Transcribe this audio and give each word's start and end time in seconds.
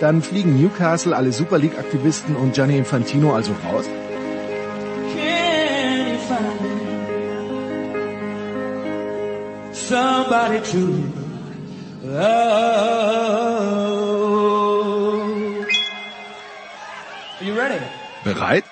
Dann 0.00 0.22
fliegen 0.22 0.60
Newcastle, 0.60 1.16
alle 1.16 1.32
Super 1.32 1.58
League-Aktivisten 1.58 2.36
und 2.36 2.54
Gianni 2.54 2.76
Infantino 2.76 3.34
also 3.34 3.52
raus? 3.66 3.86
Somebody 9.72 10.60
to 10.72 10.78
love. 12.02 12.96
Are 17.38 17.44
you 17.46 17.54
ready? 17.54 17.80
Bereit? 18.24 18.64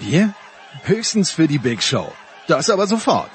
Wir? 0.00 0.34
Höchstens 0.84 1.30
für 1.30 1.46
die 1.46 1.58
Big 1.58 1.82
Show. 1.82 2.12
Das 2.48 2.68
aber 2.68 2.86
sofort. 2.86 3.30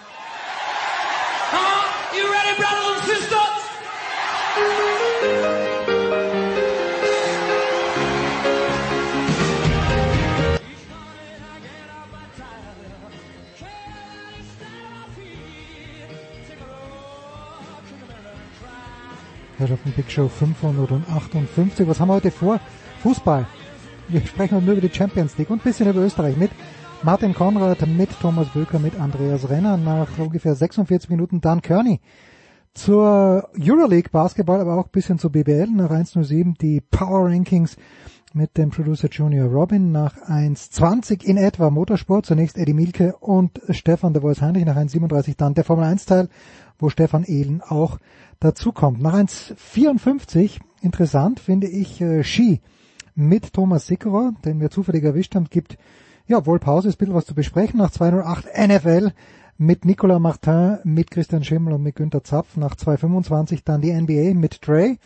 Herrschaften 19.62 19.94
Big 19.96 20.12
Show 20.12 20.28
558. 20.28 21.88
Was 21.88 22.00
haben 22.00 22.08
wir 22.08 22.16
heute 22.16 22.32
vor? 22.32 22.60
Fußball. 23.04 23.46
Wir 24.08 24.26
sprechen 24.26 24.56
heute 24.56 24.66
nur 24.66 24.74
über 24.76 24.88
die 24.88 24.94
Champions 24.94 25.38
League 25.38 25.52
und 25.52 25.60
ein 25.60 25.64
bisschen 25.64 25.88
über 25.88 26.02
Österreich 26.02 26.36
mit 26.36 26.50
Martin 27.04 27.36
Konrad, 27.36 27.86
mit 27.86 28.10
Thomas 28.20 28.48
Böker, 28.50 28.80
mit 28.80 29.00
Andreas 29.00 29.50
Renner 29.52 29.78
nach 29.78 30.18
ungefähr 30.18 30.56
46 30.56 31.12
Minuten 31.12 31.42
Dan 31.42 31.62
Kearney 31.62 32.02
zur 32.74 33.50
Euroleague 33.56 34.10
Basketball, 34.12 34.62
aber 34.62 34.80
auch 34.80 34.86
ein 34.86 34.92
bisschen 34.92 35.20
zur 35.20 35.32
BBL 35.32 35.68
nach 35.68 35.92
1.07 35.92 36.58
die 36.58 36.82
Power 36.82 37.26
Rankings 37.26 37.78
mit 38.34 38.58
dem 38.58 38.72
Producer 38.72 39.10
Junior 39.12 39.48
Robin 39.48 39.92
nach 39.92 40.16
1.20 40.16 41.24
in 41.24 41.38
etwa 41.38 41.70
Motorsport, 41.70 42.26
zunächst 42.26 42.58
Eddie 42.58 42.74
Milke 42.74 43.16
und 43.18 43.62
Stefan 43.70 44.14
de 44.14 44.24
Vois 44.24 44.42
Heinrich 44.42 44.66
nach 44.66 44.78
1.37 44.78 45.36
dann 45.38 45.54
der 45.54 45.66
Formel 45.66 45.86
1 45.86 46.06
Teil, 46.08 46.30
wo 46.80 46.90
Stefan 46.90 47.26
Ehlen 47.26 47.62
auch 47.62 48.00
dazu 48.42 48.74
kommt. 48.74 49.02
Nach 49.02 49.14
1,54 49.14 50.60
interessant 50.82 51.40
finde 51.40 51.68
ich 51.68 52.02
äh, 52.02 52.24
Ski 52.26 52.60
mit 53.16 53.54
Thomas 53.54 53.88
Sickerer, 53.88 54.34
den 54.44 54.60
wir 54.60 54.70
zufällig 54.70 55.04
erwischt 55.04 55.36
haben, 55.36 55.48
gibt 55.50 55.78
ja 56.28 56.46
wohl 56.46 56.60
Pause, 56.60 56.90
ist 56.90 56.96
ein 56.96 57.00
bisschen 57.00 57.16
was 57.16 57.26
zu 57.26 57.36
besprechen. 57.36 57.78
Nach 57.78 57.92
208 57.92 58.48
NFL 58.58 59.12
mit 59.58 59.86
Nicolas 59.86 60.20
Martin, 60.20 60.80
mit 60.84 61.12
Christian 61.12 61.44
Schimmel 61.44 61.74
und 61.74 61.84
mit 61.84 61.96
Günter 61.96 62.24
Zapf. 62.24 62.58
Nach 62.58 62.76
225 62.76 63.64
dann 63.64 63.82
die 63.82 63.94
NBA 63.94 64.34
mit 64.34 64.66
Dre. 64.66 64.98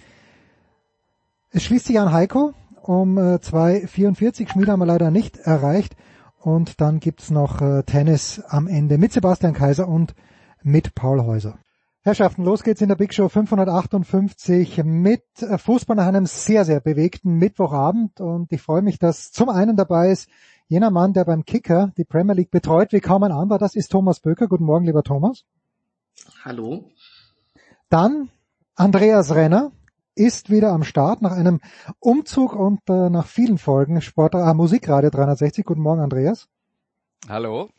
Es 1.52 1.64
schließt 1.64 1.86
sich 1.86 2.00
an 2.00 2.12
Heiko 2.12 2.54
um 2.82 3.18
äh, 3.18 3.42
244. 3.42 4.50
Schmied 4.50 4.70
haben 4.70 4.80
wir 4.80 4.86
leider 4.86 5.12
nicht 5.12 5.38
erreicht. 5.38 5.96
Und 6.40 6.80
dann 6.80 7.00
gibt's 7.00 7.32
noch 7.32 7.62
äh, 7.62 7.84
Tennis 7.84 8.42
am 8.48 8.68
Ende 8.68 8.98
mit 8.98 9.12
Sebastian 9.12 9.54
Kaiser 9.54 9.88
und 9.88 10.14
mit 10.62 10.94
Paul 10.94 11.24
Häuser. 11.24 11.58
Herrschaften, 12.06 12.44
los 12.44 12.62
geht's 12.62 12.82
in 12.82 12.90
der 12.90 12.98
Big 12.98 13.16
Show 13.16 13.30
558 13.30 14.84
mit 14.84 15.24
äh, 15.42 15.58
Fußball 15.58 15.96
nach 15.96 16.06
einem 16.06 16.28
sehr, 16.28 16.64
sehr 16.64 16.80
bewegten 16.80 17.40
Mittwochabend 17.40 18.22
und 18.22 18.52
ich 18.52 18.62
freue 18.62 18.84
mich, 18.84 19.00
dass 19.00 19.32
zum 19.32 19.50
einen 19.50 19.76
dabei 19.76 20.12
ist 20.12 20.30
jener 20.68 20.92
Mann, 20.92 21.14
der 21.14 21.26
beim 21.26 21.46
Kicker 21.46 21.94
die 21.98 22.04
Premier 22.04 22.36
League 22.36 22.52
betreut 22.52 22.94
wie 22.94 23.00
kaum 23.00 23.24
ein 23.24 23.32
anderer, 23.32 23.58
das 23.58 23.76
ist 23.76 23.92
Thomas 23.92 24.20
Böker. 24.20 24.48
Guten 24.48 24.66
Morgen, 24.66 24.86
lieber 24.86 25.02
Thomas. 25.02 25.46
Hallo. 26.44 26.92
Dann 27.90 28.30
Andreas 28.76 29.34
Renner 29.34 29.72
ist 30.14 30.52
wieder 30.52 30.74
am 30.74 30.84
Start 30.84 31.24
nach 31.24 31.32
einem 31.32 31.60
Umzug 31.98 32.54
und 32.54 32.82
äh, 32.88 33.10
nach 33.10 33.26
vielen 33.26 33.58
Folgen 33.58 34.00
Sport 34.02 34.36
äh, 34.36 34.54
Musikradio 34.54 35.10
360. 35.10 35.66
Guten 35.66 35.82
Morgen, 35.82 36.02
Andreas. 36.02 36.50
Hallo. 37.28 37.70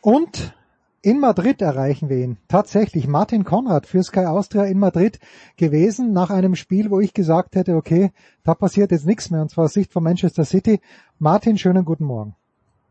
Und 0.00 0.54
in 1.02 1.18
Madrid 1.18 1.62
erreichen 1.62 2.08
wir 2.08 2.18
ihn. 2.18 2.36
Tatsächlich 2.48 3.06
Martin 3.06 3.44
Konrad 3.44 3.86
für 3.86 4.02
Sky 4.02 4.26
Austria 4.26 4.64
in 4.64 4.78
Madrid 4.78 5.18
gewesen 5.56 6.12
nach 6.12 6.30
einem 6.30 6.54
Spiel, 6.54 6.90
wo 6.90 7.00
ich 7.00 7.14
gesagt 7.14 7.56
hätte, 7.56 7.76
okay, 7.76 8.10
da 8.44 8.54
passiert 8.54 8.90
jetzt 8.90 9.06
nichts 9.06 9.30
mehr 9.30 9.40
und 9.40 9.50
zwar 9.50 9.64
aus 9.64 9.72
Sicht 9.72 9.92
von 9.92 10.02
Manchester 10.02 10.44
City. 10.44 10.80
Martin, 11.18 11.56
schönen 11.56 11.84
guten 11.84 12.04
Morgen. 12.04 12.34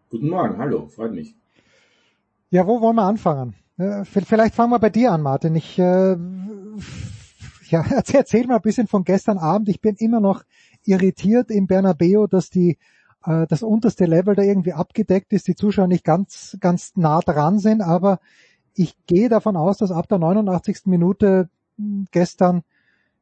Guten 0.09 0.29
Morgen, 0.29 0.57
hallo, 0.57 0.87
freut 0.87 1.13
mich. 1.13 1.35
Ja, 2.49 2.65
wo 2.65 2.81
wollen 2.81 2.95
wir 2.95 3.03
anfangen? 3.03 3.55
Äh, 3.77 4.05
vielleicht 4.05 4.55
fangen 4.55 4.71
wir 4.71 4.79
bei 4.79 4.89
dir 4.89 5.11
an, 5.11 5.21
Martin. 5.21 5.53
Ich 5.55 5.77
äh, 5.77 6.17
ja, 7.69 7.85
erzähl 8.13 8.47
mal 8.47 8.55
ein 8.55 8.61
bisschen 8.61 8.87
von 8.87 9.03
gestern 9.03 9.37
Abend. 9.37 9.69
Ich 9.69 9.81
bin 9.81 9.95
immer 9.95 10.19
noch 10.19 10.43
irritiert 10.83 11.51
im 11.51 11.67
Bernabeo, 11.67 12.25
dass 12.25 12.49
die 12.49 12.77
äh, 13.25 13.47
das 13.47 13.63
unterste 13.63 14.05
Level 14.05 14.35
da 14.35 14.43
irgendwie 14.43 14.73
abgedeckt 14.73 15.33
ist, 15.33 15.47
die 15.47 15.55
Zuschauer 15.55 15.87
nicht 15.87 16.03
ganz, 16.03 16.57
ganz 16.59 16.93
nah 16.95 17.19
dran 17.19 17.59
sind, 17.59 17.81
aber 17.81 18.19
ich 18.75 18.95
gehe 19.07 19.29
davon 19.29 19.57
aus, 19.57 19.77
dass 19.77 19.91
ab 19.91 20.07
der 20.07 20.19
89. 20.19 20.81
Minute 20.85 21.49
hm, 21.77 22.07
gestern 22.11 22.63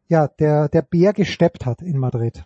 ja 0.07 0.27
der, 0.27 0.69
der 0.69 0.81
Bär 0.81 1.13
gesteppt 1.13 1.65
hat 1.65 1.81
in 1.81 1.97
Madrid. 1.97 2.45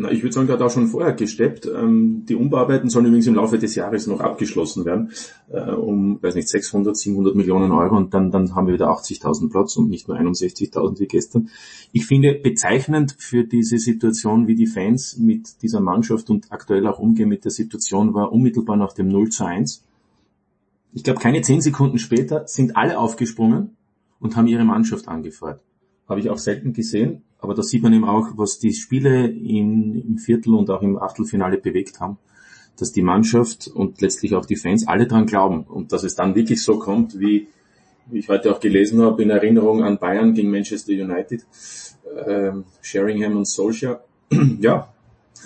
Na, 0.00 0.12
ich 0.12 0.22
würde 0.22 0.32
sagen, 0.32 0.48
hat 0.48 0.62
auch 0.62 0.70
schon 0.70 0.86
vorher 0.86 1.12
gesteppt. 1.12 1.66
Ähm, 1.66 2.22
die 2.28 2.36
Umbauarbeiten 2.36 2.88
sollen 2.88 3.06
übrigens 3.06 3.26
im 3.26 3.34
Laufe 3.34 3.58
des 3.58 3.74
Jahres 3.74 4.06
noch 4.06 4.20
abgeschlossen 4.20 4.84
werden, 4.84 5.10
äh, 5.50 5.72
um, 5.72 6.22
weiß 6.22 6.36
nicht, 6.36 6.48
600, 6.48 6.96
700 6.96 7.34
Millionen 7.34 7.72
Euro 7.72 7.96
und 7.96 8.14
dann, 8.14 8.30
dann 8.30 8.54
haben 8.54 8.68
wir 8.68 8.74
wieder 8.74 8.90
80.000 8.90 9.50
Platz 9.50 9.76
und 9.76 9.90
nicht 9.90 10.06
nur 10.06 10.16
61.000 10.16 11.00
wie 11.00 11.08
gestern. 11.08 11.48
Ich 11.90 12.06
finde 12.06 12.34
bezeichnend 12.34 13.16
für 13.18 13.42
diese 13.42 13.78
Situation, 13.78 14.46
wie 14.46 14.54
die 14.54 14.68
Fans 14.68 15.18
mit 15.18 15.62
dieser 15.62 15.80
Mannschaft 15.80 16.30
und 16.30 16.52
aktuell 16.52 16.86
auch 16.86 17.00
umgehen 17.00 17.28
mit 17.28 17.44
der 17.44 17.50
Situation, 17.50 18.14
war 18.14 18.32
unmittelbar 18.32 18.76
nach 18.76 18.92
dem 18.92 19.08
0 19.08 19.30
zu 19.30 19.46
1. 19.46 19.82
Ich 20.92 21.02
glaube, 21.02 21.18
keine 21.18 21.42
zehn 21.42 21.60
Sekunden 21.60 21.98
später 21.98 22.46
sind 22.46 22.76
alle 22.76 23.00
aufgesprungen 23.00 23.76
und 24.20 24.36
haben 24.36 24.46
ihre 24.46 24.64
Mannschaft 24.64 25.08
angefeuert. 25.08 25.60
Habe 26.08 26.20
ich 26.20 26.30
auch 26.30 26.38
selten 26.38 26.72
gesehen 26.72 27.22
aber 27.40 27.54
da 27.54 27.62
sieht 27.62 27.82
man 27.82 27.92
eben 27.92 28.04
auch, 28.04 28.28
was 28.36 28.58
die 28.58 28.72
Spiele 28.72 29.26
in, 29.28 29.94
im 29.94 30.18
Viertel 30.18 30.54
und 30.54 30.70
auch 30.70 30.82
im 30.82 30.98
Achtelfinale 30.98 31.58
bewegt 31.58 32.00
haben, 32.00 32.18
dass 32.76 32.92
die 32.92 33.02
Mannschaft 33.02 33.68
und 33.68 34.00
letztlich 34.00 34.34
auch 34.34 34.46
die 34.46 34.56
Fans 34.56 34.86
alle 34.86 35.06
dran 35.06 35.26
glauben 35.26 35.64
und 35.64 35.92
dass 35.92 36.02
es 36.02 36.14
dann 36.14 36.34
wirklich 36.34 36.62
so 36.62 36.78
kommt, 36.78 37.18
wie, 37.18 37.48
wie 38.06 38.18
ich 38.18 38.28
heute 38.28 38.52
auch 38.52 38.60
gelesen 38.60 39.02
habe, 39.02 39.22
in 39.22 39.30
Erinnerung 39.30 39.84
an 39.84 39.98
Bayern 39.98 40.34
gegen 40.34 40.50
Manchester 40.50 40.92
United, 40.92 41.46
ähm, 42.26 42.64
Sheringham 42.82 43.36
und 43.36 43.46
Solskjaer. 43.46 44.04
ja, 44.60 44.92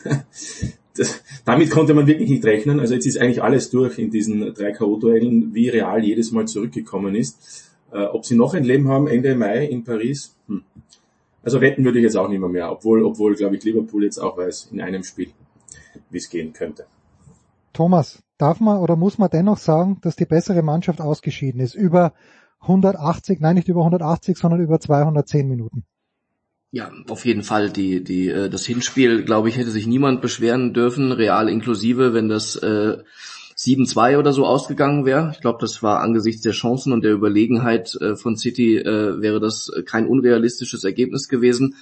das, 0.97 1.23
damit 1.45 1.71
konnte 1.71 1.95
man 1.95 2.07
wirklich 2.07 2.31
nicht 2.31 2.45
rechnen. 2.45 2.81
Also 2.81 2.95
jetzt 2.95 3.07
ist 3.07 3.19
eigentlich 3.19 3.43
alles 3.43 3.71
durch 3.71 3.99
in 3.99 4.11
diesen 4.11 4.55
drei 4.55 4.73
K.O.-Duellen, 4.73 5.55
wie 5.55 5.69
Real 5.69 6.03
jedes 6.03 6.33
Mal 6.33 6.47
zurückgekommen 6.47 7.15
ist. 7.15 7.71
Äh, 7.93 8.05
ob 8.05 8.25
sie 8.25 8.37
noch 8.37 8.55
ein 8.55 8.65
Leben 8.65 8.89
haben 8.89 9.07
Ende 9.07 9.35
Mai 9.35 9.67
in 9.67 9.85
Paris, 9.85 10.35
hm. 10.49 10.63
Also 11.43 11.61
wetten 11.61 11.85
würde 11.85 11.99
ich 11.99 12.05
jetzt 12.05 12.17
auch 12.17 12.29
nicht 12.29 12.41
mehr, 12.41 12.49
mehr 12.49 12.71
obwohl, 12.71 13.05
obwohl, 13.05 13.35
glaube 13.35 13.57
ich, 13.57 13.65
Liverpool 13.65 14.05
jetzt 14.05 14.19
auch 14.19 14.37
weiß 14.37 14.69
in 14.73 14.81
einem 14.81 15.03
Spiel, 15.03 15.31
wie 16.11 16.19
es 16.19 16.31
gehen 16.31 16.53
könnte. 16.53 16.87
Thomas, 17.73 18.23
darf 18.39 18.61
man 18.61 18.79
oder 18.79 18.97
muss 18.97 19.19
man 19.19 19.31
dennoch 19.31 19.59
sagen, 19.59 19.99
dass 20.03 20.17
die 20.17 20.27
bessere 20.27 20.63
Mannschaft 20.63 21.01
ausgeschieden 21.01 21.61
ist? 21.61 21.75
Über 21.75 22.13
180, 22.61 23.41
nein, 23.41 23.57
nicht 23.57 23.69
über 23.69 23.81
180, 23.81 24.37
sondern 24.37 24.61
über 24.61 24.79
210 24.79 25.49
Minuten. 25.49 25.85
Ja, 26.71 26.91
auf 27.09 27.27
jeden 27.27 27.43
Fall. 27.43 27.71
Die, 27.71 28.03
die, 28.03 28.29
äh, 28.29 28.49
das 28.49 28.65
Hinspiel, 28.65 29.25
glaube 29.25 29.49
ich, 29.49 29.59
hätte 29.59 29.71
sich 29.71 29.87
niemand 29.87 30.23
beschweren 30.23 30.73
dürfen, 30.73 31.13
real 31.13 31.49
inklusive, 31.49 32.15
wenn 32.15 32.29
das 32.29 32.57
äh, 32.57 32.99
7-2 33.63 34.19
oder 34.19 34.33
so 34.33 34.45
ausgegangen 34.45 35.05
wäre. 35.05 35.31
Ich 35.33 35.41
glaube, 35.41 35.59
das 35.61 35.83
war 35.83 36.01
angesichts 36.01 36.43
der 36.43 36.53
Chancen 36.53 36.93
und 36.93 37.05
der 37.05 37.13
Überlegenheit 37.13 37.95
äh, 38.01 38.17
von 38.17 38.37
City 38.37 38.77
äh, 38.77 39.21
wäre 39.21 39.39
das 39.39 39.71
kein 39.87 40.09
unrealistisches 40.09 40.83
Ergebnis 40.83 41.29
gewesen. 41.29 41.77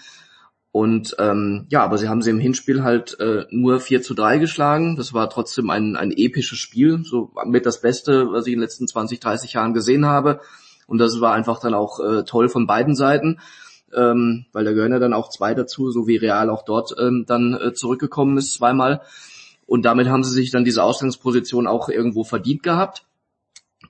Und 0.72 1.16
ähm, 1.18 1.66
ja, 1.70 1.82
aber 1.82 1.98
sie 1.98 2.08
haben 2.08 2.22
sie 2.22 2.30
im 2.30 2.38
Hinspiel 2.38 2.82
halt 2.82 3.18
äh, 3.18 3.46
nur 3.50 3.80
4 3.80 4.02
zu 4.02 4.14
3 4.14 4.38
geschlagen. 4.38 4.96
Das 4.96 5.14
war 5.14 5.30
trotzdem 5.30 5.70
ein, 5.70 5.96
ein 5.96 6.12
episches 6.12 6.58
Spiel, 6.58 7.02
so 7.02 7.32
mit 7.46 7.64
das 7.64 7.80
Beste, 7.80 8.30
was 8.30 8.46
ich 8.46 8.52
in 8.52 8.58
den 8.58 8.64
letzten 8.64 8.86
20, 8.86 9.18
30 9.18 9.54
Jahren 9.54 9.74
gesehen 9.74 10.06
habe. 10.06 10.40
Und 10.86 10.98
das 10.98 11.20
war 11.20 11.32
einfach 11.32 11.60
dann 11.60 11.74
auch 11.74 11.98
äh, 12.00 12.24
toll 12.24 12.48
von 12.48 12.66
beiden 12.66 12.94
Seiten 12.94 13.38
ähm, 13.94 14.46
weil 14.52 14.64
da 14.64 14.72
gehören 14.72 14.92
ja 14.92 14.98
dann 14.98 15.12
auch 15.12 15.30
zwei 15.30 15.54
dazu, 15.54 15.90
so 15.90 16.06
wie 16.06 16.16
Real 16.16 16.50
auch 16.50 16.64
dort 16.64 16.94
ähm, 16.98 17.24
dann 17.26 17.54
äh, 17.54 17.72
zurückgekommen 17.72 18.38
ist 18.38 18.54
zweimal. 18.54 19.02
Und 19.70 19.84
damit 19.84 20.08
haben 20.08 20.24
sie 20.24 20.32
sich 20.32 20.50
dann 20.50 20.64
diese 20.64 20.82
Ausgangsposition 20.82 21.68
auch 21.68 21.88
irgendwo 21.88 22.24
verdient 22.24 22.64
gehabt. 22.64 23.06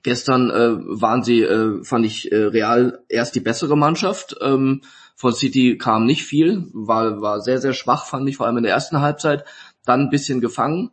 Gestern 0.03 0.51
äh, 0.51 0.77
waren 1.01 1.23
sie, 1.23 1.41
äh, 1.41 1.83
fand 1.83 2.05
ich, 2.05 2.31
äh, 2.31 2.35
Real 2.35 2.99
erst 3.09 3.33
die 3.33 3.39
bessere 3.39 3.75
Mannschaft. 3.75 4.35
Ähm, 4.41 4.81
von 5.15 5.33
City 5.33 5.79
kam 5.79 6.05
nicht 6.05 6.23
viel, 6.23 6.67
war, 6.71 7.19
war 7.23 7.41
sehr, 7.41 7.57
sehr 7.57 7.73
schwach, 7.73 8.05
fand 8.05 8.29
ich, 8.29 8.37
vor 8.37 8.45
allem 8.45 8.57
in 8.57 8.63
der 8.63 8.73
ersten 8.73 9.01
Halbzeit. 9.01 9.43
Dann 9.83 10.01
ein 10.01 10.09
bisschen 10.11 10.39
gefangen, 10.39 10.91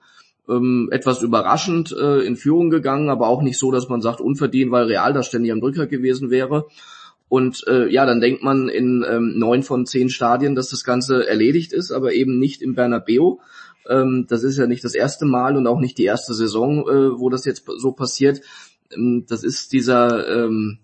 ähm, 0.49 0.89
etwas 0.91 1.21
überraschend 1.21 1.93
äh, 1.93 2.21
in 2.21 2.37
Führung 2.37 2.71
gegangen, 2.71 3.11
aber 3.11 3.29
auch 3.29 3.43
nicht 3.43 3.59
so, 3.59 3.71
dass 3.71 3.91
man 3.91 4.01
sagt, 4.01 4.23
unverdient, 4.23 4.71
weil 4.71 4.87
Real 4.87 5.13
da 5.13 5.23
ständig 5.23 5.53
am 5.53 5.61
Drücker 5.61 5.87
gewesen 5.87 6.31
wäre. 6.31 6.67
Und 7.29 7.63
äh, 7.67 7.93
ja, 7.93 8.07
dann 8.07 8.23
denkt 8.23 8.43
man 8.43 8.71
in 8.71 9.05
ähm, 9.07 9.35
neun 9.37 9.63
von 9.63 9.85
zehn 9.85 10.09
Stadien, 10.09 10.55
dass 10.55 10.71
das 10.71 10.83
Ganze 10.83 11.29
erledigt 11.29 11.75
ist, 11.75 11.91
aber 11.91 12.15
eben 12.15 12.39
nicht 12.39 12.63
im 12.63 12.75
Bernabeu. 12.75 13.37
Ähm, 13.89 14.27
das 14.29 14.43
ist 14.43 14.59
ja 14.59 14.67
nicht 14.67 14.85
das 14.85 14.95
erste 14.95 15.27
Mal 15.27 15.57
und 15.57 15.67
auch 15.67 15.81
nicht 15.81 15.99
die 15.99 16.05
erste 16.05 16.35
Saison, 16.35 16.89
äh, 16.89 17.19
wo 17.19 17.31
das 17.31 17.45
jetzt 17.45 17.65
so 17.79 17.93
passiert. 17.93 18.41
Ähm, 18.95 19.25
das 19.29 19.45
ist 19.45 19.73
dieser, 19.73 20.29
ähm, 20.29 20.79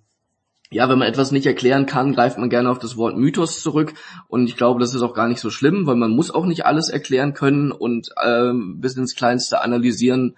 ja, 0.71 0.89
wenn 0.89 0.99
man 0.99 1.09
etwas 1.09 1.31
nicht 1.31 1.47
erklären 1.47 1.87
kann, 1.87 2.15
greift 2.15 2.39
man 2.39 2.51
gerne 2.51 2.71
auf 2.71 2.79
das 2.79 2.97
Wort 2.97 3.17
Mythos 3.17 3.61
zurück. 3.61 3.95
Und 4.29 4.49
ich 4.49 4.57
glaube, 4.57 4.81
das 4.81 4.95
ist 4.95 5.03
auch 5.03 5.15
gar 5.15 5.29
nicht 5.29 5.41
so 5.41 5.51
schlimm, 5.51 5.87
weil 5.87 5.97
man 5.97 6.11
muss 6.11 6.31
auch 6.31 6.47
nicht 6.47 6.67
alles 6.67 6.89
erklären 6.89 7.35
können 7.35 7.71
und 7.71 8.11
ähm, 8.25 8.81
bis 8.81 8.97
ins 8.97 9.15
Kleinste 9.15 9.61
analysieren 9.61 10.35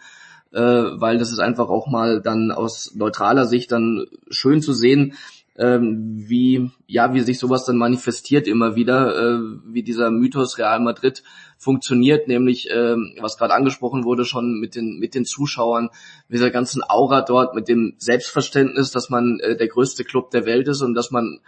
äh, 0.53 0.61
weil 0.61 1.19
das 1.19 1.33
ist 1.33 1.39
einfach 1.39 1.69
auch 1.69 1.87
mal 1.87 2.23
dann 2.23 2.51
aus 2.51 2.95
neutraler 2.95 3.47
Sicht 3.47 3.73
dann 3.73 4.07
schön 4.31 4.63
zu 4.63 4.73
sehen, 4.73 5.15
ähm, 5.59 6.15
wie 6.29 6.71
ja 6.87 7.15
wie 7.15 7.21
sich 7.21 7.39
sowas 7.39 7.65
dann 7.65 7.77
manifestiert 7.77 8.47
immer 8.47 8.77
wieder, 8.77 9.17
äh, 9.17 9.41
wie 9.67 9.83
dieser 9.83 10.11
Mythos 10.11 10.59
Real 10.59 10.81
Madrid 10.81 11.23
funktioniert, 11.59 12.29
nämlich 12.29 12.69
ähm, 12.71 13.15
was 13.21 13.39
gerade 13.39 13.55
angesprochen 13.55 14.05
wurde 14.05 14.25
schon 14.25 14.61
mit 14.61 14.75
den 14.75 14.99
mit 14.99 15.15
den 15.15 15.25
Zuschauern, 15.25 15.91
mit 16.29 16.39
dieser 16.39 16.51
ganzen 16.51 16.83
Aura 16.87 17.23
dort, 17.23 17.55
mit 17.55 17.69
dem 17.69 17.95
Selbstverständnis, 17.99 18.91
dass 18.91 19.11
man 19.11 19.41
äh, 19.41 19.57
der 19.57 19.69
größte 19.69 20.05
Club 20.05 20.31
der 20.31 20.47
Welt 20.47 20.69
ist 20.69 20.83
und 20.83 20.95
dass 20.95 21.11
man 21.11 21.41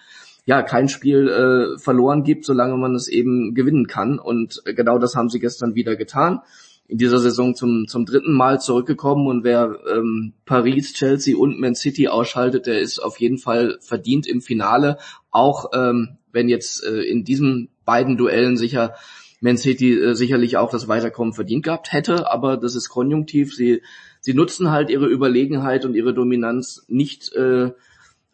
ja 0.46 0.62
kein 0.62 0.88
Spiel 0.88 1.28
äh, 1.28 1.78
verloren 1.78 2.24
gibt, 2.24 2.46
solange 2.46 2.76
man 2.78 2.94
es 2.94 3.08
eben 3.08 3.54
gewinnen 3.54 3.86
kann. 3.86 4.18
Und 4.18 4.62
genau 4.64 4.98
das 4.98 5.14
haben 5.14 5.28
sie 5.28 5.40
gestern 5.40 5.74
wieder 5.74 5.94
getan 5.94 6.40
in 6.88 6.96
dieser 6.96 7.18
Saison 7.18 7.54
zum, 7.54 7.86
zum 7.86 8.06
dritten 8.06 8.32
Mal 8.32 8.60
zurückgekommen 8.60 9.26
und 9.26 9.44
wer 9.44 9.78
ähm, 9.94 10.32
Paris, 10.46 10.94
Chelsea 10.94 11.36
und 11.36 11.60
Man 11.60 11.74
City 11.74 12.08
ausschaltet, 12.08 12.66
der 12.66 12.80
ist 12.80 12.98
auf 12.98 13.20
jeden 13.20 13.36
Fall 13.36 13.76
verdient 13.80 14.26
im 14.26 14.40
Finale. 14.40 14.96
Auch 15.30 15.70
ähm, 15.74 16.16
wenn 16.32 16.48
jetzt 16.48 16.82
äh, 16.82 17.02
in 17.02 17.24
diesen 17.24 17.68
beiden 17.84 18.16
Duellen 18.16 18.56
sicher 18.56 18.94
Man 19.42 19.58
City 19.58 19.92
äh, 19.92 20.14
sicherlich 20.14 20.56
auch 20.56 20.70
das 20.70 20.88
Weiterkommen 20.88 21.34
verdient 21.34 21.64
gehabt 21.64 21.92
hätte, 21.92 22.30
aber 22.30 22.56
das 22.56 22.74
ist 22.74 22.88
konjunktiv. 22.88 23.54
Sie, 23.54 23.82
sie 24.20 24.32
nutzen 24.32 24.70
halt 24.70 24.88
ihre 24.88 25.06
Überlegenheit 25.06 25.84
und 25.84 25.94
ihre 25.94 26.14
Dominanz 26.14 26.86
nicht 26.88 27.30
äh, 27.34 27.70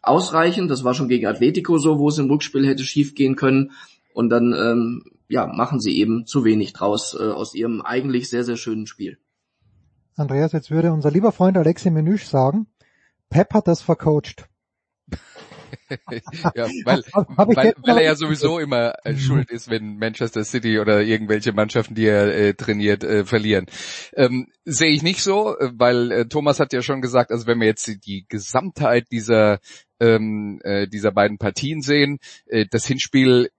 ausreichend. 0.01 0.71
Das 0.71 0.85
war 0.85 0.93
schon 0.93 1.09
gegen 1.09 1.27
Atletico 1.27 1.77
so, 1.77 1.99
wo 1.99 2.07
es 2.07 2.17
im 2.19 2.29
Rückspiel 2.29 2.65
hätte 2.65 2.85
schief 2.85 3.15
gehen 3.15 3.35
können. 3.35 3.71
Und 4.13 4.29
dann 4.29 4.53
ähm, 4.53 5.03
ja, 5.27 5.47
machen 5.47 5.79
sie 5.79 5.97
eben 5.97 6.25
zu 6.25 6.43
wenig 6.43 6.73
draus 6.73 7.15
äh, 7.19 7.23
aus 7.23 7.53
ihrem 7.55 7.81
eigentlich 7.81 8.29
sehr, 8.29 8.43
sehr 8.43 8.57
schönen 8.57 8.87
Spiel. 8.87 9.17
Andreas, 10.15 10.53
jetzt 10.53 10.71
würde 10.71 10.93
unser 10.93 11.11
lieber 11.11 11.31
Freund 11.31 11.57
Alexi 11.57 11.89
Menüsch 11.89 12.25
sagen, 12.25 12.67
Pep 13.29 13.53
hat 13.53 13.67
das 13.67 13.81
vercoacht. 13.81 14.47
ja, 16.55 16.67
weil, 16.85 17.03
weil, 17.13 17.73
weil 17.77 17.97
er 17.97 18.03
ja 18.03 18.15
sowieso 18.15 18.59
immer 18.59 18.93
äh, 19.03 19.15
schuld 19.17 19.51
ist, 19.51 19.69
wenn 19.69 19.97
Manchester 19.97 20.43
City 20.43 20.79
oder 20.79 21.01
irgendwelche 21.01 21.53
Mannschaften, 21.53 21.95
die 21.95 22.05
er 22.05 22.33
äh, 22.33 22.53
trainiert, 22.53 23.03
äh, 23.03 23.25
verlieren. 23.25 23.65
Ähm, 24.13 24.47
Sehe 24.63 24.91
ich 24.91 25.03
nicht 25.03 25.21
so, 25.21 25.57
äh, 25.57 25.71
weil 25.75 26.11
äh, 26.11 26.25
Thomas 26.27 26.59
hat 26.59 26.73
ja 26.73 26.81
schon 26.81 27.01
gesagt, 27.01 27.31
also 27.31 27.45
wenn 27.45 27.59
wir 27.59 27.67
jetzt 27.67 27.87
die 28.05 28.25
Gesamtheit 28.27 29.07
dieser 29.11 29.59
ähm, 29.99 30.59
äh, 30.63 30.87
dieser 30.87 31.11
beiden 31.11 31.37
Partien 31.37 31.81
sehen, 31.81 32.19
äh, 32.47 32.65
das 32.69 32.85
Hinspiel 32.85 33.49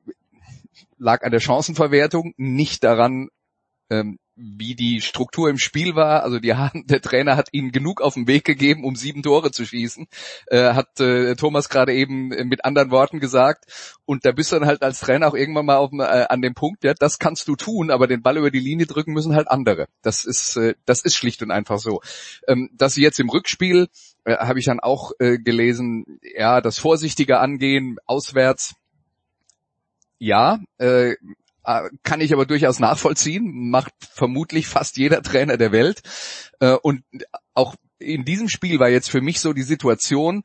lag 0.98 1.22
an 1.22 1.30
der 1.30 1.40
Chancenverwertung, 1.40 2.34
nicht 2.36 2.84
daran, 2.84 3.28
ähm, 3.90 4.18
wie 4.36 4.74
die 4.74 5.00
Struktur 5.00 5.48
im 5.48 5.58
Spiel 5.58 5.94
war. 5.94 6.22
Also 6.22 6.38
die 6.38 6.54
haben, 6.54 6.86
der 6.86 7.00
Trainer 7.00 7.36
hat 7.36 7.48
ihnen 7.52 7.72
genug 7.72 8.02
auf 8.02 8.14
den 8.14 8.26
Weg 8.26 8.44
gegeben, 8.44 8.84
um 8.84 8.94
sieben 8.94 9.22
Tore 9.22 9.50
zu 9.50 9.64
schießen, 9.64 10.06
äh, 10.48 10.74
hat 10.74 11.00
äh, 11.00 11.34
Thomas 11.36 11.68
gerade 11.68 11.94
eben 11.94 12.28
mit 12.28 12.64
anderen 12.64 12.90
Worten 12.90 13.18
gesagt. 13.18 13.64
Und 14.04 14.24
da 14.26 14.32
bist 14.32 14.52
du 14.52 14.58
dann 14.58 14.68
halt 14.68 14.82
als 14.82 15.00
Trainer 15.00 15.28
auch 15.28 15.34
irgendwann 15.34 15.66
mal 15.66 15.76
auf, 15.76 15.90
äh, 15.92 16.26
an 16.28 16.42
dem 16.42 16.54
Punkt, 16.54 16.84
ja, 16.84 16.92
das 16.94 17.18
kannst 17.18 17.48
du 17.48 17.56
tun, 17.56 17.90
aber 17.90 18.06
den 18.06 18.22
Ball 18.22 18.36
über 18.36 18.50
die 18.50 18.60
Linie 18.60 18.86
drücken 18.86 19.12
müssen 19.12 19.34
halt 19.34 19.48
andere. 19.48 19.86
Das 20.02 20.24
ist, 20.24 20.56
äh, 20.56 20.74
das 20.84 21.00
ist 21.02 21.16
schlicht 21.16 21.42
und 21.42 21.50
einfach 21.50 21.78
so. 21.78 22.00
Ähm, 22.46 22.70
dass 22.74 22.94
sie 22.94 23.02
jetzt 23.02 23.20
im 23.20 23.30
Rückspiel, 23.30 23.88
äh, 24.24 24.36
habe 24.36 24.58
ich 24.58 24.66
dann 24.66 24.80
auch 24.80 25.12
äh, 25.18 25.38
gelesen, 25.38 26.20
ja, 26.36 26.60
das 26.60 26.78
vorsichtige 26.78 27.38
Angehen 27.38 27.96
auswärts 28.04 28.74
ja, 30.18 30.60
äh, 30.78 31.14
äh, 31.66 31.90
kann 32.02 32.20
ich 32.20 32.32
aber 32.32 32.46
durchaus 32.46 32.78
nachvollziehen, 32.78 33.70
macht 33.70 33.92
vermutlich 34.00 34.66
fast 34.68 34.96
jeder 34.96 35.22
Trainer 35.22 35.56
der 35.56 35.72
Welt. 35.72 36.02
Äh, 36.60 36.74
und 36.74 37.02
auch 37.54 37.74
in 37.98 38.24
diesem 38.24 38.48
Spiel 38.48 38.78
war 38.78 38.88
jetzt 38.88 39.10
für 39.10 39.20
mich 39.20 39.40
so 39.40 39.52
die 39.52 39.62
Situation, 39.62 40.42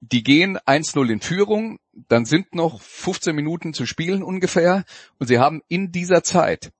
die 0.00 0.22
gehen 0.22 0.58
1-0 0.58 1.10
in 1.10 1.20
Führung, 1.20 1.78
dann 2.08 2.24
sind 2.24 2.54
noch 2.54 2.80
15 2.80 3.34
Minuten 3.34 3.74
zu 3.74 3.86
spielen 3.86 4.22
ungefähr 4.22 4.84
und 5.18 5.26
sie 5.26 5.38
haben 5.38 5.62
in 5.68 5.92
dieser 5.92 6.22
Zeit 6.22 6.72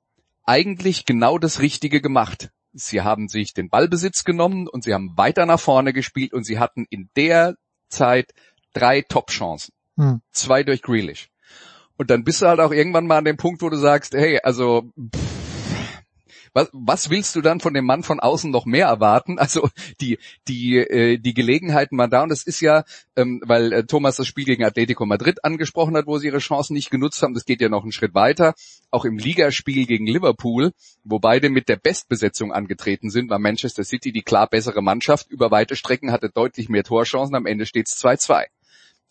eigentlich 0.45 1.05
genau 1.05 1.39
das 1.39 1.61
Richtige 1.61 2.01
gemacht. 2.01 2.51
Sie 2.73 3.01
haben 3.01 3.29
sich 3.29 3.53
den 3.55 3.69
Ballbesitz 3.69 4.25
genommen 4.25 4.69
und 4.69 4.85
sie 4.85 4.95
haben 4.95 5.17
weiter 5.17 5.47
nach 5.47 5.61
vorne 5.61 5.93
gespielt 5.93 6.35
und 6.35 6.45
sie 6.45 6.59
hatten 6.59 6.87
in 6.91 7.09
der 7.17 7.57
Zeit 7.89 8.33
drei 8.75 9.03
Top-Chancen. 9.03 9.73
Hm. 9.97 10.21
Zwei 10.31 10.63
durch 10.63 10.83
Grealish. 10.83 11.29
Und 11.97 12.11
dann 12.11 12.25
bist 12.25 12.43
du 12.43 12.47
halt 12.47 12.61
auch 12.61 12.73
irgendwann 12.73 13.07
mal 13.07 13.19
an 13.19 13.25
dem 13.25 13.37
Punkt, 13.37 13.63
wo 13.63 13.71
du 13.71 13.77
sagst, 13.77 14.15
hey, 14.15 14.39
also 14.43 14.91
pff, 14.99 15.37
was, 16.57 16.71
was 16.73 17.11
willst 17.11 17.37
du 17.37 17.43
dann 17.43 17.61
von 17.61 17.75
dem 17.75 17.85
Mann 17.85 18.03
von 18.03 18.19
außen 18.19 18.51
noch 18.51 18.65
mehr 18.65 18.87
erwarten? 18.87 19.39
Also 19.47 19.69
die 20.01 20.19
die 20.49 20.79
äh, 20.79 21.19
die 21.19 21.35
Gelegenheiten 21.35 21.97
waren 21.99 22.11
da 22.11 22.23
und 22.23 22.31
das 22.31 22.43
ist 22.43 22.61
ja, 22.61 22.85
ähm, 23.15 23.41
weil 23.45 23.73
äh, 23.73 23.85
Thomas 23.85 24.17
das 24.17 24.27
Spiel 24.27 24.45
gegen 24.45 24.65
Atletico 24.65 25.07
Madrid 25.07 25.45
angesprochen 25.45 25.97
hat, 25.97 26.07
wo 26.07 26.19
sie 26.19 26.27
ihre 26.29 26.39
Chancen 26.39 26.73
nicht 26.73 26.91
genutzt 26.91 27.23
haben. 27.23 27.35
Das 27.35 27.45
geht 27.45 27.61
ja 27.61 27.69
noch 27.69 27.83
einen 27.83 27.93
Schritt 27.93 28.15
weiter. 28.15 28.55
Auch 28.91 29.05
im 29.05 29.19
Ligaspiel 29.19 29.87
gegen 29.87 30.07
Liverpool, 30.07 30.73
wo 31.05 31.21
beide 31.21 31.51
mit 31.51 31.69
der 31.69 31.77
Bestbesetzung 31.77 32.53
angetreten 32.53 33.11
sind, 33.11 33.31
war 33.31 33.39
Manchester 33.39 33.85
City 33.85 34.11
die 34.11 34.23
klar 34.23 34.49
bessere 34.49 34.83
Mannschaft. 34.83 35.31
Über 35.31 35.51
weite 35.51 35.77
Strecken 35.77 36.11
hatte 36.11 36.31
deutlich 36.31 36.69
mehr 36.69 36.83
Torchancen. 36.83 37.37
Am 37.37 37.47
Ende 37.47 37.67
steht 37.67 37.87
es 37.87 38.03
2-2. 38.03 38.47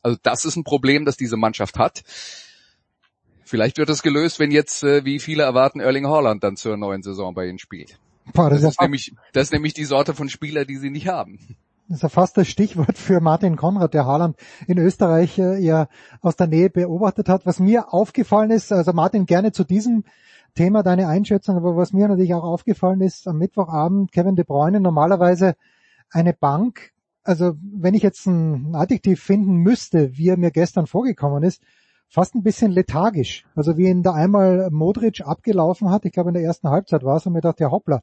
Also 0.01 0.17
das 0.21 0.43
ist 0.43 0.55
ein 0.55 0.63
Problem, 0.63 1.05
das 1.05 1.15
diese 1.15 1.37
Mannschaft 1.37 1.77
hat. 1.77 2.03
Vielleicht 3.45 3.77
wird 3.77 3.89
es 3.89 4.01
gelöst, 4.01 4.39
wenn 4.39 4.49
jetzt, 4.49 4.83
äh, 4.83 5.05
wie 5.05 5.19
viele 5.19 5.43
erwarten, 5.43 5.79
Erling 5.79 6.07
Haaland 6.07 6.43
dann 6.43 6.57
zur 6.57 6.77
neuen 6.77 7.03
Saison 7.03 7.35
bei 7.35 7.45
ihnen 7.47 7.59
spielt. 7.59 7.99
Boah, 8.33 8.49
das, 8.49 8.61
das, 8.61 8.71
ist 8.71 8.81
nämlich, 8.81 9.13
das 9.33 9.43
ist 9.43 9.53
nämlich 9.53 9.75
die 9.75 9.85
Sorte 9.85 10.15
von 10.15 10.29
Spieler, 10.29 10.65
die 10.65 10.77
sie 10.77 10.89
nicht 10.89 11.07
haben. 11.07 11.39
Das 11.87 11.97
ist 11.97 12.01
ja 12.01 12.09
fast 12.09 12.35
das 12.37 12.47
Stichwort 12.47 12.97
für 12.97 13.21
Martin 13.21 13.55
Konrad, 13.55 13.93
der 13.93 14.07
Haaland 14.07 14.35
in 14.65 14.79
Österreich 14.79 15.37
äh, 15.37 15.59
ja 15.59 15.87
aus 16.21 16.35
der 16.35 16.47
Nähe 16.47 16.71
beobachtet 16.71 17.29
hat. 17.29 17.45
Was 17.45 17.59
mir 17.59 17.93
aufgefallen 17.93 18.49
ist, 18.49 18.71
also 18.71 18.93
Martin, 18.93 19.27
gerne 19.27 19.51
zu 19.51 19.63
diesem 19.63 20.03
Thema 20.55 20.81
deine 20.81 21.07
Einschätzung, 21.07 21.55
aber 21.55 21.75
was 21.75 21.93
mir 21.93 22.07
natürlich 22.07 22.33
auch 22.33 22.43
aufgefallen 22.43 23.01
ist, 23.01 23.27
am 23.27 23.37
Mittwochabend 23.37 24.11
Kevin 24.11 24.35
De 24.35 24.43
Bruyne 24.43 24.79
normalerweise 24.79 25.55
eine 26.09 26.33
Bank, 26.33 26.93
also 27.23 27.53
wenn 27.61 27.93
ich 27.93 28.01
jetzt 28.01 28.25
ein 28.25 28.73
Adjektiv 28.73 29.21
finden 29.21 29.57
müsste, 29.57 30.17
wie 30.17 30.29
er 30.29 30.37
mir 30.37 30.51
gestern 30.51 30.87
vorgekommen 30.87 31.43
ist, 31.43 31.61
fast 32.09 32.35
ein 32.35 32.43
bisschen 32.43 32.71
lethargisch. 32.71 33.45
Also 33.55 33.77
wie 33.77 33.87
ihn 33.87 34.03
da 34.03 34.13
einmal 34.13 34.69
Modric 34.71 35.21
abgelaufen 35.21 35.89
hat, 35.89 36.05
ich 36.05 36.11
glaube 36.11 36.29
in 36.29 36.35
der 36.35 36.43
ersten 36.43 36.69
Halbzeit 36.69 37.03
war 37.03 37.17
es, 37.17 37.25
und 37.25 37.33
mir 37.33 37.41
dachte, 37.41 37.63
ja 37.63 37.71
hoppla, 37.71 38.01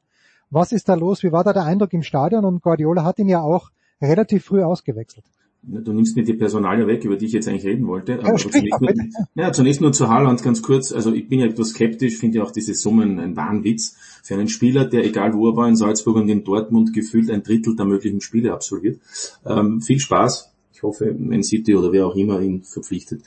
was 0.49 0.71
ist 0.71 0.87
da 0.89 0.93
los? 0.93 1.23
Wie 1.23 1.31
war 1.31 1.43
da 1.43 1.53
der 1.53 1.65
Eindruck 1.65 1.93
im 1.93 2.03
Stadion? 2.03 2.45
Und 2.45 2.61
Guardiola 2.61 3.03
hat 3.03 3.19
ihn 3.19 3.29
ja 3.29 3.41
auch 3.41 3.71
relativ 4.01 4.45
früh 4.45 4.63
ausgewechselt. 4.63 5.25
Du 5.65 5.93
nimmst 5.93 6.17
mir 6.17 6.23
die 6.23 6.33
Personalie 6.33 6.85
weg, 6.87 7.05
über 7.05 7.15
die 7.15 7.25
ich 7.25 7.31
jetzt 7.31 7.47
eigentlich 7.47 7.63
reden 7.63 7.87
wollte. 7.87 8.19
Aber 8.19 8.35
zunächst, 8.35 8.81
nur, 8.81 8.93
ja, 9.35 9.53
zunächst 9.53 9.79
nur 9.79 9.93
zu 9.93 10.09
Haaland 10.09 10.43
ganz 10.43 10.61
kurz. 10.61 10.91
Also 10.91 11.13
ich 11.13 11.29
bin 11.29 11.39
ja 11.39 11.45
etwas 11.45 11.69
skeptisch, 11.69 12.17
finde 12.17 12.39
ja 12.39 12.43
auch 12.43 12.51
diese 12.51 12.73
Summen 12.73 13.17
ein 13.17 13.37
Wahnwitz 13.37 13.95
für 14.23 14.33
einen 14.33 14.49
Spieler, 14.49 14.83
der 14.83 15.05
egal 15.05 15.33
wo 15.33 15.49
er 15.49 15.55
war, 15.55 15.69
in 15.69 15.77
Salzburg 15.77 16.17
und 16.17 16.27
in 16.27 16.43
Dortmund 16.43 16.91
gefühlt 16.93 17.31
ein 17.31 17.43
Drittel 17.43 17.77
der 17.77 17.85
möglichen 17.85 18.19
Spiele 18.19 18.51
absolviert. 18.51 18.99
Ähm, 19.45 19.79
viel 19.79 19.99
Spaß. 19.99 20.53
Ich 20.73 20.83
hoffe, 20.83 21.15
Man 21.17 21.43
City 21.43 21.75
oder 21.75 21.93
wer 21.93 22.07
auch 22.07 22.15
immer 22.15 22.41
ihn 22.41 22.63
verpflichtet, 22.63 23.21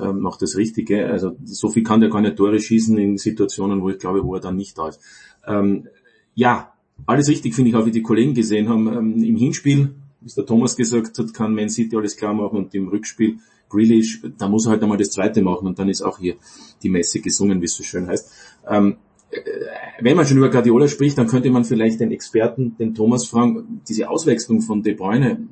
ähm, 0.00 0.20
macht 0.20 0.42
das 0.42 0.56
Richtige. 0.56 1.06
Also 1.06 1.36
so 1.44 1.68
viel 1.68 1.82
kann 1.82 2.00
der 2.00 2.10
gar 2.10 2.20
nicht 2.20 2.36
Tore 2.36 2.58
schießen 2.58 2.96
in 2.98 3.18
Situationen, 3.18 3.82
wo 3.82 3.90
ich 3.90 3.98
glaube, 3.98 4.24
wo 4.24 4.34
er 4.34 4.40
dann 4.40 4.56
nicht 4.56 4.76
da 4.78 4.88
ist. 4.88 5.00
Ähm, 5.46 5.88
ja, 6.34 6.72
alles 7.06 7.28
richtig 7.28 7.54
finde 7.54 7.70
ich 7.70 7.76
auch, 7.76 7.86
wie 7.86 7.90
die 7.90 8.02
Kollegen 8.02 8.34
gesehen 8.34 8.68
haben. 8.68 8.88
Ähm, 8.88 9.22
Im 9.22 9.36
Hinspiel 9.36 9.94
wie 10.24 10.32
der 10.34 10.46
Thomas 10.46 10.76
gesagt 10.76 11.18
hat, 11.18 11.34
kann 11.34 11.54
Man 11.54 11.68
City 11.68 11.96
alles 11.96 12.16
klar 12.16 12.34
machen 12.34 12.56
und 12.56 12.74
im 12.74 12.88
Rückspiel 12.88 13.38
Grealish, 13.68 14.22
da 14.38 14.48
muss 14.48 14.66
er 14.66 14.72
halt 14.72 14.82
einmal 14.82 14.98
das 14.98 15.10
zweite 15.10 15.42
machen 15.42 15.66
und 15.66 15.78
dann 15.78 15.88
ist 15.88 16.02
auch 16.02 16.18
hier 16.18 16.36
die 16.82 16.88
Messe 16.88 17.20
gesungen, 17.20 17.60
wie 17.60 17.66
es 17.66 17.74
so 17.74 17.82
schön 17.82 18.06
heißt. 18.06 18.30
Ähm, 18.68 18.96
äh, 19.30 19.40
wenn 20.00 20.16
man 20.16 20.26
schon 20.26 20.38
über 20.38 20.50
Guardiola 20.50 20.88
spricht, 20.88 21.18
dann 21.18 21.26
könnte 21.26 21.50
man 21.50 21.64
vielleicht 21.64 22.00
den 22.00 22.10
Experten, 22.10 22.76
den 22.78 22.94
Thomas 22.94 23.26
fragen, 23.26 23.80
diese 23.88 24.08
Auswechslung 24.08 24.60
von 24.62 24.82
De 24.82 24.94
Bruyne, 24.94 25.46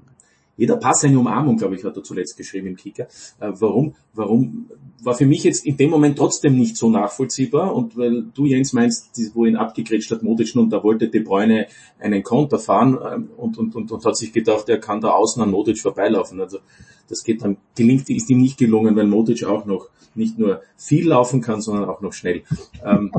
jeder 0.57 0.77
Pass 0.77 1.05
eine 1.05 1.19
Umarmung, 1.19 1.57
glaube 1.57 1.75
ich, 1.75 1.85
hat 1.85 1.97
er 1.97 2.03
zuletzt 2.03 2.37
geschrieben 2.37 2.69
im 2.69 2.77
Kicker. 2.77 3.05
Äh, 3.41 3.53
warum? 3.59 3.95
Warum 4.15 4.71
war 5.03 5.15
für 5.15 5.27
mich 5.27 5.45
jetzt 5.45 5.67
in 5.67 5.77
dem 5.77 5.91
Moment 5.91 6.19
trotzdem 6.19 6.57
nicht 6.57 6.77
so 6.77 6.91
nachvollziehbar 6.91 7.75
und 7.75 7.97
weil 7.97 8.25
du 8.35 8.47
Jens 8.47 8.73
meinst, 8.73 9.19
wo 9.35 9.47
ihn 9.47 9.57
abgekretscht 9.57 10.11
hat 10.11 10.23
Modric 10.23 10.55
und 10.55 10.71
da 10.71 10.83
wollte 10.85 11.09
De 11.09 11.21
Bruyne 11.21 11.67
einen 11.99 12.23
Konter 12.23 12.59
fahren 12.59 12.99
ähm, 13.13 13.29
und, 13.37 13.59
und, 13.59 13.75
und, 13.75 13.91
und 13.91 14.05
hat 14.05 14.17
sich 14.17 14.33
gedacht, 14.33 14.69
er 14.69 14.79
kann 14.79 15.01
da 15.01 15.11
außen 15.11 15.43
an 15.43 15.51
Modric 15.51 15.79
vorbeilaufen. 15.79 16.41
Also 16.41 16.59
das 17.09 17.25
geht 17.25 17.43
dann, 17.43 17.57
gelingt, 17.75 18.09
ist 18.11 18.31
ihm 18.31 18.41
nicht 18.41 18.59
gelungen, 18.59 18.95
weil 18.95 19.07
Modric 19.07 19.45
auch 19.45 19.65
noch 19.65 19.89
nicht 20.15 20.39
nur 20.39 20.61
viel 20.77 21.09
laufen 21.09 21.41
kann, 21.41 21.61
sondern 21.61 21.89
auch 21.89 22.01
noch 22.01 22.13
schnell. 22.13 22.43
Ähm, 22.85 23.13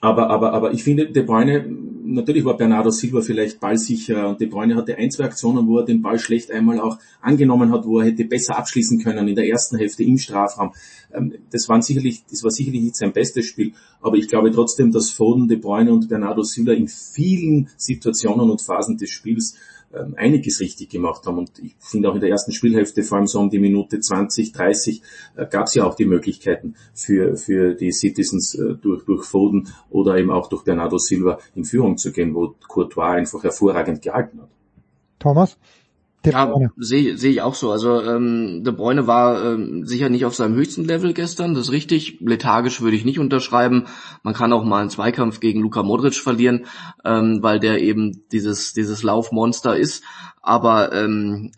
aber, 0.00 0.30
aber, 0.30 0.52
aber 0.52 0.72
ich 0.72 0.84
finde, 0.84 1.10
De 1.10 1.22
Bruyne, 1.22 1.66
natürlich 2.04 2.44
war 2.44 2.56
Bernardo 2.56 2.90
Silva 2.90 3.20
vielleicht 3.20 3.60
ballsicher 3.60 4.28
und 4.28 4.40
De 4.40 4.46
Bruyne 4.46 4.76
hatte 4.76 4.96
ein, 4.96 5.10
zwei 5.10 5.24
Aktionen, 5.24 5.66
wo 5.66 5.78
er 5.78 5.84
den 5.84 6.02
Ball 6.02 6.18
schlecht 6.18 6.50
einmal 6.50 6.80
auch 6.80 6.98
angenommen 7.20 7.72
hat, 7.72 7.86
wo 7.86 8.00
er 8.00 8.06
hätte 8.06 8.24
besser 8.24 8.58
abschließen 8.58 9.02
können 9.02 9.26
in 9.28 9.34
der 9.34 9.48
ersten 9.48 9.76
Hälfte 9.76 10.04
im 10.04 10.18
Strafraum. 10.18 10.72
Ähm, 11.12 11.34
das, 11.50 11.68
waren 11.68 11.82
sicherlich, 11.82 12.24
das 12.30 12.42
war 12.44 12.50
sicherlich 12.50 12.82
nicht 12.82 12.96
sein 12.96 13.12
bestes 13.12 13.46
Spiel, 13.46 13.72
aber 14.00 14.16
ich 14.16 14.28
glaube 14.28 14.50
trotzdem, 14.50 14.92
dass 14.92 15.10
Foden, 15.10 15.48
De 15.48 15.56
Bruyne 15.56 15.92
und 15.92 16.08
Bernardo 16.08 16.42
Silva 16.42 16.72
in 16.72 16.88
vielen 16.88 17.68
Situationen 17.76 18.50
und 18.50 18.62
Phasen 18.62 18.98
des 18.98 19.10
Spiels 19.10 19.56
ähm, 19.94 20.14
einiges 20.16 20.60
richtig 20.60 20.90
gemacht 20.90 21.26
haben. 21.26 21.38
Und 21.38 21.58
ich 21.58 21.74
finde 21.78 22.10
auch 22.10 22.14
in 22.14 22.20
der 22.20 22.30
ersten 22.30 22.52
Spielhälfte, 22.52 23.02
vor 23.02 23.18
allem 23.18 23.26
so 23.26 23.40
um 23.40 23.50
die 23.50 23.58
Minute 23.58 24.00
20, 24.00 24.52
30, 24.52 25.02
äh, 25.36 25.46
gab 25.46 25.66
es 25.66 25.74
ja 25.74 25.84
auch 25.84 25.94
die 25.94 26.06
Möglichkeiten 26.06 26.74
für, 26.94 27.36
für 27.36 27.74
die 27.74 27.92
Citizens 27.92 28.54
äh, 28.54 28.74
durch, 28.74 29.04
durch 29.04 29.24
Foden 29.24 29.68
oder 29.90 30.16
eben 30.16 30.30
auch 30.30 30.48
durch 30.48 30.64
Bernardo 30.64 30.98
Silva 30.98 31.38
in 31.54 31.64
Führung 31.64 31.96
zu 31.96 32.12
gehen, 32.12 32.34
wo 32.34 32.54
Courtois 32.68 33.12
einfach 33.12 33.42
hervorragend 33.42 34.02
gehalten 34.02 34.42
hat. 34.42 34.48
Thomas? 35.18 35.56
De 36.26 36.32
ja, 36.32 36.52
sehe 36.76 37.16
seh 37.16 37.30
ich 37.30 37.42
auch 37.42 37.54
so. 37.54 37.70
Also 37.70 38.02
ähm, 38.02 38.64
De 38.64 38.72
Bruyne 38.72 39.06
war 39.06 39.44
ähm, 39.44 39.86
sicher 39.86 40.08
nicht 40.08 40.24
auf 40.24 40.34
seinem 40.34 40.56
höchsten 40.56 40.84
Level 40.84 41.14
gestern, 41.14 41.54
das 41.54 41.68
ist 41.68 41.72
richtig. 41.72 42.18
Lethargisch 42.20 42.80
würde 42.80 42.96
ich 42.96 43.04
nicht 43.04 43.18
unterschreiben. 43.18 43.86
Man 44.22 44.34
kann 44.34 44.52
auch 44.52 44.64
mal 44.64 44.80
einen 44.80 44.90
Zweikampf 44.90 45.40
gegen 45.40 45.60
Luka 45.60 45.82
Modric 45.82 46.14
verlieren, 46.14 46.66
ähm, 47.04 47.38
weil 47.42 47.60
der 47.60 47.80
eben 47.80 48.24
dieses, 48.32 48.72
dieses 48.72 49.02
Laufmonster 49.02 49.76
ist. 49.76 50.04
Aber 50.42 50.92
ähm, 50.92 51.52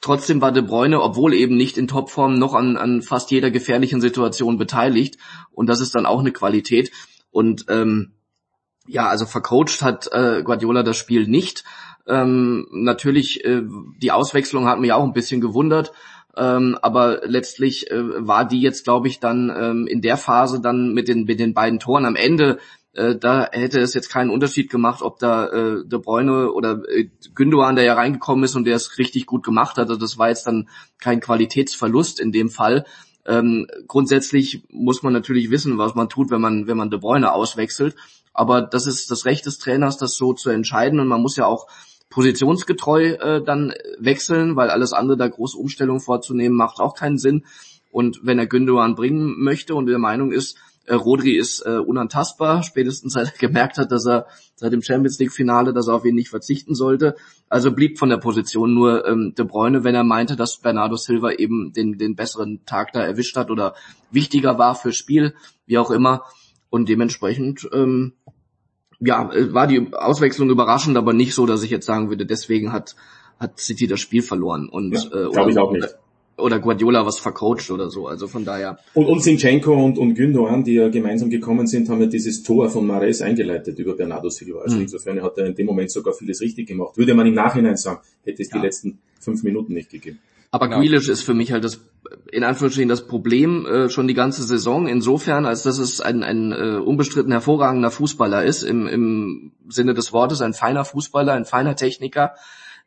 trotzdem 0.00 0.40
war 0.40 0.52
De 0.52 0.62
Bruyne, 0.62 1.00
obwohl 1.00 1.34
eben 1.34 1.56
nicht 1.56 1.78
in 1.78 1.88
Topform, 1.88 2.34
noch 2.34 2.54
an, 2.54 2.76
an 2.76 3.02
fast 3.02 3.30
jeder 3.30 3.50
gefährlichen 3.50 4.00
Situation 4.00 4.58
beteiligt. 4.58 5.18
Und 5.52 5.68
das 5.68 5.80
ist 5.80 5.94
dann 5.94 6.06
auch 6.06 6.20
eine 6.20 6.32
Qualität. 6.32 6.90
Und 7.30 7.66
ähm, 7.68 8.12
ja, 8.88 9.06
also 9.08 9.26
vercoacht 9.26 9.82
hat 9.82 10.08
äh, 10.12 10.42
Guardiola 10.42 10.82
das 10.82 10.96
Spiel 10.96 11.26
nicht. 11.28 11.64
Ähm, 12.08 12.66
natürlich, 12.70 13.44
äh, 13.44 13.62
die 14.02 14.12
Auswechslung 14.12 14.66
hat 14.66 14.80
mich 14.80 14.92
auch 14.92 15.04
ein 15.04 15.12
bisschen 15.12 15.40
gewundert. 15.40 15.92
Ähm, 16.36 16.78
aber 16.82 17.22
letztlich 17.24 17.90
äh, 17.90 18.26
war 18.26 18.46
die 18.46 18.60
jetzt, 18.60 18.84
glaube 18.84 19.08
ich, 19.08 19.18
dann 19.18 19.52
ähm, 19.54 19.86
in 19.86 20.00
der 20.00 20.16
Phase 20.16 20.60
dann 20.60 20.94
mit 20.94 21.08
den, 21.08 21.24
mit 21.24 21.40
den 21.40 21.52
beiden 21.52 21.80
Toren 21.80 22.06
am 22.06 22.14
Ende, 22.16 22.58
äh, 22.92 23.16
da 23.16 23.48
hätte 23.52 23.80
es 23.80 23.94
jetzt 23.94 24.08
keinen 24.08 24.30
Unterschied 24.30 24.70
gemacht, 24.70 25.02
ob 25.02 25.18
da 25.18 25.46
äh, 25.46 25.84
De 25.84 25.98
Bruyne 25.98 26.52
oder 26.52 26.82
äh, 26.88 27.10
Gündogan, 27.34 27.76
der 27.76 27.84
ja 27.84 27.94
reingekommen 27.94 28.44
ist 28.44 28.56
und 28.56 28.64
der 28.64 28.76
es 28.76 28.98
richtig 28.98 29.26
gut 29.26 29.44
gemacht 29.44 29.76
hat. 29.76 29.88
Also 29.88 29.96
das 29.96 30.18
war 30.18 30.28
jetzt 30.28 30.46
dann 30.46 30.68
kein 30.98 31.20
Qualitätsverlust 31.20 32.20
in 32.20 32.32
dem 32.32 32.50
Fall. 32.50 32.84
Ähm, 33.26 33.66
grundsätzlich 33.86 34.64
muss 34.70 35.02
man 35.02 35.12
natürlich 35.12 35.50
wissen, 35.50 35.78
was 35.78 35.94
man 35.94 36.08
tut, 36.08 36.30
wenn 36.30 36.40
man, 36.40 36.66
wenn 36.66 36.76
man 36.76 36.90
De 36.90 36.98
Bruyne 36.98 37.32
auswechselt. 37.32 37.94
Aber 38.32 38.62
das 38.62 38.86
ist 38.86 39.10
das 39.10 39.26
Recht 39.26 39.46
des 39.46 39.58
Trainers, 39.58 39.98
das 39.98 40.14
so 40.14 40.32
zu 40.32 40.50
entscheiden. 40.50 40.98
Und 40.98 41.08
man 41.08 41.20
muss 41.20 41.36
ja 41.36 41.46
auch 41.46 41.66
positionsgetreu 42.10 43.12
äh, 43.12 43.42
dann 43.44 43.72
wechseln, 43.98 44.56
weil 44.56 44.70
alles 44.70 44.92
andere, 44.92 45.16
da 45.16 45.28
große 45.28 45.56
Umstellungen 45.56 46.00
vorzunehmen, 46.00 46.56
macht 46.56 46.80
auch 46.80 46.94
keinen 46.94 47.18
Sinn. 47.18 47.44
Und 47.90 48.20
wenn 48.22 48.38
er 48.38 48.46
Gündogan 48.46 48.94
bringen 48.94 49.42
möchte 49.42 49.74
und 49.74 49.86
der 49.86 49.98
Meinung 49.98 50.32
ist, 50.32 50.56
äh, 50.88 50.94
Rodri 50.94 51.36
ist 51.36 51.60
äh, 51.66 51.78
unantastbar, 51.78 52.62
spätestens 52.62 53.12
seit 53.12 53.32
er 53.32 53.38
gemerkt 53.38 53.78
hat, 53.78 53.92
dass 53.92 54.06
er 54.06 54.26
seit 54.54 54.72
dem 54.72 54.82
Champions 54.82 55.18
League 55.18 55.32
Finale, 55.32 55.72
dass 55.72 55.88
er 55.88 55.94
auf 55.94 56.04
ihn 56.04 56.14
nicht 56.14 56.30
verzichten 56.30 56.74
sollte. 56.74 57.14
Also 57.48 57.72
blieb 57.72 57.98
von 57.98 58.08
der 58.08 58.16
Position 58.16 58.74
nur 58.74 59.06
ähm, 59.06 59.34
De 59.36 59.44
Bruyne, 59.44 59.84
wenn 59.84 59.94
er 59.94 60.04
meinte, 60.04 60.36
dass 60.36 60.58
Bernardo 60.58 60.96
Silva 60.96 61.32
eben 61.32 61.72
den, 61.72 61.98
den 61.98 62.16
besseren 62.16 62.64
Tag 62.64 62.92
da 62.92 63.00
erwischt 63.00 63.36
hat 63.36 63.50
oder 63.50 63.74
wichtiger 64.10 64.58
war 64.58 64.74
fürs 64.74 64.96
Spiel, 64.96 65.34
wie 65.66 65.78
auch 65.78 65.90
immer. 65.90 66.24
Und 66.70 66.88
dementsprechend 66.88 67.68
ähm, 67.72 68.14
ja, 69.00 69.32
äh, 69.32 69.52
war 69.52 69.66
die 69.66 69.92
Auswechslung 69.92 70.50
überraschend, 70.50 70.96
aber 70.96 71.12
nicht 71.12 71.34
so, 71.34 71.46
dass 71.46 71.62
ich 71.62 71.70
jetzt 71.70 71.86
sagen 71.86 72.10
würde, 72.10 72.26
deswegen 72.26 72.72
hat, 72.72 72.96
hat 73.38 73.58
City 73.58 73.86
das 73.86 74.00
Spiel 74.00 74.22
verloren. 74.22 74.68
Und, 74.68 74.92
ja, 74.92 75.26
äh, 75.26 75.30
glaube 75.30 75.50
ich 75.50 75.58
auch 75.58 75.72
nicht. 75.72 75.88
Oder 76.36 76.60
Guardiola 76.60 77.04
was 77.04 77.18
vercoacht 77.18 77.68
oder 77.72 77.90
so. 77.90 78.06
Also 78.06 78.28
von 78.28 78.44
daher. 78.44 78.78
Und, 78.94 79.06
und 79.06 79.20
Sinchenko 79.24 79.72
und, 79.72 79.98
und 79.98 80.14
Gündogan, 80.14 80.62
die 80.62 80.74
ja 80.74 80.88
gemeinsam 80.88 81.30
gekommen 81.30 81.66
sind, 81.66 81.88
haben 81.88 82.00
ja 82.00 82.06
dieses 82.06 82.44
Tor 82.44 82.70
von 82.70 82.86
Mares 82.86 83.22
eingeleitet 83.22 83.76
über 83.80 83.96
Bernardo 83.96 84.28
Silva. 84.28 84.60
Also 84.60 84.76
mhm. 84.76 84.82
insofern 84.82 85.20
hat 85.20 85.36
er 85.36 85.46
in 85.46 85.56
dem 85.56 85.66
Moment 85.66 85.90
sogar 85.90 86.14
vieles 86.14 86.40
richtig 86.40 86.68
gemacht. 86.68 86.96
Würde 86.96 87.14
man 87.14 87.26
im 87.26 87.34
Nachhinein 87.34 87.76
sagen, 87.76 88.02
hätte 88.22 88.42
es 88.42 88.50
ja. 88.50 88.58
die 88.58 88.64
letzten 88.64 88.98
fünf 89.18 89.42
Minuten 89.42 89.74
nicht 89.74 89.90
gegeben. 89.90 90.20
Aber 90.50 90.68
genau. 90.68 90.80
Grealish 90.80 91.08
ist 91.08 91.22
für 91.22 91.34
mich 91.34 91.52
halt 91.52 91.64
das, 91.64 91.80
in 92.32 92.44
Anführungsstrichen, 92.44 92.88
das 92.88 93.06
Problem 93.06 93.66
äh, 93.66 93.90
schon 93.90 94.08
die 94.08 94.14
ganze 94.14 94.42
Saison, 94.42 94.86
insofern, 94.86 95.44
als 95.44 95.62
dass 95.62 95.78
es 95.78 96.00
ein, 96.00 96.22
ein 96.22 96.52
äh, 96.52 96.76
unbestritten 96.76 97.32
hervorragender 97.32 97.90
Fußballer 97.90 98.44
ist, 98.44 98.62
im, 98.62 98.86
im 98.86 99.52
Sinne 99.68 99.94
des 99.94 100.12
Wortes, 100.12 100.40
ein 100.40 100.54
feiner 100.54 100.84
Fußballer, 100.84 101.34
ein 101.34 101.44
feiner 101.44 101.76
Techniker, 101.76 102.34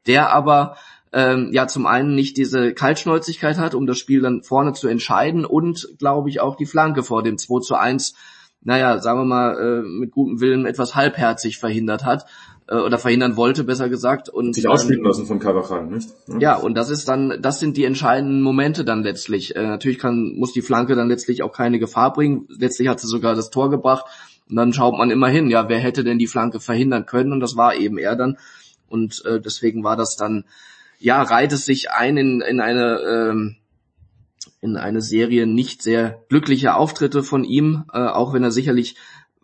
der 0.07 0.33
aber 0.33 0.77
ähm, 1.13 1.49
ja 1.51 1.67
zum 1.67 1.85
einen 1.85 2.15
nicht 2.15 2.37
diese 2.37 2.73
Kaltschnäuzigkeit 2.73 3.57
hat, 3.57 3.75
um 3.75 3.85
das 3.85 3.99
Spiel 3.99 4.21
dann 4.21 4.41
vorne 4.41 4.73
zu 4.73 4.87
entscheiden 4.87 5.45
und, 5.45 5.87
glaube 5.99 6.29
ich, 6.29 6.39
auch 6.39 6.55
die 6.55 6.65
Flanke 6.65 7.03
vor 7.03 7.21
dem 7.21 7.37
2 7.37 7.59
zu 7.59 7.75
1 7.75 8.15
naja, 8.63 8.99
sagen 8.99 9.21
wir 9.21 9.25
mal, 9.25 9.57
äh, 9.57 9.81
mit 9.81 10.11
gutem 10.11 10.39
Willen 10.39 10.67
etwas 10.67 10.95
halbherzig 10.95 11.57
verhindert 11.57 12.05
hat 12.05 12.27
äh, 12.67 12.75
oder 12.75 12.97
verhindern 12.97 13.35
wollte, 13.35 13.63
besser 13.63 13.89
gesagt. 13.89 14.29
Und 14.29 14.55
sich 14.55 14.67
ausspielen 14.67 15.03
lassen 15.03 15.25
von 15.25 15.39
Carvajal, 15.39 15.87
nicht? 15.87 16.09
Ja. 16.27 16.39
ja, 16.39 16.55
und 16.55 16.75
das 16.75 16.89
ist 16.89 17.07
dann, 17.07 17.39
das 17.41 17.59
sind 17.59 17.77
die 17.77 17.85
entscheidenden 17.85 18.41
Momente 18.41 18.85
dann 18.85 19.03
letztlich. 19.03 19.55
Äh, 19.55 19.67
natürlich 19.67 19.99
kann, 19.99 20.35
muss 20.35 20.53
die 20.53 20.61
Flanke 20.61 20.95
dann 20.95 21.09
letztlich 21.09 21.43
auch 21.43 21.53
keine 21.53 21.79
Gefahr 21.79 22.13
bringen. 22.13 22.47
Letztlich 22.49 22.87
hat 22.87 22.99
sie 22.99 23.07
sogar 23.07 23.35
das 23.35 23.49
Tor 23.49 23.69
gebracht. 23.69 24.05
Und 24.49 24.55
dann 24.55 24.73
schaut 24.73 24.97
man 24.97 25.11
immer 25.11 25.29
hin, 25.29 25.49
ja, 25.49 25.69
wer 25.69 25.79
hätte 25.79 26.03
denn 26.03 26.19
die 26.19 26.27
Flanke 26.27 26.59
verhindern 26.59 27.05
können? 27.05 27.31
Und 27.31 27.39
das 27.39 27.55
war 27.55 27.75
eben 27.75 27.97
er 27.97 28.15
dann. 28.15 28.37
Und 28.87 29.23
äh, 29.25 29.39
deswegen 29.39 29.83
war 29.83 29.95
das 29.95 30.17
dann, 30.17 30.45
ja, 30.99 31.21
reiht 31.21 31.53
es 31.53 31.65
sich 31.65 31.91
ein 31.91 32.17
in, 32.17 32.41
in 32.41 32.59
eine 32.59 32.99
ähm, 32.99 33.55
in 34.59 34.77
eine 34.77 35.01
Serie 35.01 35.47
nicht 35.47 35.81
sehr 35.81 36.23
glückliche 36.29 36.75
Auftritte 36.75 37.23
von 37.23 37.43
ihm, 37.43 37.85
äh, 37.93 37.99
auch 37.99 38.33
wenn 38.33 38.43
er 38.43 38.51
sicherlich 38.51 38.95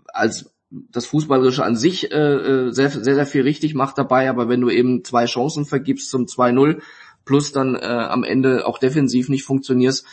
als 0.07 0.51
das 0.69 1.05
Fußballerische 1.05 1.63
an 1.63 1.75
sich 1.75 2.11
äh, 2.11 2.15
äh, 2.15 2.71
sehr, 2.71 2.89
sehr, 2.89 3.15
sehr 3.15 3.25
viel 3.25 3.43
richtig 3.43 3.73
macht 3.73 3.97
dabei, 3.97 4.29
aber 4.29 4.49
wenn 4.49 4.61
du 4.61 4.69
eben 4.69 5.03
zwei 5.03 5.25
Chancen 5.25 5.65
vergibst 5.65 6.09
zum 6.09 6.25
2-0 6.25 6.81
plus 7.25 7.51
dann 7.51 7.75
äh, 7.75 7.85
am 7.85 8.23
Ende 8.23 8.65
auch 8.65 8.79
defensiv 8.79 9.29
nicht 9.29 9.43
funktionierst, 9.43 10.05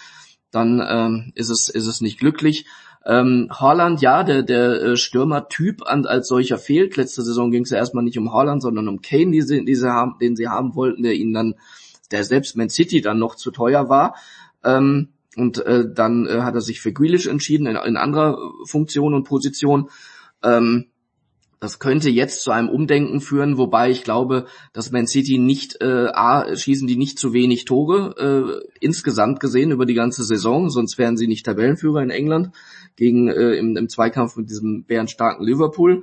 dann 0.50 0.82
ähm, 0.86 1.32
ist 1.34 1.50
es 1.50 1.68
ist 1.68 1.86
es 1.86 2.00
nicht 2.00 2.18
glücklich. 2.18 2.66
Ähm, 3.06 3.48
Haaland, 3.50 4.00
ja, 4.00 4.22
der 4.22 4.42
der 4.42 4.82
äh, 4.82 4.96
Stürmertyp 4.96 5.82
als 5.86 6.28
solcher 6.28 6.58
fehlt. 6.58 6.96
Letzte 6.96 7.22
Saison 7.22 7.50
ging 7.50 7.64
es 7.64 7.70
ja 7.70 7.76
erstmal 7.76 8.04
nicht 8.04 8.18
um 8.18 8.32
Haaland, 8.32 8.62
sondern 8.62 8.88
um 8.88 9.00
Kane, 9.00 9.32
die 9.32 9.42
sie, 9.42 9.64
die 9.64 9.74
sie 9.74 9.92
haben, 9.92 10.16
den 10.20 10.36
sie 10.36 10.48
haben 10.48 10.74
wollten, 10.74 11.02
der 11.02 11.14
ihnen 11.14 11.34
dann, 11.34 11.54
der 12.10 12.24
selbst 12.24 12.56
Man 12.56 12.70
City 12.70 13.00
dann 13.00 13.18
noch 13.18 13.34
zu 13.34 13.50
teuer 13.50 13.88
war. 13.88 14.14
Ähm, 14.62 15.08
und 15.36 15.58
äh, 15.66 15.84
dann 15.92 16.26
äh, 16.26 16.42
hat 16.42 16.54
er 16.54 16.60
sich 16.60 16.80
für 16.80 16.92
Grealish 16.92 17.26
entschieden 17.26 17.66
in, 17.66 17.76
in 17.76 17.96
anderer 17.96 18.38
Funktion 18.66 19.14
und 19.14 19.24
Position. 19.24 19.90
Ähm, 20.44 20.86
das 21.64 21.78
könnte 21.78 22.10
jetzt 22.10 22.42
zu 22.42 22.50
einem 22.50 22.68
Umdenken 22.68 23.22
führen, 23.22 23.56
wobei 23.56 23.90
ich 23.90 24.04
glaube, 24.04 24.44
dass 24.74 24.90
Man 24.92 25.06
City 25.06 25.38
nicht, 25.38 25.80
äh, 25.80 26.08
A, 26.12 26.54
schießen 26.54 26.86
die 26.86 26.96
nicht 26.96 27.18
zu 27.18 27.32
wenig 27.32 27.64
Tore, 27.64 28.62
äh, 28.62 28.68
insgesamt 28.80 29.40
gesehen 29.40 29.70
über 29.70 29.86
die 29.86 29.94
ganze 29.94 30.24
Saison, 30.24 30.68
sonst 30.68 30.98
wären 30.98 31.16
sie 31.16 31.26
nicht 31.26 31.46
Tabellenführer 31.46 32.02
in 32.02 32.10
England 32.10 32.50
gegen 32.96 33.28
äh, 33.28 33.54
im, 33.54 33.78
im 33.78 33.88
Zweikampf 33.88 34.36
mit 34.36 34.50
diesem 34.50 34.84
bärenstarken 34.84 35.46
Liverpool. 35.46 36.02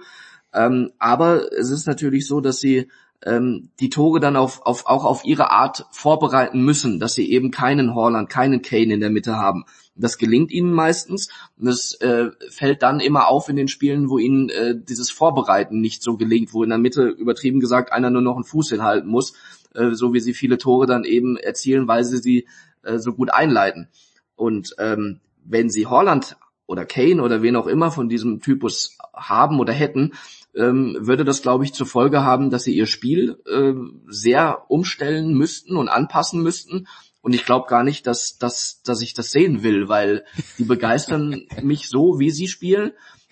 Ähm, 0.52 0.94
aber 0.98 1.54
es 1.54 1.70
ist 1.70 1.86
natürlich 1.86 2.26
so, 2.26 2.42
dass 2.42 2.60
sie 2.60 2.88
ähm, 3.26 3.70
die 3.80 3.90
Tore 3.90 4.20
dann 4.20 4.36
auf, 4.36 4.66
auf, 4.66 4.86
auch 4.88 5.06
auf 5.06 5.26
ihre 5.26 5.52
Art 5.52 5.86
vorbereiten 5.92 6.64
müssen, 6.64 7.00
dass 7.00 7.14
sie 7.14 7.32
eben 7.32 7.52
keinen 7.52 7.94
Horland, 7.94 8.30
keinen 8.30 8.62
Kane 8.62 8.94
in 8.94 9.00
der 9.00 9.10
Mitte 9.10 9.38
haben. 9.38 9.66
Das 9.96 10.18
gelingt 10.18 10.52
ihnen 10.52 10.72
meistens 10.72 11.30
und 11.58 11.66
das 11.66 11.94
äh, 12.02 12.32
fällt 12.50 12.82
dann 12.82 13.00
immer 13.00 13.28
auf 13.28 13.50
in 13.50 13.56
den 13.56 13.68
Spielen, 13.68 14.10
wo 14.10 14.18
ihnen 14.18 14.50
äh, 14.50 14.76
dieses 14.76 15.12
Vorbereiten 15.12 15.82
nicht 15.82 16.02
so 16.02 16.18
gelingt, 16.18 16.54
wo 16.54 16.64
in 16.64 16.70
der 16.70 16.80
Mitte 16.80 17.08
übertrieben 17.08 17.60
gesagt 17.60 17.92
einer 17.92 18.10
nur 18.10 18.22
noch 18.22 18.36
einen 18.36 18.46
Fuß 18.46 18.70
hinhalten 18.70 19.10
muss, 19.10 19.34
äh, 19.76 19.92
so 19.92 20.14
wie 20.14 20.20
sie 20.20 20.34
viele 20.34 20.58
Tore 20.58 20.88
dann 20.88 21.04
eben 21.04 21.38
erzielen, 21.38 21.88
weil 21.88 22.04
sie 22.04 22.18
sie 22.18 22.48
äh, 22.84 22.98
so 22.98 23.14
gut 23.14 23.34
einleiten. 23.34 23.90
Und 24.36 24.76
ähm, 24.80 25.20
wenn 25.44 25.70
sie 25.70 25.86
Holland 25.86 26.38
oder 26.66 26.86
Kane 26.86 27.22
oder 27.22 27.42
wen 27.42 27.56
auch 27.56 27.68
immer 27.68 27.92
von 27.92 28.10
diesem 28.10 28.40
Typus 28.40 28.98
haben 29.14 29.60
oder 29.60 29.74
hätten, 29.74 30.14
ähm, 30.56 30.98
würde 31.00 31.24
das, 31.26 31.42
glaube 31.42 31.64
ich, 31.64 31.74
zur 31.74 31.88
Folge 31.88 32.24
haben, 32.24 32.50
dass 32.50 32.64
sie 32.64 32.76
ihr 32.76 32.88
Spiel 32.88 33.38
äh, 33.46 33.74
sehr 34.08 34.66
umstellen 34.70 35.34
müssten 35.34 35.78
und 35.78 35.90
anpassen 35.90 36.42
müssten. 36.44 36.88
Und 37.22 37.34
ich 37.34 37.46
glaube 37.46 37.68
gar 37.68 37.84
nicht, 37.84 38.08
dass, 38.08 38.38
dass, 38.38 38.82
dass 38.84 39.02
ich 39.02 39.14
das 39.14 39.32
sehen 39.32 39.64
will, 39.64 39.88
weil 39.88 40.26
die 40.58 40.64
begeistern 40.64 41.44
mich 41.62 41.90
so, 41.90 42.20
wie 42.20 42.32
sie 42.32 42.48
spielen. 42.48 42.92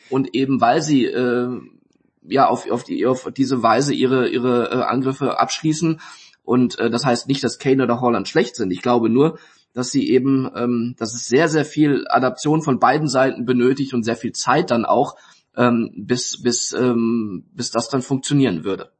Und 0.09 0.33
eben 0.35 0.61
weil 0.61 0.81
sie 0.81 1.05
äh, 1.05 1.49
ja 2.23 2.47
auf, 2.47 2.69
auf, 2.69 2.83
die, 2.83 3.05
auf 3.05 3.29
diese 3.35 3.61
Weise 3.61 3.93
ihre, 3.93 4.29
ihre 4.29 4.71
äh, 4.71 4.81
Angriffe 4.83 5.39
abschließen. 5.39 5.99
Und 6.43 6.79
äh, 6.79 6.89
das 6.89 7.05
heißt 7.05 7.27
nicht, 7.27 7.43
dass 7.43 7.59
Kane 7.59 7.83
oder 7.83 8.01
Holland 8.01 8.27
schlecht 8.27 8.55
sind. 8.55 8.71
Ich 8.71 8.81
glaube 8.81 9.09
nur, 9.09 9.37
dass 9.73 9.91
sie 9.91 10.09
eben, 10.09 10.49
ähm, 10.55 10.95
dass 10.97 11.13
es 11.13 11.27
sehr, 11.27 11.47
sehr 11.47 11.65
viel 11.65 12.05
Adaption 12.09 12.61
von 12.61 12.79
beiden 12.79 13.07
Seiten 13.07 13.45
benötigt 13.45 13.93
und 13.93 14.03
sehr 14.03 14.15
viel 14.15 14.31
Zeit 14.31 14.71
dann 14.71 14.85
auch, 14.85 15.15
ähm, 15.59 15.91
bis, 15.95 16.41
bis, 16.41 16.71
ähm, 16.71 17.43
bis 17.53 17.69
das 17.69 17.89
dann 17.89 18.01
funktionieren 18.01 18.63
würde. 18.63 18.91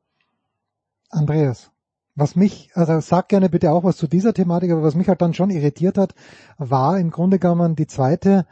Andreas, 1.10 1.72
was 2.16 2.36
mich, 2.36 2.70
also 2.76 3.00
sag 3.00 3.30
gerne 3.30 3.50
bitte 3.50 3.72
auch 3.72 3.84
was 3.84 3.98
zu 3.98 4.08
dieser 4.08 4.34
Thematik, 4.34 4.72
aber 4.72 4.84
was 4.84 4.94
mich 4.94 5.08
halt 5.08 5.22
dann 5.22 5.34
schon 5.34 5.50
irritiert 5.50 5.98
hat, 5.98 6.14
war 6.58 7.00
im 7.00 7.12
Grunde 7.12 7.40
genommen 7.40 7.76
die 7.76 7.88
zweite 7.88 8.46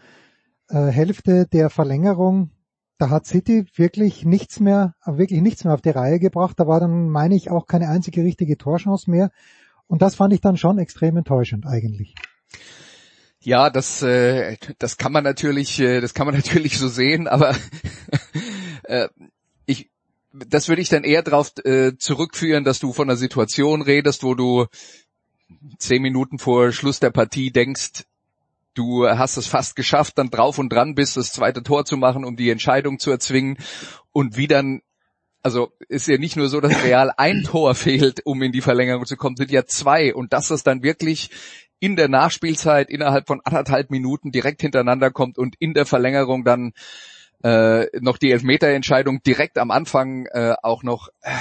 äh, 0.70 0.88
Hälfte 0.88 1.48
der 1.52 1.70
Verlängerung. 1.70 2.52
Da 2.98 3.10
hat 3.10 3.28
City 3.28 3.68
wirklich 3.76 4.26
nichts 4.26 4.60
mehr, 4.60 4.96
wirklich 5.06 5.42
nichts 5.42 5.66
mehr 5.66 5.74
auf 5.74 5.82
die 5.82 5.90
Reihe 5.90 6.20
gebracht. 6.20 6.60
Da 6.60 6.66
war 6.66 6.80
dann, 6.80 7.10
meine 7.10 7.36
ich, 7.36 7.52
auch 7.52 7.68
keine 7.68 7.90
einzige 7.90 8.24
richtige 8.24 8.58
Torchance 8.58 9.12
mehr. 9.12 9.30
Und 9.86 10.02
das 10.02 10.16
fand 10.16 10.34
ich 10.34 10.42
dann 10.42 10.58
schon 10.58 10.80
extrem 10.80 11.18
enttäuschend 11.18 11.68
eigentlich. 11.68 12.16
Ja, 13.48 13.70
das, 13.70 14.02
äh, 14.02 14.58
das 14.78 14.98
kann 14.98 15.14
man 15.14 15.24
natürlich, 15.24 15.80
äh, 15.80 16.02
das 16.02 16.14
kann 16.14 16.28
man 16.28 16.36
natürlich 16.36 16.78
so 16.78 16.90
sehen, 16.90 17.30
aber 17.30 17.56
äh, 18.84 19.08
ich, 19.66 19.90
das 20.34 20.68
würde 20.68 20.82
ich 20.82 20.90
dann 20.90 21.06
eher 21.06 21.24
darauf 21.24 21.54
äh, 21.64 21.96
zurückführen, 21.98 22.66
dass 22.66 22.80
du 22.80 22.92
von 22.92 23.10
einer 23.10 23.16
Situation 23.16 23.82
redest, 23.82 24.24
wo 24.24 24.36
du 24.36 24.66
zehn 25.78 26.02
Minuten 26.02 26.40
vor 26.40 26.74
Schluss 26.74 27.00
der 27.00 27.12
Partie 27.12 27.52
denkst, 27.52 28.04
du 28.74 29.08
hast 29.08 29.38
es 29.38 29.48
fast 29.48 29.78
geschafft, 29.78 30.18
dann 30.18 30.30
drauf 30.30 30.58
und 30.58 30.68
dran 30.68 30.94
bist, 30.94 31.16
das 31.16 31.32
zweite 31.32 31.64
Tor 31.64 31.86
zu 31.86 31.96
machen, 31.96 32.26
um 32.26 32.36
die 32.36 32.50
Entscheidung 32.50 33.00
zu 33.00 33.12
erzwingen. 33.12 33.58
Und 34.12 34.36
wie 34.36 34.48
dann 34.48 34.82
also 35.42 35.72
ist 35.88 36.10
ja 36.10 36.18
nicht 36.18 36.36
nur 36.36 36.50
so, 36.50 36.60
dass 36.60 36.84
Real 36.84 37.14
ein 37.16 37.44
Tor 37.44 37.74
fehlt, 37.76 38.26
um 38.26 38.42
in 38.42 38.52
die 38.52 38.60
Verlängerung 38.60 39.06
zu 39.06 39.16
kommen, 39.16 39.38
sind 39.38 39.52
ja 39.52 39.66
zwei. 39.66 40.14
Und 40.14 40.34
dass 40.34 40.50
das 40.50 40.64
dann 40.64 40.84
wirklich 40.84 41.30
in 41.80 41.96
der 41.96 42.08
Nachspielzeit 42.08 42.90
innerhalb 42.90 43.28
von 43.28 43.42
anderthalb 43.44 43.92
Minuten 43.92 44.32
direkt 44.32 44.62
hintereinander 44.62 45.12
kommt 45.12 45.38
und 45.38 45.56
in 45.60 45.74
der 45.74 45.86
Verlängerung 45.86 46.44
dann 46.44 46.74
äh, 47.44 47.86
noch 48.00 48.18
die 48.18 48.32
Elfmeterentscheidung 48.32 49.22
direkt 49.24 49.58
am 49.58 49.72
Anfang 49.72 50.26
äh, 50.28 50.56
auch 50.64 50.84
noch. 50.84 51.10
Äh, 51.22 51.32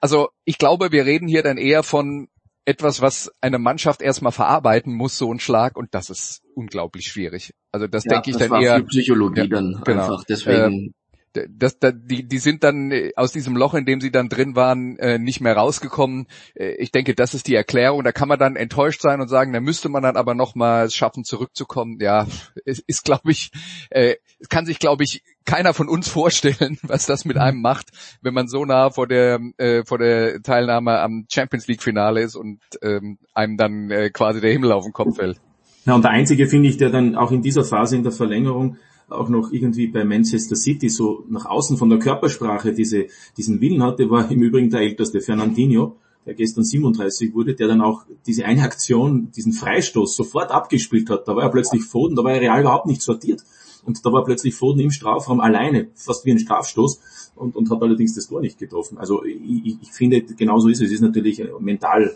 also 0.00 0.28
ich 0.44 0.58
glaube, 0.58 0.92
wir 0.92 1.06
reden 1.06 1.28
hier 1.28 1.42
dann 1.42 1.56
eher 1.56 1.82
von 1.82 2.28
etwas, 2.64 3.00
was 3.00 3.32
eine 3.40 3.58
Mannschaft 3.58 4.02
erstmal 4.02 4.32
verarbeiten 4.32 4.94
muss, 4.94 5.16
so 5.16 5.32
ein 5.32 5.40
Schlag, 5.40 5.76
und 5.76 5.94
das 5.94 6.10
ist 6.10 6.42
unglaublich 6.54 7.06
schwierig. 7.06 7.54
Also 7.72 7.86
das 7.86 8.04
ja, 8.04 8.12
denke 8.12 8.30
ich 8.30 8.36
das 8.36 8.48
dann 8.48 8.62
eher. 8.62 8.82
Psychologie 8.82 9.40
ja, 9.40 9.46
dann 9.46 9.80
genau. 9.84 10.02
einfach. 10.02 10.24
Deswegen. 10.24 10.94
Das, 11.32 11.78
das, 11.78 11.94
die, 11.96 12.26
die 12.26 12.38
sind 12.38 12.64
dann 12.64 12.90
äh, 12.90 13.12
aus 13.16 13.32
diesem 13.32 13.56
Loch, 13.56 13.74
in 13.74 13.84
dem 13.84 14.00
sie 14.00 14.10
dann 14.10 14.28
drin 14.28 14.56
waren, 14.56 14.98
äh, 14.98 15.18
nicht 15.18 15.40
mehr 15.40 15.56
rausgekommen. 15.56 16.26
Äh, 16.54 16.74
ich 16.78 16.90
denke, 16.90 17.14
das 17.14 17.34
ist 17.34 17.46
die 17.46 17.54
Erklärung. 17.54 18.04
Da 18.04 18.12
kann 18.12 18.28
man 18.28 18.38
dann 18.38 18.56
enttäuscht 18.56 19.00
sein 19.00 19.20
und 19.20 19.28
sagen, 19.28 19.52
da 19.52 19.60
müsste 19.60 19.88
man 19.88 20.02
dann 20.02 20.16
aber 20.16 20.34
noch 20.34 20.54
mal 20.54 20.90
schaffen, 20.90 21.24
zurückzukommen. 21.24 21.98
Ja, 22.00 22.26
es 22.64 22.78
ist, 22.78 23.04
glaube 23.04 23.30
ich, 23.30 23.50
äh, 23.90 24.16
es 24.38 24.48
kann 24.48 24.66
sich, 24.66 24.78
glaube 24.78 25.04
ich, 25.04 25.22
keiner 25.44 25.74
von 25.74 25.88
uns 25.88 26.08
vorstellen, 26.08 26.78
was 26.82 27.06
das 27.06 27.24
mit 27.24 27.38
einem 27.38 27.60
macht, 27.60 27.90
wenn 28.22 28.34
man 28.34 28.48
so 28.48 28.64
nah 28.64 28.90
vor 28.90 29.06
der 29.06 29.40
äh, 29.56 29.84
vor 29.84 29.98
der 29.98 30.42
Teilnahme 30.42 31.00
am 31.00 31.26
Champions 31.30 31.66
League 31.66 31.82
Finale 31.82 32.20
ist 32.20 32.36
und 32.36 32.60
ähm, 32.82 33.18
einem 33.34 33.56
dann 33.56 33.90
äh, 33.90 34.10
quasi 34.10 34.40
der 34.40 34.52
Himmel 34.52 34.72
auf 34.72 34.84
den 34.84 34.92
Kopf 34.92 35.16
fällt. 35.16 35.40
Ja, 35.86 35.94
und 35.94 36.04
der 36.04 36.10
einzige 36.10 36.46
finde 36.46 36.68
ich, 36.68 36.76
der 36.76 36.90
dann 36.90 37.16
auch 37.16 37.32
in 37.32 37.40
dieser 37.40 37.64
Phase 37.64 37.96
in 37.96 38.02
der 38.02 38.12
Verlängerung 38.12 38.76
auch 39.08 39.28
noch 39.28 39.52
irgendwie 39.52 39.86
bei 39.88 40.04
Manchester 40.04 40.56
City 40.56 40.88
so 40.88 41.24
nach 41.28 41.46
außen 41.46 41.76
von 41.76 41.88
der 41.88 41.98
Körpersprache 41.98 42.72
diese, 42.72 43.06
diesen 43.36 43.60
Willen 43.60 43.82
hatte, 43.82 44.10
war 44.10 44.30
im 44.30 44.42
Übrigen 44.42 44.70
der 44.70 44.80
älteste 44.80 45.20
Fernandinho, 45.20 45.96
der 46.26 46.34
gestern 46.34 46.64
37 46.64 47.34
wurde, 47.34 47.54
der 47.54 47.68
dann 47.68 47.80
auch 47.80 48.04
diese 48.26 48.44
eine 48.44 48.62
Aktion, 48.62 49.30
diesen 49.32 49.52
Freistoß 49.52 50.14
sofort 50.14 50.50
abgespielt 50.50 51.08
hat. 51.10 51.26
Da 51.26 51.34
war 51.34 51.44
er 51.44 51.50
plötzlich 51.50 51.84
Foden, 51.84 52.16
da 52.16 52.24
war 52.24 52.32
er 52.32 52.40
real 52.40 52.60
überhaupt 52.60 52.86
nicht 52.86 53.02
sortiert. 53.02 53.42
Und 53.84 54.04
da 54.04 54.12
war 54.12 54.24
plötzlich 54.24 54.54
Foden 54.54 54.80
im 54.80 54.90
Strafraum 54.90 55.40
alleine, 55.40 55.88
fast 55.94 56.26
wie 56.26 56.32
ein 56.32 56.38
Strafstoß 56.38 57.32
und, 57.36 57.56
und 57.56 57.70
hat 57.70 57.80
allerdings 57.80 58.14
das 58.14 58.26
Tor 58.26 58.42
nicht 58.42 58.58
getroffen. 58.58 58.98
Also 58.98 59.24
ich, 59.24 59.78
ich 59.80 59.92
finde, 59.92 60.20
genauso 60.20 60.68
ist 60.68 60.82
es. 60.82 60.88
Es 60.88 60.94
ist 60.94 61.00
natürlich 61.00 61.42
mental 61.60 62.14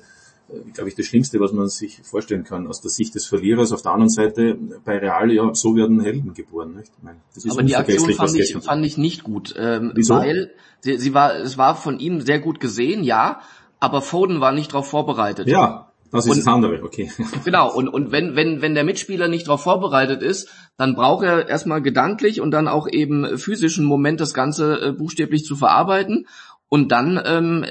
glaube 0.75 0.88
ich, 0.88 0.95
das 0.95 1.07
Schlimmste, 1.07 1.41
was 1.41 1.53
man 1.53 1.69
sich 1.69 2.01
vorstellen 2.03 2.45
kann 2.45 2.67
aus 2.67 2.81
der 2.81 2.91
Sicht 2.91 3.15
des 3.15 3.27
Verlierers. 3.27 3.73
Auf 3.73 3.83
der 3.83 3.93
anderen 3.93 4.11
Seite, 4.11 4.57
bei 4.85 4.99
Real, 4.99 5.31
ja, 5.31 5.55
so 5.55 5.77
werden 5.77 6.01
Helden 6.01 6.35
geboren. 6.35 6.75
Nicht? 6.77 6.93
Ich 6.97 7.03
meine, 7.03 7.19
das 7.35 7.45
ist 7.45 7.53
Aber 7.53 7.62
die 7.62 7.77
Aktion 7.77 8.12
fand 8.12 8.35
ich, 8.37 8.57
fand 8.57 8.87
ich 8.87 8.99
nicht 8.99 9.25
gut, 9.25 9.55
ähm, 9.59 9.93
Wieso? 9.95 10.17
weil 10.17 10.53
sie, 10.81 10.99
sie 10.99 11.15
war, 11.15 11.35
es 11.37 11.59
war 11.59 11.75
von 11.75 11.99
ihm 11.99 12.21
sehr 12.21 12.41
gut 12.41 12.61
gesehen, 12.61 13.05
ja, 13.05 13.41
aber 13.81 14.03
Foden 14.03 14.41
war 14.41 14.53
nicht 14.53 14.73
darauf 14.73 14.88
vorbereitet. 14.88 15.49
Ja, 15.49 15.88
das 16.12 16.27
ist 16.27 16.31
und, 16.31 16.38
das 16.38 16.47
andere, 16.47 16.83
okay. 16.83 17.11
Genau, 17.45 17.73
und, 17.73 17.88
und 17.88 18.12
wenn, 18.12 18.37
wenn, 18.37 18.61
wenn 18.61 18.75
der 18.75 18.85
Mitspieler 18.85 19.29
nicht 19.29 19.49
darauf 19.49 19.62
vorbereitet 19.62 20.23
ist, 20.23 20.51
dann 20.77 20.95
braucht 20.95 21.25
er 21.25 21.49
erstmal 21.49 21.81
gedanklich 21.81 22.41
und 22.41 22.51
dann 22.51 22.69
auch 22.69 22.87
eben 22.87 23.38
physischen 23.38 23.87
Moment, 23.87 24.21
das 24.21 24.35
Ganze 24.35 24.81
äh, 24.81 24.93
buchstäblich 24.93 25.45
zu 25.45 25.57
verarbeiten. 25.57 26.27
Und 26.69 26.93
dann 26.93 27.21
ähm, 27.25 27.65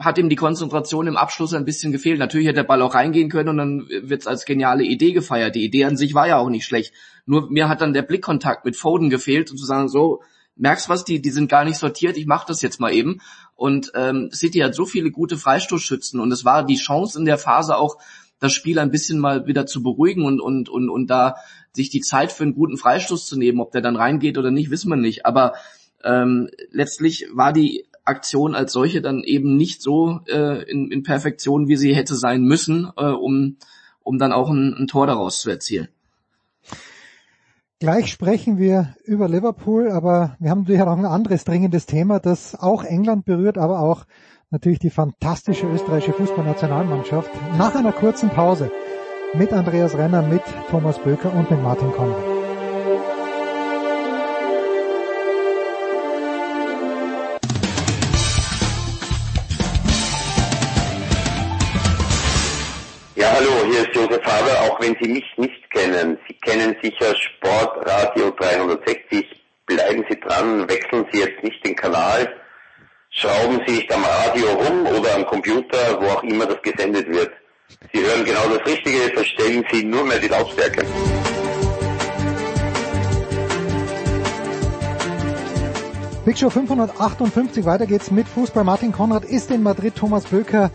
hat 0.00 0.18
ihm 0.18 0.28
die 0.28 0.36
Konzentration 0.36 1.06
im 1.06 1.16
Abschluss 1.16 1.52
ein 1.52 1.64
bisschen 1.64 1.92
gefehlt. 1.92 2.18
Natürlich 2.18 2.46
hätte 2.46 2.56
der 2.56 2.64
Ball 2.64 2.82
auch 2.82 2.94
reingehen 2.94 3.28
können 3.28 3.50
und 3.50 3.56
dann 3.58 3.88
wird's 3.88 4.26
als 4.26 4.46
geniale 4.46 4.82
Idee 4.82 5.12
gefeiert. 5.12 5.54
Die 5.54 5.64
Idee 5.64 5.84
an 5.84 5.96
sich 5.96 6.14
war 6.14 6.26
ja 6.26 6.38
auch 6.38 6.48
nicht 6.48 6.64
schlecht. 6.64 6.94
Nur 7.26 7.50
mir 7.50 7.68
hat 7.68 7.82
dann 7.82 7.92
der 7.92 8.02
Blickkontakt 8.02 8.64
mit 8.64 8.76
Foden 8.76 9.10
gefehlt, 9.10 9.50
um 9.50 9.58
zu 9.58 9.66
sagen, 9.66 9.88
so, 9.88 10.22
merkst 10.56 10.88
was, 10.88 11.04
die, 11.04 11.20
die 11.20 11.30
sind 11.30 11.50
gar 11.50 11.64
nicht 11.64 11.78
sortiert, 11.78 12.16
ich 12.16 12.26
mach 12.26 12.44
das 12.44 12.62
jetzt 12.62 12.80
mal 12.80 12.92
eben. 12.92 13.20
Und 13.54 13.92
ähm, 13.94 14.30
City 14.32 14.60
hat 14.60 14.74
so 14.74 14.86
viele 14.86 15.10
gute 15.10 15.36
Freistoßschützen 15.36 16.18
und 16.18 16.32
es 16.32 16.44
war 16.44 16.64
die 16.64 16.76
Chance 16.76 17.18
in 17.18 17.24
der 17.24 17.38
Phase 17.38 17.76
auch, 17.76 17.96
das 18.40 18.54
Spiel 18.54 18.78
ein 18.78 18.90
bisschen 18.90 19.18
mal 19.18 19.46
wieder 19.46 19.66
zu 19.66 19.82
beruhigen 19.82 20.24
und, 20.24 20.40
und, 20.40 20.70
und, 20.70 20.88
und 20.88 21.08
da 21.08 21.36
sich 21.72 21.90
die 21.90 22.00
Zeit 22.00 22.32
für 22.32 22.42
einen 22.42 22.54
guten 22.54 22.78
Freistoß 22.78 23.26
zu 23.26 23.36
nehmen. 23.38 23.60
Ob 23.60 23.70
der 23.70 23.82
dann 23.82 23.96
reingeht 23.96 24.38
oder 24.38 24.50
nicht, 24.50 24.70
wissen 24.70 24.88
wir 24.88 24.96
nicht. 24.96 25.26
Aber 25.26 25.52
ähm, 26.02 26.48
letztlich 26.70 27.26
war 27.32 27.52
die 27.52 27.84
Aktion 28.10 28.54
als 28.54 28.72
solche 28.72 29.00
dann 29.00 29.22
eben 29.22 29.56
nicht 29.56 29.80
so 29.80 30.20
äh, 30.28 30.62
in, 30.70 30.90
in 30.90 31.02
Perfektion, 31.02 31.68
wie 31.68 31.76
sie 31.76 31.94
hätte 31.94 32.14
sein 32.14 32.42
müssen, 32.42 32.90
äh, 32.96 33.06
um, 33.06 33.56
um 34.02 34.18
dann 34.18 34.32
auch 34.32 34.50
ein, 34.50 34.74
ein 34.74 34.86
Tor 34.86 35.06
daraus 35.06 35.40
zu 35.40 35.48
erzielen. 35.48 35.88
Gleich 37.78 38.08
sprechen 38.08 38.58
wir 38.58 38.94
über 39.04 39.26
Liverpool, 39.26 39.90
aber 39.90 40.36
wir 40.38 40.50
haben 40.50 40.60
natürlich 40.60 40.82
auch 40.82 40.98
ein 40.98 41.06
anderes 41.06 41.44
dringendes 41.44 41.86
Thema, 41.86 42.20
das 42.20 42.54
auch 42.54 42.84
England 42.84 43.24
berührt, 43.24 43.56
aber 43.56 43.80
auch 43.80 44.04
natürlich 44.50 44.80
die 44.80 44.90
fantastische 44.90 45.66
österreichische 45.66 46.12
Fußballnationalmannschaft. 46.12 47.30
Nach 47.56 47.74
einer 47.74 47.92
kurzen 47.92 48.28
Pause 48.28 48.70
mit 49.32 49.52
Andreas 49.54 49.96
Renner, 49.96 50.20
mit 50.20 50.42
Thomas 50.70 50.98
Böker 50.98 51.32
und 51.32 51.50
mit 51.50 51.62
Martin 51.62 51.90
Konrad. 51.92 52.29
Ist 63.82 63.94
Josef 63.94 64.22
Haber, 64.24 64.60
auch 64.62 64.80
wenn 64.80 64.96
Sie 65.00 65.08
mich 65.08 65.24
nicht 65.36 65.70
kennen. 65.70 66.18
Sie 66.28 66.34
kennen 66.34 66.76
sicher 66.82 67.14
Sportradio 67.16 68.30
360 68.30 69.40
bleiben 69.70 70.04
Sie 70.08 70.18
dran, 70.20 70.68
wechseln 70.68 71.06
Sie 71.12 71.20
jetzt 71.20 71.42
nicht 71.42 71.64
den 71.64 71.76
Kanal, 71.76 72.28
schrauben 73.10 73.60
Sie 73.66 73.76
sich 73.76 73.94
am 73.94 74.04
Radio 74.04 74.48
rum 74.48 74.86
oder 74.86 75.14
am 75.14 75.26
Computer, 75.26 76.00
wo 76.00 76.06
auch 76.06 76.22
immer 76.24 76.46
das 76.46 76.60
gesendet 76.62 77.06
wird. 77.08 77.30
Sie 77.92 78.00
hören 78.00 78.24
genau 78.24 78.48
das 78.48 78.66
Richtige, 78.66 79.12
verstellen 79.14 79.64
Sie 79.70 79.84
nur 79.84 80.04
mehr 80.04 80.18
die 80.18 80.28
Lautstärke. 80.28 80.84
Big 86.24 86.38
Show 86.38 86.50
558, 86.50 87.64
weiter 87.64 87.86
geht's 87.86 88.10
mit 88.10 88.28
Fußball. 88.28 88.64
Martin 88.64 88.92
Konrad 88.92 89.24
ist 89.24 89.50
in 89.50 89.62
Madrid, 89.62 89.94
Thomas 89.94 90.24
Böker 90.24 90.70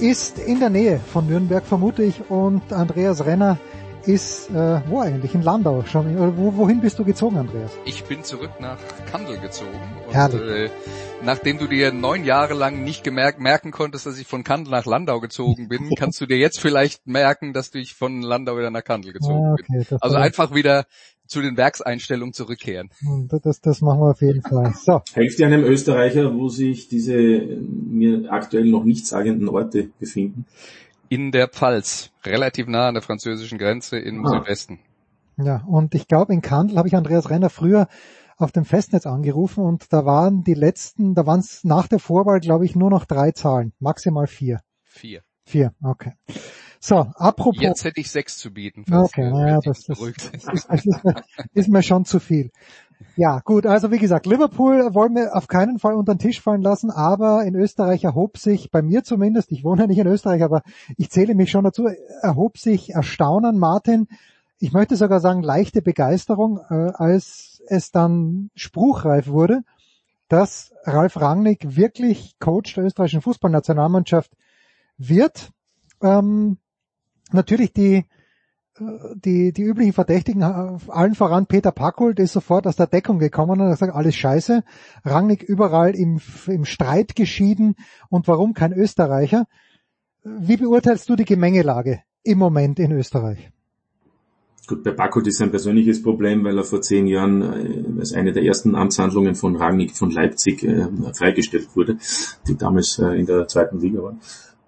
ist 0.00 0.38
in 0.38 0.60
der 0.60 0.70
Nähe 0.70 0.98
von 0.98 1.26
Nürnberg, 1.26 1.64
vermute 1.64 2.02
ich, 2.02 2.30
und 2.30 2.72
Andreas 2.72 3.24
Renner 3.26 3.58
ist, 4.06 4.48
äh, 4.50 4.80
wo 4.88 5.00
eigentlich? 5.00 5.34
In 5.34 5.42
Landau 5.42 5.84
schon. 5.84 6.36
Wo, 6.36 6.56
wohin 6.56 6.80
bist 6.80 6.98
du 6.98 7.04
gezogen, 7.04 7.36
Andreas? 7.36 7.70
Ich 7.84 8.04
bin 8.04 8.24
zurück 8.24 8.52
nach 8.58 8.78
Kandel 9.10 9.38
gezogen. 9.38 9.78
Und, 10.06 10.14
Herrlich. 10.14 10.70
Äh, 10.70 10.74
nachdem 11.22 11.58
du 11.58 11.66
dir 11.66 11.92
neun 11.92 12.24
Jahre 12.24 12.54
lang 12.54 12.82
nicht 12.82 13.04
gemerkt, 13.04 13.40
merken 13.40 13.72
konntest, 13.72 14.06
dass 14.06 14.18
ich 14.18 14.26
von 14.26 14.42
Kandel 14.42 14.70
nach 14.70 14.86
Landau 14.86 15.20
gezogen 15.20 15.68
bin, 15.68 15.90
kannst 15.98 16.18
du 16.20 16.26
dir 16.26 16.38
jetzt 16.38 16.60
vielleicht 16.60 17.06
merken, 17.06 17.52
dass 17.52 17.74
ich 17.74 17.94
von 17.94 18.22
Landau 18.22 18.56
wieder 18.56 18.70
nach 18.70 18.84
Kandel 18.84 19.12
gezogen 19.12 19.44
ah, 19.44 19.52
okay, 19.52 19.84
bin. 19.88 19.98
Also 20.00 20.16
einfach 20.16 20.54
wieder 20.54 20.86
zu 21.30 21.40
den 21.40 21.56
Werkseinstellungen 21.56 22.32
zurückkehren. 22.32 22.90
Hm, 22.98 23.28
das, 23.42 23.60
das 23.60 23.80
machen 23.80 24.00
wir 24.00 24.10
auf 24.10 24.20
jeden 24.20 24.42
Fall. 24.42 24.74
So. 24.84 25.00
Helft 25.14 25.38
ihr 25.38 25.46
einem 25.46 25.64
Österreicher, 25.64 26.34
wo 26.34 26.48
sich 26.48 26.88
diese 26.88 27.18
mir 27.18 28.30
aktuell 28.30 28.64
noch 28.64 28.84
nicht 28.84 29.06
sagenden 29.06 29.48
Orte 29.48 29.90
befinden? 29.98 30.46
in 31.10 31.32
der 31.32 31.48
Pfalz, 31.48 32.12
relativ 32.24 32.68
nah 32.68 32.88
an 32.88 32.94
der 32.94 33.02
französischen 33.02 33.58
Grenze 33.58 33.98
im 33.98 34.24
ah. 34.24 34.30
Südwesten. 34.30 34.78
Ja, 35.36 35.64
und 35.66 35.94
ich 35.94 36.06
glaube, 36.06 36.32
in 36.32 36.40
Kandel 36.40 36.78
habe 36.78 36.88
ich 36.88 36.94
Andreas 36.94 37.28
Renner 37.30 37.50
früher 37.50 37.88
auf 38.36 38.52
dem 38.52 38.64
Festnetz 38.64 39.06
angerufen 39.06 39.64
und 39.64 39.92
da 39.92 40.06
waren 40.06 40.44
die 40.44 40.54
letzten, 40.54 41.14
da 41.14 41.26
waren 41.26 41.40
es 41.40 41.64
nach 41.64 41.88
der 41.88 41.98
Vorwahl, 41.98 42.40
glaube 42.40 42.64
ich, 42.64 42.76
nur 42.76 42.90
noch 42.90 43.04
drei 43.04 43.32
Zahlen, 43.32 43.72
maximal 43.80 44.26
vier. 44.26 44.60
Vier. 44.84 45.22
Vier, 45.44 45.74
okay. 45.82 46.12
So, 46.82 47.06
apropos. 47.14 47.60
Jetzt 47.62 47.84
hätte 47.84 48.00
ich 48.00 48.10
sechs 48.10 48.38
zu 48.38 48.52
bieten. 48.52 48.84
Okay, 48.90 49.30
naja, 49.30 49.60
das, 49.62 49.84
das, 49.84 49.98
das, 49.98 50.30
ist, 50.32 50.66
das 50.68 50.86
ist, 50.86 51.00
ist 51.52 51.68
mir 51.68 51.82
schon 51.82 52.06
zu 52.06 52.18
viel. 52.20 52.50
Ja, 53.16 53.40
gut, 53.40 53.66
also 53.66 53.90
wie 53.90 53.98
gesagt, 53.98 54.26
Liverpool 54.26 54.94
wollen 54.94 55.14
wir 55.14 55.34
auf 55.34 55.46
keinen 55.46 55.78
Fall 55.78 55.94
unter 55.94 56.14
den 56.14 56.18
Tisch 56.18 56.40
fallen 56.40 56.62
lassen, 56.62 56.90
aber 56.90 57.44
in 57.44 57.54
Österreich 57.54 58.04
erhob 58.04 58.38
sich, 58.38 58.70
bei 58.70 58.82
mir 58.82 59.04
zumindest, 59.04 59.52
ich 59.52 59.62
wohne 59.62 59.82
ja 59.82 59.86
nicht 59.86 59.98
in 59.98 60.06
Österreich, 60.06 60.42
aber 60.42 60.62
ich 60.96 61.10
zähle 61.10 61.34
mich 61.34 61.50
schon 61.50 61.64
dazu, 61.64 61.86
erhob 62.22 62.58
sich 62.58 62.90
Erstaunen, 62.90 63.58
Martin, 63.58 64.08
ich 64.58 64.72
möchte 64.72 64.96
sogar 64.96 65.20
sagen 65.20 65.42
leichte 65.42 65.82
Begeisterung, 65.82 66.60
äh, 66.70 66.92
als 66.94 67.62
es 67.68 67.90
dann 67.90 68.50
spruchreif 68.54 69.28
wurde, 69.28 69.62
dass 70.28 70.72
Ralf 70.84 71.20
Rangnick 71.20 71.76
wirklich 71.76 72.38
Coach 72.38 72.74
der 72.74 72.84
österreichischen 72.84 73.22
Fußballnationalmannschaft 73.22 74.32
wird. 74.98 75.50
Ähm, 76.02 76.58
natürlich 77.32 77.72
die 77.72 78.04
die, 79.14 79.52
die 79.52 79.62
üblichen 79.62 79.92
Verdächtigen, 79.92 80.42
allen 80.42 81.14
voran 81.14 81.46
Peter 81.46 81.72
Packold 81.72 82.18
ist 82.18 82.32
sofort 82.32 82.66
aus 82.66 82.76
der 82.76 82.86
Deckung 82.86 83.18
gekommen 83.18 83.60
und 83.60 83.66
hat 83.66 83.72
gesagt, 83.72 83.94
alles 83.94 84.14
scheiße. 84.16 84.62
Rangnick 85.04 85.42
überall 85.42 85.94
im, 85.94 86.20
im 86.46 86.64
Streit 86.64 87.14
geschieden 87.14 87.76
und 88.08 88.28
warum 88.28 88.54
kein 88.54 88.72
Österreicher? 88.72 89.46
Wie 90.24 90.56
beurteilst 90.56 91.08
du 91.08 91.16
die 91.16 91.24
Gemengelage 91.24 92.00
im 92.22 92.38
Moment 92.38 92.78
in 92.78 92.92
Österreich? 92.92 93.50
Gut, 94.66 94.84
bei 94.84 94.92
Packold 94.92 95.26
ist 95.26 95.42
ein 95.42 95.50
persönliches 95.50 96.02
Problem, 96.02 96.44
weil 96.44 96.56
er 96.56 96.64
vor 96.64 96.80
zehn 96.80 97.06
Jahren 97.06 97.42
äh, 97.42 97.98
als 97.98 98.12
eine 98.12 98.32
der 98.32 98.44
ersten 98.44 98.76
Amtshandlungen 98.76 99.34
von 99.34 99.56
Rangnick 99.56 99.96
von 99.96 100.10
Leipzig 100.10 100.62
äh, 100.62 100.86
freigestellt 101.12 101.74
wurde, 101.74 101.96
die 102.46 102.56
damals 102.56 102.98
äh, 103.00 103.18
in 103.18 103.26
der 103.26 103.48
zweiten 103.48 103.80
Liga 103.80 104.02
war. 104.02 104.16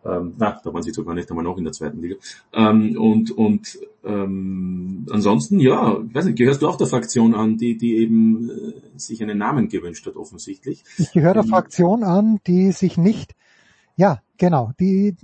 Ähm, 0.05 0.35
na, 0.37 0.61
da 0.63 0.75
waren 0.75 0.83
sie 0.83 0.93
sogar 0.93 1.15
nicht 1.15 1.31
einmal 1.31 1.45
noch 1.45 1.59
in 1.59 1.65
der 1.65 1.73
zweiten 1.73 2.01
Liga. 2.01 2.17
Ähm, 2.53 2.97
und 2.99 3.31
und 3.31 3.79
ähm, 4.05 5.07
ansonsten, 5.11 5.61
ja, 5.61 5.97
weiß 6.01 6.25
nicht, 6.25 6.39
gehörst 6.39 6.63
du 6.63 6.69
auch 6.69 6.77
der 6.77 6.89
Fraktion 6.89 7.35
an, 7.35 7.57
die, 7.57 7.77
die 7.77 7.97
eben 7.97 8.51
äh, 8.51 8.99
sich 8.99 9.23
einen 9.23 9.39
Namen 9.39 9.69
gewünscht 9.69 10.07
hat, 10.07 10.17
offensichtlich? 10.17 10.83
Ich 10.99 11.13
gehöre 11.13 11.35
der 11.35 11.45
ähm, 11.45 11.51
Fraktion 11.51 12.03
an, 12.03 12.41
die 12.47 12.73
sich 12.73 12.99
nicht, 12.99 13.35
ja, 13.97 14.21
genau, 14.39 14.73
die, 14.81 15.15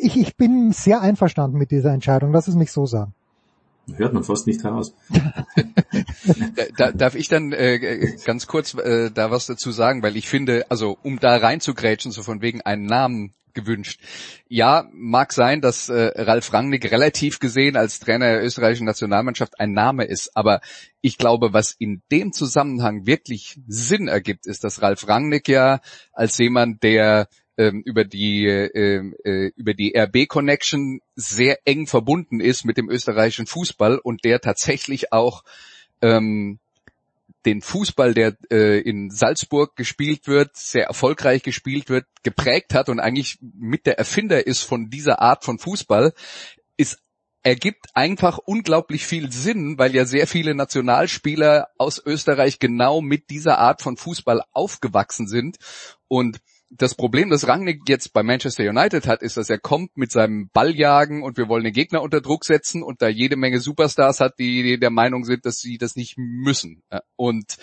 ich, 0.00 0.18
ich 0.18 0.36
bin 0.36 0.72
sehr 0.72 1.00
einverstanden 1.00 1.56
mit 1.56 1.70
dieser 1.70 1.92
Entscheidung, 1.92 2.32
lass 2.32 2.48
es 2.48 2.54
mich 2.56 2.70
so 2.70 2.84
sagen. 2.84 3.14
Hört 3.96 4.14
man 4.14 4.24
fast 4.24 4.46
nicht 4.46 4.64
heraus. 4.64 4.94
da, 6.78 6.90
darf 6.92 7.14
ich 7.14 7.28
dann 7.28 7.52
äh, 7.52 8.16
ganz 8.24 8.46
kurz 8.46 8.74
äh, 8.74 9.10
da 9.10 9.30
was 9.30 9.46
dazu 9.46 9.72
sagen, 9.72 10.02
weil 10.02 10.16
ich 10.16 10.28
finde, 10.28 10.66
also 10.70 10.96
um 11.02 11.18
da 11.18 11.36
reinzugrätschen, 11.36 12.10
so 12.10 12.22
von 12.22 12.40
wegen 12.40 12.62
einen 12.62 12.86
Namen 12.86 13.34
gewünscht. 13.54 14.00
Ja, 14.48 14.88
mag 14.92 15.32
sein, 15.32 15.60
dass 15.60 15.88
äh, 15.88 16.12
Ralf 16.16 16.52
Rangnick 16.52 16.90
relativ 16.90 17.38
gesehen 17.38 17.76
als 17.76 18.00
Trainer 18.00 18.26
der 18.26 18.44
österreichischen 18.44 18.86
Nationalmannschaft 18.86 19.58
ein 19.60 19.72
Name 19.72 20.04
ist, 20.04 20.36
aber 20.36 20.60
ich 21.00 21.18
glaube, 21.18 21.52
was 21.52 21.72
in 21.72 22.02
dem 22.10 22.32
Zusammenhang 22.32 23.06
wirklich 23.06 23.60
Sinn 23.66 24.08
ergibt, 24.08 24.46
ist, 24.46 24.64
dass 24.64 24.82
Ralf 24.82 25.06
Rangnick 25.06 25.48
ja 25.48 25.80
als 26.12 26.38
jemand, 26.38 26.82
der 26.82 27.28
ähm, 27.56 27.82
über 27.84 28.04
die 28.04 28.46
ähm, 28.46 29.14
äh, 29.24 29.50
über 29.56 29.74
die 29.74 29.96
RB 29.96 30.26
Connection 30.26 31.00
sehr 31.14 31.58
eng 31.64 31.86
verbunden 31.86 32.40
ist 32.40 32.64
mit 32.64 32.76
dem 32.76 32.90
österreichischen 32.90 33.46
Fußball 33.46 33.98
und 33.98 34.24
der 34.24 34.40
tatsächlich 34.40 35.12
auch 35.12 35.44
ähm, 36.02 36.58
den 37.46 37.60
Fußball, 37.60 38.14
der 38.14 38.36
äh, 38.50 38.80
in 38.80 39.10
Salzburg 39.10 39.76
gespielt 39.76 40.26
wird, 40.26 40.56
sehr 40.56 40.86
erfolgreich 40.86 41.42
gespielt 41.42 41.88
wird, 41.88 42.06
geprägt 42.22 42.74
hat 42.74 42.88
und 42.88 43.00
eigentlich 43.00 43.38
mit 43.40 43.86
der 43.86 43.98
Erfinder 43.98 44.46
ist 44.46 44.62
von 44.62 44.90
dieser 44.90 45.20
Art 45.20 45.44
von 45.44 45.58
Fußball, 45.58 46.12
ist 46.76 46.98
ergibt 47.44 47.88
einfach 47.92 48.38
unglaublich 48.38 49.06
viel 49.06 49.30
Sinn, 49.30 49.78
weil 49.78 49.94
ja 49.94 50.06
sehr 50.06 50.26
viele 50.26 50.54
Nationalspieler 50.54 51.68
aus 51.76 52.02
Österreich 52.04 52.58
genau 52.58 53.02
mit 53.02 53.28
dieser 53.28 53.58
Art 53.58 53.82
von 53.82 53.98
Fußball 53.98 54.42
aufgewachsen 54.52 55.28
sind. 55.28 55.58
Und 56.08 56.40
das 56.76 56.94
Problem, 56.94 57.30
das 57.30 57.46
Rangnick 57.46 57.88
jetzt 57.88 58.12
bei 58.12 58.22
Manchester 58.22 58.64
United 58.64 59.06
hat, 59.06 59.22
ist, 59.22 59.36
dass 59.36 59.50
er 59.50 59.58
kommt 59.58 59.96
mit 59.96 60.10
seinem 60.10 60.50
Balljagen 60.52 61.22
und 61.22 61.36
wir 61.36 61.48
wollen 61.48 61.64
den 61.64 61.72
Gegner 61.72 62.02
unter 62.02 62.20
Druck 62.20 62.44
setzen 62.44 62.82
und 62.82 63.02
da 63.02 63.08
jede 63.08 63.36
Menge 63.36 63.60
Superstars 63.60 64.20
hat, 64.20 64.38
die 64.38 64.78
der 64.78 64.90
Meinung 64.90 65.24
sind, 65.24 65.46
dass 65.46 65.58
sie 65.58 65.78
das 65.78 65.96
nicht 65.96 66.16
müssen. 66.16 66.82
Und 67.16 67.56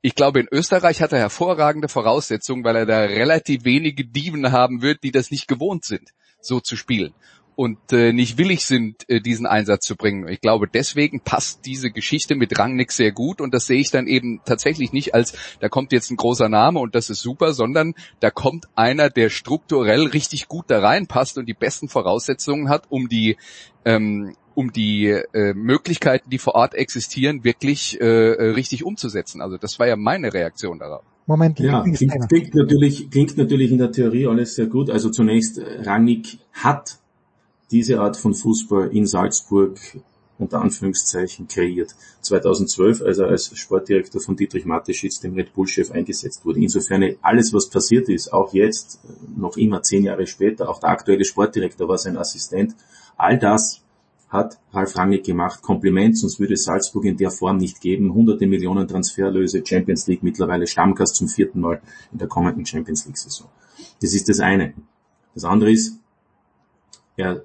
ich 0.00 0.14
glaube, 0.14 0.40
in 0.40 0.48
Österreich 0.50 1.02
hat 1.02 1.12
er 1.12 1.18
hervorragende 1.18 1.88
Voraussetzungen, 1.88 2.64
weil 2.64 2.76
er 2.76 2.86
da 2.86 3.00
relativ 3.00 3.64
wenige 3.64 4.04
Diven 4.04 4.50
haben 4.52 4.82
wird, 4.82 5.02
die 5.02 5.12
das 5.12 5.30
nicht 5.30 5.48
gewohnt 5.48 5.84
sind, 5.84 6.10
so 6.40 6.60
zu 6.60 6.76
spielen 6.76 7.14
und 7.58 7.92
äh, 7.92 8.12
nicht 8.12 8.38
willig 8.38 8.64
sind, 8.64 9.04
äh, 9.10 9.20
diesen 9.20 9.44
Einsatz 9.44 9.84
zu 9.84 9.96
bringen. 9.96 10.28
Ich 10.28 10.40
glaube, 10.40 10.68
deswegen 10.72 11.18
passt 11.18 11.66
diese 11.66 11.90
Geschichte 11.90 12.36
mit 12.36 12.56
Rangnick 12.56 12.92
sehr 12.92 13.10
gut 13.10 13.40
und 13.40 13.52
das 13.52 13.66
sehe 13.66 13.80
ich 13.80 13.90
dann 13.90 14.06
eben 14.06 14.40
tatsächlich 14.44 14.92
nicht 14.92 15.12
als, 15.12 15.32
da 15.58 15.68
kommt 15.68 15.90
jetzt 15.90 16.12
ein 16.12 16.16
großer 16.16 16.48
Name 16.48 16.78
und 16.78 16.94
das 16.94 17.10
ist 17.10 17.20
super, 17.20 17.52
sondern 17.52 17.94
da 18.20 18.30
kommt 18.30 18.66
einer, 18.76 19.10
der 19.10 19.28
strukturell 19.28 20.06
richtig 20.06 20.46
gut 20.46 20.66
da 20.68 20.78
reinpasst 20.78 21.36
und 21.36 21.46
die 21.46 21.54
besten 21.54 21.88
Voraussetzungen 21.88 22.68
hat, 22.68 22.84
um 22.90 23.08
die 23.08 23.36
ähm, 23.84 24.36
um 24.54 24.72
die 24.72 25.06
äh, 25.06 25.52
Möglichkeiten, 25.52 26.30
die 26.30 26.38
vor 26.38 26.54
Ort 26.54 26.74
existieren, 26.74 27.42
wirklich 27.42 28.00
äh, 28.00 28.04
äh 28.04 28.50
richtig 28.50 28.84
umzusetzen. 28.84 29.42
Also 29.42 29.56
das 29.56 29.80
war 29.80 29.88
ja 29.88 29.96
meine 29.96 30.32
Reaktion 30.32 30.78
darauf. 30.78 31.02
Moment, 31.26 31.58
ja, 31.58 31.82
klingt, 31.82 32.28
klingt, 32.28 32.54
natürlich, 32.54 33.10
klingt 33.10 33.36
natürlich 33.36 33.72
in 33.72 33.78
der 33.78 33.90
Theorie 33.90 34.28
alles 34.28 34.54
sehr 34.54 34.66
gut. 34.66 34.90
Also 34.90 35.10
zunächst, 35.10 35.58
äh, 35.58 35.82
Rangnick 35.82 36.38
hat 36.52 36.98
diese 37.70 38.00
Art 38.00 38.16
von 38.16 38.34
Fußball 38.34 38.88
in 38.94 39.06
Salzburg 39.06 39.78
unter 40.38 40.60
Anführungszeichen 40.60 41.48
kreiert. 41.48 41.94
2012, 42.20 43.02
als 43.02 43.18
er 43.18 43.26
als 43.26 43.56
Sportdirektor 43.58 44.20
von 44.20 44.36
Dietrich 44.36 44.64
Mateschitz, 44.64 45.20
dem 45.20 45.34
Red 45.34 45.52
Bull-Chef, 45.52 45.90
eingesetzt 45.90 46.44
wurde. 46.44 46.60
Insofern 46.60 47.16
alles, 47.22 47.52
was 47.52 47.68
passiert 47.68 48.08
ist, 48.08 48.32
auch 48.32 48.52
jetzt, 48.54 49.00
noch 49.36 49.56
immer 49.56 49.82
zehn 49.82 50.04
Jahre 50.04 50.26
später, 50.26 50.68
auch 50.68 50.80
der 50.80 50.90
aktuelle 50.90 51.24
Sportdirektor 51.24 51.88
war 51.88 51.98
sein 51.98 52.16
Assistent, 52.16 52.74
all 53.16 53.38
das 53.38 53.82
hat 54.28 54.58
Ralf 54.72 54.96
Rangnick 54.96 55.24
gemacht. 55.24 55.62
Kompliment, 55.62 56.18
sonst 56.18 56.38
würde 56.38 56.56
Salzburg 56.56 57.04
in 57.06 57.16
der 57.16 57.30
Form 57.30 57.56
nicht 57.56 57.80
geben. 57.80 58.12
Hunderte 58.12 58.46
Millionen 58.46 58.86
Transferlöse, 58.86 59.64
Champions 59.64 60.06
League 60.06 60.22
mittlerweile 60.22 60.66
Stammgast 60.66 61.16
zum 61.16 61.28
vierten 61.28 61.60
Mal 61.60 61.80
in 62.12 62.18
der 62.18 62.28
kommenden 62.28 62.66
Champions 62.66 63.06
League-Saison. 63.06 63.48
Das 64.02 64.12
ist 64.12 64.28
das 64.28 64.40
eine. 64.40 64.74
Das 65.34 65.44
andere 65.44 65.72
ist, 65.72 65.98
er 67.16 67.42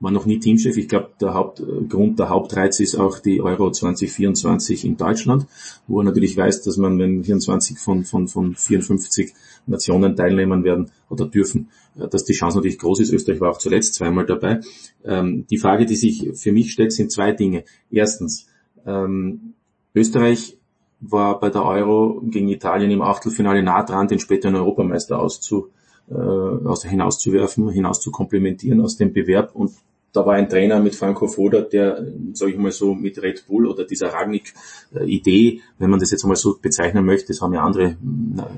war 0.00 0.10
noch 0.10 0.24
nie 0.24 0.38
Teamchef. 0.38 0.76
Ich 0.78 0.88
glaube, 0.88 1.10
der 1.20 1.34
Hauptgrund, 1.34 2.18
der 2.18 2.30
Hauptreiz 2.30 2.80
ist 2.80 2.96
auch 2.96 3.18
die 3.18 3.42
Euro 3.42 3.70
2024 3.70 4.86
in 4.86 4.96
Deutschland, 4.96 5.46
wo 5.86 6.00
er 6.00 6.04
natürlich 6.04 6.36
weiß, 6.36 6.62
dass 6.62 6.78
man, 6.78 6.98
wenn 6.98 7.22
24 7.22 7.78
von, 7.78 8.04
von, 8.04 8.26
von 8.26 8.54
54 8.54 9.34
Nationen 9.66 10.16
teilnehmen 10.16 10.64
werden 10.64 10.90
oder 11.10 11.26
dürfen, 11.26 11.68
äh, 11.98 12.08
dass 12.08 12.24
die 12.24 12.32
Chance 12.32 12.56
natürlich 12.56 12.78
groß 12.78 13.00
ist. 13.00 13.12
Österreich 13.12 13.40
war 13.40 13.50
auch 13.50 13.58
zuletzt 13.58 13.94
zweimal 13.94 14.24
dabei. 14.24 14.60
Ähm, 15.04 15.46
die 15.50 15.58
Frage, 15.58 15.84
die 15.84 15.96
sich 15.96 16.30
für 16.34 16.52
mich 16.52 16.72
stellt, 16.72 16.92
sind 16.92 17.12
zwei 17.12 17.32
Dinge. 17.32 17.64
Erstens, 17.90 18.46
ähm, 18.86 19.52
Österreich 19.94 20.56
war 21.00 21.40
bei 21.40 21.50
der 21.50 21.64
Euro 21.64 22.22
gegen 22.24 22.48
Italien 22.48 22.90
im 22.90 23.02
Achtelfinale 23.02 23.62
nah 23.62 23.82
dran, 23.82 24.08
den 24.08 24.18
späteren 24.18 24.54
Europameister 24.54 25.18
auszu, 25.18 25.68
äh, 26.08 26.14
aus, 26.14 26.84
hinauszuwerfen, 26.84 27.68
hinaus 27.70 28.00
zu 28.00 28.10
komplementieren 28.10 28.80
aus 28.80 28.96
dem 28.96 29.12
Bewerb 29.12 29.54
und 29.54 29.72
da 30.12 30.26
war 30.26 30.34
ein 30.34 30.48
Trainer 30.48 30.80
mit 30.80 30.94
Franco 30.96 31.28
Foda, 31.28 31.60
der, 31.60 32.04
sage 32.32 32.52
ich 32.52 32.58
mal 32.58 32.72
so, 32.72 32.94
mit 32.94 33.22
Red 33.22 33.46
Bull 33.46 33.66
oder 33.66 33.84
dieser 33.84 34.08
Ragnik-Idee, 34.08 35.60
wenn 35.78 35.90
man 35.90 36.00
das 36.00 36.10
jetzt 36.10 36.24
mal 36.24 36.36
so 36.36 36.58
bezeichnen 36.60 37.04
möchte, 37.04 37.28
das 37.28 37.40
haben 37.40 37.54
ja 37.54 37.62
andere 37.62 37.96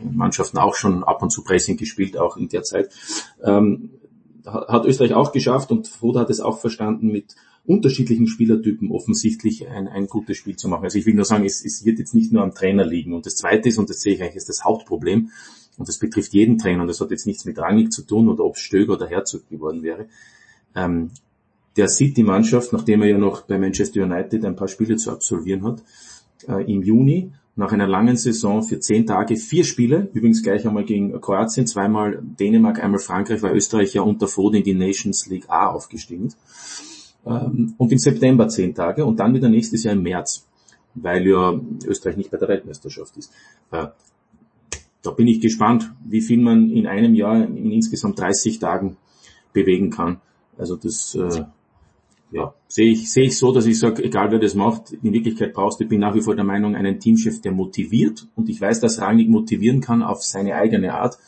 Mannschaften 0.03 0.59
auch 0.59 0.75
schon 0.75 1.05
ab 1.05 1.23
und 1.23 1.31
zu 1.31 1.45
Pressing 1.45 1.77
gespielt, 1.77 2.17
auch 2.17 2.37
in 2.37 2.49
der 2.49 2.63
Zeit, 2.63 2.91
ähm, 3.43 3.91
hat 4.47 4.87
Österreich 4.87 5.15
auch 5.15 5.33
geschafft 5.33 5.71
und 5.71 5.89
Foda 5.89 6.21
hat 6.21 6.31
es 6.31 6.41
auch 6.41 6.59
verstanden, 6.59 7.09
mit 7.09 7.37
unterschiedlichen 7.65 8.27
Spielertypen 8.27 8.91
offensichtlich 8.91 9.69
ein, 9.69 9.87
ein 9.87 10.07
gutes 10.07 10.37
Spiel 10.37 10.57
zu 10.57 10.69
machen. 10.69 10.85
Also 10.85 10.99
ich 10.99 11.07
will 11.07 11.15
nur 11.15 11.25
sagen, 11.25 11.45
es, 11.45 11.65
es 11.65 11.85
wird 11.85 11.99
jetzt 11.99 12.15
nicht 12.15 12.33
nur 12.33 12.43
am 12.43 12.55
Trainer 12.55 12.85
liegen. 12.85 13.13
Und 13.13 13.25
das 13.25 13.37
Zweite 13.37 13.69
ist, 13.69 13.79
und 13.79 13.89
das 13.89 14.01
sehe 14.01 14.15
ich 14.15 14.23
eigentlich, 14.23 14.37
ist 14.37 14.49
das 14.49 14.65
Hauptproblem, 14.65 15.31
und 15.79 15.89
das 15.89 15.99
betrifft 15.99 16.35
jeden 16.35 16.59
Trainer, 16.59 16.83
und 16.83 16.89
das 16.89 17.01
hat 17.01 17.13
jetzt 17.13 17.27
nichts 17.27 17.45
mit 17.45 17.59
Rangnick 17.59 17.93
zu 17.93 18.03
tun 18.03 18.29
oder 18.29 18.45
ob 18.45 18.57
es 18.57 18.63
Stöger 18.63 18.95
oder 18.95 19.07
Herzog 19.07 19.49
geworden 19.49 19.83
wäre. 19.83 20.07
Ähm, 20.75 21.13
der 21.77 21.89
sieht 21.89 22.17
die 22.17 22.23
Mannschaft, 22.23 22.73
nachdem 22.73 23.03
er 23.03 23.09
ja 23.09 23.19
noch 23.19 23.43
bei 23.43 23.59
Manchester 23.59 24.03
United 24.03 24.45
ein 24.45 24.57
paar 24.57 24.69
Spiele 24.69 24.97
zu 24.97 25.11
absolvieren 25.11 25.65
hat, 25.65 25.83
äh, 26.49 26.71
im 26.71 26.83
Juni 26.83 27.33
nach 27.55 27.73
einer 27.73 27.87
langen 27.87 28.17
Saison 28.17 28.63
für 28.63 28.81
zehn 28.81 29.07
Tage 29.07 29.37
vier 29.37 29.65
Spiele, 29.65 30.09
übrigens 30.15 30.43
gleich 30.43 30.67
einmal 30.67 30.85
gegen 30.85 31.21
Kroatien, 31.21 31.67
zweimal 31.67 32.19
Dänemark, 32.23 32.83
einmal 32.83 33.01
Frankreich, 33.01 33.43
weil 33.43 33.55
Österreich 33.55 33.93
ja 33.95 34.03
unter 34.03 34.27
Foden 34.27 34.59
in 34.59 34.65
die 34.65 34.75
Nations 34.75 35.27
League 35.27 35.49
A 35.49 35.69
aufgestiegen 35.69 36.29
ist. 36.29 36.39
Ähm, 37.27 37.75
und 37.77 37.93
im 37.93 37.99
September 37.99 38.49
zehn 38.49 38.75
Tage 38.75 39.05
und 39.05 39.21
dann 39.21 39.35
wieder 39.35 39.49
nächstes 39.49 39.85
Jahr 39.85 39.95
im 39.95 40.03
März, 40.03 40.47
weil 40.95 41.27
ja 41.27 41.61
Österreich 41.87 42.17
nicht 42.17 42.31
bei 42.31 42.39
der 42.39 42.49
Weltmeisterschaft 42.49 43.17
ist. 43.17 43.33
Äh, 43.71 43.89
da 45.03 45.11
bin 45.11 45.27
ich 45.27 45.41
gespannt, 45.41 45.93
wie 46.05 46.21
viel 46.21 46.41
man 46.41 46.71
in 46.71 46.87
einem 46.87 47.15
Jahr 47.15 47.45
in 47.45 47.71
insgesamt 47.71 48.19
30 48.19 48.61
Tagen 48.61 48.97
bewegen 49.53 49.91
kann. 49.91 50.21
Also 50.57 50.77
das 50.77 51.15
äh, 51.15 51.45
ja, 52.33 52.55
sehe 52.67 52.91
ich, 52.91 53.13
sehe 53.13 53.25
ich 53.27 53.37
so, 53.37 53.53
dass 53.53 53.67
ich 53.67 53.79
sage, 53.79 54.03
egal 54.03 54.31
wer 54.31 54.39
das 54.39 54.55
macht, 54.55 54.93
in 54.93 55.13
Wirklichkeit 55.13 55.53
brauchst 55.53 55.79
du, 55.79 55.85
ich 55.85 55.91
bin 55.91 56.01
nach 56.01 56.15
wie 56.15 56.23
vor 56.23 56.35
der 56.35 56.45
Meinung, 56.45 56.75
einen 56.75 56.99
Teamchef, 56.99 57.43
der 57.43 57.53
motiviert 57.53 58.27
und 58.35 58.49
ich 58.49 58.61
weiß, 58.61 58.81
dass 58.81 59.01
Rangnick 59.01 59.29
motivieren 59.29 59.83
kann 59.83 60.03
auf 60.03 60.23
seine 60.23 60.55
eigene 60.55 60.95
Art, 60.95 61.19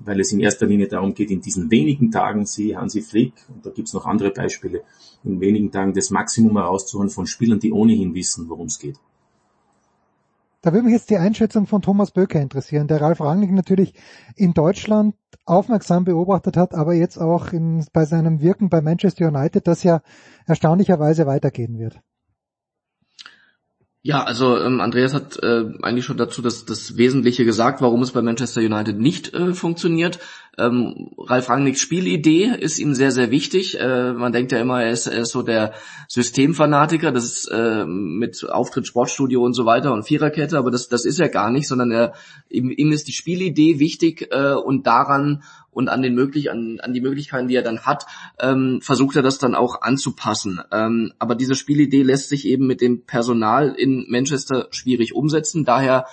weil 0.00 0.20
es 0.20 0.32
in 0.32 0.40
erster 0.40 0.66
Linie 0.66 0.86
darum 0.86 1.14
geht, 1.14 1.30
in 1.30 1.40
diesen 1.40 1.70
wenigen 1.70 2.10
Tagen, 2.10 2.44
sie 2.44 2.76
Hansi 2.76 3.00
Flick, 3.00 3.32
und 3.48 3.64
da 3.64 3.70
gibt's 3.70 3.94
noch 3.94 4.04
andere 4.04 4.32
Beispiele, 4.32 4.82
in 5.24 5.40
wenigen 5.40 5.72
Tagen 5.72 5.94
das 5.94 6.10
Maximum 6.10 6.58
herauszuholen 6.58 7.08
von 7.08 7.26
Spielern, 7.26 7.58
die 7.58 7.72
ohnehin 7.72 8.14
wissen, 8.14 8.48
worum 8.50 8.66
es 8.66 8.78
geht. 8.78 8.98
Da 10.64 10.72
würde 10.72 10.84
mich 10.84 10.94
jetzt 10.94 11.10
die 11.10 11.18
Einschätzung 11.18 11.66
von 11.66 11.82
Thomas 11.82 12.10
Böker 12.10 12.40
interessieren, 12.40 12.86
der 12.86 13.02
Ralf 13.02 13.20
Rangnick 13.20 13.52
natürlich 13.52 13.92
in 14.34 14.54
Deutschland 14.54 15.14
aufmerksam 15.44 16.06
beobachtet 16.06 16.56
hat, 16.56 16.72
aber 16.72 16.94
jetzt 16.94 17.18
auch 17.18 17.52
in, 17.52 17.84
bei 17.92 18.06
seinem 18.06 18.40
Wirken 18.40 18.70
bei 18.70 18.80
Manchester 18.80 19.28
United, 19.28 19.66
das 19.66 19.82
ja 19.82 20.00
erstaunlicherweise 20.46 21.26
weitergehen 21.26 21.78
wird. 21.78 22.00
Ja, 24.00 24.24
also 24.24 24.58
ähm, 24.58 24.80
Andreas 24.80 25.12
hat 25.12 25.38
äh, 25.42 25.64
eigentlich 25.82 26.06
schon 26.06 26.16
dazu 26.16 26.40
das, 26.40 26.64
das 26.64 26.96
Wesentliche 26.96 27.44
gesagt, 27.44 27.82
warum 27.82 28.00
es 28.00 28.12
bei 28.12 28.22
Manchester 28.22 28.62
United 28.62 28.98
nicht 28.98 29.34
äh, 29.34 29.52
funktioniert. 29.52 30.18
Ähm, 30.58 31.10
Ralf 31.18 31.48
Rangnicks 31.48 31.80
Spielidee 31.80 32.52
ist 32.58 32.78
ihm 32.78 32.94
sehr, 32.94 33.10
sehr 33.10 33.30
wichtig. 33.30 33.78
Äh, 33.78 34.12
man 34.12 34.32
denkt 34.32 34.52
ja 34.52 34.58
immer, 34.58 34.82
er 34.82 34.90
ist, 34.90 35.06
er 35.06 35.22
ist 35.22 35.32
so 35.32 35.42
der 35.42 35.72
Systemfanatiker, 36.08 37.12
das 37.12 37.24
ist 37.24 37.48
äh, 37.48 37.84
mit 37.84 38.48
Auftritt, 38.48 38.86
Sportstudio 38.86 39.42
und 39.42 39.54
so 39.54 39.66
weiter 39.66 39.92
und 39.92 40.04
Viererkette, 40.04 40.58
aber 40.58 40.70
das, 40.70 40.88
das 40.88 41.04
ist 41.04 41.18
er 41.18 41.28
gar 41.28 41.50
nicht, 41.50 41.68
sondern 41.68 41.90
er, 41.90 42.12
ihm, 42.48 42.70
ihm 42.70 42.92
ist 42.92 43.08
die 43.08 43.12
Spielidee 43.12 43.78
wichtig 43.78 44.28
äh, 44.30 44.54
und 44.54 44.86
daran 44.86 45.42
und 45.74 45.88
an 45.88 46.02
den 46.02 46.14
möglich 46.14 46.50
an, 46.50 46.78
an 46.80 46.92
die 46.94 47.00
Möglichkeiten, 47.00 47.48
die 47.48 47.56
er 47.56 47.62
dann 47.62 47.80
hat, 47.80 48.06
ähm, 48.40 48.80
versucht 48.80 49.16
er 49.16 49.22
das 49.22 49.38
dann 49.38 49.54
auch 49.54 49.82
anzupassen. 49.82 50.60
Ähm, 50.72 51.12
aber 51.18 51.34
diese 51.34 51.56
Spielidee 51.56 52.02
lässt 52.02 52.28
sich 52.28 52.46
eben 52.46 52.66
mit 52.66 52.80
dem 52.80 53.04
Personal 53.04 53.74
in 53.76 54.06
Manchester 54.08 54.68
schwierig 54.70 55.14
umsetzen. 55.14 55.64
Daher 55.64 56.06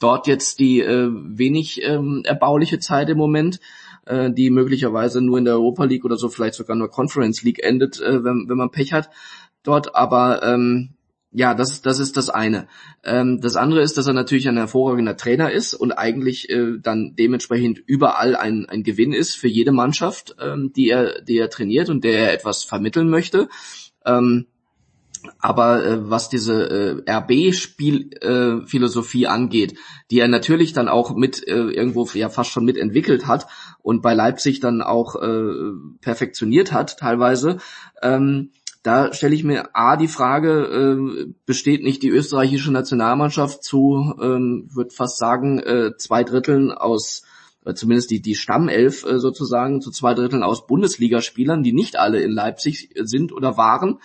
dort 0.00 0.26
jetzt 0.26 0.58
die 0.58 0.80
äh, 0.80 1.08
wenig 1.12 1.82
ähm, 1.82 2.22
erbauliche 2.24 2.78
Zeit 2.78 3.08
im 3.08 3.18
Moment, 3.18 3.60
äh, 4.06 4.30
die 4.30 4.50
möglicherweise 4.50 5.20
nur 5.20 5.38
in 5.38 5.44
der 5.44 5.54
Europa 5.54 5.84
League 5.84 6.04
oder 6.04 6.16
so 6.16 6.28
vielleicht 6.28 6.54
sogar 6.54 6.76
nur 6.76 6.90
Conference 6.90 7.42
League 7.42 7.62
endet, 7.62 8.00
äh, 8.00 8.24
wenn, 8.24 8.48
wenn 8.48 8.56
man 8.56 8.70
Pech 8.70 8.92
hat 8.92 9.10
dort. 9.62 9.94
Aber 9.94 10.42
ähm, 10.42 10.94
ja, 11.34 11.54
das, 11.54 11.80
das 11.80 11.98
ist 11.98 12.16
das 12.16 12.28
eine. 12.28 12.68
Ähm, 13.04 13.40
das 13.40 13.56
andere 13.56 13.80
ist, 13.80 13.96
dass 13.96 14.06
er 14.06 14.12
natürlich 14.12 14.48
ein 14.48 14.58
hervorragender 14.58 15.16
Trainer 15.16 15.50
ist 15.50 15.72
und 15.72 15.92
eigentlich 15.92 16.50
äh, 16.50 16.78
dann 16.78 17.14
dementsprechend 17.16 17.78
überall 17.86 18.36
ein, 18.36 18.66
ein 18.68 18.82
Gewinn 18.82 19.12
ist 19.14 19.34
für 19.36 19.48
jede 19.48 19.72
Mannschaft, 19.72 20.36
ähm, 20.40 20.72
die, 20.76 20.90
er, 20.90 21.22
die 21.22 21.38
er 21.38 21.48
trainiert 21.48 21.88
und 21.88 22.04
der 22.04 22.18
er 22.18 22.34
etwas 22.34 22.64
vermitteln 22.64 23.08
möchte. 23.08 23.48
Ähm, 24.04 24.46
aber 25.38 25.84
äh, 25.84 26.10
was 26.10 26.28
diese 26.28 26.70
äh, 26.70 27.02
RB-Spielphilosophie 27.10 29.24
äh, 29.24 29.28
angeht, 29.28 29.78
die 30.10 30.20
er 30.20 30.28
natürlich 30.28 30.72
dann 30.72 30.88
auch 30.88 31.14
mit 31.14 31.46
äh, 31.46 31.70
irgendwo 31.70 32.08
ja 32.14 32.28
fast 32.28 32.50
schon 32.50 32.64
mitentwickelt 32.64 33.26
hat 33.26 33.46
und 33.80 34.02
bei 34.02 34.14
Leipzig 34.14 34.60
dann 34.60 34.82
auch 34.82 35.16
äh, 35.16 35.72
perfektioniert 36.00 36.72
hat 36.72 36.98
teilweise, 36.98 37.58
ähm, 38.02 38.50
da 38.82 39.12
stelle 39.12 39.34
ich 39.34 39.44
mir 39.44 39.68
A 39.74 39.96
die 39.96 40.08
Frage, 40.08 40.64
äh, 40.64 41.26
besteht 41.46 41.84
nicht 41.84 42.02
die 42.02 42.08
österreichische 42.08 42.72
Nationalmannschaft 42.72 43.62
zu, 43.62 44.14
ähm, 44.20 44.68
würde 44.72 44.90
fast 44.90 45.18
sagen, 45.18 45.60
äh, 45.60 45.92
zwei 45.96 46.24
Dritteln 46.24 46.72
aus 46.72 47.22
zumindest 47.74 48.10
die, 48.10 48.20
die 48.20 48.34
Stammelf 48.34 49.04
äh, 49.04 49.20
sozusagen 49.20 49.80
zu 49.80 49.90
zwei 49.90 50.14
Dritteln 50.14 50.42
aus 50.42 50.66
Bundesligaspielern, 50.66 51.62
die 51.62 51.72
nicht 51.72 51.96
alle 51.96 52.20
in 52.20 52.32
Leipzig 52.32 52.90
sind 52.96 53.32
oder 53.32 53.56
waren. 53.56 54.00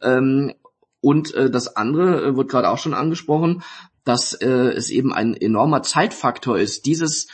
Ähm, 0.00 0.54
und 1.02 1.34
äh, 1.34 1.50
das 1.50 1.76
andere 1.76 2.24
äh, 2.24 2.36
wird 2.36 2.48
gerade 2.48 2.70
auch 2.70 2.78
schon 2.78 2.94
angesprochen, 2.94 3.62
dass 4.04 4.32
äh, 4.32 4.48
es 4.48 4.88
eben 4.88 5.12
ein 5.12 5.34
enormer 5.34 5.82
Zeitfaktor 5.82 6.58
ist, 6.58 6.86
dieses 6.86 7.26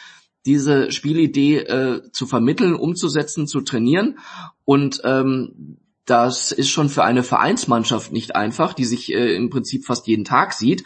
diese 0.47 0.91
Spielidee 0.93 1.59
äh, 1.59 2.11
zu 2.11 2.27
vermitteln, 2.27 2.75
umzusetzen, 2.75 3.47
zu 3.47 3.61
trainieren. 3.61 4.19
Und 4.65 5.03
ähm, 5.05 5.79
das 6.07 6.53
ist 6.53 6.71
schon 6.71 6.89
für 6.89 7.05
eine 7.05 7.23
Vereinsmannschaft 7.23 8.13
nicht 8.13 8.35
einfach, 8.35 8.73
die 8.73 8.87
sich 8.87 9.13
äh, 9.13 9.35
im 9.35 9.51
Prinzip 9.51 9.85
fast 9.85 10.07
jeden 10.07 10.25
Tag 10.25 10.55
sieht 10.55 10.85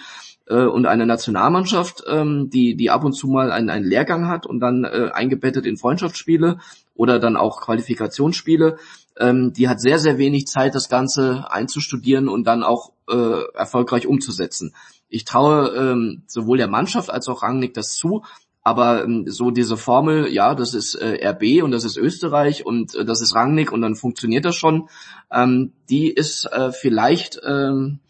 äh, 0.49 0.65
und 0.65 0.87
eine 0.87 1.07
Nationalmannschaft, 1.07 2.03
ähm, 2.09 2.51
die 2.51 2.75
die 2.77 2.91
ab 2.91 3.05
und 3.05 3.13
zu 3.13 3.29
mal 3.29 3.53
einen, 3.53 3.71
einen 3.71 3.85
Lehrgang 3.85 4.27
hat 4.27 4.47
und 4.47 4.59
dann 4.59 4.85
äh, 4.85 5.11
eingebettet 5.13 5.65
in 5.65 5.77
Freundschaftsspiele 5.77 6.59
oder 6.95 7.21
dann 7.21 7.37
auch 7.37 7.61
Qualifikationsspiele, 7.61 8.79
ähm, 9.23 9.53
die 9.53 9.69
hat 9.69 9.81
sehr 9.81 9.99
sehr 9.99 10.19
wenig 10.19 10.47
Zeit, 10.47 10.75
das 10.75 10.89
Ganze 10.89 11.51
einzustudieren 11.51 12.29
und 12.29 12.45
dann 12.45 12.63
auch 12.63 12.93
äh, 13.09 13.43
erfolgreich 13.55 14.07
umzusetzen. 14.07 14.75
Ich 15.09 15.25
traue 15.25 15.69
ähm, 15.77 16.23
sowohl 16.27 16.59
der 16.59 16.69
Mannschaft 16.69 17.11
als 17.11 17.29
auch 17.29 17.43
Rangnick 17.43 17.75
das 17.75 17.95
zu, 17.95 18.23
aber 18.63 19.05
ähm, 19.05 19.25
so 19.27 19.51
diese 19.51 19.77
Formel, 19.77 20.33
ja, 20.33 20.55
das 20.55 20.75
ist 20.75 20.95
äh, 20.95 21.27
RB 21.29 21.63
und 21.63 21.73
das 21.73 21.85
ist 21.85 21.97
Österreich 21.97 22.65
und 22.65 22.95
äh, 22.95 23.05
das 23.05 23.21
ist 23.21 23.35
Rangnick 23.35 23.73
und 23.73 23.83
dann 23.83 23.97
funktioniert 23.97 24.45
das 24.45 24.57
schon, 24.57 24.89
ähm, 25.33 25.73
die 25.91 26.11
ist 26.11 26.47
äh, 26.47 26.71
vielleicht 26.71 27.41
ähm, 27.45 28.01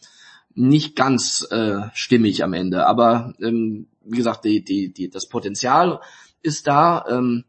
nicht 0.55 0.95
ganz 0.95 1.47
äh, 1.51 1.89
stimmig 1.95 2.45
am 2.45 2.53
Ende. 2.53 2.87
Aber 2.87 3.35
ähm, 3.41 3.89
wie 4.05 4.19
gesagt, 4.19 4.45
die, 4.45 4.63
die, 4.63 4.93
die, 4.93 5.09
das 5.09 5.29
Potenzial 5.29 6.01
ist 6.43 6.67
da, 6.67 7.05
ähm, 7.09 7.45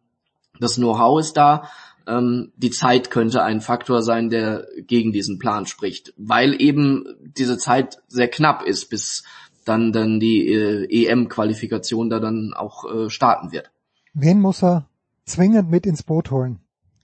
das 0.60 0.76
Know-how 0.76 1.20
ist 1.20 1.34
da. 1.34 1.70
Ähm, 2.08 2.52
die 2.58 2.72
Zeit 2.72 3.12
könnte 3.12 3.44
ein 3.44 3.62
Faktor 3.62 4.02
sein, 4.02 4.30
der 4.30 4.68
gegen 4.88 5.12
diesen 5.12 5.40
Plan 5.40 5.66
spricht, 5.66 6.14
weil 6.18 6.62
eben 6.62 7.06
diese 7.38 7.58
Zeit 7.58 8.02
sehr 8.08 8.28
knapp 8.28 8.64
ist, 8.64 8.90
bis 8.90 9.24
dann 9.66 9.92
dann 9.92 10.20
die 10.20 10.48
äh, 10.48 11.06
EM-Qualifikation 11.06 12.10
da 12.10 12.20
dann 12.20 12.54
auch 12.54 12.84
äh, 12.86 13.10
starten 13.10 13.52
wird. 13.52 13.72
Wen 14.14 14.42
muss 14.42 14.64
er 14.64 14.88
zwingend 15.26 15.72
mit 15.72 15.86
ins 15.86 16.04
Boot 16.04 16.32
holen, 16.32 16.60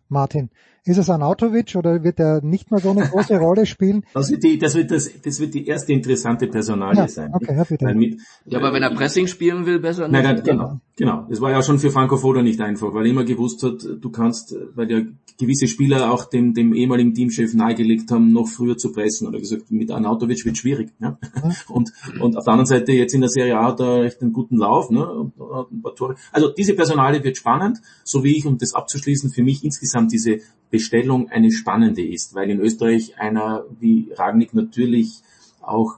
Martin? 0.09 0.49
Ist 0.85 0.97
es 0.97 1.09
Anautovic 1.09 1.75
oder 1.75 2.03
wird 2.03 2.19
er 2.19 2.41
nicht 2.41 2.71
mehr 2.71 2.79
so 2.79 2.91
eine 2.91 3.07
große 3.07 3.37
Rolle 3.39 3.65
spielen? 3.65 4.05
Das 4.13 4.31
wird 4.31 4.43
die, 4.43 4.57
das 4.57 4.75
wird 4.75 4.91
das, 4.91 5.09
das 5.21 5.39
wird 5.39 5.53
die 5.53 5.67
erste 5.67 5.93
interessante 5.93 6.47
Personalie 6.47 7.01
ja, 7.01 7.07
sein. 7.07 7.31
Okay, 7.33 7.55
ja, 7.55 7.63
bitte. 7.63 7.93
Mit, 7.93 8.19
ja, 8.45 8.59
aber 8.59 8.73
wenn 8.73 8.81
er 8.81 8.91
Pressing 8.91 9.27
spielen 9.27 9.65
will, 9.65 9.79
besser 9.79 10.07
nicht. 10.07 10.23
Nein, 10.23 10.35
nein, 10.35 10.43
genau, 10.43 10.79
genau. 10.99 11.25
Es 11.29 11.41
war 11.41 11.49
ja 11.49 11.63
schon 11.63 11.79
für 11.79 11.89
Franco 11.89 12.17
Foda 12.17 12.43
nicht 12.43 12.61
einfach, 12.61 12.93
weil 12.93 13.05
er 13.05 13.11
immer 13.11 13.23
gewusst 13.23 13.63
hat, 13.63 13.83
du 13.83 14.09
kannst, 14.11 14.55
weil 14.75 14.91
ja 14.91 15.01
gewisse 15.39 15.67
Spieler 15.67 16.11
auch 16.11 16.25
dem, 16.25 16.53
dem 16.53 16.73
ehemaligen 16.73 17.13
Teamchef 17.13 17.53
nahegelegt 17.53 18.11
haben, 18.11 18.31
noch 18.31 18.47
früher 18.47 18.77
zu 18.77 18.91
pressen. 18.91 19.27
Oder 19.27 19.39
gesagt, 19.39 19.71
mit 19.71 19.89
Anautovic 19.89 20.45
wird 20.45 20.57
schwierig. 20.57 20.91
Ja? 20.99 21.17
Mhm. 21.21 21.53
Und, 21.69 21.93
und 22.19 22.37
auf 22.37 22.43
der 22.43 22.53
anderen 22.53 22.67
Seite 22.67 22.91
jetzt 22.91 23.13
in 23.13 23.21
der 23.21 23.29
Serie 23.29 23.57
A 23.57 23.67
hat 23.67 23.79
er 23.79 24.03
recht 24.03 24.21
einen 24.21 24.33
guten 24.33 24.57
Lauf, 24.57 24.89
ne? 24.89 25.09
Und, 25.09 25.39
und 25.39 25.71
ein 25.71 25.81
paar 25.81 25.95
Tore. 25.95 26.15
Also 26.31 26.49
diese 26.49 26.73
Personalie 26.73 27.23
wird 27.23 27.37
spannend, 27.37 27.79
so 28.03 28.23
wie 28.23 28.35
ich, 28.35 28.45
um 28.45 28.57
das 28.57 28.73
abzuschließen, 28.73 29.31
für 29.31 29.43
mich 29.43 29.63
insgesamt 29.63 30.11
diese 30.11 30.39
Bestellung 30.69 31.29
eine 31.29 31.51
spannende 31.51 32.05
ist, 32.05 32.35
weil 32.35 32.49
in 32.49 32.59
Österreich 32.59 33.17
einer 33.17 33.65
wie 33.79 34.11
Ragnick 34.15 34.53
natürlich 34.53 35.21
auch 35.61 35.97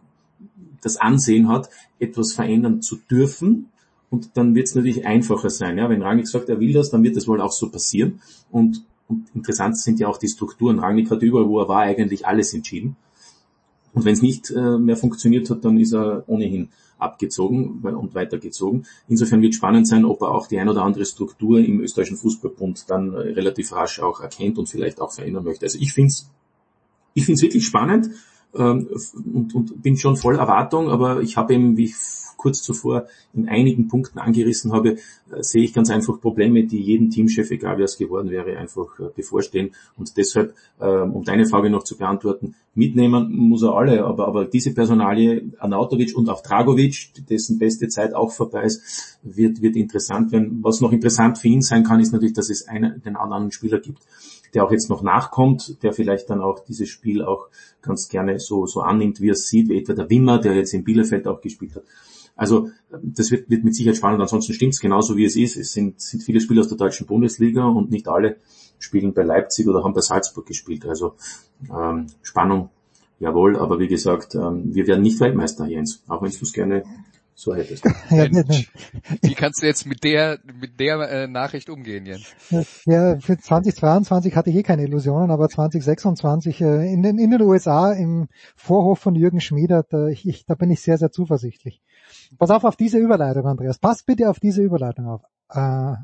das 0.81 0.97
Ansehen 0.97 1.47
hat, 1.47 1.69
etwas 1.99 2.33
verändern 2.33 2.81
zu 2.81 2.97
dürfen. 3.09 3.67
Und 4.11 4.31
dann 4.35 4.53
wird 4.53 4.67
es 4.67 4.75
natürlich 4.75 5.05
einfacher 5.05 5.49
sein. 5.49 5.77
Ja? 5.77 5.89
Wenn 5.89 6.03
Rangnick 6.03 6.27
sagt, 6.27 6.49
er 6.49 6.59
will 6.59 6.73
das, 6.73 6.91
dann 6.91 7.01
wird 7.01 7.15
das 7.15 7.27
wohl 7.27 7.41
auch 7.41 7.51
so 7.51 7.69
passieren. 7.69 8.21
Und, 8.51 8.83
und 9.07 9.25
interessant 9.33 9.77
sind 9.77 9.99
ja 9.99 10.07
auch 10.07 10.17
die 10.17 10.27
Strukturen. 10.27 10.77
Rangnick 10.77 11.09
hat 11.09 11.23
überall, 11.23 11.47
wo 11.47 11.59
er 11.59 11.67
war, 11.67 11.81
eigentlich 11.81 12.27
alles 12.27 12.53
entschieden. 12.53 12.97
Und 13.93 14.05
wenn 14.05 14.13
es 14.13 14.21
nicht 14.21 14.51
äh, 14.51 14.77
mehr 14.77 14.95
funktioniert 14.95 15.49
hat, 15.49 15.65
dann 15.65 15.79
ist 15.79 15.93
er 15.93 16.23
ohnehin 16.27 16.69
abgezogen 16.97 17.81
und 17.81 18.13
weitergezogen. 18.13 18.85
Insofern 19.07 19.41
wird 19.41 19.55
spannend 19.55 19.87
sein, 19.87 20.05
ob 20.05 20.21
er 20.21 20.29
auch 20.29 20.47
die 20.47 20.59
ein 20.59 20.69
oder 20.69 20.83
andere 20.83 21.05
Struktur 21.05 21.59
im 21.59 21.81
österreichischen 21.81 22.17
Fußballbund 22.17 22.89
dann 22.89 23.13
äh, 23.13 23.17
relativ 23.17 23.71
rasch 23.73 23.99
auch 23.99 24.21
erkennt 24.21 24.59
und 24.59 24.69
vielleicht 24.69 25.01
auch 25.01 25.11
verändern 25.11 25.43
möchte. 25.43 25.65
Also 25.65 25.79
ich 25.79 25.93
finde 25.93 26.09
es 26.09 26.29
ich 27.13 27.25
find's 27.25 27.41
wirklich 27.41 27.65
spannend 27.65 28.09
ähm, 28.55 28.87
und, 29.33 29.55
und 29.55 29.81
bin 29.81 29.97
schon 29.97 30.15
voll 30.15 30.37
Erwartung, 30.37 30.89
aber 30.89 31.21
ich 31.21 31.37
habe 31.37 31.53
eben, 31.53 31.77
wie 31.77 31.85
ich 31.85 31.95
kurz 32.41 32.63
zuvor 32.63 33.05
in 33.33 33.47
einigen 33.47 33.87
Punkten 33.87 34.17
angerissen 34.17 34.73
habe, 34.73 34.93
äh, 34.93 34.97
sehe 35.41 35.63
ich 35.63 35.73
ganz 35.73 35.91
einfach 35.91 36.19
Probleme, 36.19 36.63
die 36.63 36.81
jedem 36.81 37.11
Teamchef, 37.11 37.51
egal 37.51 37.77
wer 37.77 37.85
es 37.85 37.97
geworden 37.97 38.31
wäre, 38.31 38.57
einfach 38.57 38.99
äh, 38.99 39.09
bevorstehen. 39.15 39.71
Und 39.95 40.17
deshalb, 40.17 40.55
ähm, 40.81 41.13
um 41.13 41.23
deine 41.23 41.45
Frage 41.45 41.69
noch 41.69 41.83
zu 41.83 41.97
beantworten, 41.97 42.55
mitnehmen 42.73 43.31
muss 43.31 43.61
er 43.61 43.75
alle, 43.75 44.05
aber, 44.05 44.27
aber 44.27 44.45
diese 44.45 44.73
Personalie, 44.73 45.51
Anautovic 45.59 46.15
und 46.15 46.29
auch 46.29 46.41
Dragovic, 46.41 47.11
dessen 47.29 47.59
beste 47.59 47.89
Zeit 47.89 48.15
auch 48.15 48.31
vorbei 48.31 48.63
ist, 48.63 49.19
wird, 49.21 49.61
wird 49.61 49.75
interessant 49.75 50.31
werden. 50.31 50.59
Was 50.63 50.81
noch 50.81 50.91
interessant 50.91 51.37
für 51.37 51.47
ihn 51.47 51.61
sein 51.61 51.83
kann, 51.83 51.99
ist 51.99 52.11
natürlich, 52.11 52.33
dass 52.33 52.49
es 52.49 52.67
einen, 52.67 53.01
den 53.03 53.15
anderen 53.15 53.51
Spieler 53.51 53.79
gibt, 53.79 53.99
der 54.53 54.65
auch 54.65 54.71
jetzt 54.71 54.89
noch 54.89 55.03
nachkommt, 55.03 55.83
der 55.83 55.93
vielleicht 55.93 56.29
dann 56.29 56.41
auch 56.41 56.59
dieses 56.59 56.89
Spiel 56.89 57.21
auch 57.23 57.47
ganz 57.81 58.09
gerne 58.09 58.39
so, 58.39 58.65
so 58.65 58.81
annimmt, 58.81 59.21
wie 59.21 59.29
er 59.29 59.33
es 59.33 59.47
sieht, 59.47 59.69
wie 59.69 59.77
etwa 59.77 59.93
der 59.93 60.09
Wimmer, 60.09 60.39
der 60.39 60.55
jetzt 60.55 60.73
in 60.73 60.83
Bielefeld 60.83 61.27
auch 61.27 61.41
gespielt 61.41 61.75
hat. 61.75 61.83
Also 62.35 62.69
das 63.01 63.31
wird, 63.31 63.49
wird 63.49 63.63
mit 63.63 63.75
Sicherheit 63.75 63.97
spannend. 63.97 64.21
Ansonsten 64.21 64.53
stimmt 64.53 64.73
es 64.73 64.79
genauso, 64.79 65.17
wie 65.17 65.25
es 65.25 65.35
ist. 65.35 65.57
Es 65.57 65.73
sind, 65.73 66.01
sind 66.01 66.23
viele 66.23 66.41
Spieler 66.41 66.61
aus 66.61 66.67
der 66.67 66.77
deutschen 66.77 67.07
Bundesliga 67.07 67.65
und 67.65 67.91
nicht 67.91 68.07
alle 68.07 68.37
spielen 68.79 69.13
bei 69.13 69.23
Leipzig 69.23 69.67
oder 69.67 69.83
haben 69.83 69.93
bei 69.93 70.01
Salzburg 70.01 70.45
gespielt. 70.45 70.85
Also 70.85 71.15
ähm, 71.69 72.07
Spannung, 72.21 72.69
jawohl. 73.19 73.57
Aber 73.57 73.79
wie 73.79 73.87
gesagt, 73.87 74.35
ähm, 74.35 74.73
wir 74.73 74.87
werden 74.87 75.01
nicht 75.01 75.19
Weltmeister, 75.19 75.67
Jens, 75.67 76.03
auch 76.07 76.21
wenn 76.21 76.31
du 76.31 76.37
es 76.41 76.53
gerne 76.53 76.83
so 77.41 77.55
hättest. 77.55 77.83
Wie 79.21 79.33
kannst 79.33 79.61
du 79.61 79.65
jetzt 79.65 79.85
mit 79.85 80.03
der 80.03 80.39
mit 80.59 80.79
der 80.79 80.99
äh, 81.09 81.27
Nachricht 81.27 81.69
umgehen, 81.69 82.05
Jens? 82.05 82.35
Ja, 82.85 83.19
für 83.19 83.37
2022 83.37 84.35
hatte 84.35 84.49
ich 84.49 84.57
eh 84.57 84.63
keine 84.63 84.83
Illusionen, 84.83 85.31
aber 85.31 85.49
2026 85.49 86.61
äh, 86.61 86.93
in, 86.93 87.01
den, 87.01 87.17
in 87.17 87.31
den 87.31 87.41
USA 87.41 87.93
im 87.93 88.27
Vorhof 88.55 88.99
von 88.99 89.15
Jürgen 89.15 89.41
Schmieder, 89.41 89.83
da, 89.89 90.07
ich, 90.07 90.45
da 90.45 90.55
bin 90.55 90.69
ich 90.69 90.81
sehr, 90.81 90.97
sehr 90.97 91.11
zuversichtlich. 91.11 91.81
Pass 92.37 92.49
auf 92.51 92.63
auf 92.63 92.75
diese 92.75 92.97
Überleitung, 92.97 93.45
Andreas. 93.45 93.79
Pass 93.79 94.03
bitte 94.03 94.29
auf 94.29 94.39
diese 94.39 94.61
Überleitung 94.61 95.07
auf. 95.07 95.21
Äh, 95.49 95.95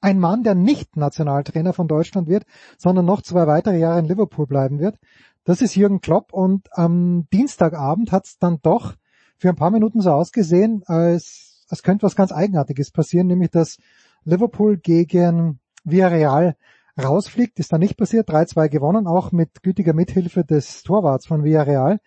ein 0.00 0.18
Mann, 0.18 0.42
der 0.42 0.54
nicht 0.54 0.96
Nationaltrainer 0.96 1.72
von 1.72 1.88
Deutschland 1.88 2.28
wird, 2.28 2.44
sondern 2.78 3.04
noch 3.04 3.22
zwei 3.22 3.46
weitere 3.46 3.78
Jahre 3.78 3.98
in 3.98 4.04
Liverpool 4.04 4.46
bleiben 4.46 4.78
wird, 4.78 4.98
das 5.46 5.62
ist 5.62 5.76
Jürgen 5.76 6.00
Klopp 6.00 6.32
und 6.32 6.68
am 6.72 7.28
Dienstagabend 7.32 8.10
hat 8.10 8.26
es 8.26 8.36
dann 8.38 8.58
doch 8.62 8.94
für 9.38 9.48
ein 9.48 9.54
paar 9.54 9.70
Minuten 9.70 10.00
so 10.00 10.10
ausgesehen, 10.10 10.82
als, 10.86 11.64
als 11.68 11.84
könnte 11.84 12.04
was 12.04 12.16
ganz 12.16 12.32
Eigenartiges 12.32 12.90
passieren, 12.90 13.28
nämlich 13.28 13.50
dass 13.50 13.78
Liverpool 14.24 14.76
gegen 14.76 15.60
Villarreal 15.84 16.56
rausfliegt, 17.00 17.60
ist 17.60 17.72
da 17.72 17.78
nicht 17.78 17.96
passiert, 17.96 18.28
3-2 18.28 18.68
gewonnen, 18.68 19.06
auch 19.06 19.30
mit 19.30 19.62
gütiger 19.62 19.92
Mithilfe 19.92 20.44
des 20.44 20.82
Torwarts 20.82 21.26
von 21.26 21.44
Villarreal. 21.44 22.00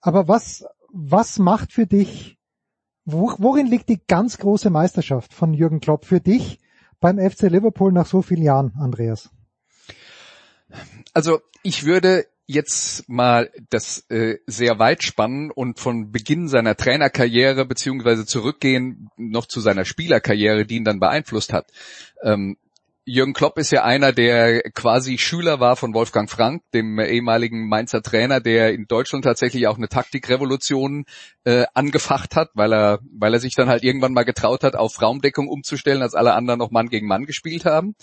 Aber 0.00 0.26
was, 0.26 0.66
was 0.92 1.38
macht 1.38 1.72
für 1.72 1.86
dich, 1.86 2.38
wo, 3.04 3.34
worin 3.38 3.66
liegt 3.66 3.88
die 3.88 4.00
ganz 4.06 4.38
große 4.38 4.70
Meisterschaft 4.70 5.34
von 5.34 5.54
Jürgen 5.54 5.80
Klopp 5.80 6.04
für 6.04 6.20
dich 6.20 6.58
beim 7.00 7.18
FC 7.18 7.42
Liverpool 7.42 7.92
nach 7.92 8.06
so 8.06 8.22
vielen 8.22 8.42
Jahren, 8.42 8.72
Andreas? 8.78 9.30
Also 11.12 11.40
ich 11.62 11.84
würde 11.84 12.26
jetzt 12.46 13.08
mal 13.08 13.50
das 13.70 14.08
äh, 14.10 14.38
sehr 14.46 14.78
weit 14.78 15.02
spannen 15.02 15.50
und 15.50 15.80
von 15.80 16.12
Beginn 16.12 16.48
seiner 16.48 16.76
Trainerkarriere 16.76 17.64
beziehungsweise 17.64 18.26
zurückgehen 18.26 19.08
noch 19.16 19.46
zu 19.46 19.60
seiner 19.60 19.84
Spielerkarriere, 19.84 20.66
die 20.66 20.76
ihn 20.76 20.84
dann 20.84 21.00
beeinflusst 21.00 21.52
hat. 21.52 21.70
Ähm, 22.22 22.58
Jürgen 23.06 23.34
Klopp 23.34 23.58
ist 23.58 23.70
ja 23.70 23.84
einer, 23.84 24.12
der 24.12 24.62
quasi 24.70 25.18
Schüler 25.18 25.60
war 25.60 25.76
von 25.76 25.92
Wolfgang 25.92 26.30
Frank, 26.30 26.62
dem 26.72 26.98
ehemaligen 26.98 27.68
Mainzer 27.68 28.00
Trainer, 28.00 28.40
der 28.40 28.72
in 28.72 28.86
Deutschland 28.86 29.24
tatsächlich 29.24 29.66
auch 29.66 29.76
eine 29.76 29.88
Taktikrevolution 29.88 31.04
äh, 31.44 31.66
angefacht 31.74 32.34
hat, 32.34 32.50
weil 32.54 32.72
er, 32.72 33.00
weil 33.12 33.34
er 33.34 33.40
sich 33.40 33.54
dann 33.54 33.68
halt 33.68 33.84
irgendwann 33.84 34.14
mal 34.14 34.24
getraut 34.24 34.64
hat, 34.64 34.74
auf 34.74 35.02
Raumdeckung 35.02 35.48
umzustellen, 35.48 36.00
als 36.00 36.14
alle 36.14 36.32
anderen 36.32 36.58
noch 36.58 36.70
Mann 36.70 36.88
gegen 36.88 37.06
Mann 37.06 37.26
gespielt 37.26 37.66
haben. 37.66 37.94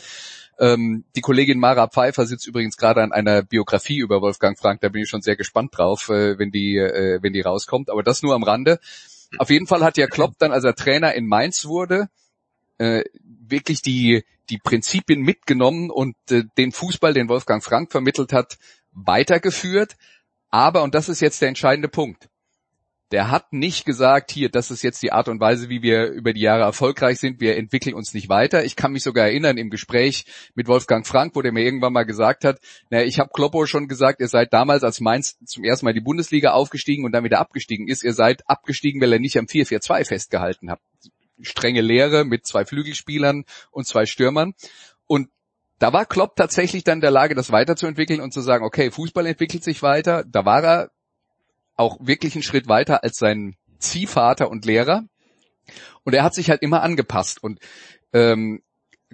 Ähm, 0.60 1.04
die 1.16 1.22
Kollegin 1.22 1.60
Mara 1.60 1.88
Pfeiffer 1.88 2.28
sitzt 2.28 2.46
übrigens 2.46 2.78
gerade 2.78 3.02
an 3.02 3.12
einer 3.12 3.42
Biografie 3.42 3.98
über 3.98 4.22
Wolfgang 4.22 4.60
Frank, 4.60 4.82
da 4.82 4.90
bin 4.90 5.02
ich 5.02 5.10
schon 5.10 5.24
sehr 5.24 5.36
gespannt 5.36 5.76
drauf, 5.76 6.10
äh, 6.10 6.38
wenn 6.38 6.52
die, 6.52 6.78
äh, 6.78 7.18
wenn 7.24 7.34
die 7.34 7.42
rauskommt. 7.42 7.90
Aber 7.90 8.04
das 8.04 8.22
nur 8.22 8.36
am 8.36 8.44
Rande. 8.44 8.80
Auf 9.40 9.50
jeden 9.50 9.66
Fall 9.66 9.84
hat 9.84 9.98
ja 9.98 10.06
Klopp 10.06 10.34
dann, 10.38 10.52
als 10.52 10.64
er 10.64 10.76
Trainer 10.76 11.16
in 11.16 11.26
Mainz 11.26 11.66
wurde, 11.66 12.10
äh, 12.82 13.04
wirklich 13.24 13.82
die, 13.82 14.24
die 14.50 14.58
Prinzipien 14.58 15.22
mitgenommen 15.22 15.92
und 15.92 16.16
äh, 16.32 16.44
den 16.58 16.72
Fußball, 16.72 17.14
den 17.14 17.30
Wolfgang 17.30 17.64
Frank 17.64 17.92
vermittelt 17.92 18.34
hat, 18.34 18.58
weitergeführt. 18.92 19.96
Aber, 20.50 20.82
und 20.82 20.96
das 20.96 21.08
ist 21.08 21.22
jetzt 21.22 21.42
der 21.42 21.50
entscheidende 21.50 21.88
Punkt, 21.88 22.28
der 23.12 23.30
hat 23.30 23.52
nicht 23.52 23.86
gesagt, 23.86 24.32
hier, 24.32 24.50
das 24.50 24.72
ist 24.72 24.84
jetzt 24.84 25.04
die 25.04 25.12
Art 25.12 25.28
und 25.28 25.42
Weise, 25.42 25.70
wie 25.70 25.82
wir 25.82 26.08
über 26.08 26.34
die 26.34 26.42
Jahre 26.42 26.64
erfolgreich 26.64 27.20
sind, 27.20 27.42
wir 27.42 27.58
entwickeln 27.58 27.94
uns 27.94 28.14
nicht 28.14 28.30
weiter. 28.30 28.64
Ich 28.64 28.76
kann 28.78 28.94
mich 28.94 29.04
sogar 29.04 29.26
erinnern 29.26 29.58
im 29.58 29.70
Gespräch 29.70 30.26
mit 30.56 30.68
Wolfgang 30.68 31.06
Frank, 31.06 31.36
wo 31.36 31.42
der 31.42 31.52
mir 31.52 31.64
irgendwann 31.64 31.94
mal 31.94 32.06
gesagt 32.06 32.46
hat, 32.46 32.60
naja, 32.90 33.06
ich 33.06 33.20
habe 33.20 33.30
Kloppo 33.34 33.66
schon 33.66 33.88
gesagt, 33.88 34.22
ihr 34.22 34.30
seid 34.30 34.54
damals 34.54 34.84
als 34.84 35.02
Mainz 35.02 35.38
zum 35.46 35.66
ersten 35.66 35.86
Mal 35.86 35.94
die 35.94 36.02
Bundesliga 36.02 36.52
aufgestiegen 36.52 37.06
und 37.06 37.12
dann 37.12 37.26
wieder 37.26 37.40
abgestiegen 37.40 37.88
ist, 37.88 38.04
ihr 38.04 38.14
seid 38.14 38.50
abgestiegen, 38.50 39.02
weil 39.02 39.14
ihr 39.14 39.20
nicht 39.20 39.38
am 39.38 39.46
4-4-2 39.46 40.06
festgehalten 40.06 40.72
habt. 40.72 40.84
Strenge 41.44 41.82
Lehre 41.82 42.26
mit 42.26 42.46
zwei 42.46 42.66
Flügelspielern 42.66 43.46
und 43.72 43.88
zwei 43.88 44.06
Stürmern. 44.06 44.54
Und 45.08 45.30
da 45.80 45.94
war 45.94 46.06
Klopp 46.06 46.36
tatsächlich 46.36 46.84
dann 46.84 46.98
in 46.98 47.02
der 47.02 47.12
Lage, 47.12 47.36
das 47.36 47.52
weiterzuentwickeln 47.52 48.22
und 48.22 48.34
zu 48.34 48.42
sagen, 48.42 48.66
okay, 48.66 48.92
Fußball 48.92 49.26
entwickelt 49.26 49.64
sich 49.64 49.82
weiter. 49.82 50.24
Da 50.26 50.46
war 50.46 50.64
er 50.64 50.92
auch 51.76 51.98
wirklich 52.00 52.36
einen 52.36 52.44
Schritt 52.44 52.68
weiter 52.68 53.04
als 53.04 53.18
sein 53.18 53.56
Ziehvater 53.80 54.50
und 54.50 54.66
Lehrer. 54.66 55.04
Und 56.04 56.14
er 56.14 56.24
hat 56.24 56.36
sich 56.36 56.50
halt 56.50 56.62
immer 56.62 56.84
angepasst. 56.84 57.44
Und 57.44 57.60
ähm, 58.14 58.62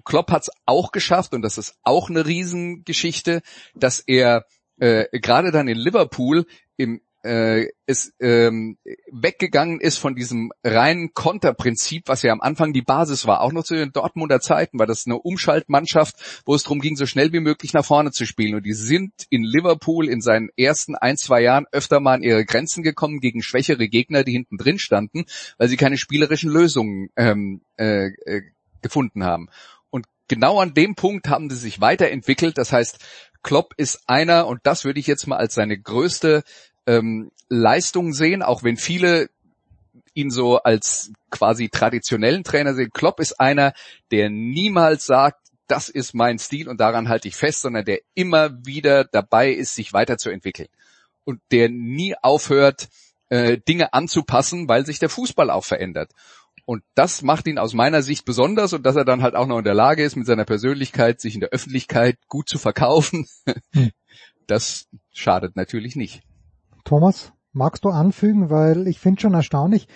Klopp 0.03 0.31
hat 0.31 0.43
es 0.43 0.51
auch 0.65 0.91
geschafft, 0.91 1.33
und 1.33 1.41
das 1.41 1.57
ist 1.57 1.75
auch 1.83 2.09
eine 2.09 2.25
Riesengeschichte, 2.25 3.41
dass 3.75 3.99
er 3.99 4.45
äh, 4.79 5.05
gerade 5.19 5.51
dann 5.51 5.67
in 5.67 5.77
Liverpool 5.77 6.45
im 6.75 7.01
äh, 7.27 7.67
es 7.85 8.13
ähm, 8.19 8.77
weggegangen 9.11 9.81
ist 9.81 9.97
von 9.97 10.15
diesem 10.15 10.51
reinen 10.63 11.13
Konterprinzip, 11.13 12.03
was 12.07 12.21
ja 12.21 12.31
am 12.31 12.41
Anfang 12.41 12.73
die 12.73 12.81
Basis 12.81 13.27
war. 13.27 13.41
Auch 13.41 13.51
noch 13.51 13.63
zu 13.63 13.75
den 13.75 13.91
Dortmunder 13.91 14.39
Zeiten 14.39 14.79
war 14.79 14.87
das 14.87 15.05
eine 15.05 15.17
Umschaltmannschaft, 15.19 16.43
wo 16.45 16.55
es 16.55 16.63
darum 16.63 16.79
ging, 16.79 16.95
so 16.95 17.05
schnell 17.05 17.33
wie 17.33 17.41
möglich 17.41 17.73
nach 17.73 17.85
vorne 17.85 18.11
zu 18.11 18.25
spielen. 18.25 18.55
Und 18.55 18.65
die 18.65 18.73
sind 18.73 19.11
in 19.29 19.43
Liverpool 19.43 20.07
in 20.07 20.21
seinen 20.21 20.49
ersten 20.57 20.95
ein, 20.95 21.17
zwei 21.17 21.41
Jahren 21.41 21.65
öfter 21.71 21.99
mal 21.99 22.15
an 22.15 22.23
ihre 22.23 22.45
Grenzen 22.45 22.81
gekommen 22.81 23.19
gegen 23.19 23.41
schwächere 23.41 23.89
Gegner, 23.89 24.23
die 24.23 24.31
hinten 24.31 24.57
drin 24.57 24.79
standen, 24.79 25.25
weil 25.57 25.67
sie 25.67 25.77
keine 25.77 25.97
spielerischen 25.97 26.49
Lösungen 26.49 27.09
ähm, 27.17 27.61
äh, 27.77 28.07
äh, 28.25 28.41
gefunden 28.81 29.23
haben. 29.25 29.49
Und 29.89 30.05
genau 30.27 30.59
an 30.59 30.73
dem 30.73 30.95
Punkt 30.95 31.27
haben 31.27 31.49
sie 31.49 31.57
sich 31.57 31.81
weiterentwickelt. 31.81 32.57
Das 32.57 32.71
heißt, 32.71 32.99
Klopp 33.43 33.73
ist 33.77 34.01
einer, 34.07 34.47
und 34.47 34.59
das 34.63 34.83
würde 34.83 34.99
ich 34.99 35.07
jetzt 35.07 35.27
mal 35.27 35.37
als 35.37 35.53
seine 35.53 35.79
größte 35.79 36.43
ähm, 36.87 37.31
Leistung 37.49 38.13
sehen, 38.13 38.41
auch 38.41 38.63
wenn 38.63 38.77
viele 38.77 39.29
ihn 40.13 40.31
so 40.31 40.57
als 40.57 41.11
quasi 41.29 41.69
traditionellen 41.69 42.43
Trainer 42.43 42.73
sehen. 42.73 42.89
Klopp 42.91 43.19
ist 43.19 43.39
einer, 43.39 43.73
der 44.11 44.29
niemals 44.29 45.05
sagt, 45.05 45.39
das 45.67 45.89
ist 45.89 46.13
mein 46.13 46.39
Stil 46.39 46.69
und 46.69 46.79
daran 46.79 47.09
halte 47.09 47.27
ich 47.27 47.35
fest, 47.35 47.61
sondern 47.61 47.85
der 47.85 47.99
immer 48.15 48.65
wieder 48.65 49.03
dabei 49.03 49.51
ist, 49.51 49.75
sich 49.75 49.93
weiterzuentwickeln 49.93 50.69
und 51.23 51.41
der 51.51 51.69
nie 51.69 52.15
aufhört, 52.21 52.87
äh, 53.29 53.57
Dinge 53.57 53.93
anzupassen, 53.93 54.67
weil 54.69 54.85
sich 54.85 54.99
der 54.99 55.09
Fußball 55.09 55.49
auch 55.49 55.65
verändert. 55.65 56.11
Und 56.65 56.83
das 56.95 57.21
macht 57.21 57.47
ihn 57.47 57.59
aus 57.59 57.73
meiner 57.73 58.01
Sicht 58.01 58.25
besonders 58.25 58.73
und 58.73 58.85
dass 58.85 58.95
er 58.95 59.05
dann 59.05 59.21
halt 59.21 59.35
auch 59.35 59.45
noch 59.45 59.59
in 59.59 59.65
der 59.65 59.73
Lage 59.73 60.03
ist, 60.03 60.15
mit 60.15 60.25
seiner 60.25 60.45
Persönlichkeit 60.45 61.21
sich 61.21 61.35
in 61.35 61.41
der 61.41 61.49
Öffentlichkeit 61.49 62.17
gut 62.27 62.49
zu 62.49 62.57
verkaufen, 62.57 63.27
hm. 63.73 63.91
das 64.47 64.87
schadet 65.13 65.55
natürlich 65.55 65.95
nicht. 65.95 66.23
Thomas, 66.87 67.33
magst 67.51 67.83
du 67.83 67.89
anfügen, 67.89 68.49
weil 68.49 68.87
ich 68.87 68.97
finde 68.97 69.19
schon 69.19 69.33
erstaunlich, 69.33 69.89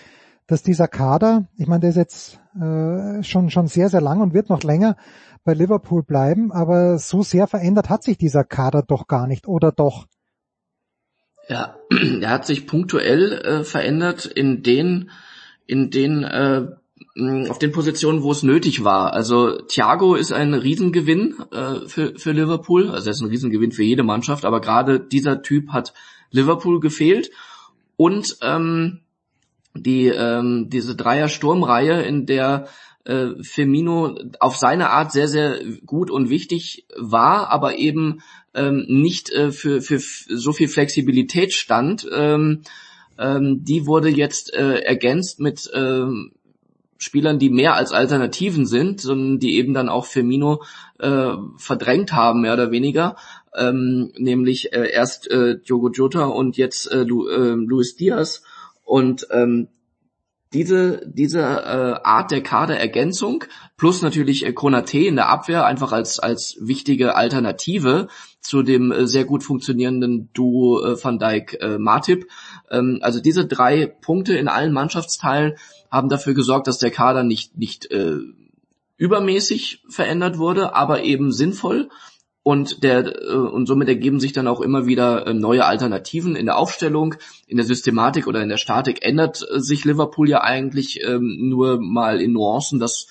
dass 0.46 0.62
dieser 0.62 0.88
Kader, 0.88 1.48
ich 1.56 1.66
meine, 1.66 1.80
der 1.80 1.90
ist 1.90 1.96
jetzt 1.96 2.40
äh, 2.54 3.22
schon 3.22 3.48
schon 3.48 3.66
sehr 3.66 3.88
sehr 3.88 4.02
lang 4.02 4.20
und 4.20 4.34
wird 4.34 4.50
noch 4.50 4.62
länger 4.62 4.98
bei 5.42 5.54
Liverpool 5.54 6.02
bleiben, 6.02 6.52
aber 6.52 6.98
so 6.98 7.22
sehr 7.22 7.46
verändert 7.46 7.88
hat 7.88 8.02
sich 8.02 8.18
dieser 8.18 8.44
Kader 8.44 8.82
doch 8.82 9.06
gar 9.06 9.26
nicht, 9.26 9.48
oder 9.48 9.72
doch? 9.72 10.06
Ja, 11.48 11.76
er 12.20 12.28
hat 12.28 12.44
sich 12.44 12.66
punktuell 12.66 13.40
äh, 13.40 13.64
verändert 13.64 14.26
in 14.26 14.62
den, 14.62 15.10
in 15.66 15.90
den 15.90 16.24
äh, 16.24 16.66
auf 17.48 17.58
den 17.58 17.72
Positionen, 17.72 18.22
wo 18.22 18.32
es 18.32 18.42
nötig 18.42 18.84
war. 18.84 19.14
Also 19.14 19.62
Thiago 19.62 20.14
ist 20.14 20.32
ein 20.32 20.52
Riesengewinn 20.52 21.36
äh, 21.52 21.86
für, 21.86 22.14
für 22.16 22.32
Liverpool. 22.32 22.90
Also 22.90 23.08
er 23.08 23.12
ist 23.12 23.22
ein 23.22 23.28
Riesengewinn 23.28 23.72
für 23.72 23.82
jede 23.82 24.02
Mannschaft, 24.02 24.44
aber 24.44 24.60
gerade 24.60 25.00
dieser 25.00 25.40
Typ 25.40 25.70
hat 25.70 25.94
Liverpool 26.32 26.80
gefehlt. 26.80 27.30
Und 27.96 28.36
ähm, 28.42 29.00
die 29.74 30.08
ähm, 30.08 30.68
diese 30.68 30.96
Dreier-Sturmreihe, 30.96 32.02
in 32.02 32.26
der 32.26 32.66
äh, 33.04 33.28
Firmino 33.42 34.18
auf 34.38 34.56
seine 34.56 34.90
Art 34.90 35.12
sehr, 35.12 35.28
sehr 35.28 35.60
gut 35.86 36.10
und 36.10 36.30
wichtig 36.30 36.86
war, 36.96 37.48
aber 37.50 37.78
eben 37.78 38.22
ähm, 38.54 38.84
nicht 38.88 39.30
äh, 39.30 39.50
für, 39.50 39.80
für 39.80 39.98
so 39.98 40.52
viel 40.52 40.68
Flexibilität 40.68 41.52
stand, 41.52 42.06
ähm, 42.12 42.62
ähm, 43.18 43.64
die 43.64 43.86
wurde 43.86 44.08
jetzt 44.08 44.52
äh, 44.54 44.80
ergänzt 44.80 45.40
mit 45.40 45.70
ähm, 45.74 46.32
Spielern, 46.98 47.38
die 47.40 47.50
mehr 47.50 47.74
als 47.74 47.92
Alternativen 47.92 48.64
sind, 48.64 49.00
sondern 49.00 49.38
die 49.40 49.56
eben 49.56 49.74
dann 49.74 49.88
auch 49.88 50.06
Firmino 50.06 50.62
äh, 51.00 51.32
verdrängt 51.56 52.12
haben, 52.12 52.42
mehr 52.42 52.52
oder 52.52 52.70
weniger. 52.70 53.16
Ähm, 53.54 54.12
nämlich 54.16 54.72
äh, 54.72 54.90
erst 54.90 55.30
äh, 55.30 55.58
Diogo 55.58 55.90
Jota 55.90 56.24
und 56.24 56.56
jetzt 56.56 56.90
äh, 56.90 57.02
Lu, 57.02 57.28
äh, 57.28 57.54
Luis 57.54 57.96
Diaz. 57.96 58.42
Und 58.84 59.26
ähm, 59.30 59.68
diese, 60.52 61.00
diese 61.06 61.40
äh, 61.40 62.00
Art 62.04 62.30
der 62.30 62.42
Kaderergänzung 62.42 63.44
plus 63.76 64.02
natürlich 64.02 64.44
äh, 64.44 64.52
Konate 64.52 64.98
in 64.98 65.16
der 65.16 65.28
Abwehr 65.28 65.64
einfach 65.64 65.92
als, 65.92 66.18
als 66.18 66.56
wichtige 66.60 67.16
Alternative 67.16 68.08
zu 68.40 68.62
dem 68.62 68.92
äh, 68.92 69.06
sehr 69.06 69.24
gut 69.24 69.42
funktionierenden 69.42 70.30
Duo 70.34 70.84
äh, 70.84 71.02
Van 71.02 71.18
Dijk 71.18 71.58
äh, 71.60 71.78
Martip. 71.78 72.26
Ähm, 72.70 72.98
also 73.00 73.20
diese 73.20 73.46
drei 73.46 73.86
Punkte 73.86 74.36
in 74.36 74.48
allen 74.48 74.72
Mannschaftsteilen 74.72 75.54
haben 75.90 76.08
dafür 76.08 76.34
gesorgt, 76.34 76.66
dass 76.66 76.78
der 76.78 76.90
Kader 76.90 77.22
nicht, 77.22 77.56
nicht 77.56 77.90
äh, 77.90 78.16
übermäßig 78.98 79.82
verändert 79.88 80.38
wurde, 80.38 80.74
aber 80.74 81.02
eben 81.02 81.32
sinnvoll 81.32 81.88
und 82.42 82.82
der 82.82 83.06
äh, 83.06 83.34
und 83.34 83.66
somit 83.66 83.88
ergeben 83.88 84.20
sich 84.20 84.32
dann 84.32 84.48
auch 84.48 84.60
immer 84.60 84.86
wieder 84.86 85.26
äh, 85.26 85.34
neue 85.34 85.64
Alternativen 85.64 86.34
in 86.36 86.46
der 86.46 86.58
Aufstellung, 86.58 87.14
in 87.46 87.56
der 87.56 87.66
Systematik 87.66 88.26
oder 88.26 88.42
in 88.42 88.48
der 88.48 88.56
Statik 88.56 89.04
ändert 89.04 89.46
äh, 89.48 89.60
sich 89.60 89.84
Liverpool 89.84 90.28
ja 90.28 90.42
eigentlich 90.42 91.02
ähm, 91.04 91.36
nur 91.40 91.80
mal 91.80 92.20
in 92.20 92.32
Nuancen, 92.32 92.80
dass 92.80 93.06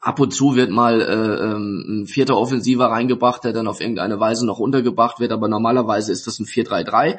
ab 0.00 0.20
und 0.20 0.32
zu 0.32 0.56
wird 0.56 0.70
mal 0.70 1.00
äh, 1.00 1.04
ähm, 1.04 1.84
ein 2.02 2.06
vierter 2.06 2.36
Offensiver 2.36 2.86
reingebracht, 2.86 3.44
der 3.44 3.52
dann 3.52 3.68
auf 3.68 3.80
irgendeine 3.80 4.18
Weise 4.20 4.46
noch 4.46 4.58
untergebracht 4.58 5.20
wird, 5.20 5.32
aber 5.32 5.48
normalerweise 5.48 6.12
ist 6.12 6.26
das 6.26 6.38
ein 6.38 6.46
4-3-3 6.46 7.18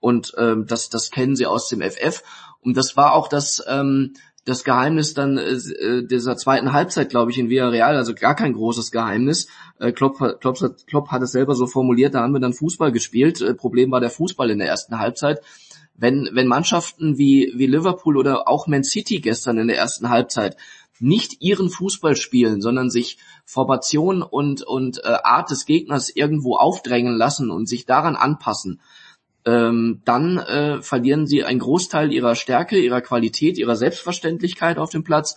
und 0.00 0.34
ähm, 0.36 0.66
das 0.66 0.90
das 0.90 1.10
kennen 1.10 1.36
sie 1.36 1.46
aus 1.46 1.68
dem 1.68 1.80
FF 1.80 2.22
und 2.60 2.76
das 2.76 2.96
war 2.96 3.14
auch 3.14 3.28
das 3.28 3.64
ähm, 3.66 4.14
das 4.44 4.64
Geheimnis 4.64 5.14
dann 5.14 5.38
äh, 5.38 6.04
dieser 6.04 6.36
zweiten 6.36 6.72
Halbzeit, 6.72 7.10
glaube 7.10 7.30
ich, 7.30 7.38
in 7.38 7.48
Villarreal, 7.48 7.96
also 7.96 8.14
gar 8.14 8.34
kein 8.34 8.54
großes 8.54 8.90
Geheimnis. 8.90 9.48
Äh, 9.78 9.92
Klopp, 9.92 10.18
Klopp, 10.40 10.58
Klopp 10.86 11.08
hat 11.08 11.22
es 11.22 11.32
selber 11.32 11.54
so 11.54 11.66
formuliert, 11.66 12.14
da 12.14 12.22
haben 12.22 12.32
wir 12.32 12.40
dann 12.40 12.52
Fußball 12.52 12.90
gespielt. 12.90 13.40
Äh, 13.40 13.54
Problem 13.54 13.90
war 13.92 14.00
der 14.00 14.10
Fußball 14.10 14.50
in 14.50 14.58
der 14.58 14.68
ersten 14.68 14.98
Halbzeit. 14.98 15.40
Wenn, 15.94 16.30
wenn 16.32 16.48
Mannschaften 16.48 17.18
wie, 17.18 17.52
wie 17.54 17.66
Liverpool 17.66 18.16
oder 18.16 18.48
auch 18.48 18.66
Man 18.66 18.82
City 18.82 19.20
gestern 19.20 19.58
in 19.58 19.68
der 19.68 19.76
ersten 19.76 20.08
Halbzeit 20.08 20.56
nicht 20.98 21.42
ihren 21.42 21.68
Fußball 21.68 22.16
spielen, 22.16 22.60
sondern 22.62 22.90
sich 22.90 23.18
Formation 23.44 24.22
und, 24.22 24.62
und 24.62 25.04
äh, 25.04 25.08
Art 25.24 25.50
des 25.50 25.66
Gegners 25.66 26.10
irgendwo 26.10 26.56
aufdrängen 26.56 27.16
lassen 27.16 27.50
und 27.50 27.68
sich 27.68 27.86
daran 27.86 28.16
anpassen, 28.16 28.80
ähm, 29.44 30.02
dann 30.04 30.38
äh, 30.38 30.82
verlieren 30.82 31.26
sie 31.26 31.44
einen 31.44 31.60
Großteil 31.60 32.12
ihrer 32.12 32.34
Stärke, 32.34 32.78
ihrer 32.78 33.00
Qualität, 33.00 33.58
ihrer 33.58 33.76
Selbstverständlichkeit 33.76 34.78
auf 34.78 34.90
dem 34.90 35.04
Platz 35.04 35.36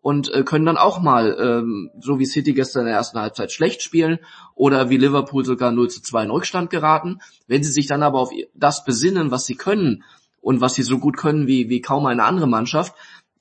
und 0.00 0.32
äh, 0.32 0.44
können 0.44 0.64
dann 0.64 0.78
auch 0.78 1.00
mal, 1.00 1.36
ähm, 1.38 1.90
so 2.00 2.18
wie 2.18 2.26
City 2.26 2.54
gestern 2.54 2.82
in 2.82 2.86
der 2.86 2.96
ersten 2.96 3.18
Halbzeit 3.18 3.52
schlecht 3.52 3.82
spielen 3.82 4.18
oder 4.54 4.88
wie 4.88 4.96
Liverpool 4.96 5.44
sogar 5.44 5.72
0 5.72 5.90
zu 5.90 6.02
2 6.02 6.24
in 6.24 6.30
Rückstand 6.30 6.70
geraten. 6.70 7.18
Wenn 7.46 7.62
sie 7.62 7.72
sich 7.72 7.86
dann 7.86 8.02
aber 8.02 8.20
auf 8.20 8.30
das 8.54 8.84
besinnen, 8.84 9.30
was 9.30 9.46
sie 9.46 9.56
können 9.56 10.04
und 10.40 10.60
was 10.60 10.74
sie 10.74 10.82
so 10.82 10.98
gut 10.98 11.16
können 11.16 11.46
wie, 11.46 11.68
wie 11.68 11.80
kaum 11.80 12.06
eine 12.06 12.24
andere 12.24 12.46
Mannschaft, 12.46 12.94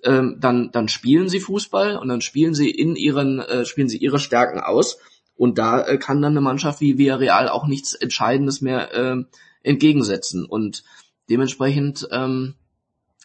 ähm, 0.03 0.37
dann, 0.39 0.71
dann 0.71 0.87
spielen 0.87 1.29
sie 1.29 1.39
Fußball 1.39 1.97
und 1.97 2.07
dann 2.09 2.21
spielen 2.21 2.53
sie 2.53 2.69
in 2.69 2.95
ihren, 2.95 3.39
äh, 3.39 3.65
spielen 3.65 3.89
sie 3.89 3.97
ihre 3.97 4.19
Stärken 4.19 4.59
aus. 4.59 4.97
Und 5.35 5.57
da 5.57 5.81
äh, 5.81 5.97
kann 5.97 6.21
dann 6.21 6.33
eine 6.33 6.41
Mannschaft 6.41 6.81
wie 6.81 6.97
Villarreal 6.97 7.47
auch 7.47 7.67
nichts 7.67 7.93
Entscheidendes 7.93 8.59
mehr 8.59 8.93
äh, 8.93 9.23
entgegensetzen. 9.63 10.45
Und 10.45 10.83
dementsprechend 11.29 12.07
ähm, 12.11 12.55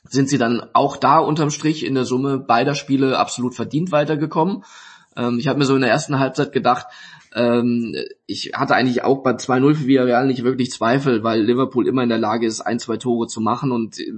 sind 0.09 0.28
sie 0.28 0.39
dann 0.39 0.62
auch 0.72 0.97
da 0.97 1.18
unterm 1.18 1.51
Strich 1.51 1.85
in 1.85 1.95
der 1.95 2.05
Summe 2.05 2.39
beider 2.39 2.74
Spiele 2.74 3.18
absolut 3.18 3.55
verdient 3.55 3.93
weitergekommen. 3.93 4.64
Ähm, 5.16 5.39
ich 5.39 5.49
habe 5.49 5.59
mir 5.59 5.64
so 5.64 5.74
in 5.74 5.82
der 5.82 5.91
ersten 5.91 6.18
Halbzeit 6.18 6.53
gedacht, 6.53 6.87
ähm, 7.35 7.95
ich 8.26 8.53
hatte 8.55 8.74
eigentlich 8.74 9.03
auch 9.03 9.22
bei 9.22 9.32
2-0 9.32 9.74
für 9.74 9.87
Villarreal 9.87 10.26
nicht 10.26 10.45
wirklich 10.45 10.70
Zweifel, 10.70 11.24
weil 11.24 11.43
Liverpool 11.43 11.89
immer 11.89 12.03
in 12.03 12.09
der 12.09 12.18
Lage 12.18 12.47
ist, 12.47 12.61
ein, 12.61 12.78
zwei 12.78 12.97
Tore 12.97 13.26
zu 13.26 13.41
machen 13.41 13.72
und 13.72 13.99
äh, 13.99 14.12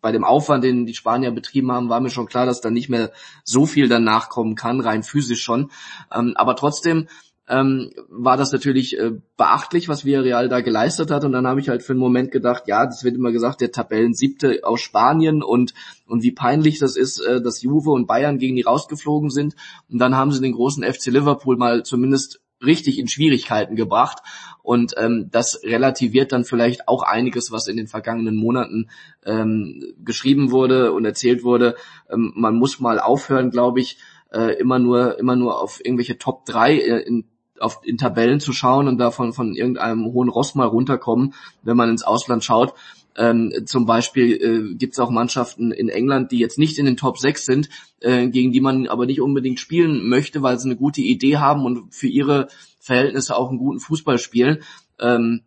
bei 0.00 0.10
dem 0.10 0.24
Aufwand, 0.24 0.64
den 0.64 0.84
die 0.84 0.94
Spanier 0.94 1.30
betrieben 1.30 1.70
haben, 1.70 1.88
war 1.88 2.00
mir 2.00 2.10
schon 2.10 2.26
klar, 2.26 2.44
dass 2.44 2.60
da 2.60 2.70
nicht 2.70 2.88
mehr 2.88 3.12
so 3.44 3.66
viel 3.66 3.88
danach 3.88 4.28
kommen 4.28 4.56
kann, 4.56 4.80
rein 4.80 5.04
physisch 5.04 5.42
schon. 5.42 5.70
Ähm, 6.12 6.32
aber 6.36 6.56
trotzdem 6.56 7.06
ähm, 7.52 7.92
war 8.08 8.38
das 8.38 8.50
natürlich 8.50 8.98
äh, 8.98 9.12
beachtlich, 9.36 9.86
was 9.86 10.06
Villarreal 10.06 10.48
da 10.48 10.62
geleistet 10.62 11.10
hat. 11.10 11.24
Und 11.24 11.32
dann 11.32 11.46
habe 11.46 11.60
ich 11.60 11.68
halt 11.68 11.82
für 11.82 11.92
einen 11.92 12.00
Moment 12.00 12.32
gedacht, 12.32 12.62
ja, 12.66 12.86
das 12.86 13.04
wird 13.04 13.14
immer 13.14 13.30
gesagt, 13.30 13.60
der 13.60 13.70
Tabellensiebte 13.70 14.60
aus 14.62 14.80
Spanien 14.80 15.42
und, 15.42 15.74
und 16.06 16.22
wie 16.22 16.32
peinlich 16.32 16.78
das 16.78 16.96
ist, 16.96 17.20
äh, 17.20 17.42
dass 17.42 17.60
Juve 17.60 17.90
und 17.90 18.06
Bayern 18.06 18.38
gegen 18.38 18.56
die 18.56 18.62
rausgeflogen 18.62 19.28
sind. 19.28 19.54
Und 19.90 19.98
dann 19.98 20.16
haben 20.16 20.32
sie 20.32 20.40
den 20.40 20.54
großen 20.54 20.82
FC 20.82 21.08
Liverpool 21.08 21.58
mal 21.58 21.82
zumindest 21.82 22.40
richtig 22.64 22.98
in 22.98 23.08
Schwierigkeiten 23.08 23.76
gebracht. 23.76 24.20
Und 24.62 24.94
ähm, 24.96 25.28
das 25.30 25.62
relativiert 25.62 26.32
dann 26.32 26.44
vielleicht 26.44 26.88
auch 26.88 27.02
einiges, 27.02 27.52
was 27.52 27.68
in 27.68 27.76
den 27.76 27.86
vergangenen 27.86 28.36
Monaten 28.36 28.88
ähm, 29.26 29.94
geschrieben 30.02 30.52
wurde 30.52 30.92
und 30.92 31.04
erzählt 31.04 31.44
wurde. 31.44 31.76
Ähm, 32.08 32.32
man 32.34 32.54
muss 32.54 32.80
mal 32.80 32.98
aufhören, 32.98 33.50
glaube 33.50 33.80
ich, 33.80 33.98
äh, 34.32 34.58
immer 34.58 34.78
nur 34.78 35.18
immer 35.18 35.36
nur 35.36 35.60
auf 35.60 35.84
irgendwelche 35.84 36.16
Top 36.16 36.46
3 36.46 36.78
äh, 36.78 36.98
in 37.00 37.24
auf, 37.62 37.80
in 37.84 37.98
Tabellen 37.98 38.40
zu 38.40 38.52
schauen 38.52 38.88
und 38.88 38.98
davon 38.98 39.32
von 39.32 39.54
irgendeinem 39.54 40.04
hohen 40.06 40.28
Ross 40.28 40.54
mal 40.54 40.66
runterkommen, 40.66 41.34
wenn 41.62 41.76
man 41.76 41.90
ins 41.90 42.02
Ausland 42.02 42.44
schaut. 42.44 42.74
Ähm, 43.16 43.52
zum 43.66 43.84
Beispiel 43.84 44.32
äh, 44.72 44.74
gibt 44.74 44.94
es 44.94 44.98
auch 44.98 45.10
Mannschaften 45.10 45.70
in 45.70 45.88
England, 45.88 46.32
die 46.32 46.38
jetzt 46.38 46.58
nicht 46.58 46.78
in 46.78 46.86
den 46.86 46.96
Top 46.96 47.18
6 47.18 47.44
sind, 47.44 47.68
äh, 48.00 48.28
gegen 48.28 48.52
die 48.52 48.60
man 48.60 48.86
aber 48.86 49.06
nicht 49.06 49.20
unbedingt 49.20 49.60
spielen 49.60 50.08
möchte, 50.08 50.42
weil 50.42 50.58
sie 50.58 50.68
eine 50.68 50.76
gute 50.76 51.02
Idee 51.02 51.36
haben 51.36 51.64
und 51.64 51.94
für 51.94 52.08
ihre 52.08 52.48
Verhältnisse 52.80 53.36
auch 53.36 53.50
einen 53.50 53.58
guten 53.58 53.80
Fußball 53.80 54.18
spielen. 54.18 54.62
Ähm, 54.98 55.42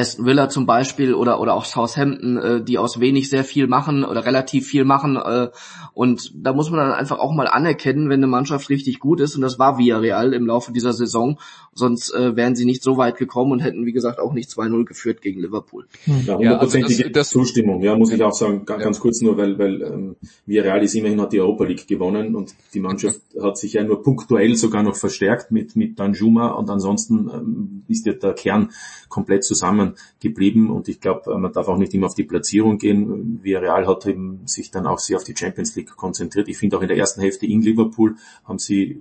Aston 0.00 0.24
Villa 0.24 0.48
zum 0.48 0.66
Beispiel 0.66 1.14
oder 1.14 1.40
oder 1.40 1.54
auch 1.54 1.64
Southampton, 1.64 2.36
äh, 2.38 2.64
die 2.64 2.78
aus 2.78 3.00
wenig 3.00 3.28
sehr 3.28 3.44
viel 3.44 3.66
machen 3.66 4.04
oder 4.04 4.24
relativ 4.24 4.66
viel 4.66 4.84
machen 4.84 5.16
äh, 5.16 5.48
und 5.92 6.32
da 6.34 6.52
muss 6.52 6.70
man 6.70 6.80
dann 6.80 6.92
einfach 6.92 7.18
auch 7.18 7.32
mal 7.32 7.46
anerkennen, 7.46 8.08
wenn 8.08 8.20
eine 8.20 8.26
Mannschaft 8.26 8.70
richtig 8.70 8.98
gut 8.98 9.20
ist 9.20 9.36
und 9.36 9.42
das 9.42 9.58
war 9.58 9.78
Villarreal 9.78 10.32
im 10.32 10.46
Laufe 10.46 10.72
dieser 10.72 10.92
Saison, 10.92 11.38
sonst 11.74 12.12
äh, 12.14 12.34
wären 12.34 12.56
sie 12.56 12.64
nicht 12.64 12.82
so 12.82 12.96
weit 12.96 13.16
gekommen 13.16 13.52
und 13.52 13.60
hätten 13.60 13.84
wie 13.84 13.92
gesagt 13.92 14.18
auch 14.18 14.32
nicht 14.32 14.48
2-0 14.48 14.84
geführt 14.84 15.20
gegen 15.20 15.40
Liverpool. 15.40 15.86
Ja, 16.06 16.36
hundertprozentige 16.36 17.02
ja, 17.02 17.14
also 17.14 17.40
Zustimmung, 17.40 17.82
ja, 17.82 17.96
muss 17.96 18.10
ich 18.10 18.22
auch 18.22 18.32
sagen, 18.32 18.64
ganz, 18.64 18.96
ja. 18.96 19.02
kurz 19.02 19.20
nur, 19.20 19.36
weil 19.36 19.58
weil 19.58 19.82
ähm, 19.82 20.16
Villarreal 20.46 20.82
ist 20.82 20.94
immerhin 20.94 21.20
hat 21.20 21.32
die 21.32 21.40
Europa 21.40 21.64
League 21.64 21.86
gewonnen 21.86 22.34
und 22.34 22.54
die 22.72 22.80
Mannschaft 22.80 23.20
hat 23.40 23.58
sich 23.58 23.74
ja 23.74 23.84
nur 23.84 24.02
punktuell 24.02 24.56
sogar 24.56 24.82
noch 24.82 24.96
verstärkt 24.96 25.50
mit 25.50 25.76
mit 25.76 25.98
Danjuma 25.98 26.48
und 26.52 26.70
ansonsten 26.70 27.30
ähm, 27.32 27.82
ist 27.88 28.06
ja 28.06 28.14
der 28.14 28.32
Kern 28.32 28.70
komplett 29.08 29.44
zusammen 29.44 29.89
geblieben 30.20 30.70
und 30.70 30.88
ich 30.88 31.00
glaube, 31.00 31.36
man 31.38 31.52
darf 31.52 31.68
auch 31.68 31.78
nicht 31.78 31.94
immer 31.94 32.06
auf 32.06 32.14
die 32.14 32.24
Platzierung 32.24 32.78
gehen. 32.78 33.40
Villarreal 33.42 33.86
hat 33.86 34.06
eben 34.06 34.46
sich 34.46 34.70
dann 34.70 34.86
auch 34.86 34.98
sehr 34.98 35.16
auf 35.16 35.24
die 35.24 35.36
Champions 35.36 35.74
League 35.76 35.96
konzentriert. 35.96 36.48
Ich 36.48 36.58
finde 36.58 36.76
auch 36.76 36.82
in 36.82 36.88
der 36.88 36.96
ersten 36.96 37.20
Hälfte 37.20 37.46
in 37.46 37.62
Liverpool 37.62 38.16
haben 38.44 38.58
sie 38.58 39.00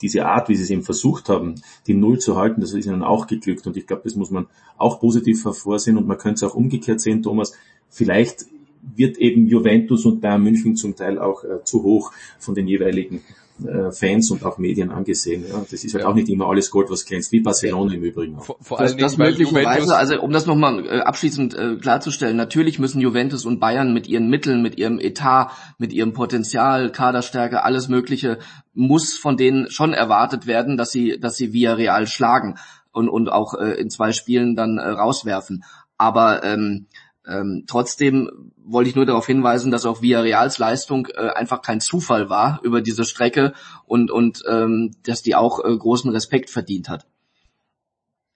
diese 0.00 0.26
Art, 0.26 0.48
wie 0.48 0.54
sie 0.54 0.62
es 0.62 0.70
eben 0.70 0.82
versucht 0.82 1.28
haben, 1.28 1.56
die 1.86 1.94
Null 1.94 2.18
zu 2.18 2.36
halten, 2.36 2.60
das 2.60 2.72
ist 2.72 2.86
ihnen 2.86 3.02
auch 3.02 3.26
geglückt 3.26 3.66
und 3.66 3.76
ich 3.76 3.86
glaube, 3.86 4.02
das 4.04 4.14
muss 4.14 4.30
man 4.30 4.46
auch 4.76 5.00
positiv 5.00 5.44
hervorsehen 5.44 5.96
und 5.96 6.06
man 6.06 6.18
könnte 6.18 6.44
es 6.44 6.50
auch 6.50 6.54
umgekehrt 6.54 7.00
sehen, 7.00 7.22
Thomas. 7.22 7.52
Vielleicht 7.88 8.46
wird 8.94 9.18
eben 9.18 9.46
Juventus 9.46 10.06
und 10.06 10.20
Bayern 10.20 10.42
München 10.42 10.76
zum 10.76 10.94
Teil 10.94 11.18
auch 11.18 11.44
äh, 11.44 11.64
zu 11.64 11.82
hoch 11.82 12.12
von 12.38 12.54
den 12.54 12.68
jeweiligen 12.68 13.22
äh, 13.66 13.90
Fans 13.92 14.30
und 14.30 14.44
auch 14.44 14.58
Medien 14.58 14.90
angesehen. 14.90 15.44
Ja. 15.48 15.64
Das 15.70 15.84
ist 15.84 15.94
halt 15.94 16.04
ja. 16.04 16.10
auch 16.10 16.14
nicht 16.14 16.28
immer 16.28 16.48
alles 16.48 16.70
Gold, 16.70 16.90
was 16.90 17.04
glänzt, 17.04 17.32
wie 17.32 17.40
Barcelona 17.40 17.94
im 17.94 18.02
Übrigen 18.02 18.36
auch. 18.36 18.44
Vor, 18.44 18.56
vor 18.60 18.80
allem 18.80 18.98
das, 18.98 19.12
das 19.12 19.18
möglicherweise, 19.18 19.96
also 19.96 20.20
um 20.20 20.32
das 20.32 20.46
nochmal 20.46 20.86
äh, 20.86 21.00
abschließend 21.00 21.54
äh, 21.54 21.76
klarzustellen, 21.76 22.36
natürlich 22.36 22.78
müssen 22.78 23.00
Juventus 23.00 23.44
und 23.44 23.60
Bayern 23.60 23.92
mit 23.92 24.06
ihren 24.06 24.28
Mitteln, 24.28 24.62
mit 24.62 24.78
ihrem 24.78 24.98
Etat, 24.98 25.50
mit 25.78 25.92
ihrem 25.92 26.12
Potenzial, 26.12 26.90
Kaderstärke, 26.92 27.64
alles 27.64 27.88
Mögliche, 27.88 28.38
muss 28.74 29.14
von 29.14 29.36
denen 29.36 29.70
schon 29.70 29.92
erwartet 29.92 30.46
werden, 30.46 30.76
dass 30.76 30.90
sie, 30.90 31.18
dass 31.18 31.36
sie 31.36 31.52
via 31.52 31.74
Real 31.74 32.06
schlagen 32.06 32.56
und, 32.92 33.08
und 33.08 33.28
auch 33.28 33.54
äh, 33.54 33.72
in 33.80 33.90
zwei 33.90 34.12
Spielen 34.12 34.56
dann 34.56 34.78
äh, 34.78 34.88
rauswerfen. 34.88 35.64
Aber 35.96 36.44
ähm, 36.44 36.86
ähm, 37.28 37.64
trotzdem 37.66 38.52
wollte 38.64 38.90
ich 38.90 38.96
nur 38.96 39.06
darauf 39.06 39.26
hinweisen, 39.26 39.70
dass 39.70 39.86
auch 39.86 40.02
Villarreals 40.02 40.58
Leistung 40.58 41.08
äh, 41.14 41.28
einfach 41.30 41.62
kein 41.62 41.80
Zufall 41.80 42.28
war 42.28 42.60
über 42.62 42.80
diese 42.80 43.04
Strecke 43.04 43.54
und, 43.86 44.10
und 44.10 44.42
ähm, 44.48 44.94
dass 45.04 45.22
die 45.22 45.34
auch 45.34 45.64
äh, 45.64 45.76
großen 45.76 46.10
Respekt 46.10 46.50
verdient 46.50 46.88
hat. 46.88 47.06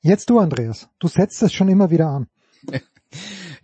Jetzt 0.01 0.31
du, 0.31 0.39
Andreas. 0.39 0.89
Du 0.99 1.09
setzt 1.09 1.43
es 1.43 1.53
schon 1.53 1.69
immer 1.69 1.91
wieder 1.91 2.09
an. 2.09 2.29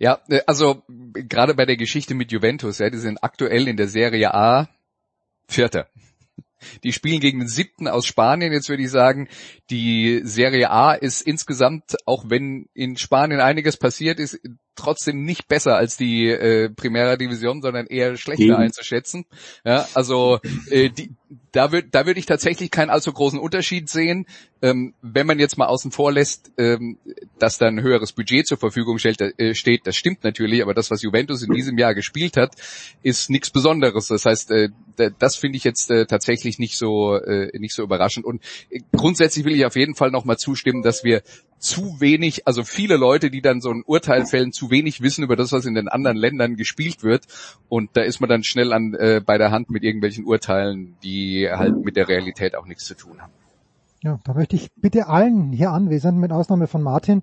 Ja, 0.01 0.21
äh, 0.29 0.39
also 0.47 0.83
gerade 0.87 1.53
bei 1.55 1.65
der 1.65 1.75
Geschichte 1.75 2.15
mit 2.15 2.31
Juventus, 2.31 2.77
ja, 2.79 2.89
die 2.89 2.97
sind 2.97 3.21
aktuell 3.21 3.67
in 3.67 3.75
der 3.75 3.89
Serie 3.89 4.33
A 4.33 4.69
Vierter. 5.47 5.87
Die 6.83 6.93
spielen 6.93 7.19
gegen 7.19 7.39
den 7.39 7.47
siebten 7.47 7.87
aus 7.87 8.05
Spanien. 8.05 8.51
Jetzt 8.51 8.69
würde 8.69 8.83
ich 8.83 8.89
sagen, 8.89 9.27
die 9.69 10.21
Serie 10.23 10.69
A 10.71 10.93
ist 10.93 11.21
insgesamt, 11.21 11.95
auch 12.05 12.25
wenn 12.27 12.67
in 12.73 12.97
Spanien 12.97 13.39
einiges 13.39 13.77
passiert 13.77 14.19
ist, 14.19 14.39
trotzdem 14.79 15.23
nicht 15.23 15.47
besser 15.47 15.75
als 15.75 15.97
die 15.97 16.27
äh, 16.27 16.69
Primera 16.69 17.15
Division, 17.15 17.61
sondern 17.61 17.85
eher 17.85 18.17
schlechter 18.17 18.57
mhm. 18.57 18.63
einzuschätzen. 18.63 19.25
Ja, 19.63 19.87
also 19.93 20.39
äh, 20.69 20.89
die, 20.89 21.11
da 21.51 21.71
würde 21.71 21.87
da 21.91 22.05
würde 22.05 22.19
ich 22.19 22.25
tatsächlich 22.25 22.71
keinen 22.71 22.89
allzu 22.89 23.13
großen 23.13 23.39
Unterschied 23.39 23.89
sehen, 23.89 24.25
ähm, 24.61 24.93
wenn 25.01 25.27
man 25.27 25.39
jetzt 25.39 25.57
mal 25.57 25.67
außen 25.67 25.91
vor 25.91 26.11
lässt, 26.11 26.51
ähm, 26.57 26.97
dass 27.37 27.57
dann 27.57 27.77
ein 27.77 27.83
höheres 27.83 28.13
Budget 28.13 28.47
zur 28.47 28.57
Verfügung 28.57 28.97
stellt, 28.97 29.21
äh, 29.21 29.53
steht. 29.53 29.85
Das 29.85 29.95
stimmt 29.95 30.23
natürlich, 30.23 30.61
aber 30.61 30.73
das, 30.73 30.89
was 30.91 31.01
Juventus 31.01 31.43
in 31.43 31.53
diesem 31.53 31.77
Jahr 31.77 31.93
gespielt 31.93 32.35
hat, 32.35 32.55
ist 33.03 33.29
nichts 33.29 33.51
Besonderes. 33.51 34.07
Das 34.07 34.25
heißt, 34.25 34.51
äh, 34.51 34.69
das 35.19 35.35
finde 35.35 35.57
ich 35.57 35.63
jetzt 35.63 35.91
äh, 35.91 36.05
tatsächlich 36.05 36.59
nicht 36.59 36.77
so 36.77 37.15
äh, 37.15 37.57
nicht 37.57 37.75
so 37.75 37.83
überraschend. 37.83 38.25
Und 38.25 38.41
äh, 38.69 38.79
grundsätzlich 38.95 39.45
will 39.45 39.55
ich 39.55 39.65
auf 39.65 39.75
jeden 39.75 39.95
Fall 39.95 40.11
nochmal 40.11 40.37
zustimmen, 40.37 40.81
dass 40.81 41.03
wir 41.03 41.21
zu 41.59 41.99
wenig, 41.99 42.47
also 42.47 42.63
viele 42.63 42.95
Leute, 42.95 43.29
die 43.29 43.41
dann 43.41 43.61
so 43.61 43.69
ein 43.69 43.83
Urteil 43.85 44.25
fällen, 44.25 44.53
zu 44.53 44.71
wenig 44.71 45.01
wissen 45.01 45.23
über 45.23 45.35
das, 45.35 45.51
was 45.51 45.65
in 45.65 45.75
den 45.75 45.89
anderen 45.89 46.17
Ländern 46.17 46.55
gespielt 46.55 47.03
wird. 47.03 47.25
Und 47.67 47.91
da 47.93 48.01
ist 48.01 48.21
man 48.21 48.29
dann 48.29 48.43
schnell 48.43 48.73
an 48.73 48.93
äh, 48.93 49.21
bei 49.23 49.37
der 49.37 49.51
Hand 49.51 49.69
mit 49.69 49.83
irgendwelchen 49.83 50.25
Urteilen, 50.25 50.95
die 51.03 51.18
halt 51.51 51.83
mit 51.83 51.95
der 51.95 52.07
Realität 52.07 52.55
auch 52.55 52.65
nichts 52.65 52.85
zu 52.85 52.95
tun 52.95 53.21
haben. 53.21 53.33
Ja, 54.01 54.19
da 54.23 54.33
möchte 54.33 54.55
ich 54.55 54.71
bitte 54.75 55.07
allen 55.07 55.51
hier 55.51 55.71
Anwesenden, 55.71 56.21
mit 56.21 56.31
Ausnahme 56.31 56.67
von 56.67 56.81
Martin, 56.81 57.21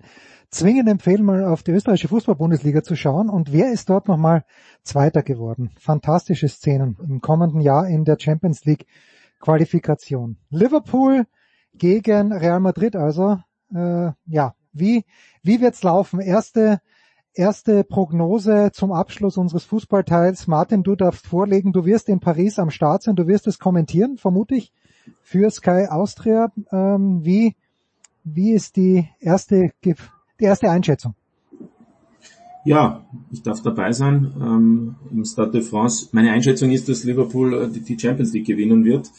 zwingend 0.51 0.87
empfehlen, 0.87 1.23
mal 1.23 1.45
auf 1.45 1.63
die 1.63 1.71
österreichische 1.71 2.07
Fußball-Bundesliga 2.09 2.83
zu 2.83 2.95
schauen. 2.95 3.29
Und 3.29 3.51
wer 3.51 3.71
ist 3.71 3.89
dort 3.89 4.07
nochmal 4.07 4.45
Zweiter 4.83 5.23
geworden? 5.23 5.71
Fantastische 5.79 6.47
Szenen 6.47 6.95
im 7.01 7.19
kommenden 7.19 7.61
Jahr 7.61 7.87
in 7.87 8.05
der 8.05 8.17
Champions 8.19 8.63
League 8.65 8.85
Qualifikation. 9.39 10.37
Liverpool 10.49 11.25
gegen 11.73 12.31
Real 12.31 12.59
Madrid 12.59 12.95
also 12.95 13.39
äh, 13.73 14.11
ja, 14.25 14.55
wie, 14.71 15.05
wie 15.43 15.61
wird's 15.61 15.83
laufen? 15.83 16.19
Erste, 16.19 16.79
erste 17.37 17.83
Prognose 17.83 18.71
zum 18.73 18.91
Abschluss 18.91 19.37
unseres 19.37 19.65
Fußballteils. 19.65 20.47
Martin, 20.47 20.83
du 20.83 20.95
darfst 20.95 21.27
vorlegen, 21.27 21.73
du 21.73 21.85
wirst 21.85 22.09
in 22.09 22.19
Paris 22.19 22.59
am 22.59 22.69
Start 22.69 23.03
sein, 23.03 23.15
du 23.15 23.27
wirst 23.27 23.47
es 23.47 23.59
kommentieren, 23.59 24.17
vermute 24.17 24.55
ich, 24.55 24.71
für 25.21 25.49
Sky 25.49 25.87
Austria. 25.89 26.51
Ähm, 26.71 27.23
wie, 27.23 27.55
wie 28.23 28.51
ist 28.51 28.75
die 28.75 29.07
erste, 29.19 29.71
die 29.83 29.95
erste 30.39 30.69
Einschätzung? 30.69 31.15
Ja, 32.65 33.05
ich 33.31 33.43
darf 33.43 33.61
dabei 33.61 33.93
sein 33.93 34.33
ähm, 34.41 34.95
im 35.09 35.23
Stade 35.23 35.51
de 35.51 35.61
France. 35.61 36.09
Meine 36.11 36.31
Einschätzung 36.31 36.71
ist, 36.71 36.89
dass 36.89 37.05
Liverpool 37.05 37.53
äh, 37.53 37.69
die 37.69 37.97
Champions 37.97 38.33
League 38.33 38.47
gewinnen 38.47 38.83
wird 38.83 39.09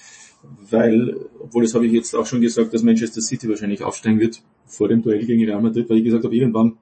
weil, 0.70 1.16
obwohl 1.40 1.62
das 1.62 1.74
habe 1.74 1.86
ich 1.86 1.92
jetzt 1.92 2.14
auch 2.14 2.26
schon 2.26 2.40
gesagt, 2.40 2.72
dass 2.74 2.82
Manchester 2.82 3.20
City 3.20 3.48
wahrscheinlich 3.48 3.82
aufsteigen 3.82 4.20
wird 4.20 4.42
vor 4.66 4.88
dem 4.88 5.02
Duell 5.02 5.24
gegen 5.24 5.44
Real 5.44 5.62
Madrid, 5.62 5.88
weil 5.88 5.98
ich 5.98 6.04
gesagt 6.04 6.24
habe, 6.24 6.34
irgendwann 6.34 6.76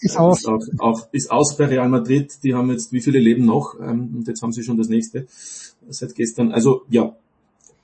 ist 0.00 0.16
aus. 0.16 0.40
Ist 0.40 0.48
auch, 0.48 0.60
auch, 0.78 1.08
ist 1.12 1.30
aus 1.30 1.56
bei 1.56 1.66
Real 1.66 1.88
Madrid. 1.88 2.38
Die 2.42 2.54
haben 2.54 2.70
jetzt 2.70 2.92
wie 2.92 3.00
viele 3.00 3.18
Leben 3.18 3.44
noch? 3.44 3.78
Ähm, 3.80 4.14
und 4.16 4.28
jetzt 4.28 4.42
haben 4.42 4.52
sie 4.52 4.62
schon 4.62 4.78
das 4.78 4.88
nächste 4.88 5.26
seit 5.88 6.14
gestern. 6.14 6.52
Also 6.52 6.82
ja, 6.88 7.14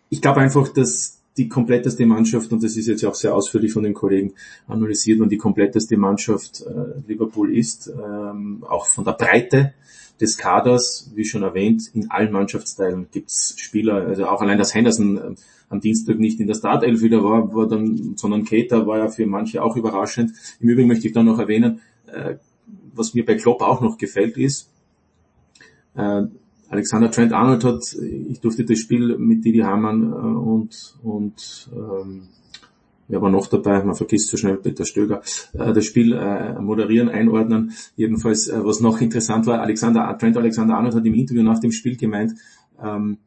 ich 0.08 0.20
glaube 0.20 0.40
einfach, 0.40 0.68
dass 0.68 1.16
die 1.36 1.48
kompletteste 1.48 2.06
Mannschaft, 2.06 2.50
und 2.52 2.62
das 2.62 2.76
ist 2.76 2.86
jetzt 2.86 3.04
auch 3.04 3.14
sehr 3.14 3.34
ausführlich 3.34 3.72
von 3.72 3.82
den 3.82 3.94
Kollegen 3.94 4.32
analysiert, 4.66 5.20
und 5.20 5.30
die 5.30 5.36
kompletteste 5.36 5.96
Mannschaft 5.96 6.62
äh, 6.62 6.98
Liverpool 7.06 7.54
ist, 7.54 7.88
ähm, 7.88 8.64
auch 8.66 8.86
von 8.86 9.04
der 9.04 9.12
Breite 9.12 9.74
des 10.18 10.38
Kaders, 10.38 11.10
wie 11.14 11.26
schon 11.26 11.42
erwähnt, 11.42 11.90
in 11.92 12.10
allen 12.10 12.32
Mannschaftsteilen 12.32 13.08
gibt's 13.12 13.54
Spieler, 13.58 14.06
also 14.06 14.26
auch 14.26 14.40
allein, 14.40 14.56
dass 14.56 14.74
Henderson 14.74 15.18
äh, 15.18 15.34
am 15.68 15.80
Dienstag 15.80 16.18
nicht 16.18 16.40
in 16.40 16.46
der 16.46 16.54
Startelf 16.54 17.02
wieder 17.02 17.22
war, 17.22 17.54
war 17.54 17.68
dann, 17.68 18.14
sondern 18.16 18.44
Keter 18.44 18.86
war 18.86 18.98
ja 18.98 19.08
für 19.08 19.26
manche 19.26 19.62
auch 19.62 19.76
überraschend. 19.76 20.32
Im 20.60 20.68
Übrigen 20.68 20.88
möchte 20.88 21.06
ich 21.06 21.12
dann 21.12 21.26
noch 21.26 21.38
erwähnen, 21.38 21.80
äh, 22.08 22.36
was 22.94 23.14
mir 23.14 23.24
bei 23.24 23.36
Klopp 23.36 23.62
auch 23.62 23.80
noch 23.80 23.98
gefällt 23.98 24.36
ist, 24.36 24.70
äh, 25.94 26.22
Alexander 26.68 27.10
Trent 27.10 27.32
Arnold 27.32 27.64
hat, 27.64 27.96
ich 28.28 28.40
durfte 28.40 28.64
das 28.64 28.78
Spiel 28.78 29.16
mit 29.18 29.44
Didi 29.44 29.60
Hamann 29.60 30.02
äh, 30.02 30.14
und, 30.14 30.96
und 31.02 31.70
ähm, 31.72 32.28
wer 33.08 33.22
war 33.22 33.30
noch 33.30 33.46
dabei, 33.46 33.84
man 33.84 33.94
vergisst 33.94 34.28
so 34.28 34.36
schnell 34.36 34.56
Peter 34.56 34.84
Stöger, 34.84 35.22
äh, 35.52 35.72
das 35.72 35.84
Spiel 35.84 36.12
äh, 36.12 36.58
moderieren, 36.60 37.08
einordnen. 37.08 37.72
Jedenfalls, 37.94 38.48
äh, 38.48 38.64
was 38.64 38.80
noch 38.80 39.00
interessant 39.00 39.46
war, 39.46 39.60
Alexander, 39.60 40.16
Trent 40.18 40.36
Alexander 40.36 40.76
Arnold 40.76 40.96
hat 40.96 41.06
im 41.06 41.14
Interview 41.14 41.42
nach 41.42 41.60
dem 41.60 41.72
Spiel 41.72 41.96
gemeint, 41.96 42.34
ähm, 42.82 43.18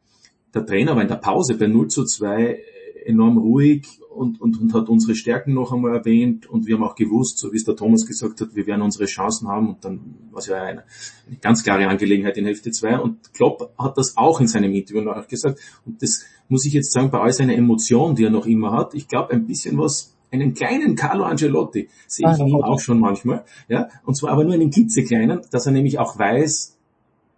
der 0.52 0.66
Trainer 0.66 0.96
war 0.96 1.02
in 1.02 1.08
der 1.08 1.16
Pause 1.16 1.56
bei 1.56 1.66
0 1.66 1.88
zu 1.88 2.04
2 2.04 2.60
enorm 3.04 3.38
ruhig 3.38 3.86
und, 4.10 4.40
und, 4.40 4.60
und 4.60 4.74
hat 4.74 4.88
unsere 4.88 5.14
Stärken 5.14 5.54
noch 5.54 5.72
einmal 5.72 5.94
erwähnt. 5.94 6.46
Und 6.46 6.66
wir 6.66 6.76
haben 6.76 6.84
auch 6.84 6.94
gewusst, 6.94 7.38
so 7.38 7.52
wie 7.52 7.56
es 7.56 7.64
der 7.64 7.76
Thomas 7.76 8.06
gesagt 8.06 8.40
hat, 8.40 8.54
wir 8.54 8.66
werden 8.66 8.82
unsere 8.82 9.06
Chancen 9.06 9.48
haben. 9.48 9.68
Und 9.70 9.84
dann 9.84 10.16
war 10.30 10.40
es 10.40 10.46
ja 10.46 10.56
eine, 10.56 10.84
eine 11.26 11.36
ganz 11.40 11.62
klare 11.62 11.86
Angelegenheit 11.88 12.36
in 12.36 12.44
Hälfte 12.44 12.70
2 12.70 12.98
und 12.98 13.32
Klopp 13.32 13.72
hat 13.78 13.96
das 13.96 14.16
auch 14.16 14.40
in 14.40 14.46
seinem 14.46 14.72
Interview 14.74 15.00
noch 15.00 15.26
gesagt. 15.28 15.60
Und 15.86 16.02
das 16.02 16.24
muss 16.48 16.64
ich 16.66 16.72
jetzt 16.72 16.92
sagen, 16.92 17.10
bei 17.10 17.20
all 17.20 17.32
seiner 17.32 17.54
Emotion, 17.54 18.14
die 18.14 18.24
er 18.24 18.30
noch 18.30 18.46
immer 18.46 18.72
hat, 18.72 18.94
ich 18.94 19.08
glaube 19.08 19.32
ein 19.32 19.46
bisschen 19.46 19.78
was 19.78 20.16
einen 20.32 20.54
kleinen 20.54 20.94
Carlo 20.94 21.24
Angelotti 21.24 21.88
sehe 22.06 22.32
ich 22.32 22.38
in 22.38 22.48
ihm 22.48 22.62
auch 22.62 22.78
schon 22.78 23.00
manchmal, 23.00 23.44
ja, 23.68 23.88
und 24.04 24.14
zwar 24.16 24.30
aber 24.30 24.44
nur 24.44 24.54
einen 24.54 24.70
klitzekleinen, 24.70 25.40
dass 25.50 25.66
er 25.66 25.72
nämlich 25.72 25.98
auch 25.98 26.18
weiß, 26.18 26.76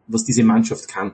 was 0.08 0.24
diese 0.24 0.44
Mannschaft 0.44 0.88
kann. 0.88 1.12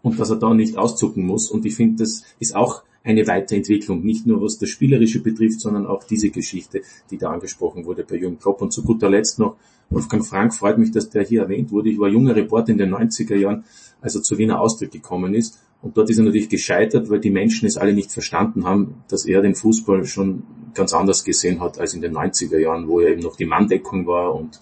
Und 0.00 0.20
dass 0.20 0.30
er 0.30 0.36
da 0.36 0.54
nicht 0.54 0.76
auszucken 0.76 1.26
muss. 1.26 1.50
Und 1.50 1.66
ich 1.66 1.74
finde, 1.74 2.04
das 2.04 2.22
ist 2.38 2.54
auch 2.54 2.84
eine 3.08 3.26
Weiterentwicklung, 3.26 4.04
nicht 4.04 4.26
nur 4.26 4.42
was 4.42 4.58
das 4.58 4.68
Spielerische 4.68 5.22
betrifft, 5.22 5.60
sondern 5.60 5.86
auch 5.86 6.04
diese 6.04 6.28
Geschichte, 6.28 6.82
die 7.10 7.16
da 7.16 7.30
angesprochen 7.30 7.86
wurde 7.86 8.04
bei 8.04 8.16
Jürgen 8.16 8.38
Klopp. 8.38 8.60
Und 8.60 8.70
zu 8.70 8.82
guter 8.82 9.08
Letzt 9.08 9.38
noch, 9.38 9.56
Wolfgang 9.88 10.24
Frank 10.24 10.54
freut 10.54 10.76
mich, 10.76 10.90
dass 10.90 11.08
der 11.08 11.24
hier 11.24 11.42
erwähnt 11.42 11.72
wurde. 11.72 11.88
Ich 11.88 11.98
war 11.98 12.08
junger 12.08 12.36
Reporter 12.36 12.72
in 12.72 12.78
den 12.78 12.94
90er 12.94 13.34
Jahren, 13.34 13.64
als 14.02 14.14
er 14.14 14.22
zu 14.22 14.36
Wiener 14.36 14.60
Austritt 14.60 14.92
gekommen 14.92 15.34
ist. 15.34 15.58
Und 15.80 15.96
dort 15.96 16.10
ist 16.10 16.18
er 16.18 16.24
natürlich 16.24 16.50
gescheitert, 16.50 17.08
weil 17.08 17.20
die 17.20 17.30
Menschen 17.30 17.66
es 17.66 17.78
alle 17.78 17.94
nicht 17.94 18.12
verstanden 18.12 18.66
haben, 18.66 19.02
dass 19.08 19.24
er 19.24 19.40
den 19.40 19.54
Fußball 19.54 20.04
schon 20.04 20.42
ganz 20.74 20.92
anders 20.92 21.24
gesehen 21.24 21.60
hat 21.60 21.78
als 21.78 21.94
in 21.94 22.02
den 22.02 22.14
90er 22.14 22.58
Jahren, 22.58 22.88
wo 22.88 23.00
er 23.00 23.12
eben 23.12 23.22
noch 23.22 23.36
die 23.36 23.46
Manndeckung 23.46 24.06
war 24.06 24.34
und 24.34 24.60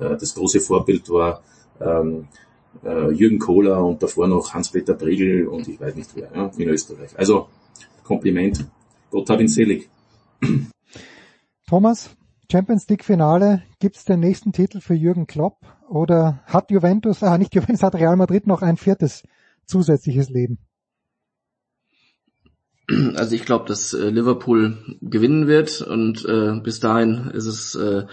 äh, 0.00 0.16
das 0.16 0.34
große 0.34 0.60
Vorbild 0.60 1.10
war 1.10 1.42
ähm, 1.80 2.28
äh, 2.84 3.10
Jürgen 3.10 3.38
Kohler 3.38 3.84
und 3.84 4.02
davor 4.02 4.28
noch 4.28 4.54
Hans-Peter 4.54 4.94
Briegel 4.94 5.46
und 5.46 5.68
ich 5.68 5.78
weiß 5.80 5.94
nicht 5.94 6.10
wer 6.14 6.30
ja, 6.34 6.50
in 6.56 6.68
Österreich. 6.68 7.10
Also 7.18 7.48
Kompliment. 8.04 8.66
Gott 9.10 9.28
hab 9.30 9.40
ihn 9.40 9.48
selig. 9.48 9.88
Thomas, 11.68 12.10
Champions 12.50 12.88
League 12.88 13.04
Finale, 13.04 13.62
gibt's 13.78 14.04
den 14.04 14.20
nächsten 14.20 14.52
Titel 14.52 14.80
für 14.80 14.94
Jürgen 14.94 15.26
Klopp 15.26 15.58
oder 15.88 16.42
hat 16.46 16.70
Juventus, 16.70 17.22
ah 17.22 17.38
nicht 17.38 17.54
Juventus, 17.54 17.82
hat 17.82 17.94
Real 17.94 18.16
Madrid 18.16 18.46
noch 18.46 18.62
ein 18.62 18.76
viertes 18.76 19.22
zusätzliches 19.66 20.28
Leben? 20.28 20.58
Also 23.14 23.34
ich 23.34 23.44
glaube, 23.44 23.66
dass 23.66 23.94
äh, 23.94 24.10
Liverpool 24.10 24.76
gewinnen 25.00 25.46
wird 25.46 25.80
und 25.80 26.24
äh, 26.26 26.60
bis 26.62 26.80
dahin 26.80 27.30
ist 27.32 27.46
es 27.46 27.74
äh, 27.74 28.04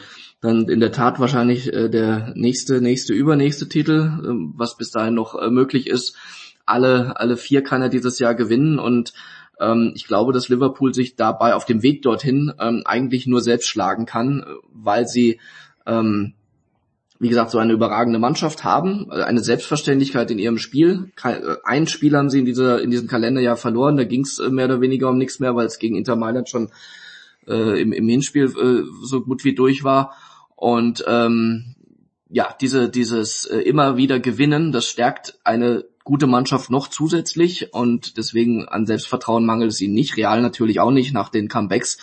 dann 0.41 0.69
in 0.69 0.79
der 0.79 0.91
Tat 0.91 1.19
wahrscheinlich 1.19 1.73
äh, 1.73 1.89
der 1.89 2.33
nächste, 2.35 2.79
nächste, 2.79 3.13
übernächste 3.13 3.67
Titel, 3.67 4.19
äh, 4.23 4.53
was 4.55 4.77
bis 4.77 4.91
dahin 4.91 5.15
noch 5.15 5.35
äh, 5.35 5.49
möglich 5.49 5.87
ist. 5.87 6.15
Alle, 6.65 7.19
alle 7.19 7.35
vier 7.35 7.63
kann 7.63 7.81
er 7.81 7.89
dieses 7.89 8.19
Jahr 8.19 8.35
gewinnen 8.35 8.79
und 8.79 9.13
ähm, 9.59 9.91
ich 9.95 10.07
glaube, 10.07 10.33
dass 10.33 10.49
Liverpool 10.49 10.93
sich 10.93 11.15
dabei 11.15 11.53
auf 11.53 11.65
dem 11.65 11.83
Weg 11.83 12.01
dorthin 12.01 12.53
ähm, 12.59 12.83
eigentlich 12.85 13.27
nur 13.27 13.41
selbst 13.41 13.67
schlagen 13.67 14.05
kann, 14.05 14.45
weil 14.71 15.07
sie, 15.07 15.39
ähm, 15.85 16.33
wie 17.19 17.29
gesagt, 17.29 17.51
so 17.51 17.57
eine 17.57 17.73
überragende 17.73 18.19
Mannschaft 18.19 18.63
haben, 18.63 19.09
äh, 19.11 19.23
eine 19.23 19.41
Selbstverständlichkeit 19.41 20.31
in 20.31 20.39
ihrem 20.39 20.57
Spiel. 20.57 21.11
Äh, 21.23 21.55
ein 21.63 21.87
Spiel 21.87 22.15
haben 22.15 22.29
sie 22.29 22.39
in, 22.39 22.45
dieser, 22.45 22.81
in 22.81 22.91
diesem 22.91 23.07
Kalenderjahr 23.07 23.57
verloren, 23.57 23.97
da 23.97 24.05
ging 24.05 24.21
es 24.21 24.39
äh, 24.39 24.49
mehr 24.49 24.65
oder 24.65 24.81
weniger 24.81 25.09
um 25.09 25.17
nichts 25.17 25.39
mehr, 25.39 25.55
weil 25.55 25.67
es 25.67 25.79
gegen 25.79 25.95
Inter 25.95 26.15
Mailand 26.15 26.49
schon 26.49 26.69
äh, 27.47 27.81
im, 27.81 27.91
im 27.91 28.07
Hinspiel 28.07 28.45
äh, 28.45 28.83
so 29.03 29.21
gut 29.21 29.43
wie 29.43 29.55
durch 29.55 29.83
war. 29.83 30.15
Und 30.55 31.03
ähm, 31.07 31.75
ja, 32.29 32.55
diese, 32.61 32.89
dieses 32.89 33.45
äh, 33.45 33.59
immer 33.59 33.97
wieder 33.97 34.19
Gewinnen, 34.19 34.71
das 34.71 34.85
stärkt 34.87 35.39
eine 35.43 35.85
gute 36.09 36.25
Mannschaft 36.25 36.71
noch 36.71 36.87
zusätzlich 36.87 37.71
und 37.71 38.17
deswegen 38.17 38.67
an 38.67 38.87
Selbstvertrauen 38.87 39.45
mangelt 39.45 39.71
es 39.71 39.79
ihnen 39.79 39.93
nicht. 39.93 40.17
Real 40.17 40.41
natürlich 40.41 40.79
auch 40.79 40.89
nicht 40.89 41.13
nach 41.13 41.29
den 41.29 41.47
Comebacks. 41.47 41.99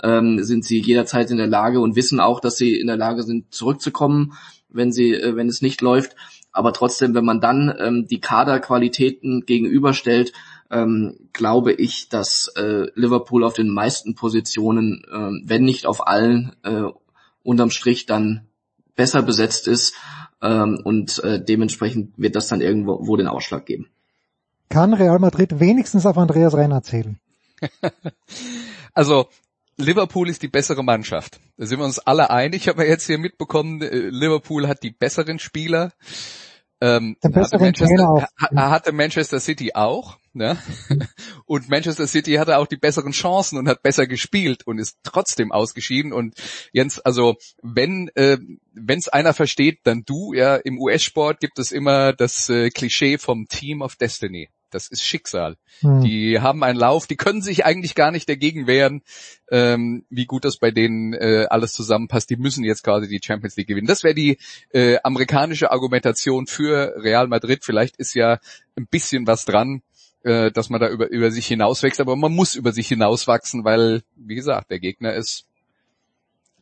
ähm, 0.00 0.44
sind 0.44 0.64
sie 0.64 0.80
jederzeit 0.80 1.28
in 1.32 1.38
der 1.38 1.48
Lage 1.48 1.80
und 1.80 1.96
wissen 1.96 2.20
auch, 2.20 2.38
dass 2.38 2.56
sie 2.56 2.78
in 2.78 2.86
der 2.86 2.96
Lage 2.96 3.24
sind, 3.24 3.52
zurückzukommen, 3.52 4.34
wenn 4.68 4.92
sie, 4.92 5.12
äh, 5.12 5.34
wenn 5.34 5.48
es 5.48 5.60
nicht 5.60 5.80
läuft. 5.80 6.14
Aber 6.52 6.72
trotzdem, 6.72 7.16
wenn 7.16 7.24
man 7.24 7.40
dann 7.40 7.74
ähm, 7.80 8.06
die 8.06 8.20
Kaderqualitäten 8.20 9.44
gegenüberstellt, 9.44 10.32
ähm, 10.70 11.16
glaube 11.32 11.72
ich, 11.72 12.08
dass 12.08 12.52
äh, 12.54 12.86
Liverpool 12.94 13.42
auf 13.42 13.54
den 13.54 13.70
meisten 13.70 14.14
Positionen, 14.14 15.02
äh, 15.10 15.48
wenn 15.48 15.64
nicht 15.64 15.84
auf 15.84 16.06
allen, 16.06 16.54
äh, 16.62 16.84
unterm 17.42 17.70
Strich 17.70 18.06
dann 18.06 18.46
besser 18.94 19.22
besetzt 19.22 19.66
ist 19.66 19.94
ähm, 20.42 20.80
und 20.84 21.22
äh, 21.24 21.42
dementsprechend 21.42 22.18
wird 22.18 22.36
das 22.36 22.48
dann 22.48 22.60
irgendwo 22.60 23.06
wo 23.06 23.16
den 23.16 23.28
Ausschlag 23.28 23.66
geben. 23.66 23.88
Kann 24.68 24.94
Real 24.94 25.18
Madrid 25.18 25.60
wenigstens 25.60 26.06
auf 26.06 26.18
Andreas 26.18 26.54
Renner 26.54 26.82
zählen? 26.82 27.18
also 28.94 29.28
Liverpool 29.76 30.28
ist 30.28 30.42
die 30.42 30.48
bessere 30.48 30.82
Mannschaft. 30.82 31.40
Da 31.56 31.66
sind 31.66 31.78
wir 31.78 31.84
uns 31.84 32.00
alle 32.00 32.30
einig. 32.30 32.62
Ich 32.62 32.68
habe 32.68 32.82
ja 32.82 32.90
jetzt 32.90 33.06
hier 33.06 33.18
mitbekommen, 33.18 33.80
äh, 33.80 34.10
Liverpool 34.10 34.68
hat 34.68 34.82
die 34.82 34.90
besseren 34.90 35.38
Spieler. 35.38 35.92
Ähm, 36.80 37.16
hatte, 37.22 37.58
Manchester, 37.58 38.28
hatte 38.54 38.92
Manchester 38.92 39.40
City 39.40 39.72
auch. 39.74 40.18
Ne? 40.32 40.56
Und 41.46 41.68
Manchester 41.68 42.06
City 42.06 42.34
hatte 42.34 42.58
auch 42.58 42.66
die 42.66 42.76
besseren 42.76 43.12
Chancen 43.12 43.58
und 43.58 43.68
hat 43.68 43.82
besser 43.82 44.06
gespielt 44.06 44.66
und 44.66 44.78
ist 44.78 44.98
trotzdem 45.02 45.50
ausgeschieden. 45.50 46.12
Und 46.12 46.34
Jens, 46.72 47.00
also 47.00 47.36
wenn 47.62 48.08
äh, 48.14 48.38
es 48.86 49.08
einer 49.08 49.34
versteht, 49.34 49.80
dann 49.84 50.04
du. 50.04 50.34
Ja, 50.34 50.56
im 50.56 50.78
US-Sport 50.78 51.40
gibt 51.40 51.58
es 51.58 51.72
immer 51.72 52.12
das 52.12 52.48
äh, 52.50 52.70
Klischee 52.70 53.18
vom 53.18 53.48
Team 53.48 53.82
of 53.82 53.96
Destiny. 53.96 54.48
Das 54.70 54.88
ist 54.88 55.02
Schicksal. 55.02 55.56
Hm. 55.80 56.02
Die 56.02 56.40
haben 56.40 56.62
einen 56.62 56.78
Lauf, 56.78 57.06
die 57.06 57.16
können 57.16 57.42
sich 57.42 57.64
eigentlich 57.64 57.94
gar 57.94 58.10
nicht 58.10 58.28
dagegen 58.28 58.66
wehren, 58.66 59.02
ähm, 59.50 60.04
wie 60.10 60.26
gut 60.26 60.44
das 60.44 60.58
bei 60.58 60.70
denen 60.70 61.14
äh, 61.14 61.46
alles 61.48 61.72
zusammenpasst. 61.72 62.30
Die 62.30 62.36
müssen 62.36 62.64
jetzt 62.64 62.84
quasi 62.84 63.08
die 63.08 63.20
Champions 63.24 63.56
League 63.56 63.68
gewinnen. 63.68 63.86
Das 63.86 64.04
wäre 64.04 64.14
die 64.14 64.38
äh, 64.70 64.98
amerikanische 65.02 65.70
Argumentation 65.70 66.46
für 66.46 66.94
Real 66.96 67.28
Madrid. 67.28 67.64
Vielleicht 67.64 67.96
ist 67.96 68.14
ja 68.14 68.38
ein 68.76 68.86
bisschen 68.86 69.26
was 69.26 69.44
dran, 69.44 69.82
äh, 70.22 70.50
dass 70.50 70.70
man 70.70 70.80
da 70.80 70.88
über, 70.88 71.08
über 71.10 71.30
sich 71.30 71.46
hinauswächst, 71.46 72.00
aber 72.00 72.16
man 72.16 72.32
muss 72.32 72.54
über 72.54 72.72
sich 72.72 72.88
hinauswachsen, 72.88 73.64
weil, 73.64 74.02
wie 74.16 74.34
gesagt, 74.34 74.70
der 74.70 74.80
Gegner 74.80 75.14
ist 75.14 75.47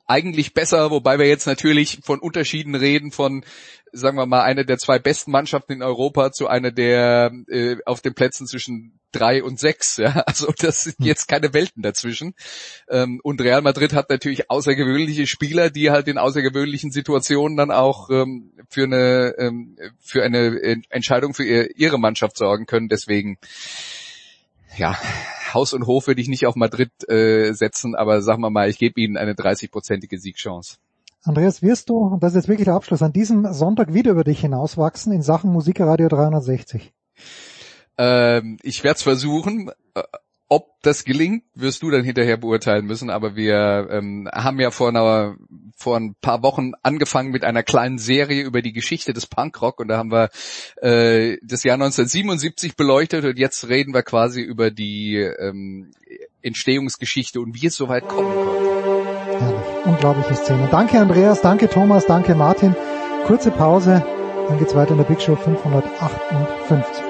eigentlich 0.07 0.55
besser, 0.55 0.91
wobei 0.91 1.19
wir 1.19 1.27
jetzt 1.27 1.47
natürlich 1.47 2.01
von 2.05 2.21
Unterschieden 2.21 2.75
reden 2.75 3.11
von, 3.11 3.45
sagen 3.93 4.17
wir 4.17 4.27
mal, 4.27 4.43
einer 4.43 4.65
der 4.65 4.79
zwei 4.79 4.99
besten 4.99 5.33
Mannschaften 5.33 5.73
in 5.73 5.83
Europa 5.83 6.33
zu 6.33 6.47
einer 6.47 6.71
der 6.71 7.33
äh, 7.49 7.77
auf 7.85 8.01
den 8.03 8.15
Plätzen 8.15 8.47
zwischen 8.47 9.01
drei 9.13 9.43
und 9.43 9.59
sechs. 9.59 9.97
Ja? 9.97 10.23
Also 10.27 10.53
das 10.59 10.85
sind 10.85 10.99
hm. 10.99 11.07
jetzt 11.07 11.27
keine 11.29 11.53
Welten 11.55 11.83
dazwischen. 11.83 12.35
Ähm, 12.89 13.21
und 13.23 13.41
Real 13.41 13.63
Madrid 13.63 13.95
hat 13.95 14.11
natürlich 14.11 14.51
außergewöhnliche 14.51 15.27
Spieler, 15.27 15.71
die 15.71 15.91
halt 15.91 16.09
in 16.09 16.19
außergewöhnlichen 16.19 16.91
Situationen 16.93 17.57
dann 17.57 17.71
auch 17.71 18.11
ähm, 18.11 18.53
für 18.69 18.85
eine 18.85 19.35
ähm, 19.39 19.77
für 19.99 20.23
eine 20.23 20.83
Entscheidung 20.91 21.35
für 21.35 21.45
ihr, 21.45 21.77
ihre 21.77 21.99
Mannschaft 21.99 22.37
sorgen 22.37 22.67
können. 22.67 22.89
Deswegen 22.89 23.39
ja, 24.77 24.97
Haus 25.55 25.73
und 25.73 25.87
Hof 25.87 26.07
würde 26.07 26.21
ich 26.21 26.29
nicht 26.29 26.47
auf 26.47 26.57
Madrid 26.57 26.91
äh, 27.09 27.53
setzen, 27.53 27.95
aber 27.95 28.23
sagen 28.23 28.43
wir 28.43 28.51
mal, 28.51 28.69
ich 28.69 28.79
gebe 28.79 29.01
ihnen 29.01 29.17
eine 29.17 29.33
30-prozentige 29.33 30.19
Siegchance. 30.19 30.77
Andreas, 31.23 31.63
wirst 31.63 31.89
du, 31.89 31.97
und 31.97 32.23
das 32.23 32.33
ist 32.33 32.37
jetzt 32.37 32.49
wirklich 32.49 32.67
der 32.67 32.75
Abschluss, 32.75 33.03
an 33.03 33.13
diesem 33.13 33.53
Sonntag 33.53 33.93
wieder 33.93 34.13
über 34.13 34.23
dich 34.23 34.41
hinauswachsen 34.41 35.13
in 35.13 35.23
Sachen 35.23 35.51
Musikradio 35.51 36.09
360? 36.09 36.93
Ähm, 37.99 38.59
ich 38.63 38.85
werde 38.85 38.97
es 38.97 39.03
versuchen. 39.03 39.71
Ob 40.49 40.81
das 40.83 41.05
gelingt, 41.05 41.43
wirst 41.55 41.83
du 41.83 41.91
dann 41.91 42.05
hinterher 42.05 42.37
beurteilen 42.37 42.87
müssen, 42.87 43.11
aber 43.11 43.35
wir 43.35 43.89
ähm, 43.91 44.29
haben 44.33 44.61
ja 44.61 44.71
vor, 44.71 44.91
einer, 44.91 45.35
vor 45.77 45.97
ein 45.97 46.15
paar 46.21 46.45
Wochen 46.45 46.73
angefangen 46.85 47.33
mit 47.33 47.43
einer 47.43 47.65
kleinen 47.65 47.99
Serie 47.99 48.45
über 48.45 48.63
die 48.63 48.73
Geschichte 48.73 49.13
des 49.13 49.27
Punkrock 49.27 49.81
und 49.81 49.89
da 49.89 49.99
haben 49.99 50.13
wir 50.13 50.31
äh, 50.77 51.39
das 51.43 51.65
Jahr 51.65 51.75
1977 51.75 52.77
beleuchtet 52.77 53.25
und 53.25 53.39
jetzt 53.39 53.69
reden 53.69 53.93
wir 53.93 54.05
quasi 54.05 54.41
über 54.41 54.71
die 54.71 55.17
ähm, 55.17 55.91
Entstehungsgeschichte 56.43 57.41
und 57.41 57.61
wie 57.61 57.67
es 57.67 57.75
soweit 57.75 58.07
kommen 58.07 58.33
konnte. 58.33 59.41
Herrlich, 59.41 59.87
unglaubliche 59.87 60.35
Szene. 60.37 60.69
Danke 60.71 61.01
Andreas, 61.01 61.41
danke 61.41 61.69
Thomas, 61.69 62.07
danke 62.07 62.37
Martin. 62.37 62.77
Kurze 63.27 63.51
Pause, 63.51 64.07
dann 64.49 64.59
geht's 64.61 64.77
weiter 64.77 64.93
in 64.93 64.99
der 64.99 65.05
Big 65.05 65.21
Show 65.21 65.35
558. 65.35 67.06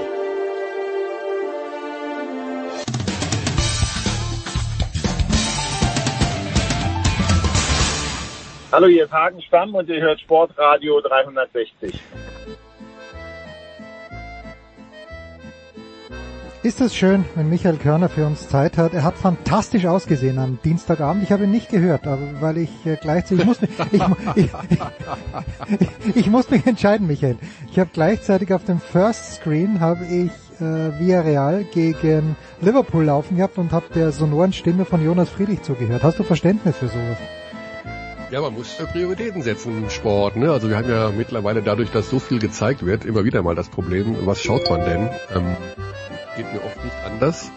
Hallo, 8.73 8.89
hier 8.89 9.05
ist 9.05 9.13
Hagen 9.13 9.41
Stamm 9.43 9.77
und 9.77 9.89
ihr 9.89 10.01
hört 10.01 10.21
Sportradio 10.21 11.01
360. 11.01 12.01
Ist 16.65 16.81
es 16.81 16.97
schön, 16.97 17.25
wenn 17.37 17.49
Michael 17.49 17.77
Körner 17.77 18.09
für 18.09 18.27
uns 18.27 18.49
Zeit 18.49 18.77
hat. 18.77 18.93
Er 18.93 19.05
hat 19.05 19.17
fantastisch 19.17 19.87
ausgesehen 19.87 20.41
am 20.41 20.59
Dienstagabend. 20.65 21.23
Ich 21.23 21.31
habe 21.31 21.45
ihn 21.45 21.53
nicht 21.53 21.69
gehört, 21.69 22.09
aber 22.09 22.41
weil 22.41 22.59
ich 22.59 22.71
äh, 22.85 22.97
gleichzeitig, 23.01 23.43
ich 23.43 23.47
muss, 23.47 23.61
mich, 23.61 23.71
ich, 23.93 24.03
ich, 24.35 24.51
ich, 25.69 26.17
ich, 26.17 26.27
muss 26.27 26.51
mich 26.51 26.67
entscheiden, 26.67 27.07
Michael. 27.07 27.39
Ich 27.71 27.79
habe 27.79 27.91
gleichzeitig 27.93 28.53
auf 28.53 28.65
dem 28.65 28.81
First 28.81 29.37
Screen 29.37 29.79
habe 29.79 30.05
ich 30.07 30.33
äh, 30.61 30.99
Villarreal 30.99 31.63
gegen 31.73 32.35
Liverpool 32.61 33.05
laufen 33.05 33.37
gehabt 33.37 33.59
und 33.59 33.71
habe 33.71 33.87
der 33.95 34.11
sonoren 34.11 34.53
Stimme 34.53 34.85
von 34.85 35.05
Jonas 35.05 35.31
Friedrich 35.31 35.63
zugehört. 35.63 36.03
Hast 36.03 36.19
du 36.19 36.25
Verständnis 36.25 36.79
für 36.79 36.89
sowas? 36.89 37.19
Ja, 38.31 38.41
man 38.41 38.55
muss 38.55 38.75
Prioritäten 38.93 39.43
setzen 39.43 39.85
im 39.85 39.91
Sport. 39.91 40.35
Ne? 40.35 40.51
Also 40.51 40.69
wir 40.69 40.77
haben 40.77 40.91
ja 40.91 41.11
mittlerweile 41.11 41.63
dadurch, 41.63 41.91
dass 41.93 42.11
so 42.11 42.19
viel 42.19 42.41
gezeigt 42.41 42.85
wird, 42.85 43.05
immer 43.05 43.25
wieder 43.25 43.43
mal 43.43 43.55
das 43.55 43.69
Problem, 43.69 44.17
was 44.27 44.43
schaut 44.43 44.69
man 44.69 44.81
denn? 44.81 45.09
Ähm, 45.33 45.57
geht 46.37 46.53
mir 46.53 46.65
oft 46.65 46.85
nicht 46.85 46.97
anders. 47.05 47.53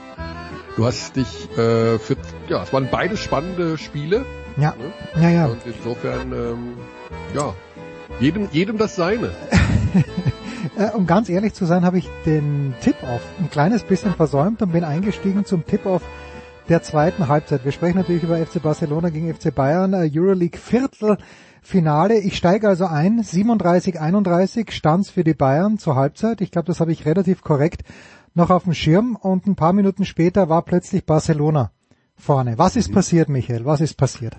Du 0.75 0.85
hast 0.85 1.15
dich 1.15 1.49
äh, 1.57 1.97
für, 1.97 2.15
ja, 2.47 2.61
es 2.61 2.71
waren 2.71 2.87
beide 2.91 3.17
spannende 3.17 3.79
Spiele. 3.79 4.25
Ja, 4.57 4.75
ne? 4.77 5.23
ja, 5.23 5.29
ja. 5.29 5.45
Und 5.47 5.61
insofern, 5.65 6.31
ähm, 6.33 6.77
ja, 7.33 7.55
jedem, 8.19 8.47
jedem 8.51 8.77
das 8.77 8.95
Seine. 8.95 9.31
Äh, 10.77 10.91
um 10.91 11.07
ganz 11.07 11.29
ehrlich 11.29 11.53
zu 11.53 11.65
sein, 11.65 11.83
habe 11.83 11.97
ich 11.97 12.07
den 12.25 12.73
Tip-Off 12.81 13.21
ein 13.39 13.49
kleines 13.49 13.83
bisschen 13.83 14.13
versäumt 14.13 14.61
und 14.61 14.71
bin 14.71 14.83
eingestiegen 14.83 15.43
zum 15.43 15.65
Tip-Off 15.65 16.03
der 16.69 16.83
zweiten 16.83 17.27
Halbzeit. 17.27 17.65
Wir 17.65 17.71
sprechen 17.71 17.97
natürlich 17.97 18.23
über 18.23 18.37
FC 18.37 18.61
Barcelona 18.61 19.09
gegen 19.09 19.33
FC 19.33 19.53
Bayern, 19.53 19.93
äh, 19.93 20.09
Euroleague 20.13 20.59
Viertelfinale. 20.59 22.19
Ich 22.19 22.37
steige 22.37 22.69
also 22.69 22.85
ein, 22.85 23.21
37-31 23.21 24.71
stands 24.71 25.09
für 25.09 25.23
die 25.23 25.33
Bayern 25.33 25.79
zur 25.79 25.95
Halbzeit. 25.95 26.41
Ich 26.41 26.51
glaube, 26.51 26.67
das 26.67 26.79
habe 26.79 26.91
ich 26.91 27.05
relativ 27.05 27.41
korrekt 27.41 27.83
noch 28.35 28.51
auf 28.51 28.63
dem 28.65 28.75
Schirm 28.75 29.15
und 29.15 29.47
ein 29.47 29.55
paar 29.55 29.73
Minuten 29.73 30.05
später 30.05 30.47
war 30.47 30.61
plötzlich 30.61 31.05
Barcelona 31.05 31.71
vorne. 32.15 32.57
Was 32.57 32.75
ist 32.75 32.91
passiert, 32.91 33.29
Michael? 33.29 33.65
Was 33.65 33.81
ist 33.81 33.95
passiert? 33.95 34.37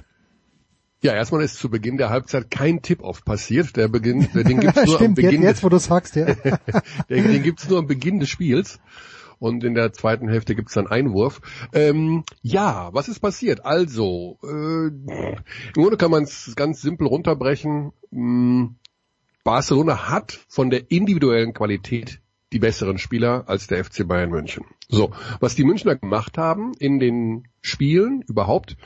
Ja, 1.02 1.14
erstmal 1.14 1.42
ist 1.42 1.56
zu 1.56 1.68
Beginn 1.68 1.96
der 1.96 2.10
Halbzeit 2.10 2.50
kein 2.50 2.82
Tip-Off 2.82 3.24
passiert. 3.24 3.76
Der 3.76 3.88
Beginn, 3.88 4.28
den 4.34 4.60
gibt's 4.60 4.76
nur 4.86 4.96
Stimmt, 4.96 5.02
am 5.02 5.14
Beginn. 5.14 5.42
Jetzt, 5.42 5.42
jetzt, 5.42 5.64
wo 5.64 5.68
du 5.68 5.78
sagst, 5.78 6.14
ja. 6.14 6.26
den, 7.10 7.24
den 7.24 7.42
gibt's 7.42 7.68
nur 7.68 7.78
am 7.78 7.86
Beginn 7.86 8.20
des 8.20 8.28
Spiels 8.28 8.78
und 9.40 9.64
in 9.64 9.74
der 9.74 9.92
zweiten 9.92 10.28
Hälfte 10.28 10.54
gibt's 10.54 10.74
dann 10.74 10.86
Einwurf. 10.86 11.40
Ähm, 11.72 12.22
ja, 12.42 12.90
was 12.92 13.08
ist 13.08 13.18
passiert? 13.18 13.64
Also, 13.64 14.38
äh, 14.44 14.86
im 14.86 15.42
Grunde 15.72 15.96
kann 15.96 16.12
man 16.12 16.22
es 16.22 16.52
ganz 16.54 16.80
simpel 16.80 17.08
runterbrechen. 17.08 17.92
Hm, 18.12 18.76
Barcelona 19.42 20.08
hat 20.08 20.38
von 20.48 20.70
der 20.70 20.90
individuellen 20.92 21.54
Qualität 21.54 22.20
die 22.52 22.58
besseren 22.58 22.98
Spieler 22.98 23.44
als 23.48 23.66
der 23.66 23.84
FC 23.84 24.06
Bayern 24.06 24.30
München. 24.30 24.64
So, 24.88 25.12
was 25.40 25.54
die 25.54 25.64
Münchner 25.64 25.96
gemacht 25.96 26.36
haben 26.36 26.72
in 26.78 26.98
den 26.98 27.48
Spielen 27.62 28.22
überhaupt, 28.28 28.76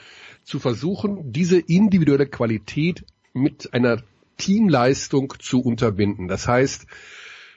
zu 0.44 0.58
versuchen, 0.58 1.32
diese 1.32 1.58
individuelle 1.58 2.26
Qualität 2.26 3.04
mit 3.32 3.72
einer 3.72 4.02
Teamleistung 4.36 5.34
zu 5.38 5.60
unterbinden. 5.60 6.28
Das 6.28 6.46
heißt, 6.46 6.86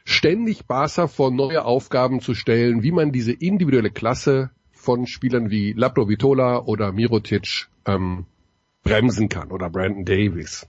ständig 0.08 0.66
Barca 0.68 1.08
vor 1.08 1.32
neue 1.32 1.66
Aufgaben 1.66 2.22
zu 2.22 2.34
stellen, 2.34 2.82
wie 2.82 2.94
man 2.94 3.12
diese 3.12 3.34
individuelle 3.34 3.92
Klasse 3.92 4.52
von 4.72 5.06
Spielern 5.06 5.52
wie 5.52 5.74
Labro 5.74 6.08
Vitola 6.08 6.60
oder 6.60 6.94
Mirotic 6.94 7.68
ähm, 7.86 8.26
bremsen 8.84 9.28
kann 9.28 9.52
oder 9.52 9.70
Brandon 9.70 10.06
Davis. 10.06 10.66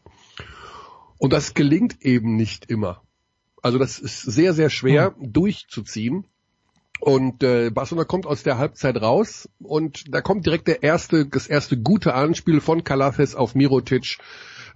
Und 1.18 1.32
das 1.32 1.54
gelingt 1.54 2.02
eben 2.02 2.34
nicht 2.34 2.68
immer. 2.68 3.02
Also 3.62 3.78
das 3.78 4.00
ist 4.00 4.22
sehr, 4.22 4.54
sehr 4.54 4.70
schwer 4.70 5.14
hm. 5.16 5.32
durchzuziehen. 5.32 6.24
Und 7.00 7.44
äh, 7.44 7.70
Barcelona 7.70 8.06
kommt 8.06 8.26
aus 8.26 8.42
der 8.42 8.58
Halbzeit 8.58 9.00
raus 9.00 9.48
und 9.60 10.12
da 10.12 10.20
kommt 10.20 10.46
direkt 10.46 10.66
der 10.66 10.82
erste, 10.82 11.26
das 11.26 11.46
erste 11.46 11.80
gute 11.80 12.12
Anspiel 12.14 12.60
von 12.60 12.82
Calates 12.82 13.36
auf 13.36 13.54
Mirotic 13.54 14.18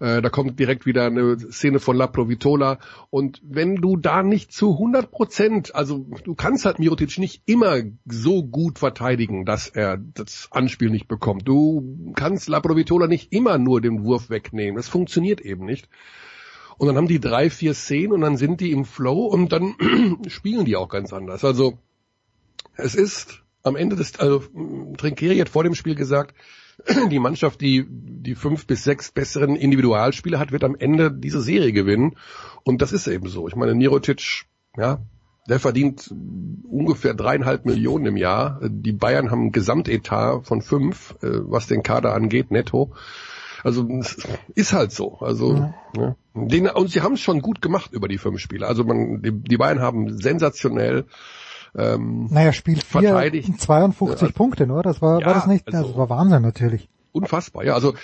Äh, 0.01 0.23
da 0.23 0.29
kommt 0.31 0.59
direkt 0.59 0.87
wieder 0.87 1.07
eine 1.07 1.39
Szene 1.39 1.81
von 1.81 1.97
La 1.97 2.07
Provitola. 2.07 2.79
Und 3.11 3.41
wenn 3.45 3.77
du 3.77 3.97
da 3.97 4.23
nicht 4.23 4.53
zu 4.53 4.73
100 4.73 5.11
Prozent, 5.11 5.75
also 5.75 6.07
du 6.25 6.35
kannst 6.35 6.65
halt 6.65 6.79
Mirotic 6.79 7.19
nicht 7.19 7.43
immer 7.47 7.79
so 8.07 8.45
gut 8.45 8.79
verteidigen, 8.79 9.45
dass 9.45 9.69
er 9.69 9.99
das 9.99 10.49
Anspiel 10.51 10.91
nicht 10.91 11.09
bekommt. 11.09 11.47
Du 11.47 12.13
kannst 12.15 12.49
La 12.49 12.61
Provitola 12.61 13.07
nicht 13.07 13.33
immer 13.33 13.59
nur 13.59 13.81
den 13.81 14.05
Wurf 14.05 14.31
wegnehmen. 14.31 14.77
Das 14.77 14.89
funktioniert 14.89 15.41
eben 15.41 15.65
nicht. 15.65 15.89
Und 16.79 16.89
dann 16.89 16.97
haben 16.97 17.09
die 17.09 17.21
drei, 17.21 17.51
vier 17.51 17.75
Szenen 17.75 18.13
und 18.13 18.23
dann 18.23 18.37
sind 18.37 18.61
die 18.61 18.73
im 18.73 18.85
Flow 18.85 19.27
und 19.27 19.53
dann 19.53 19.75
spielen 20.27 20.65
die 20.65 20.77
auch 20.77 20.89
ganz 20.89 21.13
anders. 21.13 21.45
Also 21.45 21.79
es 22.77 22.95
ist 22.95 23.43
am 23.63 23.77
Ende 23.77 23.97
des, 23.97 24.19
also 24.19 24.43
Trinkeri 24.97 25.39
hat 25.39 25.49
vor 25.49 25.65
dem 25.65 25.75
Spiel 25.75 25.95
gesagt, 25.95 26.35
die 27.11 27.19
Mannschaft, 27.19 27.61
die 27.61 27.87
die 27.89 28.35
fünf 28.35 28.67
bis 28.67 28.85
sechs 28.85 29.11
besseren 29.11 29.57
Individualspiele 29.57 30.39
hat, 30.39 30.53
wird 30.53 30.65
am 30.65 30.77
Ende 30.77 31.13
diese 31.13 31.43
Serie 31.43 31.73
gewinnen. 31.73 32.17
Und 32.65 32.83
das 32.83 32.93
ist 32.93 33.07
eben 33.07 33.29
so. 33.29 33.49
Ich 33.49 33.57
meine, 33.57 33.75
Mirotic, 33.75 34.45
ja, 34.77 35.01
der 35.49 35.59
verdient 35.59 36.15
ungefähr 36.69 37.15
dreieinhalb 37.15 37.67
Millionen 37.67 38.07
im 38.07 38.17
Jahr. 38.17 38.61
Die 38.63 38.93
Bayern 38.93 39.31
haben 39.31 39.47
ein 39.47 39.53
Gesamtetat 39.53 40.47
von 40.47 40.63
fünf, 40.63 41.17
äh, 41.23 41.29
was 41.31 41.67
den 41.67 41.83
Kader 41.83 42.15
angeht, 42.15 42.51
netto. 42.51 42.93
Also 43.65 43.89
ist 44.55 44.73
halt 44.73 44.93
so. 44.93 45.19
Also 45.19 45.55
ja. 45.55 45.75
Ja. 45.97 46.17
Den, 46.35 46.69
und 46.69 46.91
sie 46.91 47.01
haben 47.01 47.15
es 47.15 47.21
schon 47.21 47.43
gut 47.43 47.61
gemacht 47.61 47.93
über 47.93 48.09
die 48.09 48.19
fünf 48.19 48.41
Spiele. 48.41 48.67
Also 48.67 48.85
man, 48.85 49.23
die, 49.23 49.33
die 49.33 49.57
Bayern 49.57 49.81
haben 49.81 50.19
sensationell 50.19 51.05
ähm, 51.75 52.27
naja, 52.31 52.53
Spiel 52.53 52.77
4, 52.77 52.83
verteidigt. 52.85 53.61
52 53.61 54.29
ja, 54.29 54.33
Punkte, 54.35 54.67
ne? 54.67 54.83
Das 54.83 55.01
war, 55.01 55.21
ja, 55.21 55.27
war 55.27 55.35
das 55.35 55.47
nicht, 55.47 55.67
also, 55.73 55.89
das 55.89 55.97
war 55.97 56.11
Wahnsinn 56.11 56.43
natürlich. 56.43 56.89
Unfassbar, 57.13 57.65
ja. 57.65 57.75
Also 57.75 57.95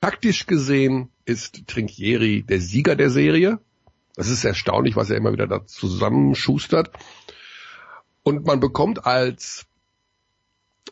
taktisch 0.00 0.46
gesehen 0.46 1.10
ist 1.24 1.66
Trinkieri 1.66 2.42
der 2.42 2.60
Sieger 2.60 2.96
der 2.96 3.10
Serie. 3.10 3.58
Das 4.14 4.28
ist 4.28 4.44
erstaunlich, 4.44 4.96
was 4.96 5.10
er 5.10 5.16
immer 5.16 5.32
wieder 5.32 5.46
da 5.46 5.66
zusammenschustert. 5.66 6.90
Und 8.22 8.46
man 8.46 8.60
bekommt 8.60 9.06
als 9.06 9.66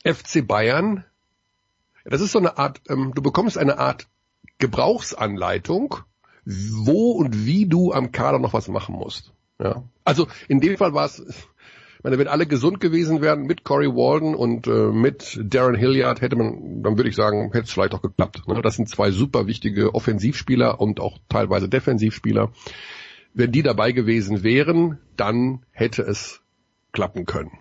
FC 0.05 0.47
Bayern, 0.47 1.05
das 2.05 2.21
ist 2.21 2.33
so 2.33 2.39
eine 2.39 2.59
Art, 2.59 2.81
ähm, 2.89 3.13
du 3.15 3.23
bekommst 3.23 3.59
eine 3.59 3.79
Art 3.79 4.09
Gebrauchsanleitung, 4.59 5.97
wo 6.45 7.13
und 7.13 7.47
wie 7.47 7.67
du 7.67 7.93
am 7.93 8.13
Kader 8.13 8.39
noch 8.39 8.53
was 8.53 8.69
machen 8.69 8.95
musst. 8.95 9.33
Ja. 9.59 9.85
Also 10.05 10.27
in 10.49 10.61
dem 10.61 10.77
Fall 10.79 10.95
war 10.95 11.05
es, 11.05 11.23
ich 12.01 12.05
meine, 12.05 12.17
wenn 12.17 12.29
alle 12.29 12.47
gesund 12.47 12.81
gewesen 12.81 13.21
wären 13.21 13.43
mit 13.43 13.63
Corey 13.63 13.89
Walden 13.89 14.35
und 14.35 14.67
äh, 14.67 14.91
mit 14.91 15.39
Darren 15.45 15.75
Hilliard, 15.75 16.23
hätte 16.23 16.35
man, 16.35 16.83
dann 16.83 16.97
würde 16.97 17.11
ich 17.11 17.15
sagen, 17.15 17.51
hätte 17.53 17.65
es 17.65 17.73
vielleicht 17.73 17.93
auch 17.93 18.01
geklappt. 18.01 18.49
Ne? 18.49 18.63
Das 18.63 18.77
sind 18.77 18.89
zwei 18.89 19.11
super 19.11 19.47
wichtige 19.47 19.95
Offensivspieler 19.95 20.81
und 20.81 20.99
auch 20.99 21.19
teilweise 21.29 21.69
Defensivspieler. 21.69 22.53
Wenn 23.35 23.53
die 23.53 23.63
dabei 23.63 23.93
gewesen 23.93 24.43
wären, 24.43 24.97
dann 25.19 25.67
hätte 25.73 26.01
es 26.01 26.41
klappen 26.93 27.27
können. 27.27 27.59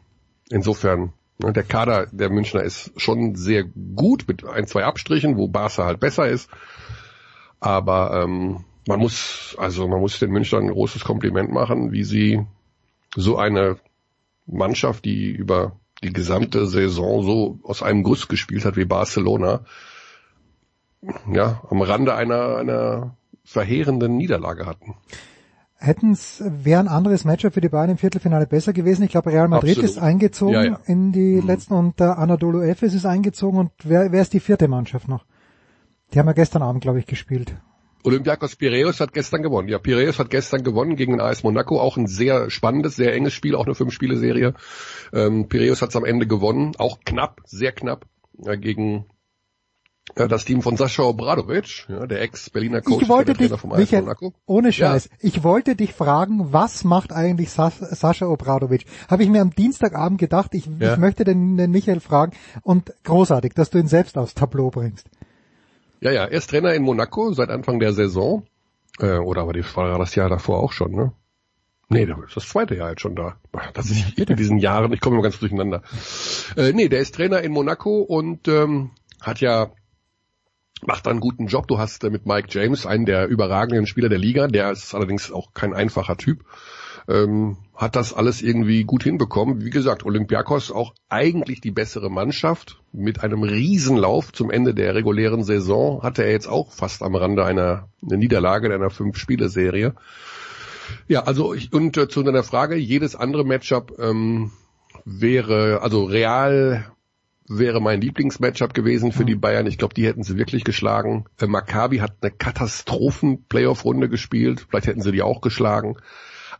Insofern, 0.50 1.12
ne, 1.40 1.52
der 1.52 1.64
Kader 1.64 2.08
der 2.10 2.30
Münchner 2.30 2.64
ist 2.64 2.94
schon 2.96 3.36
sehr 3.36 3.66
gut 3.66 4.24
mit 4.26 4.46
ein, 4.46 4.68
zwei 4.68 4.86
Abstrichen, 4.86 5.36
wo 5.36 5.50
Barca 5.50 5.84
halt 5.84 6.00
besser 6.00 6.30
ist. 6.30 6.50
Aber 7.60 8.24
ähm, 8.24 8.64
man 8.88 9.00
muss, 9.02 9.58
also 9.60 9.86
man 9.90 10.00
muss 10.00 10.18
den 10.18 10.32
Münchnern 10.32 10.64
ein 10.64 10.72
großes 10.72 11.04
Kompliment 11.04 11.52
machen, 11.52 11.92
wie 11.92 12.06
sie 12.06 12.46
so 13.18 13.36
eine 13.36 13.76
Mannschaft, 14.52 15.06
die 15.06 15.32
über 15.32 15.74
die 16.04 16.14
gesamte 16.14 16.68
Saison 16.68 17.24
so 17.24 17.60
aus 17.64 17.84
einem 17.84 18.04
Guss 18.04 18.28
gespielt 18.28 18.66
hat 18.66 18.78
wie 18.78 18.86
Barcelona, 18.86 19.62
ja, 21.32 21.62
am 21.70 21.82
Rande 21.82 22.14
einer, 22.14 22.58
einer 22.58 23.16
verheerenden 23.44 24.18
Niederlage 24.18 24.66
hatten. 24.66 24.96
Hätten 25.76 26.12
es, 26.12 26.44
wäre 26.46 26.82
ein 26.82 26.90
anderes 26.90 27.24
Matchup 27.24 27.54
für 27.54 27.62
die 27.62 27.70
Bayern 27.70 27.92
im 27.92 27.98
Viertelfinale 27.98 28.48
besser 28.48 28.74
gewesen. 28.74 29.04
Ich 29.04 29.12
glaube, 29.12 29.32
Real 29.32 29.48
Madrid 29.48 29.78
Absolut. 29.78 29.90
ist 29.90 29.98
eingezogen 29.98 30.54
ja, 30.54 30.64
ja. 30.64 30.80
in 30.86 31.14
die 31.14 31.40
mhm. 31.42 31.48
letzten 31.48 31.74
und 31.74 32.00
der 32.02 32.18
Anadolu 32.18 32.62
Efes 32.62 32.94
ist 32.94 33.06
eingezogen 33.06 33.60
und 33.60 33.72
wer, 33.84 34.12
wer 34.12 34.22
ist 34.22 34.34
die 34.34 34.42
vierte 34.42 34.68
Mannschaft 34.68 35.08
noch? 35.08 35.26
Die 36.14 36.20
haben 36.20 36.28
ja 36.28 36.34
gestern 36.34 36.64
Abend, 36.64 36.82
glaube 36.82 37.00
ich, 37.00 37.06
gespielt. 37.06 37.56
Olympiakos 38.04 38.56
Piraeus 38.56 39.00
hat 39.00 39.14
gestern 39.14 39.44
gewonnen. 39.44 39.68
Ja, 39.68 39.78
Piraeus 39.78 40.20
hat 40.20 40.30
gestern 40.30 40.64
gewonnen 40.64 40.96
gegen 40.96 41.14
den 41.14 41.22
AS 41.22 41.44
Monaco. 41.44 41.80
Auch 41.80 41.98
ein 41.98 42.08
sehr 42.08 42.50
spannendes, 42.50 42.96
sehr 42.96 43.14
enges 43.14 43.34
Spiel, 43.34 43.56
auch 43.56 43.66
eine 43.66 43.76
Fünf-Spiele-Serie. 43.76 44.54
Ähm, 45.14 45.48
Piraeus 45.50 45.82
hat 45.82 45.90
es 45.90 45.96
am 45.96 46.06
Ende 46.06 46.28
gewonnen. 46.28 46.74
Auch 46.78 47.00
knapp, 47.06 47.42
sehr 47.46 47.72
knapp 47.72 48.06
äh, 48.46 48.58
gegen 48.58 49.06
äh, 50.16 50.28
das 50.28 50.46
Team 50.46 50.62
von 50.62 50.78
Sascha 50.78 51.04
Obradovic, 51.04 51.88
ja, 51.90 52.06
der 52.08 52.22
Ex-Berliner 52.22 52.82
Coach 52.82 53.04
ich 53.04 53.10
wollte 53.10 53.34
dich, 53.34 53.52
vom 53.52 53.72
AS 53.74 53.80
Michael, 53.80 54.04
Monaco. 54.04 54.34
Ohne 54.46 54.72
Scheiß. 54.72 55.10
Ja. 55.12 55.18
Ich 55.20 55.44
wollte 55.44 55.76
dich 55.76 55.94
fragen, 55.94 56.52
was 56.54 56.84
macht 56.84 57.12
eigentlich 57.12 57.52
Sas 57.52 57.78
Sascha 57.80 58.28
Obradovic? 58.28 58.86
Habe 59.10 59.24
ich 59.24 59.30
mir 59.30 59.42
am 59.42 59.52
Dienstagabend 59.52 60.20
gedacht, 60.20 60.54
ich, 60.54 60.68
ja. 60.80 60.94
ich 60.94 61.00
möchte 61.00 61.24
den, 61.24 61.58
den 61.58 61.72
Michael 61.72 62.00
fragen 62.00 62.34
und 62.62 62.94
großartig, 63.04 63.54
dass 63.54 63.70
du 63.70 63.78
ihn 63.78 63.88
selbst 63.88 64.18
aufs 64.18 64.34
Tableau 64.34 64.70
bringst. 64.70 65.10
Ja, 66.02 66.12
ja, 66.12 66.26
er 66.26 66.32
ist 66.32 66.50
Trainer 66.50 66.74
in 66.74 66.84
Monaco 66.84 67.34
seit 67.34 67.50
Anfang 67.50 67.80
der 67.80 67.94
Saison. 67.94 68.46
Äh, 69.00 69.18
oder 69.18 69.42
aber 69.42 69.54
die 69.54 69.64
war 69.76 70.00
das 70.00 70.16
Jahr 70.16 70.30
davor 70.30 70.60
auch 70.60 70.72
schon, 70.72 70.92
ne? 70.92 71.14
Nee, 71.92 72.06
das 72.06 72.20
ist 72.20 72.36
das 72.38 72.48
zweite 72.50 72.76
Jahr 72.76 72.92
jetzt 72.92 73.02
schon 73.02 73.16
da. 73.16 73.38
Das 73.74 73.90
ist 73.90 74.18
in 74.18 74.36
diesen 74.36 74.60
Jahren, 74.60 74.94
ich 74.94 75.00
komme 75.00 75.16
immer 75.16 75.24
ganz 75.24 75.40
durcheinander. 75.40 75.82
Äh, 76.56 76.72
nee, 76.74 76.88
der 76.88 77.00
ist 77.00 77.16
Trainer 77.16 77.42
in 77.42 77.52
Monaco 77.52 78.02
und 78.02 78.48
ähm, 78.48 78.92
hat 79.22 79.42
ja 79.42 79.72
macht 80.86 81.08
einen 81.08 81.20
guten 81.20 81.48
Job. 81.48 81.68
Du 81.68 81.80
hast 81.80 82.04
äh, 82.04 82.10
mit 82.10 82.26
Mike 82.26 82.48
James 82.52 82.86
einen 82.86 83.06
der 83.06 83.28
überragenden 83.28 83.88
Spieler 83.88 84.08
der 84.08 84.20
Liga, 84.20 84.48
der 84.48 84.72
ist 84.72 84.94
allerdings 84.94 85.32
auch 85.32 85.54
kein 85.54 85.74
einfacher 85.74 86.16
Typ 86.16 86.46
ähm, 87.10 87.58
hat 87.76 87.96
das 87.96 88.14
alles 88.14 88.42
irgendwie 88.42 88.84
gut 88.84 89.04
hinbekommen. 89.04 89.66
Wie 89.66 89.72
gesagt, 89.72 90.06
Olympiakos 90.06 90.72
auch 90.72 90.94
eigentlich 91.10 91.60
die 91.60 91.72
bessere 91.72 92.10
Mannschaft 92.10 92.82
mit 92.92 93.24
einem 93.24 93.44
Riesenlauf 93.44 94.32
zum 94.32 94.52
Ende 94.52 94.74
der 94.74 94.96
regulären 94.96 95.44
Saison 95.44 96.04
hatte 96.04 96.24
er 96.24 96.32
jetzt 96.32 96.48
auch 96.48 96.72
fast 96.72 97.02
am 97.02 97.16
Rande 97.16 97.44
einer, 97.44 97.90
einer 98.04 98.18
Niederlage 98.18 98.74
einer 98.74 98.90
Fünf-Spiele-Serie. 98.90 99.96
Ja, 101.08 101.24
also 101.24 101.54
ich, 101.54 101.74
und 101.74 101.98
äh, 101.98 102.08
zu 102.08 102.22
deiner 102.24 102.44
Frage, 102.44 102.76
jedes 102.76 103.16
andere 103.16 103.44
Matchup 103.44 103.98
ähm, 104.00 104.52
wäre, 105.06 105.82
also 105.82 106.04
real 106.04 106.92
wäre 107.48 107.82
mein 107.82 108.02
Lieblingsmatchup 108.02 108.76
gewesen 108.76 109.12
für 109.12 109.26
die 109.26 109.36
Bayern. 109.36 109.66
Ich 109.66 109.80
glaube, 109.80 109.96
die 109.96 110.06
hätten 110.06 110.24
sie 110.24 110.38
wirklich 110.38 110.64
geschlagen. 110.64 111.26
Äh, 111.40 111.48
Maccabi 111.48 111.98
hat 111.98 112.18
eine 112.22 112.32
Katastrophen-Playoff-Runde 112.32 114.10
gespielt. 114.10 114.68
Vielleicht 114.70 114.88
hätten 114.88 115.02
sie 115.02 115.12
die 115.12 115.24
auch 115.24 115.42
geschlagen. 115.42 115.98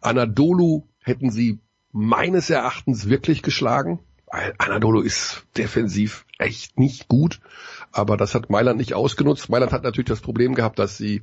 Anadolu 0.02 0.84
hätten 1.02 1.32
sie 1.32 1.60
meines 1.92 2.50
Erachtens 2.50 3.10
wirklich 3.10 3.42
geschlagen. 3.42 4.00
Weil 4.32 4.54
Anadolu 4.60 5.02
ist 5.02 5.44
defensiv 5.58 6.26
echt 6.38 6.80
nicht 6.80 7.08
gut, 7.08 7.40
aber 7.92 8.16
das 8.16 8.36
hat 8.36 8.52
Mailand 8.52 8.78
nicht 8.78 8.94
ausgenutzt. 8.94 9.50
Mailand 9.50 9.72
hat 9.72 9.84
natürlich 9.84 10.08
das 10.08 10.22
Problem 10.22 10.54
gehabt, 10.54 10.78
dass 10.78 10.98
sie 10.98 11.22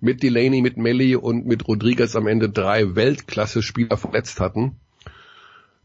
mit 0.00 0.22
Delaney, 0.22 0.60
mit 0.60 0.76
Melli 0.76 1.14
und 1.14 1.46
mit 1.46 1.68
Rodriguez 1.68 2.16
am 2.16 2.26
Ende 2.26 2.50
drei 2.50 2.96
Weltklasse-Spieler 2.96 3.96
verletzt 3.96 4.40
hatten. 4.40 4.80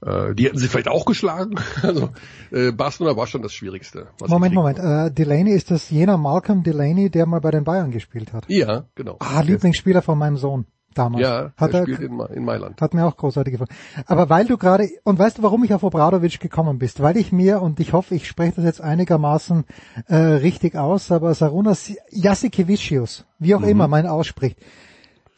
Äh, 0.01 0.33
die 0.33 0.45
hätten 0.45 0.57
sie 0.57 0.67
vielleicht 0.67 0.87
auch 0.87 1.05
geschlagen. 1.05 1.55
Also 1.83 2.09
äh, 2.51 2.71
Barcelona 2.71 3.15
war 3.15 3.27
schon 3.27 3.43
das 3.43 3.53
Schwierigste. 3.53 4.07
Moment, 4.27 4.55
Moment. 4.55 4.79
Äh, 4.79 5.11
Delaney 5.11 5.51
ist 5.51 5.69
das 5.69 5.89
jener 5.91 6.17
Malcolm 6.17 6.63
Delaney, 6.63 7.11
der 7.11 7.27
mal 7.27 7.41
bei 7.41 7.51
den 7.51 7.63
Bayern 7.63 7.91
gespielt 7.91 8.33
hat. 8.33 8.45
Ja, 8.47 8.85
genau. 8.95 9.17
Ah, 9.19 9.41
Lieblingsspieler 9.41 10.01
von 10.01 10.17
meinem 10.17 10.37
Sohn 10.37 10.65
damals. 10.97 11.21
Ja, 11.21 11.51
hat 11.57 11.73
er 11.73 11.83
spielt 11.83 11.99
in, 11.99 12.19
in, 12.33 12.45
Mailand. 12.45 12.81
Hat 12.81 12.93
mir 12.93 13.05
auch 13.05 13.17
großartig 13.17 13.53
gefallen. 13.53 13.69
Aber 14.05 14.29
weil 14.29 14.45
du 14.45 14.57
gerade, 14.57 14.89
und 15.03 15.19
weißt 15.19 15.37
du, 15.37 15.43
warum 15.43 15.63
ich 15.63 15.73
auf 15.73 15.83
Obradovic 15.83 16.39
gekommen 16.39 16.79
bist? 16.79 17.01
Weil 17.01 17.17
ich 17.17 17.31
mir, 17.31 17.61
und 17.61 17.79
ich 17.79 17.93
hoffe, 17.93 18.15
ich 18.15 18.27
spreche 18.27 18.55
das 18.55 18.65
jetzt 18.65 18.81
einigermaßen 18.81 19.65
äh, 20.07 20.15
richtig 20.15 20.75
aus, 20.75 21.11
aber 21.11 21.33
Sarunas 21.33 21.91
Jasikevicius, 22.09 23.25
wie 23.39 23.55
auch 23.55 23.61
mhm. 23.61 23.69
immer 23.69 23.87
man 23.87 24.07
ausspricht, 24.07 24.57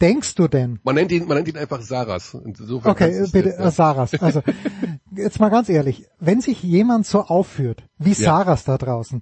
denkst 0.01 0.35
du 0.35 0.47
denn? 0.47 0.79
Man 0.83 0.95
nennt 0.95 1.11
ihn, 1.11 1.27
man 1.27 1.37
nennt 1.37 1.47
ihn 1.47 1.57
einfach 1.57 1.81
Saras. 1.81 2.37
Insofern 2.45 2.91
okay, 2.91 3.25
bitte, 3.31 3.49
jetzt, 3.49 3.59
ja. 3.59 3.71
Saras. 3.71 4.13
Also, 4.21 4.41
jetzt 5.15 5.39
mal 5.39 5.49
ganz 5.49 5.69
ehrlich, 5.69 6.05
wenn 6.19 6.41
sich 6.41 6.63
jemand 6.63 7.05
so 7.05 7.21
aufführt, 7.21 7.83
wie 7.97 8.09
ja. 8.09 8.15
Saras 8.15 8.63
da 8.63 8.77
draußen, 8.77 9.21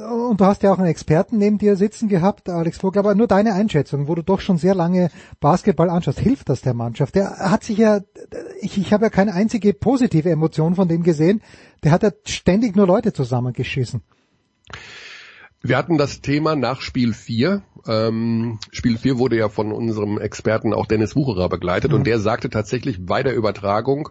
und 0.00 0.40
du 0.40 0.44
hast 0.44 0.62
ja 0.62 0.72
auch 0.72 0.78
einen 0.78 0.88
Experten 0.88 1.38
neben 1.38 1.58
dir 1.58 1.76
sitzen 1.76 2.08
gehabt, 2.08 2.48
Alex 2.48 2.78
Vogel, 2.78 2.98
aber 2.98 3.14
nur 3.14 3.26
deine 3.26 3.54
Einschätzung, 3.54 4.08
wo 4.08 4.14
du 4.14 4.22
doch 4.22 4.40
schon 4.40 4.58
sehr 4.58 4.74
lange 4.74 5.10
Basketball 5.40 5.90
anschaust. 5.90 6.20
Hilft 6.20 6.48
das 6.48 6.62
der 6.62 6.74
Mannschaft? 6.74 7.14
Der 7.14 7.38
hat 7.38 7.64
sich 7.64 7.78
ja, 7.78 8.00
ich, 8.60 8.78
ich 8.78 8.92
habe 8.92 9.04
ja 9.04 9.10
keine 9.10 9.34
einzige 9.34 9.74
positive 9.74 10.30
Emotion 10.30 10.74
von 10.74 10.88
dem 10.88 11.02
gesehen. 11.02 11.42
Der 11.82 11.92
hat 11.92 12.02
ja 12.02 12.10
ständig 12.24 12.76
nur 12.76 12.86
Leute 12.86 13.12
zusammengeschissen. 13.12 14.02
Wir 15.66 15.78
hatten 15.78 15.96
das 15.96 16.20
Thema 16.20 16.56
nach 16.56 16.82
Spiel 16.82 17.14
4. 17.14 17.62
Ähm, 17.86 18.58
Spiel 18.70 18.98
4 18.98 19.18
wurde 19.18 19.38
ja 19.38 19.48
von 19.48 19.72
unserem 19.72 20.18
Experten 20.18 20.74
auch 20.74 20.84
Dennis 20.84 21.16
Wucherer 21.16 21.48
begleitet 21.48 21.90
mhm. 21.90 21.96
und 21.96 22.06
der 22.06 22.20
sagte 22.20 22.50
tatsächlich 22.50 23.06
bei 23.06 23.22
der 23.22 23.34
Übertragung, 23.34 24.10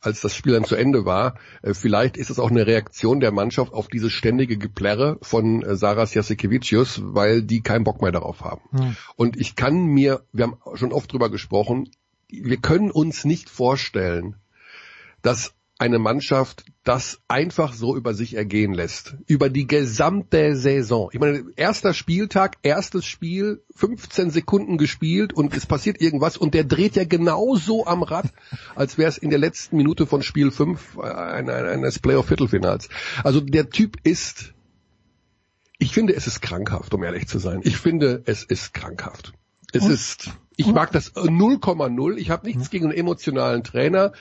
als 0.00 0.22
das 0.22 0.34
Spiel 0.34 0.54
dann 0.54 0.64
zu 0.64 0.76
Ende 0.76 1.04
war, 1.04 1.34
äh, 1.60 1.74
vielleicht 1.74 2.16
ist 2.16 2.30
es 2.30 2.38
auch 2.38 2.50
eine 2.50 2.66
Reaktion 2.66 3.20
der 3.20 3.32
Mannschaft 3.32 3.74
auf 3.74 3.88
dieses 3.88 4.12
ständige 4.12 4.56
Geplärre 4.56 5.18
von 5.20 5.62
äh, 5.62 5.76
Saras 5.76 6.14
Jasikevicius, 6.14 7.02
weil 7.04 7.42
die 7.42 7.60
keinen 7.60 7.84
Bock 7.84 8.00
mehr 8.00 8.12
darauf 8.12 8.40
haben. 8.40 8.62
Mhm. 8.72 8.96
Und 9.16 9.36
ich 9.38 9.56
kann 9.56 9.84
mir, 9.84 10.22
wir 10.32 10.44
haben 10.44 10.56
schon 10.74 10.94
oft 10.94 11.12
drüber 11.12 11.28
gesprochen, 11.28 11.90
wir 12.30 12.56
können 12.56 12.90
uns 12.90 13.26
nicht 13.26 13.50
vorstellen, 13.50 14.36
dass 15.20 15.52
eine 15.78 15.98
Mannschaft 15.98 16.64
das 16.84 17.20
einfach 17.26 17.72
so 17.72 17.96
über 17.96 18.14
sich 18.14 18.34
ergehen 18.34 18.74
lässt. 18.74 19.16
Über 19.26 19.48
die 19.48 19.66
gesamte 19.66 20.54
Saison. 20.54 21.10
Ich 21.12 21.18
meine, 21.18 21.44
erster 21.56 21.94
Spieltag, 21.94 22.56
erstes 22.62 23.06
Spiel, 23.06 23.62
15 23.74 24.30
Sekunden 24.30 24.78
gespielt 24.78 25.32
und 25.32 25.54
es 25.56 25.66
passiert 25.66 26.00
irgendwas 26.00 26.36
und 26.36 26.54
der 26.54 26.64
dreht 26.64 26.94
ja 26.94 27.04
genauso 27.04 27.86
am 27.86 28.02
Rad, 28.02 28.32
als 28.76 28.98
wäre 28.98 29.08
es 29.08 29.18
in 29.18 29.30
der 29.30 29.38
letzten 29.38 29.76
Minute 29.76 30.06
von 30.06 30.22
Spiel 30.22 30.50
5 30.50 30.96
äh, 30.96 31.00
eines 31.00 31.98
Playoff-Viertelfinals. 31.98 32.88
Also 33.24 33.40
der 33.40 33.70
Typ 33.70 33.96
ist, 34.04 34.54
ich 35.78 35.92
finde, 35.92 36.14
es 36.14 36.26
ist 36.26 36.40
krankhaft, 36.40 36.94
um 36.94 37.02
ehrlich 37.02 37.26
zu 37.26 37.38
sein. 37.38 37.60
Ich 37.64 37.78
finde, 37.78 38.22
es 38.26 38.44
ist 38.44 38.74
krankhaft. 38.74 39.32
Es 39.74 39.86
ist, 39.86 40.30
ich 40.56 40.66
mag 40.66 40.92
das 40.92 41.14
0,0. 41.16 42.16
Ich 42.16 42.30
habe 42.30 42.46
nichts 42.46 42.70
gegen 42.70 42.86
einen 42.86 42.96
emotionalen 42.96 43.64
Trainer, 43.64 44.12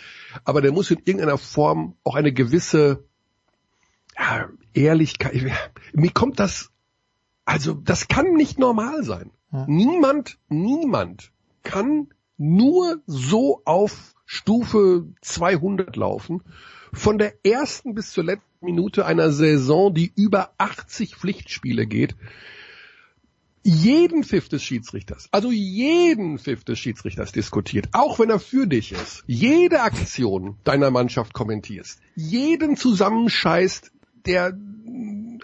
aber 0.43 0.61
der 0.61 0.71
muss 0.71 0.89
in 0.89 0.97
irgendeiner 0.97 1.37
Form 1.37 1.95
auch 2.03 2.15
eine 2.15 2.33
gewisse 2.33 3.03
ja, 4.17 4.49
Ehrlichkeit. 4.73 5.51
Mir 5.93 6.11
kommt 6.11 6.39
das, 6.39 6.71
also 7.45 7.73
das 7.73 8.07
kann 8.07 8.33
nicht 8.33 8.57
normal 8.57 9.03
sein. 9.03 9.31
Ja. 9.51 9.65
Niemand, 9.67 10.39
niemand 10.49 11.31
kann 11.61 12.09
nur 12.37 13.01
so 13.05 13.61
auf 13.65 14.15
Stufe 14.25 15.05
200 15.21 15.95
laufen. 15.95 16.41
Von 16.91 17.17
der 17.17 17.45
ersten 17.45 17.93
bis 17.93 18.11
zur 18.11 18.23
letzten 18.23 18.65
Minute 18.65 19.05
einer 19.05 19.31
Saison, 19.31 19.93
die 19.93 20.11
über 20.15 20.53
80 20.57 21.15
Pflichtspiele 21.15 21.85
geht 21.85 22.15
jeden 23.63 24.23
Pfiff 24.23 24.49
des 24.49 24.63
Schiedsrichters, 24.63 25.29
also 25.31 25.51
jeden 25.51 26.37
Pfiff 26.37 26.63
des 26.63 26.79
Schiedsrichters 26.79 27.31
diskutiert, 27.31 27.87
auch 27.93 28.19
wenn 28.19 28.29
er 28.29 28.39
für 28.39 28.67
dich 28.67 28.91
ist, 28.91 29.23
jede 29.25 29.81
Aktion 29.81 30.57
deiner 30.63 30.91
Mannschaft 30.91 31.33
kommentierst, 31.33 31.99
jeden 32.15 32.75
zusammenscheißt, 32.75 33.91
der, 34.25 34.57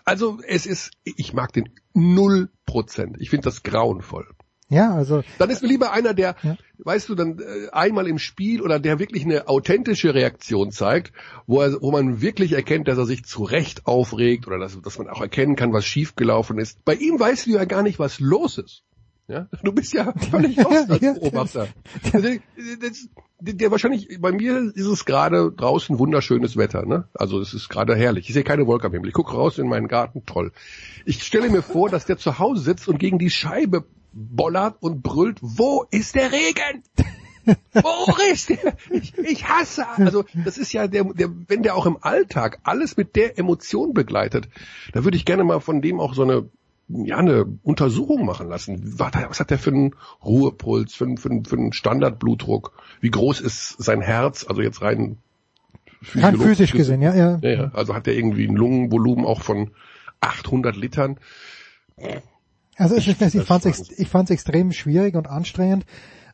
also 0.05 0.39
es 0.45 0.65
ist, 0.65 0.91
ich 1.03 1.33
mag 1.33 1.53
den 1.53 1.69
null 1.93 2.49
Prozent. 2.65 3.17
Ich 3.19 3.29
finde 3.29 3.45
das 3.45 3.63
grauenvoll. 3.63 4.27
Ja, 4.69 4.93
also. 4.93 5.23
Dann 5.39 5.49
ist 5.49 5.63
mir 5.63 5.67
lieber 5.67 5.91
einer, 5.91 6.13
der, 6.13 6.35
ja. 6.43 6.57
weißt 6.77 7.09
du, 7.09 7.15
dann 7.15 7.39
äh, 7.39 7.69
einmal 7.71 8.07
im 8.07 8.19
Spiel 8.19 8.61
oder 8.61 8.79
der 8.79 8.99
wirklich 8.99 9.25
eine 9.25 9.47
authentische 9.47 10.13
Reaktion 10.13 10.71
zeigt, 10.71 11.11
wo 11.47 11.61
er, 11.61 11.81
wo 11.81 11.91
man 11.91 12.21
wirklich 12.21 12.53
erkennt, 12.53 12.87
dass 12.87 12.99
er 12.99 13.05
sich 13.05 13.25
zu 13.25 13.43
Recht 13.43 13.87
aufregt 13.87 14.45
oder 14.45 14.59
dass, 14.59 14.79
dass 14.79 14.99
man 14.99 15.09
auch 15.09 15.21
erkennen 15.21 15.55
kann, 15.55 15.73
was 15.73 15.85
schiefgelaufen 15.85 16.59
ist. 16.59 16.85
Bei 16.85 16.93
ihm 16.93 17.19
weißt 17.19 17.47
du 17.47 17.51
ja 17.51 17.65
gar 17.65 17.81
nicht, 17.81 17.97
was 17.97 18.19
los 18.19 18.59
ist. 18.59 18.83
Ja, 19.27 19.47
du 19.63 19.71
bist 19.71 19.93
ja 19.93 20.13
völlig 20.29 20.55
lost 20.63 20.89
als 20.89 20.99
Beobachter. 20.99 21.67
Der, 22.13 22.21
der, 22.21 23.53
der, 23.53 23.71
wahrscheinlich, 23.71 24.19
bei 24.19 24.31
mir 24.31 24.71
ist 24.75 24.85
es 24.85 25.05
gerade 25.05 25.51
draußen 25.51 25.97
wunderschönes 25.97 26.57
Wetter, 26.57 26.85
ne? 26.85 27.07
Also 27.13 27.39
es 27.39 27.55
ist 27.55 27.69
gerade 27.69 27.95
herrlich. 27.95 28.27
Ich 28.27 28.33
sehe 28.33 28.43
keine 28.43 28.67
Wolke 28.67 28.87
am 28.87 28.93
Himmel. 28.93 29.09
Ich 29.09 29.13
gucke 29.13 29.33
raus 29.33 29.57
in 29.57 29.67
meinen 29.67 29.87
Garten, 29.87 30.25
toll. 30.25 30.51
Ich 31.05 31.23
stelle 31.23 31.49
mir 31.49 31.61
vor, 31.61 31.89
dass 31.89 32.05
der 32.05 32.17
zu 32.17 32.37
Hause 32.37 32.63
sitzt 32.63 32.87
und 32.87 32.99
gegen 32.99 33.17
die 33.17 33.29
Scheibe 33.29 33.85
bollert 34.11 34.77
und 34.81 35.03
brüllt, 35.03 35.39
wo 35.41 35.85
ist 35.91 36.15
der 36.15 36.31
Regen? 36.31 36.83
Wo 37.73 38.13
ist 38.31 38.49
der? 38.49 38.75
Ich, 38.91 39.17
ich 39.17 39.49
hasse. 39.49 39.87
Also 39.97 40.23
das 40.45 40.59
ist 40.59 40.71
ja 40.71 40.87
der, 40.87 41.05
der, 41.05 41.29
wenn 41.47 41.63
der 41.63 41.75
auch 41.75 41.87
im 41.87 41.97
Alltag 42.01 42.59
alles 42.63 42.95
mit 42.95 43.15
der 43.15 43.39
Emotion 43.39 43.95
begleitet, 43.95 44.49
da 44.93 45.03
würde 45.03 45.17
ich 45.17 45.25
gerne 45.25 45.43
mal 45.43 45.59
von 45.59 45.81
dem 45.81 45.99
auch 45.99 46.13
so 46.13 46.21
eine 46.21 46.47
ja, 46.89 47.17
eine 47.17 47.45
Untersuchung 47.63 48.25
machen 48.25 48.49
lassen. 48.49 48.99
Was 48.99 49.39
hat 49.39 49.51
der 49.51 49.59
für 49.59 49.69
einen 49.69 49.95
Ruhepuls, 50.23 50.95
für 50.95 51.05
einen, 51.05 51.17
für 51.17 51.29
einen, 51.29 51.45
für 51.45 51.55
einen 51.55 51.71
Standardblutdruck? 51.71 52.73
Wie 52.99 53.11
groß 53.11 53.41
ist 53.41 53.75
sein 53.77 54.01
Herz? 54.01 54.45
Also 54.47 54.61
jetzt 54.61 54.81
rein 54.81 55.17
rein 56.15 56.37
physisch 56.37 56.71
gesehen, 56.71 57.01
ja, 57.01 57.13
ja. 57.13 57.39
ja. 57.41 57.71
Also 57.73 57.93
hat 57.93 58.07
er 58.07 58.13
irgendwie 58.13 58.47
ein 58.47 58.55
Lungenvolumen 58.55 59.25
auch 59.25 59.41
von 59.41 59.71
800 60.19 60.75
Litern. 60.75 61.19
Also 62.79 62.95
ich, 62.95 63.07
ich, 63.07 63.21
ich 63.21 63.43
fand 63.43 63.65
es 63.65 63.91
ich 63.99 64.07
fand's 64.07 64.31
extrem 64.31 64.71
schwierig 64.71 65.15
und 65.15 65.27
anstrengend. 65.27 65.85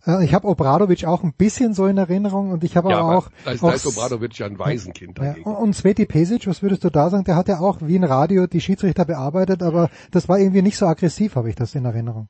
Äh, 0.06 0.24
ich 0.24 0.34
habe 0.34 0.48
Obradovic 0.48 1.06
auch 1.06 1.24
ein 1.24 1.34
bisschen 1.34 1.74
so 1.74 1.88
in 1.88 1.98
Erinnerung 1.98 2.52
und 2.52 2.64
ich 2.64 2.78
habe 2.78 2.92
ja, 2.92 3.00
aber 3.00 3.18
auch... 3.18 3.30
Da 3.44 3.52
ist, 3.52 3.64
da 3.64 3.72
ist 3.72 3.88
Obradovic 3.88 4.38
ja 4.38 4.46
ein 4.46 4.60
Waisenkind 4.60 5.18
ja, 5.20 5.36
Und 5.44 5.76
Sveti 5.76 6.06
Pesic, 6.06 6.46
was 6.48 6.62
würdest 6.62 6.84
du 6.84 6.92
da 6.92 7.10
sagen? 7.10 7.24
Der 7.24 7.36
hat 7.36 7.48
ja 7.48 7.60
auch 7.60 7.80
wie 7.82 7.96
ein 7.98 8.04
Radio 8.04 8.46
die 8.46 8.62
Schiedsrichter 8.62 9.06
bearbeitet, 9.06 9.64
aber 9.64 9.90
das 10.12 10.30
war 10.30 10.40
irgendwie 10.40 10.62
nicht 10.62 10.78
so 10.78 10.86
aggressiv, 10.86 11.36
habe 11.36 11.50
ich 11.50 11.56
das 11.56 11.74
in 11.74 11.86
Erinnerung. 11.86 12.28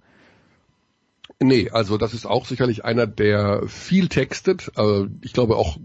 Nee, 1.40 1.70
also 1.70 1.98
das 1.98 2.14
ist 2.14 2.26
auch 2.26 2.46
sicherlich 2.46 2.86
einer, 2.86 3.08
der 3.08 3.64
viel 3.68 4.08
textet. 4.08 4.72
Also 4.76 5.08
ich 5.22 5.34
glaube 5.34 5.58
auch, 5.58 5.78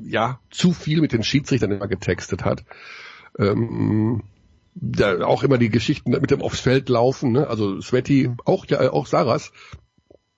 ja, 0.00 0.40
zu 0.50 0.72
viel 0.72 1.02
mit 1.02 1.12
den 1.12 1.22
Schiedsrichtern 1.22 1.70
immer 1.70 1.88
getextet 1.88 2.46
hat. 2.46 2.64
Ähm, 3.38 4.22
da 4.74 5.24
auch 5.24 5.42
immer 5.42 5.58
die 5.58 5.70
Geschichten 5.70 6.10
mit 6.10 6.30
dem 6.30 6.42
aufs 6.42 6.60
Feld 6.60 6.88
laufen, 6.88 7.32
ne? 7.32 7.46
also 7.46 7.80
Sveti, 7.80 8.30
auch 8.44 8.66
ja 8.66 8.92
auch 8.92 9.06
Saras, 9.06 9.52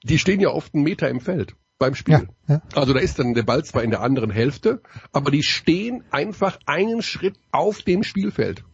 die 0.03 0.19
stehen 0.19 0.41
ja 0.41 0.51
oft 0.51 0.75
einen 0.75 0.85
Meter 0.85 1.09
im 1.09 1.21
Feld 1.21 1.55
beim 1.79 1.95
Spiel. 1.95 2.29
Ja, 2.49 2.55
ja. 2.55 2.63
Also 2.75 2.93
da 2.93 3.01
ist 3.01 3.19
dann 3.19 3.35
der 3.35 3.43
Ball 3.43 3.65
zwar 3.65 3.83
in 3.83 3.91
der 3.91 4.01
anderen 4.01 4.31
Hälfte, 4.31 4.83
aber 5.13 5.31
die 5.31 5.43
stehen 5.43 6.05
einfach 6.11 6.59
einen 6.67 7.03
Schritt 7.03 7.37
auf 7.51 7.83
dem 7.83 8.03
Spielfeld. 8.03 8.65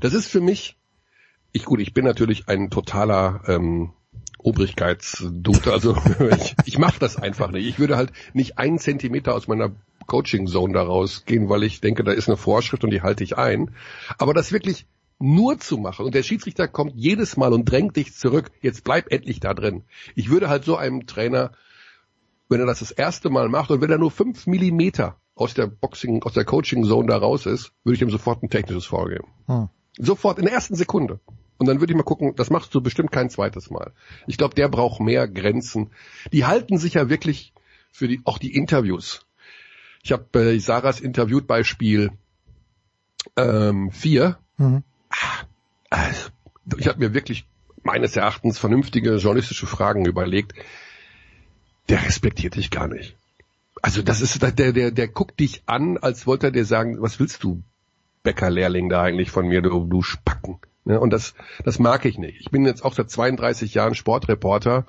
Das 0.00 0.14
ist 0.14 0.28
für 0.28 0.40
mich, 0.40 0.76
ich 1.52 1.64
gut, 1.64 1.80
ich 1.80 1.94
bin 1.94 2.04
natürlich 2.04 2.48
ein 2.48 2.70
totaler 2.70 3.42
ähm, 3.46 3.92
Obrigkeitsdude, 4.38 5.72
also 5.72 5.96
ich, 6.36 6.54
ich 6.64 6.78
mache 6.78 7.00
das 7.00 7.16
einfach 7.16 7.50
nicht. 7.50 7.66
Ich 7.66 7.78
würde 7.78 7.96
halt 7.96 8.12
nicht 8.32 8.58
einen 8.58 8.78
Zentimeter 8.78 9.34
aus 9.34 9.48
meiner 9.48 9.72
Coaching 10.08 10.48
Zone 10.48 10.72
daraus 10.72 11.24
gehen, 11.26 11.48
weil 11.48 11.62
ich 11.62 11.80
denke, 11.80 12.02
da 12.02 12.10
ist 12.10 12.28
eine 12.28 12.36
Vorschrift 12.36 12.82
und 12.82 12.90
die 12.90 13.02
halte 13.02 13.22
ich 13.22 13.38
ein. 13.38 13.70
Aber 14.18 14.34
das 14.34 14.50
wirklich 14.50 14.86
nur 15.20 15.58
zu 15.58 15.78
machen 15.78 16.06
und 16.06 16.14
der 16.14 16.22
Schiedsrichter 16.22 16.66
kommt 16.66 16.94
jedes 16.96 17.36
Mal 17.36 17.52
und 17.52 17.64
drängt 17.64 17.96
dich 17.96 18.14
zurück, 18.14 18.50
jetzt 18.62 18.84
bleib 18.84 19.12
endlich 19.12 19.38
da 19.38 19.54
drin. 19.54 19.84
Ich 20.14 20.30
würde 20.30 20.48
halt 20.48 20.64
so 20.64 20.76
einem 20.76 21.06
Trainer, 21.06 21.52
wenn 22.48 22.60
er 22.60 22.66
das 22.66 22.80
das 22.80 22.90
erste 22.90 23.30
Mal 23.30 23.48
macht 23.48 23.70
und 23.70 23.80
wenn 23.80 23.90
er 23.90 23.98
nur 23.98 24.10
fünf 24.10 24.46
Millimeter 24.46 25.16
aus 25.34 25.54
der 25.54 25.66
Boxing, 25.66 26.22
aus 26.22 26.32
der 26.32 26.44
Coaching 26.44 26.84
Zone 26.84 27.08
da 27.08 27.18
raus 27.18 27.46
ist, 27.46 27.72
würde 27.84 27.96
ich 27.96 28.02
ihm 28.02 28.10
sofort 28.10 28.42
ein 28.42 28.50
technisches 28.50 28.86
vorgeben. 28.86 29.28
Hm. 29.46 29.68
Sofort 29.98 30.38
in 30.38 30.44
der 30.44 30.54
ersten 30.54 30.74
Sekunde. 30.74 31.20
Und 31.58 31.66
dann 31.66 31.80
würde 31.80 31.92
ich 31.92 31.96
mal 31.96 32.04
gucken, 32.04 32.34
das 32.36 32.50
machst 32.50 32.74
du 32.74 32.80
bestimmt 32.80 33.10
kein 33.10 33.30
zweites 33.30 33.68
Mal. 33.70 33.92
Ich 34.26 34.38
glaube, 34.38 34.54
der 34.54 34.68
braucht 34.68 35.00
mehr 35.00 35.26
Grenzen. 35.28 35.90
Die 36.32 36.46
halten 36.46 36.78
sich 36.78 36.94
ja 36.94 37.08
wirklich 37.08 37.52
für 37.90 38.06
die, 38.06 38.20
auch 38.24 38.38
die 38.38 38.54
Interviews. 38.54 39.26
Ich 40.02 40.12
habe 40.12 40.52
äh, 40.54 40.58
Saras 40.58 41.00
interviewt 41.00 41.46
bei 41.46 41.64
Spiel 41.64 42.10
4. 43.36 43.44
Ähm, 43.46 43.90
mhm. 44.56 44.82
also, 45.90 46.30
ich 46.76 46.88
habe 46.88 46.98
mir 46.98 47.14
wirklich 47.14 47.46
meines 47.82 48.16
Erachtens 48.16 48.58
vernünftige 48.58 49.16
journalistische 49.16 49.66
Fragen 49.66 50.06
überlegt. 50.06 50.54
Der 51.88 52.04
respektiert 52.04 52.56
dich 52.56 52.70
gar 52.70 52.88
nicht. 52.88 53.16
Also 53.80 54.02
das 54.02 54.20
ist 54.20 54.42
der, 54.42 54.72
der, 54.72 54.90
der 54.90 55.08
guckt 55.08 55.40
dich 55.40 55.62
an, 55.66 55.98
als 55.98 56.26
wollte 56.26 56.48
er 56.48 56.50
dir 56.50 56.64
sagen, 56.64 57.00
was 57.00 57.20
willst 57.20 57.44
du, 57.44 57.62
Bäckerlehrling 58.22 58.88
da 58.88 59.02
eigentlich 59.02 59.30
von 59.30 59.46
mir, 59.46 59.62
du, 59.62 59.86
du 59.86 60.02
Spacken. 60.02 60.58
Ne? 60.84 60.98
Und 60.98 61.10
das, 61.10 61.34
das 61.64 61.78
mag 61.78 62.04
ich 62.04 62.18
nicht. 62.18 62.40
Ich 62.40 62.50
bin 62.50 62.66
jetzt 62.66 62.84
auch 62.84 62.94
seit 62.94 63.10
32 63.10 63.74
Jahren 63.74 63.94
Sportreporter. 63.94 64.86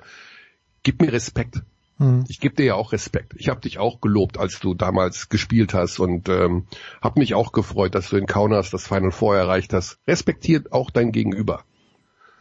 Gib 0.82 1.00
mir 1.00 1.12
Respekt. 1.12 1.62
Mhm. 2.00 2.24
Ich 2.28 2.40
gebe 2.40 2.56
dir 2.56 2.64
ja 2.64 2.74
auch 2.74 2.92
Respekt. 2.92 3.34
Ich 3.36 3.48
habe 3.48 3.60
dich 3.60 3.78
auch 3.78 4.00
gelobt, 4.00 4.38
als 4.38 4.58
du 4.58 4.74
damals 4.74 5.28
gespielt 5.28 5.74
hast 5.74 6.00
und 6.00 6.28
ähm, 6.28 6.66
habe 7.02 7.20
mich 7.20 7.34
auch 7.34 7.52
gefreut, 7.52 7.94
dass 7.94 8.08
du 8.08 8.16
in 8.16 8.26
Kaunas 8.26 8.70
das 8.70 8.88
Final 8.88 9.12
Four 9.12 9.36
erreicht 9.36 9.74
hast. 9.74 9.98
Respektiert 10.08 10.72
auch 10.72 10.90
dein 10.90 11.12
Gegenüber. 11.12 11.62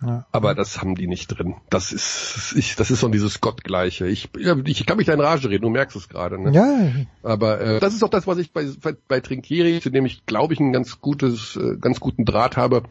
Ja. 0.01 0.25
Aber 0.31 0.55
das 0.55 0.79
haben 0.79 0.95
die 0.95 1.07
nicht 1.07 1.27
drin. 1.27 1.55
Das 1.69 1.91
ist, 1.91 2.53
ich, 2.55 2.77
das 2.77 2.89
ist 2.89 3.01
so 3.01 3.09
dieses 3.09 3.41
Gottgleiche. 3.41 4.07
Ich, 4.07 4.29
ich 4.37 4.85
kann 4.85 4.95
mich 4.95 5.07
da 5.07 5.13
in 5.13 5.19
Rage 5.19 5.49
reden, 5.49 5.63
du 5.63 5.69
merkst 5.69 5.97
es 5.97 6.07
gerade. 6.07 6.41
Ne? 6.41 6.53
Ja. 6.53 6.91
Aber 7.21 7.59
äh, 7.59 7.79
das 7.81 7.93
ist 7.93 8.01
auch 8.01 8.09
das, 8.09 8.25
was 8.25 8.37
ich 8.37 8.53
bei, 8.53 8.65
bei, 8.81 8.95
bei 9.09 9.19
Trinkieri, 9.19 9.81
zu 9.81 9.89
dem 9.89 10.05
ich 10.05 10.25
glaube 10.25 10.53
ich 10.53 10.61
einen 10.61 10.71
ganz 10.71 11.01
gutes, 11.01 11.57
äh, 11.57 11.75
ganz 11.81 11.99
guten 11.99 12.23
Draht 12.23 12.55
habe 12.55 12.83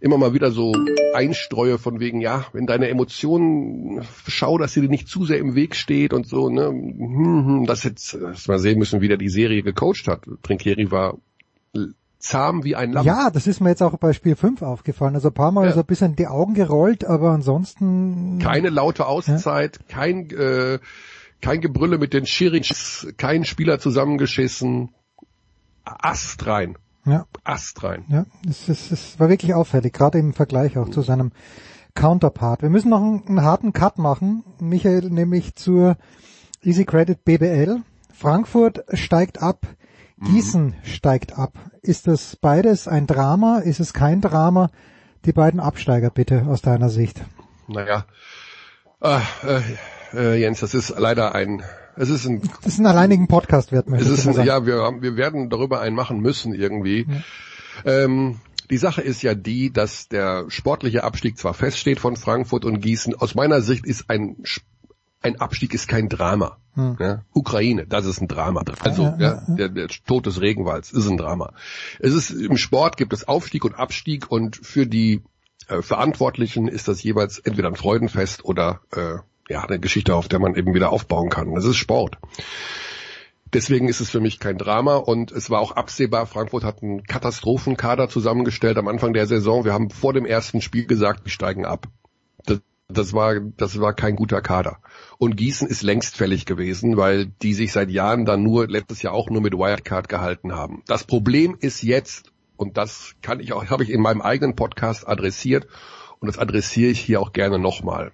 immer 0.00 0.18
mal 0.18 0.32
wieder 0.34 0.50
so 0.50 0.72
einstreue 1.14 1.78
von 1.78 2.00
wegen, 2.00 2.20
ja, 2.20 2.44
wenn 2.52 2.66
deine 2.66 2.88
Emotionen, 2.88 4.02
schau, 4.26 4.58
dass 4.58 4.72
sie 4.72 4.80
dir 4.80 4.88
nicht 4.88 5.08
zu 5.08 5.24
sehr 5.24 5.38
im 5.38 5.54
Weg 5.54 5.74
steht 5.74 6.12
und 6.12 6.26
so, 6.26 6.48
ne, 6.48 6.68
hm, 6.68 7.46
hm, 7.46 7.66
das 7.66 7.82
jetzt, 7.84 8.14
das 8.14 8.46
mal 8.46 8.58
sehen 8.58 8.78
müssen, 8.78 9.00
wie 9.00 9.08
der 9.08 9.16
die 9.16 9.28
Serie 9.28 9.62
gecoacht 9.62 10.06
hat. 10.06 10.22
Trinkieri 10.42 10.90
war 10.90 11.18
zahm 12.18 12.64
wie 12.64 12.76
ein 12.76 12.92
Lamm. 12.92 13.06
Ja, 13.06 13.30
das 13.30 13.46
ist 13.46 13.60
mir 13.60 13.70
jetzt 13.70 13.82
auch 13.82 13.96
bei 13.98 14.12
Spiel 14.12 14.36
5 14.36 14.62
aufgefallen. 14.62 15.14
Also 15.14 15.28
ein 15.28 15.34
paar 15.34 15.52
Mal 15.52 15.66
ja. 15.66 15.72
so 15.72 15.80
ein 15.80 15.86
bisschen 15.86 16.16
die 16.16 16.26
Augen 16.26 16.54
gerollt, 16.54 17.04
aber 17.04 17.30
ansonsten... 17.30 18.38
Keine 18.40 18.70
laute 18.70 19.06
Auszeit, 19.06 19.78
ja. 19.78 19.94
kein, 19.94 20.30
äh, 20.30 20.78
kein 21.40 21.60
Gebrülle 21.60 21.98
mit 21.98 22.12
den 22.12 22.26
Schiris, 22.26 23.06
kein 23.16 23.44
Spieler 23.44 23.78
zusammengeschissen. 23.78 24.90
Ast 25.84 26.46
rein. 26.46 26.76
Ja. 27.08 27.26
Ast 27.44 27.82
rein. 27.82 28.04
Ja, 28.08 28.26
es, 28.48 28.68
es, 28.68 28.90
es 28.90 29.20
war 29.20 29.28
wirklich 29.28 29.54
auffällig, 29.54 29.92
gerade 29.92 30.18
im 30.18 30.34
Vergleich 30.34 30.76
auch 30.76 30.88
zu 30.88 31.02
seinem 31.02 31.32
Counterpart. 31.94 32.62
Wir 32.62 32.70
müssen 32.70 32.90
noch 32.90 33.00
einen, 33.00 33.26
einen 33.26 33.42
harten 33.42 33.72
Cut 33.72 33.98
machen, 33.98 34.44
Michael, 34.60 35.10
nämlich 35.10 35.56
zur 35.56 35.96
Easy 36.62 36.84
Credit 36.84 37.24
BBL. 37.24 37.82
Frankfurt 38.12 38.84
steigt 38.92 39.42
ab, 39.42 39.66
Gießen 40.20 40.66
mhm. 40.66 40.74
steigt 40.82 41.38
ab. 41.38 41.52
Ist 41.82 42.06
das 42.06 42.36
beides 42.36 42.88
ein 42.88 43.06
Drama? 43.06 43.58
Ist 43.58 43.80
es 43.80 43.92
kein 43.92 44.20
Drama? 44.20 44.70
Die 45.24 45.32
beiden 45.32 45.60
Absteiger 45.60 46.10
bitte 46.10 46.46
aus 46.46 46.62
deiner 46.62 46.88
Sicht. 46.88 47.24
Naja, 47.68 48.04
äh, 49.00 49.20
äh, 49.44 49.60
äh, 50.14 50.40
Jens, 50.40 50.60
das 50.60 50.74
ist 50.74 50.98
leider 50.98 51.34
ein, 51.34 51.62
es 51.98 52.10
ist 52.10 52.26
ein, 52.26 52.42
das 52.62 52.74
ist 52.74 52.78
ein 52.78 52.86
alleinigen 52.86 53.28
Podcast 53.28 53.72
wert, 53.72 53.88
möchte 53.88 54.10
es 54.10 54.24
ist 54.24 54.38
ein, 54.38 54.46
Ja, 54.46 54.66
wir, 54.66 54.82
haben, 54.82 55.02
wir 55.02 55.16
werden 55.16 55.50
darüber 55.50 55.80
einen 55.80 55.96
machen 55.96 56.20
müssen 56.20 56.54
irgendwie. 56.54 57.06
Ja. 57.84 57.92
Ähm, 58.04 58.40
die 58.70 58.78
Sache 58.78 59.02
ist 59.02 59.22
ja 59.22 59.34
die, 59.34 59.72
dass 59.72 60.08
der 60.08 60.46
sportliche 60.48 61.04
Abstieg 61.04 61.38
zwar 61.38 61.54
feststeht 61.54 62.00
von 62.00 62.16
Frankfurt 62.16 62.64
und 62.64 62.80
Gießen. 62.80 63.14
Aus 63.14 63.34
meiner 63.34 63.62
Sicht 63.62 63.86
ist 63.86 64.10
ein 64.10 64.36
ein 65.20 65.40
Abstieg 65.40 65.74
ist 65.74 65.88
kein 65.88 66.08
Drama. 66.08 66.58
Hm. 66.74 66.96
Ja, 67.00 67.24
Ukraine, 67.32 67.86
das 67.86 68.06
ist 68.06 68.20
ein 68.20 68.28
Drama. 68.28 68.62
Also 68.80 69.02
ja, 69.02 69.16
ja, 69.18 69.42
ja, 69.48 69.54
Der, 69.56 69.68
der 69.68 69.88
Tod 69.88 70.26
des 70.26 70.40
Regenwalds 70.40 70.92
ist 70.92 71.08
ein 71.08 71.16
Drama. 71.16 71.52
Es 71.98 72.14
ist 72.14 72.30
im 72.30 72.56
Sport 72.56 72.96
gibt 72.96 73.12
es 73.12 73.26
Aufstieg 73.26 73.64
und 73.64 73.74
Abstieg 73.74 74.30
und 74.30 74.56
für 74.56 74.86
die 74.86 75.22
äh, 75.66 75.82
Verantwortlichen 75.82 76.68
ist 76.68 76.86
das 76.86 77.02
jeweils 77.02 77.38
entweder 77.40 77.68
ein 77.68 77.74
Freudenfest 77.74 78.44
oder 78.44 78.80
äh, 78.92 79.16
ja 79.48 79.62
eine 79.62 79.78
Geschichte, 79.78 80.14
auf 80.14 80.28
der 80.28 80.38
man 80.38 80.54
eben 80.54 80.74
wieder 80.74 80.90
aufbauen 80.90 81.30
kann. 81.30 81.54
Das 81.54 81.64
ist 81.64 81.76
Sport. 81.76 82.18
Deswegen 83.52 83.88
ist 83.88 84.00
es 84.00 84.10
für 84.10 84.20
mich 84.20 84.40
kein 84.40 84.58
Drama 84.58 84.96
und 84.96 85.32
es 85.32 85.48
war 85.48 85.60
auch 85.60 85.72
absehbar, 85.72 86.26
Frankfurt 86.26 86.64
hat 86.64 86.82
einen 86.82 87.04
Katastrophenkader 87.04 88.10
zusammengestellt 88.10 88.76
am 88.76 88.88
Anfang 88.88 89.14
der 89.14 89.26
Saison. 89.26 89.64
Wir 89.64 89.72
haben 89.72 89.88
vor 89.88 90.12
dem 90.12 90.26
ersten 90.26 90.60
Spiel 90.60 90.86
gesagt, 90.86 91.24
wir 91.24 91.32
steigen 91.32 91.64
ab. 91.64 91.86
Das, 92.44 92.60
das 92.88 93.14
war, 93.14 93.40
das 93.40 93.80
war 93.80 93.94
kein 93.94 94.16
guter 94.16 94.42
Kader. 94.42 94.80
Und 95.16 95.36
Gießen 95.36 95.66
ist 95.66 95.82
längst 95.82 96.18
fällig 96.18 96.44
gewesen, 96.44 96.98
weil 96.98 97.26
die 97.26 97.54
sich 97.54 97.72
seit 97.72 97.88
Jahren 97.88 98.26
dann 98.26 98.42
nur, 98.42 98.68
letztes 98.68 99.00
Jahr 99.00 99.14
auch 99.14 99.30
nur 99.30 99.40
mit 99.40 99.54
Wildcard 99.54 100.10
gehalten 100.10 100.54
haben. 100.54 100.82
Das 100.86 101.04
Problem 101.04 101.56
ist 101.58 101.82
jetzt, 101.82 102.32
und 102.58 102.76
das 102.76 103.14
kann 103.22 103.40
ich 103.40 103.54
auch, 103.54 103.64
habe 103.70 103.82
ich 103.82 103.90
in 103.90 104.02
meinem 104.02 104.20
eigenen 104.20 104.56
Podcast 104.56 105.08
adressiert, 105.08 105.66
und 106.20 106.26
das 106.26 106.38
adressiere 106.38 106.90
ich 106.90 107.00
hier 107.00 107.20
auch 107.20 107.32
gerne 107.32 107.58
nochmal. 107.58 108.12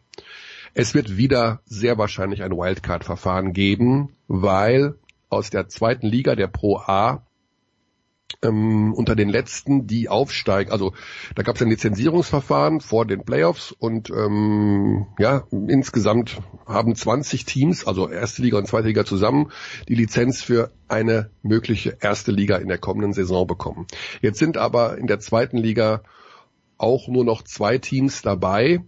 Es 0.75 0.93
wird 0.93 1.17
wieder 1.17 1.61
sehr 1.67 1.99
wahrscheinlich 1.99 2.43
ein 2.43 2.51
Wildcard-Verfahren 2.51 3.53
geben, 3.53 4.17
weil 4.27 4.97
aus 5.29 5.51
der 5.51 5.69
zweiten 5.69 6.09
Liga 6.09 6.35
der 6.35 6.49
Pro 6.49 6.79
A 6.79 7.25
ähm, 8.43 8.93
unter 8.93 9.15
den 9.15 9.29
letzten, 9.29 9.87
die 9.87 10.09
aufsteigen. 10.09 10.73
Also 10.73 10.93
da 11.37 11.45
gab 11.45 11.55
es 11.55 11.63
ein 11.63 11.71
Lizenzierungsverfahren 11.71 12.81
vor 12.81 13.07
den 13.07 13.25
Playoffs 13.25 13.71
und 13.71 14.11
ähm, 14.11 15.07
ja, 15.19 15.47
insgesamt 15.51 16.41
haben 16.67 16.97
20 16.97 17.45
Teams, 17.45 17.87
also 17.87 18.09
erste 18.09 18.43
Liga 18.43 18.59
und 18.59 18.67
zweite 18.67 18.89
Liga 18.89 19.05
zusammen, 19.05 19.53
die 19.89 19.95
Lizenz 19.95 20.43
für 20.43 20.73
eine 20.89 21.31
mögliche 21.43 21.99
erste 22.01 22.33
Liga 22.33 22.57
in 22.57 22.69
der 22.69 22.79
kommenden 22.79 23.13
Saison 23.13 23.47
bekommen. 23.47 23.87
Jetzt 24.21 24.41
sind 24.41 24.57
aber 24.57 24.99
in 24.99 25.07
der 25.07 25.21
zweiten 25.21 25.57
Liga 25.57 26.03
auch 26.77 27.07
nur 27.07 27.25
noch 27.25 27.43
zwei 27.43 27.79
Teams 27.79 28.23
dabei, 28.23 28.81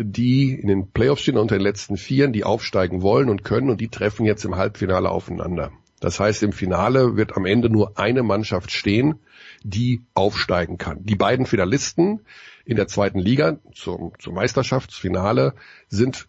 die 0.00 0.52
in 0.52 0.68
den 0.68 0.90
Playoffs 0.90 1.22
stehen 1.22 1.38
unter 1.38 1.56
den 1.56 1.62
letzten 1.62 1.96
Vieren, 1.96 2.32
die 2.32 2.44
aufsteigen 2.44 3.02
wollen 3.02 3.28
und 3.28 3.44
können 3.44 3.70
und 3.70 3.80
die 3.80 3.88
treffen 3.88 4.24
jetzt 4.24 4.44
im 4.44 4.56
Halbfinale 4.56 5.10
aufeinander. 5.10 5.72
Das 6.00 6.20
heißt, 6.20 6.42
im 6.44 6.52
Finale 6.52 7.16
wird 7.16 7.36
am 7.36 7.44
Ende 7.44 7.68
nur 7.70 7.98
eine 7.98 8.22
Mannschaft 8.22 8.70
stehen, 8.70 9.16
die 9.64 10.02
aufsteigen 10.14 10.78
kann. 10.78 11.04
Die 11.04 11.16
beiden 11.16 11.46
Finalisten 11.46 12.20
in 12.64 12.76
der 12.76 12.86
zweiten 12.86 13.18
Liga 13.18 13.58
zum, 13.74 14.12
zum 14.18 14.34
Meisterschaftsfinale 14.34 15.54
sind 15.88 16.28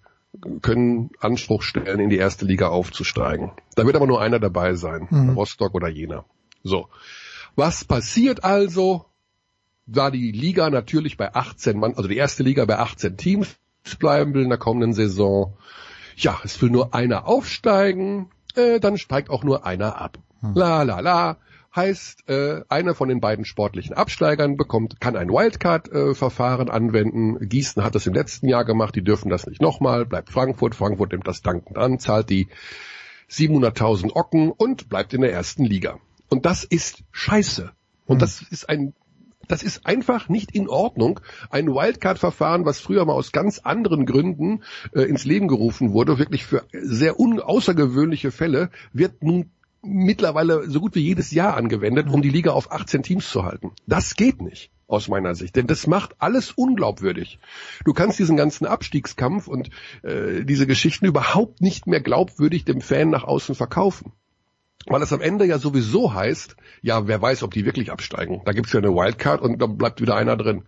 können 0.61 1.09
Anspruch 1.19 1.63
stellen, 1.63 1.99
in 1.99 2.09
die 2.09 2.17
erste 2.17 2.45
Liga 2.45 2.67
aufzusteigen. 2.67 3.51
Da 3.75 3.85
wird 3.85 3.95
aber 3.95 4.07
nur 4.07 4.21
einer 4.21 4.39
dabei 4.39 4.75
sein, 4.75 5.07
mhm. 5.09 5.31
Rostock 5.31 5.73
oder 5.73 5.89
Jena. 5.89 6.25
So. 6.63 6.89
Was 7.55 7.83
passiert 7.83 8.43
also? 8.43 9.08
War 9.91 10.11
die 10.11 10.31
Liga 10.31 10.69
natürlich 10.69 11.17
bei 11.17 11.33
18 11.33 11.79
Mann, 11.79 11.95
also 11.95 12.07
die 12.07 12.17
erste 12.17 12.43
Liga 12.43 12.65
bei 12.65 12.77
18 12.79 13.17
Teams 13.17 13.55
bleiben 13.99 14.33
will 14.33 14.43
in 14.43 14.49
der 14.49 14.57
kommenden 14.57 14.93
Saison. 14.93 15.57
Ja, 16.15 16.39
es 16.43 16.61
will 16.61 16.69
nur 16.69 16.93
einer 16.93 17.27
aufsteigen 17.27 18.29
äh, 18.55 18.79
dann 18.79 18.97
steigt 18.97 19.29
auch 19.29 19.43
nur 19.43 19.65
einer 19.65 19.99
ab. 19.99 20.17
Hm. 20.41 20.53
La 20.55 20.83
la 20.83 20.99
la. 20.99 21.37
Heißt, 21.75 22.27
äh, 22.27 22.63
einer 22.67 22.95
von 22.95 23.09
den 23.09 23.21
beiden 23.21 23.45
sportlichen 23.45 23.95
Absteigern 23.95 24.57
bekommt, 24.57 24.99
kann 24.99 25.15
ein 25.15 25.29
Wildcard-Verfahren 25.29 26.67
äh, 26.67 26.71
anwenden. 26.71 27.47
Gießen 27.47 27.83
hat 27.83 27.93
das 27.93 28.07
im 28.07 28.15
letzten 28.15 28.47
Jahr 28.47 28.65
gemacht, 28.65 28.95
die 28.95 29.03
dürfen 29.03 29.29
das 29.29 29.45
nicht 29.45 29.61
nochmal. 29.61 30.05
Bleibt 30.05 30.31
Frankfurt, 30.31 30.73
Frankfurt 30.73 31.11
nimmt 31.11 31.27
das 31.27 31.43
dankend 31.43 31.77
an, 31.77 31.99
zahlt 31.99 32.31
die 32.31 32.47
700.000 33.29 34.15
Ocken 34.15 34.49
und 34.49 34.89
bleibt 34.89 35.13
in 35.13 35.21
der 35.21 35.31
ersten 35.31 35.63
Liga. 35.63 35.99
Und 36.27 36.47
das 36.47 36.63
ist 36.63 37.03
scheiße. 37.11 37.71
Und 38.07 38.15
hm. 38.15 38.19
das 38.19 38.41
ist 38.41 38.67
ein 38.67 38.93
das 39.49 39.63
ist 39.63 39.85
einfach 39.85 40.29
nicht 40.29 40.51
in 40.51 40.69
Ordnung. 40.69 41.19
Ein 41.49 41.67
Wildcard-Verfahren, 41.67 42.65
was 42.65 42.79
früher 42.79 43.03
mal 43.03 43.13
aus 43.13 43.33
ganz 43.33 43.59
anderen 43.59 44.05
Gründen 44.05 44.63
äh, 44.93 45.01
ins 45.01 45.25
Leben 45.25 45.49
gerufen 45.49 45.91
wurde, 45.91 46.17
wirklich 46.19 46.45
für 46.45 46.63
sehr 46.71 47.19
außergewöhnliche 47.19 48.31
Fälle, 48.31 48.69
wird 48.93 49.23
nun 49.23 49.51
mittlerweile 49.81 50.69
so 50.69 50.79
gut 50.79 50.95
wie 50.95 51.01
jedes 51.01 51.31
Jahr 51.31 51.57
angewendet, 51.57 52.09
um 52.09 52.21
die 52.21 52.29
Liga 52.29 52.51
auf 52.51 52.71
18 52.71 53.03
Teams 53.03 53.29
zu 53.29 53.43
halten. 53.43 53.71
Das 53.87 54.15
geht 54.15 54.41
nicht 54.41 54.71
aus 54.87 55.07
meiner 55.07 55.35
Sicht, 55.35 55.55
denn 55.55 55.67
das 55.67 55.87
macht 55.87 56.15
alles 56.19 56.51
unglaubwürdig. 56.51 57.39
Du 57.85 57.93
kannst 57.93 58.19
diesen 58.19 58.37
ganzen 58.37 58.65
Abstiegskampf 58.65 59.47
und 59.47 59.69
äh, 60.03 60.43
diese 60.43 60.67
Geschichten 60.67 61.05
überhaupt 61.05 61.61
nicht 61.61 61.87
mehr 61.87 62.01
glaubwürdig 62.01 62.65
dem 62.65 62.81
Fan 62.81 63.09
nach 63.09 63.23
außen 63.23 63.55
verkaufen. 63.55 64.11
Weil 64.85 65.01
es 65.01 65.13
am 65.13 65.21
Ende 65.21 65.45
ja 65.45 65.59
sowieso 65.59 66.13
heißt, 66.13 66.55
ja, 66.81 67.07
wer 67.07 67.21
weiß, 67.21 67.43
ob 67.43 67.53
die 67.53 67.65
wirklich 67.65 67.91
absteigen. 67.91 68.41
Da 68.45 68.53
gibt's 68.53 68.73
ja 68.73 68.79
eine 68.79 68.93
Wildcard 68.93 69.41
und 69.41 69.61
dann 69.61 69.77
bleibt 69.77 70.01
wieder 70.01 70.15
einer 70.15 70.37
drin. 70.37 70.63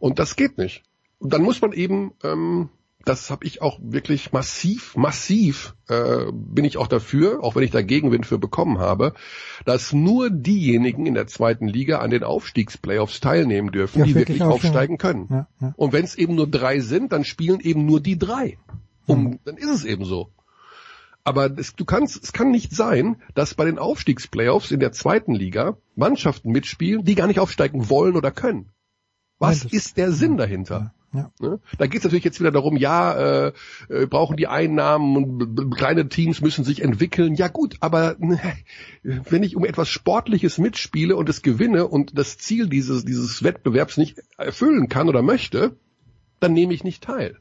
Und 0.00 0.18
das 0.18 0.36
geht 0.36 0.58
nicht. 0.58 0.82
Und 1.18 1.32
dann 1.32 1.42
muss 1.42 1.60
man 1.60 1.72
eben, 1.72 2.12
ähm, 2.24 2.70
das 3.04 3.30
habe 3.30 3.46
ich 3.46 3.62
auch 3.62 3.78
wirklich 3.82 4.32
massiv, 4.32 4.96
massiv 4.96 5.74
äh, 5.88 6.26
bin 6.32 6.64
ich 6.64 6.76
auch 6.76 6.88
dafür, 6.88 7.42
auch 7.42 7.54
wenn 7.54 7.62
ich 7.62 7.70
da 7.70 7.82
Gegenwind 7.82 8.26
für 8.26 8.38
bekommen 8.38 8.78
habe, 8.78 9.14
dass 9.64 9.92
nur 9.92 10.30
diejenigen 10.30 11.06
in 11.06 11.14
der 11.14 11.26
zweiten 11.26 11.68
Liga 11.68 11.98
an 11.98 12.10
den 12.10 12.24
Aufstiegsplayoffs 12.24 13.20
teilnehmen 13.20 13.70
dürfen, 13.70 14.00
ja, 14.00 14.04
die 14.04 14.14
wirklich, 14.14 14.40
wirklich 14.40 14.54
aufsteigen 14.54 14.98
können. 14.98 15.28
Ja, 15.30 15.48
ja. 15.60 15.72
Und 15.76 15.92
wenn 15.92 16.04
es 16.04 16.16
eben 16.16 16.34
nur 16.34 16.48
drei 16.48 16.80
sind, 16.80 17.12
dann 17.12 17.24
spielen 17.24 17.60
eben 17.60 17.86
nur 17.86 18.00
die 18.00 18.18
drei. 18.18 18.58
Um, 19.06 19.32
hm. 19.32 19.38
Dann 19.44 19.56
ist 19.56 19.70
es 19.70 19.84
eben 19.84 20.04
so. 20.04 20.30
Aber 21.24 21.56
es, 21.56 21.74
du 21.76 21.84
kannst, 21.84 22.22
es 22.22 22.32
kann 22.32 22.50
nicht 22.50 22.74
sein, 22.74 23.16
dass 23.34 23.54
bei 23.54 23.64
den 23.64 23.78
Aufstiegsplayoffs 23.78 24.70
in 24.72 24.80
der 24.80 24.92
zweiten 24.92 25.34
Liga 25.34 25.76
Mannschaften 25.94 26.50
mitspielen, 26.50 27.04
die 27.04 27.14
gar 27.14 27.28
nicht 27.28 27.38
aufsteigen 27.38 27.88
wollen 27.88 28.16
oder 28.16 28.30
können. 28.30 28.70
Was 29.38 29.64
Nein, 29.64 29.72
ist 29.72 29.96
der 29.96 30.12
Sinn 30.12 30.36
dahinter? 30.36 30.94
Ja. 31.14 31.30
Ne? 31.40 31.60
Da 31.76 31.86
geht 31.86 31.98
es 31.98 32.04
natürlich 32.04 32.24
jetzt 32.24 32.40
wieder 32.40 32.50
darum, 32.50 32.76
ja, 32.76 33.46
äh, 33.46 33.52
äh, 33.88 34.06
brauchen 34.06 34.36
die 34.36 34.46
Einnahmen 34.46 35.16
und 35.16 35.76
kleine 35.76 36.08
Teams 36.08 36.40
müssen 36.40 36.64
sich 36.64 36.82
entwickeln. 36.82 37.34
Ja 37.34 37.48
gut, 37.48 37.76
aber 37.80 38.16
ne, 38.18 38.40
wenn 39.02 39.42
ich 39.42 39.54
um 39.54 39.64
etwas 39.64 39.88
Sportliches 39.88 40.58
mitspiele 40.58 41.14
und 41.14 41.28
es 41.28 41.42
gewinne 41.42 41.86
und 41.86 42.18
das 42.18 42.38
Ziel 42.38 42.68
dieses, 42.68 43.04
dieses 43.04 43.42
Wettbewerbs 43.42 43.98
nicht 43.98 44.22
erfüllen 44.38 44.88
kann 44.88 45.08
oder 45.08 45.22
möchte, 45.22 45.76
dann 46.40 46.54
nehme 46.54 46.72
ich 46.72 46.82
nicht 46.82 47.04
teil. 47.04 47.36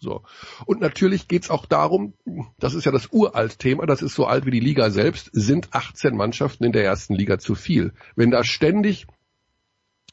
So. 0.00 0.22
Und 0.64 0.80
natürlich 0.80 1.28
geht's 1.28 1.50
auch 1.50 1.66
darum, 1.66 2.14
das 2.58 2.74
ist 2.74 2.84
ja 2.84 2.92
das 2.92 3.08
Uralt-Thema, 3.10 3.86
das 3.86 4.02
ist 4.02 4.14
so 4.14 4.26
alt 4.26 4.46
wie 4.46 4.52
die 4.52 4.60
Liga 4.60 4.90
selbst, 4.90 5.30
sind 5.32 5.68
18 5.72 6.16
Mannschaften 6.16 6.64
in 6.64 6.72
der 6.72 6.84
ersten 6.84 7.14
Liga 7.14 7.38
zu 7.38 7.54
viel. 7.54 7.92
Wenn 8.14 8.30
da 8.30 8.44
ständig 8.44 9.06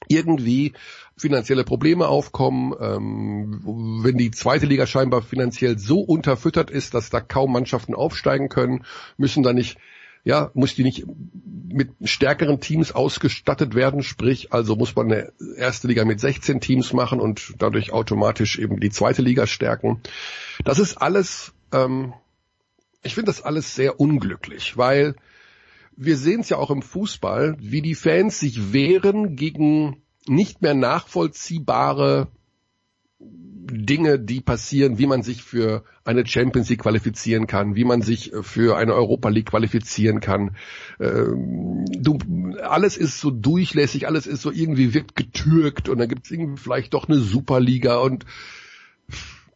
irgendwie 0.08 0.74
finanzielle 1.18 1.64
Probleme 1.64 2.08
aufkommen, 2.08 2.74
ähm, 2.80 4.02
wenn 4.04 4.18
die 4.18 4.32
zweite 4.32 4.66
Liga 4.66 4.86
scheinbar 4.86 5.22
finanziell 5.22 5.80
so 5.80 6.00
unterfüttert 6.00 6.70
ist, 6.70 6.94
dass 6.94 7.10
da 7.10 7.22
kaum 7.22 7.54
Mannschaften 7.54 7.96
aufsteigen 7.96 8.50
können, 8.50 8.84
müssen 9.18 9.44
da 9.44 9.54
nicht 9.54 9.78
ja, 10.26 10.52
muss 10.56 10.76
die 10.76 10.84
nicht 10.84 11.06
mit 11.72 11.92
stärkeren 12.04 12.60
Teams 12.60 12.92
ausgestattet 12.92 13.76
werden, 13.76 14.02
sprich, 14.02 14.52
also 14.52 14.76
muss 14.76 14.96
man 14.96 15.12
eine 15.12 15.32
erste 15.56 15.88
Liga 15.88 16.04
mit 16.04 16.20
16 16.20 16.60
Teams 16.60 16.94
machen 16.94 17.20
und 17.20 17.54
dadurch 17.60 17.94
automatisch 17.94 18.58
eben 18.58 18.80
die 18.80 18.90
zweite 18.90 19.22
Liga 19.22 19.46
stärken. 19.46 20.02
Das 20.64 20.80
ist 20.80 20.98
alles, 20.98 21.54
ähm, 21.72 22.14
ich 23.04 23.14
finde 23.14 23.28
das 23.28 23.44
alles 23.44 23.76
sehr 23.76 24.00
unglücklich, 24.00 24.78
weil 24.78 25.16
wir 25.96 26.18
sehen 26.18 26.42
es 26.42 26.50
ja 26.50 26.58
auch 26.58 26.72
im 26.72 26.82
Fußball, 26.82 27.56
wie 27.60 27.82
die 27.82 27.96
Fans 27.96 28.40
sich 28.40 28.74
wehren 28.74 29.36
gegen 29.36 30.02
nicht 30.28 30.62
mehr 30.62 30.74
nachvollziehbare 30.74 32.30
Dinge, 33.20 34.20
die 34.20 34.42
passieren, 34.42 35.00
wie 35.00 35.08
man 35.08 35.24
sich 35.24 35.42
für 35.44 35.84
eine 36.04 36.26
Champions 36.26 36.70
League 36.70 36.82
qualifizieren 36.82 37.48
kann, 37.48 37.76
wie 37.76 37.84
man 37.84 38.02
sich 38.02 38.32
für 38.42 38.78
eine 38.78 38.94
Europa 38.94 39.30
League 39.30 39.48
qualifizieren 39.48 40.20
kann. 40.20 40.56
Ähm, 41.00 41.86
du, 41.98 42.20
alles 42.62 42.98
ist 42.98 43.20
so 43.20 43.32
durchlässig, 43.32 44.08
alles 44.08 44.28
ist 44.28 44.42
so 44.42 44.52
irgendwie 44.52 44.94
wird 44.94 45.16
getürkt 45.16 45.90
und 45.90 45.98
dann 45.98 46.10
gibt 46.10 46.26
es 46.26 46.32
irgendwie 46.32 46.62
vielleicht 46.62 46.94
doch 46.94 47.08
eine 47.08 47.18
Superliga 47.18 47.98
und 47.98 48.26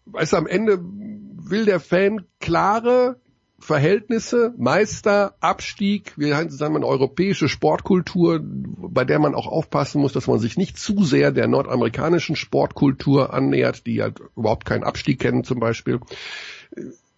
weißt 0.05 0.34
du, 0.34 0.38
am 0.38 0.47
Ende 0.47 0.80
will 0.82 1.66
der 1.66 1.80
Fan 1.80 2.26
klare 2.39 3.20
Verhältnisse, 3.60 4.53
Meister, 4.57 5.36
Abstieg, 5.39 6.14
wir 6.18 6.38
haben 6.38 6.49
zusammen 6.49 6.78
eine 6.78 6.88
europäische 6.88 7.49
Sportkultur, 7.49 8.39
bei 8.41 9.05
der 9.05 9.20
man 9.20 9.36
auch 9.36 9.47
aufpassen 9.47 10.01
muss, 10.01 10.14
dass 10.14 10.28
man 10.28 10.39
sich 10.39 10.57
nicht 10.57 10.78
zu 10.78 11.03
sehr 11.03 11.32
der 11.32 11.47
nordamerikanischen 11.47 12.36
Sportkultur 12.36 13.34
annähert, 13.34 13.86
die 13.86 14.01
halt 14.01 14.20
überhaupt 14.36 14.66
keinen 14.66 14.84
Abstieg 14.84 15.20
kennen 15.20 15.43
zum 15.43 15.60
Beispiel. 15.60 15.99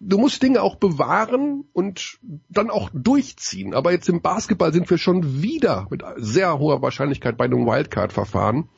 Du 0.00 0.18
musst 0.18 0.42
Dinge 0.42 0.62
auch 0.62 0.76
bewahren 0.76 1.64
und 1.72 2.18
dann 2.48 2.70
auch 2.70 2.90
durchziehen. 2.92 3.72
Aber 3.72 3.92
jetzt 3.92 4.08
im 4.08 4.20
Basketball 4.20 4.72
sind 4.72 4.90
wir 4.90 4.98
schon 4.98 5.42
wieder 5.42 5.86
mit 5.90 6.02
sehr 6.16 6.58
hoher 6.58 6.82
Wahrscheinlichkeit 6.82 7.36
bei 7.36 7.44
einem 7.44 7.66
Wildcard-Verfahren. 7.66 8.68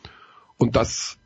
Und 0.58 0.76
das 0.76 1.18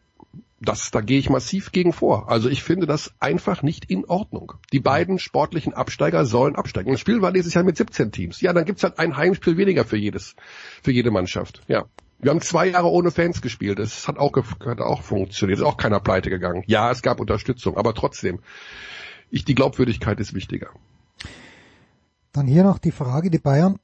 das, 0.60 0.90
da 0.90 1.00
gehe 1.00 1.18
ich 1.18 1.30
massiv 1.30 1.70
gegen 1.70 1.92
vor. 1.92 2.30
Also 2.30 2.48
ich 2.48 2.62
finde 2.62 2.86
das 2.86 3.12
einfach 3.20 3.62
nicht 3.62 3.90
in 3.90 4.04
Ordnung. 4.04 4.54
Die 4.72 4.80
beiden 4.80 5.18
sportlichen 5.18 5.72
Absteiger 5.72 6.24
sollen 6.24 6.56
absteigen. 6.56 6.90
Das 6.90 7.00
Spiel 7.00 7.22
war 7.22 7.32
dieses 7.32 7.54
Jahr 7.54 7.64
mit 7.64 7.76
17 7.76 8.10
Teams. 8.10 8.40
Ja, 8.40 8.52
dann 8.52 8.64
gibt's 8.64 8.82
halt 8.82 8.98
ein 8.98 9.16
Heimspiel 9.16 9.56
weniger 9.56 9.84
für 9.84 9.96
jedes, 9.96 10.34
für 10.82 10.90
jede 10.90 11.10
Mannschaft. 11.10 11.62
Ja. 11.68 11.84
Wir 12.20 12.32
haben 12.32 12.40
zwei 12.40 12.66
Jahre 12.66 12.88
ohne 12.88 13.12
Fans 13.12 13.40
gespielt. 13.40 13.78
Das 13.78 14.08
hat 14.08 14.18
auch, 14.18 14.32
hat 14.34 14.80
auch 14.80 15.02
funktioniert. 15.02 15.60
Ist 15.60 15.64
auch 15.64 15.76
keiner 15.76 16.00
pleite 16.00 16.30
gegangen. 16.30 16.64
Ja, 16.66 16.90
es 16.90 17.02
gab 17.02 17.20
Unterstützung, 17.20 17.76
aber 17.76 17.94
trotzdem. 17.94 18.40
Ich, 19.30 19.44
die 19.44 19.54
Glaubwürdigkeit 19.54 20.18
ist 20.18 20.34
wichtiger. 20.34 20.70
Dann 22.32 22.48
hier 22.48 22.64
noch 22.64 22.78
die 22.78 22.90
Frage, 22.90 23.30
die 23.30 23.38
Bayern 23.38 23.78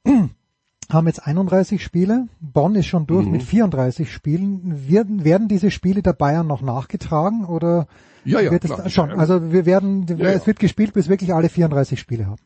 haben 0.89 1.07
jetzt 1.07 1.25
31 1.25 1.83
Spiele. 1.83 2.27
Bonn 2.39 2.75
ist 2.75 2.85
schon 2.85 3.07
durch 3.07 3.25
mhm. 3.25 3.31
mit 3.31 3.43
34 3.43 4.11
Spielen. 4.11 4.87
Werden, 4.89 5.23
werden 5.23 5.47
diese 5.47 5.71
Spiele 5.71 6.01
der 6.01 6.13
Bayern 6.13 6.47
noch 6.47 6.61
nachgetragen 6.61 7.45
oder 7.45 7.87
ja, 8.23 8.39
ja, 8.39 8.51
wird 8.51 8.65
es 8.65 8.71
klar, 8.71 8.89
schon? 8.89 9.11
Also 9.11 9.51
wir 9.51 9.65
werden, 9.65 10.05
es 10.19 10.47
wird 10.47 10.59
gespielt, 10.59 10.93
bis 10.93 11.09
wirklich 11.09 11.33
alle 11.33 11.49
34 11.49 11.99
Spiele 11.99 12.27
haben. 12.27 12.41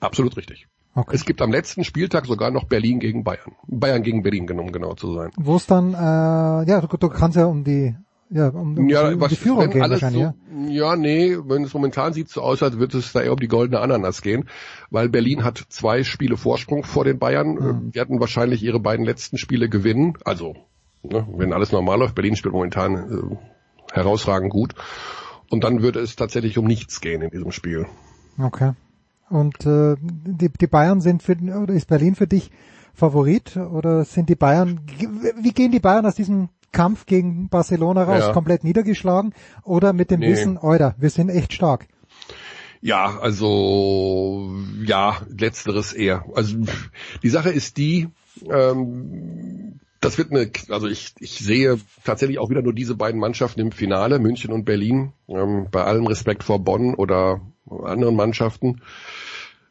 Absolut 0.00 0.36
richtig. 0.36 0.66
Okay. 0.94 1.14
Es 1.14 1.24
gibt 1.24 1.40
am 1.40 1.52
letzten 1.52 1.84
Spieltag 1.84 2.26
sogar 2.26 2.50
noch 2.50 2.64
Berlin 2.64 2.98
gegen 2.98 3.22
Bayern. 3.22 3.52
Bayern 3.66 4.02
gegen 4.02 4.22
Berlin 4.22 4.46
genommen, 4.46 4.72
genau 4.72 4.94
zu 4.94 5.14
sein. 5.14 5.30
Wo 5.36 5.56
es 5.56 5.66
dann, 5.66 5.94
äh, 5.94 5.96
ja, 5.96 6.80
du, 6.80 6.96
du 6.96 7.08
kannst 7.08 7.36
ja 7.36 7.46
um 7.46 7.62
die 7.62 7.94
ja, 8.30 8.48
um, 8.48 8.78
um, 8.78 8.88
ja, 8.88 9.08
um 9.08 9.20
was, 9.20 9.30
die 9.30 9.36
Führung 9.36 9.70
gehen 9.70 9.80
wahrscheinlich, 9.80 10.22
so, 10.22 10.34
ja? 10.68 10.68
Ja, 10.68 10.96
nee, 10.96 11.36
wenn 11.44 11.64
es 11.64 11.74
momentan 11.74 12.12
sieht 12.12 12.28
so 12.28 12.42
aus, 12.42 12.62
als 12.62 12.78
wird 12.78 12.94
es 12.94 13.12
da 13.12 13.22
eher 13.22 13.32
um 13.32 13.40
die 13.40 13.48
goldene 13.48 13.80
Ananas 13.80 14.22
gehen, 14.22 14.48
weil 14.90 15.08
Berlin 15.08 15.42
hat 15.42 15.58
zwei 15.68 16.04
Spiele 16.04 16.36
Vorsprung 16.36 16.84
vor 16.84 17.04
den 17.04 17.18
Bayern. 17.18 17.54
Mhm. 17.54 17.90
Die 17.90 17.94
werden 17.96 18.20
wahrscheinlich 18.20 18.62
ihre 18.62 18.78
beiden 18.78 19.04
letzten 19.04 19.36
Spiele 19.36 19.68
gewinnen. 19.68 20.14
Also, 20.24 20.54
ne, 21.02 21.26
wenn 21.36 21.52
alles 21.52 21.72
normal 21.72 21.98
läuft, 21.98 22.14
Berlin 22.14 22.36
spielt 22.36 22.54
momentan 22.54 22.94
äh, 22.94 23.94
herausragend 23.94 24.50
gut. 24.50 24.74
Und 25.50 25.64
dann 25.64 25.82
würde 25.82 25.98
es 25.98 26.14
tatsächlich 26.14 26.56
um 26.56 26.66
nichts 26.66 27.00
gehen 27.00 27.22
in 27.22 27.30
diesem 27.30 27.50
Spiel. 27.50 27.86
Okay. 28.38 28.74
Und 29.28 29.66
äh, 29.66 29.96
die, 30.00 30.50
die 30.50 30.66
Bayern 30.68 31.00
sind 31.00 31.22
für 31.22 31.36
oder 31.36 31.74
ist 31.74 31.88
Berlin 31.88 32.14
für 32.14 32.28
dich 32.28 32.50
Favorit 32.94 33.56
oder 33.56 34.04
sind 34.04 34.28
die 34.28 34.34
Bayern 34.34 34.80
wie 35.40 35.52
gehen 35.52 35.70
die 35.70 35.78
Bayern 35.78 36.04
aus 36.04 36.16
diesem 36.16 36.48
Kampf 36.72 37.06
gegen 37.06 37.48
Barcelona 37.48 38.04
raus, 38.04 38.24
ja. 38.26 38.32
komplett 38.32 38.64
niedergeschlagen 38.64 39.34
oder 39.64 39.92
mit 39.92 40.10
dem 40.10 40.20
nee. 40.20 40.30
Wissen, 40.30 40.58
Euer, 40.58 40.94
wir 40.98 41.10
sind 41.10 41.28
echt 41.28 41.52
stark? 41.52 41.86
Ja, 42.80 43.18
also 43.20 44.50
ja, 44.84 45.20
letzteres 45.28 45.92
eher. 45.92 46.24
Also 46.34 46.56
die 47.22 47.28
Sache 47.28 47.50
ist 47.50 47.76
die, 47.76 48.08
ähm, 48.48 49.80
das 50.00 50.16
wird 50.16 50.30
eine, 50.30 50.50
also 50.70 50.86
ich, 50.86 51.12
ich 51.18 51.38
sehe 51.38 51.78
tatsächlich 52.04 52.38
auch 52.38 52.48
wieder 52.48 52.62
nur 52.62 52.72
diese 52.72 52.94
beiden 52.94 53.20
Mannschaften 53.20 53.60
im 53.60 53.72
Finale, 53.72 54.18
München 54.18 54.52
und 54.52 54.64
Berlin, 54.64 55.12
ähm, 55.28 55.66
bei 55.70 55.84
allem 55.84 56.06
Respekt 56.06 56.42
vor 56.42 56.58
Bonn 56.60 56.94
oder 56.94 57.42
anderen 57.66 58.16
Mannschaften. 58.16 58.80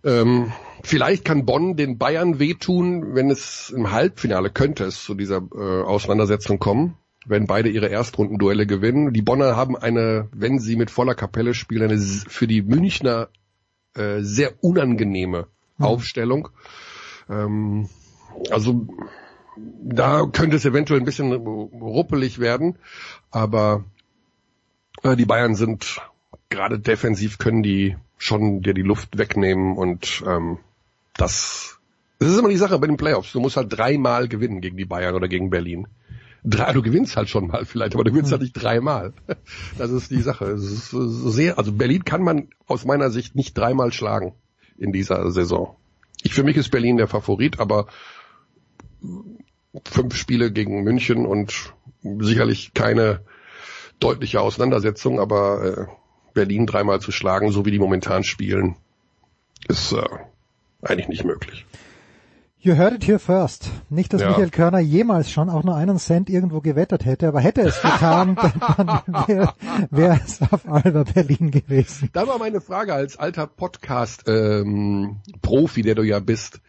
Ähm, 0.03 0.51
vielleicht 0.83 1.25
kann 1.25 1.45
Bonn 1.45 1.75
den 1.75 1.97
Bayern 1.97 2.39
wehtun, 2.39 3.15
wenn 3.15 3.29
es 3.29 3.69
im 3.69 3.91
Halbfinale 3.91 4.49
könnte 4.49 4.85
es 4.85 5.03
zu 5.03 5.13
dieser 5.13 5.41
äh, 5.53 5.83
Auseinandersetzung 5.83 6.59
kommen, 6.59 6.95
wenn 7.25 7.47
beide 7.47 7.69
ihre 7.69 7.89
Erstrundenduelle 7.89 8.65
gewinnen. 8.65 9.13
Die 9.13 9.21
Bonner 9.21 9.55
haben 9.55 9.75
eine, 9.75 10.29
wenn 10.31 10.59
sie 10.59 10.75
mit 10.75 10.89
voller 10.89 11.15
Kapelle 11.15 11.53
spielen, 11.53 11.91
eine 11.91 11.99
für 11.99 12.47
die 12.47 12.61
Münchner 12.61 13.29
äh, 13.95 14.21
sehr 14.21 14.63
unangenehme 14.63 15.47
mhm. 15.77 15.85
Aufstellung. 15.85 16.49
Ähm, 17.29 17.89
also 18.49 18.87
da 19.83 20.25
könnte 20.25 20.55
es 20.55 20.65
eventuell 20.65 21.01
ein 21.01 21.05
bisschen 21.05 21.33
ruppelig 21.33 22.39
werden, 22.39 22.77
aber 23.31 23.83
äh, 25.03 25.17
die 25.17 25.25
Bayern 25.25 25.55
sind 25.55 26.01
gerade 26.49 26.79
defensiv 26.79 27.37
können 27.37 27.63
die 27.63 27.95
schon 28.17 28.61
dir 28.61 28.73
die 28.73 28.81
Luft 28.81 29.17
wegnehmen 29.17 29.77
und 29.77 30.23
ähm, 30.27 30.57
das, 31.15 31.79
das 32.19 32.29
ist 32.29 32.39
immer 32.39 32.49
die 32.49 32.57
Sache 32.57 32.77
bei 32.79 32.87
den 32.87 32.97
Playoffs. 32.97 33.31
Du 33.31 33.39
musst 33.39 33.57
halt 33.57 33.75
dreimal 33.75 34.27
gewinnen 34.27 34.61
gegen 34.61 34.77
die 34.77 34.85
Bayern 34.85 35.15
oder 35.15 35.27
gegen 35.27 35.49
Berlin. 35.49 35.87
Drei, 36.43 36.71
du 36.71 36.81
gewinnst 36.81 37.17
halt 37.17 37.29
schon 37.29 37.47
mal 37.47 37.65
vielleicht, 37.65 37.95
aber 37.95 38.03
du 38.03 38.11
gewinnst 38.11 38.31
halt 38.31 38.41
nicht 38.41 38.53
dreimal. 38.53 39.13
Das 39.77 39.91
ist 39.91 40.11
die 40.11 40.21
Sache. 40.21 40.45
Ist 40.45 40.91
sehr, 40.91 41.57
also 41.57 41.71
Berlin 41.71 42.05
kann 42.05 42.23
man 42.23 42.49
aus 42.67 42.85
meiner 42.85 43.09
Sicht 43.09 43.35
nicht 43.35 43.57
dreimal 43.57 43.91
schlagen 43.93 44.33
in 44.77 44.91
dieser 44.91 45.31
Saison. 45.31 45.75
Ich, 46.23 46.33
für 46.33 46.43
mich 46.43 46.57
ist 46.57 46.71
Berlin 46.71 46.97
der 46.97 47.07
Favorit, 47.07 47.59
aber 47.59 47.87
fünf 49.89 50.15
Spiele 50.15 50.51
gegen 50.51 50.83
München 50.83 51.25
und 51.25 51.73
sicherlich 52.01 52.73
keine 52.73 53.21
deutliche 53.99 54.41
Auseinandersetzung, 54.41 55.19
aber 55.19 55.63
äh, 55.63 55.98
Berlin 56.33 56.65
dreimal 56.65 56.99
zu 56.99 57.11
schlagen, 57.11 57.51
so 57.51 57.65
wie 57.65 57.71
die 57.71 57.79
momentan 57.79 58.23
spielen, 58.23 58.75
ist 59.67 59.91
äh, 59.91 60.03
eigentlich 60.81 61.09
nicht 61.09 61.23
möglich. 61.23 61.65
You 62.61 62.75
heard 62.75 62.93
it 62.93 63.07
here 63.07 63.19
first. 63.19 63.71
Nicht, 63.89 64.11
dass 64.11 64.21
ja. 64.21 64.31
Michael 64.31 64.49
Körner 64.49 64.79
jemals 64.79 65.31
schon 65.31 65.49
auch 65.49 65.63
nur 65.63 65.77
einen 65.77 65.97
Cent 65.97 66.29
irgendwo 66.29 66.59
gewettert 66.59 67.05
hätte, 67.05 67.29
aber 67.29 67.39
hätte 67.39 67.61
es 67.61 67.81
getan, 67.81 68.35
dann 68.77 69.01
wäre 69.27 69.53
wär 69.91 70.19
es 70.25 70.41
auf 70.41 70.67
Alba 70.67 71.03
Berlin 71.03 71.51
gewesen. 71.51 72.09
Da 72.11 72.27
war 72.27 72.37
meine 72.37 72.59
Frage 72.59 72.93
als 72.93 73.15
alter 73.15 73.47
Podcast-Profi, 73.47 75.79
ähm, 75.79 75.85
der 75.85 75.95
du 75.95 76.03
ja 76.03 76.19
bist. 76.19 76.59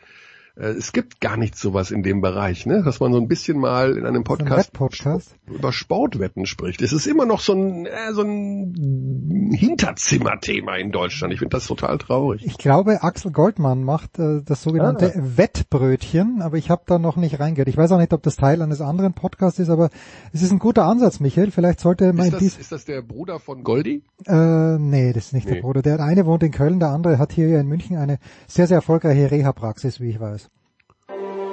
Äh, 0.57 0.69
es 0.69 0.93
gibt 0.93 1.21
gar 1.21 1.37
nicht 1.37 1.57
sowas 1.57 1.91
in 1.91 2.03
dem 2.03 2.21
Bereich, 2.21 2.67
ne? 2.67 2.83
Dass 2.85 3.01
man 3.01 3.13
so 3.13 3.19
ein 3.19 3.29
bisschen 3.29 3.59
mal 3.59 3.97
in 3.97 4.07
einem 4.07 4.25
Podcast, 4.25 4.73
Podcast? 4.73 5.35
über 5.47 5.73
Sportwetten 5.73 6.47
spricht. 6.47 6.83
Es 6.83 6.93
ist 6.93 7.07
immer 7.07 7.27
noch 7.27 7.41
so 7.41 7.53
ein, 7.53 7.87
äh, 7.87 8.13
so 8.13 8.23
ein 8.23 9.53
Hinterzimmerthema 9.53 10.77
in 10.77 10.93
Deutschland. 10.93 11.33
Ich 11.33 11.39
finde 11.39 11.57
das 11.57 11.67
total 11.67 11.99
traurig. 11.99 12.45
Ich 12.45 12.59
glaube, 12.59 13.03
Axel 13.03 13.31
Goldmann 13.33 13.85
macht 13.85 14.19
äh, 14.19 14.43
das 14.45 14.63
sogenannte 14.63 15.15
ah. 15.15 15.23
Wettbrötchen, 15.37 16.43
aber 16.43 16.57
ich 16.57 16.71
habe 16.71 16.83
da 16.87 16.99
noch 16.99 17.17
nicht 17.17 17.41
reingehört. 17.41 17.69
Ich 17.69 17.77
weiß 17.77 17.93
auch 17.93 17.99
nicht, 17.99 18.13
ob 18.13 18.23
das 18.23 18.37
Teil 18.37 18.63
eines 18.63 18.81
anderen 18.81 19.15
Podcasts 19.15 19.59
ist, 19.59 19.71
aber 19.71 19.91
es 20.33 20.43
ist 20.43 20.53
ein 20.53 20.59
guter 20.59 20.85
Ansatz, 20.85 21.21
Michael. 21.21 21.51
Vielleicht 21.51 21.81
sollte 21.81 22.13
man 22.13 22.27
ist 22.27 22.35
das, 22.35 22.59
ist 22.59 22.73
das 22.73 22.85
der 22.85 23.03
Bruder 23.03 23.39
von 23.39 23.63
Goldi? 23.65 24.05
Äh, 24.27 24.79
nee, 24.79 25.13
das 25.13 25.27
ist 25.27 25.33
nicht 25.33 25.47
nee. 25.47 25.55
der 25.55 25.61
Bruder. 25.63 25.83
Der 25.83 26.01
eine 26.01 26.27
wohnt 26.27 26.43
in 26.43 26.51
Köln, 26.51 26.81
der 26.81 26.91
andere 26.91 27.19
hat 27.19 27.33
hier 27.33 27.59
in 27.59 27.67
München 27.67 27.97
eine 27.97 28.19
sehr, 28.47 28.67
sehr 28.67 28.77
erfolgreiche 28.77 29.31
Reha-Praxis, 29.31 30.01
wie 30.01 30.11
ich 30.11 30.21
weiß. 30.21 30.50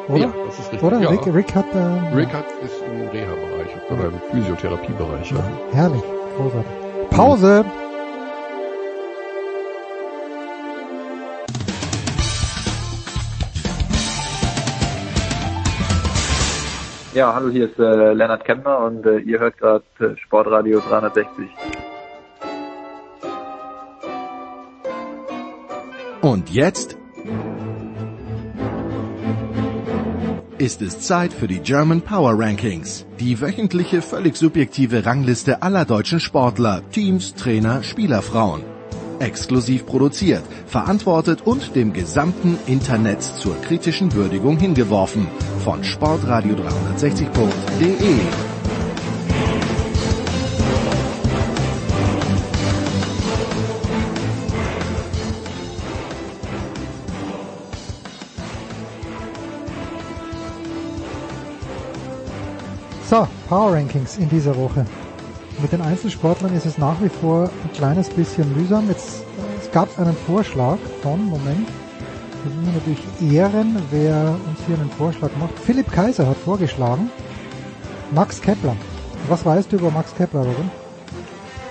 Oder? 0.07 0.19
Ja, 0.19 0.33
das 0.45 0.59
ist 0.59 0.71
richtig. 0.71 0.83
Oder? 0.83 0.99
Ja. 0.99 1.09
Rick, 1.09 1.33
Rick 1.33 1.55
hat, 1.55 1.65
äh, 1.73 2.15
Rick 2.15 2.33
hat 2.33 2.45
ist 2.63 2.81
im 2.81 3.07
Reha-Bereich 3.09 3.91
oder 3.91 4.05
im 4.07 4.19
Physiotherapiebereich. 4.31 5.31
Ja. 5.31 5.43
Herrlich, 5.73 6.03
großartig. 6.37 6.71
Pause! 7.09 7.65
Ja, 17.13 17.33
hallo, 17.33 17.49
hier 17.49 17.69
ist 17.69 17.79
äh, 17.79 18.13
Lennart 18.13 18.45
Kemmer 18.45 18.79
und 18.79 19.05
äh, 19.05 19.17
ihr 19.17 19.39
hört 19.39 19.57
gerade 19.57 19.83
äh, 19.99 20.15
Sportradio 20.17 20.79
360. 20.79 21.49
Und 26.21 26.49
jetzt 26.49 26.97
ist 30.59 30.81
es 30.81 30.99
Zeit 30.99 31.31
für 31.33 31.47
die 31.47 31.59
German 31.59 32.01
Power 32.01 32.33
Rankings, 32.37 33.05
die 33.19 33.39
wöchentliche 33.39 34.01
völlig 34.01 34.35
subjektive 34.35 35.05
Rangliste 35.05 35.61
aller 35.61 35.85
deutschen 35.85 36.19
Sportler, 36.19 36.81
Teams, 36.91 37.35
Trainer, 37.35 37.83
Spielerfrauen. 37.83 38.63
Exklusiv 39.19 39.85
produziert, 39.85 40.43
verantwortet 40.65 41.43
und 41.45 41.75
dem 41.75 41.93
gesamten 41.93 42.57
Internet 42.67 43.21
zur 43.23 43.55
kritischen 43.61 44.13
Würdigung 44.13 44.57
hingeworfen. 44.57 45.27
Von 45.63 45.83
sportradio360.de. 45.83 48.56
So, 63.09 63.25
Power 63.47 63.71
Rankings 63.71 64.17
in 64.17 64.27
dieser 64.27 64.53
Woche. 64.57 64.85
Mit 65.61 65.71
den 65.71 65.79
Einzelsportlern 65.79 66.53
ist 66.53 66.65
es 66.65 66.77
nach 66.77 67.01
wie 67.01 67.07
vor 67.07 67.43
ein 67.63 67.71
kleines 67.71 68.09
bisschen 68.09 68.53
mühsam. 68.53 68.89
Jetzt, 68.89 69.23
es 69.61 69.71
gab 69.71 69.97
einen 69.97 70.15
Vorschlag 70.27 70.77
von, 71.01 71.23
Moment, 71.23 71.69
das 72.43 72.53
müssen 72.53 72.65
wir 72.65 72.73
natürlich 72.73 73.33
ehren, 73.33 73.81
wer 73.91 74.35
uns 74.45 74.59
hier 74.67 74.75
einen 74.75 74.91
Vorschlag 74.91 75.29
macht. 75.39 75.57
Philipp 75.57 75.89
Kaiser 75.89 76.27
hat 76.27 76.35
vorgeschlagen, 76.35 77.09
Max 78.11 78.41
Kepler. 78.41 78.75
Was 79.29 79.45
weißt 79.45 79.71
du 79.71 79.77
über 79.77 79.89
Max 79.89 80.13
Kepler, 80.13 80.41
Robin? 80.41 80.69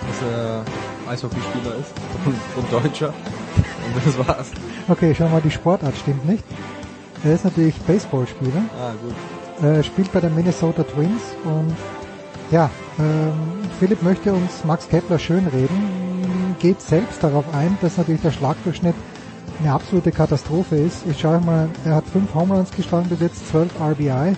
Dass 0.08 0.30
er 0.32 0.64
Eishockeyspieler 1.06 1.74
ist 1.74 1.92
und, 2.24 2.34
und 2.56 2.72
Deutscher. 2.72 3.08
Und 3.08 4.06
das 4.06 4.26
war's. 4.26 4.52
Okay, 4.88 5.14
schau 5.14 5.28
mal, 5.28 5.42
die 5.42 5.50
Sportart 5.50 5.98
stimmt 5.98 6.26
nicht. 6.26 6.44
Er 7.24 7.34
ist 7.34 7.44
natürlich 7.44 7.74
Baseballspieler. 7.82 8.62
Ah, 8.80 8.92
gut 9.02 9.14
äh, 9.62 9.82
spielt 9.82 10.12
bei 10.12 10.20
den 10.20 10.34
Minnesota 10.34 10.82
Twins 10.82 11.22
und 11.44 11.76
ja, 12.50 12.70
ähm, 12.98 13.32
Philipp 13.78 14.02
möchte 14.02 14.32
uns 14.32 14.64
Max 14.64 14.88
Kepler 14.88 15.18
schönreden, 15.18 16.56
geht 16.58 16.80
selbst 16.80 17.22
darauf 17.22 17.44
ein, 17.54 17.76
dass 17.80 17.96
natürlich 17.96 18.22
der 18.22 18.32
Schlagdurchschnitt 18.32 18.94
eine 19.60 19.72
absolute 19.72 20.12
Katastrophe 20.12 20.76
ist. 20.76 20.98
Ich 21.08 21.20
schaue 21.20 21.40
mal, 21.40 21.68
er 21.84 21.96
hat 21.96 22.04
fünf 22.06 22.34
Home 22.34 22.54
Runs 22.54 22.70
geschlagen 22.70 23.08
bis 23.08 23.20
jetzt, 23.20 23.48
12 23.48 23.72
RBI. 23.80 24.36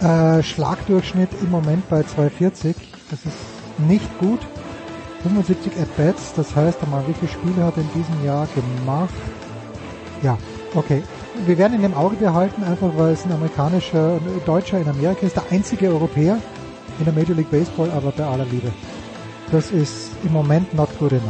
Äh, 0.00 0.42
Schlagdurchschnitt 0.42 1.30
im 1.42 1.50
Moment 1.50 1.88
bei 1.88 2.02
240, 2.02 2.76
das 3.10 3.24
ist 3.24 3.38
nicht 3.78 4.18
gut. 4.18 4.40
75 5.22 5.72
At-Bats, 5.80 6.34
das 6.34 6.54
heißt 6.54 6.82
einmal, 6.82 7.02
wie 7.08 7.14
viele 7.14 7.32
Spiele 7.32 7.64
hat 7.64 7.76
er 7.76 7.82
in 7.82 7.90
diesem 7.94 8.24
Jahr 8.24 8.46
gemacht? 8.54 9.14
Ja, 10.22 10.38
okay, 10.74 11.02
wir 11.44 11.58
werden 11.58 11.78
ihn 11.78 11.84
im 11.84 11.94
Auge 11.94 12.16
behalten, 12.16 12.62
einfach 12.64 12.90
weil 12.96 13.12
es 13.12 13.24
ein 13.24 13.32
amerikanischer, 13.32 14.18
Deutscher 14.46 14.78
in 14.78 14.88
Amerika 14.88 15.26
ist, 15.26 15.36
der 15.36 15.44
einzige 15.50 15.88
Europäer 15.88 16.38
in 16.98 17.04
der 17.04 17.12
Major 17.12 17.36
League 17.36 17.50
Baseball, 17.50 17.90
aber 17.90 18.12
bei 18.12 18.24
aller 18.24 18.46
Liebe. 18.46 18.72
Das 19.52 19.70
ist 19.70 20.12
im 20.24 20.32
Moment 20.32 20.72
not 20.74 20.88
good 20.98 21.12
enough 21.12 21.22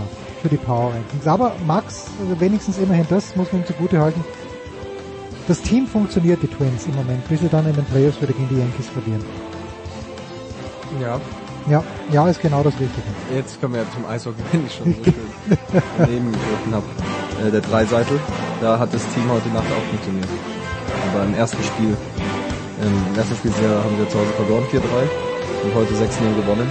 für 0.42 0.48
die 0.48 0.56
Power 0.56 0.92
Rankings. 0.92 1.26
Aber 1.26 1.52
Max, 1.66 2.06
wenigstens 2.38 2.78
immerhin 2.78 3.06
das 3.08 3.34
muss 3.36 3.52
man 3.52 3.62
ihm 3.62 3.66
zugute 3.66 3.98
halten. 3.98 4.24
Das 5.48 5.60
Team 5.60 5.86
funktioniert, 5.86 6.42
die 6.42 6.48
Twins 6.48 6.86
im 6.86 6.94
Moment, 6.96 7.26
bis 7.28 7.40
sie 7.40 7.48
dann 7.48 7.66
in 7.66 7.74
den 7.74 7.84
Playoffs 7.84 8.20
wieder 8.20 8.32
gegen 8.32 8.48
die 8.48 8.58
Yankees 8.58 8.88
verlieren. 8.88 9.24
Ja. 11.00 11.20
Ja, 11.68 11.82
ja, 12.12 12.28
ist 12.28 12.40
genau 12.40 12.62
das 12.62 12.74
Richtige. 12.74 13.02
Jetzt 13.34 13.60
kommen 13.60 13.74
wir 13.74 13.82
ja 13.82 13.86
zum 13.92 14.06
Eishockey, 14.06 14.42
wenn 14.52 14.66
ich 14.66 14.74
schon 14.74 14.94
so 14.94 15.04
schön 15.04 15.14
daneben 15.98 16.30
gegriffen 16.30 16.72
habe. 16.72 16.86
Äh, 17.44 17.50
der 17.50 17.60
Dreiseitel, 17.60 18.20
da 18.60 18.78
hat 18.78 18.94
das 18.94 19.02
Team 19.08 19.28
heute 19.28 19.48
Nacht 19.48 19.66
auch 19.66 19.90
funktioniert. 19.90 20.28
Aber 21.10 21.24
im 21.24 21.34
ersten 21.34 21.62
Spiel, 21.64 21.96
im 22.80 23.18
ersten 23.18 23.34
Spiel 23.34 23.50
haben 23.50 23.98
wir 23.98 24.08
zu 24.08 24.18
Hause 24.18 24.30
verloren, 24.36 24.64
4-3 24.70 24.78
und 25.64 25.74
heute 25.74 25.94
6-0 25.94 26.36
gewonnen. 26.36 26.70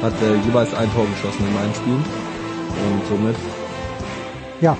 Hat 0.00 0.14
äh, 0.22 0.36
jeweils 0.46 0.72
ein 0.72 0.90
Tor 0.94 1.04
geschossen 1.04 1.46
in 1.46 1.54
meinen 1.54 1.74
Spielen 1.74 2.02
und 2.02 3.06
somit. 3.08 3.36
Ja, 4.62 4.74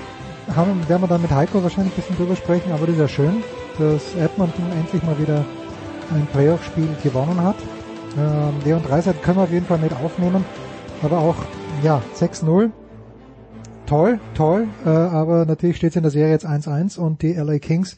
haben, 0.55 0.89
werden 0.89 1.03
wir 1.03 1.07
dann 1.07 1.21
mit 1.21 1.31
Heiko 1.31 1.61
wahrscheinlich 1.61 1.93
ein 1.93 2.01
bisschen 2.01 2.17
drüber 2.17 2.35
sprechen, 2.35 2.71
aber 2.71 2.87
das 2.87 2.95
ist 2.95 3.01
ja 3.01 3.07
schön, 3.07 3.43
dass 3.77 4.15
Edmonton 4.15 4.65
endlich 4.71 5.03
mal 5.03 5.17
wieder 5.19 5.45
ein 6.13 6.27
Playoff-Spiel 6.33 6.89
gewonnen 7.03 7.41
hat. 7.43 7.57
Ähm, 8.17 8.53
Leon 8.65 8.83
Dreiseit 8.83 9.21
können 9.23 9.37
wir 9.37 9.43
auf 9.43 9.51
jeden 9.51 9.65
Fall 9.65 9.77
mit 9.77 9.93
aufnehmen. 9.93 10.43
Aber 11.01 11.19
auch, 11.19 11.35
ja, 11.83 12.01
6-0. 12.15 12.71
Toll, 13.85 14.19
toll. 14.33 14.67
Äh, 14.85 14.89
aber 14.89 15.45
natürlich 15.45 15.77
steht 15.77 15.91
es 15.91 15.95
in 15.95 16.03
der 16.03 16.11
Serie 16.11 16.31
jetzt 16.31 16.45
1-1 16.45 16.99
und 16.99 17.21
die 17.21 17.33
LA 17.33 17.59
Kings 17.59 17.97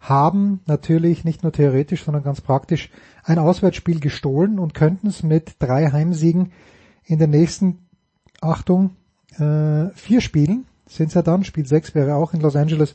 haben 0.00 0.60
natürlich 0.66 1.24
nicht 1.24 1.42
nur 1.42 1.52
theoretisch, 1.52 2.04
sondern 2.04 2.22
ganz 2.22 2.40
praktisch 2.40 2.90
ein 3.24 3.38
Auswärtsspiel 3.38 4.00
gestohlen 4.00 4.58
und 4.58 4.74
könnten 4.74 5.08
es 5.08 5.22
mit 5.22 5.56
drei 5.58 5.90
Heimsiegen 5.90 6.52
in 7.04 7.18
den 7.18 7.30
nächsten, 7.30 7.86
Achtung, 8.40 8.90
äh, 9.38 9.88
vier 9.94 10.20
Spielen, 10.20 10.66
sind 10.86 11.12
ja 11.14 11.22
dann, 11.22 11.44
Spiel 11.44 11.66
6 11.66 11.94
wäre 11.94 12.14
auch 12.14 12.32
in 12.32 12.40
Los 12.40 12.56
Angeles, 12.56 12.94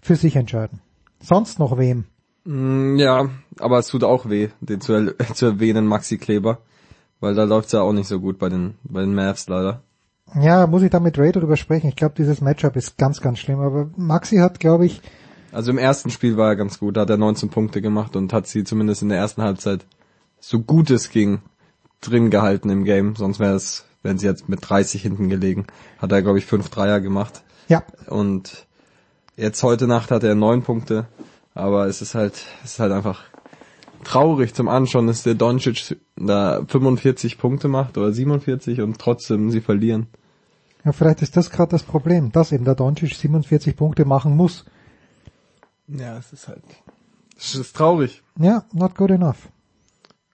für 0.00 0.16
sich 0.16 0.36
entscheiden. 0.36 0.80
Sonst 1.20 1.58
noch 1.58 1.78
wem? 1.78 2.04
Mm, 2.46 2.96
ja, 2.96 3.28
aber 3.58 3.78
es 3.78 3.88
tut 3.88 4.04
auch 4.04 4.28
weh, 4.30 4.48
den 4.60 4.80
zu, 4.80 4.92
er 4.92 5.14
zu 5.34 5.46
erwähnen, 5.46 5.86
Maxi 5.86 6.16
Kleber. 6.16 6.58
Weil 7.20 7.34
da 7.34 7.44
läuft's 7.44 7.72
ja 7.72 7.80
auch 7.80 7.92
nicht 7.92 8.08
so 8.08 8.20
gut 8.20 8.38
bei 8.38 8.48
den, 8.48 8.74
bei 8.84 9.00
den 9.00 9.14
Mavs 9.14 9.48
leider. 9.48 9.82
Ja, 10.34 10.66
muss 10.66 10.82
ich 10.82 10.90
da 10.90 11.00
mit 11.00 11.18
Ray 11.18 11.32
drüber 11.32 11.56
sprechen. 11.56 11.88
Ich 11.88 11.96
glaube, 11.96 12.14
dieses 12.16 12.40
Matchup 12.40 12.76
ist 12.76 12.98
ganz, 12.98 13.20
ganz 13.20 13.38
schlimm. 13.38 13.60
Aber 13.60 13.90
Maxi 13.96 14.36
hat, 14.36 14.60
glaube 14.60 14.86
ich... 14.86 15.00
Also 15.52 15.70
im 15.70 15.78
ersten 15.78 16.10
Spiel 16.10 16.36
war 16.36 16.48
er 16.48 16.56
ganz 16.56 16.78
gut. 16.78 16.96
Da 16.96 17.02
hat 17.02 17.10
er 17.10 17.16
19 17.16 17.48
Punkte 17.48 17.80
gemacht 17.80 18.16
und 18.16 18.32
hat 18.32 18.46
sie 18.46 18.64
zumindest 18.64 19.02
in 19.02 19.08
der 19.08 19.18
ersten 19.18 19.42
Halbzeit 19.42 19.86
so 20.38 20.60
gut 20.60 20.90
es 20.90 21.10
ging 21.10 21.40
drin 22.02 22.30
gehalten 22.30 22.68
im 22.68 22.84
Game. 22.84 23.16
Sonst 23.16 23.40
wäre 23.40 23.54
es, 23.54 23.86
wenn 24.02 24.18
sie 24.18 24.26
jetzt 24.26 24.48
mit 24.48 24.68
30 24.68 25.00
hinten 25.00 25.30
gelegen. 25.30 25.66
Hat 25.98 26.12
er, 26.12 26.20
glaube 26.20 26.38
ich, 26.38 26.44
fünf 26.44 26.68
Dreier 26.68 27.00
gemacht. 27.00 27.42
Ja. 27.68 27.82
Und 28.08 28.66
jetzt 29.36 29.62
heute 29.62 29.86
Nacht 29.86 30.10
hat 30.10 30.22
er 30.22 30.34
neun 30.34 30.62
Punkte 30.62 31.06
aber 31.56 31.86
es 31.86 32.02
ist 32.02 32.14
halt, 32.14 32.44
es 32.62 32.72
ist 32.72 32.80
halt 32.80 32.92
einfach 32.92 33.24
traurig 34.04 34.54
zum 34.54 34.68
Anschauen, 34.68 35.06
dass 35.06 35.22
der 35.22 35.34
Doncic 35.34 35.96
da 36.16 36.62
45 36.68 37.38
Punkte 37.38 37.68
macht 37.68 37.96
oder 37.96 38.12
47 38.12 38.82
und 38.82 38.98
trotzdem 38.98 39.50
sie 39.50 39.62
verlieren. 39.62 40.06
Ja, 40.84 40.92
vielleicht 40.92 41.22
ist 41.22 41.36
das 41.36 41.50
gerade 41.50 41.70
das 41.70 41.82
Problem, 41.82 42.30
dass 42.30 42.52
eben 42.52 42.64
der 42.64 42.74
Doncic 42.74 43.14
47 43.14 43.74
Punkte 43.74 44.04
machen 44.04 44.36
muss. 44.36 44.66
Ja, 45.88 46.18
es 46.18 46.32
ist 46.32 46.46
halt, 46.46 46.62
es 47.38 47.54
ist 47.54 47.74
traurig. 47.74 48.22
Ja, 48.38 48.64
not 48.72 48.94
good 48.94 49.10
enough. 49.10 49.48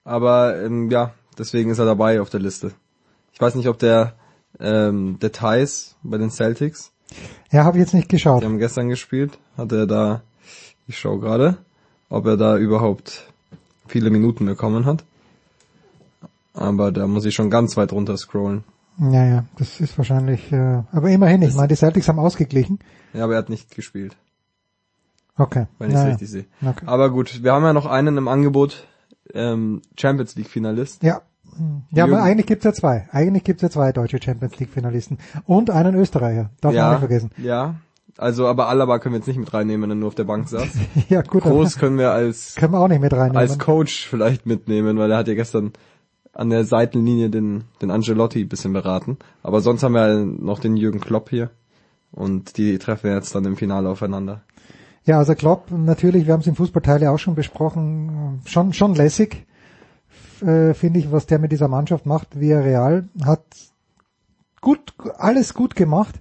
Aber 0.05 0.61
ähm, 0.61 0.91
ja, 0.91 1.15
deswegen 1.39 1.71
ist 1.71 1.79
er 1.79 1.87
dabei 1.87 2.21
auf 2.21 2.31
der 2.31 2.41
Liste. 2.41 2.73
Ich 3.33 3.41
weiß 3.41 3.55
nicht, 3.55 3.69
ob 3.69 3.79
der 3.79 4.15
ähm, 4.59 5.19
Details 5.21 5.97
bei 6.03 6.19
den 6.19 6.31
Celtics. 6.31 6.93
Ja, 7.53 7.65
habe 7.65 7.79
ich 7.79 7.83
jetzt 7.83 7.95
nicht 7.95 8.09
geschaut. 8.09 8.43
Die 8.43 8.47
haben 8.47 8.59
gestern 8.59 8.89
gespielt, 8.89 9.39
hat 9.57 9.71
er 9.71 9.87
da 9.87 10.23
ich 10.87 10.99
schaue 10.99 11.21
gerade, 11.21 11.59
ob 12.09 12.27
er 12.27 12.37
da 12.37 12.57
überhaupt 12.57 13.33
viele 13.87 14.11
Minuten 14.11 14.47
bekommen 14.47 14.85
hat. 14.85 15.05
Aber 16.55 16.93
da 16.93 17.07
muss 17.07 17.25
ich 17.25 17.35
schon 17.35 17.51
ganz 17.51 17.77
weit 17.77 17.93
runter 17.93 18.17
scrollen. 18.17 18.65
Ja, 18.99 19.25
ja, 19.25 19.45
das 19.57 19.81
ist 19.81 19.97
wahrscheinlich, 19.97 20.53
äh, 20.53 20.83
aber 20.93 21.09
immerhin, 21.11 21.41
ich 21.43 21.55
meine, 21.55 21.69
die 21.69 21.77
Celtics 21.77 22.09
haben 22.09 22.19
ausgeglichen. 22.19 22.79
Ja, 23.15 23.25
aber 23.25 23.35
er 23.35 23.39
hat 23.39 23.49
nicht 23.49 23.75
gespielt. 23.75 24.17
Okay. 25.37 25.67
Wenn 25.79 25.91
ich 25.91 25.97
es 25.97 26.05
richtig 26.05 26.31
sehe. 26.31 26.45
Okay. 26.61 26.85
Aber 26.87 27.11
gut, 27.11 27.43
wir 27.43 27.53
haben 27.53 27.65
ja 27.65 27.73
noch 27.73 27.87
einen 27.87 28.19
im 28.19 28.29
Angebot, 28.29 28.87
ähm, 29.33 29.81
Champions 29.99 30.37
League 30.37 30.49
Finalist. 30.49 31.03
Ja. 31.03 31.23
Ja, 31.91 32.05
aber 32.05 32.23
eigentlich 32.23 32.47
gibt's 32.47 32.65
ja 32.65 32.73
zwei. 32.73 33.09
Eigentlich 33.13 33.45
gibt's 33.45 33.63
ja 33.63 33.69
zwei 33.69 33.93
deutsche 33.93 34.21
Champions 34.23 34.59
League 34.59 34.71
Finalisten. 34.71 35.19
Und 35.45 35.69
einen 35.69 35.95
Österreicher. 35.95 36.51
Darf 36.63 36.73
ja, 36.73 36.85
man 36.85 36.91
nicht 36.93 37.01
vergessen. 37.01 37.31
Ja, 37.37 37.75
also, 38.19 38.47
aber 38.47 38.69
Alaba 38.69 38.99
können 38.99 39.15
wir 39.15 39.19
jetzt 39.19 39.27
nicht 39.27 39.39
mit 39.39 39.53
reinnehmen, 39.53 39.83
wenn 39.83 39.91
er 39.91 40.01
nur 40.01 40.09
auf 40.09 40.15
der 40.15 40.25
Bank 40.25 40.49
saß. 40.49 40.69
ja, 41.09 41.23
gut. 41.23 41.43
Groß 41.43 41.79
können 41.79 41.99
wir 41.99 42.11
als, 42.13 42.55
können 42.57 42.73
wir 42.73 42.81
auch 42.81 42.89
nicht 42.89 43.01
mit 43.01 43.13
reinnehmen. 43.13 43.37
als 43.37 43.59
Coach 43.59 44.07
vielleicht 44.09 44.47
mitnehmen, 44.47 44.99
weil 44.99 45.11
er 45.11 45.19
hat 45.19 45.29
ja 45.29 45.35
gestern 45.35 45.73
an 46.33 46.51
der 46.51 46.65
Seitenlinie 46.65 47.31
den, 47.31 47.65
den 47.81 47.91
Angelotti 47.91 48.45
bisschen 48.45 48.73
beraten. 48.73 49.19
Aber 49.43 49.61
sonst 49.61 49.83
haben 49.83 49.95
wir 49.95 50.25
noch 50.25 50.61
den 50.61 50.77
Jürgen 50.77 51.01
Klopp 51.01 51.31
hier. 51.31 51.51
Und 52.11 52.59
die 52.59 52.79
treffen 52.79 53.11
jetzt 53.11 53.35
dann 53.35 53.45
im 53.45 53.57
Finale 53.57 53.89
aufeinander. 53.89 54.43
Ja, 55.05 55.19
also 55.19 55.35
Klopp, 55.35 55.71
natürlich, 55.71 56.27
wir 56.27 56.33
haben 56.33 56.41
es 56.41 56.47
im 56.47 56.55
Fußballteil 56.55 57.03
ja 57.03 57.11
auch 57.11 57.19
schon 57.19 57.35
besprochen, 57.35 58.41
schon, 58.45 58.73
schon 58.73 58.95
lässig, 58.95 59.47
äh, 60.41 60.75
finde 60.75 61.01
ich, 61.01 61.11
was 61.11 61.27
der 61.27 61.39
mit 61.39 61.51
dieser 61.51 61.69
Mannschaft 61.69 62.07
macht. 62.07 62.39
Via 62.39 62.61
Real 62.61 63.09
hat 63.25 63.45
gut, 64.61 64.95
alles 65.19 65.55
gut 65.55 65.75
gemacht. 65.75 66.21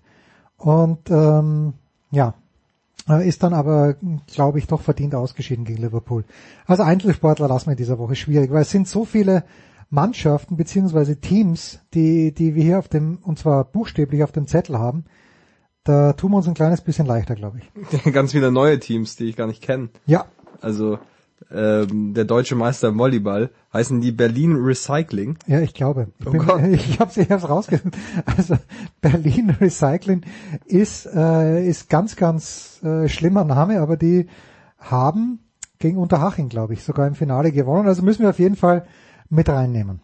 Und 0.58 1.10
ähm, 1.10 1.74
ja, 2.12 2.36
äh, 3.10 3.28
ist 3.28 3.44
dann 3.44 3.54
aber, 3.54 3.96
glaube 4.34 4.60
ich, 4.60 4.68
doch 4.68 4.82
verdient 4.82 5.16
ausgeschieden 5.16 5.66
gegen 5.66 5.82
Liverpool. 5.82 6.24
Also 6.66 6.84
Einzelsportler 6.84 7.48
lassen 7.48 7.68
wir 7.68 7.72
in 7.72 7.78
dieser 7.78 7.98
Woche 8.00 8.16
schwierig, 8.16 8.52
weil 8.52 8.62
es 8.62 8.72
sind 8.72 8.88
so 8.88 9.06
viele 9.06 9.44
Mannschaften 9.90 10.56
beziehungsweise 10.56 11.18
Teams, 11.20 11.80
die, 11.94 12.34
die 12.34 12.56
wir 12.56 12.64
hier 12.64 12.80
auf 12.80 12.88
dem, 12.88 13.18
und 13.24 13.40
zwar 13.40 13.66
buchstäblich 13.66 14.24
auf 14.24 14.32
dem 14.32 14.48
Zettel 14.48 14.78
haben. 14.80 15.06
Da 15.84 16.14
tun 16.14 16.32
wir 16.32 16.38
uns 16.38 16.48
ein 16.48 16.54
kleines 16.54 16.82
bisschen 16.82 17.08
leichter, 17.08 17.36
glaube 17.36 17.60
ich. 17.60 18.04
Ganz 18.14 18.32
viele 18.32 18.52
neue 18.52 18.80
Teams, 18.80 19.16
die 19.16 19.26
ich 19.26 19.36
gar 19.36 19.48
nicht 19.48 19.64
kenne. 19.64 19.90
Ja. 20.06 20.26
Also 20.62 21.00
ähm, 21.50 22.14
der 22.14 22.26
deutsche 22.26 22.56
Meister 22.56 22.90
im 22.90 23.00
Volleyball, 23.00 23.50
heißen 23.74 24.02
die 24.02 24.12
Berlin 24.12 24.56
Recycling. 24.56 25.38
Ja, 25.48 25.60
ich 25.62 25.74
glaube. 25.74 26.08
Ich, 26.20 26.28
Oh 26.28 26.32
bin, 26.32 26.46
Gott. 26.46 26.62
ich 26.72 27.00
habe 27.00 27.12
sie 27.12 27.22
erst 27.28 27.48
rausgefunden. 27.50 28.00
Also 28.38 28.58
Berlin 29.02 29.50
Recycling 29.60 30.22
ist 30.66 31.06
äh, 31.08 31.66
ist 31.68 31.90
ganz 31.90 32.16
ganz 32.16 32.80
äh, 32.84 33.08
schlimmer 33.08 33.44
Name, 33.44 33.80
aber 33.82 33.98
die 33.98 34.28
haben 34.78 35.40
gegen 35.80 35.98
Unterhaching, 35.98 36.50
glaube 36.50 36.74
ich, 36.74 36.84
sogar 36.84 37.08
im 37.08 37.16
Finale 37.16 37.52
gewonnen. 37.52 37.88
Also 37.88 38.04
müssen 38.04 38.22
wir 38.22 38.30
auf 38.30 38.40
jeden 38.40 38.56
Fall 38.56 38.86
mit 39.30 39.50
reinnehmen. 39.50 40.02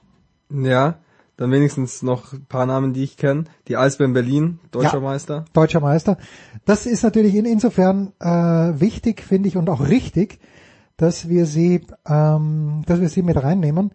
Ja, 0.49 0.95
dann 1.35 1.51
wenigstens 1.51 2.01
noch 2.01 2.33
ein 2.33 2.45
paar 2.45 2.65
Namen, 2.65 2.93
die 2.93 3.03
ich 3.03 3.15
kenne. 3.17 3.43
Die 3.67 3.77
Eisbären 3.77 4.13
Berlin, 4.13 4.59
deutscher 4.71 4.95
Ja. 4.95 4.99
Meister. 5.01 5.45
Deutscher 5.53 5.81
Meister. 5.81 6.17
Das 6.65 6.87
ist 6.87 7.03
natürlich 7.03 7.35
in, 7.35 7.45
insofern 7.45 8.13
äh, 8.19 8.25
wichtig, 8.79 9.21
finde 9.21 9.49
ich, 9.49 9.55
und 9.57 9.69
auch 9.69 9.87
richtig, 9.87 10.39
dass 10.97 11.29
wir 11.29 11.45
sie, 11.45 11.81
ähm, 12.07 12.83
dass 12.85 12.99
wir 12.99 13.09
sie 13.09 13.21
mit 13.21 13.41
reinnehmen, 13.41 13.91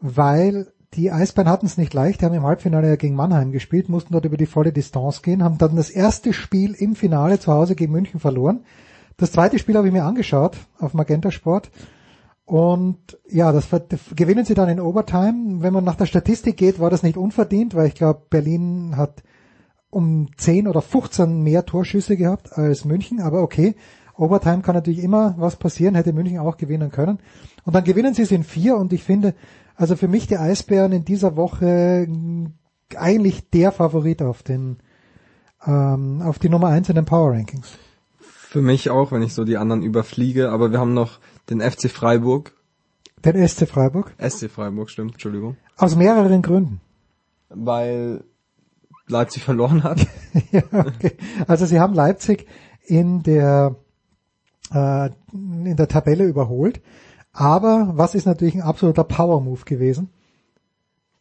weil 0.00 0.72
die 0.94 1.12
Eisbären 1.12 1.50
hatten 1.50 1.66
es 1.66 1.76
nicht 1.76 1.92
leicht. 1.92 2.20
Die 2.20 2.24
haben 2.24 2.34
im 2.34 2.44
Halbfinale 2.44 2.96
gegen 2.96 3.14
Mannheim 3.14 3.52
gespielt, 3.52 3.88
mussten 3.88 4.12
dort 4.12 4.24
über 4.24 4.36
die 4.36 4.46
volle 4.46 4.72
Distanz 4.72 5.22
gehen, 5.22 5.42
haben 5.42 5.58
dann 5.58 5.76
das 5.76 5.90
erste 5.90 6.32
Spiel 6.32 6.74
im 6.74 6.96
Finale 6.96 7.38
zu 7.38 7.52
Hause 7.52 7.74
gegen 7.74 7.92
München 7.92 8.20
verloren. 8.20 8.60
Das 9.16 9.32
zweite 9.32 9.58
Spiel 9.58 9.76
habe 9.76 9.88
ich 9.88 9.92
mir 9.92 10.04
angeschaut 10.04 10.56
auf 10.78 10.94
Magenta 10.94 11.30
Sport. 11.30 11.70
Und 12.44 13.18
ja, 13.28 13.52
das 13.52 13.68
gewinnen 14.16 14.46
sie 14.46 14.54
dann 14.54 14.70
in 14.70 14.80
Overtime. 14.80 15.60
Wenn 15.60 15.74
man 15.74 15.84
nach 15.84 15.96
der 15.96 16.06
Statistik 16.06 16.56
geht, 16.56 16.80
war 16.80 16.88
das 16.88 17.02
nicht 17.02 17.18
unverdient, 17.18 17.74
weil 17.74 17.88
ich 17.88 17.94
glaube, 17.94 18.22
Berlin 18.30 18.96
hat 18.96 19.22
um 19.90 20.28
10 20.36 20.68
oder 20.68 20.80
15 20.80 21.42
mehr 21.42 21.66
Torschüsse 21.66 22.16
gehabt 22.16 22.56
als 22.56 22.84
München, 22.84 23.20
aber 23.20 23.42
okay. 23.42 23.74
Overtime 24.18 24.62
kann 24.62 24.74
natürlich 24.74 25.02
immer 25.02 25.34
was 25.38 25.56
passieren, 25.56 25.94
hätte 25.94 26.12
München 26.12 26.38
auch 26.38 26.56
gewinnen 26.56 26.90
können. 26.90 27.18
Und 27.64 27.74
dann 27.74 27.84
gewinnen 27.84 28.14
sie 28.14 28.22
es 28.22 28.32
in 28.32 28.44
vier 28.44 28.76
und 28.76 28.92
ich 28.92 29.04
finde, 29.04 29.34
also 29.76 29.96
für 29.96 30.08
mich 30.08 30.26
die 30.26 30.36
Eisbären 30.36 30.92
in 30.92 31.04
dieser 31.04 31.36
Woche 31.36 32.06
mh, 32.08 32.50
eigentlich 32.96 33.48
der 33.50 33.72
Favorit 33.72 34.22
auf 34.22 34.42
den 34.42 34.78
ähm, 35.66 36.22
auf 36.22 36.38
die 36.38 36.48
Nummer 36.48 36.68
eins 36.68 36.88
in 36.88 36.94
den 36.94 37.04
Power 37.04 37.32
Rankings. 37.32 37.78
Für 38.18 38.62
mich 38.62 38.90
auch, 38.90 39.12
wenn 39.12 39.22
ich 39.22 39.34
so 39.34 39.44
die 39.44 39.56
anderen 39.56 39.82
überfliege. 39.82 40.50
Aber 40.50 40.72
wir 40.72 40.78
haben 40.78 40.94
noch 40.94 41.20
den 41.50 41.60
FC 41.60 41.90
Freiburg. 41.90 42.54
Den 43.24 43.46
SC 43.46 43.68
Freiburg. 43.68 44.14
SC 44.18 44.48
Freiburg, 44.48 44.90
stimmt, 44.90 45.12
Entschuldigung. 45.12 45.56
Aus 45.76 45.96
mehreren 45.96 46.40
Gründen. 46.42 46.80
Weil 47.48 48.24
Leipzig 49.06 49.42
verloren 49.42 49.82
hat. 49.82 50.06
ja, 50.52 50.62
okay. 50.72 51.16
Also 51.46 51.66
sie 51.66 51.80
haben 51.80 51.94
Leipzig 51.94 52.46
in 52.84 53.22
der 53.22 53.76
äh, 54.72 55.10
in 55.32 55.76
der 55.76 55.88
Tabelle 55.88 56.24
überholt. 56.24 56.80
Aber 57.32 57.92
was 57.94 58.14
ist 58.14 58.26
natürlich 58.26 58.54
ein 58.54 58.62
absoluter 58.62 59.04
Power-Move 59.04 59.64
gewesen? 59.64 60.10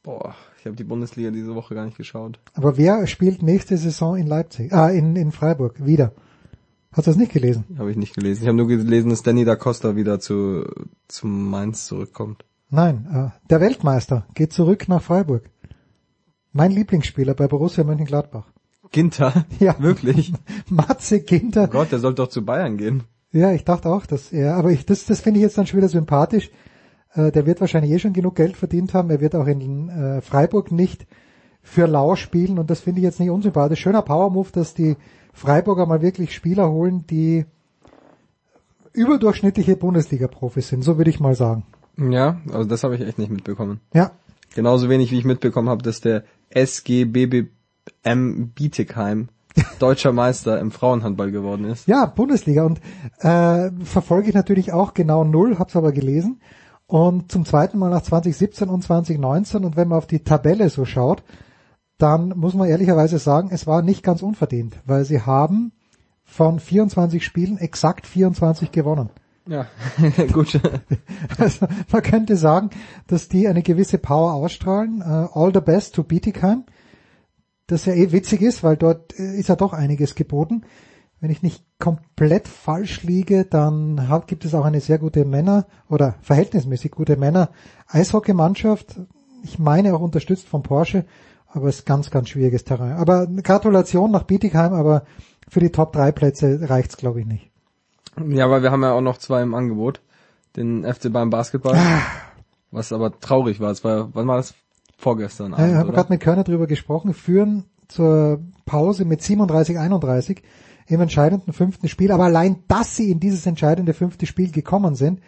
Boah, 0.04 0.36
ich 0.60 0.66
habe 0.66 0.76
die 0.76 0.84
Bundesliga 0.84 1.32
diese 1.32 1.54
Woche 1.54 1.76
gar 1.76 1.86
nicht 1.86 1.98
geschaut. 1.98 2.40
Aber 2.54 2.78
wer 2.78 3.06
spielt 3.08 3.44
nächste 3.44 3.78
Saison 3.78 4.16
in 4.16 4.26
Leipzig? 4.26 4.74
Ah, 4.74 4.90
in, 4.90 5.16
in 5.16 5.32
Freiburg 5.32 5.86
wieder. 5.86 6.14
Hast 6.92 7.06
du 7.06 7.12
das 7.12 7.18
nicht 7.18 7.34
gelesen? 7.34 7.66
Habe 7.78 7.92
ich 7.92 7.98
nicht 7.98 8.16
gelesen. 8.16 8.42
Ich 8.42 8.48
habe 8.48 8.58
nur 8.58 8.68
gelesen, 8.68 9.10
dass 9.10 9.22
Danny 9.22 9.46
da 9.46 9.56
Costa 9.56 9.96
wieder 9.96 10.20
zu, 10.20 10.66
zu 11.08 11.28
Mainz 11.28 11.86
zurückkommt. 11.86 12.46
Nein, 12.70 13.08
äh, 13.14 13.48
der 13.50 13.62
Weltmeister 13.62 14.26
geht 14.34 14.54
zurück 14.54 14.88
nach 14.88 15.02
Freiburg. 15.02 15.50
Mein 16.54 16.72
Lieblingsspieler 16.72 17.34
bei 17.34 17.48
Borussia 17.48 17.84
Mönchengladbach. 17.84 18.48
Ginter? 18.92 19.46
Ja. 19.60 19.76
Wirklich? 19.80 20.34
Matze 20.70 21.22
Ginter. 21.22 21.66
Oh 21.70 21.72
Gott, 21.72 21.92
der 21.92 22.00
sollte 22.00 22.24
doch 22.24 22.30
zu 22.30 22.44
Bayern 22.44 22.78
gehen. 22.78 23.04
Ja, 23.32 23.52
ich 23.52 23.66
dachte 23.66 23.90
auch, 23.90 24.06
dass 24.06 24.32
er, 24.32 24.56
aber 24.56 24.72
ich, 24.72 24.86
das, 24.86 25.06
das 25.06 25.22
finde 25.22 25.40
ich 25.40 25.44
jetzt 25.44 25.58
dann 25.58 25.68
schon 25.68 25.78
wieder 25.78 25.90
sympathisch. 25.90 26.50
Äh, 27.14 27.32
der 27.32 27.46
wird 27.46 27.62
wahrscheinlich 27.62 27.92
eh 27.92 28.00
schon 28.00 28.14
genug 28.14 28.36
Geld 28.36 28.58
verdient 28.58 28.94
haben. 28.94 29.10
Er 29.10 29.20
wird 29.20 29.36
auch 29.36 29.48
in 29.48 29.90
äh, 29.90 30.22
Freiburg 30.22 30.72
nicht 30.72 31.06
für 31.62 31.86
lau 31.86 32.16
spielen 32.16 32.58
und 32.58 32.70
das 32.70 32.80
finde 32.80 33.00
ich 33.00 33.04
jetzt 33.04 33.20
nicht 33.20 33.30
unsympathisch. 33.30 33.82
Schöner 33.82 34.02
Power-Move, 34.02 34.50
dass 34.54 34.74
die 34.74 34.96
Freiburger 35.34 35.86
mal 35.86 36.02
wirklich 36.02 36.34
Spieler 36.34 36.70
holen, 36.72 37.06
die 37.08 37.46
überdurchschnittliche 38.94 39.76
Bundesliga-Profis 39.76 40.70
sind, 40.70 40.84
so 40.84 40.98
würde 40.98 41.10
ich 41.10 41.20
mal 41.20 41.36
sagen. 41.36 41.66
Ja, 41.98 42.42
also 42.52 42.68
das 42.68 42.84
habe 42.84 42.96
ich 42.96 43.02
echt 43.02 43.20
nicht 43.20 43.32
mitbekommen. 43.32 43.82
Ja, 43.94 44.12
Genauso 44.58 44.90
wenig 44.90 45.12
wie 45.12 45.20
ich 45.20 45.24
mitbekommen 45.24 45.70
habe, 45.70 45.84
dass 45.84 46.02
der 46.02 46.24
SGBBM 46.50 47.50
Bietigheim 48.56 49.30
deutscher 49.80 50.12
Meister 50.12 50.60
im 50.60 50.72
Frauenhandball 50.72 51.32
geworden 51.32 51.66
ist. 51.66 51.88
Ja, 51.88 52.06
Bundesliga 52.06 52.64
und 52.64 52.80
äh, 53.20 53.72
verfolge 53.84 54.30
ich 54.30 54.36
natürlich 54.36 54.74
auch 54.74 54.94
genau 54.94 55.24
null, 55.24 55.58
hab's 55.60 55.76
aber 55.76 55.92
gelesen. 55.92 56.42
Und 56.86 57.32
zum 57.32 57.46
zweiten 57.46 57.78
Mal 57.78 57.90
nach 57.90 58.02
2017 58.02 58.70
und 58.70 58.82
2019 58.82 59.66
und 59.66 59.76
wenn 59.76 59.90
man 59.90 59.98
auf 59.98 60.08
die 60.08 60.24
Tabelle 60.24 60.70
so 60.70 60.86
schaut, 60.86 61.24
dann 61.98 62.30
muss 62.30 62.54
man 62.54 62.70
ehrlicherweise 62.70 63.18
sagen, 63.18 63.50
es 63.52 63.68
war 63.68 63.82
nicht 63.82 64.04
ganz 64.04 64.22
unverdient, 64.22 64.80
weil 64.86 65.04
sie 65.04 65.22
haben 65.22 65.74
von 66.24 66.60
24 66.60 67.26
Spielen 67.26 67.58
exakt 67.58 68.06
24 68.06 68.72
gewonnen. 68.72 69.10
Ja, 69.48 69.68
gut. 70.34 70.60
Also 71.38 71.68
man 71.92 72.02
könnte 72.02 72.36
sagen, 72.36 72.70
dass 73.08 73.30
die 73.30 73.48
eine 73.48 73.62
gewisse 73.64 73.98
Power 73.98 74.34
ausstrahlen. 74.34 75.02
Äh, 75.02 75.28
all 75.34 75.54
the 75.54 75.62
best 75.62 75.96
to 75.96 76.04
Bietigheim. 76.04 76.64
Das 77.68 77.86
ja 77.86 77.94
eh 77.94 78.12
witzig 78.12 78.42
ist, 78.42 78.64
weil 78.64 78.78
dort 78.78 79.18
äh, 79.20 79.38
ist 79.38 79.50
ja 79.50 79.56
doch 79.56 79.74
einiges 79.74 80.16
geboten. 80.16 80.64
Wenn 81.20 81.32
ich 81.32 81.42
nicht 81.42 81.64
komplett 81.80 82.48
falsch 82.48 83.04
liege, 83.04 83.46
dann 83.46 84.08
hab, 84.08 84.28
gibt 84.28 84.46
es 84.46 84.54
auch 84.54 84.66
eine 84.66 84.82
sehr 84.82 85.00
gute 85.00 85.26
Männer- 85.26 85.66
oder 85.90 86.16
verhältnismäßig 86.22 86.92
gute 86.92 87.18
Männer-Eishockeymannschaft. 87.18 89.00
Ich 89.44 89.60
meine 89.60 89.96
auch 89.96 90.00
unterstützt 90.00 90.48
von 90.48 90.64
Porsche, 90.64 91.06
aber 91.48 91.68
es 91.70 91.80
ist 91.80 91.86
ganz, 91.86 92.12
ganz 92.12 92.30
schwieriges 92.30 92.64
Terrain. 92.64 92.94
Aber 92.94 93.28
Gratulation 93.28 94.12
nach 94.12 94.24
Bietigheim, 94.24 94.74
aber 94.74 95.06
für 95.50 95.60
die 95.60 95.72
Top 95.72 95.92
3 95.94 96.12
Plätze 96.12 96.70
reicht's 96.70 96.98
glaube 96.98 97.22
ich 97.22 97.26
nicht. 97.26 97.52
Ja, 98.28 98.50
weil 98.50 98.64
wir 98.64 98.72
haben 98.72 98.84
ja 98.84 98.94
auch 98.94 99.02
noch 99.02 99.18
zwei 99.18 99.42
im 99.42 99.54
Angebot. 99.54 100.02
Den 100.56 100.84
FC 100.86 101.12
Bayern 101.12 101.30
Basketball. 101.30 101.78
Was 102.72 102.92
aber 102.92 103.20
traurig 103.20 103.60
war. 103.60 103.72
Es 103.72 103.84
war, 103.84 104.14
wann 104.14 104.28
war 104.28 104.38
das? 104.38 104.54
Vorgestern 104.98 105.52
Ja, 105.52 105.58
Abend, 105.58 105.70
ich 105.70 105.76
habe 105.76 105.90
oder? 105.90 105.96
gerade 105.98 106.14
mit 106.14 106.22
Körner 106.22 106.44
drüber 106.44 106.68
gesprochen, 106.68 107.14
führen 107.14 107.66
zur 107.88 108.42
Pause 108.66 109.06
mit 109.06 109.22
37-31 109.22 110.40
im 110.88 111.02
entscheidenden 111.02 111.54
fünften 111.54 111.88
Spiel. 111.88 112.12
Aber 112.12 112.26
allein, 112.26 112.64
dass 112.68 112.96
sie 112.96 113.12
in 113.12 113.20
dieses 113.20 113.46
entscheidende 113.46 113.94
fünfte 113.94 114.26
Spiel 114.26 114.52
gekommen 114.52 114.96
sind, 114.96 115.22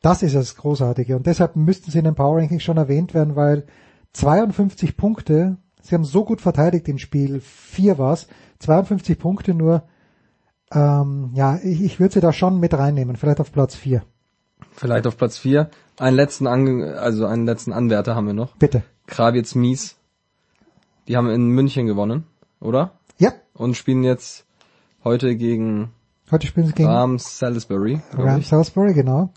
das 0.00 0.22
ist 0.22 0.34
das 0.34 0.56
Großartige. 0.56 1.16
Und 1.16 1.26
deshalb 1.26 1.56
müssten 1.56 1.90
sie 1.90 1.98
in 1.98 2.04
den 2.04 2.14
Power 2.14 2.38
Rankings 2.38 2.62
schon 2.62 2.76
erwähnt 2.76 3.14
werden, 3.14 3.36
weil 3.36 3.66
52 4.12 4.96
Punkte, 4.96 5.56
sie 5.82 5.94
haben 5.94 6.04
so 6.04 6.24
gut 6.24 6.40
verteidigt 6.40 6.88
in 6.88 6.98
Spiel 6.98 7.40
4 7.40 7.98
war's, 7.98 8.26
52 8.60 9.18
Punkte 9.18 9.54
nur, 9.54 9.82
ähm, 10.72 11.30
ja, 11.34 11.58
ich, 11.62 11.82
ich 11.82 12.00
würde 12.00 12.14
sie 12.14 12.20
da 12.20 12.32
schon 12.32 12.58
mit 12.60 12.74
reinnehmen, 12.74 13.16
vielleicht 13.16 13.40
auf 13.40 13.52
Platz 13.52 13.74
4. 13.74 14.02
Vielleicht 14.72 15.06
auf 15.06 15.16
Platz 15.16 15.38
vier. 15.38 15.70
Einen 15.98 16.16
letzten, 16.16 16.46
Ange 16.46 16.98
also 16.98 17.26
einen 17.26 17.46
letzten 17.46 17.72
Anwärter 17.72 18.14
haben 18.14 18.26
wir 18.26 18.34
noch. 18.34 18.56
Bitte. 18.56 18.82
Krawitz 19.06 19.54
Mies. 19.54 19.96
Die 21.08 21.16
haben 21.16 21.30
in 21.30 21.48
München 21.48 21.86
gewonnen, 21.86 22.24
oder? 22.60 22.92
Ja, 23.18 23.32
Und 23.54 23.76
spielen 23.76 24.04
jetzt 24.04 24.46
heute 25.02 25.36
gegen 25.36 25.90
heute 26.30 26.46
spielen 26.46 26.66
sie 26.66 26.74
gegen 26.74 26.88
Rams 26.88 27.38
Salisbury, 27.38 28.00
ich. 28.38 28.46
Salisbury, 28.48 28.92
genau. 28.94 29.32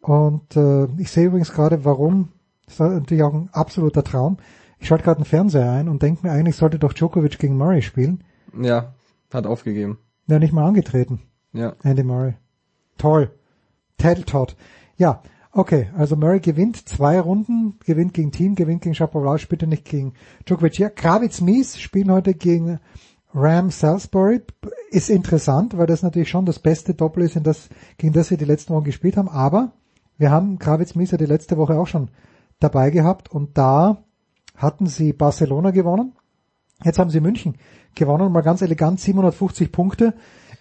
Und 0.00 0.56
äh, 0.56 0.86
ich 0.98 1.10
sehe 1.10 1.26
übrigens 1.26 1.52
gerade, 1.52 1.84
warum. 1.84 2.32
Das 2.66 2.74
ist 2.74 2.80
natürlich 2.80 3.22
auch 3.22 3.32
ein 3.32 3.48
absoluter 3.52 4.02
Traum. 4.02 4.38
Ich 4.78 4.88
schalte 4.88 5.04
gerade 5.04 5.18
einen 5.18 5.24
Fernseher 5.24 5.70
ein 5.70 5.88
und 5.88 6.02
denke 6.02 6.26
mir, 6.26 6.32
eigentlich 6.32 6.56
sollte 6.56 6.78
doch 6.78 6.92
Djokovic 6.92 7.38
gegen 7.38 7.56
Murray 7.56 7.80
spielen. 7.82 8.24
Ja, 8.60 8.92
hat 9.32 9.46
aufgegeben. 9.46 9.98
Der 10.26 10.40
nicht 10.40 10.52
mal 10.52 10.66
angetreten, 10.66 11.22
Ja. 11.52 11.74
Andy 11.84 12.02
Murray. 12.02 12.34
Toll. 12.98 13.30
Todd. 13.98 14.56
Ja, 14.96 15.22
okay. 15.56 15.90
Also 15.96 16.16
Murray 16.16 16.40
gewinnt 16.40 16.88
zwei 16.88 17.20
Runden, 17.20 17.78
gewinnt 17.84 18.14
gegen 18.14 18.32
Team, 18.32 18.54
gewinnt 18.54 18.82
gegen 18.82 18.94
Shapovalov, 18.94 19.48
bitte 19.48 19.66
nicht 19.66 19.84
gegen 19.84 20.14
Djokovic. 20.46 20.78
Ja, 20.78 20.90
Kravitz 20.90 21.40
Mies 21.40 21.78
spielen 21.78 22.10
heute 22.10 22.34
gegen 22.34 22.78
Ram 23.34 23.70
Salisbury. 23.70 24.42
Ist 24.90 25.10
interessant, 25.10 25.76
weil 25.76 25.86
das 25.86 26.02
natürlich 26.02 26.30
schon 26.30 26.46
das 26.46 26.58
beste 26.58 26.94
Doppel 26.94 27.24
ist, 27.24 27.36
in 27.36 27.42
das, 27.42 27.68
gegen 27.98 28.12
das 28.12 28.28
sie 28.28 28.36
die 28.36 28.44
letzten 28.44 28.74
Wochen 28.74 28.84
gespielt 28.84 29.16
haben. 29.16 29.28
Aber 29.28 29.72
wir 30.18 30.30
haben 30.30 30.58
Kravitz 30.58 30.94
Mies 30.94 31.10
ja 31.10 31.18
die 31.18 31.26
letzte 31.26 31.56
Woche 31.56 31.78
auch 31.78 31.86
schon 31.86 32.10
dabei 32.60 32.90
gehabt 32.90 33.30
und 33.30 33.58
da 33.58 34.04
hatten 34.56 34.86
sie 34.86 35.12
Barcelona 35.12 35.70
gewonnen. 35.70 36.12
Jetzt 36.84 36.98
haben 36.98 37.10
sie 37.10 37.20
München 37.20 37.56
gewonnen, 37.94 38.32
mal 38.32 38.42
ganz 38.42 38.62
elegant 38.62 39.00
750 39.00 39.72
Punkte 39.72 40.14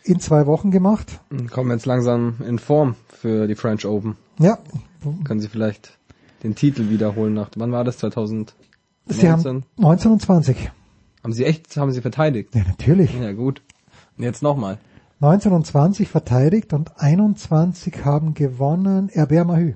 in 0.06 0.20
zwei 0.20 0.46
Wochen 0.46 0.72
gemacht. 0.72 1.20
Kommen 1.52 1.72
jetzt 1.72 1.86
langsam 1.86 2.36
in 2.48 2.60
Form 2.60 2.96
für 3.08 3.48
die 3.48 3.56
French 3.56 3.86
Open. 3.86 4.16
Ja, 4.40 4.60
Können 5.24 5.40
sie 5.40 5.50
vielleicht 5.50 5.98
den 6.44 6.56
Titel 6.56 6.90
wiederholen 6.90 7.34
nach, 7.34 7.50
wann 7.56 7.72
war 7.72 7.84
das? 7.84 7.98
2019? 7.98 8.56
sie 9.08 9.30
haben 9.30 9.64
19 9.78 10.12
und 10.12 10.22
20. 10.22 10.72
Haben 11.24 11.34
sie 11.34 11.46
echt, 11.46 11.76
haben 11.78 11.92
sie 11.92 12.02
verteidigt? 12.02 12.54
Ja, 12.54 12.64
natürlich. 12.68 13.14
Ja, 13.20 13.32
gut. 13.34 13.62
Und 14.18 14.24
jetzt 14.24 14.44
nochmal. 14.44 14.78
19 15.20 15.52
und 15.52 15.66
20 15.66 16.08
verteidigt 16.08 16.74
und 16.74 17.00
21 17.00 18.06
haben 18.06 18.34
gewonnen 18.34 19.10
RB 19.16 19.44
Mahü. 19.46 19.74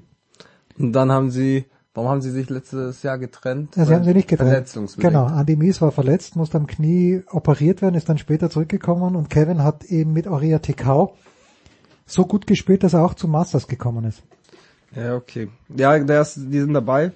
Und 0.78 0.94
dann 0.94 1.12
haben 1.12 1.32
sie, 1.32 1.66
warum 2.00 2.12
haben 2.12 2.22
sie 2.22 2.32
sich 2.32 2.50
letztes 2.50 3.04
Jahr 3.04 3.18
getrennt? 3.18 3.76
Ja, 3.76 3.84
sie 3.84 3.94
haben 3.94 4.06
sie 4.06 4.14
nicht 4.14 4.30
getrennt. 4.30 4.74
Genau, 4.98 5.28
Andy 5.28 5.58
Mies 5.58 5.82
war 5.82 5.92
verletzt, 5.92 6.38
musste 6.38 6.58
am 6.58 6.66
Knie 6.66 7.24
operiert 7.30 7.82
werden, 7.82 7.96
ist 7.96 8.08
dann 8.08 8.18
später 8.18 8.50
zurückgekommen 8.50 9.18
und 9.18 9.30
Kevin 9.30 9.64
hat 9.64 9.84
eben 9.84 10.14
mit 10.14 10.26
Aurea 10.26 10.60
Tikau 10.60 11.18
so 12.06 12.26
gut 12.26 12.48
gespielt, 12.48 12.84
dass 12.84 12.94
er 12.94 13.04
auch 13.04 13.16
zum 13.16 13.32
Masters 13.32 13.68
gekommen 13.68 14.06
ist. 14.06 14.24
Ja, 14.96 15.16
okay. 15.16 15.50
Ja, 15.76 16.00
der 16.00 16.22
ist, 16.22 16.38
die 16.38 16.60
sind 16.62 16.74
dabei. 16.74 17.12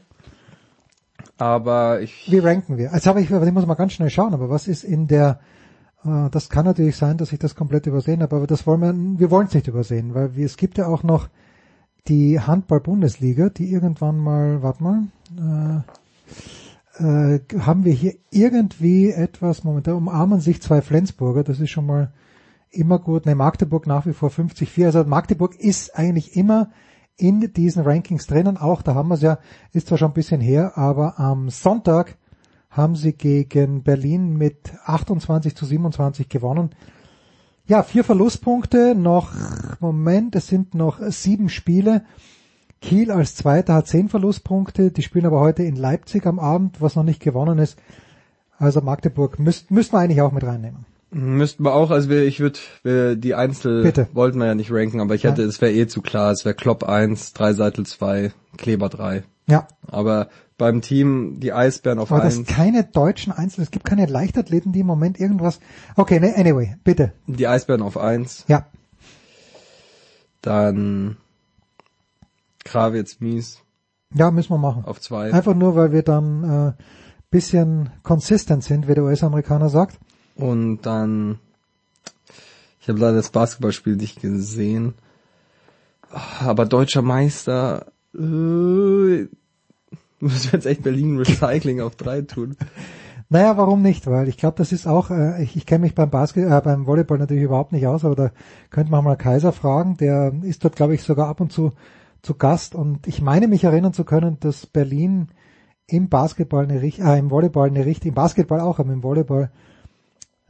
Aber 1.37 2.01
ich. 2.01 2.29
Wie 2.29 2.39
ranken 2.39 2.77
wir? 2.77 2.91
Jetzt 2.93 3.07
habe 3.07 3.21
ich, 3.21 3.31
ich 3.31 3.51
muss 3.53 3.65
mal 3.65 3.75
ganz 3.75 3.93
schnell 3.93 4.09
schauen, 4.09 4.33
aber 4.33 4.49
was 4.49 4.67
ist 4.67 4.83
in 4.83 5.07
der, 5.07 5.39
äh, 6.03 6.29
das 6.29 6.49
kann 6.49 6.65
natürlich 6.65 6.97
sein, 6.97 7.17
dass 7.17 7.31
ich 7.31 7.39
das 7.39 7.55
komplett 7.55 7.87
übersehen 7.87 8.21
habe, 8.21 8.35
aber 8.35 8.47
das 8.47 8.67
wollen 8.67 8.81
wir, 8.81 9.19
wir 9.19 9.31
wollen 9.31 9.47
es 9.47 9.53
nicht 9.53 9.67
übersehen, 9.67 10.13
weil 10.13 10.35
wir, 10.35 10.45
es 10.45 10.57
gibt 10.57 10.77
ja 10.77 10.87
auch 10.87 11.03
noch 11.03 11.29
die 12.07 12.39
Handball-Bundesliga, 12.39 13.49
die 13.49 13.71
irgendwann 13.71 14.17
mal, 14.17 14.61
warte 14.61 14.83
mal, 14.83 15.03
äh, 16.99 17.35
äh, 17.35 17.39
haben 17.59 17.85
wir 17.85 17.93
hier 17.93 18.15
irgendwie 18.29 19.11
etwas, 19.11 19.63
momentan 19.63 19.95
umarmen 19.95 20.39
sich 20.39 20.61
zwei 20.61 20.81
Flensburger, 20.81 21.43
das 21.43 21.59
ist 21.59 21.69
schon 21.69 21.85
mal 21.85 22.11
immer 22.73 22.99
gut. 22.99 23.25
Ne, 23.25 23.35
Magdeburg 23.35 23.87
nach 23.87 24.05
wie 24.05 24.13
vor 24.13 24.29
50-4. 24.29 24.85
Also 24.85 25.03
Magdeburg 25.03 25.55
ist 25.55 25.95
eigentlich 25.95 26.35
immer 26.35 26.71
in 27.15 27.53
diesen 27.53 27.83
Rankings 27.83 28.27
drinnen. 28.27 28.57
Auch 28.57 28.81
da 28.81 28.95
haben 28.95 29.09
wir 29.09 29.15
es 29.15 29.21
ja, 29.21 29.39
ist 29.71 29.87
zwar 29.87 29.97
schon 29.97 30.11
ein 30.11 30.15
bisschen 30.15 30.41
her, 30.41 30.77
aber 30.77 31.19
am 31.19 31.49
Sonntag 31.49 32.17
haben 32.69 32.95
sie 32.95 33.13
gegen 33.13 33.83
Berlin 33.83 34.35
mit 34.35 34.73
28 34.85 35.55
zu 35.55 35.65
27 35.65 36.27
gewonnen. 36.27 36.71
Ja, 37.65 37.81
vier 37.81 38.03
Verlustpunkte, 38.03 38.93
noch, 38.93 39.31
Moment, 39.79 40.35
es 40.35 40.47
sind 40.47 40.75
noch 40.75 40.99
sieben 40.99 41.47
Spiele. 41.47 42.03
Kiel 42.81 43.09
als 43.09 43.35
Zweiter 43.35 43.75
hat 43.75 43.87
zehn 43.87 44.09
Verlustpunkte, 44.09 44.91
die 44.91 45.01
spielen 45.01 45.25
aber 45.25 45.39
heute 45.39 45.63
in 45.63 45.77
Leipzig 45.77 46.25
am 46.25 46.39
Abend, 46.39 46.81
was 46.81 46.97
noch 46.97 47.03
nicht 47.03 47.21
gewonnen 47.21 47.59
ist. 47.59 47.79
Also 48.57 48.81
Magdeburg 48.81 49.39
müsst, 49.39 49.71
müssten 49.71 49.95
wir 49.95 49.99
eigentlich 49.99 50.21
auch 50.21 50.33
mit 50.33 50.43
reinnehmen. 50.43 50.85
Müssten 51.11 51.63
wir 51.63 51.73
auch, 51.73 51.91
also 51.91 52.09
wir, 52.09 52.23
ich 52.23 52.41
würde, 52.41 53.15
die 53.15 53.35
Einzel 53.35 53.83
Bitte. 53.83 54.07
wollten 54.13 54.39
wir 54.39 54.47
ja 54.47 54.55
nicht 54.55 54.71
ranken, 54.71 54.99
aber 54.99 55.15
ich 55.15 55.23
hätte, 55.23 55.43
es 55.43 55.61
wäre 55.61 55.71
eh 55.71 55.87
zu 55.87 56.01
klar, 56.01 56.31
es 56.31 56.43
wäre 56.43 56.55
Klopp 56.55 56.83
1, 56.83 57.31
Dreiseitel 57.31 57.85
2, 57.85 58.33
Kleber 58.57 58.89
3. 58.89 59.23
Ja. 59.47 59.67
Aber 59.87 60.27
beim 60.57 60.81
Team 60.81 61.39
die 61.39 61.53
Eisbären 61.53 61.99
auf 61.99 62.11
Aber 62.11 62.23
das 62.23 62.37
1, 62.37 62.47
keine 62.47 62.83
deutschen 62.83 63.33
Einzel, 63.33 63.61
es 63.63 63.71
gibt 63.71 63.85
keine 63.85 64.05
Leichtathleten, 64.05 64.71
die 64.71 64.81
im 64.81 64.87
Moment 64.87 65.19
irgendwas. 65.19 65.59
Okay, 65.95 66.19
ne, 66.19 66.35
anyway, 66.35 66.75
bitte. 66.83 67.13
die 67.27 67.47
Eisbären 67.47 67.81
auf 67.81 67.97
1, 67.97 68.45
Ja, 68.47 68.65
dann 70.41 71.17
Krawitz 72.63 73.19
Mies 73.19 73.59
ja, 74.13 74.29
müssen 74.29 74.51
wir 74.51 74.57
machen. 74.59 74.85
auf 74.85 75.01
2. 75.01 75.33
Einfach 75.33 75.55
nur, 75.55 75.75
weil 75.75 75.91
wir 75.91 76.03
dann 76.03 76.43
äh, 76.77 76.83
bisschen 77.31 77.89
consistent 78.03 78.63
sind, 78.63 78.87
wie 78.87 78.93
der 78.93 79.03
US-Amerikaner 79.03 79.69
sagt. 79.69 79.99
Und 80.35 80.81
dann, 80.81 81.39
ich 82.79 82.89
habe 82.89 82.99
leider 82.99 83.15
das 83.15 83.29
Basketballspiel 83.29 83.95
nicht 83.95 84.21
gesehen, 84.21 84.93
aber 86.41 86.65
deutscher 86.65 87.01
Meister, 87.01 87.91
äh, 88.13 89.27
müssen 90.23 90.51
wir 90.51 90.59
jetzt 90.59 90.65
echt 90.65 90.83
Berlin 90.83 91.17
Recycling 91.17 91.81
auf 91.81 91.95
3 91.95 92.21
tun. 92.23 92.55
Naja, 93.29 93.57
warum 93.57 93.81
nicht? 93.81 94.05
Weil 94.07 94.27
ich 94.27 94.37
glaube, 94.37 94.57
das 94.57 94.71
ist 94.71 94.87
auch, 94.87 95.09
äh, 95.09 95.41
ich, 95.43 95.55
ich 95.55 95.65
kenne 95.65 95.83
mich 95.83 95.95
beim 95.95 96.09
Basket, 96.09 96.49
äh, 96.49 96.61
beim 96.61 96.85
Volleyball 96.85 97.17
natürlich 97.17 97.43
überhaupt 97.43 97.71
nicht 97.71 97.87
aus, 97.87 98.05
aber 98.05 98.15
da 98.15 98.31
könnte 98.69 98.91
man 98.91 99.03
mal 99.03 99.15
Kaiser 99.15 99.51
fragen. 99.51 99.97
Der 99.97 100.33
ist 100.43 100.63
dort, 100.63 100.75
glaube 100.75 100.93
ich, 100.95 101.03
sogar 101.03 101.27
ab 101.27 101.39
und 101.39 101.51
zu 101.51 101.71
zu 102.23 102.35
Gast 102.35 102.73
und 102.73 103.05
ich 103.05 103.21
meine 103.21 103.47
mich 103.47 103.65
erinnern 103.65 103.93
zu 103.93 104.05
können, 104.05 104.37
dass 104.39 104.65
Berlin 104.65 105.27
im 105.87 106.07
Basketball 106.09 106.63
eine 106.63 106.81
äh, 106.81 107.19
im 107.19 107.29
Volleyball 107.29 107.67
eine 107.67 107.85
richtige, 107.85 108.09
im 108.09 108.15
Basketball 108.15 108.61
auch, 108.61 108.79
aber 108.79 108.91
im 108.91 109.03
Volleyball 109.03 109.51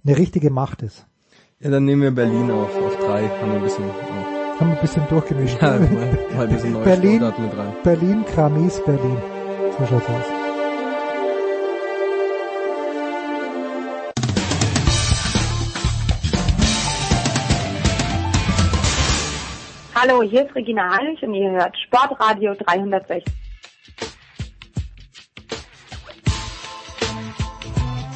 eine 0.06 0.18
richtige 0.18 0.52
Macht 0.52 0.84
ist. 0.84 1.08
Ja, 1.60 1.72
dann 1.72 1.86
nehmen 1.86 2.04
wir 2.04 2.12
Berlin 2.12 2.52
auf, 2.52 2.70
auf 2.78 2.98
3, 2.98 3.28
haben 3.28 3.52
wir 3.52 3.58
ein 3.58 3.64
bisschen, 3.64 3.86
oh, 3.86 4.60
Haben 4.60 4.70
wir 4.70 4.76
ein 4.76 4.82
bisschen 4.82 5.08
durchgemischt. 5.10 5.62
ja, 5.62 5.80
mal, 5.80 5.80
mal 6.36 6.48
ein 6.48 6.54
bisschen 6.54 6.74
Berlin, 6.84 7.22
mit 7.22 7.58
rein. 7.58 7.74
Berlin, 7.84 8.26
Kramis, 8.26 8.84
Berlin. 8.86 9.33
So 9.80 9.86
schaut's 9.88 10.08
aus. 10.08 10.26
Hallo, 19.96 20.22
hier 20.22 20.46
ist 20.46 20.54
Regina 20.54 20.96
Heinrich 20.96 21.24
und 21.24 21.34
ihr 21.34 21.50
hört 21.52 21.76
Sportradio 21.88 22.54
360. 22.56 23.24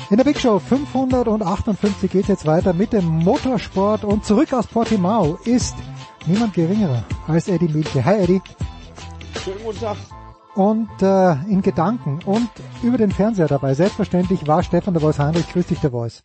In 0.10 0.18
der 0.18 0.24
Big 0.24 0.40
Show 0.40 0.60
558 0.60 2.12
geht 2.12 2.28
jetzt 2.28 2.46
weiter 2.46 2.74
mit 2.74 2.94
dem 2.94 3.06
Motorsport 3.06 4.04
und 4.04 4.26
zurück 4.26 4.54
aus 4.54 4.68
Portimao 4.68 5.40
ist 5.44 5.76
niemand 6.28 6.54
geringerer 6.54 7.04
als 7.28 7.48
Eddie 7.48 7.68
Milke. 7.68 8.06
Hi 8.06 8.22
Eddie. 8.22 8.42
Schönen 9.44 9.64
guten 9.64 9.80
Tag. 9.80 9.98
Und 10.58 10.90
äh, 11.04 11.34
in 11.52 11.62
Gedanken 11.62 12.18
und 12.26 12.50
über 12.82 12.98
den 12.98 13.12
Fernseher 13.12 13.46
dabei, 13.46 13.76
selbstverständlich 13.76 14.48
war 14.48 14.64
Stefan 14.64 14.96
der 14.96 15.02
Voice 15.02 15.20
Heinrich. 15.20 15.48
Grüß 15.50 15.68
dich 15.68 15.80
der 15.82 15.92
Voice. 15.92 16.24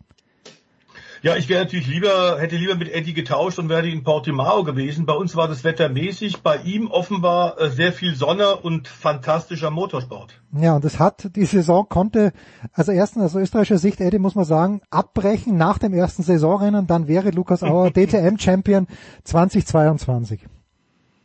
Ja, 1.20 1.36
ich 1.36 1.50
wäre 1.50 1.64
natürlich 1.64 1.86
lieber, 1.86 2.38
hätte 2.40 2.56
lieber 2.56 2.74
mit 2.74 2.90
Eddie 2.90 3.12
getauscht 3.12 3.58
und 3.58 3.68
wäre 3.68 3.86
in 3.86 4.04
Portimao 4.04 4.64
gewesen. 4.64 5.04
Bei 5.04 5.12
uns 5.12 5.36
war 5.36 5.48
das 5.48 5.64
Wetter 5.64 5.90
mäßig, 5.90 6.42
bei 6.42 6.56
ihm 6.56 6.86
offenbar 6.86 7.60
äh, 7.60 7.68
sehr 7.68 7.92
viel 7.92 8.14
Sonne 8.14 8.56
und 8.56 8.88
fantastischer 8.88 9.70
Motorsport. 9.70 10.40
Ja, 10.58 10.76
und 10.76 10.84
es 10.86 10.98
hat, 10.98 11.36
die 11.36 11.44
Saison 11.44 11.86
konnte, 11.86 12.32
also 12.72 12.90
erstens 12.90 13.24
aus 13.24 13.34
österreichischer 13.34 13.76
Sicht, 13.76 14.00
Eddie, 14.00 14.18
muss 14.18 14.34
man 14.34 14.46
sagen, 14.46 14.80
abbrechen 14.88 15.58
nach 15.58 15.76
dem 15.76 15.92
ersten 15.92 16.22
Saisonrennen, 16.22 16.86
dann 16.86 17.06
wäre 17.06 17.32
Lukas 17.32 17.62
Auer 17.62 17.90
DTM-Champion 17.94 18.86
2022. 19.24 20.40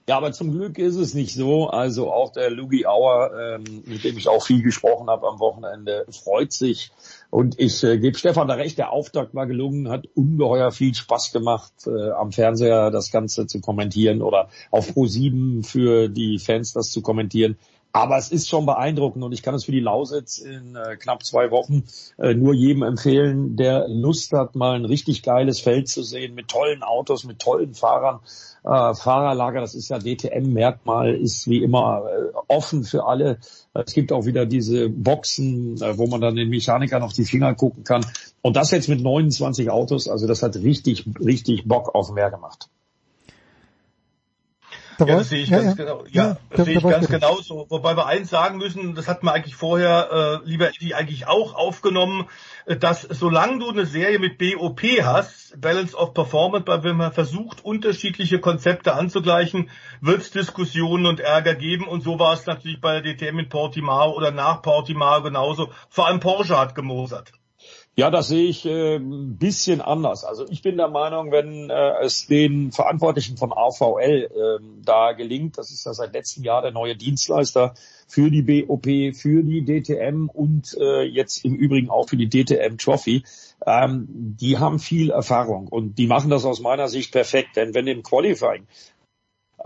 Ja, 0.10 0.16
aber 0.16 0.32
zum 0.32 0.54
Glück 0.54 0.78
ist 0.78 0.96
es 0.96 1.14
nicht 1.14 1.36
so. 1.36 1.68
Also 1.68 2.14
auch 2.14 2.32
der 2.32 2.50
Lugi 2.50 2.86
Auer, 2.86 3.32
ähm, 3.38 3.84
mit 3.86 4.06
dem 4.06 4.18
ich 4.18 4.30
auch 4.30 4.42
viel 4.42 4.64
gesprochen 4.64 5.10
habe 5.10 5.28
am 5.28 5.40
Wochenende, 5.40 6.06
freut 6.12 6.54
sich. 6.54 6.92
Und 7.30 7.60
ich 7.60 7.84
äh, 7.84 7.98
gebe 7.98 8.18
Stefan 8.18 8.48
da 8.48 8.54
recht, 8.54 8.78
der 8.78 8.94
Auftakt 8.94 9.36
war 9.36 9.48
gelungen, 9.48 9.90
hat 9.90 10.08
ungeheuer 10.16 10.72
viel 10.72 10.96
Spaß 10.96 11.34
gemacht, 11.34 11.74
äh, 11.88 12.12
am 12.12 12.32
Fernseher 12.32 12.90
das 12.90 13.12
Ganze 13.12 13.48
zu 13.48 13.60
kommentieren 13.60 14.22
oder 14.22 14.48
auf 14.72 14.92
Pro7 14.92 15.66
für 15.66 16.08
die 16.08 16.40
Fans 16.40 16.72
das 16.72 16.90
zu 16.90 17.02
kommentieren. 17.02 17.58
Aber 17.98 18.18
es 18.18 18.32
ist 18.32 18.48
schon 18.48 18.66
beeindruckend 18.66 19.24
und 19.24 19.32
ich 19.32 19.42
kann 19.42 19.56
es 19.56 19.66
für 19.66 19.72
die 19.72 19.80
Lausitz 19.80 20.38
in 20.38 20.76
äh, 20.76 20.98
knapp 20.98 21.26
zwei 21.26 21.50
Wochen 21.52 21.84
äh, 22.18 22.34
nur 22.36 22.54
jedem 22.54 22.84
empfehlen, 22.84 23.56
der 23.56 23.88
Lust 23.88 24.34
hat, 24.34 24.56
mal 24.56 24.76
ein 24.76 24.86
richtig 24.86 25.24
geiles 25.24 25.60
Feld 25.60 25.88
zu 25.88 26.04
sehen 26.04 26.36
mit 26.36 26.48
tollen 26.48 26.84
Autos, 26.84 27.24
mit 27.24 27.40
tollen 27.40 27.74
Fahrern. 27.74 28.20
Äh, 28.68 28.96
Fahrerlager, 28.96 29.62
das 29.62 29.76
ist 29.76 29.88
ja 29.88 29.98
DTM-Merkmal, 29.98 31.16
ist 31.16 31.48
wie 31.48 31.64
immer 31.64 32.04
äh, 32.06 32.38
offen 32.50 32.84
für 32.84 33.06
alle. 33.06 33.40
Es 33.74 33.94
gibt 33.94 34.12
auch 34.12 34.26
wieder 34.26 34.46
diese 34.46 34.90
Boxen, 34.90 35.82
äh, 35.82 35.98
wo 35.98 36.08
man 36.08 36.20
dann 36.20 36.36
den 36.36 36.50
Mechanikern 36.50 37.02
auf 37.02 37.14
die 37.14 37.24
Finger 37.24 37.56
gucken 37.56 37.86
kann. 37.86 38.06
Und 38.42 38.58
das 38.58 38.72
jetzt 38.72 38.90
mit 38.90 39.02
29 39.02 39.70
Autos, 39.70 40.10
also 40.10 40.28
das 40.28 40.44
hat 40.44 40.58
richtig, 40.58 41.06
richtig 41.24 41.66
Bock 41.66 41.96
auf 41.96 42.12
mehr 42.12 42.30
gemacht. 42.30 42.70
Ja, 45.00 45.06
das 45.06 45.30
sehe 45.30 45.44
ich 45.44 45.50
Ja, 45.50 45.58
ganz 45.62 45.78
ja. 45.78 45.86
genau. 45.86 46.04
Ja, 46.10 46.38
das 46.50 46.66
sehe 46.66 46.78
ich 46.78 46.84
ganz 46.84 47.10
wollte- 47.10 47.20
genauso. 47.20 47.66
Wobei 47.70 47.96
wir 47.96 48.08
eins 48.08 48.30
sagen 48.30 48.58
müssen, 48.58 48.96
das 48.96 49.08
hat 49.08 49.24
man 49.24 49.36
eigentlich 49.36 49.56
vorher, 49.56 50.42
äh, 50.44 50.48
lieber 50.50 50.70
Eddie, 50.70 50.96
eigentlich 50.96 51.28
auch 51.28 51.54
aufgenommen, 51.54 52.28
äh, 52.66 52.76
dass 52.78 53.02
solange 53.04 53.60
du 53.60 53.70
eine 53.70 53.86
Serie 53.86 54.20
mit 54.20 54.38
BOP 54.38 54.82
hast, 55.04 55.60
Balance 55.62 55.96
of 55.96 56.14
Performance, 56.14 56.66
bei 56.66 56.84
wenn 56.84 56.98
man 56.98 57.12
versucht, 57.12 57.64
unterschiedliche 57.64 58.40
Konzepte 58.40 58.94
anzugleichen, 58.94 59.70
wird 60.02 60.22
es 60.22 60.32
Diskussionen 60.32 61.06
und 61.06 61.20
Ärger 61.20 61.56
geben. 61.56 61.88
Und 61.88 62.02
so 62.04 62.18
war 62.20 62.34
es 62.34 62.46
natürlich 62.46 62.82
bei 62.82 63.00
der 63.02 63.14
DTM 63.14 63.40
in 63.40 63.50
Portimao 63.50 64.14
oder 64.16 64.32
nach 64.32 64.62
Portimao 64.62 65.22
genauso. 65.22 65.70
Vor 65.90 66.08
allem 66.08 66.20
Porsche 66.20 66.58
hat 66.58 66.76
gemosert. 66.76 67.32
Ja, 68.00 68.12
das 68.12 68.28
sehe 68.28 68.46
ich 68.46 68.64
äh, 68.64 68.98
ein 68.98 69.38
bisschen 69.40 69.82
anders. 69.82 70.24
Also 70.24 70.46
ich 70.48 70.62
bin 70.62 70.78
der 70.78 70.88
Meinung, 70.88 71.32
wenn 71.32 71.72
äh, 71.72 72.04
es 72.04 72.28
den 72.28 72.72
Verantwortlichen 72.72 73.38
von 73.38 73.52
AVL 73.52 74.30
ähm, 74.36 74.84
da 74.86 75.14
gelingt, 75.14 75.58
das 75.58 75.72
ist 75.72 75.84
ja 75.84 75.96
seit 75.96 76.14
letztem 76.14 76.44
Jahr 76.44 76.62
der 76.62 76.70
neue 76.70 76.96
Dienstleister 76.96 77.74
für 78.08 78.30
die 78.30 78.44
BOP, 78.44 78.86
für 79.16 79.42
die 79.42 79.66
DTM 79.66 80.30
und 80.32 80.78
äh, 80.80 81.06
jetzt 81.06 81.44
im 81.44 81.56
Übrigen 81.56 81.90
auch 81.90 82.08
für 82.08 82.18
die 82.18 82.30
DTM 82.30 82.78
Trophy, 82.78 83.24
ähm, 83.66 84.06
die 84.08 84.60
haben 84.60 84.78
viel 84.78 85.10
Erfahrung 85.10 85.68
und 85.68 85.98
die 85.98 86.06
machen 86.06 86.30
das 86.30 86.46
aus 86.46 86.60
meiner 86.60 86.90
Sicht 86.90 87.12
perfekt. 87.12 87.56
Denn 87.56 87.74
wenn 87.74 87.88
im 87.88 88.04
Qualifying 88.04 88.68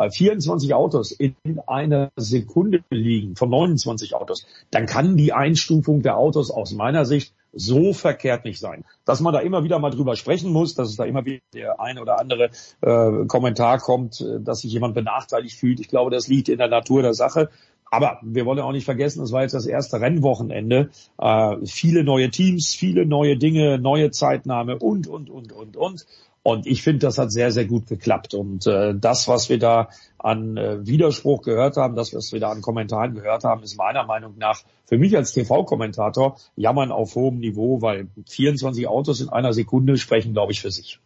24 0.10 0.74
Autos 0.74 1.12
in 1.12 1.36
einer 1.68 2.12
Sekunde 2.16 2.84
liegen 2.90 3.36
von 3.36 3.50
29 3.50 4.16
Autos, 4.16 4.46
dann 4.72 4.86
kann 4.86 5.18
die 5.18 5.34
Einstufung 5.34 6.02
der 6.02 6.18
Autos 6.18 6.52
aus 6.52 6.74
meiner 6.74 7.06
Sicht 7.06 7.34
so 7.54 7.94
verkehrt 7.94 8.46
nicht 8.46 8.60
sein. 8.60 8.86
Dass 9.06 9.20
man 9.20 9.34
da 9.34 9.40
immer 9.40 9.64
wieder 9.64 9.80
mal 9.80 9.90
drüber 9.90 10.16
sprechen 10.16 10.52
muss, 10.52 10.76
dass 10.76 10.90
es 10.90 10.96
da 10.96 11.04
immer 11.04 11.26
wieder 11.26 11.42
der 11.54 11.80
eine 11.82 12.02
oder 12.02 12.20
andere 12.20 12.50
äh, 12.82 13.26
Kommentar 13.28 13.80
kommt, 13.80 14.22
äh, 14.22 14.40
dass 14.40 14.62
sich 14.62 14.72
jemand 14.72 14.96
benachteiligt 14.96 15.58
fühlt. 15.58 15.80
Ich 15.80 15.90
glaube, 15.90 16.12
das 16.12 16.28
liegt 16.28 16.50
in 16.50 16.58
der 16.58 16.70
Natur 16.70 17.02
der 17.02 17.14
Sache. 17.14 17.50
Aber 17.94 18.20
wir 18.22 18.46
wollen 18.46 18.60
auch 18.60 18.72
nicht 18.72 18.86
vergessen, 18.86 19.22
es 19.22 19.34
war 19.34 19.42
jetzt 19.42 19.54
das 19.54 19.66
erste 19.66 20.00
Rennwochenende. 20.00 20.92
Äh, 21.18 21.58
viele 21.66 22.06
neue 22.06 22.32
Teams, 22.32 22.74
viele 22.74 23.06
neue 23.06 23.36
Dinge, 23.36 23.80
neue 23.80 24.12
Zeitnahme 24.12 24.78
und, 24.80 25.08
und, 25.08 25.30
und, 25.30 25.52
und, 25.52 25.76
und. 25.76 26.06
Und 26.44 26.66
ich 26.66 26.82
finde, 26.82 27.00
das 27.00 27.20
hat 27.20 27.32
sehr, 27.32 27.52
sehr 27.52 27.66
gut 27.66 27.88
geklappt. 27.88 28.34
Und 28.34 28.66
äh, 28.66 28.96
das, 28.96 29.28
was 29.28 29.50
wir 29.50 29.60
da 29.60 29.90
an 30.18 30.58
äh, 30.58 30.86
Widerspruch 30.86 31.44
gehört 31.44 31.78
haben, 31.78 31.96
das, 31.96 32.16
was 32.16 32.34
wir 32.34 32.40
da 32.40 32.52
an 32.52 32.62
Kommentaren 32.62 33.14
gehört 33.14 33.44
haben, 33.44 33.62
ist 33.62 33.78
meiner 33.78 34.06
Meinung 34.06 34.38
nach 34.38 34.62
für 34.86 34.98
mich 34.98 35.16
als 35.16 35.34
TV-Kommentator 35.34 36.38
jammern 36.56 36.92
auf 36.92 37.16
hohem 37.16 37.38
Niveau, 37.38 37.82
weil 37.82 38.08
24 38.28 38.88
Autos 38.88 39.22
in 39.22 39.30
einer 39.30 39.54
Sekunde 39.54 39.98
sprechen, 39.98 40.34
glaube 40.34 40.52
ich, 40.52 40.62
für 40.62 40.72
sich. 40.72 41.00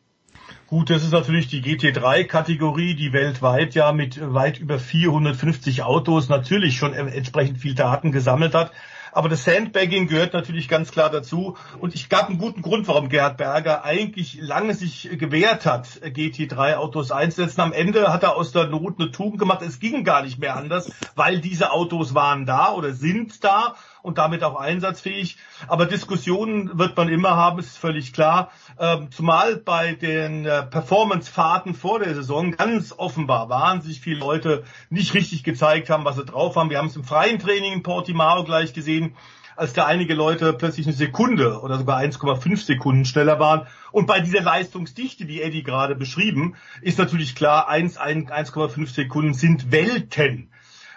Gut, 0.68 0.90
das 0.90 1.03
ist 1.03 1.12
natürlich 1.12 1.48
die 1.48 1.62
GT3-Kategorie, 1.62 2.95
die 2.95 3.14
weltweit 3.14 3.76
ja 3.76 3.91
mit 3.91 4.20
weit 4.34 4.60
über 4.60 4.80
450 4.80 5.84
Autos 5.84 6.28
natürlich 6.28 6.78
schon 6.78 6.94
entsprechend 6.94 7.60
viel 7.60 7.76
Daten 7.76 8.12
gesammelt 8.12 8.56
hat. 8.56 8.72
Aber 9.16 9.30
das 9.30 9.46
Sandbagging 9.46 10.08
gehört 10.08 10.34
natürlich 10.34 10.68
ganz 10.68 10.92
klar 10.92 11.10
dazu. 11.10 11.56
Und 11.80 11.96
ich 11.96 12.10
gab 12.10 12.28
einen 12.28 12.38
guten 12.38 12.62
Grund, 12.62 12.90
warum 12.90 13.08
Gerhard 13.08 13.38
Berger 13.38 13.86
eigentlich 13.86 14.38
lange 14.42 14.74
sich 14.74 15.10
gewehrt 15.14 15.66
hat, 15.66 15.88
GT3-Autos 16.04 17.12
einzusetzen. 17.12 17.62
Am 17.62 17.72
Ende 17.72 18.12
hat 18.12 18.24
er 18.24 18.36
aus 18.36 18.52
der 18.52 18.68
Not 18.68 19.00
eine 19.00 19.12
Tugend 19.12 19.40
gemacht. 19.40 19.62
Es 19.62 19.80
ging 19.80 20.04
gar 20.04 20.22
nicht 20.22 20.38
mehr 20.38 20.58
anders, 20.58 20.92
weil 21.16 21.40
diese 21.40 21.72
Autos 21.72 22.14
waren 22.14 22.46
da 22.46 22.74
oder 22.74 22.92
sind 22.92 23.42
da 23.46 23.76
und 24.06 24.18
damit 24.18 24.44
auch 24.44 24.56
einsatzfähig. 24.56 25.38
Aber 25.68 25.86
Diskussionen 25.86 26.77
wird 26.77 26.95
man 26.95 27.10
immer 27.10 27.32
haben, 27.32 27.60
ist 27.60 27.77
völlig 27.77 28.14
klar. 28.14 28.52
Ähm, 28.80 29.10
zumal 29.11 29.57
bei 29.57 29.94
den 29.94 30.45
äh, 30.45 30.64
Performance-Fahrten 30.64 31.73
vor 31.73 31.99
der 31.99 32.14
Saison 32.14 32.52
ganz 32.52 32.94
offenbar 32.95 33.49
wahnsinnig 33.49 33.99
viele 33.99 34.19
Leute 34.19 34.64
nicht 34.90 35.14
richtig 35.14 35.44
gezeigt 35.44 35.90
haben, 35.90 36.06
was 36.06 36.15
sie 36.15 36.26
drauf 36.26 36.56
haben. 36.56 36.69
Wir 36.69 36.77
haben 36.77 36.88
es 36.88 36.95
im 36.95 37.03
freien 37.03 37.40
Training 37.40 37.73
in 37.73 37.84
Portimao 37.84 38.44
gleich 38.44 38.73
gesehen 38.73 39.15
als 39.56 39.73
da 39.73 39.86
einige 39.86 40.14
Leute 40.14 40.53
plötzlich 40.53 40.86
eine 40.86 40.95
Sekunde 40.95 41.61
oder 41.61 41.77
sogar 41.77 41.99
1,5 41.99 42.57
Sekunden 42.57 43.06
schneller 43.06 43.40
waren. 43.40 43.68
Und 43.91 44.06
bei 44.06 44.19
dieser 44.19 44.41
Leistungsdichte, 44.41 45.26
die 45.26 45.41
Eddie 45.41 45.64
gerade 45.64 45.95
beschrieben, 45.95 46.56
ist 46.82 46.98
natürlich 46.99 47.36
klar, 47.36 47.72
1,5 47.72 48.88
Sekunden 48.88 49.34
sind 49.34 49.72
Welten. 49.72 50.52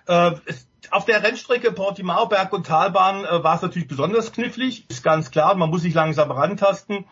Äh, 0.06 0.32
es, 0.46 0.67
auf 0.90 1.04
der 1.04 1.22
Rennstrecke 1.22 1.72
Portimao, 1.72 2.26
Berg- 2.26 2.52
und 2.52 2.66
Talbahn 2.66 3.24
äh, 3.24 3.42
war 3.42 3.56
es 3.56 3.62
natürlich 3.62 3.88
besonders 3.88 4.32
knifflig, 4.32 4.84
ist 4.88 5.02
ganz 5.02 5.30
klar, 5.30 5.54
man 5.54 5.70
muss 5.70 5.82
sich 5.82 5.94
langsam 5.94 6.30
rantasten. 6.30 7.04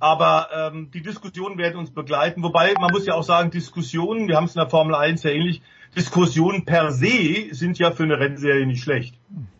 Aber 0.00 0.48
ähm, 0.54 0.90
die 0.92 1.02
Diskussionen 1.02 1.58
werden 1.58 1.76
uns 1.76 1.90
begleiten. 1.92 2.42
Wobei, 2.42 2.72
man 2.80 2.90
muss 2.90 3.06
ja 3.06 3.14
auch 3.14 3.22
sagen, 3.22 3.50
Diskussionen, 3.50 4.28
wir 4.28 4.36
haben 4.36 4.44
es 4.44 4.54
in 4.54 4.60
der 4.60 4.70
Formel 4.70 4.94
1 4.94 5.22
ja 5.22 5.30
ähnlich, 5.30 5.60
Diskussionen 5.96 6.64
per 6.64 6.90
se 6.90 7.48
sind 7.52 7.78
ja 7.78 7.92
für 7.92 8.02
eine 8.02 8.18
Rennserie 8.18 8.66
nicht 8.66 8.82
schlecht. 8.82 9.14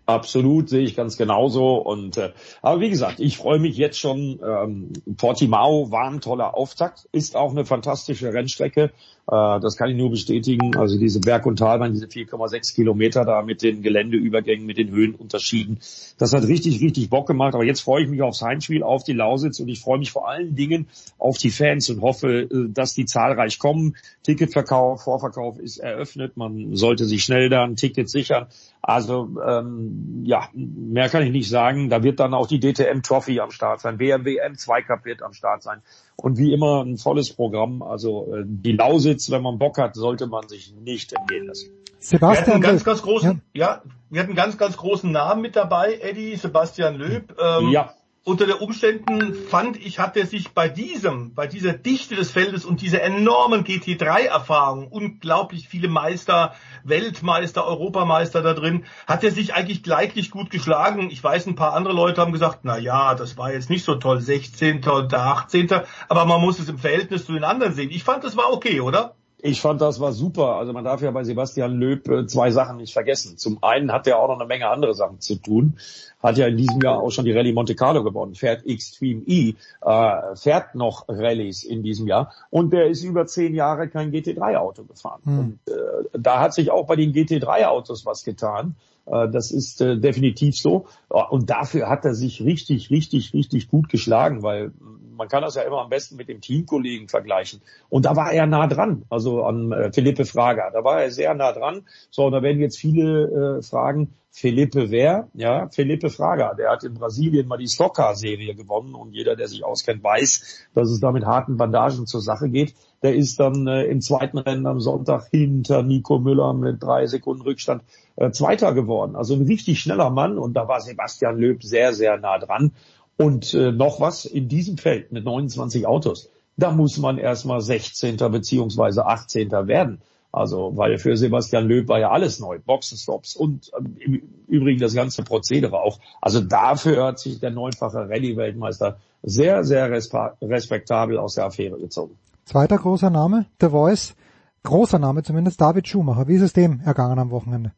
Absolut, 0.06 0.68
sehe 0.68 0.82
ich 0.82 0.96
ganz 0.96 1.16
genauso. 1.16 1.76
Und 1.76 2.18
äh, 2.18 2.32
aber 2.60 2.80
wie 2.80 2.90
gesagt, 2.90 3.20
ich 3.20 3.38
freue 3.38 3.59
mich 3.59 3.76
jetzt 3.76 3.98
schon. 3.98 4.40
Ähm, 4.44 4.92
Portimao 5.16 5.90
war 5.90 6.10
ein 6.10 6.20
toller 6.20 6.56
Auftakt, 6.56 7.09
ist 7.12 7.36
auch 7.36 7.52
eine 7.52 7.64
fantastische 7.64 8.32
Rennstrecke. 8.32 8.92
Äh, 9.26 9.60
das 9.60 9.76
kann 9.76 9.90
ich 9.90 9.96
nur 9.96 10.10
bestätigen. 10.10 10.76
Also 10.76 10.98
diese 10.98 11.20
Berg- 11.20 11.46
und 11.46 11.59
Talbahn, 11.59 11.92
diese 11.92 12.06
4,6 12.06 12.74
Kilometer 12.74 13.24
da 13.24 13.42
mit 13.42 13.62
den 13.62 13.82
Geländeübergängen, 13.82 14.66
mit 14.66 14.76
den 14.76 14.90
Höhenunterschieden, 14.90 15.78
das 16.18 16.32
hat 16.32 16.44
richtig, 16.44 16.80
richtig 16.80 17.10
Bock 17.10 17.26
gemacht. 17.26 17.55
Aber 17.55 17.64
jetzt 17.64 17.80
freue 17.80 18.05
ich 18.05 18.10
mich 18.10 18.22
aufs 18.22 18.42
Heimspiel, 18.42 18.82
auf 18.82 19.05
die 19.05 19.12
Lausitz 19.12 19.60
und 19.60 19.68
ich 19.68 19.80
freue 19.80 19.98
mich 19.98 20.12
vor 20.12 20.28
allen 20.28 20.55
Dingen 20.55 20.88
auf 21.18 21.38
die 21.38 21.51
Fans 21.51 21.88
und 21.90 22.02
hoffe, 22.02 22.42
äh, 22.42 22.48
dass 22.68 22.94
die 22.94 23.06
zahlreich 23.06 23.59
kommen. 23.59 23.96
Ticketverkauf, 24.22 25.02
Vorverkauf 25.05 25.59
ist 25.59 25.78
eröffnet. 25.78 26.36
Man 26.36 26.76
sollte 26.76 27.05
sich 27.06 27.24
schnell 27.24 27.48
da 27.48 27.64
ein 27.64 27.76
Ticket 27.76 28.09
sichern. 28.09 28.46
Also 28.82 29.30
ähm, 29.46 30.22
ja, 30.26 30.48
mehr 30.52 31.09
kann 31.09 31.22
ich 31.22 31.32
nicht 31.32 31.48
sagen. 31.48 31.88
Da 31.88 32.02
wird 32.02 32.20
dann 32.20 32.34
auch 32.34 32.46
die 32.46 32.60
DTM 32.60 33.01
Trophy 33.02 33.40
am 33.40 33.51
Start 33.51 33.80
sein, 33.80 33.96
BMW 33.96 34.42
M2 34.42 34.82
Cup 34.82 35.06
wird 35.06 35.22
am 35.22 35.32
Start 35.32 35.62
sein. 35.62 35.80
Und 36.16 36.39
wie 36.39 36.53
immer 36.53 36.85
ein 36.85 36.97
volles 36.97 37.32
Programm. 37.32 37.82
Also 37.82 38.32
äh, 38.35 38.45
die 38.47 38.73
Lausitz, 38.73 39.31
wenn 39.31 39.43
man 39.43 39.59
Bock 39.59 39.78
hat, 39.78 39.95
sollte 39.95 40.27
man 40.27 40.49
sich 40.49 40.74
nicht 40.74 41.12
entgehen 41.12 41.47
lassen. 41.47 41.70
Sebastian 41.99 42.47
wir 42.47 42.53
hatten 42.53 42.61
ganz, 42.61 42.85
ganz 42.85 43.03
großen, 43.03 43.43
ja. 43.55 43.66
ja, 43.66 43.82
wir 44.11 44.23
hatten 44.23 44.35
ganz, 44.35 44.59
ganz 44.59 44.77
großen 44.77 45.11
Namen 45.11 45.41
mit 45.43 45.57
dabei, 45.57 45.99
Eddie, 46.01 46.36
Sebastian 46.36 46.97
Löb. 46.97 47.36
Ähm, 47.41 47.70
ja 47.70 47.95
unter 48.24 48.46
den 48.46 48.56
Umständen 48.56 49.34
fand 49.34 49.76
ich, 49.76 49.98
hat 49.98 50.16
er 50.16 50.26
sich 50.26 50.52
bei 50.55 50.68
diesem, 50.68 51.34
bei 51.34 51.46
dieser 51.46 51.74
Dichte 51.74 52.16
des 52.16 52.30
Feldes 52.30 52.64
und 52.64 52.80
dieser 52.80 53.02
enormen 53.02 53.64
GT3-Erfahrung, 53.64 54.88
unglaublich 54.88 55.68
viele 55.68 55.88
Meister, 55.88 56.55
Weltmeister, 56.84 57.66
Europameister 57.66 58.40
da 58.40 58.55
drin, 58.55 58.86
hat 59.06 59.24
er 59.24 59.30
sich 59.30 59.52
eigentlich 59.52 59.82
gleich 59.82 60.30
gut 60.30 60.48
geschlagen. 60.48 61.10
Ich 61.10 61.22
weiß, 61.22 61.46
ein 61.46 61.55
paar 61.55 61.74
andere 61.74 61.92
Leute 61.92 62.22
haben 62.22 62.32
gesagt, 62.32 62.60
na 62.62 62.78
ja, 62.78 63.14
das 63.14 63.36
war 63.36 63.52
jetzt 63.52 63.68
nicht 63.68 63.84
so 63.84 63.96
toll, 63.96 64.22
16. 64.22 64.82
und 64.88 65.12
18. 65.12 65.68
Aber 66.09 66.24
man 66.24 66.40
muss 66.40 66.59
es 66.59 66.70
im 66.70 66.78
Verhältnis 66.78 67.26
zu 67.26 67.32
den 67.32 67.44
anderen 67.44 67.74
sehen. 67.74 67.90
Ich 67.90 68.05
fand, 68.05 68.24
das 68.24 68.38
war 68.38 68.51
okay, 68.52 68.80
oder? 68.80 69.16
Ich 69.46 69.60
fand, 69.60 69.82
das 69.82 70.00
war 70.00 70.12
super. 70.12 70.54
Also 70.56 70.72
man 70.72 70.84
darf 70.84 71.02
ja 71.02 71.10
bei 71.10 71.22
Sebastian 71.22 71.78
Löb 71.78 72.08
äh, 72.08 72.26
zwei 72.26 72.50
Sachen 72.50 72.78
nicht 72.78 72.94
vergessen. 72.94 73.36
Zum 73.36 73.62
einen 73.62 73.92
hat 73.92 74.06
er 74.06 74.18
auch 74.18 74.28
noch 74.28 74.40
eine 74.40 74.46
Menge 74.46 74.68
andere 74.70 74.94
Sachen 74.94 75.20
zu 75.20 75.34
tun. 75.34 75.74
Hat 76.22 76.38
ja 76.38 76.46
in 76.46 76.56
diesem 76.56 76.80
Jahr 76.80 76.98
auch 76.98 77.10
schon 77.10 77.26
die 77.26 77.32
Rallye 77.32 77.52
Monte 77.52 77.74
Carlo 77.74 78.02
gewonnen, 78.02 78.34
fährt 78.34 78.64
Extreme 78.64 79.20
E, 79.26 79.52
äh, 79.82 80.36
fährt 80.36 80.74
noch 80.74 81.04
Rallyes 81.08 81.62
in 81.62 81.82
diesem 81.82 82.06
Jahr 82.06 82.32
und 82.48 82.72
der 82.72 82.86
ist 82.86 83.04
über 83.04 83.26
zehn 83.26 83.54
Jahre 83.54 83.88
kein 83.88 84.12
GT3-Auto 84.12 84.84
gefahren. 84.84 85.20
Hm. 85.24 85.38
Und 85.38 85.58
äh, 85.68 86.18
da 86.18 86.40
hat 86.40 86.54
sich 86.54 86.70
auch 86.70 86.86
bei 86.86 86.96
den 86.96 87.12
GT3-Autos 87.12 88.06
was 88.06 88.24
getan. 88.24 88.76
Äh, 89.04 89.28
das 89.28 89.50
ist 89.50 89.82
äh, 89.82 89.98
definitiv 89.98 90.56
so. 90.56 90.86
Und 91.10 91.50
dafür 91.50 91.90
hat 91.90 92.06
er 92.06 92.14
sich 92.14 92.42
richtig, 92.42 92.88
richtig, 92.88 93.34
richtig 93.34 93.68
gut 93.68 93.90
geschlagen, 93.90 94.42
weil 94.42 94.72
man 95.16 95.28
kann 95.28 95.43
das 95.43 95.55
ja 95.55 95.62
immer 95.62 95.81
am 95.81 95.91
besten 95.91 96.16
mit 96.16 96.28
dem 96.28 96.41
Teamkollegen 96.41 97.09
vergleichen. 97.09 97.61
Und 97.89 98.05
da 98.05 98.16
war 98.16 98.32
er 98.32 98.47
nah 98.47 98.66
dran, 98.66 99.05
also 99.11 99.45
an 99.45 99.73
äh, 99.73 99.93
Felipe 99.93 100.24
Fraga. 100.24 100.70
Da 100.70 100.85
war 100.85 101.03
er 101.03 101.11
sehr 101.11 101.35
nah 101.35 101.53
dran. 101.53 101.86
So, 102.11 102.27
und 102.27 102.32
da 102.32 102.43
werden 102.43 102.61
jetzt 102.61 102.78
viele 102.78 103.59
äh, 103.59 103.62
fragen, 103.62 104.15
Felipe 104.36 104.91
wer? 104.91 105.28
Ja, 105.35 105.69
Felipe 105.69 106.11
Fraga. 106.11 106.55
Der 106.55 106.73
hat 106.73 106.82
in 106.82 106.95
Brasilien 106.95 107.47
mal 107.47 107.57
die 107.57 107.69
Stockcar-Serie 107.69 108.57
gewonnen 108.57 108.97
und 108.97 109.12
jeder, 109.12 109.36
der 109.36 109.47
sich 109.47 109.65
auskennt, 109.65 110.03
weiß, 110.03 110.66
dass 110.74 110.91
es 110.91 110.99
da 110.99 111.12
mit 111.12 111.24
harten 111.24 111.57
Bandagen 111.57 112.07
zur 112.07 112.20
Sache 112.20 112.49
geht. 112.49 112.74
Der 113.05 113.15
ist 113.15 113.39
dann 113.39 113.69
äh, 113.69 113.85
im 113.85 114.01
zweiten 114.01 114.39
Rennen 114.39 114.66
am 114.66 114.81
Sonntag 114.81 115.28
hinter 115.31 115.85
Nico 115.85 116.19
Müller 116.19 116.53
mit 116.53 116.82
drei 116.82 117.07
Sekunden 117.07 117.43
Rückstand 117.43 117.85
äh, 118.16 118.32
Zweiter 118.32 118.74
geworden. 118.74 119.15
Also 119.15 119.35
ein 119.35 119.43
richtig 119.43 119.78
schneller 119.78 120.11
Mann 120.11 120.36
und 120.36 120.55
da 120.55 120.66
war 120.66 120.81
Sebastian 120.81 121.39
Löb 121.39 121.62
sehr, 121.62 121.93
sehr 121.93 122.16
nah 122.16 122.39
dran. 122.39 122.73
Und 123.16 123.55
äh, 123.55 123.73
noch 123.73 124.01
was 124.01 124.24
in 124.24 124.49
diesem 124.49 124.78
Feld 124.78 125.12
mit 125.12 125.24
29 125.24 125.86
Autos. 125.86 126.31
Da 126.57 126.73
muss 126.73 126.99
man 126.99 127.19
erstmal 127.19 127.61
16. 127.61 128.16
beziehungsweise 128.16 129.07
18. 129.07 129.51
werden. 129.51 130.01
Also, 130.32 130.73
weil 130.74 130.99
für 130.99 131.16
Sebastian 131.16 131.69
Löb 131.69 131.86
war 131.89 132.01
ja 132.01 132.11
alles 132.11 132.41
neu. 132.41 132.59
Boxenstops 132.59 133.36
und 133.36 133.70
ähm, 133.78 133.97
im 134.01 134.23
Übrigen 134.49 134.81
das 134.81 134.95
ganze 134.95 135.23
Prozedere 135.23 135.81
auch. 135.81 136.01
Also 136.20 136.41
dafür 136.41 137.05
hat 137.05 137.20
sich 137.20 137.39
der 137.39 137.53
neunfache 137.53 138.09
Rallye-Weltmeister 138.09 138.99
sehr, 139.23 139.62
sehr 139.62 139.91
respektabel 139.91 141.19
aus 141.19 141.36
der 141.36 141.45
Affäre 141.45 141.78
gezogen. 141.78 142.16
Zweiter 142.45 142.78
großer 142.78 143.11
Name, 143.11 143.47
The 143.61 143.69
Voice. 143.69 144.16
Großer 144.65 144.99
Name 144.99 145.23
zumindest, 145.23 145.61
David 145.61 145.86
Schumacher. 145.86 146.27
Wie 146.27 146.35
ist 146.35 146.43
es 146.43 146.53
dem 146.53 146.81
ergangen 146.81 147.19
am 147.19 147.31
Wochenende? 147.31 147.73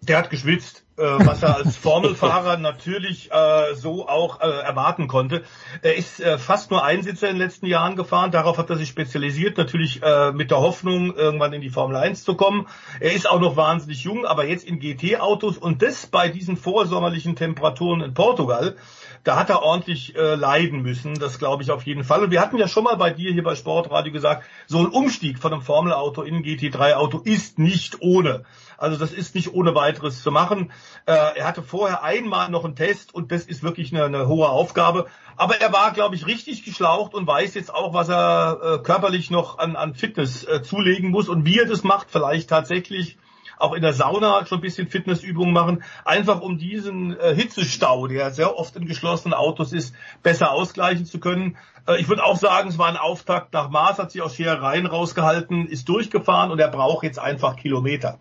Der 0.00 0.18
hat 0.18 0.30
geschwitzt, 0.30 0.82
was 1.00 1.42
er 1.42 1.56
als 1.56 1.76
Formelfahrer 1.76 2.56
natürlich 2.58 3.30
äh, 3.32 3.74
so 3.74 4.08
auch 4.08 4.40
äh, 4.40 4.46
erwarten 4.46 5.08
konnte. 5.08 5.42
Er 5.82 5.96
ist 5.96 6.20
äh, 6.20 6.38
fast 6.38 6.70
nur 6.70 6.84
Einsitzer 6.84 7.28
in 7.28 7.36
den 7.36 7.42
letzten 7.42 7.66
Jahren 7.66 7.96
gefahren. 7.96 8.30
Darauf 8.30 8.58
hat 8.58 8.70
er 8.70 8.76
sich 8.76 8.88
spezialisiert, 8.88 9.58
natürlich 9.58 10.02
äh, 10.02 10.32
mit 10.32 10.50
der 10.50 10.58
Hoffnung, 10.58 11.14
irgendwann 11.14 11.52
in 11.52 11.60
die 11.60 11.70
Formel 11.70 11.96
1 11.96 12.24
zu 12.24 12.34
kommen. 12.34 12.66
Er 13.00 13.12
ist 13.12 13.28
auch 13.28 13.40
noch 13.40 13.56
wahnsinnig 13.56 14.04
jung, 14.04 14.26
aber 14.26 14.46
jetzt 14.46 14.64
in 14.64 14.78
GT-Autos 14.78 15.58
und 15.58 15.82
das 15.82 16.06
bei 16.06 16.28
diesen 16.28 16.56
vorsommerlichen 16.56 17.36
Temperaturen 17.36 18.00
in 18.00 18.14
Portugal 18.14 18.76
da 19.24 19.36
hat 19.36 19.50
er 19.50 19.62
ordentlich 19.62 20.16
äh, 20.16 20.34
leiden 20.34 20.82
müssen, 20.82 21.14
das 21.14 21.38
glaube 21.38 21.62
ich 21.62 21.70
auf 21.70 21.82
jeden 21.82 22.04
Fall. 22.04 22.24
Und 22.24 22.30
wir 22.30 22.40
hatten 22.40 22.56
ja 22.56 22.68
schon 22.68 22.84
mal 22.84 22.96
bei 22.96 23.10
dir 23.10 23.32
hier 23.32 23.42
bei 23.42 23.54
Sportradio 23.54 24.12
gesagt, 24.12 24.44
so 24.66 24.78
ein 24.78 24.86
Umstieg 24.86 25.38
von 25.38 25.52
einem 25.52 25.62
Formelauto 25.62 26.22
in 26.22 26.36
ein 26.36 26.42
GT3-Auto 26.42 27.20
ist 27.24 27.58
nicht 27.58 28.00
ohne. 28.00 28.44
Also 28.80 28.96
das 28.96 29.12
ist 29.12 29.34
nicht 29.34 29.52
ohne 29.52 29.74
weiteres 29.74 30.22
zu 30.22 30.30
machen. 30.30 30.72
Äh, 31.04 31.12
er 31.12 31.46
hatte 31.46 31.62
vorher 31.62 32.02
einmal 32.02 32.48
noch 32.48 32.64
einen 32.64 32.74
Test 32.74 33.14
und 33.14 33.30
das 33.30 33.44
ist 33.44 33.62
wirklich 33.62 33.92
eine, 33.92 34.04
eine 34.04 34.26
hohe 34.26 34.48
Aufgabe. 34.48 35.06
Aber 35.36 35.60
er 35.60 35.70
war, 35.70 35.92
glaube 35.92 36.14
ich, 36.14 36.26
richtig 36.26 36.64
geschlaucht 36.64 37.12
und 37.12 37.26
weiß 37.26 37.54
jetzt 37.54 37.74
auch, 37.74 37.92
was 37.92 38.08
er 38.08 38.58
äh, 38.62 38.78
körperlich 38.82 39.30
noch 39.30 39.58
an, 39.58 39.76
an 39.76 39.94
Fitness 39.94 40.44
äh, 40.44 40.62
zulegen 40.62 41.10
muss 41.10 41.28
und 41.28 41.44
wie 41.44 41.58
er 41.58 41.66
das 41.66 41.84
macht. 41.84 42.10
Vielleicht 42.10 42.48
tatsächlich 42.48 43.18
auch 43.58 43.74
in 43.74 43.82
der 43.82 43.92
Sauna 43.92 44.46
schon 44.46 44.58
ein 44.58 44.62
bisschen 44.62 44.88
Fitnessübungen 44.88 45.52
machen, 45.52 45.84
einfach 46.06 46.40
um 46.40 46.56
diesen 46.56 47.20
äh, 47.20 47.34
Hitzestau, 47.34 48.06
der 48.06 48.30
sehr 48.30 48.56
oft 48.56 48.74
in 48.76 48.86
geschlossenen 48.86 49.34
Autos 49.34 49.74
ist, 49.74 49.94
besser 50.22 50.52
ausgleichen 50.52 51.04
zu 51.04 51.20
können. 51.20 51.58
Äh, 51.86 52.00
ich 52.00 52.08
würde 52.08 52.24
auch 52.24 52.38
sagen, 52.38 52.70
es 52.70 52.78
war 52.78 52.88
ein 52.88 52.96
Auftakt 52.96 53.52
nach 53.52 53.68
Maß, 53.68 53.98
hat 53.98 54.10
sich 54.10 54.22
aus 54.22 54.34
Scherereien 54.36 54.86
rausgehalten, 54.86 55.66
ist 55.66 55.86
durchgefahren 55.86 56.50
und 56.50 56.58
er 56.58 56.68
braucht 56.68 57.04
jetzt 57.04 57.18
einfach 57.18 57.56
Kilometer. 57.56 58.18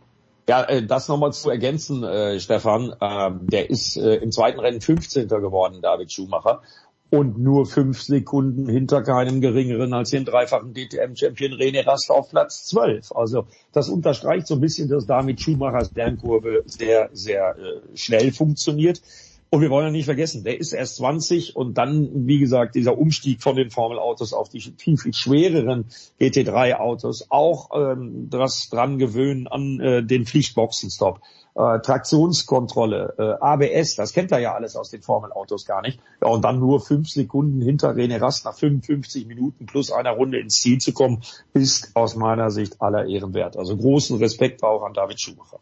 Ja, 0.50 0.64
äh, 0.64 0.84
das 0.84 1.08
nochmal 1.08 1.32
zu 1.32 1.52
ergänzen, 1.52 2.04
äh, 2.04 2.40
Stefan. 2.40 2.92
Äh, 3.00 3.32
der 3.52 3.70
ist 3.70 3.98
äh, 3.98 4.16
im 4.16 4.32
zweiten 4.32 4.60
Rennen 4.60 4.82
15. 4.82 5.28
geworden, 5.28 5.80
David 5.84 6.12
Schumacher 6.12 6.64
und 7.12 7.38
nur 7.38 7.68
fünf 7.68 8.02
Sekunden 8.02 8.68
hinter 8.68 9.04
keinem 9.04 9.42
geringeren 9.42 9.94
als 9.94 10.10
den 10.10 10.26
dreifachen 10.26 10.74
DTM-Champion 10.74 11.54
René 11.54 11.86
Rast 11.86 12.10
auf 12.10 12.32
Platz 12.32 12.66
12. 12.66 13.12
Also 13.12 13.46
das 13.74 13.90
unterstreicht 13.90 14.48
so 14.48 14.56
ein 14.56 14.62
bisschen, 14.62 14.90
dass 14.90 15.06
damit 15.06 15.40
Schumachers 15.40 15.92
Lernkurve 15.94 16.64
sehr, 16.66 17.12
sehr 17.14 17.56
äh, 17.56 17.96
schnell 17.96 18.32
funktioniert. 18.32 19.04
Und 19.52 19.62
wir 19.62 19.70
wollen 19.72 19.88
ja 19.88 19.92
nicht 19.92 20.06
vergessen, 20.06 20.44
der 20.44 20.60
ist 20.60 20.74
erst 20.74 20.98
20 20.98 21.56
und 21.56 21.78
dann, 21.78 22.28
wie 22.28 22.38
gesagt, 22.38 22.76
dieser 22.76 22.98
Umstieg 22.98 23.42
von 23.42 23.56
den 23.56 23.72
Formelautos 23.72 24.34
auf 24.34 24.50
die 24.50 24.62
viel, 24.62 24.98
viel 24.98 25.14
schwereren 25.14 25.86
GT3-Autos, 26.20 27.28
auch 27.30 27.72
ähm, 27.74 28.30
das 28.30 28.70
dran 28.70 29.00
gewöhnen 29.00 29.48
an 29.48 29.80
äh, 29.80 30.04
den 30.04 30.26
Pflichtboxenstopp 30.26 31.22
äh, 31.60 31.80
Traktionskontrolle, 31.80 33.16
äh, 33.18 33.44
ABS, 33.44 33.96
das 33.96 34.14
kennt 34.14 34.32
er 34.32 34.40
ja 34.40 34.54
alles 34.54 34.76
aus 34.76 34.92
den 34.92 35.02
Formelautos 35.02 35.66
gar 35.66 35.82
nicht. 35.82 36.00
Ja, 36.22 36.30
und 36.30 36.44
dann 36.44 36.60
nur 36.60 36.80
fünf 36.80 37.10
Sekunden 37.10 37.62
hinter 37.62 37.92
René 37.92 38.22
Rast 38.22 38.46
nach 38.46 38.56
55 38.56 39.28
Minuten 39.28 39.66
plus 39.66 39.92
einer 39.92 40.12
Runde 40.12 40.40
ins 40.40 40.62
Ziel 40.62 40.78
zu 40.80 40.94
kommen, 40.94 41.22
ist 41.54 41.96
aus 41.96 42.16
meiner 42.16 42.50
Sicht 42.50 42.82
aller 42.82 43.08
Ehren 43.08 43.34
wert. 43.34 43.58
Also 43.58 43.76
großen 43.76 44.18
Respekt 44.20 44.64
auch 44.64 44.84
an 44.84 44.94
David 44.94 45.20
Schumacher. 45.20 45.60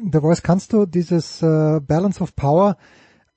Der 0.00 0.20
Voice, 0.20 0.42
kannst 0.42 0.72
du 0.72 0.86
dieses 0.86 1.42
äh, 1.42 1.80
Balance 1.80 2.22
of 2.22 2.36
Power 2.36 2.76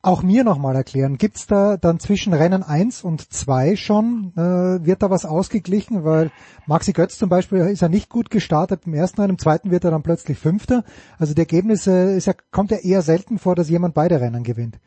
auch 0.03 0.23
mir 0.23 0.43
nochmal 0.43 0.75
erklären. 0.75 1.17
Gibt's 1.17 1.45
da 1.45 1.77
dann 1.77 1.99
zwischen 1.99 2.33
Rennen 2.33 2.63
1 2.63 3.03
und 3.03 3.31
2 3.31 3.75
schon, 3.75 4.33
äh, 4.35 4.85
wird 4.85 5.03
da 5.03 5.09
was 5.09 5.25
ausgeglichen? 5.25 6.03
Weil 6.03 6.31
Maxi 6.65 6.93
Götz 6.93 7.17
zum 7.17 7.29
Beispiel 7.29 7.59
ist 7.59 7.81
ja 7.81 7.89
nicht 7.89 8.09
gut 8.09 8.29
gestartet 8.29 8.81
im 8.85 8.93
ersten 8.93 9.21
Rennen, 9.21 9.31
im 9.31 9.39
zweiten 9.39 9.69
wird 9.69 9.83
er 9.83 9.91
dann 9.91 10.03
plötzlich 10.03 10.37
Fünfter. 10.37 10.83
Also 11.19 11.33
die 11.33 11.41
Ergebnisse 11.41 12.13
ist 12.13 12.25
ja, 12.25 12.33
kommt 12.51 12.71
ja 12.71 12.77
eher 12.77 13.01
selten 13.01 13.37
vor, 13.37 13.55
dass 13.55 13.69
jemand 13.69 13.93
beide 13.93 14.19
Rennen 14.19 14.43
gewinnt. 14.43 14.79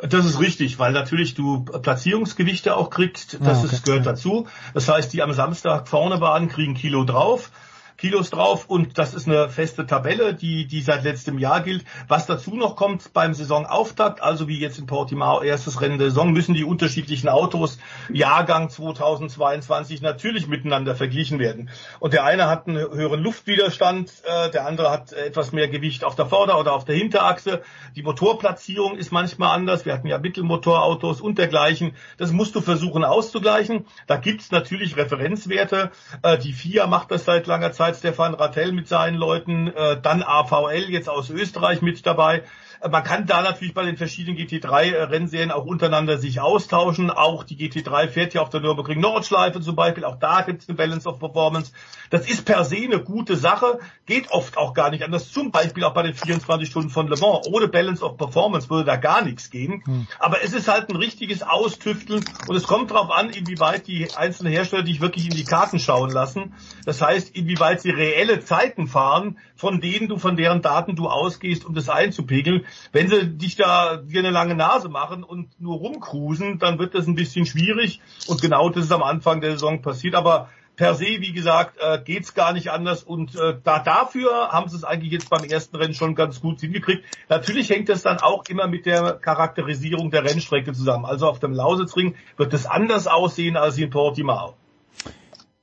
Das 0.00 0.24
ist 0.24 0.40
richtig, 0.40 0.78
weil 0.78 0.92
natürlich 0.92 1.34
du 1.34 1.64
Platzierungsgewichte 1.64 2.76
auch 2.76 2.90
kriegst, 2.90 3.38
das 3.40 3.58
ah, 3.58 3.64
okay. 3.64 3.74
ist, 3.74 3.84
gehört 3.84 4.06
dazu. 4.06 4.46
Das 4.74 4.88
heißt, 4.88 5.12
die 5.12 5.22
am 5.22 5.32
Samstag 5.32 5.88
vorne 5.88 6.20
waren, 6.20 6.48
kriegen 6.48 6.74
Kilo 6.74 7.04
drauf. 7.04 7.50
Kilos 7.98 8.30
drauf 8.30 8.66
und 8.66 8.96
das 8.96 9.12
ist 9.12 9.26
eine 9.26 9.48
feste 9.48 9.84
Tabelle, 9.84 10.32
die, 10.32 10.68
die 10.68 10.82
seit 10.82 11.02
letztem 11.02 11.36
Jahr 11.36 11.62
gilt. 11.62 11.84
Was 12.06 12.26
dazu 12.26 12.54
noch 12.54 12.76
kommt 12.76 13.12
beim 13.12 13.34
Saisonauftakt, 13.34 14.22
also 14.22 14.46
wie 14.46 14.60
jetzt 14.60 14.78
in 14.78 14.86
Portimao 14.86 15.42
erstes 15.42 15.80
Rennen 15.80 15.98
der 15.98 16.10
Saison, 16.10 16.32
müssen 16.32 16.54
die 16.54 16.62
unterschiedlichen 16.62 17.28
Autos 17.28 17.80
Jahrgang 18.08 18.70
2022 18.70 20.00
natürlich 20.00 20.46
miteinander 20.46 20.94
verglichen 20.94 21.40
werden. 21.40 21.70
Und 21.98 22.12
der 22.12 22.22
eine 22.22 22.46
hat 22.46 22.68
einen 22.68 22.78
höheren 22.78 23.20
Luftwiderstand, 23.20 24.12
äh, 24.24 24.48
der 24.52 24.64
andere 24.64 24.92
hat 24.92 25.12
etwas 25.12 25.50
mehr 25.50 25.66
Gewicht 25.66 26.04
auf 26.04 26.14
der 26.14 26.26
Vorder- 26.26 26.60
oder 26.60 26.74
auf 26.74 26.84
der 26.84 26.94
Hinterachse. 26.94 27.62
Die 27.96 28.04
Motorplatzierung 28.04 28.96
ist 28.96 29.10
manchmal 29.10 29.56
anders. 29.56 29.86
Wir 29.86 29.94
hatten 29.94 30.06
ja 30.06 30.18
Mittelmotorautos 30.18 31.20
und 31.20 31.36
dergleichen. 31.36 31.96
Das 32.16 32.30
musst 32.30 32.54
du 32.54 32.60
versuchen 32.60 33.02
auszugleichen. 33.02 33.86
Da 34.06 34.18
gibt's 34.18 34.52
natürlich 34.52 34.96
Referenzwerte. 34.96 35.90
Äh, 36.22 36.38
die 36.38 36.52
FIA 36.52 36.86
macht 36.86 37.10
das 37.10 37.24
seit 37.24 37.48
langer 37.48 37.72
Zeit 37.72 37.87
Zeit 37.88 37.96
Stefan 37.96 38.34
Rattel 38.34 38.72
mit 38.72 38.86
seinen 38.88 39.16
Leuten, 39.16 39.68
äh, 39.68 40.00
dann 40.00 40.22
AVL 40.22 40.90
jetzt 40.90 41.08
aus 41.08 41.30
Österreich 41.30 41.80
mit 41.80 42.04
dabei. 42.06 42.42
Man 42.86 43.02
kann 43.02 43.26
da 43.26 43.42
natürlich 43.42 43.74
bei 43.74 43.84
den 43.84 43.96
verschiedenen 43.96 44.38
GT3-Rennserien 44.38 45.50
auch 45.50 45.64
untereinander 45.64 46.18
sich 46.18 46.40
austauschen. 46.40 47.10
Auch 47.10 47.42
die 47.42 47.56
GT3 47.56 48.08
fährt 48.08 48.34
ja 48.34 48.42
auf 48.42 48.50
der 48.50 48.60
Nürburgring 48.60 49.00
Nordschleife 49.00 49.60
zum 49.60 49.74
Beispiel. 49.74 50.04
Auch 50.04 50.16
da 50.16 50.42
gibt 50.42 50.62
es 50.62 50.68
eine 50.68 50.76
Balance 50.76 51.08
of 51.08 51.18
Performance. 51.18 51.72
Das 52.10 52.28
ist 52.28 52.44
per 52.44 52.64
se 52.64 52.76
eine 52.76 53.00
gute 53.00 53.36
Sache, 53.36 53.80
geht 54.06 54.30
oft 54.30 54.56
auch 54.56 54.74
gar 54.74 54.90
nicht 54.90 55.02
anders. 55.02 55.32
Zum 55.32 55.50
Beispiel 55.50 55.84
auch 55.84 55.92
bei 55.92 56.04
den 56.04 56.14
24 56.14 56.68
Stunden 56.68 56.90
von 56.90 57.08
Le 57.08 57.16
Mans. 57.16 57.48
Ohne 57.48 57.68
Balance 57.68 58.04
of 58.04 58.16
Performance 58.16 58.70
würde 58.70 58.84
da 58.84 58.96
gar 58.96 59.22
nichts 59.22 59.50
gehen. 59.50 59.82
Hm. 59.84 60.06
Aber 60.18 60.42
es 60.42 60.52
ist 60.52 60.68
halt 60.68 60.88
ein 60.88 60.96
richtiges 60.96 61.42
Austüfteln 61.42 62.24
und 62.46 62.56
es 62.56 62.64
kommt 62.64 62.92
darauf 62.92 63.10
an, 63.10 63.30
inwieweit 63.30 63.86
die 63.88 64.08
einzelnen 64.14 64.52
Hersteller 64.52 64.84
dich 64.84 65.00
wirklich 65.00 65.28
in 65.28 65.36
die 65.36 65.44
Karten 65.44 65.80
schauen 65.80 66.10
lassen. 66.10 66.54
Das 66.84 67.02
heißt, 67.02 67.34
inwieweit 67.34 67.80
sie 67.80 67.90
reelle 67.90 68.40
Zeiten 68.40 68.86
fahren, 68.86 69.38
von 69.58 69.80
denen 69.80 70.08
du, 70.08 70.18
von 70.18 70.36
deren 70.36 70.62
Daten 70.62 70.94
du 70.94 71.08
ausgehst, 71.08 71.66
um 71.66 71.74
das 71.74 71.88
einzupegeln. 71.88 72.64
Wenn 72.92 73.08
sie 73.08 73.26
dich 73.26 73.56
da 73.56 73.96
dir 73.96 74.20
eine 74.20 74.30
lange 74.30 74.54
Nase 74.54 74.88
machen 74.88 75.24
und 75.24 75.60
nur 75.60 75.78
rumcruisen, 75.78 76.60
dann 76.60 76.78
wird 76.78 76.94
das 76.94 77.08
ein 77.08 77.16
bisschen 77.16 77.44
schwierig. 77.44 78.00
Und 78.28 78.40
genau 78.40 78.70
das 78.70 78.84
ist 78.84 78.92
am 78.92 79.02
Anfang 79.02 79.40
der 79.40 79.50
Saison 79.50 79.82
passiert. 79.82 80.14
Aber 80.14 80.48
per 80.76 80.94
se, 80.94 81.06
wie 81.06 81.32
gesagt, 81.32 81.76
äh, 81.80 82.00
geht's 82.00 82.34
gar 82.34 82.52
nicht 82.52 82.70
anders. 82.70 83.02
Und 83.02 83.34
äh, 83.34 83.56
da 83.64 83.80
dafür 83.80 84.50
haben 84.52 84.68
sie 84.68 84.76
es 84.76 84.84
eigentlich 84.84 85.12
jetzt 85.12 85.28
beim 85.28 85.42
ersten 85.42 85.74
Rennen 85.74 85.94
schon 85.94 86.14
ganz 86.14 86.40
gut 86.40 86.60
hingekriegt. 86.60 87.04
Natürlich 87.28 87.68
hängt 87.68 87.88
das 87.88 88.02
dann 88.02 88.18
auch 88.18 88.44
immer 88.48 88.68
mit 88.68 88.86
der 88.86 89.14
Charakterisierung 89.14 90.12
der 90.12 90.22
Rennstrecke 90.22 90.72
zusammen. 90.72 91.04
Also 91.04 91.26
auf 91.26 91.40
dem 91.40 91.52
Lausitzring 91.52 92.14
wird 92.36 92.54
es 92.54 92.64
anders 92.64 93.08
aussehen 93.08 93.56
als 93.56 93.76
in 93.76 93.90
Portimao. 93.90 94.54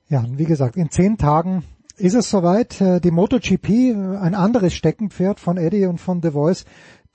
Ja, 0.08 0.22
wie 0.28 0.44
gesagt, 0.44 0.76
in 0.76 0.90
zehn 0.90 1.16
Tagen 1.16 1.64
ist 1.96 2.14
es 2.14 2.30
soweit. 2.30 2.80
Äh, 2.80 3.00
die 3.00 3.10
MotoGP, 3.10 3.94
ein 4.20 4.34
anderes 4.34 4.74
Steckenpferd 4.74 5.40
von 5.40 5.56
Eddie 5.56 5.86
und 5.86 5.98
von 5.98 6.22
The 6.22 6.30
Voice, 6.30 6.64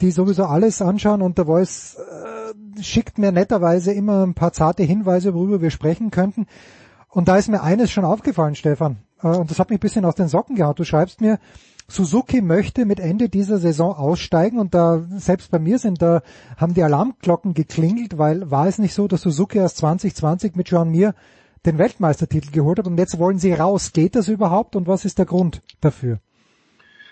die 0.01 0.11
sowieso 0.11 0.45
alles 0.45 0.81
anschauen 0.81 1.21
und 1.21 1.37
The 1.37 1.45
Voice 1.45 1.97
äh, 1.97 2.81
schickt 2.81 3.17
mir 3.17 3.31
netterweise 3.31 3.91
immer 3.93 4.25
ein 4.25 4.33
paar 4.33 4.53
zarte 4.53 4.83
Hinweise, 4.83 5.33
worüber 5.33 5.61
wir 5.61 5.71
sprechen 5.71 6.11
könnten. 6.11 6.47
Und 7.09 7.27
da 7.27 7.37
ist 7.37 7.49
mir 7.49 7.61
eines 7.61 7.91
schon 7.91 8.05
aufgefallen, 8.05 8.55
Stefan, 8.55 8.97
äh, 9.21 9.27
und 9.27 9.51
das 9.51 9.59
hat 9.59 9.69
mich 9.69 9.77
ein 9.77 9.81
bisschen 9.81 10.05
aus 10.05 10.15
den 10.15 10.27
Socken 10.27 10.55
gehauen. 10.55 10.75
Du 10.75 10.83
schreibst 10.83 11.21
mir, 11.21 11.39
Suzuki 11.87 12.41
möchte 12.41 12.85
mit 12.85 12.99
Ende 13.01 13.27
dieser 13.27 13.57
Saison 13.57 13.93
aussteigen 13.93 14.59
und 14.59 14.73
da 14.73 15.03
selbst 15.17 15.51
bei 15.51 15.59
mir 15.59 15.77
sind 15.77 16.01
da 16.01 16.21
haben 16.55 16.73
die 16.73 16.83
Alarmglocken 16.83 17.53
geklingelt, 17.53 18.17
weil 18.17 18.49
war 18.49 18.67
es 18.67 18.79
nicht 18.79 18.93
so, 18.93 19.09
dass 19.09 19.21
Suzuki 19.21 19.57
erst 19.57 19.77
2020 19.77 20.55
mit 20.55 20.69
John 20.69 20.89
Mir 20.89 21.13
den 21.65 21.77
Weltmeistertitel 21.77 22.51
geholt 22.51 22.79
hat 22.79 22.88
und 22.88 22.97
jetzt 22.97 23.19
wollen 23.19 23.38
sie 23.38 23.53
raus. 23.53 23.93
Geht 23.93 24.15
das 24.15 24.27
überhaupt 24.27 24.75
und 24.75 24.88
was 24.88 25.05
ist 25.05 25.19
der 25.19 25.25
Grund 25.25 25.61
dafür? 25.79 26.19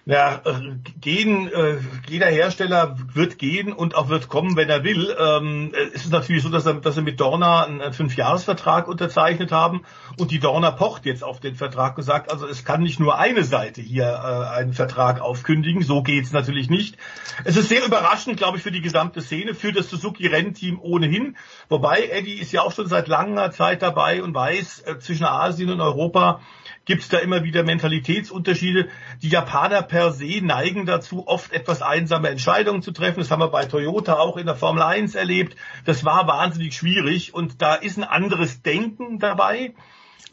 Ja, 0.10 0.41
äh, 0.44 0.72
gehen, 0.99 1.53
äh, 1.53 1.77
jeder 2.07 2.26
Hersteller 2.26 2.98
wird 3.14 3.38
gehen 3.38 3.72
und 3.72 3.94
auch 3.94 4.10
wird 4.10 4.27
kommen, 4.27 4.56
wenn 4.56 4.68
er 4.68 4.84
will. 4.84 5.15
Ähm, 5.19 5.72
es 5.94 6.06
ist 6.06 6.11
natürlich 6.11 6.41
so, 6.41 6.49
dass 6.49 6.65
er, 6.65 6.73
dass 6.73 6.98
er 6.98 7.03
mit 7.03 7.19
Dorna 7.19 7.65
einen 7.65 7.94
Fünfjahresvertrag 7.94 8.88
unterzeichnet 8.88 9.52
haben 9.52 9.84
und 10.18 10.31
die 10.31 10.40
Dorna 10.40 10.72
pocht 10.72 11.06
jetzt 11.06 11.23
auf 11.23 11.40
den 11.40 11.53
Vertrag 11.53 11.95
gesagt, 11.95 12.31
also 12.31 12.48
es 12.48 12.65
kann 12.65 12.81
nicht 12.81 12.99
nur 12.99 13.19
eine 13.19 13.44
Seite 13.44 13.81
hier 13.81 14.06
äh, 14.06 14.57
einen 14.57 14.73
Vertrag 14.73 15.22
aufkündigen, 15.22 15.84
so 15.84 16.02
geht's 16.02 16.31
natürlich 16.31 16.72
nicht. 16.72 16.98
Es 17.44 17.56
ist 17.56 17.69
sehr 17.69 17.86
überraschend, 17.86 18.38
glaube 18.38 18.57
ich, 18.57 18.64
für 18.64 18.72
die 18.72 18.81
gesamte 18.81 19.22
Szene, 19.22 19.53
für 19.53 19.72
das 19.72 19.91
Suzuki-Rennteam 19.91 20.80
ohnehin. 20.81 21.38
Wobei 21.68 22.07
Eddie 22.07 22.40
ist 22.40 22.52
ja 22.52 22.64
auch 22.64 22.72
schon 22.72 22.88
seit 22.88 23.10
langer 23.10 23.52
Zeit 23.52 23.84
dabei 23.84 24.23
und 24.23 24.34
weiß, 24.34 24.86
äh, 24.88 24.98
zwischen 24.98 25.26
Asien 25.26 25.69
und 25.69 25.81
Europa 25.81 26.41
gibt 26.89 27.03
es 27.03 27.09
da 27.09 27.19
immer 27.19 27.43
wieder 27.43 27.61
Mentalitätsunterschiede. 27.61 28.89
Die 29.21 29.29
Japaner 29.29 29.83
per 29.83 30.11
se 30.11 30.41
neigen 30.41 30.87
dazu, 30.87 31.27
oft 31.27 31.53
etwas 31.53 31.83
einsame 31.83 32.29
Entscheidungen 32.29 32.81
zu 32.81 32.91
treffen. 32.91 33.19
Das 33.19 33.29
haben 33.29 33.43
wir 33.43 33.49
bei 33.49 33.65
Toyota 33.65 34.15
auch 34.15 34.37
in 34.37 34.47
der 34.47 34.55
Formel 34.55 34.81
1 34.81 35.13
erlebt. 35.13 35.55
Das 35.85 36.03
war 36.03 36.25
wahnsinnig 36.25 36.75
schwierig 36.75 37.35
und 37.35 37.61
da 37.61 37.75
ist 37.75 37.99
ein 37.99 38.03
anderes 38.03 38.63
Denken 38.63 39.19
dabei. 39.19 39.75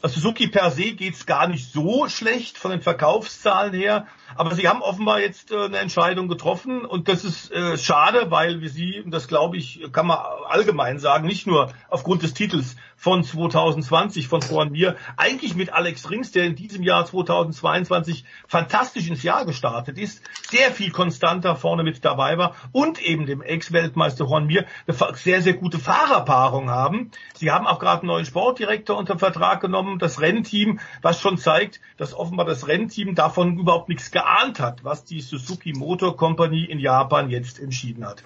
Suzuki 0.03 0.47
per 0.47 0.69
se 0.71 0.93
geht's 0.93 1.25
gar 1.25 1.47
nicht 1.47 1.71
so 1.71 2.07
schlecht 2.07 2.57
von 2.57 2.71
den 2.71 2.81
Verkaufszahlen 2.81 3.73
her, 3.73 4.05
aber 4.35 4.53
sie 4.53 4.67
haben 4.67 4.81
offenbar 4.81 5.19
jetzt 5.19 5.51
äh, 5.51 5.65
eine 5.65 5.79
Entscheidung 5.79 6.27
getroffen 6.27 6.85
und 6.85 7.07
das 7.07 7.23
ist 7.23 7.51
äh, 7.51 7.77
schade, 7.77 8.29
weil 8.29 8.61
wir 8.61 8.69
sie, 8.69 9.01
und 9.01 9.11
das 9.11 9.27
glaube 9.27 9.57
ich, 9.57 9.81
kann 9.91 10.05
man 10.05 10.19
allgemein 10.47 10.99
sagen, 10.99 11.25
nicht 11.25 11.47
nur 11.47 11.73
aufgrund 11.89 12.21
des 12.21 12.33
Titels 12.33 12.75
von 12.95 13.23
2020 13.23 14.27
von 14.27 14.41
Juan 14.41 14.71
Mir, 14.71 14.97
eigentlich 15.17 15.55
mit 15.55 15.71
Alex 15.71 16.09
Rings, 16.09 16.31
der 16.31 16.45
in 16.45 16.55
diesem 16.55 16.83
Jahr 16.83 17.05
2022 17.05 18.25
fantastisch 18.47 19.07
ins 19.07 19.23
Jahr 19.23 19.45
gestartet 19.45 19.97
ist, 19.97 20.21
sehr 20.49 20.71
viel 20.71 20.91
konstanter 20.91 21.55
vorne 21.55 21.83
mit 21.83 22.03
dabei 22.03 22.37
war 22.37 22.55
und 22.71 23.01
eben 23.01 23.25
dem 23.27 23.41
Ex-Weltmeister 23.41 24.25
Juan 24.25 24.47
Mir 24.47 24.65
eine 24.87 25.15
sehr, 25.15 25.41
sehr 25.41 25.53
gute 25.53 25.79
Fahrerpaarung 25.79 26.69
haben. 26.69 27.11
Sie 27.35 27.51
haben 27.51 27.67
auch 27.67 27.79
gerade 27.79 28.01
einen 28.01 28.07
neuen 28.07 28.25
Sportdirektor 28.25 28.97
unter 28.97 29.19
Vertrag 29.19 29.61
genommen, 29.61 29.86
aufgenommen, 29.87 29.99
das 29.99 30.21
Rennteam, 30.21 30.79
was 31.01 31.19
schon 31.19 31.37
zeigt, 31.37 31.79
dass 31.97 32.13
offenbar 32.13 32.45
das 32.45 32.67
Rennteam 32.67 33.15
davon 33.15 33.59
überhaupt 33.59 33.89
nichts 33.89 34.11
geahnt 34.11 34.59
hat, 34.59 34.83
was 34.83 35.03
die 35.03 35.21
Suzuki 35.21 35.73
Motor 35.73 36.15
Company 36.17 36.65
in 36.65 36.79
Japan 36.79 37.29
jetzt 37.29 37.59
entschieden 37.59 38.05
hat. 38.05 38.23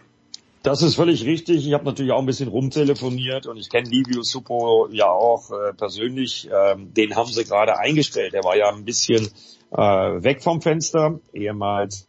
Das 0.64 0.84
ist 0.84 0.96
völlig 0.96 1.26
richtig. 1.26 1.66
Ich 1.66 1.74
habe 1.74 1.86
natürlich 1.86 2.12
auch 2.12 2.20
ein 2.20 2.28
bisschen 2.28 2.50
rumtelefoniert 2.50 3.48
und 3.48 3.58
ich 3.58 3.70
kenne 3.70 3.90
Livio 3.90 4.22
Suppo 4.22 4.90
ja 4.92 5.10
auch 5.10 5.50
äh, 5.50 5.74
persönlich. 5.74 6.50
Ähm, 6.54 6.94
den 6.94 7.16
haben 7.16 7.32
sie 7.32 7.44
gerade 7.46 7.80
eingestellt. 7.80 8.36
Er 8.36 8.44
war 8.44 8.56
ja 8.56 8.70
ein 8.70 8.86
bisschen 8.86 9.28
äh, 9.72 9.78
weg 9.80 10.44
vom 10.44 10.62
Fenster, 10.62 11.20
ehemals 11.34 12.08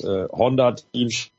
äh, 0.00 0.26
Honda-Teamchef, 0.32 1.30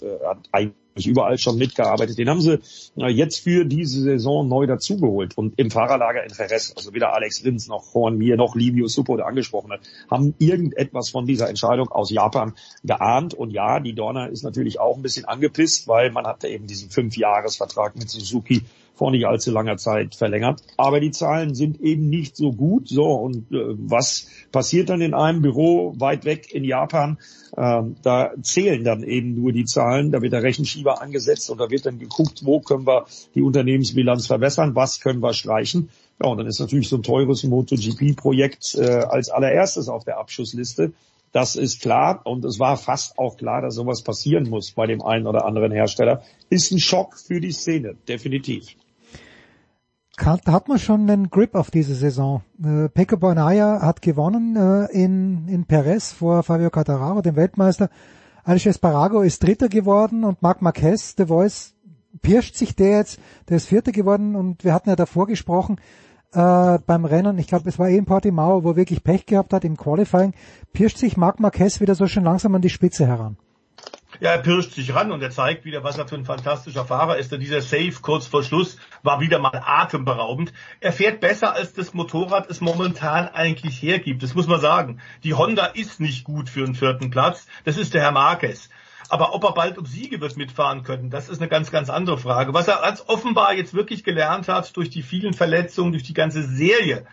äh, 0.00 0.24
hat 0.24 0.38
eigentlich 0.52 0.79
überall 0.96 1.38
schon 1.38 1.56
mitgearbeitet. 1.58 2.18
Den 2.18 2.28
haben 2.28 2.40
sie 2.40 2.60
äh, 2.96 3.08
jetzt 3.08 3.40
für 3.40 3.64
diese 3.64 4.02
Saison 4.02 4.48
neu 4.48 4.66
dazugeholt. 4.66 5.36
Und 5.36 5.58
im 5.58 5.70
Fahrerlager 5.70 6.24
in 6.24 6.32
Jerez, 6.36 6.72
also 6.76 6.92
weder 6.94 7.14
Alex 7.14 7.44
Rins 7.44 7.68
noch 7.68 7.94
Juan 7.94 8.18
Mir 8.18 8.36
noch 8.36 8.54
Livio 8.54 8.86
Suppo, 8.86 9.16
der 9.16 9.26
angesprochen 9.26 9.72
hat, 9.72 9.80
haben 10.10 10.34
irgendetwas 10.38 11.10
von 11.10 11.26
dieser 11.26 11.48
Entscheidung 11.48 11.88
aus 11.88 12.10
Japan 12.10 12.54
geahnt. 12.84 13.34
Und 13.34 13.50
ja, 13.50 13.80
die 13.80 13.94
Dorna 13.94 14.26
ist 14.26 14.42
natürlich 14.42 14.80
auch 14.80 14.96
ein 14.96 15.02
bisschen 15.02 15.24
angepisst, 15.24 15.88
weil 15.88 16.10
man 16.10 16.26
hatte 16.26 16.48
eben 16.48 16.66
diesen 16.66 16.90
Fünfjahresvertrag 16.90 17.96
mit 17.96 18.10
Suzuki 18.10 18.62
vor 19.00 19.10
nicht 19.12 19.26
allzu 19.26 19.50
langer 19.50 19.78
Zeit 19.78 20.14
verlängert. 20.14 20.60
Aber 20.76 21.00
die 21.00 21.10
Zahlen 21.10 21.54
sind 21.54 21.80
eben 21.80 22.10
nicht 22.10 22.36
so 22.36 22.52
gut. 22.52 22.86
So, 22.86 23.06
und 23.06 23.50
äh, 23.50 23.74
was 23.78 24.26
passiert 24.52 24.90
dann 24.90 25.00
in 25.00 25.14
einem 25.14 25.40
Büro 25.40 25.94
weit 25.96 26.26
weg 26.26 26.52
in 26.52 26.64
Japan? 26.64 27.16
Ähm, 27.56 27.96
da 28.02 28.32
zählen 28.42 28.84
dann 28.84 29.02
eben 29.02 29.40
nur 29.40 29.52
die 29.52 29.64
Zahlen, 29.64 30.12
da 30.12 30.20
wird 30.20 30.34
der 30.34 30.42
Rechenschieber 30.42 31.00
angesetzt 31.00 31.48
und 31.48 31.58
da 31.58 31.70
wird 31.70 31.86
dann 31.86 31.98
geguckt, 31.98 32.42
wo 32.44 32.60
können 32.60 32.86
wir 32.86 33.06
die 33.34 33.40
Unternehmensbilanz 33.40 34.26
verbessern, 34.26 34.74
was 34.74 35.00
können 35.00 35.22
wir 35.22 35.32
streichen. 35.32 35.88
Ja, 36.22 36.28
und 36.28 36.36
dann 36.36 36.46
ist 36.46 36.60
natürlich 36.60 36.90
so 36.90 36.96
ein 36.96 37.02
teures 37.02 37.42
MotoGP-Projekt 37.42 38.74
äh, 38.74 38.84
als 38.84 39.30
allererstes 39.30 39.88
auf 39.88 40.04
der 40.04 40.18
Abschussliste. 40.18 40.92
Das 41.32 41.56
ist 41.56 41.80
klar 41.80 42.20
und 42.24 42.44
es 42.44 42.58
war 42.58 42.76
fast 42.76 43.18
auch 43.18 43.38
klar, 43.38 43.62
dass 43.62 43.76
sowas 43.76 44.02
passieren 44.02 44.50
muss 44.50 44.72
bei 44.72 44.86
dem 44.86 45.00
einen 45.00 45.26
oder 45.26 45.46
anderen 45.46 45.72
Hersteller. 45.72 46.22
Ist 46.50 46.70
ein 46.70 46.80
Schock 46.80 47.16
für 47.16 47.40
die 47.40 47.52
Szene, 47.52 47.96
definitiv 48.06 48.76
hat 50.26 50.68
man 50.68 50.78
schon 50.78 51.08
einen 51.08 51.30
Grip 51.30 51.54
auf 51.54 51.70
diese 51.70 51.94
Saison. 51.94 52.42
Äh, 52.62 52.88
Pecco 52.88 53.16
Bonaya 53.16 53.80
hat 53.82 54.02
gewonnen 54.02 54.56
äh, 54.56 54.86
in, 54.92 55.48
in 55.48 55.64
Perez 55.64 56.12
vor 56.12 56.42
Fabio 56.42 56.70
Cattararo, 56.70 57.22
dem 57.22 57.36
Weltmeister. 57.36 57.90
Alex 58.44 58.66
Esparrago 58.66 59.22
ist 59.22 59.42
Dritter 59.42 59.68
geworden 59.68 60.24
und 60.24 60.42
Marc 60.42 60.62
Marquez, 60.62 61.14
der 61.14 61.28
Voice, 61.28 61.74
pirscht 62.22 62.56
sich 62.56 62.74
der 62.74 62.98
jetzt, 62.98 63.18
der 63.48 63.58
ist 63.58 63.66
Vierter 63.66 63.92
geworden 63.92 64.34
und 64.34 64.64
wir 64.64 64.74
hatten 64.74 64.88
ja 64.88 64.96
davor 64.96 65.26
gesprochen, 65.26 65.76
äh, 66.32 66.78
beim 66.86 67.04
Rennen, 67.04 67.38
ich 67.38 67.48
glaube, 67.48 67.68
es 67.68 67.78
war 67.78 67.88
eh 67.88 67.96
in 67.96 68.04
Portimao, 68.04 68.64
wo 68.64 68.70
er 68.70 68.76
wirklich 68.76 69.02
Pech 69.02 69.26
gehabt 69.26 69.52
hat 69.52 69.64
im 69.64 69.76
Qualifying, 69.76 70.32
pirscht 70.72 70.98
sich 70.98 71.16
Marc 71.16 71.40
Marquez 71.40 71.80
wieder 71.80 71.94
so 71.94 72.06
schön 72.06 72.24
langsam 72.24 72.54
an 72.54 72.62
die 72.62 72.70
Spitze 72.70 73.06
heran. 73.06 73.36
Ja, 74.20 74.32
er 74.32 74.38
pirscht 74.38 74.72
sich 74.74 74.94
ran 74.94 75.12
und 75.12 75.22
er 75.22 75.30
zeigt 75.30 75.64
wieder, 75.64 75.82
was 75.82 75.96
er 75.96 76.06
für 76.06 76.14
ein 76.14 76.26
fantastischer 76.26 76.84
Fahrer 76.84 77.16
ist. 77.16 77.32
Denn 77.32 77.40
dieser 77.40 77.62
Safe 77.62 77.94
kurz 78.02 78.26
vor 78.26 78.42
Schluss 78.42 78.76
war 79.02 79.20
wieder 79.20 79.38
mal 79.38 79.62
atemberaubend. 79.64 80.52
Er 80.80 80.92
fährt 80.92 81.20
besser, 81.20 81.54
als 81.54 81.72
das 81.72 81.94
Motorrad 81.94 82.50
es 82.50 82.60
momentan 82.60 83.28
eigentlich 83.28 83.80
hergibt. 83.80 84.22
Das 84.22 84.34
muss 84.34 84.46
man 84.46 84.60
sagen. 84.60 85.00
Die 85.24 85.32
Honda 85.32 85.64
ist 85.64 86.00
nicht 86.00 86.24
gut 86.24 86.50
für 86.50 86.64
einen 86.64 86.74
vierten 86.74 87.10
Platz. 87.10 87.46
Das 87.64 87.78
ist 87.78 87.94
der 87.94 88.02
Herr 88.02 88.12
Marquez. 88.12 88.68
Aber 89.08 89.34
ob 89.34 89.42
er 89.42 89.54
bald 89.54 89.78
um 89.78 89.86
Siege 89.86 90.20
wird 90.20 90.36
mitfahren 90.36 90.82
können, 90.82 91.08
das 91.08 91.30
ist 91.30 91.40
eine 91.40 91.48
ganz, 91.48 91.70
ganz 91.70 91.88
andere 91.88 92.18
Frage. 92.18 92.52
Was 92.52 92.68
er 92.68 92.82
als 92.84 93.08
offenbar 93.08 93.54
jetzt 93.54 93.72
wirklich 93.72 94.04
gelernt 94.04 94.48
hat 94.48 94.76
durch 94.76 94.90
die 94.90 95.02
vielen 95.02 95.32
Verletzungen, 95.32 95.92
durch 95.92 96.04
die 96.04 96.14
ganze 96.14 96.42
Serie, 96.42 97.06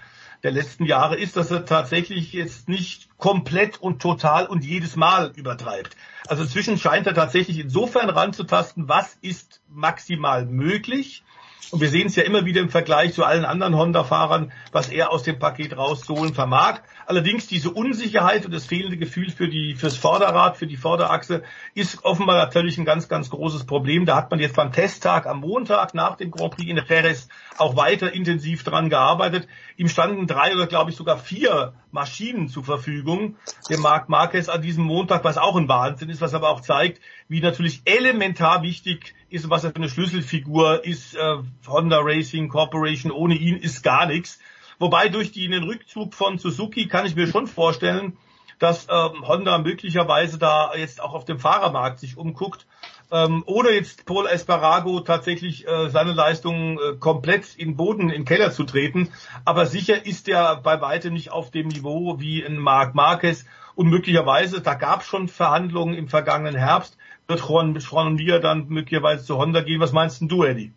der 0.43 0.51
letzten 0.51 0.85
Jahre 0.85 1.17
ist, 1.17 1.35
dass 1.35 1.51
er 1.51 1.65
tatsächlich 1.65 2.33
jetzt 2.33 2.69
nicht 2.69 3.09
komplett 3.17 3.81
und 3.81 4.01
total 4.01 4.45
und 4.45 4.63
jedes 4.63 4.95
Mal 4.95 5.31
übertreibt. 5.35 5.95
Also 6.27 6.43
inzwischen 6.43 6.77
scheint 6.77 7.07
er 7.07 7.13
tatsächlich 7.13 7.59
insofern 7.59 8.09
ranzutasten, 8.09 8.87
was 8.87 9.17
ist 9.21 9.61
maximal 9.69 10.45
möglich. 10.45 11.23
Und 11.69 11.81
wir 11.81 11.89
sehen 11.89 12.07
es 12.07 12.15
ja 12.15 12.23
immer 12.23 12.45
wieder 12.45 12.61
im 12.61 12.69
Vergleich 12.69 13.13
zu 13.13 13.25
allen 13.25 13.43
anderen 13.43 13.75
Honda-Fahrern, 13.75 14.53
was 14.71 14.87
er 14.87 15.11
aus 15.11 15.23
dem 15.23 15.37
Paket 15.37 15.75
rauszuholen 15.75 16.33
vermag. 16.33 16.79
Allerdings 17.05 17.47
diese 17.47 17.71
Unsicherheit 17.71 18.45
und 18.45 18.53
das 18.53 18.65
fehlende 18.65 18.97
Gefühl 18.97 19.31
für 19.31 19.49
die, 19.49 19.75
fürs 19.75 19.97
Vorderrad, 19.97 20.55
für 20.55 20.67
die 20.67 20.77
Vorderachse 20.77 21.43
ist 21.73 22.05
offenbar 22.05 22.37
natürlich 22.37 22.77
ein 22.77 22.85
ganz, 22.85 23.09
ganz 23.09 23.29
großes 23.29 23.65
Problem. 23.65 24.05
Da 24.05 24.15
hat 24.15 24.31
man 24.31 24.39
jetzt 24.39 24.55
beim 24.55 24.71
Testtag 24.71 25.25
am 25.25 25.41
Montag 25.41 25.93
nach 25.93 26.15
dem 26.15 26.31
Grand 26.31 26.55
Prix 26.55 26.69
in 26.69 26.77
Jerez 26.77 27.27
auch 27.57 27.75
weiter 27.75 28.13
intensiv 28.13 28.63
dran 28.63 28.89
gearbeitet. 28.89 29.47
Ihm 29.75 29.89
standen 29.89 30.25
drei 30.25 30.53
oder 30.55 30.67
glaube 30.67 30.91
ich 30.91 30.95
sogar 30.95 31.17
vier 31.17 31.73
Maschinen 31.91 32.47
zur 32.47 32.63
Verfügung, 32.63 33.35
dem 33.69 33.81
Marc 33.81 34.07
Marquez 34.07 34.47
an 34.47 34.61
diesem 34.61 34.85
Montag, 34.85 35.23
was 35.23 35.37
auch 35.37 35.55
ein 35.55 35.67
Wahnsinn 35.67 36.09
ist, 36.09 36.21
was 36.21 36.33
aber 36.33 36.49
auch 36.49 36.61
zeigt, 36.61 37.01
wie 37.29 37.41
natürlich 37.41 37.81
elementar 37.85 38.61
wichtig 38.61 39.13
ist, 39.29 39.49
was 39.49 39.63
er 39.63 39.71
für 39.71 39.77
eine 39.77 39.89
Schlüsselfigur 39.89 40.85
ist. 40.85 41.15
Äh, 41.15 41.37
Honda 41.67 41.99
Racing 42.01 42.49
Corporation, 42.49 43.11
ohne 43.11 43.35
ihn 43.35 43.57
ist 43.57 43.83
gar 43.83 44.05
nichts. 44.05 44.39
Wobei 44.79 45.09
durch 45.09 45.31
den 45.31 45.63
Rückzug 45.63 46.13
von 46.13 46.37
Suzuki 46.37 46.87
kann 46.87 47.05
ich 47.05 47.15
mir 47.15 47.27
schon 47.27 47.47
vorstellen, 47.47 48.17
dass 48.59 48.87
ähm, 48.89 49.27
Honda 49.27 49.57
möglicherweise 49.59 50.37
da 50.37 50.71
jetzt 50.75 51.01
auch 51.01 51.13
auf 51.13 51.25
dem 51.25 51.39
Fahrermarkt 51.39 51.99
sich 51.99 52.17
umguckt, 52.17 52.65
ähm, 53.11 53.43
ohne 53.45 53.69
jetzt 53.69 54.05
Paul 54.05 54.27
Esparago 54.27 54.99
tatsächlich 55.01 55.67
äh, 55.67 55.89
seine 55.89 56.13
Leistungen 56.13 56.77
äh, 56.77 56.97
komplett 56.97 57.55
in 57.55 57.75
Boden, 57.75 58.09
in 58.09 58.25
Keller 58.25 58.51
zu 58.51 58.63
treten. 58.63 59.09
Aber 59.45 59.65
sicher 59.65 60.05
ist 60.05 60.27
er 60.27 60.57
bei 60.57 60.81
weitem 60.81 61.13
nicht 61.13 61.31
auf 61.31 61.51
dem 61.51 61.67
Niveau 61.67 62.19
wie 62.19 62.43
ein 62.43 62.57
Marc 62.57 62.95
Marquez. 62.95 63.45
Und 63.75 63.89
möglicherweise, 63.89 64.59
da 64.61 64.73
gab 64.73 65.01
es 65.01 65.07
schon 65.07 65.27
Verhandlungen 65.27 65.93
im 65.93 66.07
vergangenen 66.07 66.55
Herbst, 66.55 66.96
wird 67.27 67.41
Juan, 67.41 67.75
Juan 67.77 68.07
und 68.07 68.15
Mir 68.15 68.39
dann 68.39 68.67
möglicherweise 68.69 69.25
zu 69.25 69.37
Honda 69.37 69.61
gehen. 69.61 69.81
Was 69.81 69.91
meinst 69.91 70.21
denn 70.21 70.29
du, 70.29 70.43
Eddie? 70.43 70.71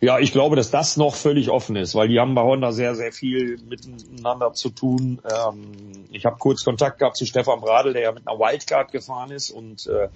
Ja, 0.00 0.18
ich 0.18 0.32
glaube, 0.32 0.56
dass 0.56 0.70
das 0.70 0.96
noch 0.96 1.14
völlig 1.14 1.50
offen 1.50 1.76
ist, 1.76 1.94
weil 1.94 2.08
die 2.08 2.18
haben 2.18 2.34
bei 2.34 2.42
Honda 2.42 2.72
sehr, 2.72 2.94
sehr 2.94 3.12
viel 3.12 3.58
miteinander 3.68 4.52
zu 4.54 4.70
tun. 4.70 5.20
Ähm, 5.30 6.06
ich 6.10 6.24
habe 6.24 6.38
kurz 6.38 6.64
Kontakt 6.64 6.98
gehabt 6.98 7.16
zu 7.16 7.26
Stefan 7.26 7.60
Bradl, 7.60 7.92
der 7.92 8.02
ja 8.02 8.12
mit 8.12 8.26
einer 8.26 8.38
Wildcard 8.38 8.90
gefahren 8.90 9.30
ist 9.30 9.50
und 9.50 9.86
äh, 9.86 10.08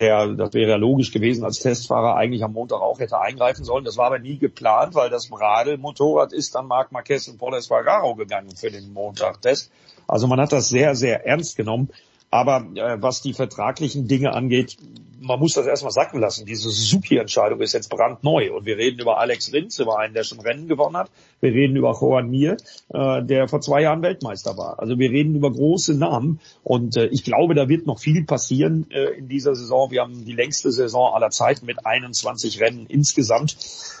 der, 0.00 0.28
das 0.28 0.54
wäre 0.54 0.76
logisch 0.78 1.12
gewesen, 1.12 1.44
als 1.44 1.60
Testfahrer 1.60 2.16
eigentlich 2.16 2.42
am 2.42 2.54
Montag 2.54 2.80
auch 2.80 2.98
hätte 2.98 3.20
eingreifen 3.20 3.64
sollen. 3.64 3.84
Das 3.84 3.96
war 3.96 4.06
aber 4.06 4.18
nie 4.18 4.38
geplant, 4.38 4.94
weil 4.94 5.10
das 5.10 5.28
Bradl-Motorrad 5.28 6.32
ist 6.32 6.54
dann 6.54 6.66
Marc 6.66 6.90
Marquez 6.90 7.28
und 7.28 7.38
Paul 7.38 7.54
Espargaro 7.54 8.14
gegangen 8.14 8.56
für 8.56 8.70
den 8.70 8.92
Montag-Test. 8.92 9.70
Also 10.08 10.26
man 10.26 10.40
hat 10.40 10.52
das 10.52 10.70
sehr, 10.70 10.94
sehr 10.94 11.26
ernst 11.26 11.56
genommen. 11.56 11.90
Aber 12.30 12.66
äh, 12.74 13.00
was 13.00 13.22
die 13.22 13.32
vertraglichen 13.32 14.06
Dinge 14.06 14.34
angeht, 14.34 14.76
man 15.20 15.40
muss 15.40 15.54
das 15.54 15.66
erstmal 15.66 15.92
sacken 15.92 16.20
lassen. 16.20 16.46
Diese 16.46 16.70
Suzuki-Entscheidung 16.70 17.60
ist 17.60 17.72
jetzt 17.72 17.88
brandneu. 17.88 18.52
Und 18.52 18.66
wir 18.66 18.76
reden 18.76 19.00
über 19.00 19.18
Alex 19.18 19.52
Rins, 19.52 19.78
über 19.78 19.98
einen, 19.98 20.14
der 20.14 20.24
schon 20.24 20.40
Rennen 20.40 20.68
gewonnen 20.68 20.96
hat. 20.96 21.10
Wir 21.40 21.52
reden 21.52 21.76
über 21.76 21.96
Juan 22.00 22.30
Mir, 22.30 22.56
äh, 22.92 23.22
der 23.22 23.48
vor 23.48 23.60
zwei 23.60 23.82
Jahren 23.82 24.02
Weltmeister 24.02 24.56
war. 24.56 24.78
Also 24.78 24.98
wir 24.98 25.10
reden 25.10 25.34
über 25.34 25.50
große 25.50 25.94
Namen. 25.94 26.40
Und 26.62 26.96
äh, 26.96 27.06
ich 27.06 27.24
glaube, 27.24 27.54
da 27.54 27.68
wird 27.68 27.86
noch 27.86 27.98
viel 27.98 28.24
passieren 28.24 28.90
äh, 28.90 29.16
in 29.16 29.28
dieser 29.28 29.54
Saison. 29.54 29.90
Wir 29.90 30.02
haben 30.02 30.24
die 30.24 30.32
längste 30.32 30.70
Saison 30.72 31.14
aller 31.14 31.30
Zeiten 31.30 31.66
mit 31.66 31.84
21 31.84 32.60
Rennen 32.60 32.86
insgesamt. 32.86 33.56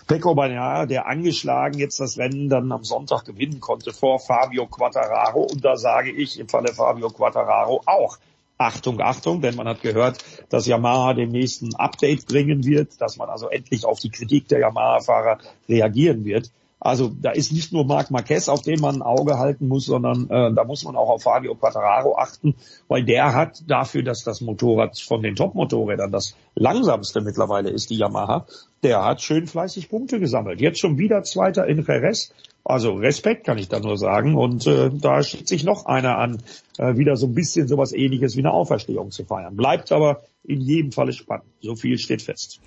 Pecco 0.06 0.34
Bagnaia, 0.34 0.86
der 0.86 1.06
angeschlagen 1.06 1.78
jetzt 1.78 2.00
das 2.00 2.16
Rennen 2.16 2.48
dann 2.48 2.72
am 2.72 2.84
Sonntag 2.84 3.24
gewinnen 3.24 3.60
konnte 3.60 3.92
vor 3.92 4.18
Fabio 4.18 4.66
Quattararo. 4.66 5.42
Und 5.42 5.64
da 5.64 5.76
sage 5.76 6.10
ich 6.10 6.38
im 6.38 6.48
Falle 6.48 6.72
Fabio 6.72 7.10
Quattararo 7.10 7.82
auch, 7.84 8.17
Achtung, 8.58 9.00
Achtung, 9.00 9.40
denn 9.40 9.54
man 9.54 9.68
hat 9.68 9.82
gehört, 9.82 10.18
dass 10.48 10.66
Yamaha 10.66 11.14
den 11.14 11.30
nächsten 11.30 11.76
Update 11.76 12.26
bringen 12.26 12.64
wird, 12.64 13.00
dass 13.00 13.16
man 13.16 13.28
also 13.30 13.48
endlich 13.48 13.84
auf 13.84 14.00
die 14.00 14.10
Kritik 14.10 14.48
der 14.48 14.58
Yamaha-Fahrer 14.58 15.38
reagieren 15.68 16.24
wird. 16.24 16.50
Also 16.80 17.08
da 17.08 17.30
ist 17.30 17.52
nicht 17.52 17.72
nur 17.72 17.84
Marc 17.84 18.10
Marquez, 18.10 18.48
auf 18.48 18.62
den 18.62 18.80
man 18.80 18.96
ein 18.96 19.02
Auge 19.02 19.38
halten 19.38 19.66
muss, 19.66 19.86
sondern 19.86 20.30
äh, 20.30 20.52
da 20.54 20.64
muss 20.64 20.84
man 20.84 20.96
auch 20.96 21.08
auf 21.08 21.22
Fabio 21.22 21.54
Quattararo 21.56 22.16
achten, 22.16 22.54
weil 22.86 23.04
der 23.04 23.34
hat 23.34 23.62
dafür, 23.66 24.04
dass 24.04 24.22
das 24.22 24.40
Motorrad 24.40 24.98
von 24.98 25.22
den 25.22 25.34
Top-Motorrädern 25.34 26.12
das 26.12 26.36
langsamste 26.54 27.20
mittlerweile 27.20 27.70
ist, 27.70 27.90
die 27.90 27.96
Yamaha, 27.96 28.46
der 28.82 29.04
hat 29.04 29.22
schön 29.22 29.46
fleißig 29.46 29.88
Punkte 29.88 30.20
gesammelt. 30.20 30.60
Jetzt 30.60 30.78
schon 30.78 30.98
wieder 30.98 31.22
Zweiter 31.22 31.66
in 31.66 31.84
Jerez. 31.86 32.32
Also 32.64 32.94
Respekt 32.94 33.46
kann 33.46 33.58
ich 33.58 33.68
da 33.68 33.80
nur 33.80 33.96
sagen. 33.96 34.36
Und 34.36 34.66
äh, 34.66 34.90
da 34.92 35.22
schickt 35.22 35.48
sich 35.48 35.64
noch 35.64 35.86
einer 35.86 36.18
an, 36.18 36.42
äh, 36.78 36.96
wieder 36.96 37.16
so 37.16 37.26
ein 37.26 37.34
bisschen 37.34 37.66
sowas 37.66 37.92
ähnliches 37.92 38.36
wie 38.36 38.40
eine 38.40 38.52
Auferstehung 38.52 39.10
zu 39.10 39.24
feiern. 39.24 39.56
Bleibt 39.56 39.90
aber 39.90 40.22
in 40.44 40.60
jedem 40.60 40.92
Falle 40.92 41.12
spannend. 41.12 41.46
So 41.60 41.76
viel 41.76 41.98
steht 41.98 42.22
fest. 42.22 42.60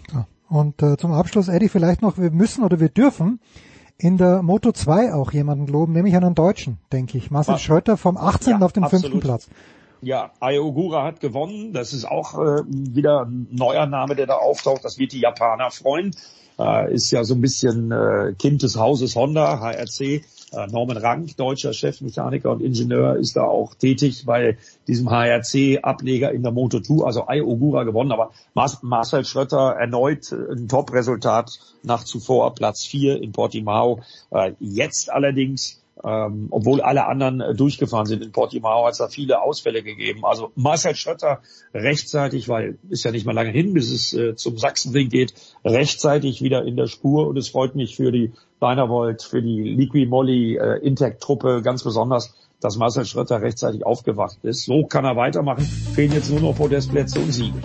Und 0.50 0.82
äh, 0.82 0.98
zum 0.98 1.14
Abschluss, 1.14 1.48
Eddie, 1.48 1.70
vielleicht 1.70 2.02
noch, 2.02 2.18
wir 2.18 2.32
müssen 2.32 2.64
oder 2.64 2.80
wir 2.80 2.90
dürfen 2.90 3.40
in 3.98 4.18
der 4.18 4.42
Moto 4.42 4.72
2 4.72 5.14
auch 5.14 5.32
jemanden 5.32 5.68
loben, 5.68 5.94
nämlich 5.94 6.16
einen 6.16 6.34
Deutschen, 6.34 6.80
denke 6.92 7.18
ich. 7.18 7.30
Marcel 7.30 7.60
Schröter 7.60 7.98
vom 7.98 8.18
18. 8.18 8.54
Ja, 8.54 8.66
auf 8.66 8.74
den 8.74 8.84
absolut. 8.84 9.12
5. 9.12 9.24
Platz. 9.24 9.50
Ja, 10.02 10.32
Ayogura 10.40 11.04
hat 11.04 11.20
gewonnen. 11.20 11.74
Das 11.74 11.94
ist 11.94 12.06
auch 12.06 12.34
äh, 12.34 12.64
wieder 12.66 13.26
ein 13.26 13.48
neuer 13.52 13.86
Name, 13.86 14.16
der 14.16 14.26
da 14.26 14.36
auftaucht. 14.36 14.84
Das 14.84 14.98
wird 14.98 15.12
die 15.12 15.20
Japaner 15.20 15.70
freuen. 15.70 16.16
äh, 16.60 16.94
ist 16.94 17.12
ja 17.12 17.24
so 17.24 17.36
ein 17.36 17.42
bisschen 17.42 17.92
äh, 17.92 18.34
Kind 18.38 18.64
des 18.64 18.78
Hauses 18.78 19.16
Honda, 19.16 19.60
HRC. 19.60 20.24
Äh, 20.54 20.68
Norman 20.70 20.98
Rank, 20.98 21.38
deutscher 21.38 21.72
Chefmechaniker 21.72 22.52
und 22.52 22.62
Ingenieur, 22.62 23.16
ist 23.16 23.38
da 23.38 23.44
auch 23.44 23.74
tätig 23.74 24.26
bei 24.26 24.58
diesem 24.88 25.10
HRC-Ableger 25.10 26.32
in 26.32 26.44
der 26.44 26.52
Moto2, 26.52 27.06
also 27.06 27.28
Ai 27.28 27.42
Ogura 27.42 27.84
gewonnen, 27.84 28.12
aber 28.12 28.32
Marcel 28.54 29.24
Schrötter 29.24 29.76
erneut 29.80 30.32
ein 30.34 30.68
Top-Resultat 30.68 31.58
nach 31.84 32.04
zuvor 32.04 32.54
Platz 32.54 32.84
4 32.84 33.22
in 33.22 33.32
Portimao. 33.32 34.02
Äh, 34.32 34.54
jetzt 34.60 35.10
allerdings 35.10 35.81
ähm, 36.04 36.48
obwohl 36.50 36.82
alle 36.82 37.08
anderen 37.08 37.42
äh, 37.42 37.54
durchgefahren 37.54 38.06
sind 38.06 38.24
in 38.24 38.32
Portimao, 38.32 38.86
hat 38.86 38.94
es 38.94 38.98
da 38.98 39.08
viele 39.08 39.42
Ausfälle 39.42 39.84
gegeben. 39.84 40.26
Also 40.26 40.52
Marcel 40.56 40.96
Schrötter 40.96 41.42
rechtzeitig, 41.74 42.50
weil 42.50 42.78
ist 42.90 43.04
ja 43.04 43.12
nicht 43.12 43.26
mal 43.26 43.36
lange 43.36 43.52
hin, 43.52 43.74
bis 43.74 43.92
es 43.92 44.14
äh, 44.14 44.36
zum 44.36 44.58
Sachsenring 44.58 45.10
geht, 45.10 45.34
rechtzeitig 45.64 46.42
wieder 46.42 46.64
in 46.66 46.76
der 46.76 46.88
Spur 46.88 47.28
und 47.28 47.38
es 47.38 47.50
freut 47.50 47.76
mich 47.76 47.96
für 47.96 48.12
die 48.12 48.32
Beinervolt, 48.60 49.24
für 49.24 49.42
die 49.42 49.62
Liqui 49.62 50.06
Moly 50.06 50.58
äh, 50.58 50.78
Intec-Truppe 50.86 51.62
ganz 51.64 51.84
besonders, 51.84 52.34
dass 52.60 52.78
Marcel 52.78 53.06
Schrötter 53.06 53.42
rechtzeitig 53.42 53.86
aufgewacht 53.86 54.38
ist. 54.44 54.66
So 54.66 54.86
kann 54.86 55.06
er 55.06 55.16
weitermachen. 55.16 55.64
Fehlen 55.64 56.12
jetzt 56.14 56.30
nur 56.30 56.40
noch 56.40 56.56
Podestplätze 56.56 57.20
und 57.20 57.32
Siege. 57.32 57.58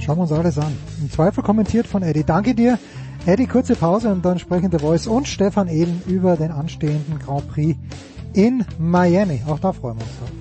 Schauen 0.00 0.18
wir 0.18 0.22
uns 0.22 0.32
alles 0.32 0.58
an. 0.58 0.76
Im 1.02 1.10
Zweifel 1.10 1.42
kommentiert 1.42 1.86
von 1.86 2.02
Eddie. 2.02 2.24
Danke 2.24 2.54
dir. 2.54 2.78
Eddie, 3.26 3.46
kurze 3.46 3.74
Pause 3.74 4.08
und 4.08 4.24
dann 4.24 4.38
sprechen 4.38 4.70
der 4.70 4.80
Voice 4.80 5.06
und 5.06 5.28
Stefan 5.28 5.68
Ehlen 5.68 6.02
über 6.06 6.36
den 6.36 6.50
anstehenden 6.50 7.18
Grand 7.18 7.48
Prix 7.48 7.78
in 8.34 8.64
Miami. 8.78 9.42
Auch 9.46 9.58
da 9.58 9.72
freuen 9.72 9.98
wir 9.98 10.04
uns 10.04 10.18
drauf. 10.18 10.32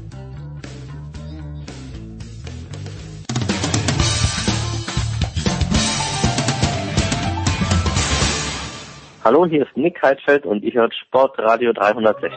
Hallo, 9.27 9.45
hier 9.45 9.63
ist 9.63 9.75
Nick 9.75 10.01
Heidfeld 10.01 10.45
und 10.45 10.63
ich 10.63 10.73
höre 10.73 10.89
Sportradio 10.93 11.73
360. 11.73 12.31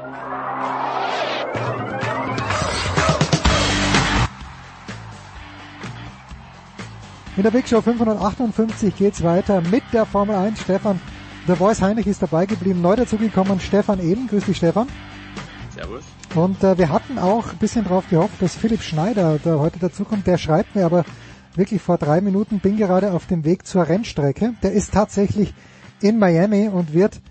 In 7.40 7.44
der 7.44 7.52
Big 7.52 7.66
Show 7.66 7.80
558 7.80 8.94
geht's 8.94 9.22
weiter 9.22 9.62
mit 9.62 9.82
der 9.94 10.04
Formel 10.04 10.36
1. 10.36 10.60
Stefan, 10.60 11.00
der 11.48 11.56
Voice 11.56 11.80
Heinrich 11.80 12.06
ist 12.06 12.20
dabei 12.20 12.44
geblieben. 12.44 12.82
Neu 12.82 12.96
dazugekommen 12.96 13.60
Stefan 13.60 13.98
Eden. 13.98 14.26
Grüß 14.26 14.44
dich, 14.44 14.58
Stefan. 14.58 14.88
Servus. 15.74 16.04
Und 16.34 16.62
äh, 16.62 16.76
wir 16.76 16.90
hatten 16.90 17.18
auch 17.18 17.50
ein 17.50 17.56
bisschen 17.56 17.84
darauf 17.84 18.06
gehofft, 18.10 18.42
dass 18.42 18.56
Philipp 18.56 18.82
Schneider 18.82 19.38
da 19.42 19.58
heute 19.58 19.78
dazukommt. 19.78 20.26
Der 20.26 20.36
schreibt 20.36 20.74
mir 20.76 20.84
aber 20.84 21.06
wirklich 21.54 21.80
vor 21.80 21.96
drei 21.96 22.20
Minuten, 22.20 22.60
bin 22.60 22.76
gerade 22.76 23.10
auf 23.12 23.26
dem 23.26 23.42
Weg 23.46 23.66
zur 23.66 23.88
Rennstrecke. 23.88 24.52
Der 24.62 24.72
ist 24.72 24.92
tatsächlich 24.92 25.54
in 26.02 26.18
Miami 26.18 26.68
und 26.68 26.92
wird 26.92 27.22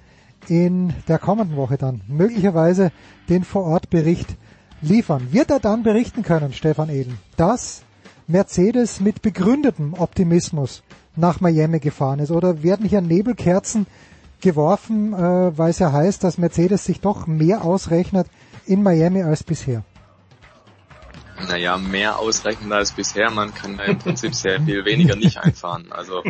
in 0.48 0.92
der 1.08 1.20
kommenden 1.20 1.56
Woche 1.56 1.78
dann 1.78 2.02
möglicherweise 2.08 2.92
den 3.30 3.44
Vorortbericht 3.44 4.38
liefern. 4.82 5.28
Wird 5.30 5.52
er 5.52 5.60
dann 5.60 5.84
berichten 5.84 6.24
können, 6.24 6.52
Stefan 6.52 6.90
Eden, 6.90 7.20
dass 7.38 7.84
Mercedes 8.30 9.00
mit 9.00 9.24
begründetem 9.24 9.96
Optimismus 9.98 10.84
nach 11.16 11.42
Miami 11.42 11.80
gefahren 11.80 12.20
ist? 12.20 12.30
Oder 12.30 12.62
werden 12.62 12.88
hier 12.88 13.02
Nebelkerzen 13.02 13.88
geworfen, 14.40 15.14
äh, 15.14 15.58
weil 15.58 15.72
es 15.72 15.80
ja 15.80 15.92
heißt, 15.92 16.24
dass 16.24 16.38
Mercedes 16.38 16.86
sich 16.86 17.02
doch 17.02 17.26
mehr 17.26 17.66
ausrechnet 17.66 18.28
in 18.68 18.84
Miami 18.84 19.24
als 19.24 19.44
bisher? 19.44 19.84
Naja, 21.48 21.78
mehr 21.78 22.20
ausrechnen 22.20 22.72
als 22.72 22.92
bisher. 22.92 23.32
Man 23.32 23.54
kann 23.54 23.78
ja 23.78 23.86
im 23.86 24.00
Prinzip 24.00 24.36
sehr 24.36 24.62
viel 24.62 24.86
weniger 24.86 25.16
nicht 25.16 25.38
einfahren. 25.38 25.92
Also 25.92 26.24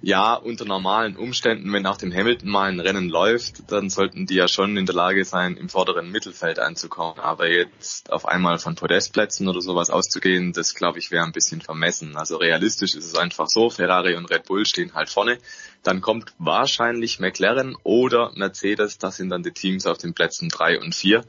ja, 0.00 0.34
unter 0.34 0.64
normalen 0.64 1.16
Umständen, 1.16 1.72
wenn 1.72 1.82
nach 1.82 1.96
dem 1.98 2.12
Hamilton 2.12 2.48
mal 2.48 2.70
ein 2.70 2.80
Rennen 2.80 3.08
läuft, 3.08 3.70
dann 3.70 3.90
sollten 3.90 4.26
die 4.26 4.36
ja 4.36 4.48
schon 4.48 4.76
in 4.76 4.86
der 4.86 4.94
Lage 4.94 5.24
sein, 5.24 5.56
im 5.56 5.68
vorderen 5.68 6.10
Mittelfeld 6.10 6.58
anzukommen. 6.58 7.20
Aber 7.20 7.48
jetzt 7.48 8.10
auf 8.10 8.26
einmal 8.26 8.58
von 8.58 8.74
Podestplätzen 8.74 9.48
oder 9.48 9.60
sowas 9.60 9.90
auszugehen, 9.90 10.52
das 10.52 10.74
glaube 10.74 10.98
ich 10.98 11.10
wäre 11.10 11.24
ein 11.24 11.32
bisschen 11.32 11.60
vermessen. 11.60 12.16
Also 12.16 12.36
realistisch 12.36 12.94
ist 12.94 13.04
es 13.04 13.16
einfach 13.16 13.48
so, 13.48 13.70
Ferrari 13.70 14.14
und 14.14 14.30
Red 14.30 14.46
Bull 14.46 14.64
stehen 14.66 14.94
halt 14.94 15.10
vorne. 15.10 15.38
Dann 15.82 16.00
kommt 16.00 16.32
wahrscheinlich 16.38 17.20
McLaren 17.20 17.76
oder 17.82 18.32
Mercedes, 18.34 18.98
das 18.98 19.16
sind 19.16 19.28
dann 19.30 19.42
die 19.42 19.52
Teams 19.52 19.86
auf 19.86 19.98
den 19.98 20.14
Plätzen 20.14 20.48
drei 20.48 20.80
und 20.80 20.94
vier. 20.94 21.24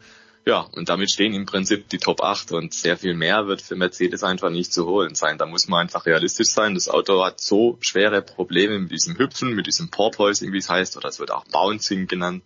Ja, 0.49 0.61
und 0.61 0.89
damit 0.89 1.11
stehen 1.11 1.35
im 1.35 1.45
Prinzip 1.45 1.89
die 1.89 1.99
Top 1.99 2.23
8 2.23 2.53
und 2.53 2.73
sehr 2.73 2.97
viel 2.97 3.13
mehr 3.13 3.45
wird 3.45 3.61
für 3.61 3.75
Mercedes 3.75 4.23
einfach 4.23 4.49
nicht 4.49 4.73
zu 4.73 4.87
holen 4.87 5.13
sein. 5.13 5.37
Da 5.37 5.45
muss 5.45 5.67
man 5.67 5.81
einfach 5.81 6.07
realistisch 6.07 6.47
sein. 6.47 6.73
Das 6.73 6.89
Auto 6.89 7.23
hat 7.23 7.39
so 7.39 7.77
schwere 7.81 8.23
Probleme 8.23 8.79
mit 8.79 8.89
diesem 8.89 9.15
Hüpfen, 9.15 9.53
mit 9.53 9.67
diesem 9.67 9.89
Porpoising, 9.91 10.51
wie 10.51 10.57
es 10.57 10.67
heißt, 10.67 10.97
oder 10.97 11.07
es 11.07 11.19
wird 11.19 11.29
auch 11.29 11.45
Bouncing 11.51 12.07
genannt. 12.07 12.43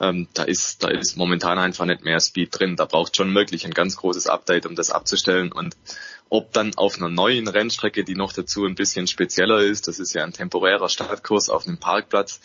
Ähm, 0.00 0.28
da 0.34 0.42
ist, 0.42 0.82
da 0.82 0.88
ist 0.88 1.16
momentan 1.16 1.58
einfach 1.58 1.86
nicht 1.86 2.04
mehr 2.04 2.20
Speed 2.20 2.58
drin. 2.58 2.76
Da 2.76 2.84
braucht 2.84 3.16
schon 3.16 3.34
wirklich 3.34 3.64
ein 3.64 3.72
ganz 3.72 3.96
großes 3.96 4.26
Update, 4.26 4.66
um 4.66 4.74
das 4.74 4.90
abzustellen. 4.90 5.50
Und 5.50 5.78
ob 6.28 6.52
dann 6.52 6.74
auf 6.74 6.98
einer 6.98 7.08
neuen 7.08 7.48
Rennstrecke, 7.48 8.04
die 8.04 8.16
noch 8.16 8.34
dazu 8.34 8.66
ein 8.66 8.74
bisschen 8.74 9.06
spezieller 9.06 9.60
ist, 9.60 9.88
das 9.88 9.98
ist 9.98 10.12
ja 10.12 10.24
ein 10.24 10.34
temporärer 10.34 10.90
Startkurs 10.90 11.48
auf 11.48 11.66
einem 11.66 11.78
Parkplatz, 11.78 12.42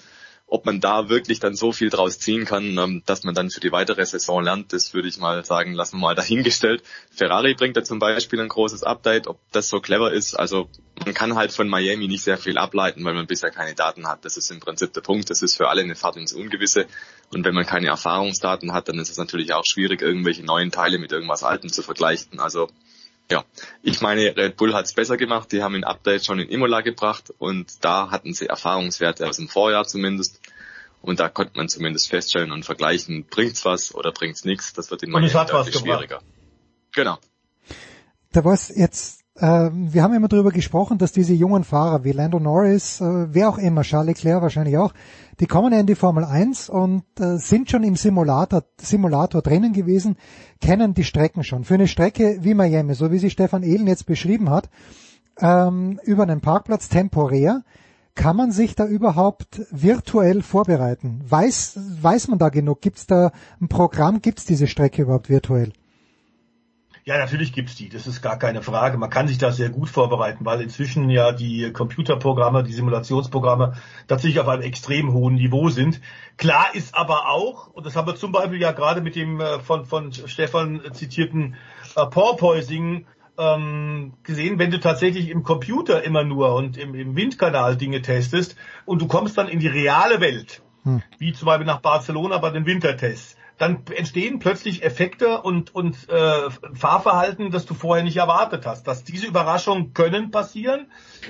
ob 0.48 0.66
man 0.66 0.80
da 0.80 1.10
wirklich 1.10 1.40
dann 1.40 1.56
so 1.56 1.72
viel 1.72 1.90
draus 1.90 2.20
ziehen 2.20 2.46
kann, 2.46 2.78
ähm, 2.78 3.04
dass 3.06 3.24
man 3.24 3.34
dann 3.34 3.50
für 3.50 3.60
die 3.60 3.72
weitere 3.72 4.06
Saison 4.06 4.44
lernt, 4.44 4.74
das 4.74 4.94
würde 4.94 5.08
ich 5.08 5.18
mal 5.18 5.44
sagen, 5.44 5.74
lassen 5.74 5.98
wir 5.98 6.02
mal 6.02 6.16
dahingestellt. 6.16 6.84
Ferrari 7.12 7.56
bringt 7.56 7.78
da 7.78 7.84
zum 7.84 8.00
Beispiel 8.00 8.40
ein 8.40 8.48
großes 8.48 8.84
Update, 8.84 9.28
ob 9.28 9.40
das 9.52 9.70
so 9.70 9.80
clever 9.80 10.12
ist. 10.12 10.36
Also 10.36 10.70
man 11.04 11.14
kann 11.14 11.36
halt 11.36 11.52
von 11.52 11.68
Miami 11.68 12.08
nicht 12.08 12.24
sehr 12.24 12.38
viel 12.38 12.58
ableiten, 12.58 13.04
weil 13.04 13.16
man 13.16 13.26
bisher 13.26 13.50
keine 13.50 13.74
Daten 13.74 14.08
hat. 14.08 14.24
Das 14.24 14.38
ist 14.38 14.52
im 14.52 14.60
Prinzip 14.60 14.94
der 14.94 15.02
Punkt. 15.02 15.30
Das 15.30 15.42
ist 15.42 15.58
für 15.58 15.68
alle 15.68 15.82
eine 15.82 15.96
Fahrt 15.96 16.18
ins 16.18 16.34
Ungewisse. 16.34 16.86
Und 17.34 17.44
wenn 17.44 17.56
man 17.56 17.66
keine 17.66 17.88
Erfahrungsdaten 17.88 18.72
hat, 18.72 18.88
dann 18.88 19.00
ist 19.00 19.10
es 19.10 19.18
natürlich 19.18 19.54
auch 19.54 19.64
schwierig, 19.66 20.02
irgendwelche 20.02 20.44
neuen 20.44 20.72
Teile 20.72 21.00
mit 21.00 21.12
irgendwas 21.12 21.44
Altem 21.44 21.72
zu 21.72 21.82
vergleichen. 21.82 22.40
Also 22.40 22.70
ja, 23.32 23.44
ich 23.82 24.02
meine, 24.02 24.36
Red 24.36 24.58
Bull 24.58 24.74
hat 24.74 24.86
es 24.86 24.94
besser 24.94 25.18
gemacht. 25.18 25.52
Die 25.52 25.64
haben 25.64 25.76
ein 25.76 25.84
Update 25.84 26.26
schon 26.26 26.40
in 26.40 26.50
Imola 26.50 26.82
gebracht 26.82 27.34
und 27.38 27.84
da 27.84 28.12
hatten 28.12 28.34
sie 28.34 28.48
Erfahrungswerte 28.48 29.28
aus 29.28 29.38
dem 29.38 29.48
Vorjahr 29.48 29.86
zumindest. 29.86 30.40
Und 31.02 31.20
da 31.20 31.30
konnte 31.30 31.56
man 31.56 31.70
zumindest 31.70 32.10
feststellen 32.10 32.52
und 32.52 32.66
vergleichen, 32.66 33.26
bringt's 33.30 33.64
was 33.66 33.94
oder 33.94 34.12
bringt's 34.12 34.44
nichts. 34.44 34.74
Das 34.74 34.90
wird 34.90 35.04
in 35.04 35.12
Miami 35.12 35.30
deutlich 35.30 35.76
schwieriger. 35.76 36.20
Genau. 36.94 37.18
Da 38.32 38.44
war 38.44 38.54
es 38.54 38.70
jetzt, 38.76 39.22
äh, 39.36 39.70
wir 39.72 40.04
haben 40.04 40.14
immer 40.14 40.28
darüber 40.28 40.52
gesprochen, 40.52 40.98
dass 40.98 41.12
diese 41.12 41.34
jungen 41.34 41.64
Fahrer 41.64 42.04
wie 42.04 42.12
Lando 42.12 42.40
Norris, 42.40 43.02
äh, 43.02 43.34
wer 43.34 43.50
auch 43.50 43.58
immer, 43.58 43.84
Charles 43.84 44.18
Leclerc 44.18 44.42
wahrscheinlich 44.42 44.78
auch, 44.78 44.94
die 45.40 45.48
kommen 45.48 45.74
ja 45.74 45.80
in 45.80 45.88
die 45.88 45.96
Formel 45.96 46.24
1 46.24 46.70
und 46.70 47.04
äh, 47.20 47.38
sind 47.38 47.70
schon 47.70 47.84
im 47.84 47.96
Simulator, 47.96 48.64
Simulator 48.80 49.42
drinnen 49.42 49.74
gewesen, 49.74 50.18
kennen 50.62 50.94
die 50.94 51.04
Strecken 51.04 51.44
schon. 51.44 51.64
Für 51.64 51.74
eine 51.76 51.88
Strecke 51.88 52.40
wie 52.42 52.54
Miami, 52.54 52.94
so 52.94 53.12
wie 53.12 53.20
sie 53.20 53.30
Stefan 53.30 53.64
Ehlen 53.64 53.88
jetzt 53.88 54.06
beschrieben 54.06 54.50
hat, 54.50 54.70
ähm, 55.40 56.00
über 56.04 56.24
einen 56.24 56.42
Parkplatz 56.42 56.90
temporär, 56.90 57.64
kann 58.16 58.38
man 58.38 58.52
sich 58.52 58.76
da 58.76 58.86
überhaupt 58.86 59.62
virtuell 59.72 60.42
vorbereiten? 60.42 61.22
Weiß, 61.28 61.78
weiß 62.02 62.30
man 62.30 62.40
da 62.40 62.48
genug? 62.48 62.82
Gibt 62.82 62.98
es 62.98 63.08
da 63.08 63.32
ein 63.60 63.68
Programm? 63.68 64.22
Gibt 64.22 64.40
es 64.40 64.46
diese 64.46 64.68
Strecke 64.68 65.02
überhaupt 65.02 65.30
virtuell? 65.30 65.74
Ja, 67.08 67.20
natürlich 67.20 67.54
gibt's 67.54 67.76
die, 67.76 67.88
das 67.88 68.08
ist 68.08 68.24
gar 68.24 68.40
keine 68.40 68.64
Frage. 68.64 68.98
Man 68.98 69.12
kann 69.12 69.28
sich 69.28 69.38
da 69.38 69.52
sehr 69.52 69.70
gut 69.70 69.90
vorbereiten, 69.90 70.44
weil 70.44 70.60
inzwischen 70.62 71.12
ja 71.12 71.34
die 71.34 71.72
Computerprogramme, 71.72 72.64
die 72.64 72.74
Simulationsprogramme 72.74 73.74
tatsächlich 74.08 74.40
auf 74.40 74.48
einem 74.48 74.64
extrem 74.64 75.14
hohen 75.14 75.36
Niveau 75.36 75.70
sind. 75.70 76.02
Klar 76.38 76.74
ist 76.74 76.96
aber 76.96 77.30
auch, 77.30 77.68
und 77.68 77.86
das 77.86 77.96
haben 77.96 78.08
wir 78.08 78.16
zum 78.16 78.32
Beispiel 78.32 78.60
ja 78.60 78.72
gerade 78.72 79.02
mit 79.02 79.16
dem 79.16 79.40
äh, 79.40 79.60
von, 79.60 79.86
von 79.86 80.14
Stefan 80.14 80.82
zitierten 80.94 81.58
äh, 81.96 82.08
Porpoising 82.08 83.06
ähm, 83.38 84.14
gesehen, 84.24 84.58
wenn 84.58 84.72
du 84.72 84.80
tatsächlich 84.80 85.30
im 85.30 85.44
Computer 85.44 86.04
immer 86.04 86.24
nur 86.24 86.56
und 86.56 86.76
im, 86.76 86.96
im 86.96 87.16
Windkanal 87.16 87.78
Dinge 87.78 88.02
testest 88.02 88.56
und 88.86 89.00
du 89.00 89.08
kommst 89.08 89.38
dann 89.38 89.48
in 89.48 89.60
die 89.60 89.68
reale 89.68 90.22
Welt, 90.22 90.64
hm. 90.82 91.04
wie 91.20 91.34
zum 91.34 91.46
Beispiel 91.46 91.68
nach 91.68 91.82
Barcelona 91.82 92.40
bei 92.40 92.50
den 92.50 92.66
Wintertests, 92.66 93.35
dann 93.58 93.84
entstehen 93.96 94.40
plötzlich 94.40 94.84
Effekte 94.84 95.42
und, 95.42 95.74
und 95.74 96.10
äh, 96.10 96.50
Fahrverhalten, 96.74 97.52
das 97.52 97.66
du 97.66 97.74
vorher 97.74 98.04
nicht 98.04 98.18
erwartet 98.18 98.66
hast. 98.66 98.86
Dass 98.88 99.04
diese 99.04 99.28
Überraschungen 99.28 99.94
können 99.94 100.32
passieren. 100.32 100.88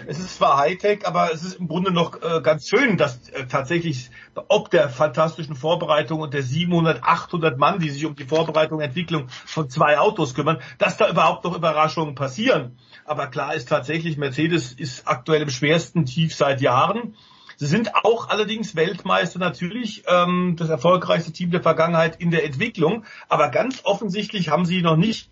Es 0.07 0.17
ist 0.19 0.37
zwar 0.37 0.57
Hightech, 0.57 1.07
aber 1.07 1.31
es 1.31 1.43
ist 1.43 1.59
im 1.59 1.67
Grunde 1.67 1.91
noch 1.91 2.21
äh, 2.21 2.41
ganz 2.41 2.67
schön, 2.67 2.97
dass 2.97 3.29
äh, 3.29 3.45
tatsächlich 3.45 4.09
ob 4.47 4.71
der 4.71 4.89
fantastischen 4.89 5.55
Vorbereitung 5.55 6.19
und 6.19 6.33
der 6.33 6.43
700, 6.43 7.03
800 7.03 7.57
Mann, 7.57 7.79
die 7.79 7.89
sich 7.89 8.05
um 8.05 8.15
die 8.15 8.25
Vorbereitung 8.25 8.79
und 8.79 8.83
Entwicklung 8.83 9.27
von 9.29 9.69
zwei 9.69 9.99
Autos 9.99 10.33
kümmern, 10.33 10.59
dass 10.77 10.97
da 10.97 11.09
überhaupt 11.09 11.43
noch 11.43 11.55
Überraschungen 11.55 12.15
passieren. 12.15 12.77
Aber 13.05 13.27
klar 13.27 13.53
ist 13.53 13.69
tatsächlich, 13.69 14.17
Mercedes 14.17 14.73
ist 14.73 15.07
aktuell 15.07 15.43
im 15.43 15.49
schwersten 15.49 16.05
Tief 16.05 16.35
seit 16.35 16.59
Jahren. 16.59 17.15
Sie 17.57 17.67
sind 17.67 17.95
auch 17.95 18.29
allerdings 18.29 18.75
Weltmeister 18.75 19.39
natürlich, 19.39 20.03
ähm, 20.07 20.55
das 20.57 20.69
erfolgreichste 20.69 21.31
Team 21.31 21.51
der 21.51 21.61
Vergangenheit 21.61 22.19
in 22.19 22.31
der 22.31 22.43
Entwicklung. 22.43 23.05
Aber 23.29 23.49
ganz 23.49 23.81
offensichtlich 23.83 24.49
haben 24.49 24.65
sie 24.65 24.81
noch 24.81 24.97
nicht 24.97 25.29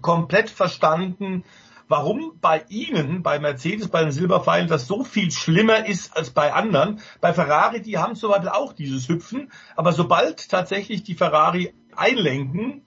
komplett 0.00 0.50
verstanden, 0.50 1.44
warum 1.88 2.38
bei 2.40 2.64
Ihnen, 2.68 3.22
bei 3.22 3.38
Mercedes, 3.38 3.88
bei 3.88 4.02
den 4.02 4.12
Silberpfeilen, 4.12 4.68
das 4.68 4.86
so 4.86 5.04
viel 5.04 5.30
schlimmer 5.30 5.86
ist 5.86 6.16
als 6.16 6.30
bei 6.30 6.52
anderen. 6.52 7.00
Bei 7.20 7.34
Ferrari, 7.34 7.82
die 7.82 7.98
haben 7.98 8.16
zum 8.16 8.30
Beispiel 8.30 8.48
auch 8.48 8.72
dieses 8.72 9.08
Hüpfen, 9.08 9.52
aber 9.76 9.92
sobald 9.92 10.48
tatsächlich 10.48 11.02
die 11.02 11.14
Ferrari 11.14 11.74
einlenken 11.94 12.82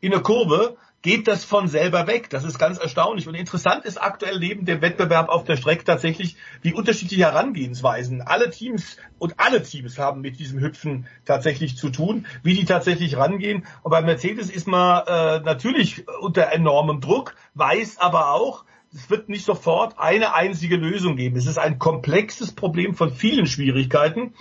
in 0.00 0.10
der 0.10 0.20
Kurve, 0.20 0.76
geht 1.02 1.26
das 1.28 1.44
von 1.44 1.68
selber 1.68 2.06
weg. 2.06 2.30
Das 2.30 2.44
ist 2.44 2.58
ganz 2.58 2.78
erstaunlich. 2.78 3.28
Und 3.28 3.34
interessant 3.34 3.84
ist 3.84 4.00
aktuell 4.00 4.38
neben 4.38 4.64
dem 4.64 4.80
Wettbewerb 4.80 5.28
auf 5.28 5.44
der 5.44 5.56
Strecke 5.56 5.84
tatsächlich 5.84 6.36
die 6.64 6.72
unterschiedliche 6.72 7.24
Herangehensweisen. 7.24 8.22
Alle 8.22 8.50
Teams 8.50 8.96
und 9.18 9.34
alle 9.38 9.62
Teams 9.62 9.98
haben 9.98 10.20
mit 10.20 10.38
diesem 10.38 10.60
Hüpfen 10.60 11.06
tatsächlich 11.24 11.76
zu 11.76 11.90
tun, 11.90 12.26
wie 12.42 12.54
die 12.54 12.64
tatsächlich 12.64 13.16
rangehen. 13.16 13.66
Und 13.82 13.90
bei 13.90 14.00
Mercedes 14.00 14.48
ist 14.48 14.68
man 14.68 15.06
äh, 15.06 15.40
natürlich 15.40 16.08
unter 16.20 16.52
enormem 16.52 17.00
Druck, 17.00 17.34
weiß 17.54 17.98
aber 17.98 18.32
auch, 18.32 18.64
es 18.94 19.08
wird 19.10 19.28
nicht 19.28 19.44
sofort 19.44 19.98
eine 19.98 20.34
einzige 20.34 20.76
Lösung 20.76 21.16
geben. 21.16 21.36
Es 21.36 21.46
ist 21.46 21.58
ein 21.58 21.78
komplexes 21.78 22.52
Problem 22.52 22.94
von 22.94 23.12
vielen 23.12 23.46
Schwierigkeiten. 23.46 24.34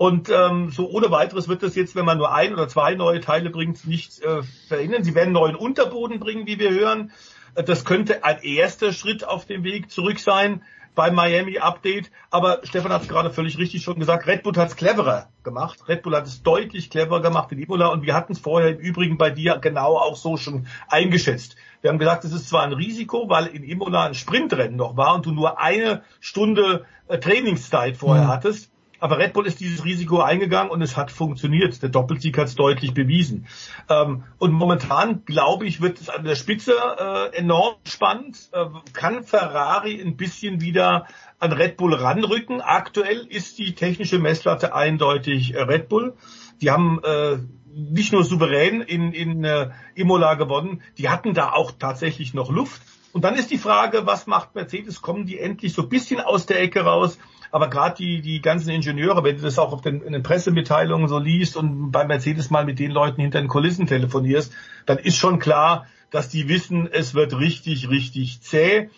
Und 0.00 0.30
ähm, 0.30 0.70
so 0.70 0.88
ohne 0.88 1.10
weiteres 1.10 1.46
wird 1.46 1.62
das 1.62 1.74
jetzt, 1.74 1.94
wenn 1.94 2.06
man 2.06 2.16
nur 2.16 2.32
ein 2.32 2.54
oder 2.54 2.68
zwei 2.68 2.94
neue 2.94 3.20
Teile 3.20 3.50
bringt, 3.50 3.86
nicht 3.86 4.22
äh, 4.22 4.42
verhindern. 4.66 5.04
Sie 5.04 5.14
werden 5.14 5.34
neuen 5.34 5.54
Unterboden 5.54 6.20
bringen, 6.20 6.46
wie 6.46 6.58
wir 6.58 6.70
hören. 6.70 7.12
Äh, 7.54 7.64
das 7.64 7.84
könnte 7.84 8.24
ein 8.24 8.38
erster 8.42 8.94
Schritt 8.94 9.28
auf 9.28 9.44
dem 9.44 9.62
Weg 9.62 9.90
zurück 9.90 10.18
sein 10.18 10.62
beim 10.94 11.14
Miami 11.14 11.58
Update. 11.58 12.10
Aber 12.30 12.60
Stefan 12.62 12.94
hat 12.94 13.02
es 13.02 13.08
gerade 13.08 13.28
völlig 13.28 13.58
richtig 13.58 13.82
schon 13.82 14.00
gesagt, 14.00 14.26
Red 14.26 14.42
Bull 14.42 14.56
hat 14.56 14.68
es 14.68 14.76
cleverer 14.76 15.28
gemacht. 15.42 15.86
Red 15.86 16.00
Bull 16.00 16.16
hat 16.16 16.26
es 16.26 16.42
deutlich 16.42 16.88
cleverer 16.88 17.20
gemacht 17.20 17.52
in 17.52 17.58
Imola 17.58 17.88
und 17.88 18.02
wir 18.02 18.14
hatten 18.14 18.32
es 18.32 18.38
vorher 18.38 18.70
im 18.70 18.78
Übrigen 18.78 19.18
bei 19.18 19.28
dir 19.28 19.58
genau 19.58 19.98
auch 19.98 20.16
so 20.16 20.38
schon 20.38 20.66
eingeschätzt. 20.88 21.56
Wir 21.82 21.90
haben 21.90 21.98
gesagt, 21.98 22.24
es 22.24 22.32
ist 22.32 22.48
zwar 22.48 22.62
ein 22.62 22.72
Risiko, 22.72 23.28
weil 23.28 23.48
in 23.48 23.64
Imola 23.64 24.06
ein 24.06 24.14
Sprintrennen 24.14 24.76
noch 24.76 24.96
war 24.96 25.14
und 25.14 25.26
du 25.26 25.32
nur 25.32 25.60
eine 25.60 26.04
Stunde 26.20 26.86
äh, 27.08 27.18
Trainingszeit 27.18 27.98
vorher 27.98 28.24
mhm. 28.24 28.28
hattest. 28.28 28.69
Aber 29.00 29.18
Red 29.18 29.32
Bull 29.32 29.46
ist 29.46 29.60
dieses 29.60 29.84
Risiko 29.84 30.20
eingegangen 30.20 30.70
und 30.70 30.82
es 30.82 30.96
hat 30.96 31.10
funktioniert. 31.10 31.82
Der 31.82 31.88
Doppelsieg 31.88 32.36
hat 32.38 32.48
es 32.48 32.54
deutlich 32.54 32.94
bewiesen. 32.94 33.46
Ähm, 33.88 34.24
und 34.38 34.52
momentan, 34.52 35.24
glaube 35.24 35.66
ich, 35.66 35.80
wird 35.80 36.00
es 36.00 36.08
an 36.08 36.24
der 36.24 36.34
Spitze 36.36 36.72
äh, 36.72 37.36
enorm 37.36 37.76
spannend. 37.84 38.50
Äh, 38.52 38.66
kann 38.92 39.24
Ferrari 39.24 40.00
ein 40.00 40.16
bisschen 40.16 40.60
wieder 40.60 41.06
an 41.38 41.52
Red 41.52 41.76
Bull 41.76 41.94
ranrücken? 41.94 42.60
Aktuell 42.60 43.26
ist 43.28 43.58
die 43.58 43.74
technische 43.74 44.18
Messlatte 44.18 44.74
eindeutig 44.74 45.54
äh, 45.54 45.62
Red 45.62 45.88
Bull. 45.88 46.14
Die 46.60 46.70
haben 46.70 47.00
äh, 47.02 47.38
nicht 47.74 48.12
nur 48.12 48.24
souverän 48.24 48.80
in, 48.80 49.12
in 49.12 49.44
äh, 49.44 49.70
Imola 49.94 50.34
gewonnen, 50.34 50.82
die 50.98 51.08
hatten 51.08 51.34
da 51.34 51.52
auch 51.52 51.72
tatsächlich 51.72 52.34
noch 52.34 52.50
Luft. 52.50 52.82
Und 53.12 53.24
dann 53.24 53.34
ist 53.34 53.50
die 53.50 53.58
Frage, 53.58 54.06
was 54.06 54.26
macht 54.26 54.54
Mercedes? 54.54 55.02
Kommen 55.02 55.26
die 55.26 55.38
endlich 55.38 55.72
so 55.72 55.82
ein 55.82 55.88
bisschen 55.88 56.20
aus 56.20 56.46
der 56.46 56.60
Ecke 56.60 56.80
raus? 56.82 57.18
Aber 57.50 57.68
gerade 57.68 57.96
die, 57.96 58.20
die 58.20 58.40
ganzen 58.40 58.70
Ingenieure, 58.70 59.24
wenn 59.24 59.36
du 59.36 59.42
das 59.42 59.58
auch 59.58 59.72
auf 59.72 59.80
den, 59.80 60.02
in 60.02 60.12
den 60.12 60.22
Pressemitteilungen 60.22 61.08
so 61.08 61.18
liest 61.18 61.56
und 61.56 61.90
bei 61.90 62.04
Mercedes 62.04 62.50
mal 62.50 62.64
mit 62.64 62.78
den 62.78 62.92
Leuten 62.92 63.20
hinter 63.20 63.40
den 63.40 63.48
Kulissen 63.48 63.86
telefonierst, 63.86 64.52
dann 64.86 64.98
ist 64.98 65.16
schon 65.16 65.40
klar, 65.40 65.86
dass 66.10 66.28
die 66.28 66.48
wissen, 66.48 66.88
es 66.90 67.14
wird 67.14 67.36
richtig, 67.38 67.90
richtig 67.90 68.40
zäh. 68.42 68.90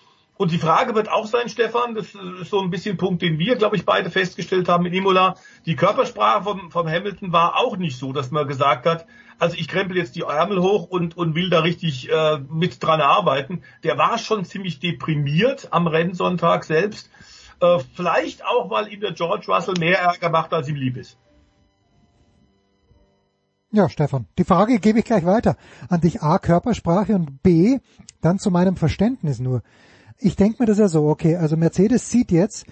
Und 0.42 0.50
die 0.50 0.58
Frage 0.58 0.96
wird 0.96 1.08
auch 1.08 1.26
sein, 1.26 1.48
Stefan, 1.48 1.94
das 1.94 2.16
ist 2.16 2.50
so 2.50 2.60
ein 2.60 2.70
bisschen 2.70 2.96
Punkt, 2.96 3.22
den 3.22 3.38
wir, 3.38 3.54
glaube 3.54 3.76
ich, 3.76 3.84
beide 3.84 4.10
festgestellt 4.10 4.68
haben 4.68 4.84
in 4.86 4.92
Imola. 4.92 5.36
Die 5.66 5.76
Körpersprache 5.76 6.42
vom, 6.42 6.72
vom 6.72 6.88
Hamilton 6.88 7.30
war 7.30 7.60
auch 7.60 7.76
nicht 7.76 7.96
so, 7.96 8.12
dass 8.12 8.32
man 8.32 8.48
gesagt 8.48 8.84
hat, 8.84 9.06
also 9.38 9.56
ich 9.56 9.68
krempel 9.68 9.96
jetzt 9.96 10.16
die 10.16 10.22
Ärmel 10.22 10.60
hoch 10.60 10.88
und, 10.90 11.16
und 11.16 11.36
will 11.36 11.48
da 11.48 11.60
richtig 11.60 12.10
äh, 12.10 12.40
mit 12.50 12.82
dran 12.82 13.00
arbeiten. 13.00 13.62
Der 13.84 13.96
war 13.98 14.18
schon 14.18 14.44
ziemlich 14.44 14.80
deprimiert 14.80 15.68
am 15.70 15.86
Rennsonntag 15.86 16.64
selbst. 16.64 17.08
Äh, 17.60 17.78
vielleicht 17.94 18.44
auch, 18.44 18.68
weil 18.68 18.92
ihm 18.92 18.98
der 18.98 19.12
George 19.12 19.46
Russell 19.46 19.74
mehr 19.78 20.00
Ärger 20.00 20.30
macht, 20.30 20.52
als 20.52 20.68
ihm 20.68 20.74
lieb 20.74 20.96
ist. 20.96 21.16
Ja, 23.70 23.88
Stefan, 23.88 24.26
die 24.38 24.44
Frage 24.44 24.80
gebe 24.80 24.98
ich 24.98 25.04
gleich 25.04 25.24
weiter 25.24 25.56
an 25.88 26.00
dich. 26.00 26.20
A, 26.20 26.38
Körpersprache 26.38 27.14
und 27.14 27.44
B, 27.44 27.78
dann 28.20 28.40
zu 28.40 28.50
meinem 28.50 28.74
Verständnis 28.74 29.38
nur. 29.38 29.62
Ich 30.24 30.36
denke 30.36 30.62
mir 30.62 30.66
das 30.66 30.78
ja 30.78 30.88
so, 30.88 31.08
okay, 31.08 31.36
also 31.36 31.56
Mercedes 31.56 32.08
sieht 32.08 32.30
jetzt, 32.30 32.64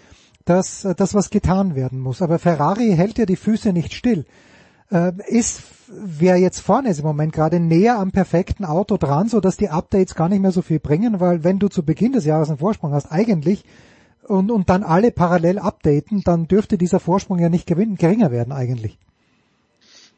dass 0.44 0.86
das 0.96 1.14
was 1.14 1.30
getan 1.30 1.74
werden 1.74 1.98
muss, 1.98 2.22
aber 2.22 2.38
Ferrari 2.38 2.94
hält 2.96 3.18
ja 3.18 3.26
die 3.26 3.36
Füße 3.36 3.72
nicht 3.72 3.92
still. 3.92 4.24
Äh, 4.90 5.12
ist, 5.26 5.62
wer 5.88 6.36
jetzt 6.36 6.60
vorne 6.60 6.90
ist 6.90 7.00
im 7.00 7.06
Moment 7.06 7.32
gerade 7.32 7.60
näher 7.60 7.98
am 7.98 8.12
perfekten 8.12 8.64
Auto 8.64 8.96
dran, 8.96 9.28
so 9.28 9.40
dass 9.40 9.56
die 9.56 9.68
Updates 9.68 10.14
gar 10.14 10.28
nicht 10.28 10.40
mehr 10.40 10.52
so 10.52 10.62
viel 10.62 10.80
bringen, 10.80 11.20
weil 11.20 11.44
wenn 11.44 11.58
du 11.58 11.68
zu 11.68 11.84
Beginn 11.84 12.12
des 12.12 12.24
Jahres 12.24 12.48
einen 12.48 12.58
Vorsprung 12.58 12.92
hast, 12.92 13.10
eigentlich 13.10 13.64
und, 14.26 14.50
und 14.50 14.70
dann 14.70 14.82
alle 14.82 15.10
parallel 15.10 15.58
updaten, 15.58 16.22
dann 16.24 16.46
dürfte 16.46 16.78
dieser 16.78 17.00
Vorsprung 17.00 17.38
ja 17.38 17.48
nicht 17.48 17.66
gewinnen, 17.66 17.96
geringer 17.96 18.30
werden 18.30 18.52
eigentlich. 18.52 18.98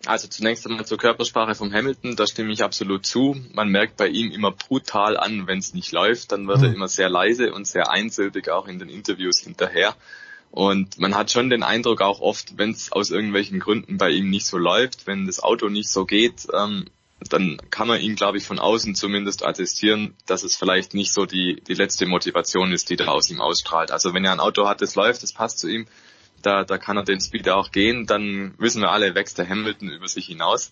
Also 0.06 0.26
zunächst 0.26 0.66
einmal 0.66 0.84
zur 0.84 0.98
Körpersprache 0.98 1.54
vom 1.54 1.72
Hamilton, 1.72 2.16
da 2.16 2.26
stimme 2.26 2.52
ich 2.52 2.64
absolut 2.64 3.06
zu. 3.06 3.36
Man 3.52 3.68
merkt 3.68 3.96
bei 3.96 4.08
ihm 4.08 4.32
immer 4.32 4.50
brutal 4.50 5.16
an, 5.16 5.46
wenn 5.46 5.58
es 5.58 5.74
nicht 5.74 5.92
läuft, 5.92 6.32
dann 6.32 6.48
wird 6.48 6.58
mhm. 6.58 6.64
er 6.64 6.74
immer 6.74 6.88
sehr 6.88 7.08
leise 7.08 7.52
und 7.52 7.66
sehr 7.66 7.90
einsilbig 7.90 8.50
auch 8.50 8.66
in 8.66 8.80
den 8.80 8.88
Interviews 8.88 9.38
hinterher. 9.38 9.94
Und 10.50 10.98
man 10.98 11.14
hat 11.14 11.30
schon 11.30 11.50
den 11.50 11.62
Eindruck 11.62 12.02
auch 12.02 12.20
oft, 12.20 12.58
wenn 12.58 12.72
es 12.72 12.92
aus 12.92 13.10
irgendwelchen 13.10 13.60
Gründen 13.60 13.96
bei 13.96 14.10
ihm 14.10 14.28
nicht 14.28 14.46
so 14.46 14.58
läuft, 14.58 15.06
wenn 15.06 15.26
das 15.26 15.40
Auto 15.40 15.68
nicht 15.68 15.88
so 15.88 16.04
geht, 16.04 16.46
ähm, 16.52 16.84
dann 17.30 17.58
kann 17.70 17.88
man 17.88 18.00
ihn, 18.00 18.16
glaube 18.16 18.38
ich, 18.38 18.44
von 18.44 18.58
außen 18.58 18.94
zumindest 18.94 19.44
attestieren, 19.44 20.14
dass 20.26 20.42
es 20.42 20.56
vielleicht 20.56 20.94
nicht 20.94 21.12
so 21.12 21.24
die, 21.24 21.62
die 21.66 21.74
letzte 21.74 22.06
Motivation 22.06 22.72
ist, 22.72 22.90
die 22.90 22.96
da 22.96 23.06
aus 23.06 23.30
ihm 23.30 23.40
ausstrahlt. 23.40 23.92
Also 23.92 24.12
wenn 24.12 24.24
er 24.24 24.32
ein 24.32 24.40
Auto 24.40 24.68
hat, 24.68 24.80
das 24.80 24.94
läuft, 24.94 25.22
das 25.22 25.32
passt 25.32 25.58
zu 25.58 25.68
ihm, 25.68 25.86
da, 26.43 26.64
da 26.64 26.78
kann 26.78 26.97
er 26.97 27.05
den 27.05 27.20
Speed 27.20 27.48
auch 27.48 27.70
gehen, 27.70 28.06
dann 28.06 28.55
wissen 28.59 28.82
wir 28.82 28.90
alle, 28.90 29.14
wächst 29.14 29.39
der 29.39 29.48
Hamilton 29.48 29.89
über 29.89 30.09
sich 30.09 30.27
hinaus. 30.27 30.70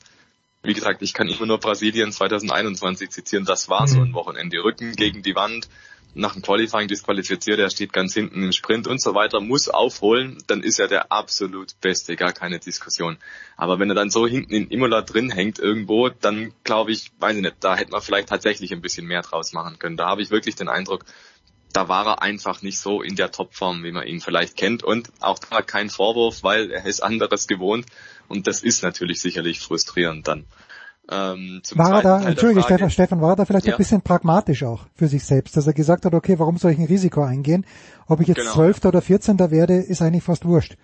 Wie 0.63 0.75
gesagt, 0.75 1.01
ich 1.03 1.15
kann 1.15 1.29
immer 1.29 1.47
nur 1.47 1.59
Brasilien 1.59 2.13
2021 2.13 3.11
zitieren, 3.11 3.45
das 3.45 3.69
war 3.69 3.87
so 3.87 4.01
ein 4.01 4.11
mhm. 4.11 4.15
Wochenende. 4.15 4.63
Rücken 4.63 4.93
gegen 4.93 5.23
die 5.23 5.35
Wand, 5.35 5.69
nach 6.15 6.33
dem 6.33 6.43
Qualifying 6.43 6.89
disqualifiziert, 6.89 7.59
er 7.59 7.71
steht 7.71 7.93
ganz 7.93 8.15
hinten 8.15 8.43
im 8.43 8.53
Sprint 8.53 8.89
und 8.89 9.01
so 9.01 9.15
weiter, 9.15 9.41
muss 9.41 9.69
aufholen, 9.69 10.39
dann 10.47 10.63
ist 10.63 10.81
er 10.81 10.89
der 10.89 11.13
absolut 11.13 11.81
Beste, 11.81 12.17
gar 12.17 12.33
keine 12.33 12.59
Diskussion. 12.59 13.17
Aber 13.57 13.79
wenn 13.79 13.91
er 13.91 13.95
dann 13.95 14.11
so 14.11 14.27
hinten 14.27 14.53
in 14.53 14.69
Imola 14.69 15.03
drin 15.03 15.31
hängt 15.31 15.59
irgendwo, 15.59 16.09
dann 16.09 16.53
glaube 16.65 16.93
ich, 16.93 17.13
weiß 17.21 17.37
ich 17.37 17.43
nicht, 17.43 17.57
da 17.61 17.77
hätte 17.77 17.93
man 17.93 18.03
vielleicht 18.03 18.29
tatsächlich 18.29 18.73
ein 18.73 18.81
bisschen 18.81 19.07
mehr 19.07 19.23
draus 19.23 19.53
machen 19.53 19.79
können. 19.79 19.97
Da 19.97 20.09
habe 20.09 20.23
ich 20.23 20.31
wirklich 20.31 20.57
den 20.57 20.69
Eindruck, 20.69 21.05
da 21.73 21.89
war 21.89 22.07
er 22.07 22.23
einfach 22.23 22.63
nicht 22.63 22.79
so 22.79 23.03
in 23.03 23.17
der 23.17 23.31
Topform, 23.31 23.85
wie 23.85 23.93
man 23.93 24.07
ihn 24.07 24.21
vielleicht 24.21 24.57
kennt. 24.57 24.83
Und 24.83 25.11
auch 25.21 25.39
da 25.39 25.63
kein 25.63 25.91
Vorwurf, 25.91 26.43
weil 26.43 26.71
er 26.71 26.85
ist 26.87 27.03
anderes 27.03 27.47
gewohnt. 27.47 27.87
Und 28.29 28.47
das 28.47 28.63
ist 28.63 28.83
natürlich 28.83 29.21
sicherlich 29.21 29.61
frustrierend 29.61 30.27
dann. 30.29 30.47
Ähm, 31.11 31.61
war 31.75 31.97
er 31.97 32.03
da, 32.03 32.23
Entschuldige 32.23 32.63
Stefan, 32.63 32.91
Stefan, 32.91 33.21
war 33.21 33.31
er 33.31 33.37
da 33.37 33.45
vielleicht 33.45 33.67
ja. 33.67 33.75
ein 33.75 33.79
bisschen 33.79 34.01
pragmatisch 34.01 34.63
auch 34.63 34.87
für 34.95 35.09
sich 35.09 35.25
selbst, 35.25 35.57
dass 35.57 35.67
er 35.67 35.73
gesagt 35.73 36.05
hat, 36.05 36.15
okay, 36.15 36.39
warum 36.39 36.57
soll 36.57 36.71
ich 36.71 36.79
ein 36.79 36.85
Risiko 36.85 37.25
eingehen? 37.25 37.67
Ob 38.07 38.21
ich 38.21 38.29
jetzt 38.29 38.39
genau. 38.39 38.53
12. 38.53 38.85
oder 38.85 39.03
14. 39.03 39.39
werde, 39.51 39.75
ist 39.75 40.03
eigentlich 40.03 40.23
fast 40.23 40.45
wurscht. 40.45 40.77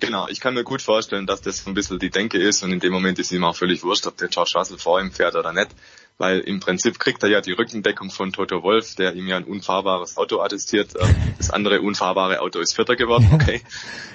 Genau, 0.00 0.28
ich 0.28 0.40
kann 0.40 0.52
mir 0.52 0.64
gut 0.64 0.82
vorstellen, 0.82 1.26
dass 1.26 1.40
das 1.40 1.66
ein 1.66 1.72
bisschen 1.72 1.98
die 1.98 2.10
Denke 2.10 2.36
ist 2.36 2.62
und 2.62 2.72
in 2.72 2.80
dem 2.80 2.92
Moment 2.92 3.18
ist 3.18 3.32
ihm 3.32 3.44
auch 3.44 3.56
völlig 3.56 3.82
wurscht, 3.84 4.06
ob 4.06 4.18
der 4.18 4.28
George 4.28 4.52
Russell 4.54 4.76
vor 4.76 5.00
ihm 5.00 5.12
fährt 5.12 5.34
oder 5.34 5.52
nicht 5.52 5.70
weil 6.16 6.40
im 6.40 6.60
Prinzip 6.60 6.98
kriegt 6.98 7.22
er 7.24 7.28
ja 7.28 7.40
die 7.40 7.52
Rückendeckung 7.52 8.10
von 8.10 8.32
Toto 8.32 8.62
Wolf, 8.62 8.94
der 8.94 9.14
ihm 9.14 9.26
ja 9.26 9.36
ein 9.36 9.44
unfahrbares 9.44 10.16
Auto 10.16 10.40
attestiert. 10.40 10.92
Ähm, 10.98 11.14
das 11.38 11.50
andere 11.50 11.80
unfahrbare 11.80 12.40
Auto 12.40 12.60
ist 12.60 12.74
Vierter 12.74 12.94
geworden, 12.94 13.28
okay. 13.32 13.62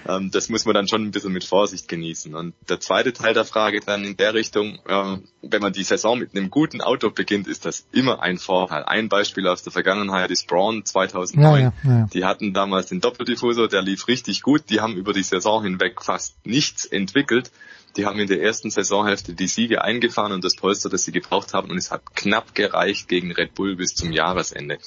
Ähm, 0.07 0.31
das 0.31 0.49
muss 0.49 0.65
man 0.65 0.75
dann 0.75 0.87
schon 0.87 1.03
ein 1.03 1.11
bisschen 1.11 1.33
mit 1.33 1.43
Vorsicht 1.43 1.87
genießen. 1.87 2.33
Und 2.35 2.53
der 2.69 2.79
zweite 2.79 3.11
Teil 3.11 3.33
der 3.33 3.43
Frage 3.43 3.81
dann 3.81 4.05
in 4.05 4.15
der 4.15 4.33
Richtung, 4.33 4.79
ähm, 4.87 5.23
wenn 5.41 5.61
man 5.61 5.73
die 5.73 5.83
Saison 5.83 6.19
mit 6.19 6.35
einem 6.35 6.49
guten 6.49 6.81
Auto 6.81 7.09
beginnt, 7.09 7.47
ist 7.47 7.65
das 7.65 7.85
immer 7.91 8.21
ein 8.21 8.37
Vorteil. 8.37 8.83
Ein 8.83 9.09
Beispiel 9.09 9.47
aus 9.47 9.63
der 9.63 9.73
Vergangenheit 9.73 10.31
ist 10.31 10.47
Braun 10.47 10.85
2009. 10.85 11.61
Ja, 11.61 11.73
ja, 11.83 11.89
ja. 11.89 12.07
Die 12.13 12.23
hatten 12.23 12.53
damals 12.53 12.87
den 12.87 13.01
Doppeldiffusor, 13.01 13.67
der 13.67 13.81
lief 13.81 14.07
richtig 14.07 14.41
gut. 14.41 14.63
Die 14.69 14.79
haben 14.79 14.95
über 14.95 15.11
die 15.11 15.23
Saison 15.23 15.63
hinweg 15.63 16.01
fast 16.01 16.35
nichts 16.45 16.85
entwickelt 16.85 17.51
die 17.97 18.05
haben 18.05 18.19
in 18.19 18.27
der 18.27 18.41
ersten 18.41 18.69
Saisonhälfte 18.69 19.33
die 19.33 19.47
Siege 19.47 19.83
eingefahren 19.83 20.31
und 20.31 20.43
das 20.43 20.55
Polster, 20.55 20.89
das 20.89 21.03
sie 21.03 21.11
gebraucht 21.11 21.53
haben 21.53 21.69
und 21.71 21.77
es 21.77 21.91
hat 21.91 22.15
knapp 22.15 22.55
gereicht 22.55 23.07
gegen 23.07 23.31
Red 23.31 23.55
Bull 23.55 23.75
bis 23.75 23.95
zum 23.95 24.11
Jahresende. 24.11 24.79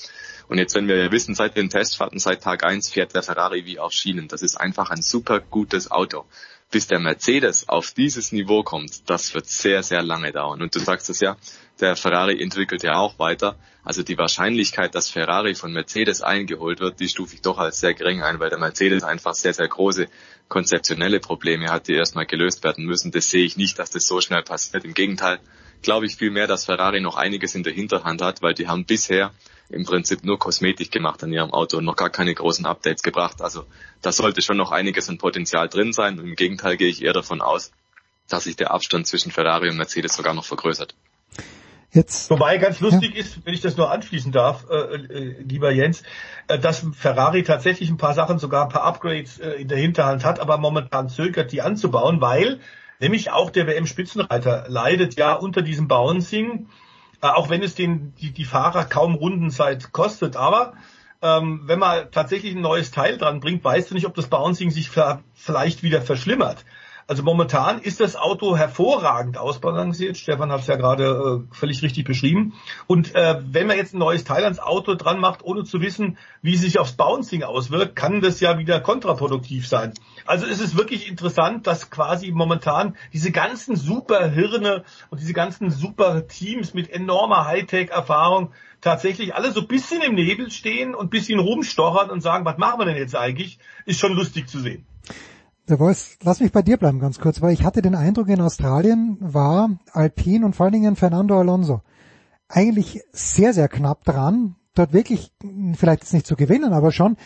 Und 0.49 0.59
jetzt, 0.59 0.75
wenn 0.75 0.89
wir 0.89 0.97
ja 0.97 1.11
wissen, 1.11 1.35
seit 1.35 1.57
den 1.57 1.71
Testfahrten, 1.71 2.19
seit 2.19 2.43
Tag 2.43 2.65
eins 2.65 2.91
fährt 2.91 3.15
der 3.15 3.23
Ferrari 3.23 3.65
wie 3.65 3.79
auf 3.79 3.93
Schienen. 3.93 4.29
Das 4.29 4.43
ist 4.43 4.57
einfach 4.57 4.91
ein 4.91 5.01
super 5.01 5.41
gutes 5.41 5.91
Auto. 5.91 6.27
Bis 6.71 6.87
der 6.87 6.99
Mercedes 6.99 7.69
auf 7.69 7.93
dieses 7.93 8.33
Niveau 8.33 8.63
kommt, 8.63 9.09
das 9.09 9.35
wird 9.35 9.47
sehr, 9.47 9.83
sehr 9.83 10.03
lange 10.03 10.33
dauern. 10.33 10.63
Und 10.63 10.75
du 10.75 10.79
sagst 10.79 11.11
es 11.11 11.21
ja, 11.21 11.37
der 11.81 11.97
Ferrari 11.97 12.43
entwickelt 12.43 12.83
ja 12.83 12.97
auch 12.97 13.19
weiter. 13.19 13.57
Also 13.85 14.03
die 14.03 14.17
Wahrscheinlichkeit, 14.17 14.95
dass 14.95 15.11
Ferrari 15.11 15.55
von 15.55 15.73
Mercedes 15.73 16.23
eingeholt 16.23 16.81
wird, 16.81 17.01
die 17.01 17.09
stufe 17.09 17.35
ich 17.35 17.43
doch 17.43 17.59
als 17.59 17.81
sehr 17.81 17.95
gering 17.95 18.23
ein, 18.23 18.39
weil 18.39 18.49
der 18.49 18.59
Mercedes 18.59 19.03
einfach 19.03 19.35
sehr, 19.35 19.55
sehr 19.55 19.69
große 19.69 20.09
konzeptionelle 20.53 21.19
Probleme 21.19 21.71
hat, 21.71 21.89
die 21.89 21.95
erstmal 21.95 22.27
gelöst 22.27 22.63
werden 22.63 22.85
müssen. 22.85 23.11
Das 23.11 23.31
sehe 23.31 23.43
ich 23.43 23.57
nicht, 23.57 23.79
dass 23.79 23.89
das 23.89 24.07
so 24.07 24.21
schnell 24.21 24.43
passiert. 24.43 24.85
Im 24.85 24.93
Gegenteil, 24.93 25.41
glaube 25.81 26.05
ich 26.05 26.17
vielmehr, 26.17 26.47
dass 26.47 26.67
Ferrari 26.67 27.01
noch 27.01 27.17
einiges 27.17 27.55
in 27.55 27.63
der 27.63 27.73
Hinterhand 27.73 28.21
hat, 28.21 28.43
weil 28.43 28.53
die 28.53 28.69
haben 28.69 28.85
bisher 28.85 29.33
im 29.71 29.87
Prinzip 29.87 30.25
nur 30.25 30.39
Kosmetik 30.39 30.93
gemacht 30.93 31.25
an 31.25 31.33
ihrem 31.33 31.55
Auto 31.55 31.79
und 31.79 31.87
noch 31.87 31.97
gar 31.97 32.11
keine 32.11 32.35
großen 32.35 32.67
Updates 32.67 33.03
gebracht. 33.03 33.41
Also 33.41 33.65
da 34.03 34.13
sollte 34.13 34.43
schon 34.43 34.59
noch 34.59 34.73
einiges 34.73 35.09
an 35.09 35.17
Potenzial 35.17 35.71
drin 35.71 35.95
sein. 35.95 36.19
Im 36.19 36.37
Gegenteil 36.37 36.77
gehe 36.77 36.89
ich 36.89 37.03
eher 37.03 37.15
davon 37.15 37.41
aus, 37.41 37.73
dass 38.29 38.45
sich 38.45 38.57
der 38.57 38.73
Abstand 38.73 39.07
zwischen 39.07 39.33
Ferrari 39.33 39.71
und 39.71 39.79
Mercedes 39.79 40.15
sogar 40.15 40.35
noch 40.35 40.45
vergrößert. 40.45 40.95
Jetzt, 41.95 42.31
Wobei 42.31 42.57
ganz 42.57 42.81
lustig 42.81 43.15
ja. 43.15 43.21
ist, 43.21 43.45
wenn 43.45 43.53
ich 43.53 43.61
das 43.61 43.77
nur 43.77 43.91
anschließen 43.91 44.33
darf, 44.33 44.65
äh, 44.71 44.77
äh, 44.77 45.43
lieber 45.43 45.71
Jens, 45.71 46.03
äh, 46.49 46.59
dass 46.59 46.87
Ferrari 46.95 47.43
tatsächlich 47.43 47.91
ein 47.91 47.99
paar 47.99 48.15
Sachen, 48.15 48.39
sogar 48.39 48.65
ein 48.65 48.71
paar 48.71 48.85
Upgrades 48.85 49.39
äh, 49.39 49.51
in 49.61 49.69
der 49.69 49.77
Hinterhand 49.77 50.25
hat, 50.25 50.41
aber 50.41 50.57
momentan 50.57 51.11
zögert, 51.11 51.53
die 51.53 51.61
anzubauen, 51.61 52.23
weil 52.23 52.61
nämlich 52.99 53.31
auch 53.31 53.51
der 53.51 53.67
WM-Spitzenreiter 53.67 54.65
leidet 54.69 55.17
ja 55.17 55.35
unter 55.35 55.61
diesem 55.61 55.87
Bouncing, 55.87 56.69
äh, 57.21 57.27
auch 57.27 57.51
wenn 57.51 57.63
es 57.63 57.75
den, 57.75 58.15
die, 58.15 58.31
die 58.31 58.47
Fahrer 58.47 58.87
kaum 58.87 59.15
Rundenzeit 59.15 59.93
kostet, 59.93 60.35
aber 60.35 60.73
ähm, 61.21 61.65
wenn 61.67 61.79
man 61.79 62.11
tatsächlich 62.11 62.55
ein 62.55 62.63
neues 62.63 62.91
Teil 62.91 63.19
dran 63.19 63.41
bringt, 63.41 63.63
weißt 63.65 63.91
du 63.91 63.95
nicht, 63.95 64.07
ob 64.07 64.15
das 64.15 64.29
Bouncing 64.29 64.71
sich 64.71 64.91
vielleicht 65.35 65.83
wieder 65.83 66.01
verschlimmert. 66.01 66.65
Also 67.07 67.23
momentan 67.23 67.81
ist 67.81 68.01
das 68.01 68.17
Auto 68.17 68.57
hervorragend 68.57 69.39
ausbalanciert. 69.39 70.17
Stefan 70.17 70.53
hat 70.53 70.61
es 70.61 70.67
ja 70.67 70.77
gerade 70.77 71.45
äh, 71.51 71.55
völlig 71.55 71.83
richtig 71.83 72.05
beschrieben. 72.05 72.55
Und 72.87 73.15
äh, 73.15 73.41
wenn 73.45 73.67
man 73.67 73.77
jetzt 73.77 73.95
ein 73.95 73.99
neues 73.99 74.25
Teil 74.25 74.45
ans 74.45 74.59
Auto 74.59 74.95
dran 74.95 75.21
macht, 75.21 75.43
ohne 75.43 75.65
zu 75.65 75.81
wissen, 75.81 76.19
wie 76.43 76.57
sich 76.57 76.79
aufs 76.79 76.93
Bouncing 76.93 77.43
auswirkt, 77.43 77.97
kann 77.97 78.21
das 78.21 78.41
ja 78.41 78.59
wieder 78.59 78.81
kontraproduktiv 78.81 79.67
sein. 79.67 79.95
Also 80.25 80.47
es 80.47 80.61
ist 80.61 80.77
wirklich 80.77 81.09
interessant, 81.09 81.67
dass 81.67 81.91
quasi 81.91 82.31
momentan 82.31 82.97
diese 83.13 83.33
ganzen 83.33 83.77
super 83.77 84.29
Hirne 84.29 84.85
und 85.11 85.21
diese 85.21 85.33
ganzen 85.33 85.71
super 85.71 86.27
Teams 86.27 86.75
mit 86.75 86.91
enormer 86.91 87.47
Hightech-Erfahrung 87.47 88.53
tatsächlich 88.81 89.35
alle 89.35 89.53
so 89.53 89.61
ein 89.61 89.69
bisschen 89.69 90.03
im 90.03 90.15
Nebel 90.15 90.51
stehen 90.51 90.95
und 90.95 91.07
ein 91.07 91.11
bisschen 91.11 91.39
rumstochern 91.39 92.11
und 92.11 92.21
sagen, 92.21 92.45
was 92.45 92.59
machen 92.59 92.81
wir 92.81 92.85
denn 92.85 92.97
jetzt 92.97 93.17
eigentlich? 93.17 93.59
Ist 93.87 94.01
schon 94.01 94.15
lustig 94.15 94.49
zu 94.49 94.61
sehen. 94.61 94.85
Der 95.73 95.79
Voice, 95.79 96.19
lass 96.23 96.41
mich 96.41 96.53
bei 96.53 96.61
dir 96.61 96.77
bleiben 96.77 96.99
ganz 96.99 97.19
kurz, 97.19 97.41
weil 97.41 97.55
ich 97.55 97.65
hatte 97.65 97.81
den 97.81 97.95
Eindruck, 97.95 98.29
in 98.29 98.43
Australien 98.43 99.17
war 99.21 99.71
Alpine 99.91 100.45
und 100.45 100.55
vor 100.55 100.65
allen 100.65 100.75
Dingen 100.75 100.97
Fernando 100.97 101.41
Alonso 101.41 101.81
eigentlich 102.47 103.01
sehr, 103.11 103.55
sehr 103.55 103.69
knapp 103.69 104.05
dran, 104.05 104.57
dort 104.75 104.93
wirklich, 104.93 105.33
vielleicht 105.73 106.03
jetzt 106.03 106.13
nicht 106.13 106.27
zu 106.27 106.37
gewinnen, 106.37 106.75
aber 106.75 106.93
schon 106.93 107.17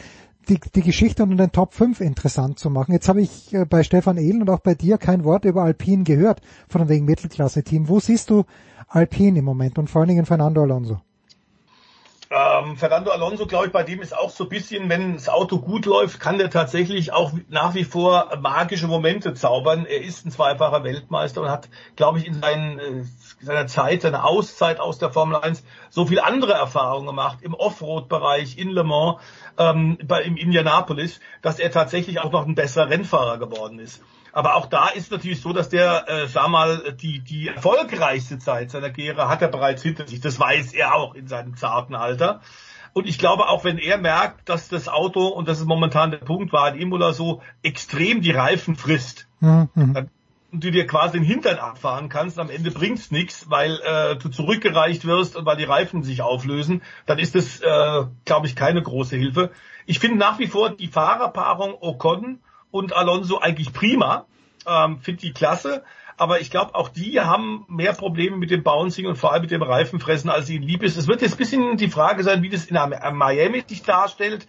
die, 0.49 0.61
die 0.77 0.83
Geschichte 0.83 1.25
unter 1.25 1.35
den 1.35 1.51
Top 1.51 1.75
5 1.75 2.01
interessant 2.01 2.61
zu 2.61 2.71
machen. 2.71 2.93
Jetzt 2.93 3.09
habe 3.09 3.21
ich 3.21 3.53
äh, 3.53 3.65
bei 3.65 3.83
Stefan 3.83 4.17
Ehlen 4.17 4.43
und 4.43 4.51
auch 4.51 4.61
bei 4.61 4.77
dir 4.77 4.97
kein 4.97 5.25
Wort 5.25 5.45
über 5.45 5.65
Alpine 5.65 6.05
gehört, 6.05 6.41
von 6.69 6.89
wegen 6.89 7.05
Mittelklasse-Team. 7.05 7.89
Wo 7.89 7.99
siehst 7.99 8.31
du 8.31 8.45
Alpine 8.87 9.41
im 9.41 9.45
Moment 9.45 9.77
und 9.77 9.91
vor 9.91 10.03
allen 10.03 10.11
Dingen 10.11 10.25
Fernando 10.25 10.63
Alonso? 10.63 11.01
Ähm, 12.29 12.77
Fernando 12.77 13.13
Alonso, 13.13 13.47
glaube 13.47 13.67
ich, 13.67 13.73
bei 13.73 13.85
dem 13.85 14.03
ist 14.03 14.17
auch 14.17 14.31
so 14.31 14.45
ein 14.45 14.49
bisschen, 14.49 14.89
wenn 14.89 15.15
das 15.15 15.29
Auto 15.29 15.61
gut 15.61 15.87
läuft, 15.87 16.19
kann 16.19 16.39
der 16.39 16.51
tatsächlich 16.51 17.13
auch 17.13 17.33
nach 17.49 17.75
wie 17.75 17.85
vor 17.85 18.37
magische 18.41 18.89
Momente 18.89 19.33
zaubern. 19.35 19.87
Er 19.87 20.03
ist 20.03 20.27
ein 20.27 20.33
zweifacher 20.33 20.83
Weltmeister 20.83 21.43
und 21.43 21.51
hat, 21.51 21.69
glaube 21.95 22.19
ich, 22.19 22.27
in 22.27 22.35
seinen, 22.35 22.79
äh, 22.81 23.05
seiner 23.41 23.69
Zeit, 23.69 24.03
seiner 24.03 24.25
Auszeit 24.25 24.81
aus 24.81 24.99
der 24.99 25.11
Formel 25.11 25.37
1 25.37 25.63
so 25.89 26.07
viel 26.07 26.19
andere 26.19 26.55
Erfahrungen 26.55 27.07
gemacht 27.07 27.39
im 27.43 27.55
Offroad-Bereich, 27.55 28.59
in 28.59 28.71
Le 28.71 28.83
Mans, 28.83 29.21
ähm, 29.57 29.97
bei, 30.05 30.23
im 30.23 30.37
Indianapolis, 30.37 31.21
dass 31.43 31.61
er 31.61 31.71
tatsächlich 31.71 32.19
auch 32.19 32.33
noch 32.33 32.45
ein 32.45 32.57
besserer 32.57 32.91
Rennfahrer 32.91 33.39
geworden 33.39 33.79
ist. 33.79 34.03
Aber 34.37 34.55
auch 34.57 34.67
da 34.67 34.89
ist 34.89 35.11
natürlich 35.11 35.41
so, 35.41 35.55
dass 35.55 35.71
der, 35.71 36.11
äh, 36.11 36.29
sag 36.29 36.49
mal, 36.49 36.95
die, 37.01 37.21
die 37.21 37.49
erfolgreichste 37.49 38.39
Zeit 38.39 38.71
seiner 38.71 38.91
Karriere 38.91 39.31
hat 39.31 39.41
er 39.41 39.49
bereits 39.49 39.83
hinter 39.83 40.07
sich. 40.07 40.21
Das 40.21 40.39
weiß 40.39 40.75
er 40.75 40.95
auch 40.95 41.15
in 41.15 41.27
seinem 41.27 41.57
zarten 41.57 41.95
Alter. 41.95 42.43
Und 42.93 43.09
ich 43.09 43.19
glaube, 43.19 43.49
auch 43.49 43.65
wenn 43.65 43.79
er 43.79 43.97
merkt, 43.97 44.47
dass 44.51 44.69
das 44.69 44.89
Auto, 44.89 45.29
und 45.29 45.49
das 45.49 45.59
ist 45.59 45.65
momentan 45.65 46.11
der 46.11 46.19
Punkt, 46.19 46.53
war 46.53 46.69
in 46.69 46.79
Imola 46.79 47.15
so 47.15 47.41
extrem 47.63 48.21
die 48.21 48.31
Reifen 48.31 48.77
frisst, 48.77 49.27
mhm. 49.41 49.71
dann, 49.75 50.11
und 50.53 50.63
du 50.63 50.71
dir 50.71 50.87
quasi 50.87 51.15
den 51.15 51.25
Hintern 51.25 51.57
abfahren 51.57 52.11
kannst, 52.11 52.39
am 52.39 52.51
Ende 52.51 52.71
bringt's 52.71 53.11
nichts, 53.11 53.49
weil 53.49 53.81
äh, 53.87 54.17
du 54.17 54.29
zurückgereicht 54.29 55.07
wirst 55.07 55.37
und 55.37 55.47
weil 55.47 55.57
die 55.57 55.65
Reifen 55.65 56.03
sich 56.03 56.21
auflösen, 56.21 56.83
dann 57.07 57.19
ist 57.19 57.35
das, 57.35 57.61
äh, 57.61 58.05
glaube 58.27 58.47
ich, 58.49 58.55
keine 58.55 58.83
große 58.83 59.17
Hilfe. 59.17 59.53
Ich 59.87 59.99
finde 59.99 60.19
nach 60.19 60.39
wie 60.39 60.47
vor 60.47 60.77
die 60.77 60.89
Fahrerpaarung 60.89 61.75
Ocon 61.81 62.41
und 62.77 62.95
Alonso 62.95 63.41
eigentlich 63.41 63.73
prima. 63.73 64.27
Ähm, 64.67 65.01
Finde 65.01 65.21
die 65.21 65.33
klasse. 65.33 65.83
Aber 66.17 66.41
ich 66.41 66.51
glaube, 66.51 66.75
auch 66.75 66.89
die 66.89 67.21
haben 67.21 67.67
mehr 67.69 67.93
Probleme 67.93 68.37
mit 68.37 68.51
dem 68.51 68.63
Bouncing 68.63 69.07
und 69.07 69.17
vor 69.17 69.33
allem 69.33 69.43
mit 69.43 69.51
dem 69.51 69.63
Reifenfressen, 69.63 70.31
als 70.31 70.49
ihnen 70.49 70.65
lieb 70.65 70.83
ist. 70.83 70.97
Es 70.97 71.09
wird 71.09 71.21
jetzt 71.21 71.35
ein 71.35 71.39
bisschen 71.39 71.77
die 71.77 71.89
Frage 71.91 72.23
sein, 72.23 72.43
wie 72.43 72.49
das 72.49 72.67
in 72.67 72.77
Miami 73.13 73.65
sich 73.67 73.83
darstellt. 73.83 74.47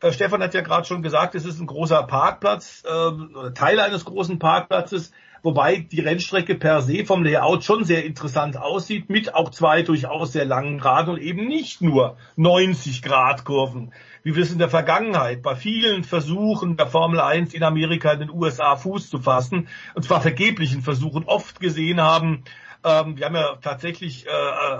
Äh, 0.00 0.12
Stefan 0.12 0.42
hat 0.42 0.54
ja 0.54 0.60
gerade 0.60 0.86
schon 0.86 1.02
gesagt, 1.02 1.34
es 1.34 1.46
ist 1.46 1.58
ein 1.58 1.66
großer 1.66 2.02
Parkplatz 2.02 2.82
äh, 2.86 2.90
oder 2.90 3.54
Teil 3.54 3.80
eines 3.80 4.04
großen 4.04 4.38
Parkplatzes, 4.38 5.12
wobei 5.42 5.78
die 5.78 6.00
Rennstrecke 6.00 6.54
per 6.54 6.82
se 6.82 7.06
vom 7.06 7.24
Layout 7.24 7.64
schon 7.64 7.84
sehr 7.84 8.04
interessant 8.04 8.58
aussieht, 8.58 9.08
mit 9.08 9.34
auch 9.34 9.50
zwei 9.50 9.82
durchaus 9.82 10.32
sehr 10.32 10.44
langen 10.44 10.78
Graden 10.78 11.14
und 11.14 11.20
eben 11.20 11.46
nicht 11.46 11.80
nur 11.80 12.18
90 12.36 13.00
Grad 13.00 13.44
Kurven 13.44 13.92
wie 14.26 14.34
wir 14.34 14.42
es 14.42 14.50
in 14.50 14.58
der 14.58 14.68
Vergangenheit 14.68 15.40
bei 15.40 15.54
vielen 15.54 16.02
Versuchen 16.02 16.76
der 16.76 16.88
Formel 16.88 17.20
1 17.20 17.54
in 17.54 17.62
Amerika, 17.62 18.10
in 18.10 18.18
den 18.18 18.30
USA 18.30 18.74
Fuß 18.74 19.08
zu 19.08 19.20
fassen, 19.20 19.68
und 19.94 20.02
zwar 20.02 20.20
vergeblichen 20.20 20.82
Versuchen, 20.82 21.22
oft 21.26 21.60
gesehen 21.60 22.00
haben. 22.00 22.42
Ähm, 22.82 23.16
wir 23.16 23.26
haben 23.26 23.36
ja 23.36 23.54
tatsächlich 23.62 24.26
äh, 24.26 24.30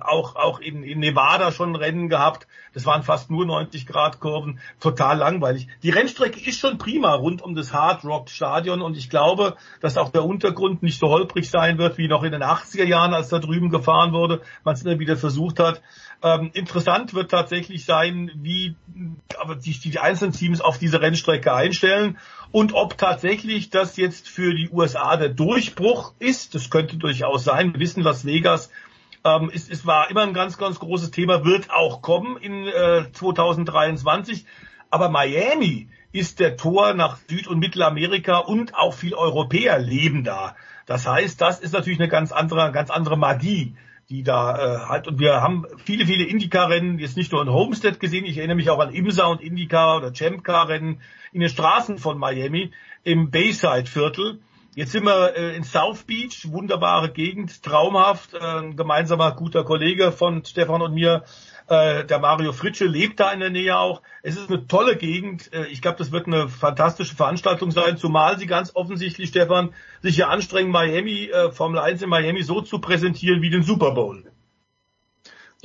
auch, 0.02 0.34
auch 0.34 0.58
in, 0.58 0.82
in 0.82 0.98
Nevada 0.98 1.52
schon 1.52 1.76
Rennen 1.76 2.08
gehabt. 2.08 2.48
Das 2.74 2.86
waren 2.86 3.04
fast 3.04 3.30
nur 3.30 3.46
90 3.46 3.86
Grad 3.86 4.18
Kurven. 4.18 4.58
Total 4.80 5.16
langweilig. 5.16 5.68
Die 5.84 5.90
Rennstrecke 5.90 6.40
ist 6.40 6.58
schon 6.58 6.78
prima 6.78 7.14
rund 7.14 7.40
um 7.40 7.54
das 7.54 7.72
Hard 7.72 8.04
Rock 8.04 8.30
Stadion 8.30 8.82
und 8.82 8.96
ich 8.96 9.10
glaube, 9.10 9.56
dass 9.80 9.96
auch 9.96 10.10
der 10.10 10.24
Untergrund 10.24 10.82
nicht 10.82 10.98
so 10.98 11.08
holprig 11.08 11.48
sein 11.48 11.78
wird 11.78 11.98
wie 11.98 12.08
noch 12.08 12.24
in 12.24 12.32
den 12.32 12.42
80er 12.42 12.84
Jahren, 12.84 13.14
als 13.14 13.28
da 13.28 13.38
drüben 13.38 13.70
gefahren 13.70 14.12
wurde, 14.12 14.42
man 14.64 14.74
es 14.74 14.82
immer 14.82 14.98
wieder 14.98 15.16
versucht 15.16 15.60
hat. 15.60 15.82
Ähm, 16.22 16.50
interessant 16.54 17.14
wird 17.14 17.30
tatsächlich 17.30 17.84
sein, 17.84 18.30
wie 18.36 18.74
aber 19.38 19.60
sich 19.60 19.80
die 19.80 19.98
einzelnen 19.98 20.32
Teams 20.32 20.60
auf 20.60 20.78
diese 20.78 21.00
Rennstrecke 21.00 21.52
einstellen 21.52 22.18
und 22.52 22.72
ob 22.72 22.96
tatsächlich 22.96 23.70
das 23.70 23.96
jetzt 23.96 24.28
für 24.28 24.54
die 24.54 24.70
USA 24.70 25.16
der 25.16 25.28
Durchbruch 25.28 26.14
ist. 26.18 26.54
Das 26.54 26.70
könnte 26.70 26.96
durchaus 26.96 27.44
sein. 27.44 27.74
Wir 27.74 27.80
wissen, 27.80 28.02
Las 28.02 28.24
Vegas 28.24 28.70
ähm, 29.24 29.50
ist, 29.50 29.70
es 29.70 29.86
war 29.86 30.10
immer 30.10 30.22
ein 30.22 30.32
ganz, 30.32 30.56
ganz 30.56 30.78
großes 30.78 31.10
Thema, 31.10 31.44
wird 31.44 31.70
auch 31.70 32.00
kommen 32.00 32.36
in 32.38 32.66
äh, 32.66 33.12
2023. 33.12 34.46
Aber 34.90 35.10
Miami 35.10 35.90
ist 36.12 36.40
der 36.40 36.56
Tor 36.56 36.94
nach 36.94 37.18
Süd- 37.28 37.48
und 37.48 37.58
Mittelamerika 37.58 38.38
und 38.38 38.74
auch 38.74 38.94
viel 38.94 39.14
Europäer 39.14 39.78
leben 39.78 40.24
da. 40.24 40.56
Das 40.86 41.06
heißt, 41.06 41.40
das 41.40 41.60
ist 41.60 41.72
natürlich 41.72 41.98
eine 41.98 42.08
ganz 42.08 42.32
andere, 42.32 42.72
ganz 42.72 42.90
andere 42.90 43.18
Magie 43.18 43.76
die 44.08 44.22
da 44.22 44.56
äh, 44.56 44.78
halt 44.86 45.08
und 45.08 45.18
wir 45.18 45.40
haben 45.42 45.66
viele, 45.84 46.06
viele 46.06 46.24
Indycar-Rennen 46.24 46.98
jetzt 46.98 47.16
nicht 47.16 47.32
nur 47.32 47.42
in 47.42 47.50
Homestead 47.50 47.98
gesehen, 47.98 48.24
ich 48.24 48.38
erinnere 48.38 48.56
mich 48.56 48.70
auch 48.70 48.78
an 48.78 48.94
Imsa 48.94 49.26
und 49.26 49.40
Indycar 49.40 49.96
oder 49.96 50.12
Champ-Car-Rennen 50.12 51.00
in 51.32 51.40
den 51.40 51.48
Straßen 51.48 51.98
von 51.98 52.18
Miami 52.18 52.70
im 53.02 53.30
Bayside-Viertel. 53.30 54.40
Jetzt 54.76 54.92
sind 54.92 55.04
wir 55.04 55.34
äh, 55.34 55.56
in 55.56 55.64
South 55.64 56.04
Beach, 56.04 56.46
wunderbare 56.50 57.10
Gegend, 57.10 57.62
traumhaft, 57.62 58.34
äh, 58.34 58.38
ein 58.38 58.76
gemeinsamer 58.76 59.32
guter 59.32 59.64
Kollege 59.64 60.12
von 60.12 60.44
Stefan 60.44 60.82
und 60.82 60.94
mir 60.94 61.24
äh, 61.68 62.04
der 62.04 62.18
Mario 62.18 62.52
Fritsche 62.52 62.86
lebt 62.86 63.20
da 63.20 63.32
in 63.32 63.40
der 63.40 63.50
Nähe 63.50 63.76
auch. 63.76 64.02
Es 64.22 64.36
ist 64.36 64.48
eine 64.50 64.66
tolle 64.66 64.96
Gegend. 64.96 65.52
Äh, 65.52 65.66
ich 65.66 65.82
glaube, 65.82 65.98
das 65.98 66.12
wird 66.12 66.26
eine 66.26 66.48
fantastische 66.48 67.16
Veranstaltung 67.16 67.70
sein, 67.70 67.96
zumal 67.96 68.38
sie 68.38 68.46
ganz 68.46 68.74
offensichtlich, 68.74 69.30
Stefan, 69.30 69.72
sich 70.02 70.16
hier 70.16 70.28
anstrengen, 70.28 70.70
Miami, 70.70 71.24
äh, 71.24 71.50
Formel 71.50 71.80
1 71.80 72.02
in 72.02 72.08
Miami 72.08 72.42
so 72.42 72.60
zu 72.60 72.78
präsentieren 72.78 73.42
wie 73.42 73.50
den 73.50 73.62
Super 73.62 73.92
Bowl. 73.92 74.24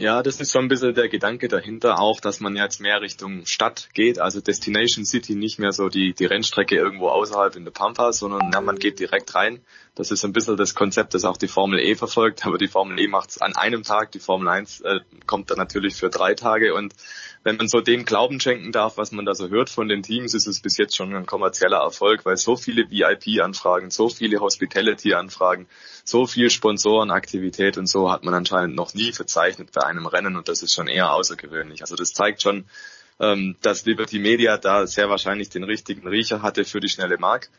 Ja, 0.02 0.23
das 0.23 0.41
ist 0.41 0.52
so 0.52 0.57
ein 0.57 0.68
bisschen 0.68 0.95
der 0.95 1.10
Gedanke 1.10 1.48
dahinter 1.48 1.99
auch, 1.99 2.19
dass 2.19 2.40
man 2.40 2.56
jetzt 2.56 2.82
mehr 2.82 3.02
Richtung 3.02 3.45
Stadt 3.45 3.90
geht, 3.94 4.18
also 4.18 4.41
Destination 4.41 5.06
City, 5.06 5.36
nicht 5.36 5.60
mehr 5.60 5.73
so 5.73 5.90
die, 5.90 6.15
die 6.15 6.26
Rennstrecke 6.26 6.76
irgendwo 6.76 7.10
außerhalb 7.10 7.56
in 7.56 7.65
der 7.65 7.72
Pampa, 7.72 8.11
sondern 8.11 8.49
ja, 8.52 8.61
man 8.61 8.78
geht 8.78 8.98
direkt 8.99 9.36
rein. 9.36 9.61
Das 9.94 10.10
ist 10.10 10.26
ein 10.26 10.34
bisschen 10.34 10.57
das 10.57 10.73
Konzept, 10.73 11.14
das 11.14 11.23
auch 11.23 11.38
die 11.38 11.48
Formel 11.48 11.80
E 11.80 11.94
verfolgt, 11.94 12.48
aber 12.48 12.57
die 12.57 12.68
Formel 12.68 12.99
E 12.99 13.07
macht 13.07 13.30
es 13.30 13.41
an 13.41 13.56
einem 13.56 13.84
Tag, 13.84 14.11
die 14.11 14.19
Formel 14.19 14.48
1 14.48 14.82
äh, 14.82 15.02
kommt 15.28 15.52
dann 15.52 15.60
natürlich 15.60 15.94
für 15.94 16.10
drei 16.10 16.34
Tage 16.34 16.73
und 16.73 16.95
wenn 17.43 17.57
man 17.57 17.68
so 17.68 17.81
dem 17.81 18.05
Glauben 18.05 18.39
schenken 18.39 18.72
darf, 18.72 18.97
was 18.97 19.11
man 19.11 19.26
da 19.26 19.34
so 19.34 19.49
hört 19.49 19.69
von 19.69 19.88
den 19.88 20.03
Teams, 20.03 20.34
ist 20.34 20.47
es 20.47 20.61
bis 20.61 20.77
jetzt 20.77 20.95
schon 20.95 21.15
ein 21.15 21.26
kommerzieller 21.26 21.80
Erfolg, 21.80 22.23
weil 22.26 22.38
so 22.38 22.55
viele 22.55 22.89
VIP-Anfragen, 22.91 23.89
so 23.89 24.09
viele 24.09 24.39
Hospitality-Anfragen, 24.39 25.68
so 26.03 26.27
viel 26.27 26.49
Sponsorenaktivität 26.49 27.77
und 27.77 27.88
so 27.88 28.11
hat 28.11 28.23
man 28.23 28.34
anscheinend 28.34 28.76
noch 28.76 28.93
nie 28.93 29.11
verzeichnet 29.11 29.72
bei 29.73 29.84
einem 29.84 30.05
Rennen 30.05 30.35
und 30.35 30.47
das 30.47 30.61
ist 30.61 30.73
schon 30.73 30.88
eher 30.88 31.11
außergewöhnlich. 31.13 31.81
Also 31.81 31.95
das 31.95 32.13
zeigt 32.13 32.43
schon, 32.43 32.65
ähm, 33.19 33.55
dass 33.61 33.85
Liberty 33.85 34.19
Media 34.19 34.57
da 34.57 34.85
sehr 34.85 35.09
wahrscheinlich 35.09 35.49
den 35.49 35.63
richtigen 35.63 36.07
Riecher 36.07 36.41
hatte 36.41 36.63
für 36.63 36.80
die 36.80 36.89
schnelle 36.89 37.18
Mark. 37.18 37.49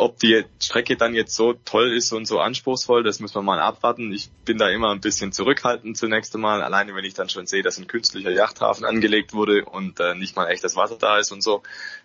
Ob 0.00 0.18
die 0.18 0.44
Strecke 0.58 0.96
dann 0.96 1.14
jetzt 1.14 1.36
so 1.36 1.52
toll 1.52 1.92
ist 1.92 2.10
und 2.12 2.24
so 2.26 2.40
anspruchsvoll, 2.40 3.02
das 3.02 3.20
muss 3.20 3.34
man 3.34 3.44
mal 3.44 3.60
abwarten. 3.60 4.10
Ich 4.12 4.30
bin 4.46 4.56
da 4.56 4.70
immer 4.70 4.92
ein 4.92 5.02
bisschen 5.02 5.30
zurückhaltend 5.30 5.94
zunächst 5.98 6.34
einmal, 6.34 6.62
alleine 6.62 6.94
wenn 6.94 7.04
ich 7.04 7.12
dann 7.12 7.28
schon 7.28 7.46
sehe, 7.46 7.62
dass 7.62 7.76
ein 7.76 7.86
künstlicher 7.86 8.30
Yachthafen 8.30 8.86
angelegt 8.86 9.34
wurde 9.34 9.66
und 9.66 10.00
äh, 10.00 10.14
nicht 10.14 10.36
mal 10.36 10.46
echtes 10.46 10.74
Wasser 10.74 10.96
da 10.96 11.18
ist 11.18 11.32
und 11.32 11.42
so, 11.42 11.62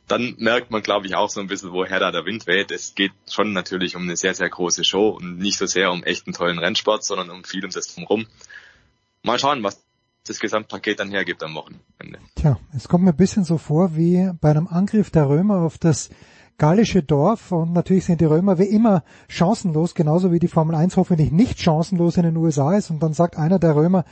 dann 0.10 0.36
merkt 0.38 0.72
man, 0.72 0.84
glaube 0.84 1.08
ich, 1.08 1.16
auch 1.16 1.30
so 1.30 1.40
ein 1.40 1.48
bisschen, 1.48 1.72
woher 1.72 2.02
da 2.02 2.12
der 2.12 2.26
Wind 2.26 2.48
weht. 2.48 2.70
Es 2.72 2.96
geht 2.96 3.14
schon 3.32 3.54
natürlich 3.54 3.96
um 3.96 4.04
eine 4.04 4.18
sehr, 4.18 4.36
sehr 4.36 4.50
große 4.50 4.84
Show 4.84 5.12
und 5.12 5.38
nicht 5.38 5.58
so 5.58 5.66
sehr 5.66 5.90
um 5.94 6.04
echten 6.04 6.34
tollen 6.34 6.60
Rennsport, 6.60 7.06
sondern 7.06 7.30
um 7.30 7.46
viel 7.46 7.64
um 7.64 7.72
das 7.72 7.96
drumherum. 7.96 8.28
Mal 9.24 9.40
schauen, 9.40 9.64
was 9.64 9.82
das 10.28 10.42
Gesamtpaket 10.42 11.00
dann 11.00 11.12
hergibt 11.12 11.42
am 11.44 11.56
Wochenende. 11.56 12.20
Tja, 12.36 12.60
es 12.76 12.90
kommt 12.90 13.06
mir 13.06 13.12
ein 13.12 13.18
bisschen 13.18 13.46
so 13.46 13.58
vor 13.58 13.96
wie 13.96 14.32
bei 14.42 14.50
einem 14.50 14.68
Angriff 14.68 15.12
der 15.12 15.30
Römer 15.30 15.62
auf 15.62 15.78
das 15.78 16.10
gallische 16.57 17.03
Dorf 17.03 17.52
und 17.52 17.73
natürlich 17.73 18.06
sind 18.06 18.22
die 18.22 18.26
Römer 18.26 18.57
wie 18.60 18.64
immer 18.64 19.03
chancenlos, 19.27 19.95
genauso 19.95 20.32
wie 20.32 20.40
die 20.40 20.48
Formel 20.48 20.76
1 20.76 20.98
hoffentlich 20.98 21.32
nicht 21.32 21.60
chancenlos 21.60 22.18
in 22.18 22.23
den 22.23 22.38
USA 22.38 22.76
ist 22.76 22.90
und 22.90 23.03
dann 23.03 23.14
sagt 23.14 23.38
einer 23.38 23.60
der 23.60 23.76
Römer, 23.76 24.06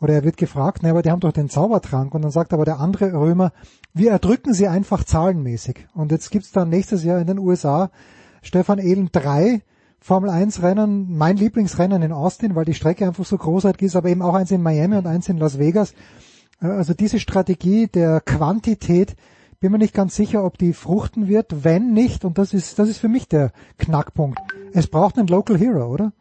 oder 0.00 0.14
er 0.14 0.24
wird 0.24 0.36
gefragt, 0.36 0.82
ne, 0.82 0.90
aber 0.90 1.02
die 1.02 1.10
haben 1.10 1.20
doch 1.20 1.32
den 1.32 1.50
Zaubertrank 1.50 2.14
und 2.14 2.22
dann 2.22 2.30
sagt 2.30 2.52
aber 2.52 2.64
der 2.64 2.80
andere 2.80 3.12
Römer, 3.12 3.52
wir 3.92 4.12
erdrücken 4.12 4.54
sie 4.54 4.66
einfach 4.66 5.04
zahlenmäßig. 5.04 5.86
Und 5.94 6.10
jetzt 6.10 6.30
gibt's 6.30 6.52
dann 6.52 6.70
nächstes 6.70 7.04
Jahr 7.04 7.18
in 7.18 7.26
den 7.26 7.38
USA 7.38 7.90
Stefan 8.42 8.78
Ehlen 8.78 9.10
drei 9.12 9.62
Formel 10.02 10.30
1 10.30 10.62
Rennen, 10.62 11.14
mein 11.16 11.36
Lieblingsrennen 11.36 12.00
in 12.00 12.12
Austin, 12.12 12.54
weil 12.54 12.64
die 12.64 12.72
Strecke 12.72 13.06
einfach 13.06 13.26
so 13.26 13.36
großartig 13.36 13.82
ist, 13.82 13.96
aber 13.96 14.08
eben 14.08 14.22
auch 14.22 14.32
eins 14.32 14.50
in 14.50 14.62
Miami 14.62 14.96
und 14.96 15.06
eins 15.06 15.28
in 15.28 15.36
Las 15.36 15.58
Vegas. 15.58 15.92
Äh, 16.62 16.68
also 16.68 16.94
diese 16.94 17.20
Strategie 17.20 17.86
der 17.86 18.22
Quantität, 18.22 19.14
bin 19.60 19.72
mir 19.72 19.78
nicht 19.78 19.94
ganz 19.94 20.16
sicher, 20.16 20.42
ob 20.42 20.56
die 20.56 20.72
fruchten 20.72 21.28
wird. 21.28 21.64
Wenn 21.64 21.92
nicht, 21.92 22.24
und 22.24 22.38
das 22.38 22.54
ist, 22.54 22.78
das 22.78 22.88
ist 22.88 22.98
für 22.98 23.08
mich 23.08 23.28
der 23.28 23.52
Knackpunkt. 23.78 24.38
Es 24.72 24.86
braucht 24.86 25.18
einen 25.18 25.28
Local 25.28 25.58
Hero, 25.58 25.86
oder? 25.86 26.12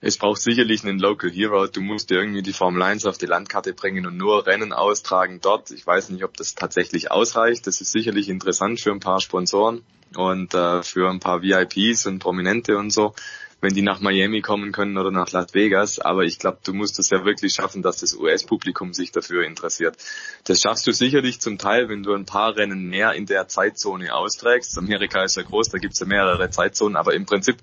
Es 0.00 0.16
braucht 0.16 0.40
sicherlich 0.40 0.82
einen 0.84 0.98
Local 0.98 1.30
Hero. 1.30 1.66
Du 1.66 1.82
musst 1.82 2.10
irgendwie 2.10 2.42
die 2.42 2.52
Formel 2.52 2.82
1 2.82 3.04
auf 3.04 3.18
die 3.18 3.26
Landkarte 3.26 3.74
bringen 3.74 4.06
und 4.06 4.16
nur 4.16 4.46
Rennen 4.46 4.72
austragen 4.72 5.40
dort. 5.42 5.70
Ich 5.70 5.86
weiß 5.86 6.08
nicht, 6.08 6.24
ob 6.24 6.36
das 6.36 6.54
tatsächlich 6.54 7.10
ausreicht. 7.10 7.66
Das 7.66 7.80
ist 7.80 7.92
sicherlich 7.92 8.28
interessant 8.28 8.80
für 8.80 8.92
ein 8.92 9.00
paar 9.00 9.20
Sponsoren 9.20 9.82
und 10.16 10.54
äh, 10.54 10.82
für 10.82 11.10
ein 11.10 11.20
paar 11.20 11.42
VIPs 11.42 12.06
und 12.06 12.18
Prominente 12.18 12.78
und 12.78 12.90
so 12.90 13.14
wenn 13.62 13.74
die 13.74 13.82
nach 13.82 14.00
Miami 14.00 14.42
kommen 14.42 14.72
können 14.72 14.98
oder 14.98 15.12
nach 15.12 15.30
Las 15.30 15.54
Vegas. 15.54 16.00
Aber 16.00 16.24
ich 16.24 16.38
glaube, 16.38 16.58
du 16.64 16.74
musst 16.74 16.98
es 16.98 17.10
ja 17.10 17.24
wirklich 17.24 17.54
schaffen, 17.54 17.80
dass 17.80 17.98
das 17.98 18.14
US-Publikum 18.14 18.92
sich 18.92 19.12
dafür 19.12 19.44
interessiert. 19.44 19.96
Das 20.44 20.60
schaffst 20.60 20.86
du 20.86 20.92
sicherlich 20.92 21.40
zum 21.40 21.58
Teil, 21.58 21.88
wenn 21.88 22.02
du 22.02 22.12
ein 22.12 22.26
paar 22.26 22.56
Rennen 22.56 22.88
mehr 22.88 23.12
in 23.12 23.24
der 23.24 23.46
Zeitzone 23.46 24.12
austrägst. 24.14 24.76
Amerika 24.76 25.22
ist 25.22 25.36
ja 25.36 25.44
groß, 25.44 25.70
da 25.70 25.78
gibt's 25.78 26.00
ja 26.00 26.06
mehrere 26.06 26.50
Zeitzonen, 26.50 26.96
aber 26.96 27.14
im 27.14 27.24
Prinzip 27.24 27.56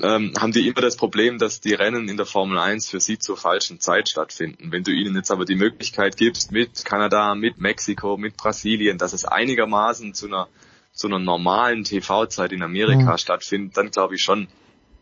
ähm, 0.00 0.34
haben 0.38 0.52
die 0.52 0.68
immer 0.68 0.82
das 0.82 0.96
Problem, 0.96 1.38
dass 1.38 1.60
die 1.60 1.74
Rennen 1.74 2.08
in 2.08 2.18
der 2.18 2.26
Formel 2.26 2.58
1 2.58 2.90
für 2.90 3.00
sie 3.00 3.18
zur 3.18 3.38
falschen 3.38 3.80
Zeit 3.80 4.10
stattfinden. 4.10 4.70
Wenn 4.70 4.84
du 4.84 4.92
ihnen 4.92 5.16
jetzt 5.16 5.30
aber 5.30 5.46
die 5.46 5.56
Möglichkeit 5.56 6.18
gibst, 6.18 6.52
mit 6.52 6.84
Kanada, 6.84 7.34
mit 7.34 7.58
Mexiko, 7.58 8.18
mit 8.18 8.36
Brasilien, 8.36 8.98
dass 8.98 9.14
es 9.14 9.24
einigermaßen 9.24 10.12
zu 10.12 10.26
einer 10.26 10.48
zu 10.92 11.06
einer 11.06 11.20
normalen 11.20 11.84
TV-Zeit 11.84 12.52
in 12.52 12.62
Amerika 12.62 13.12
mhm. 13.12 13.18
stattfindet, 13.18 13.76
dann 13.76 13.90
glaube 13.90 14.16
ich 14.16 14.22
schon, 14.22 14.48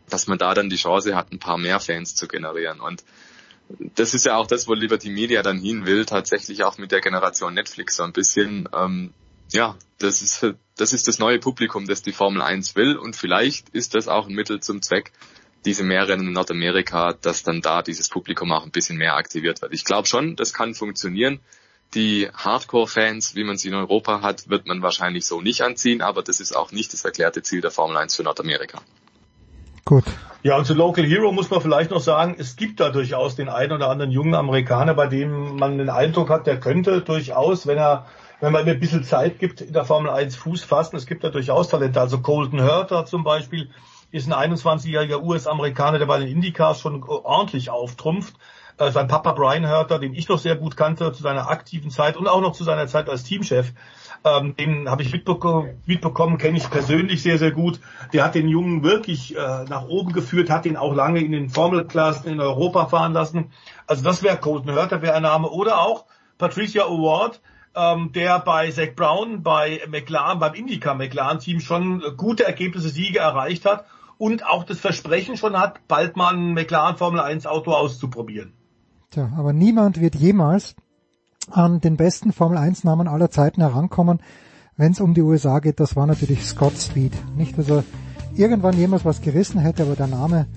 dass 0.09 0.27
man 0.27 0.37
da 0.37 0.53
dann 0.53 0.69
die 0.69 0.75
Chance 0.75 1.15
hat, 1.15 1.31
ein 1.31 1.39
paar 1.39 1.57
mehr 1.57 1.79
Fans 1.79 2.15
zu 2.15 2.27
generieren. 2.27 2.79
Und 2.79 3.03
das 3.95 4.13
ist 4.13 4.25
ja 4.25 4.37
auch 4.37 4.47
das, 4.47 4.67
wo 4.67 4.73
Liberty 4.73 5.09
Media 5.09 5.41
dann 5.43 5.59
hin 5.59 5.85
will, 5.85 6.05
tatsächlich 6.05 6.63
auch 6.63 6.77
mit 6.77 6.91
der 6.91 7.01
Generation 7.01 7.53
Netflix 7.53 7.95
so 7.97 8.03
ein 8.03 8.13
bisschen, 8.13 8.67
ähm, 8.73 9.13
ja, 9.51 9.75
das 9.99 10.21
ist, 10.21 10.45
das 10.77 10.93
ist 10.93 11.07
das 11.07 11.19
neue 11.19 11.39
Publikum, 11.39 11.87
das 11.87 12.01
die 12.01 12.11
Formel 12.11 12.41
1 12.41 12.75
will 12.75 12.97
und 12.97 13.15
vielleicht 13.15 13.69
ist 13.69 13.95
das 13.95 14.07
auch 14.07 14.27
ein 14.27 14.33
Mittel 14.33 14.59
zum 14.59 14.81
Zweck, 14.81 15.11
diese 15.65 15.83
Mehrrennen 15.83 16.27
in 16.27 16.33
Nordamerika, 16.33 17.13
dass 17.13 17.43
dann 17.43 17.61
da 17.61 17.81
dieses 17.81 18.09
Publikum 18.09 18.51
auch 18.51 18.63
ein 18.63 18.71
bisschen 18.71 18.97
mehr 18.97 19.15
aktiviert 19.15 19.61
wird. 19.61 19.73
Ich 19.73 19.83
glaube 19.83 20.07
schon, 20.07 20.35
das 20.35 20.53
kann 20.53 20.73
funktionieren. 20.73 21.39
Die 21.95 22.29
Hardcore-Fans, 22.33 23.35
wie 23.35 23.43
man 23.43 23.57
sie 23.57 23.69
in 23.69 23.73
Europa 23.73 24.21
hat, 24.21 24.47
wird 24.49 24.67
man 24.67 24.81
wahrscheinlich 24.81 25.25
so 25.25 25.41
nicht 25.41 25.61
anziehen, 25.61 26.01
aber 26.01 26.21
das 26.21 26.39
ist 26.39 26.55
auch 26.55 26.71
nicht 26.71 26.93
das 26.93 27.03
erklärte 27.03 27.41
Ziel 27.41 27.61
der 27.61 27.71
Formel 27.71 27.97
1 27.97 28.15
für 28.15 28.23
Nordamerika. 28.23 28.81
Gut. 29.89 30.03
Ja, 30.43 30.55
und 30.55 30.65
zu 30.65 30.75
Local 30.75 31.03
Hero 31.03 31.31
muss 31.31 31.49
man 31.49 31.61
vielleicht 31.61 31.89
noch 31.89 31.99
sagen, 31.99 32.35
es 32.37 32.55
gibt 32.55 32.79
da 32.79 32.91
durchaus 32.91 33.35
den 33.35 33.49
einen 33.49 33.71
oder 33.71 33.89
anderen 33.89 34.11
jungen 34.11 34.35
Amerikaner, 34.35 34.93
bei 34.93 35.07
dem 35.07 35.55
man 35.55 35.79
den 35.79 35.89
Eindruck 35.89 36.29
hat, 36.29 36.45
der 36.45 36.59
könnte 36.59 37.01
durchaus, 37.01 37.65
wenn 37.65 37.79
er 37.79 38.05
wenn 38.39 38.53
man 38.53 38.67
ihm 38.67 38.73
ein 38.73 38.79
bisschen 38.79 39.03
Zeit 39.03 39.39
gibt, 39.39 39.61
in 39.61 39.73
der 39.73 39.85
Formel 39.85 40.11
1 40.11 40.35
Fuß 40.35 40.63
fassen. 40.63 40.95
Es 40.95 41.07
gibt 41.07 41.23
da 41.23 41.29
durchaus 41.29 41.69
Talente. 41.69 41.99
Also 41.99 42.21
Colton 42.21 42.61
Hurter 42.61 43.07
zum 43.07 43.23
Beispiel 43.23 43.71
ist 44.11 44.31
ein 44.31 44.53
21-jähriger 44.53 45.23
US-Amerikaner, 45.23 45.97
der 45.97 46.05
bei 46.05 46.19
den 46.19 46.27
IndyCars 46.27 46.79
schon 46.79 47.03
ordentlich 47.03 47.71
auftrumpft. 47.71 48.35
Äh, 48.77 48.91
sein 48.91 49.07
Papa 49.07 49.31
Brian 49.31 49.67
Hurter, 49.67 49.97
den 49.97 50.13
ich 50.13 50.29
noch 50.29 50.37
sehr 50.37 50.55
gut 50.55 50.77
kannte 50.77 51.11
zu 51.13 51.23
seiner 51.23 51.49
aktiven 51.49 51.89
Zeit 51.89 52.15
und 52.15 52.27
auch 52.27 52.41
noch 52.41 52.53
zu 52.53 52.63
seiner 52.63 52.85
Zeit 52.85 53.09
als 53.09 53.23
Teamchef, 53.23 53.73
ähm, 54.23 54.55
den 54.55 54.89
habe 54.89 55.01
ich 55.01 55.11
mitbekommen, 55.11 55.81
mitbekommen 55.85 56.37
kenne 56.37 56.57
ich 56.57 56.69
persönlich 56.69 57.23
sehr, 57.23 57.37
sehr 57.37 57.51
gut. 57.51 57.79
Der 58.13 58.23
hat 58.23 58.35
den 58.35 58.47
Jungen 58.47 58.83
wirklich 58.83 59.35
äh, 59.35 59.65
nach 59.69 59.87
oben 59.87 60.11
geführt, 60.11 60.49
hat 60.49 60.65
ihn 60.65 60.77
auch 60.77 60.93
lange 60.93 61.19
in 61.19 61.31
den 61.31 61.49
Formelklassen 61.49 62.31
in 62.31 62.39
Europa 62.39 62.87
fahren 62.87 63.13
lassen. 63.13 63.51
Also 63.87 64.03
das 64.03 64.21
wäre 64.23 64.37
Colton 64.37 64.75
Hurter, 64.75 65.01
wäre 65.01 65.15
ein 65.15 65.23
Name. 65.23 65.49
Oder 65.49 65.81
auch 65.81 66.05
Patricia 66.37 66.83
Award, 66.83 67.41
ähm, 67.75 68.11
der 68.11 68.39
bei 68.39 68.69
Zach 68.71 68.95
Brown, 68.95 69.41
bei 69.43 69.81
McLaren, 69.89 70.39
beim 70.39 70.53
Indica 70.53 70.93
McLaren 70.93 71.39
Team 71.39 71.59
schon 71.59 72.03
gute 72.17 72.45
Ergebnisse, 72.45 72.89
Siege 72.89 73.19
erreicht 73.19 73.65
hat 73.65 73.85
und 74.17 74.45
auch 74.45 74.65
das 74.65 74.79
Versprechen 74.79 75.37
schon 75.37 75.57
hat, 75.57 75.87
bald 75.87 76.17
mal 76.17 76.33
ein 76.33 76.53
McLaren 76.53 76.97
Formel 76.97 77.21
1 77.21 77.47
Auto 77.47 77.71
auszuprobieren. 77.71 78.53
Tja, 79.11 79.31
aber 79.37 79.53
niemand 79.53 79.99
wird 79.99 80.15
jemals 80.15 80.75
an 81.51 81.81
den 81.81 81.97
besten 81.97 82.31
Formel 82.31 82.57
1 82.57 82.83
Namen 82.83 83.07
aller 83.07 83.29
Zeiten 83.29 83.61
herankommen, 83.61 84.19
wenn 84.77 84.93
es 84.93 85.01
um 85.01 85.13
die 85.13 85.21
USA 85.21 85.59
geht, 85.59 85.79
das 85.79 85.95
war 85.95 86.07
natürlich 86.07 86.45
Scott 86.45 86.77
Speed. 86.77 87.11
Nicht, 87.35 87.57
dass 87.57 87.69
er 87.69 87.83
irgendwann 88.35 88.77
jemals 88.77 89.03
was 89.03 89.21
gerissen 89.21 89.59
hätte, 89.59 89.83
aber 89.83 89.95
der 89.95 90.07
Name 90.07 90.47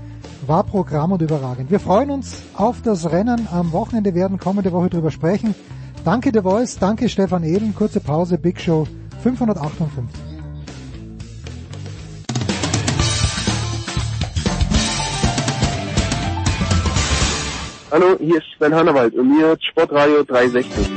war 0.47 0.64
Programm 0.64 1.12
und 1.12 1.23
überragend. 1.23 1.70
Wir 1.70 1.81
freuen 1.81 2.10
uns 2.10 2.43
auf 2.55 2.82
das 2.82 3.10
Rennen 3.10 3.48
am 3.51 3.73
Wochenende, 3.73 4.14
werden 4.14 4.39
kommende 4.39 4.73
Woche 4.73 4.90
drüber 4.90 5.10
sprechen. 5.10 5.55
Danke 6.05 6.31
The 6.32 6.40
Voice, 6.40 6.78
danke 6.78 7.09
Stefan 7.09 7.44
Ehlen, 7.44 7.74
kurze 7.74 8.01
Pause, 8.01 8.39
Big 8.39 8.60
Show 8.60 8.86
558. 9.23 10.31
Hallo, 17.93 18.16
hier 18.19 18.39
ist 18.39 18.47
Sven 18.56 18.74
Hannawald 18.74 19.12
und 19.12 19.36
mir 19.36 19.55
Sportradio 19.60 20.24
360. 20.24 20.89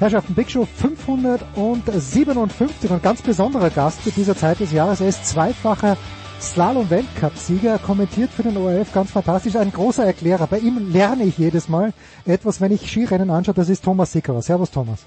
Herrschaften, 0.00 0.34
Big 0.34 0.50
Show 0.50 0.66
557 0.66 2.90
und 2.90 3.02
ganz 3.04 3.22
besonderer 3.22 3.70
Gast 3.70 4.02
zu 4.02 4.10
dieser 4.10 4.34
Zeit 4.34 4.58
des 4.58 4.72
Jahres. 4.72 5.00
Er 5.00 5.10
ist 5.10 5.24
zweifacher 5.24 5.96
Slalom-Weltcup-Sieger, 6.40 7.78
kommentiert 7.78 8.30
für 8.30 8.42
den 8.42 8.56
ORF 8.56 8.92
ganz 8.92 9.12
fantastisch, 9.12 9.54
ein 9.54 9.70
großer 9.70 10.04
Erklärer. 10.04 10.48
Bei 10.48 10.58
ihm 10.58 10.90
lerne 10.90 11.22
ich 11.22 11.38
jedes 11.38 11.68
Mal 11.68 11.92
etwas, 12.26 12.60
wenn 12.60 12.72
ich 12.72 12.90
Skirennen 12.90 13.30
anschaue. 13.30 13.54
Das 13.54 13.68
ist 13.68 13.84
Thomas 13.84 14.10
Sickerer. 14.10 14.42
Servus, 14.42 14.72
Thomas. 14.72 15.06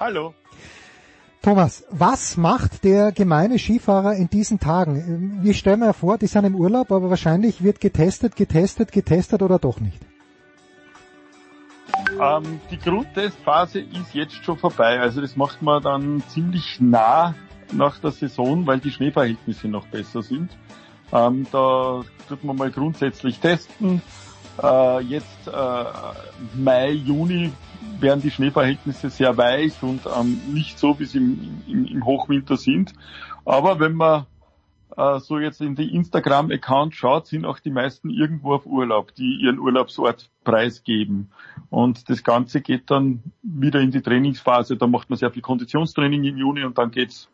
Hallo. 0.00 0.34
Thomas, 1.42 1.84
was 1.90 2.36
macht 2.36 2.82
der 2.82 3.12
gemeine 3.12 3.58
Skifahrer 3.58 4.14
in 4.14 4.28
diesen 4.28 4.58
Tagen? 4.58 5.38
Wir 5.42 5.54
stellen 5.54 5.80
mir 5.80 5.92
vor, 5.92 6.18
die 6.18 6.26
sind 6.26 6.44
im 6.44 6.56
Urlaub, 6.56 6.90
aber 6.90 7.10
wahrscheinlich 7.10 7.62
wird 7.62 7.80
getestet, 7.80 8.34
getestet, 8.34 8.90
getestet 8.90 9.42
oder 9.42 9.58
doch 9.58 9.80
nicht? 9.80 10.00
Ähm, 12.20 12.60
die 12.70 12.78
Grundtestphase 12.78 13.80
ist 13.80 14.14
jetzt 14.14 14.44
schon 14.44 14.58
vorbei. 14.58 14.98
Also 15.00 15.20
das 15.20 15.36
macht 15.36 15.62
man 15.62 15.82
dann 15.82 16.22
ziemlich 16.28 16.80
nah 16.80 17.34
nach 17.72 17.98
der 17.98 18.10
Saison, 18.10 18.66
weil 18.66 18.80
die 18.80 18.90
Schneeverhältnisse 18.90 19.68
noch 19.68 19.86
besser 19.86 20.22
sind. 20.22 20.50
Ähm, 21.12 21.46
da 21.52 22.02
tut 22.28 22.44
man 22.44 22.56
mal 22.56 22.70
grundsätzlich 22.70 23.38
testen. 23.38 24.02
Äh, 24.62 25.00
jetzt 25.02 25.46
äh, 25.46 25.84
Mai, 26.54 26.90
Juni 26.90 27.52
werden 28.00 28.22
die 28.22 28.30
Schneeverhältnisse 28.30 29.10
sehr 29.10 29.36
weich 29.36 29.82
und 29.82 30.00
ähm, 30.06 30.40
nicht 30.52 30.78
so, 30.78 30.98
wie 30.98 31.04
sie 31.04 31.18
im, 31.18 31.62
im, 31.66 31.84
im 31.86 32.04
Hochwinter 32.04 32.56
sind. 32.56 32.94
Aber 33.44 33.80
wenn 33.80 33.94
man 33.94 34.26
äh, 34.96 35.20
so 35.20 35.38
jetzt 35.38 35.60
in 35.60 35.74
die 35.74 35.94
Instagram-Account 35.94 36.94
schaut, 36.94 37.26
sind 37.26 37.44
auch 37.44 37.58
die 37.60 37.70
meisten 37.70 38.10
irgendwo 38.10 38.54
auf 38.54 38.66
Urlaub, 38.66 39.14
die 39.14 39.38
ihren 39.42 39.58
Urlaubsort 39.58 40.30
preisgeben. 40.44 41.30
Und 41.70 42.08
das 42.08 42.24
Ganze 42.24 42.60
geht 42.60 42.90
dann 42.90 43.22
wieder 43.42 43.80
in 43.80 43.90
die 43.90 44.02
Trainingsphase. 44.02 44.76
Da 44.76 44.86
macht 44.86 45.08
man 45.08 45.18
sehr 45.18 45.30
viel 45.30 45.42
Konditionstraining 45.42 46.24
im 46.24 46.36
Juni 46.36 46.64
und 46.64 46.78
dann 46.78 46.90
geht's 46.90 47.30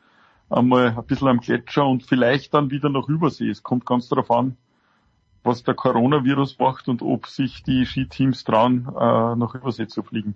einmal 0.50 0.88
ein 0.88 1.06
bisschen 1.06 1.28
am 1.28 1.40
Gletscher 1.40 1.86
und 1.86 2.02
vielleicht 2.02 2.54
dann 2.54 2.70
wieder 2.70 2.90
nach 2.90 3.08
Übersee. 3.08 3.48
Es 3.48 3.62
kommt 3.62 3.86
ganz 3.86 4.08
darauf 4.08 4.30
an, 4.30 4.56
was 5.44 5.62
der 5.62 5.74
Coronavirus 5.74 6.58
macht 6.58 6.88
und 6.88 7.02
ob 7.02 7.26
sich 7.26 7.62
die 7.62 7.84
Skiteams 7.84 8.44
trauen, 8.44 8.88
äh, 8.88 9.36
nach 9.36 9.54
Übersee 9.54 9.86
zu 9.86 10.02
fliegen. 10.02 10.34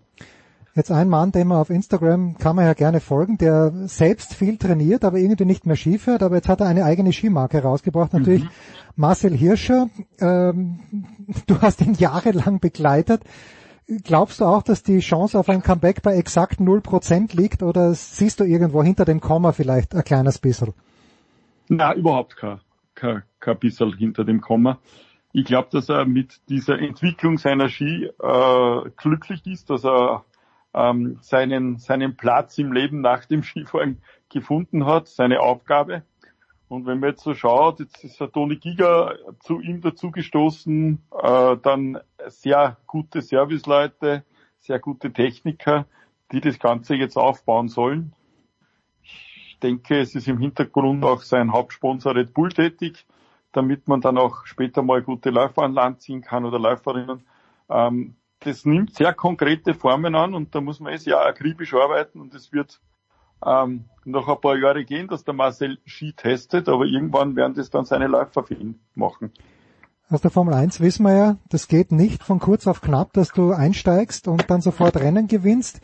Jetzt 0.75 0.93
ein 0.93 1.09
Mann, 1.09 1.33
dem 1.33 1.49
man 1.49 1.59
auf 1.59 1.71
Instagram 1.71 2.39
kann 2.39 2.55
man 2.55 2.65
ja 2.65 2.73
gerne 2.73 3.01
folgen, 3.01 3.37
der 3.37 3.73
selbst 3.89 4.35
viel 4.35 4.59
trainiert, 4.59 5.05
aber 5.05 5.19
irgendwie 5.19 5.45
nicht 5.45 5.67
mehr 5.67 5.75
Ski 5.75 5.99
fährt, 5.99 6.23
aber 6.23 6.37
jetzt 6.37 6.49
hat 6.49 6.61
er 6.61 6.69
eine 6.69 6.85
eigene 6.85 7.13
Skimarke 7.13 7.61
rausgebracht. 7.63 8.13
Natürlich 8.13 8.45
mhm. 8.45 8.51
Marcel 8.95 9.37
Hirscher, 9.37 9.89
ähm, 10.21 10.79
du 11.49 11.61
hast 11.61 11.81
ihn 11.81 11.95
jahrelang 11.99 12.61
begleitet. 12.61 13.23
Glaubst 14.05 14.41
du 14.41 14.45
auch, 14.45 14.63
dass 14.63 14.85
die 14.85 15.01
Chance 15.01 15.37
auf 15.37 15.49
ein 15.49 15.63
Comeback 15.63 16.03
bei 16.03 16.15
exakt 16.15 16.61
0% 16.61 17.35
liegt 17.35 17.65
oder 17.65 17.95
siehst 17.95 18.39
du 18.39 18.45
irgendwo 18.45 18.83
hinter 18.83 19.05
dem 19.05 19.21
Komma 19.21 19.51
vielleicht 19.51 19.97
ein 19.97 20.05
kleines 20.05 20.39
bisschen? 20.39 20.75
Na, 21.69 21.93
überhaupt 21.95 22.37
kein, 22.37 22.61
kein, 22.99 23.23
kein 23.41 23.59
bisschen 23.59 23.97
hinter 23.97 24.25
dem 24.25 24.41
Komma. 24.41 24.79
Ich 25.33 25.45
glaube, 25.45 25.69
dass 25.71 25.89
er 25.89 26.05
mit 26.05 26.41
dieser 26.49 26.79
Entwicklung 26.79 27.39
seiner 27.39 27.69
Ski 27.69 28.07
äh, 28.07 28.91
glücklich 28.97 29.47
ist, 29.47 29.71
dass 29.71 29.85
er 29.85 30.25
ähm, 30.75 31.19
seinen, 31.21 31.79
seinen 31.79 32.17
Platz 32.17 32.59
im 32.59 32.73
Leben 32.73 33.01
nach 33.01 33.25
dem 33.25 33.43
Skifahren 33.43 34.03
gefunden 34.29 34.85
hat, 34.85 35.09
seine 35.09 35.41
Aufgabe. 35.41 36.03
Und 36.69 36.87
wenn 36.87 37.01
man 37.01 37.11
jetzt 37.11 37.23
so 37.23 37.35
schaut, 37.35 37.81
jetzt 37.81 38.05
ist 38.05 38.21
der 38.21 38.31
Toni 38.31 38.57
Giger 38.57 39.15
zu 39.41 39.61
ihm 39.61 39.81
dazugestoßen, 39.81 41.03
äh, 41.23 41.57
dann 41.63 41.99
sehr 42.27 42.77
gute 42.87 43.23
Serviceleute, 43.23 44.25
sehr 44.61 44.79
gute 44.79 45.13
Techniker, 45.13 45.87
die 46.33 46.41
das 46.41 46.59
Ganze 46.59 46.95
jetzt 46.95 47.17
aufbauen 47.17 47.69
sollen. 47.69 48.13
Ich 49.59 49.61
denke, 49.61 49.99
es 49.99 50.15
ist 50.15 50.29
im 50.29 50.39
Hintergrund 50.39 51.05
auch 51.05 51.23
sein 51.23 51.53
Hauptsponsor 51.53 52.15
Red 52.15 52.33
Bull 52.33 52.51
tätig, 52.51 53.05
damit 53.51 53.89
man 53.89 54.01
dann 54.01 54.17
auch 54.17 54.47
später 54.47 54.83
mal 54.83 55.03
gute 55.03 55.31
Läufer 55.31 55.63
an 55.63 55.73
Land 55.73 56.01
ziehen 56.01 56.23
kann 56.23 56.45
oder 56.45 56.61
Läuferinnen. 56.61 57.25
Ähm, 57.69 58.15
das 58.39 58.65
nimmt 58.65 58.95
sehr 58.95 59.13
konkrete 59.13 59.75
Formen 59.75 60.15
an 60.15 60.35
und 60.35 60.55
da 60.55 60.61
muss 60.61 60.79
man 60.79 60.93
es 60.93 61.07
ja 61.07 61.21
akribisch 61.23 61.75
arbeiten 61.75 62.21
und 62.21 62.35
es 62.35 62.53
wird 62.53 62.81
ähm, 63.45 63.87
noch 64.05 64.29
ein 64.29 64.41
paar 64.41 64.57
Jahre 64.57 64.85
gehen, 64.85 65.09
dass 65.09 65.25
der 65.25 65.35
Marcel 65.35 65.79
Ski 65.87 66.13
testet, 66.13 66.69
aber 66.69 66.85
irgendwann 66.85 67.35
werden 67.35 67.55
das 67.55 67.69
dann 67.69 67.85
seine 67.85 68.07
Läufer 68.07 68.45
für 68.45 68.55
ihn 68.55 68.79
machen. 68.95 69.33
Aus 70.09 70.21
der 70.21 70.31
Formel 70.31 70.55
1 70.55 70.79
wissen 70.81 71.03
wir 71.03 71.17
ja, 71.17 71.37
das 71.49 71.67
geht 71.67 71.91
nicht 71.91 72.23
von 72.23 72.39
kurz 72.39 72.69
auf 72.69 72.81
knapp, 72.81 73.13
dass 73.13 73.33
du 73.33 73.51
einsteigst 73.51 74.29
und 74.29 74.49
dann 74.51 74.61
sofort 74.61 74.97
Rennen 74.99 75.27
gewinnst. 75.27 75.81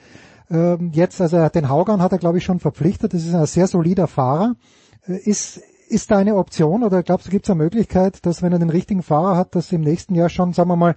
Ähm, 0.54 0.92
jetzt, 0.94 1.20
also 1.20 1.48
den 1.48 1.68
Haugan 1.68 2.00
hat 2.00 2.12
er 2.12 2.18
glaube 2.18 2.38
ich 2.38 2.44
schon 2.44 2.60
verpflichtet, 2.60 3.12
das 3.12 3.24
ist 3.24 3.34
ein 3.34 3.46
sehr 3.46 3.66
solider 3.66 4.06
Fahrer. 4.06 4.54
Äh, 5.04 5.18
ist, 5.28 5.60
ist 5.88 6.12
da 6.12 6.18
eine 6.18 6.36
Option 6.36 6.84
oder 6.84 7.02
glaubst 7.02 7.26
du, 7.26 7.30
gibt 7.30 7.46
es 7.46 7.50
eine 7.50 7.62
Möglichkeit, 7.62 8.24
dass 8.24 8.40
wenn 8.40 8.52
er 8.52 8.60
den 8.60 8.70
richtigen 8.70 9.02
Fahrer 9.02 9.36
hat, 9.36 9.56
dass 9.56 9.72
im 9.72 9.80
nächsten 9.80 10.14
Jahr 10.14 10.28
schon, 10.28 10.52
sagen 10.52 10.70
wir 10.70 10.76
mal, 10.76 10.94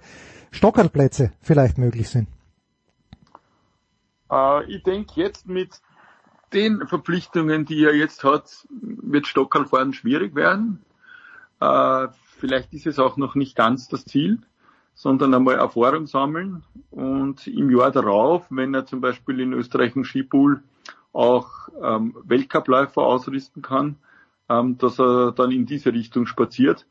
Stockerplätze 0.52 1.32
vielleicht 1.40 1.76
möglich 1.76 2.08
sind? 2.08 2.28
Äh, 4.30 4.64
ich 4.72 4.84
denke 4.84 5.20
jetzt 5.20 5.48
mit 5.48 5.80
den 6.52 6.86
Verpflichtungen, 6.86 7.64
die 7.64 7.84
er 7.84 7.96
jetzt 7.96 8.22
hat, 8.22 8.64
wird 8.70 9.26
Stockerlfahren 9.26 9.92
schwierig 9.92 10.36
werden. 10.36 10.84
Äh, 11.60 12.06
vielleicht 12.38 12.72
ist 12.74 12.86
es 12.86 13.00
auch 13.00 13.16
noch 13.16 13.34
nicht 13.34 13.56
ganz 13.56 13.88
das 13.88 14.04
Ziel, 14.04 14.38
sondern 14.98 15.32
einmal 15.32 15.54
Erfahrung 15.54 16.06
sammeln. 16.06 16.64
Und 16.90 17.46
im 17.46 17.70
Jahr 17.70 17.92
darauf, 17.92 18.46
wenn 18.50 18.74
er 18.74 18.84
zum 18.84 19.00
Beispiel 19.00 19.38
in 19.40 19.52
Österreich 19.52 19.94
einen 19.94 20.04
Skipool 20.04 20.62
auch 21.12 21.48
ähm, 21.80 22.16
Weltcupläufer 22.24 23.02
ausrüsten 23.02 23.62
kann, 23.62 23.96
ähm, 24.48 24.76
dass 24.76 24.98
er 24.98 25.32
dann 25.32 25.52
in 25.52 25.66
diese 25.66 25.92
Richtung 25.92 26.26
spaziert. 26.26 26.84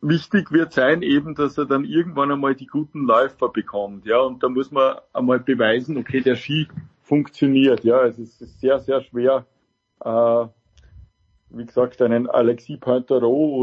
Wichtig 0.00 0.52
wird 0.52 0.72
sein 0.72 1.02
eben, 1.02 1.34
dass 1.34 1.58
er 1.58 1.66
dann 1.66 1.84
irgendwann 1.84 2.32
einmal 2.32 2.54
die 2.54 2.66
guten 2.66 3.04
Läufer 3.04 3.50
bekommt, 3.50 4.06
ja, 4.06 4.20
und 4.20 4.42
da 4.42 4.48
muss 4.48 4.70
man 4.70 4.96
einmal 5.12 5.40
beweisen, 5.40 5.98
okay, 5.98 6.20
der 6.20 6.36
Ski 6.36 6.68
funktioniert, 7.02 7.84
ja, 7.84 8.04
es 8.04 8.18
ist 8.18 8.60
sehr, 8.60 8.78
sehr 8.78 9.02
schwer, 9.02 9.44
äh, 10.00 10.46
wie 11.50 11.64
gesagt, 11.64 12.02
einen 12.02 12.28
Alexis 12.28 12.78
Pointerot 12.78 13.22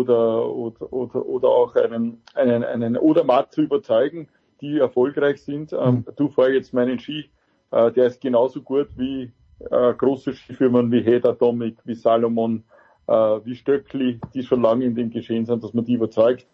oder, 0.09 0.49
oder, 0.49 0.93
oder, 0.93 1.25
oder 1.25 1.47
auch 1.49 1.75
einen, 1.75 2.21
einen, 2.33 2.63
einen 2.63 2.97
Odermatt 2.97 3.51
zu 3.51 3.61
überzeugen, 3.61 4.27
die 4.61 4.79
erfolgreich 4.79 5.43
sind. 5.43 5.73
Ähm, 5.73 5.95
mhm. 5.95 6.05
Du 6.15 6.29
fahr 6.29 6.49
jetzt 6.49 6.73
meinen 6.73 6.99
Ski, 6.99 7.29
äh, 7.71 7.91
der 7.91 8.07
ist 8.07 8.21
genauso 8.21 8.61
gut 8.61 8.89
wie 8.97 9.31
äh, 9.59 9.93
große 9.93 10.33
Skifirmen 10.33 10.91
wie 10.91 11.01
Heder 11.01 11.33
Domik, 11.33 11.77
wie 11.85 11.95
Salomon, 11.95 12.63
äh, 13.07 13.13
wie 13.13 13.55
Stöckli, 13.55 14.19
die 14.33 14.43
schon 14.43 14.61
lange 14.61 14.85
in 14.85 14.95
dem 14.95 15.09
Geschehen 15.09 15.45
sind, 15.45 15.63
dass 15.63 15.73
man 15.73 15.85
die 15.85 15.93
überzeugt, 15.93 16.47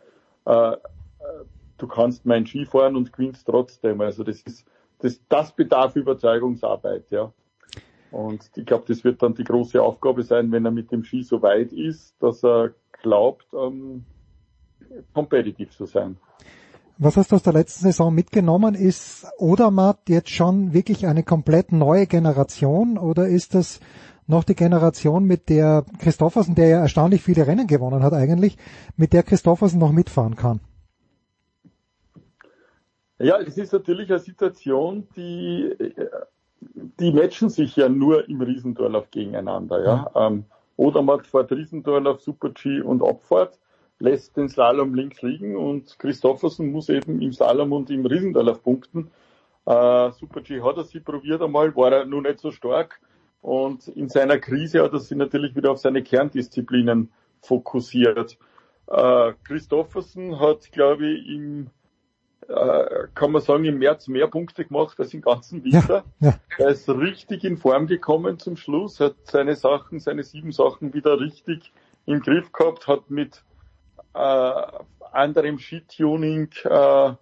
äh, 0.46 0.74
äh, 0.74 0.78
du 1.78 1.88
kannst 1.88 2.26
mein 2.26 2.46
Ski 2.46 2.66
fahren 2.66 2.96
und 2.96 3.14
gewinnst 3.14 3.48
trotzdem. 3.48 4.02
Also 4.02 4.24
das 4.24 4.42
ist, 4.42 4.66
das, 5.00 5.22
das 5.30 5.56
bedarf 5.56 5.96
Überzeugungsarbeit, 5.96 7.10
ja. 7.10 7.32
Und 8.12 8.52
ich 8.56 8.66
glaube, 8.66 8.84
das 8.88 9.04
wird 9.04 9.22
dann 9.24 9.34
die 9.34 9.44
große 9.44 9.82
Aufgabe 9.82 10.24
sein, 10.24 10.52
wenn 10.52 10.66
er 10.66 10.72
mit 10.72 10.92
dem 10.92 11.04
Ski 11.04 11.24
so 11.24 11.42
weit 11.42 11.72
ist, 11.72 12.16
dass 12.20 12.44
er 12.44 12.72
glaubt, 13.02 13.46
ähm, 13.54 14.04
competitive 15.14 15.70
zu 15.70 15.86
sein. 15.86 16.18
Was 16.98 17.18
hast 17.18 17.32
du 17.32 17.36
aus 17.38 17.44
der 17.44 17.54
letzten 17.54 17.86
Saison 17.86 18.14
mitgenommen? 18.14 18.76
Ist 18.76 19.26
Odermatt 19.40 20.08
jetzt 20.08 20.30
schon 20.30 20.74
wirklich 20.74 21.08
eine 21.08 21.24
komplett 21.24 21.72
neue 21.72 22.06
Generation 22.06 22.98
oder 22.98 23.28
ist 23.28 23.56
das 23.56 23.80
noch 24.28 24.44
die 24.44 24.56
Generation, 24.56 25.26
mit 25.26 25.50
der 25.50 25.86
Christoffersen, 26.00 26.56
der 26.56 26.68
ja 26.68 26.80
erstaunlich 26.80 27.22
viele 27.22 27.48
Rennen 27.48 27.68
gewonnen 27.68 28.04
hat 28.04 28.14
eigentlich, 28.14 28.58
mit 28.98 29.14
der 29.14 29.24
Christoffersen 29.24 29.80
noch 29.80 29.92
mitfahren 29.92 30.36
kann? 30.36 30.60
Ja, 33.20 33.40
es 33.40 33.58
ist 33.58 33.74
natürlich 33.74 34.10
eine 34.10 34.20
Situation, 34.20 35.08
die, 35.16 35.76
die 36.62 37.12
matchen 37.12 37.50
sich 37.50 37.76
ja 37.76 37.90
nur 37.90 38.28
im 38.30 38.42
Riesendorlauf 38.42 39.10
gegeneinander, 39.12 39.84
ja. 39.84 40.30
Mhm. 40.30 40.38
Ähm, 40.38 40.46
Odermatt 40.78 41.28
fährt 41.28 41.52
Riesendorlauf, 41.52 42.22
Super-G 42.22 42.82
und 42.82 43.04
Abfahrt, 43.04 43.60
lässt 44.00 44.38
den 44.38 44.50
Slalom 44.50 44.96
links 44.96 45.22
liegen 45.22 45.56
und 45.56 46.00
Christoffersen 46.00 46.72
muss 46.72 46.90
eben 46.90 47.22
im 47.22 47.34
Slalom 47.34 47.72
und 47.74 47.90
im 47.90 48.06
Riesendorlauf 48.06 48.64
punkten. 48.64 49.12
Äh, 49.66 50.12
Super-G 50.12 50.62
hat 50.62 50.78
er 50.78 50.84
sie 50.84 51.00
probiert 51.00 51.42
einmal, 51.42 51.76
war 51.76 51.92
er 51.92 52.06
nur 52.06 52.22
nicht 52.22 52.40
so 52.40 52.52
stark. 52.52 53.00
Und 53.42 53.88
in 53.88 54.10
seiner 54.10 54.38
Krise 54.38 54.84
hat 54.84 54.94
er 54.94 55.00
sich 55.00 55.18
natürlich 55.18 55.56
wieder 55.56 55.72
auf 55.72 55.80
seine 55.80 56.04
Kerndisziplinen 56.04 57.12
fokussiert. 57.42 58.38
Äh, 58.88 59.34
Christoffersen 59.44 60.40
hat, 60.40 60.72
glaube 60.72 61.08
ich, 61.08 61.28
im, 61.28 61.70
äh, 62.52 63.08
kann 63.16 63.32
man 63.32 63.42
sagen, 63.42 63.66
im 63.66 63.80
März 63.80 64.08
mehr 64.08 64.28
Punkte 64.28 64.66
gemacht 64.66 65.00
als 65.00 65.14
im 65.14 65.22
ganzen 65.22 65.64
Winter. 65.64 66.04
Ja, 66.20 66.30
ja. 66.30 66.40
Er 66.58 66.70
ist 66.70 66.90
richtig 66.90 67.44
in 67.44 67.58
Form 67.58 67.88
gekommen 67.88 68.40
zum 68.40 68.58
Schluss, 68.58 69.00
hat 69.00 69.16
seine 69.24 69.56
Sachen, 69.56 70.00
seine 70.00 70.24
sieben 70.24 70.52
Sachen 70.52 70.94
wieder 70.94 71.20
richtig 71.20 71.72
im 72.06 72.20
Griff 72.20 72.52
gehabt, 72.52 72.88
hat 72.88 73.10
mit 73.10 73.44
äh, 74.14 74.54
anderem 75.12 75.60
Shit-Tuning 75.60 76.50
äh, 76.64 77.14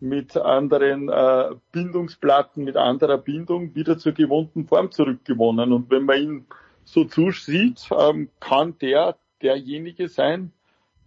mit 0.00 0.36
anderen 0.36 1.08
äh, 1.08 1.50
Bindungsplatten, 1.72 2.64
mit 2.64 2.76
anderer 2.76 3.18
Bindung 3.18 3.74
wieder 3.74 3.98
zur 3.98 4.12
gewohnten 4.12 4.66
Form 4.66 4.90
zurückgewonnen. 4.90 5.72
Und 5.72 5.90
wenn 5.90 6.04
man 6.04 6.22
ihn 6.22 6.46
so 6.84 7.04
zusieht, 7.04 7.88
ähm, 7.90 8.30
kann 8.40 8.78
der 8.78 9.16
derjenige 9.42 10.08
sein, 10.08 10.52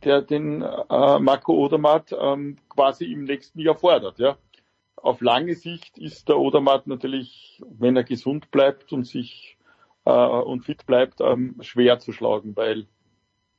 der 0.04 0.22
den 0.22 0.62
äh, 0.62 1.20
Marco 1.20 1.54
Odermatt 1.54 2.16
ähm, 2.20 2.58
quasi 2.70 3.12
im 3.12 3.24
nächsten 3.24 3.60
Jahr 3.60 3.76
fordert. 3.76 4.20
Ja. 4.20 4.38
Auf 4.96 5.22
lange 5.22 5.56
Sicht 5.56 5.98
ist 5.98 6.30
der 6.30 6.38
Odermatt 6.38 6.88
natürlich, 6.88 7.62
wenn 7.68 7.96
er 7.96 8.04
gesund 8.04 8.52
bleibt 8.52 8.94
und 8.94 9.06
sich 9.06 9.58
äh, 10.06 10.12
und 10.12 10.64
fit 10.64 10.86
bleibt, 10.86 11.22
ähm, 11.22 11.56
schwer 11.62 12.00
zu 12.00 12.12
schlagen, 12.12 12.56
weil 12.56 12.88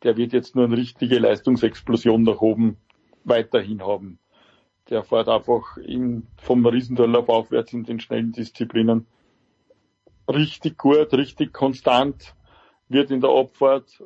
der 0.03 0.17
wird 0.17 0.33
jetzt 0.33 0.55
nur 0.57 0.65
eine 0.65 0.77
richtige 0.77 1.19
Leistungsexplosion 1.19 2.23
nach 2.23 2.41
oben 2.41 2.77
weiterhin 3.25 3.83
haben 3.83 4.19
der 4.91 5.05
fährt 5.05 5.29
einfach 5.29 5.77
in, 5.77 6.27
vom 6.37 6.67
Riesendorlauf 6.67 7.29
aufwärts 7.29 7.73
in 7.73 7.85
den 7.85 8.01
schnellen 8.01 8.33
Disziplinen 8.33 9.07
richtig 10.29 10.79
gut, 10.79 11.13
richtig 11.15 11.53
konstant, 11.53 12.35
wird 12.89 13.11
in 13.11 13.21
der 13.21 13.31
Abfahrt 13.31 14.03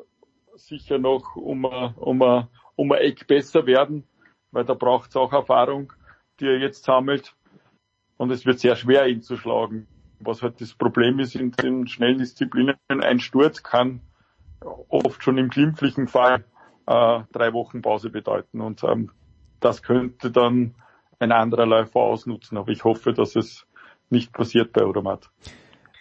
sicher 0.57 0.99
noch 0.99 1.37
um 1.37 1.65
um 1.65 2.49
um 2.77 2.93
ein 2.93 2.99
Eck 2.99 3.27
besser 3.27 3.67
werden, 3.67 4.05
weil 4.53 4.65
da 4.65 4.75
braucht 4.75 5.11
es 5.11 5.17
auch 5.17 5.33
Erfahrung, 5.33 5.93
die 6.41 6.47
er 6.47 6.59
jetzt 6.59 6.85
sammelt. 6.85 7.35
Und 8.19 8.31
es 8.31 8.47
wird 8.47 8.61
sehr 8.61 8.77
schwer, 8.77 9.07
ihn 9.07 9.23
zu 9.23 9.37
schlagen. 9.37 9.87
Was 10.21 10.43
halt 10.43 10.61
das 10.61 10.75
Problem 10.75 11.19
ist 11.19 11.35
in 11.35 11.51
den 11.53 11.87
schnellen 11.87 12.19
Disziplinen, 12.19 12.77
ein 12.89 13.21
Sturz 13.21 13.63
kann 13.63 14.01
oft 14.89 15.23
schon 15.23 15.37
im 15.39 15.49
glimpflichen 15.49 16.09
Fall 16.09 16.45
äh, 16.87 17.21
drei 17.33 17.53
Wochen 17.53 17.83
Pause 17.83 18.11
bedeuten. 18.11 18.61
Und 18.61 18.83
ähm, 18.85 19.11
das 19.61 19.83
könnte 19.83 20.31
dann 20.31 20.75
ein 21.19 21.33
anderer 21.33 21.67
Läufer 21.67 22.01
ausnutzen. 22.01 22.57
Aber 22.57 22.71
ich 22.71 22.85
hoffe, 22.85 23.13
dass 23.13 23.37
es 23.37 23.67
nicht 24.09 24.33
passiert 24.33 24.73
bei 24.73 24.85
Odermatt. 24.85 25.29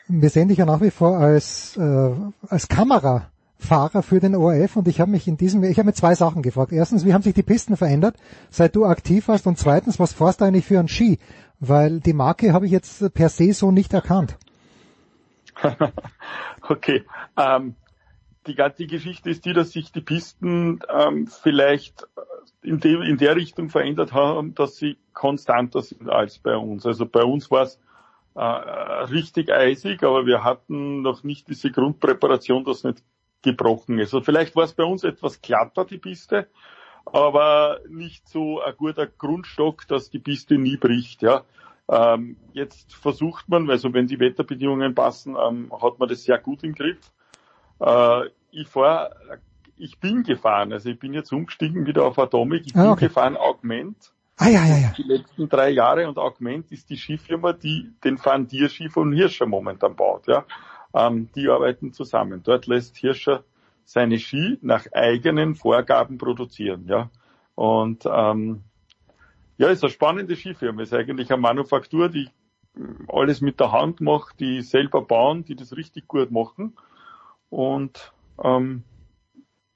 Wir 0.08 0.30
sehen 0.30 0.48
dich 0.48 0.60
ja 0.60 0.66
nach 0.66 0.82
wie 0.82 0.92
vor 0.92 1.18
als, 1.18 1.76
äh, 1.78 2.16
als 2.48 2.68
Kamera 2.68 3.32
Fahrer 3.58 4.04
für 4.04 4.20
den 4.20 4.36
ORF 4.36 4.76
und 4.76 4.88
ich 4.88 5.00
habe 5.00 5.12
mich 5.12 5.28
in 5.28 5.38
diesem, 5.38 5.64
ich 5.64 5.78
habe 5.78 5.88
mir 5.88 5.94
zwei 5.94 6.16
Sachen 6.16 6.42
gefragt. 6.42 6.72
Erstens, 6.72 7.06
wie 7.06 7.14
haben 7.14 7.22
sich 7.22 7.34
die 7.34 7.44
Pisten 7.44 7.78
verändert, 7.78 8.18
seit 8.50 8.76
du 8.76 8.86
aktiv 8.86 9.28
warst? 9.28 9.48
Und 9.48 9.58
zweitens, 9.58 10.00
was 10.00 10.14
fährst 10.14 10.42
du 10.42 10.46
eigentlich 10.46 10.66
für 10.66 10.80
einen 10.80 10.88
Ski? 10.88 11.20
Weil 11.60 12.00
die 12.02 12.14
Marke 12.14 12.54
habe 12.54 12.66
ich 12.66 12.72
jetzt 12.72 13.14
per 13.14 13.30
se 13.30 13.54
so 13.54 13.72
nicht 13.72 13.94
erkannt. 13.94 14.38
okay. 16.70 17.04
Ähm, 17.38 17.76
die 18.46 18.56
ganze 18.56 18.86
Geschichte 18.86 19.30
ist 19.30 19.46
die, 19.46 19.54
dass 19.54 19.72
sich 19.72 19.92
die 19.92 20.02
Pisten 20.02 20.80
ähm, 20.94 21.28
vielleicht 21.28 22.08
in, 22.62 22.80
dem, 22.80 23.02
in 23.02 23.18
der 23.18 23.36
Richtung 23.36 23.70
verändert 23.70 24.14
haben, 24.14 24.54
dass 24.54 24.76
sie 24.76 24.98
konstanter 25.14 25.82
sind 25.82 26.10
als 26.10 26.40
bei 26.40 26.56
uns. 26.56 26.86
Also 26.86 27.06
bei 27.06 27.24
uns 27.24 27.50
war 27.50 27.64
es 27.64 27.80
äh, 28.36 28.42
richtig 28.42 29.52
eisig, 29.52 30.04
aber 30.04 30.26
wir 30.26 30.44
hatten 30.44 31.02
noch 31.02 31.24
nicht 31.24 31.48
diese 31.48 31.72
Grundpräparation, 31.72 32.66
dass 32.66 32.84
nicht 32.84 33.02
gebrochen 33.46 34.00
ist. 34.00 34.14
Also 34.14 34.22
vielleicht 34.22 34.56
war 34.56 34.66
es 34.66 34.74
bei 34.74 34.84
uns 34.84 35.04
etwas 35.04 35.42
glatter, 35.42 35.86
die 35.86 35.98
Piste, 35.98 36.48
aber 37.06 37.80
nicht 37.88 38.28
so 38.28 38.62
ein 38.62 38.74
guter 38.76 39.08
Grundstock, 39.08 39.88
dass 39.88 40.10
die 40.10 40.20
Piste 40.20 40.58
nie 40.58 40.76
bricht. 40.76 41.22
Ja. 41.22 41.44
Ähm, 41.88 42.38
jetzt 42.54 42.94
versucht 42.94 43.48
man, 43.48 43.70
also 43.70 43.94
wenn 43.94 44.08
die 44.08 44.20
Wetterbedingungen 44.20 44.96
passen, 44.96 45.36
ähm, 45.36 45.72
hat 45.82 46.00
man 46.00 46.10
das 46.10 46.24
sehr 46.24 46.40
gut 46.40 46.64
im 46.64 46.74
Griff. 46.74 46.98
Äh, 47.80 48.30
ich 48.52 48.68
fahr, 48.68 49.12
ich 49.78 50.00
bin 50.00 50.24
gefahren, 50.24 50.74
also 50.74 50.90
ich 50.90 51.00
bin 51.00 51.14
jetzt 51.14 51.32
umgestiegen 51.32 51.86
wieder 51.86 52.06
auf 52.06 52.18
Atomic, 52.18 52.64
ich 52.66 52.76
ah, 52.76 52.82
bin 52.82 52.92
okay. 52.92 53.08
gefahren 53.08 53.38
Augment. 53.38 54.12
Ah, 54.38 54.50
ja, 54.50 54.66
ja, 54.66 54.78
ja. 54.78 54.94
Die 54.98 55.04
letzten 55.04 55.48
drei 55.48 55.70
Jahre 55.70 56.08
und 56.08 56.18
Augment 56.18 56.72
ist 56.72 56.90
die 56.90 56.98
Skifirma, 56.98 57.54
die 57.54 57.94
den 58.04 58.24
Van 58.24 58.48
Dier 58.48 58.68
Ski 58.68 58.90
von 58.90 59.14
Hirscher 59.14 59.46
momentan 59.46 59.96
baut, 59.96 60.28
ja. 60.28 60.44
Ähm, 60.96 61.30
die 61.36 61.50
arbeiten 61.50 61.92
zusammen. 61.92 62.42
Dort 62.44 62.68
lässt 62.68 62.96
Hirscher 62.96 63.44
seine 63.84 64.18
Ski 64.18 64.58
nach 64.62 64.86
eigenen 64.94 65.56
Vorgaben 65.56 66.18
produzieren, 66.18 66.86
ja. 66.88 67.10
Und 67.54 68.06
ähm, 68.06 68.64
ja, 69.58 69.70
ist 69.70 69.84
eine 69.84 69.92
spannende 69.92 70.36
Skifirma. 70.36 70.82
Ist 70.82 70.94
eigentlich 70.94 71.32
eine 71.32 71.42
Manufaktur, 71.42 72.10
die 72.10 72.30
alles 73.08 73.42
mit 73.42 73.60
der 73.60 73.72
Hand 73.72 74.02
macht, 74.02 74.40
die 74.40 74.62
selber 74.62 75.02
bauen, 75.02 75.46
die 75.46 75.56
das 75.56 75.78
richtig 75.78 76.08
gut 76.08 76.32
machen. 76.32 76.76
Und 77.50 78.14
ähm, 78.44 78.84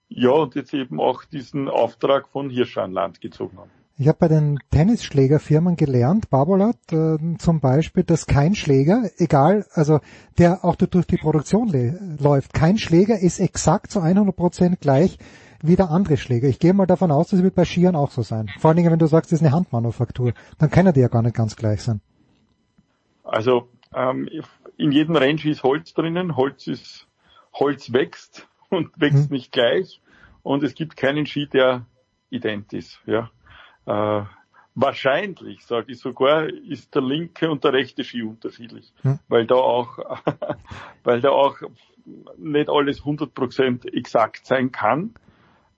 ja, 0.09 0.31
und 0.31 0.55
jetzt 0.55 0.73
eben 0.73 0.99
auch 0.99 1.23
diesen 1.23 1.69
Auftrag 1.69 2.27
von 2.27 2.49
Hirscher 2.49 2.83
an 2.83 2.91
Land 2.91 3.21
gezogen 3.21 3.57
haben. 3.57 3.71
Ich 4.01 4.07
habe 4.07 4.17
bei 4.17 4.27
den 4.30 4.59
Tennisschlägerfirmen 4.71 5.76
gelernt, 5.76 6.30
Barbolat 6.30 6.77
äh, 6.93 7.17
zum 7.38 7.59
Beispiel, 7.59 8.05
dass 8.05 8.27
kein 8.27 8.55
Schläger, 8.55 9.03
egal, 9.17 9.65
also 9.73 9.99
der 10.38 10.63
auch 10.63 10.77
durch 10.77 11.05
die 11.05 11.17
Produktion 11.17 11.69
läuft, 12.17 12.53
kein 12.53 12.77
Schläger 12.77 13.19
ist 13.19 13.41
exakt 13.41 13.91
zu 13.91 13.99
100 13.99 14.34
Prozent 14.34 14.80
gleich 14.80 15.17
wie 15.61 15.76
der 15.76 15.91
andere 15.91 16.15
Schläger. 16.15 16.47
Ich 16.47 16.59
gehe 16.59 16.73
mal 16.73 16.85
davon 16.85 17.11
aus, 17.11 17.31
das 17.31 17.43
wird 17.43 17.55
bei 17.55 17.65
Skiern 17.65 17.97
auch 17.97 18.11
so 18.11 18.21
sein. 18.21 18.49
Vor 18.57 18.69
allen 18.69 18.77
Dingen, 18.77 18.89
wenn 18.89 18.99
du 18.99 19.07
sagst, 19.07 19.34
das 19.34 19.41
ist 19.41 19.45
eine 19.45 19.53
Handmanufaktur, 19.53 20.31
dann 20.57 20.69
können 20.69 20.93
die 20.93 21.01
ja 21.01 21.09
gar 21.09 21.21
nicht 21.21 21.35
ganz 21.35 21.57
gleich 21.57 21.81
sein. 21.81 21.99
Also 23.26 23.67
ähm, 23.93 24.30
in 24.77 24.93
jedem 24.93 25.17
Rennski 25.17 25.51
ist 25.51 25.63
Holz 25.63 25.93
drinnen, 25.93 26.38
Holz 26.38 26.67
ist 26.67 27.05
Holz 27.51 27.91
wächst 27.91 28.47
und 28.69 28.91
wächst 28.95 29.26
hm. 29.26 29.31
nicht 29.31 29.51
gleich 29.51 29.99
und 30.41 30.63
es 30.63 30.73
gibt 30.73 30.95
keinen 30.95 31.26
Ski, 31.26 31.47
der 31.47 31.85
ident 32.30 32.71
ist. 32.71 33.01
Ja. 33.05 33.30
Äh, 33.85 34.22
wahrscheinlich, 34.76 35.65
sage 35.65 35.91
ich 35.91 35.99
sogar, 35.99 36.47
ist 36.47 36.95
der 36.95 37.01
linke 37.01 37.49
und 37.49 37.64
der 37.64 37.73
rechte 37.73 38.03
Ski 38.03 38.23
unterschiedlich, 38.23 38.93
hm. 39.01 39.19
weil 39.27 39.45
da 39.45 39.56
auch, 39.56 39.99
weil 41.03 41.22
da 41.22 41.30
auch 41.30 41.57
nicht 42.38 42.69
alles 42.69 43.03
100% 43.03 43.93
exakt 43.93 44.45
sein 44.45 44.72
kann, 44.72 45.14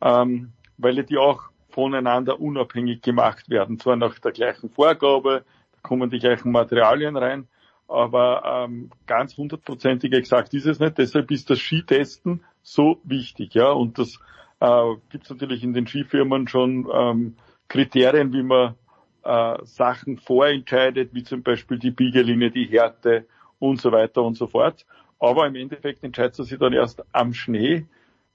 ähm, 0.01 0.53
weil 0.77 1.03
die 1.03 1.17
auch 1.17 1.43
voneinander 1.69 2.39
unabhängig 2.39 3.01
gemacht 3.01 3.49
werden, 3.49 3.79
zwar 3.79 3.95
nach 3.95 4.19
der 4.19 4.31
gleichen 4.31 4.69
Vorgabe, 4.69 5.43
da 5.71 5.79
kommen 5.81 6.09
die 6.09 6.19
gleichen 6.19 6.51
Materialien 6.51 7.15
rein, 7.15 7.47
aber 7.87 8.65
ähm, 8.65 8.89
ganz 9.05 9.35
hundertprozentig 9.37 10.13
exakt 10.13 10.53
ist 10.53 10.65
es 10.65 10.79
nicht. 10.79 10.97
Deshalb 10.97 11.29
ist 11.29 11.49
das 11.49 11.59
Skitesten 11.59 12.43
so 12.61 13.01
wichtig, 13.03 13.53
ja. 13.53 13.69
Und 13.71 13.97
das 13.97 14.17
äh, 14.61 14.95
gibt 15.09 15.25
es 15.25 15.29
natürlich 15.29 15.63
in 15.63 15.73
den 15.73 15.87
Skifirmen 15.87 16.47
schon 16.47 16.87
ähm, 16.93 17.35
Kriterien, 17.71 18.33
wie 18.33 18.43
man 18.43 18.75
äh, 19.23 19.57
Sachen 19.63 20.17
vorentscheidet, 20.17 21.13
wie 21.13 21.23
zum 21.23 21.41
Beispiel 21.41 21.79
die 21.79 21.91
Biegelinie, 21.91 22.51
die 22.51 22.65
Härte 22.65 23.25
und 23.59 23.79
so 23.79 23.93
weiter 23.93 24.23
und 24.23 24.35
so 24.35 24.47
fort. 24.47 24.85
Aber 25.19 25.47
im 25.47 25.55
Endeffekt 25.55 26.03
entscheidet 26.03 26.37
man 26.37 26.47
sich 26.47 26.59
dann 26.59 26.73
erst 26.73 27.01
am 27.13 27.33
Schnee, 27.33 27.85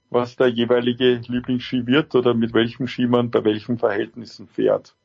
was 0.09 0.37
der 0.37 0.47
jeweilige 0.47 1.21
Lieblingsski 1.27 1.85
wird 1.85 2.15
oder 2.15 2.33
mit 2.33 2.53
welchem 2.55 2.87
Ski 2.87 3.05
man 3.05 3.29
bei 3.29 3.43
welchen 3.43 3.77
Verhältnissen 3.77 4.47
fährt. 4.47 4.95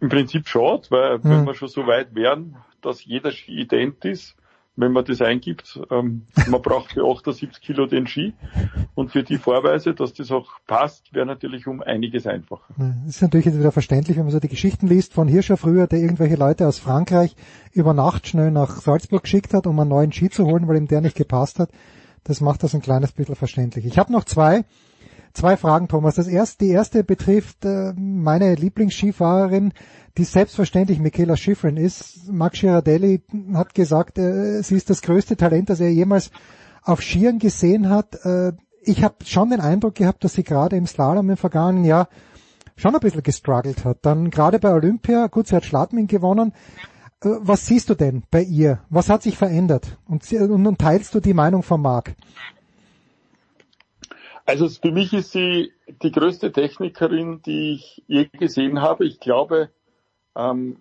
Im 0.00 0.08
Prinzip 0.08 0.48
schade, 0.48 0.88
weil 0.90 1.18
mhm. 1.18 1.22
wenn 1.24 1.46
wir 1.46 1.54
schon 1.54 1.68
so 1.68 1.86
weit 1.86 2.16
wären, 2.16 2.56
dass 2.80 3.04
jeder 3.04 3.30
Ski 3.30 3.60
ident 3.60 4.04
ist, 4.04 4.36
wenn 4.78 4.92
man 4.92 5.04
das 5.04 5.20
eingibt. 5.20 5.80
Ähm, 5.90 6.26
man 6.46 6.62
braucht 6.62 6.92
für 6.92 7.04
78 7.04 7.60
Kilo 7.60 7.86
den 7.86 8.06
Ski 8.06 8.32
und 8.94 9.10
für 9.10 9.24
die 9.24 9.36
Vorweise, 9.36 9.92
dass 9.92 10.14
das 10.14 10.30
auch 10.30 10.48
passt, 10.66 11.12
wäre 11.12 11.26
natürlich 11.26 11.66
um 11.66 11.82
einiges 11.82 12.26
einfacher. 12.26 12.72
Das 12.76 13.16
ist 13.16 13.22
natürlich 13.22 13.46
wieder 13.46 13.72
verständlich, 13.72 14.16
wenn 14.16 14.24
man 14.24 14.32
so 14.32 14.38
die 14.38 14.48
Geschichten 14.48 14.86
liest 14.86 15.12
von 15.12 15.26
Hirscher 15.26 15.56
früher, 15.56 15.88
der 15.88 15.98
irgendwelche 15.98 16.36
Leute 16.36 16.66
aus 16.68 16.78
Frankreich 16.78 17.34
über 17.72 17.92
Nacht 17.92 18.28
schnell 18.28 18.52
nach 18.52 18.80
Salzburg 18.80 19.24
geschickt 19.24 19.52
hat, 19.52 19.66
um 19.66 19.78
einen 19.80 19.90
neuen 19.90 20.12
Ski 20.12 20.30
zu 20.30 20.44
holen, 20.44 20.68
weil 20.68 20.76
ihm 20.76 20.86
der 20.86 21.00
nicht 21.00 21.16
gepasst 21.16 21.58
hat. 21.58 21.70
Das 22.22 22.40
macht 22.40 22.62
das 22.62 22.74
ein 22.74 22.82
kleines 22.82 23.12
bisschen 23.12 23.34
verständlich. 23.34 23.84
Ich 23.84 23.98
habe 23.98 24.12
noch 24.12 24.24
zwei 24.24 24.64
Zwei 25.34 25.56
Fragen, 25.56 25.88
Thomas. 25.88 26.16
Das 26.16 26.26
erste, 26.26 26.64
die 26.64 26.70
erste 26.72 27.04
betrifft 27.04 27.64
äh, 27.64 27.92
meine 27.96 28.54
Lieblingsskifahrerin, 28.54 29.72
die 30.18 30.24
selbstverständlich 30.24 30.98
Michaela 30.98 31.36
Schifrin 31.36 31.76
ist. 31.76 32.30
Max 32.30 32.60
Girardelli 32.60 33.22
hat 33.54 33.74
gesagt, 33.74 34.18
äh, 34.18 34.62
sie 34.62 34.74
ist 34.74 34.90
das 34.90 35.00
größte 35.00 35.36
Talent, 35.36 35.70
das 35.70 35.80
er 35.80 35.90
jemals 35.90 36.32
auf 36.82 37.00
Skiern 37.00 37.38
gesehen 37.38 37.88
hat. 37.88 38.16
Äh, 38.24 38.52
ich 38.82 39.04
habe 39.04 39.24
schon 39.24 39.50
den 39.50 39.60
Eindruck 39.60 39.94
gehabt, 39.94 40.24
dass 40.24 40.32
sie 40.32 40.42
gerade 40.42 40.76
im 40.76 40.86
Slalom 40.86 41.30
im 41.30 41.36
vergangenen 41.36 41.84
Jahr 41.84 42.08
schon 42.76 42.94
ein 42.94 43.00
bisschen 43.00 43.22
gestruggelt 43.22 43.84
hat. 43.84 43.98
Dann 44.02 44.30
gerade 44.30 44.58
bei 44.58 44.72
Olympia, 44.72 45.28
gut, 45.28 45.46
sie 45.46 45.56
hat 45.56 45.64
Schladming 45.64 46.08
gewonnen. 46.08 46.52
Äh, 47.22 47.28
was 47.40 47.66
siehst 47.66 47.88
du 47.88 47.94
denn 47.94 48.24
bei 48.28 48.42
ihr? 48.42 48.80
Was 48.90 49.08
hat 49.08 49.22
sich 49.22 49.38
verändert? 49.38 49.98
Und, 50.06 50.30
und, 50.32 50.78
teilst 50.78 51.14
du 51.14 51.20
die 51.20 51.34
Meinung 51.34 51.62
von 51.62 51.80
Marc? 51.80 52.16
Also 54.46 54.68
für 54.68 54.90
mich 54.90 55.12
ist 55.12 55.30
sie 55.30 55.72
die 56.02 56.10
größte 56.10 56.50
Technikerin, 56.50 57.40
die 57.42 57.74
ich 57.74 58.02
je 58.08 58.28
gesehen 58.32 58.80
habe. 58.80 59.04
Ich 59.04 59.20
glaube, 59.20 59.68
ähm, 60.38 60.78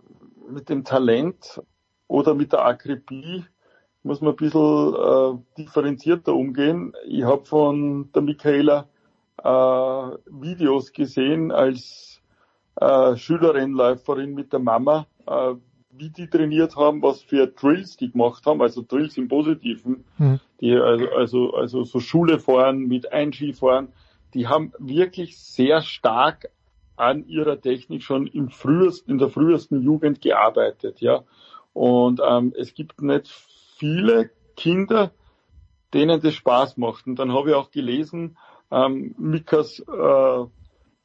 mit 0.49 0.69
dem 0.69 0.85
Talent 0.85 1.61
oder 2.07 2.33
mit 2.35 2.53
der 2.53 2.65
Akribie 2.65 3.43
muss 4.03 4.21
man 4.21 4.33
ein 4.33 4.37
bisschen 4.37 4.93
äh, 4.93 5.37
differenzierter 5.57 6.33
umgehen. 6.33 6.93
Ich 7.05 7.23
habe 7.23 7.43
von 7.43 8.09
der 8.13 8.21
Michaela 8.21 8.87
äh, 9.43 9.47
Videos 9.47 10.93
gesehen 10.93 11.51
als 11.51 12.21
äh, 12.79 13.15
Schülerrennläuferin 13.17 14.33
mit 14.33 14.53
der 14.53 14.59
Mama, 14.59 15.07
äh, 15.25 15.55
wie 15.89 16.09
die 16.09 16.29
trainiert 16.29 16.75
haben, 16.75 17.01
was 17.01 17.21
für 17.23 17.47
Drills 17.47 17.97
die 17.97 18.11
gemacht 18.11 18.45
haben, 18.45 18.61
also 18.61 18.83
Drills 18.87 19.17
im 19.17 19.27
Positiven, 19.27 20.05
mhm. 20.17 20.39
die 20.61 20.75
also, 20.75 21.09
also, 21.09 21.53
also 21.55 21.83
so 21.83 21.99
Schule 21.99 22.39
fahren 22.39 22.87
mit 22.87 23.11
Einskifahren, 23.11 23.89
die 24.33 24.47
haben 24.47 24.71
wirklich 24.77 25.37
sehr 25.39 25.81
stark 25.81 26.49
an 26.97 27.25
ihrer 27.27 27.61
Technik 27.61 28.03
schon 28.03 28.27
im 28.27 28.49
frühesten, 28.49 29.11
in 29.11 29.17
der 29.17 29.29
frühesten 29.29 29.81
Jugend 29.81 30.21
gearbeitet, 30.21 30.99
ja. 30.99 31.23
Und 31.73 32.19
ähm, 32.27 32.53
es 32.57 32.73
gibt 32.73 33.01
nicht 33.01 33.27
viele 33.77 34.31
Kinder, 34.55 35.11
denen 35.93 36.19
das 36.19 36.33
Spaß 36.33 36.77
macht. 36.77 37.07
Und 37.07 37.17
dann 37.17 37.31
habe 37.31 37.49
ich 37.49 37.55
auch 37.55 37.71
gelesen, 37.71 38.37
ähm, 38.71 39.15
Mikas 39.17 39.79
äh, 39.79 40.45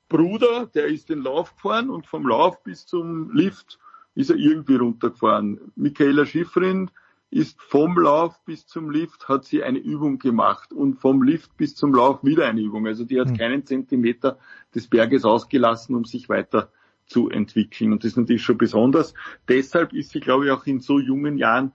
Bruder, 0.09 0.67
der 0.75 0.87
ist 0.87 1.11
den 1.11 1.23
Lauf 1.23 1.55
gefahren 1.55 1.91
und 1.91 2.07
vom 2.07 2.27
Lauf 2.27 2.63
bis 2.65 2.87
zum 2.87 3.31
Lift 3.33 3.79
ist 4.15 4.31
er 4.31 4.37
irgendwie 4.37 4.77
runtergefahren. 4.77 5.73
Michaela 5.77 6.27
Schifrin 6.27 6.91
ist 7.33 7.61
vom 7.63 7.99
Lauf 7.99 8.39
bis 8.45 8.67
zum 8.67 8.91
Lift 8.91 9.27
hat 9.27 9.47
sie 9.47 9.63
eine 9.63 9.79
Übung 9.79 10.19
gemacht 10.19 10.71
und 10.71 11.01
vom 11.01 11.23
Lift 11.23 11.57
bis 11.57 11.75
zum 11.75 11.95
Lauf 11.95 12.23
wieder 12.23 12.47
eine 12.47 12.61
Übung. 12.61 12.87
Also 12.87 13.05
die 13.05 13.19
hat 13.19 13.31
mhm. 13.31 13.39
keinen 13.39 13.65
Zentimeter 13.65 14.39
des 14.75 14.87
Berges 14.87 15.25
ausgelassen, 15.25 15.97
um 15.97 16.05
sich 16.05 16.29
weiter 16.29 16.71
zu 17.07 17.31
entwickeln. 17.31 17.93
Und 17.93 18.05
das 18.05 18.13
ist 18.13 18.17
natürlich 18.19 18.43
schon 18.43 18.59
besonders. 18.59 19.15
Deshalb 19.49 19.95
ist 19.95 20.11
sie, 20.11 20.21
glaube 20.21 20.45
ich, 20.45 20.51
auch 20.51 20.67
in 20.67 20.81
so 20.81 20.99
jungen 20.99 21.39
Jahren 21.39 21.73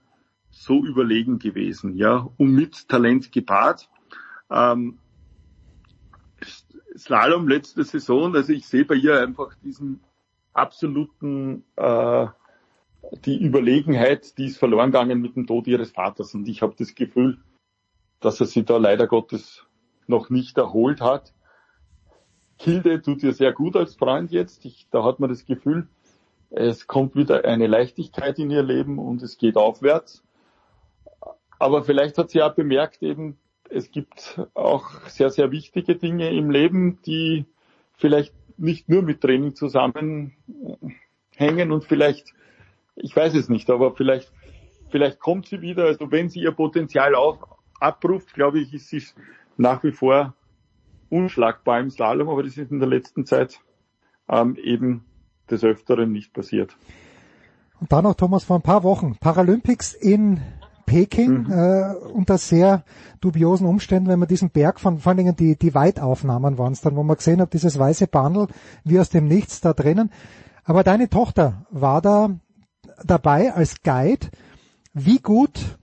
so 0.50 0.84
überlegen 0.84 1.40
gewesen, 1.40 1.96
ja, 1.96 2.28
und 2.36 2.52
mit 2.52 2.88
Talent 2.88 3.32
gepaart. 3.32 3.90
Ähm, 4.50 4.98
Slalom 6.96 7.48
letzte 7.48 7.82
Saison, 7.82 8.34
also 8.34 8.52
ich 8.52 8.66
sehe 8.66 8.84
bei 8.84 8.94
ihr 8.94 9.20
einfach 9.20 9.54
diesen 9.62 10.00
absoluten 10.52 11.64
äh, 11.76 12.26
die 13.24 13.40
Überlegenheit, 13.40 14.36
die 14.38 14.46
ist 14.46 14.58
verloren 14.58 14.90
gegangen 14.90 15.20
mit 15.20 15.36
dem 15.36 15.46
Tod 15.46 15.66
ihres 15.66 15.90
Vaters. 15.90 16.34
Und 16.34 16.48
ich 16.48 16.62
habe 16.62 16.74
das 16.78 16.94
Gefühl, 16.94 17.38
dass 18.20 18.40
er 18.40 18.46
sie 18.46 18.64
da 18.64 18.76
leider 18.76 19.06
Gottes 19.06 19.66
noch 20.06 20.30
nicht 20.30 20.58
erholt 20.58 21.00
hat. 21.00 21.32
Hilde 22.60 23.00
tut 23.02 23.22
ihr 23.22 23.32
sehr 23.32 23.52
gut 23.52 23.76
als 23.76 23.94
Freund 23.94 24.32
jetzt. 24.32 24.64
Ich, 24.64 24.88
da 24.90 25.04
hat 25.04 25.20
man 25.20 25.30
das 25.30 25.44
Gefühl, 25.44 25.86
es 26.50 26.86
kommt 26.86 27.14
wieder 27.14 27.44
eine 27.44 27.66
Leichtigkeit 27.66 28.38
in 28.38 28.50
ihr 28.50 28.62
Leben 28.62 28.98
und 28.98 29.22
es 29.22 29.38
geht 29.38 29.56
aufwärts. 29.56 30.24
Aber 31.58 31.84
vielleicht 31.84 32.18
hat 32.18 32.30
sie 32.30 32.42
auch 32.42 32.54
bemerkt 32.54 33.02
eben, 33.02 33.38
es 33.68 33.90
gibt 33.90 34.40
auch 34.54 35.06
sehr, 35.08 35.30
sehr 35.30 35.50
wichtige 35.50 35.96
Dinge 35.96 36.30
im 36.30 36.50
Leben, 36.50 37.00
die 37.02 37.44
vielleicht 37.96 38.32
nicht 38.56 38.88
nur 38.88 39.02
mit 39.02 39.20
Training 39.20 39.54
zusammenhängen 39.54 40.32
und 41.70 41.84
vielleicht, 41.84 42.32
ich 43.00 43.14
weiß 43.14 43.34
es 43.34 43.48
nicht, 43.48 43.70
aber 43.70 43.94
vielleicht, 43.94 44.32
vielleicht 44.90 45.20
kommt 45.20 45.46
sie 45.46 45.60
wieder. 45.60 45.84
Also 45.84 46.10
wenn 46.10 46.28
sie 46.28 46.40
ihr 46.40 46.52
Potenzial 46.52 47.14
auch 47.14 47.58
abruft, 47.80 48.34
glaube 48.34 48.60
ich, 48.60 48.74
ist 48.74 48.88
sie 48.88 49.02
nach 49.56 49.82
wie 49.84 49.92
vor 49.92 50.34
unschlagbar 51.10 51.80
im 51.80 51.90
Slalom, 51.90 52.28
aber 52.28 52.42
das 52.42 52.56
ist 52.56 52.70
in 52.70 52.80
der 52.80 52.88
letzten 52.88 53.24
Zeit 53.24 53.60
ähm, 54.28 54.56
eben 54.56 55.04
des 55.50 55.64
Öfteren 55.64 56.12
nicht 56.12 56.32
passiert. 56.32 56.76
Und 57.80 57.92
dann 57.92 58.04
noch, 58.04 58.14
Thomas, 58.14 58.44
vor 58.44 58.56
ein 58.56 58.62
paar 58.62 58.82
Wochen, 58.82 59.16
Paralympics 59.20 59.94
in 59.94 60.40
Peking, 60.84 61.44
mhm. 61.44 61.52
äh, 61.52 61.94
unter 62.12 62.38
sehr 62.38 62.82
dubiosen 63.20 63.66
Umständen, 63.66 64.08
wenn 64.08 64.18
man 64.18 64.28
diesen 64.28 64.50
Berg 64.50 64.80
von, 64.80 64.98
vor 64.98 65.10
allen 65.10 65.18
Dingen 65.18 65.36
die, 65.36 65.56
die 65.56 65.74
Weitaufnahmen 65.74 66.58
waren 66.58 66.72
es 66.72 66.80
dann, 66.80 66.96
wo 66.96 67.02
man 67.02 67.16
gesehen 67.16 67.40
hat, 67.40 67.52
dieses 67.52 67.78
weiße 67.78 68.06
Bandel, 68.06 68.48
wie 68.84 68.98
aus 68.98 69.10
dem 69.10 69.28
Nichts 69.28 69.60
da 69.60 69.74
drinnen. 69.74 70.10
Aber 70.64 70.82
deine 70.82 71.08
Tochter 71.08 71.66
war 71.70 72.02
da 72.02 72.30
dabei 73.04 73.52
als 73.52 73.82
Guide. 73.82 74.28
Wie 74.92 75.18
gut 75.18 75.78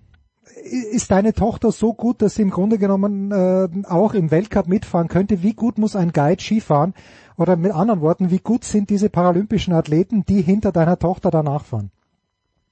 ist 0.64 1.12
deine 1.12 1.34
Tochter 1.34 1.72
so 1.72 1.94
gut, 1.94 2.22
dass 2.22 2.36
sie 2.36 2.42
im 2.42 2.50
Grunde 2.50 2.78
genommen 2.78 3.32
äh, 3.32 3.68
auch 3.88 4.14
im 4.14 4.32
Weltcup 4.32 4.68
mitfahren 4.68 5.08
könnte? 5.08 5.44
Wie 5.44 5.54
gut 5.54 5.78
muss 5.78 5.96
ein 5.96 6.12
Guide 6.12 6.42
Skifahren? 6.42 6.94
Oder 7.38 7.56
mit 7.56 7.74
anderen 7.74 8.02
Worten, 8.02 8.32
wie 8.32 8.40
gut 8.40 8.64
sind 8.64 8.90
diese 8.90 9.10
paralympischen 9.10 9.74
Athleten, 9.74 10.26
die 10.26 10.42
hinter 10.42 10.72
deiner 10.72 10.98
Tochter 10.98 11.32
danach 11.32 11.66
fahren? 11.66 11.92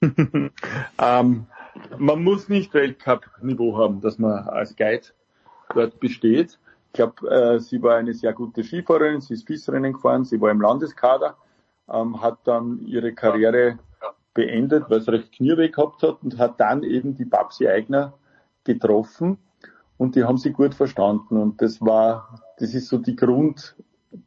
ähm, 0.00 1.46
man 1.98 2.22
muss 2.22 2.48
nicht 2.48 2.72
Weltcup-Niveau 2.74 3.76
haben, 3.76 4.00
dass 4.00 4.18
man 4.18 4.48
als 4.48 4.76
Guide 4.76 5.06
dort 5.74 6.00
besteht. 6.00 6.58
Ich 6.88 6.92
glaube, 6.94 7.28
äh, 7.28 7.60
sie 7.60 7.82
war 7.82 7.96
eine 7.96 8.14
sehr 8.14 8.32
gute 8.32 8.62
Skifahrerin, 8.62 9.20
sie 9.20 9.34
ist 9.34 9.46
FIS-Rennen 9.46 9.92
gefahren, 9.94 10.24
sie 10.24 10.40
war 10.40 10.50
im 10.50 10.60
Landeskader, 10.60 11.36
ähm, 11.92 12.20
hat 12.22 12.38
dann 12.44 12.80
ihre 12.86 13.12
Karriere 13.12 13.78
beendet, 14.34 14.90
weil 14.90 15.00
sie 15.00 15.12
recht 15.12 15.32
Knieweh 15.32 15.68
gehabt 15.68 16.02
hat 16.02 16.18
und 16.22 16.38
hat 16.38 16.60
dann 16.60 16.82
eben 16.82 17.14
die 17.14 17.24
Babsi 17.24 17.68
Eigner 17.68 18.14
getroffen 18.64 19.38
und 19.96 20.16
die 20.16 20.24
haben 20.24 20.38
sie 20.38 20.52
gut 20.52 20.74
verstanden 20.74 21.36
und 21.36 21.62
das 21.62 21.80
war, 21.80 22.40
das 22.58 22.74
ist 22.74 22.88
so 22.88 22.98
die 22.98 23.16
Grund, 23.16 23.76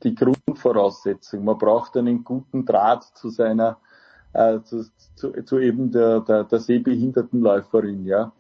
die 0.03 0.15
Grundvoraussetzung. 0.15 1.43
Man 1.43 1.57
braucht 1.57 1.95
einen 1.97 2.23
guten 2.23 2.65
Draht 2.65 3.03
zu 3.03 3.29
seiner, 3.29 3.77
äh, 4.33 4.59
zu, 4.61 4.85
zu, 5.15 5.31
zu 5.43 5.59
eben 5.59 5.91
der, 5.91 6.21
der, 6.21 6.43
der 6.43 6.59
sehbehinderten 6.59 7.41
Läuferin, 7.41 8.05
ja. 8.05 8.31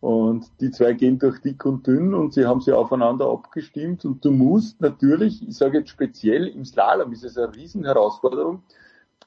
Und 0.00 0.48
die 0.60 0.70
zwei 0.70 0.92
gehen 0.92 1.18
durch 1.18 1.40
dick 1.40 1.64
und 1.64 1.84
dünn 1.84 2.14
und 2.14 2.32
sie 2.32 2.46
haben 2.46 2.60
sie 2.60 2.72
aufeinander 2.72 3.28
abgestimmt 3.28 4.04
und 4.04 4.24
du 4.24 4.30
musst 4.30 4.80
natürlich, 4.80 5.46
ich 5.46 5.56
sage 5.56 5.78
jetzt 5.78 5.90
speziell 5.90 6.46
im 6.46 6.64
Slalom 6.64 7.12
ist 7.12 7.24
es 7.24 7.36
eine 7.36 7.52
Riesenherausforderung, 7.52 8.62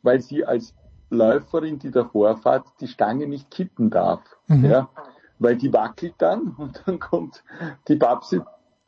weil 0.02 0.22
sie 0.22 0.46
als 0.46 0.74
Läuferin, 1.12 1.78
die 1.78 1.92
davor 1.92 2.38
fährt, 2.38 2.66
die 2.80 2.88
Stange 2.88 3.28
nicht 3.28 3.52
kippen 3.52 3.90
darf, 3.90 4.22
mhm. 4.48 4.66
ja, 4.66 4.90
weil 5.40 5.58
die 5.58 5.72
wackelt 5.72 6.16
dann 6.18 6.56
und 6.58 6.84
dann 6.86 7.00
kommt 7.00 7.44
die 7.88 7.96
Babsi 7.96 8.42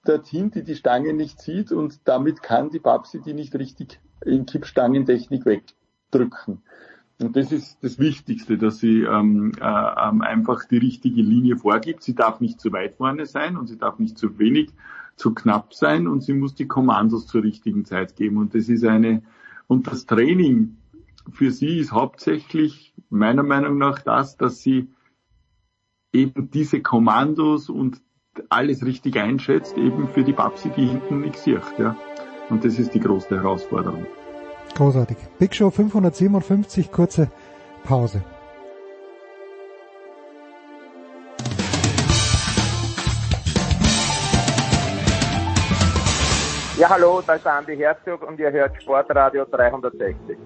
dorthin, 0.05 0.51
die 0.51 0.63
die 0.63 0.75
Stange 0.75 1.13
nicht 1.13 1.41
sieht 1.41 1.71
und 1.71 2.01
damit 2.05 2.41
kann 2.41 2.69
die 2.69 2.79
Babsi 2.79 3.21
die 3.21 3.33
nicht 3.33 3.53
richtig 3.55 3.99
in 4.25 4.45
Kippstangentechnik 4.45 5.45
wegdrücken. 5.45 6.63
Und 7.21 7.35
das 7.35 7.51
ist 7.51 7.77
das 7.81 7.99
Wichtigste, 7.99 8.57
dass 8.57 8.79
sie 8.79 9.03
ähm, 9.03 9.51
äh, 9.59 9.63
ähm, 9.63 10.21
einfach 10.21 10.65
die 10.65 10.77
richtige 10.77 11.21
Linie 11.21 11.57
vorgibt. 11.57 12.03
Sie 12.03 12.15
darf 12.15 12.39
nicht 12.41 12.59
zu 12.59 12.71
weit 12.73 12.95
vorne 12.95 13.25
sein 13.25 13.55
und 13.55 13.67
sie 13.67 13.77
darf 13.77 13.99
nicht 13.99 14.17
zu 14.17 14.39
wenig, 14.39 14.71
zu 15.15 15.33
knapp 15.33 15.73
sein 15.73 16.07
und 16.07 16.21
sie 16.23 16.33
muss 16.33 16.55
die 16.55 16.67
Kommandos 16.67 17.27
zur 17.27 17.43
richtigen 17.43 17.85
Zeit 17.85 18.15
geben. 18.15 18.37
Und 18.37 18.55
das 18.55 18.67
ist 18.67 18.83
eine, 18.83 19.21
und 19.67 19.87
das 19.87 20.05
Training 20.05 20.77
für 21.31 21.51
sie 21.51 21.79
ist 21.79 21.91
hauptsächlich 21.91 22.93
meiner 23.09 23.43
Meinung 23.43 23.77
nach 23.77 23.99
das, 23.99 24.37
dass 24.37 24.59
sie 24.59 24.89
eben 26.11 26.51
diese 26.51 26.81
Kommandos 26.81 27.69
und 27.69 28.01
alles 28.49 28.85
richtig 28.85 29.17
einschätzt, 29.19 29.77
eben 29.77 30.07
für 30.09 30.23
die 30.23 30.33
Babsi, 30.33 30.69
die 30.69 30.87
hinten 30.87 31.21
nichts 31.21 31.43
sieht. 31.43 31.61
Ja. 31.77 31.95
Und 32.49 32.65
das 32.65 32.79
ist 32.79 32.93
die 32.93 32.99
große 32.99 33.35
Herausforderung. 33.35 34.05
Großartig. 34.75 35.17
Big 35.39 35.53
Show 35.55 35.69
557, 35.69 36.91
kurze 36.91 37.31
Pause. 37.83 38.23
Ja, 46.77 46.89
hallo, 46.89 47.21
da 47.25 47.35
ist 47.35 47.45
Andi 47.45 47.77
Herzog 47.77 48.27
und 48.27 48.39
ihr 48.39 48.51
hört 48.51 48.81
Sportradio 48.81 49.45
360. 49.45 50.37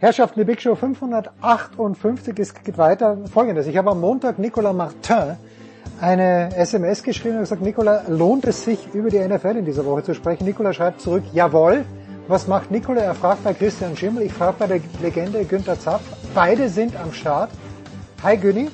Herrschaften, 0.00 0.40
die 0.40 0.44
Big 0.46 0.62
Show 0.62 0.74
558, 0.76 2.38
es 2.38 2.54
geht 2.54 2.78
weiter. 2.78 3.18
Folgendes, 3.30 3.66
ich 3.66 3.76
habe 3.76 3.90
am 3.90 4.00
Montag 4.00 4.38
Nicolas 4.38 4.74
Martin 4.74 5.36
eine 6.00 6.56
SMS 6.56 7.02
geschrieben 7.02 7.34
und 7.34 7.40
gesagt, 7.42 7.60
Nicolas, 7.60 8.08
lohnt 8.08 8.46
es 8.46 8.64
sich, 8.64 8.78
über 8.94 9.10
die 9.10 9.18
NFL 9.18 9.56
in 9.58 9.66
dieser 9.66 9.84
Woche 9.84 10.02
zu 10.02 10.14
sprechen? 10.14 10.46
Nicolas 10.46 10.76
schreibt 10.76 11.02
zurück, 11.02 11.24
jawohl. 11.34 11.84
Was 12.28 12.48
macht 12.48 12.70
Nicolas? 12.70 13.02
Er 13.02 13.14
fragt 13.14 13.44
bei 13.44 13.52
Christian 13.52 13.94
Schimmel, 13.94 14.22
ich 14.22 14.32
frage 14.32 14.56
bei 14.58 14.66
der 14.68 14.80
Legende 15.02 15.44
Günther 15.44 15.78
Zapf. 15.78 16.02
Beide 16.34 16.70
sind 16.70 16.96
am 16.96 17.12
Start. 17.12 17.50
Hi 18.22 18.38
Günni. 18.38 18.70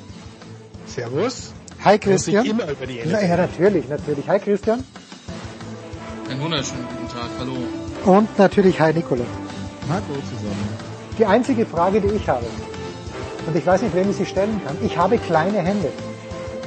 Servus. 0.87 1.53
Hi 1.85 1.99
Christian. 1.99 2.47
Immer 2.47 2.71
über 2.71 2.87
die 2.87 3.01
NFL. 3.01 3.09
Na, 3.11 3.25
ja, 3.25 3.37
natürlich, 3.37 3.89
natürlich. 3.89 4.29
Hi 4.29 4.39
Christian. 4.39 4.85
Einen 6.31 6.41
wunderschönen 6.41 6.87
guten 6.89 7.13
Tag, 7.13 7.31
hallo. 7.41 8.17
Und 8.17 8.39
natürlich 8.39 8.81
hi 8.81 8.93
Nicolas. 8.93 9.27
Hallo 9.89 10.21
zusammen. 10.31 10.86
Die 11.19 11.25
einzige 11.25 11.65
Frage, 11.65 12.03
die 12.03 12.15
ich 12.15 12.29
habe, 12.29 12.45
und 13.47 13.57
ich 13.57 13.67
weiß 13.67 13.81
nicht, 13.81 13.95
wem 13.95 14.11
ich 14.11 14.17
sie 14.17 14.27
stellen 14.27 14.61
kann, 14.67 14.77
ich 14.83 14.99
habe 14.99 15.17
kleine 15.17 15.59
Hände. 15.59 15.91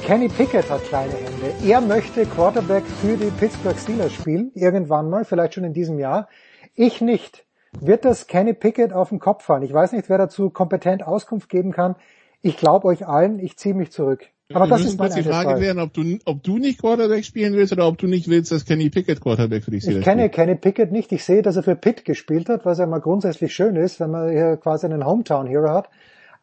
Kenny 0.02 0.28
Pickett 0.28 0.68
hat 0.68 0.82
kleine 0.84 1.12
Hände. 1.12 1.54
Er 1.64 1.80
möchte 1.80 2.26
Quarterback 2.26 2.82
für 3.00 3.16
die 3.16 3.30
Pittsburgh 3.30 3.78
Steelers 3.78 4.12
spielen, 4.12 4.50
irgendwann 4.54 5.08
mal, 5.08 5.24
vielleicht 5.24 5.54
schon 5.54 5.62
in 5.62 5.72
diesem 5.72 6.00
Jahr. 6.00 6.28
Ich 6.74 7.00
nicht. 7.00 7.46
Wird 7.78 8.04
das 8.04 8.26
Kenny 8.26 8.52
Pickett 8.52 8.92
auf 8.92 9.10
den 9.10 9.20
Kopf 9.20 9.44
fallen? 9.44 9.62
Ich 9.62 9.72
weiß 9.72 9.92
nicht, 9.92 10.08
wer 10.08 10.18
dazu 10.18 10.50
kompetent 10.50 11.06
Auskunft 11.06 11.48
geben 11.48 11.70
kann. 11.70 11.94
Ich 12.42 12.56
glaube 12.56 12.88
euch 12.88 13.06
allen, 13.06 13.38
ich 13.38 13.56
ziehe 13.56 13.74
mich 13.74 13.92
zurück. 13.92 14.26
Aber 14.52 14.66
das 14.66 14.84
ist 14.84 14.98
meine 14.98 15.14
die 15.14 15.22
Frage 15.22 15.50
Fall. 15.50 15.60
werden, 15.60 15.78
ob 15.80 15.92
du, 15.92 16.18
ob 16.24 16.42
du 16.42 16.58
nicht 16.58 16.80
Quarterback 16.80 17.24
spielen 17.24 17.54
willst 17.54 17.72
oder 17.72 17.86
ob 17.86 17.98
du 17.98 18.08
nicht 18.08 18.28
willst, 18.28 18.50
dass 18.50 18.64
Kenny 18.64 18.90
Pickett 18.90 19.20
Quarterback 19.20 19.64
für 19.64 19.70
dich 19.70 19.86
Ich 19.86 20.02
kenne 20.02 20.22
spielt. 20.22 20.32
Kenny 20.32 20.54
Pickett 20.56 20.90
nicht. 20.90 21.12
Ich 21.12 21.24
sehe, 21.24 21.42
dass 21.42 21.56
er 21.56 21.62
für 21.62 21.76
Pitt 21.76 22.04
gespielt 22.04 22.48
hat, 22.48 22.64
was 22.64 22.78
ja 22.78 22.86
mal 22.86 23.00
grundsätzlich 23.00 23.54
schön 23.54 23.76
ist, 23.76 24.00
wenn 24.00 24.10
man 24.10 24.30
hier 24.30 24.56
quasi 24.56 24.86
einen 24.86 25.06
Hometown 25.06 25.46
Hero 25.46 25.70
hat. 25.70 25.88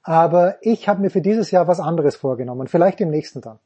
Aber 0.04 0.56
ich 0.62 0.88
habe 0.88 1.02
mir 1.02 1.10
für 1.10 1.22
dieses 1.22 1.52
Jahr 1.52 1.68
was 1.68 1.82
anderes 1.82 2.16
vorgenommen. 2.16 2.68
Vielleicht 2.68 3.02
im 3.02 3.10
nächsten 3.10 3.42
dann. 3.42 3.60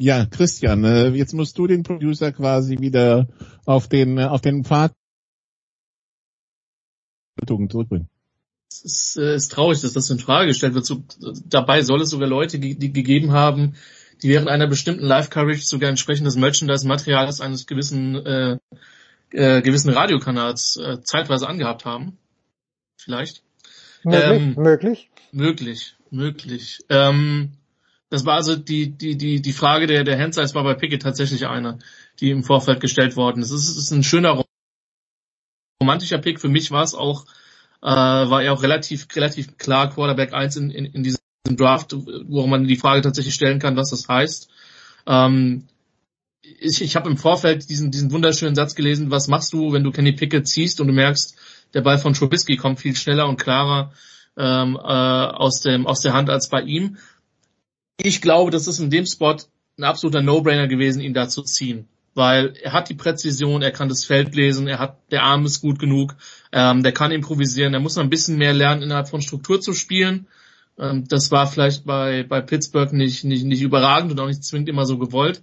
Ja, 0.00 0.24
Christian, 0.26 0.84
äh, 0.84 1.08
jetzt 1.08 1.34
musst 1.34 1.58
du 1.58 1.66
den 1.66 1.82
Producer 1.82 2.30
quasi 2.30 2.78
wieder 2.78 3.26
auf 3.66 3.88
den, 3.88 4.18
äh, 4.18 4.24
auf 4.24 4.40
den 4.40 4.62
Pfad 4.64 4.92
zurückbringen 7.46 8.08
es 8.70 8.84
ist, 8.84 9.16
äh, 9.16 9.34
ist 9.34 9.52
traurig, 9.52 9.80
dass 9.80 9.92
das 9.92 10.10
in 10.10 10.18
Frage 10.18 10.48
gestellt 10.48 10.74
wird. 10.74 10.86
So, 10.86 11.02
dabei 11.46 11.82
soll 11.82 12.02
es 12.02 12.10
sogar 12.10 12.28
Leute 12.28 12.58
die, 12.58 12.76
die 12.76 12.92
gegeben 12.92 13.32
haben, 13.32 13.74
die 14.22 14.28
während 14.28 14.48
einer 14.48 14.66
bestimmten 14.66 15.04
Live-Coverage 15.04 15.64
sogar 15.64 15.90
entsprechendes 15.90 16.36
Merchandise-Materials 16.36 17.40
eines 17.40 17.66
gewissen 17.66 18.14
äh, 18.16 18.58
äh, 19.30 19.62
gewissen 19.62 19.90
Radiokanals 19.90 20.76
äh, 20.76 21.02
zeitweise 21.02 21.48
angehabt 21.48 21.84
haben. 21.84 22.18
Vielleicht. 22.96 23.42
Möglich, 24.04 24.42
ähm, 24.42 24.54
möglich. 24.56 25.10
Möglich, 25.32 25.96
möglich. 26.10 26.80
Ähm, 26.88 27.52
das 28.10 28.24
war 28.24 28.36
also 28.36 28.56
die, 28.56 28.90
die, 28.90 29.16
die, 29.16 29.42
die 29.42 29.52
Frage 29.52 29.86
der, 29.86 30.04
der 30.04 30.18
Handsize 30.18 30.54
war 30.54 30.64
bei 30.64 30.74
Pickett 30.74 31.02
tatsächlich 31.02 31.46
eine, 31.46 31.78
die 32.20 32.30
im 32.30 32.42
Vorfeld 32.42 32.80
gestellt 32.80 33.16
worden 33.16 33.42
ist. 33.42 33.50
Es 33.50 33.68
ist, 33.68 33.76
ist 33.76 33.90
ein 33.90 34.02
schöner 34.02 34.42
romantischer 35.82 36.18
Pick. 36.18 36.40
Für 36.40 36.48
mich 36.48 36.70
war 36.70 36.82
es 36.82 36.94
auch 36.94 37.26
äh, 37.82 37.86
war 37.86 38.42
er 38.42 38.52
auch 38.52 38.62
relativ, 38.62 39.06
relativ 39.14 39.56
klar 39.58 39.90
Quarterback 39.90 40.32
1 40.32 40.56
in, 40.56 40.70
in, 40.70 40.86
in 40.86 41.02
diesem 41.02 41.18
Draft, 41.44 41.94
wo 41.94 42.46
man 42.46 42.66
die 42.66 42.76
Frage 42.76 43.02
tatsächlich 43.02 43.34
stellen 43.34 43.58
kann, 43.58 43.76
was 43.76 43.90
das 43.90 44.08
heißt. 44.08 44.48
Ähm, 45.06 45.64
ich 46.42 46.82
ich 46.82 46.96
habe 46.96 47.08
im 47.08 47.16
Vorfeld 47.16 47.68
diesen, 47.68 47.90
diesen 47.90 48.10
wunderschönen 48.10 48.54
Satz 48.54 48.74
gelesen, 48.74 49.10
was 49.10 49.28
machst 49.28 49.52
du, 49.52 49.72
wenn 49.72 49.84
du 49.84 49.92
Kenny 49.92 50.12
Pickett 50.12 50.48
ziehst 50.48 50.80
und 50.80 50.88
du 50.88 50.92
merkst, 50.92 51.36
der 51.74 51.82
Ball 51.82 51.98
von 51.98 52.14
Trubisky 52.14 52.56
kommt 52.56 52.80
viel 52.80 52.96
schneller 52.96 53.28
und 53.28 53.38
klarer 53.38 53.92
ähm, 54.36 54.76
äh, 54.76 54.78
aus, 54.78 55.60
dem, 55.60 55.86
aus 55.86 56.00
der 56.00 56.14
Hand 56.14 56.30
als 56.30 56.48
bei 56.48 56.62
ihm. 56.62 56.96
Ich 58.00 58.22
glaube, 58.22 58.50
das 58.50 58.68
ist 58.68 58.78
in 58.78 58.90
dem 58.90 59.06
Spot 59.06 59.36
ein 59.76 59.84
absoluter 59.84 60.22
No-Brainer 60.22 60.68
gewesen, 60.68 61.00
ihn 61.00 61.14
da 61.14 61.28
zu 61.28 61.42
ziehen. 61.42 61.88
Weil 62.18 62.54
er 62.60 62.72
hat 62.72 62.88
die 62.88 62.94
Präzision, 62.94 63.62
er 63.62 63.70
kann 63.70 63.88
das 63.88 64.04
Feld 64.04 64.34
lesen, 64.34 64.66
er 64.66 64.80
hat, 64.80 64.98
der 65.12 65.22
Arm 65.22 65.44
ist 65.44 65.60
gut 65.60 65.78
genug, 65.78 66.16
ähm, 66.50 66.82
der 66.82 66.90
kann 66.90 67.12
improvisieren, 67.12 67.74
er 67.74 67.78
muss 67.78 67.94
noch 67.94 68.02
ein 68.02 68.10
bisschen 68.10 68.38
mehr 68.38 68.52
lernen, 68.52 68.82
innerhalb 68.82 69.08
von 69.08 69.22
Struktur 69.22 69.60
zu 69.60 69.72
spielen. 69.72 70.26
Ähm, 70.80 71.04
das 71.06 71.30
war 71.30 71.46
vielleicht 71.46 71.84
bei, 71.84 72.24
bei 72.24 72.40
Pittsburgh 72.40 72.92
nicht, 72.92 73.22
nicht, 73.22 73.44
nicht 73.44 73.62
überragend 73.62 74.10
und 74.10 74.18
auch 74.18 74.26
nicht 74.26 74.42
zwingend 74.42 74.68
immer 74.68 74.84
so 74.84 74.98
gewollt. 74.98 75.42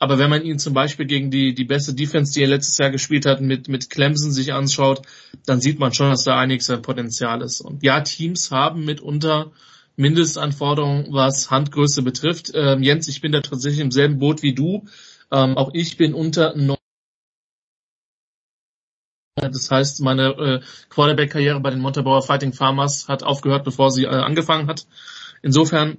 Aber 0.00 0.18
wenn 0.18 0.30
man 0.30 0.42
ihn 0.42 0.58
zum 0.58 0.74
Beispiel 0.74 1.06
gegen 1.06 1.30
die, 1.30 1.54
die 1.54 1.64
beste 1.64 1.94
Defense, 1.94 2.34
die 2.34 2.42
er 2.42 2.48
letztes 2.48 2.78
Jahr 2.78 2.90
gespielt 2.90 3.24
hat, 3.24 3.40
mit, 3.40 3.68
mit 3.68 3.88
Clemson 3.88 4.32
sich 4.32 4.52
anschaut, 4.52 5.02
dann 5.46 5.60
sieht 5.60 5.78
man 5.78 5.94
schon, 5.94 6.10
dass 6.10 6.24
da 6.24 6.36
einiges 6.36 6.70
an 6.70 6.82
Potenzial 6.82 7.40
ist. 7.40 7.60
Und 7.60 7.84
ja, 7.84 8.00
Teams 8.00 8.50
haben 8.50 8.84
mitunter 8.84 9.52
Mindestanforderungen, 9.94 11.12
was 11.12 11.52
Handgröße 11.52 12.02
betrifft. 12.02 12.50
Ähm, 12.52 12.82
Jens, 12.82 13.06
ich 13.06 13.20
bin 13.20 13.30
da 13.30 13.42
tatsächlich 13.42 13.80
im 13.80 13.92
selben 13.92 14.18
Boot 14.18 14.42
wie 14.42 14.54
du. 14.54 14.86
Ähm, 15.32 15.56
auch 15.56 15.70
ich 15.74 15.96
bin 15.96 16.14
unter 16.14 16.54
das 19.36 19.70
heißt, 19.70 20.00
meine 20.00 20.28
äh, 20.30 20.60
Quarterback-Karriere 20.90 21.60
bei 21.60 21.70
den 21.70 21.80
Montabaur 21.80 22.22
Fighting 22.22 22.52
Farmers 22.52 23.08
hat 23.08 23.22
aufgehört, 23.22 23.64
bevor 23.64 23.90
sie 23.90 24.04
äh, 24.04 24.08
angefangen 24.08 24.68
hat. 24.68 24.86
Insofern, 25.42 25.98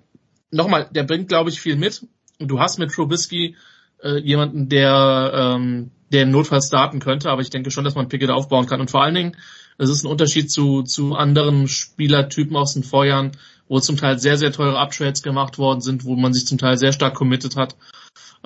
nochmal, 0.51 0.89
der 0.91 1.03
bringt, 1.03 1.27
glaube 1.29 1.49
ich, 1.49 1.59
viel 1.59 1.75
mit. 1.75 2.05
Und 2.39 2.47
du 2.47 2.59
hast 2.59 2.77
mit 2.77 2.91
Trubisky 2.91 3.55
äh, 4.03 4.19
jemanden, 4.19 4.69
der, 4.69 5.31
ähm, 5.33 5.91
der 6.11 6.23
im 6.23 6.31
Notfall 6.31 6.61
starten 6.61 6.99
könnte, 6.99 7.29
aber 7.29 7.41
ich 7.41 7.49
denke 7.49 7.71
schon, 7.71 7.83
dass 7.83 7.95
man 7.95 8.09
Pickett 8.09 8.29
aufbauen 8.29 8.65
kann. 8.65 8.81
Und 8.81 8.91
vor 8.91 9.03
allen 9.03 9.15
Dingen, 9.15 9.37
es 9.77 9.89
ist 9.89 10.03
ein 10.03 10.11
Unterschied 10.11 10.51
zu, 10.51 10.83
zu 10.83 11.15
anderen 11.15 11.67
Spielertypen 11.67 12.55
aus 12.55 12.73
den 12.73 12.83
Vorjahren, 12.83 13.31
wo 13.67 13.79
zum 13.79 13.97
Teil 13.97 14.19
sehr, 14.19 14.37
sehr 14.37 14.51
teure 14.51 14.77
Uptrades 14.77 15.23
gemacht 15.23 15.57
worden 15.57 15.81
sind, 15.81 16.03
wo 16.03 16.15
man 16.15 16.33
sich 16.33 16.45
zum 16.45 16.57
Teil 16.57 16.77
sehr 16.77 16.91
stark 16.91 17.15
committed 17.15 17.55
hat. 17.55 17.75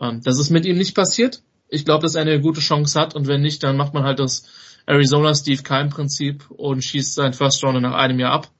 Ähm, 0.01 0.21
das 0.23 0.39
ist 0.39 0.49
mit 0.49 0.65
ihm 0.65 0.77
nicht 0.77 0.95
passiert. 0.95 1.41
Ich 1.69 1.85
glaube, 1.85 2.03
dass 2.03 2.15
er 2.15 2.21
eine 2.21 2.39
gute 2.39 2.61
Chance 2.61 2.99
hat 2.99 3.15
und 3.15 3.27
wenn 3.27 3.41
nicht, 3.41 3.63
dann 3.63 3.77
macht 3.77 3.93
man 3.93 4.03
halt 4.03 4.19
das 4.19 4.45
Arizona 4.85 5.33
Steve 5.33 5.63
Keim 5.63 5.89
Prinzip 5.89 6.49
und 6.51 6.83
schießt 6.83 7.15
seinen 7.15 7.33
First 7.33 7.63
Rounder 7.63 7.81
nach 7.81 7.95
einem 7.95 8.19
Jahr 8.19 8.33
ab 8.33 8.51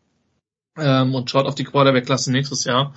ähm, 0.78 1.14
und 1.14 1.30
schaut 1.30 1.45
auf 1.45 1.56
die 1.56 1.64
Quarterback-Klasse 1.64 2.32
nächstes 2.32 2.64
Jahr. 2.64 2.94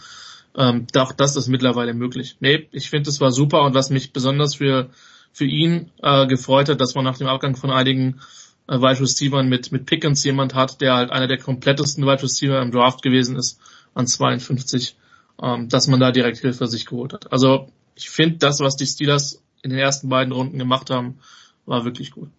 Ähm, 0.56 0.86
auch 0.97 1.12
das 1.12 1.36
ist 1.36 1.48
mittlerweile 1.48 1.94
möglich. 1.94 2.36
Nee, 2.40 2.69
ich 2.73 2.90
finde, 2.90 3.10
es 3.10 3.20
war 3.20 3.31
super 3.31 3.62
und 3.62 3.74
was 3.74 3.90
mich 3.90 4.12
besonders 4.12 4.56
für, 4.56 4.90
für 5.32 5.44
ihn 5.44 5.90
äh, 6.02 6.27
gefreut 6.27 6.69
hat, 6.69 6.81
dass 6.81 6.94
man 6.94 7.05
nach 7.05 7.19
dem 7.19 7.28
Abgang 7.28 7.55
von 7.55 7.70
einigen 7.70 8.20
äh, 8.66 8.78
Wide 8.78 9.01
Receivers 9.01 9.44
mit, 9.44 9.73
mit 9.73 9.86
Pickens 9.86 10.24
jemand 10.24 10.55
hat, 10.55 10.81
der 10.81 10.94
halt 10.94 11.10
einer 11.10 11.28
der 11.28 11.39
komplettesten 11.39 12.05
Wide 12.05 12.23
Receiver 12.23 12.60
im 12.60 12.73
Draft 12.73 13.02
gewesen 13.02 13.36
ist 13.36 13.60
an 13.94 14.06
52, 14.06 14.97
ähm, 15.43 15.69
dass 15.69 15.86
man 15.86 16.01
da 16.01 16.12
direkt 16.12 16.39
Hilfe 16.39 16.66
sich 16.66 16.86
geholt 16.86 17.12
hat. 17.12 17.31
Also 17.31 17.70
ich 17.99 18.11
finde, 18.11 18.39
das, 18.39 18.61
was 18.61 18.77
die 18.77 18.87
Steelers 18.87 19.43
in 19.62 19.70
den 19.70 19.79
ersten 19.79 20.09
beiden 20.09 20.33
Runden 20.33 20.59
gemacht 20.59 20.89
haben, 20.91 21.19
war 21.66 21.85
wirklich 21.85 22.12
gut. 22.12 22.31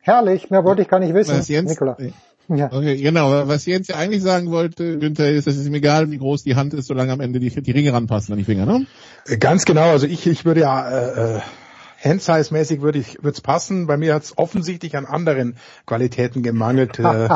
Herrlich, 0.00 0.50
mehr 0.50 0.64
wollte 0.64 0.82
ich 0.82 0.88
gar 0.88 1.00
nicht 1.00 1.14
wissen, 1.14 1.38
was 1.38 1.48
Jens, 1.48 1.70
Nikola. 1.70 1.96
Ja. 2.48 2.66
Okay, 2.72 2.96
genau. 2.96 3.46
Was 3.46 3.66
Jens 3.66 3.86
ja 3.86 3.94
eigentlich 3.94 4.20
sagen 4.20 4.50
wollte, 4.50 4.98
Günther, 4.98 5.30
ist, 5.30 5.46
es 5.46 5.56
ist 5.56 5.66
ihm 5.66 5.74
egal, 5.74 6.10
wie 6.10 6.18
groß 6.18 6.42
die 6.42 6.56
Hand 6.56 6.74
ist, 6.74 6.88
solange 6.88 7.12
am 7.12 7.20
Ende 7.20 7.38
die, 7.38 7.48
die 7.48 7.70
Ringe 7.70 7.92
ranpassen 7.92 8.32
an 8.32 8.38
die 8.38 8.44
Finger, 8.44 8.66
ne? 8.66 8.84
Ganz 9.38 9.64
genau. 9.64 9.90
Also 9.90 10.06
ich, 10.06 10.26
ich 10.26 10.44
würde 10.44 10.60
ja 10.60 10.90
äh, 10.90 11.36
äh 11.36 11.40
Handsize-mäßig 12.02 12.82
würde 12.82 12.98
ich 12.98 13.22
wird's 13.22 13.40
passen. 13.40 13.86
Bei 13.86 13.96
mir 13.96 14.14
hat's 14.14 14.36
offensichtlich 14.36 14.96
an 14.96 15.06
anderen 15.06 15.56
Qualitäten 15.86 16.42
gemangelt, 16.42 16.98
äh, 16.98 17.02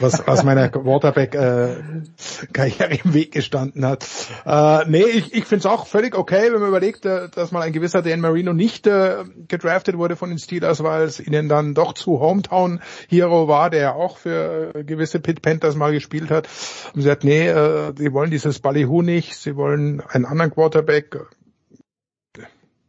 was, 0.00 0.22
was 0.26 0.44
meiner 0.44 0.68
Quarterback-Karriere 0.68 2.90
äh, 2.90 2.98
im 3.02 3.14
Weg 3.14 3.32
gestanden 3.32 3.86
hat. 3.86 4.06
Äh, 4.44 4.84
nee, 4.88 5.02
ich, 5.02 5.32
ich 5.34 5.46
finde 5.46 5.60
es 5.60 5.66
auch 5.66 5.86
völlig 5.86 6.14
okay, 6.16 6.52
wenn 6.52 6.60
man 6.60 6.68
überlegt, 6.68 7.06
äh, 7.06 7.28
dass 7.28 7.52
mal 7.52 7.62
ein 7.62 7.72
gewisser 7.72 8.02
Dan 8.02 8.20
Marino 8.20 8.52
nicht 8.52 8.86
äh, 8.86 9.24
gedraftet 9.48 9.96
wurde 9.96 10.16
von 10.16 10.28
den 10.28 10.38
Steelers, 10.38 10.82
weil 10.82 11.04
es 11.04 11.20
ihnen 11.20 11.48
dann 11.48 11.72
doch 11.74 11.94
zu 11.94 12.20
Hometown 12.20 12.80
Hero 13.08 13.48
war, 13.48 13.70
der 13.70 13.80
ja 13.80 13.94
auch 13.94 14.18
für 14.18 14.74
äh, 14.74 14.84
gewisse 14.84 15.20
Pit 15.20 15.40
Panthers 15.42 15.74
mal 15.74 15.92
gespielt 15.92 16.30
hat. 16.30 16.48
Und 16.94 17.02
sie 17.02 17.10
hat, 17.10 17.24
nee, 17.24 17.48
äh, 17.48 17.92
sie 17.96 18.12
wollen 18.12 18.30
dieses 18.30 18.60
Ballyhoo 18.60 19.02
nicht, 19.02 19.36
sie 19.36 19.56
wollen 19.56 20.00
einen 20.00 20.24
anderen 20.24 20.52
Quarterback 20.52 21.16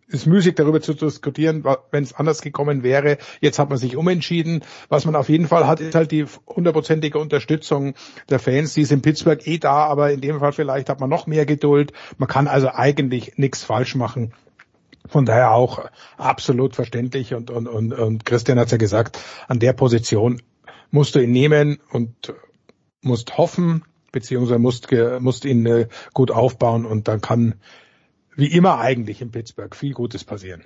ist 0.09 0.25
müßig 0.25 0.55
darüber 0.55 0.81
zu 0.81 0.93
diskutieren, 0.93 1.63
wenn 1.91 2.03
es 2.03 2.13
anders 2.13 2.41
gekommen 2.41 2.83
wäre. 2.83 3.17
Jetzt 3.41 3.59
hat 3.59 3.69
man 3.69 3.77
sich 3.77 3.95
umentschieden. 3.95 4.63
Was 4.89 5.05
man 5.05 5.15
auf 5.15 5.29
jeden 5.29 5.47
Fall 5.47 5.67
hat, 5.67 5.79
ist 5.79 5.95
halt 5.95 6.11
die 6.11 6.25
hundertprozentige 6.47 7.19
Unterstützung 7.19 7.93
der 8.29 8.39
Fans. 8.39 8.73
Die 8.73 8.81
ist 8.81 8.91
in 8.91 9.01
Pittsburgh 9.01 9.45
eh 9.45 9.59
da, 9.59 9.85
aber 9.85 10.11
in 10.11 10.21
dem 10.21 10.39
Fall 10.39 10.51
vielleicht 10.51 10.89
hat 10.89 10.99
man 10.99 11.09
noch 11.09 11.27
mehr 11.27 11.45
Geduld. 11.45 11.93
Man 12.17 12.27
kann 12.27 12.47
also 12.47 12.69
eigentlich 12.69 13.37
nichts 13.37 13.63
falsch 13.63 13.95
machen. 13.95 14.33
Von 15.07 15.25
daher 15.25 15.51
auch 15.51 15.85
absolut 16.17 16.75
verständlich 16.75 17.33
und, 17.33 17.49
und, 17.49 17.67
und, 17.67 17.93
und 17.93 18.25
Christian 18.25 18.59
hat 18.59 18.71
ja 18.71 18.77
gesagt, 18.77 19.19
an 19.47 19.59
der 19.59 19.73
Position 19.73 20.41
musst 20.91 21.15
du 21.15 21.19
ihn 21.19 21.31
nehmen 21.31 21.79
und 21.91 22.33
musst 23.01 23.37
hoffen, 23.37 23.83
beziehungsweise 24.11 24.59
musst, 24.59 24.87
musst 25.19 25.45
ihn 25.45 25.65
äh, 25.65 25.87
gut 26.13 26.31
aufbauen 26.31 26.85
und 26.85 27.07
dann 27.07 27.21
kann 27.21 27.55
wie 28.39 28.47
immer 28.47 28.79
eigentlich 28.79 29.21
in 29.21 29.31
Pittsburgh 29.31 29.75
viel 29.75 29.93
Gutes 29.93 30.23
passieren. 30.23 30.63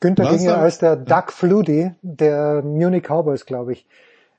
Günther 0.00 0.24
Was 0.26 0.36
ging 0.36 0.46
ja 0.46 0.56
als 0.56 0.78
der 0.78 0.96
Doug 0.96 1.32
Flutie 1.32 1.90
der 2.02 2.62
Munich 2.62 3.04
Cowboys, 3.04 3.46
glaube 3.46 3.72
ich, 3.72 3.86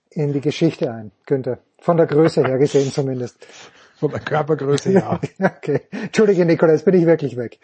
in 0.09 0.33
die 0.33 0.41
Geschichte 0.41 0.91
ein. 0.91 1.11
Günther. 1.25 1.59
Von 1.79 1.97
der 1.97 2.07
Größe 2.07 2.43
her 2.45 2.57
gesehen 2.57 2.91
zumindest. 2.91 3.45
Von 3.99 4.11
der 4.11 4.21
Körpergröße, 4.21 4.93
ja. 4.93 5.19
okay. 5.39 5.81
Entschuldige, 5.91 6.45
Nikola, 6.45 6.71
jetzt 6.71 6.85
bin 6.85 6.93
ich 6.93 7.05
wirklich 7.05 7.35
weg. 7.35 7.59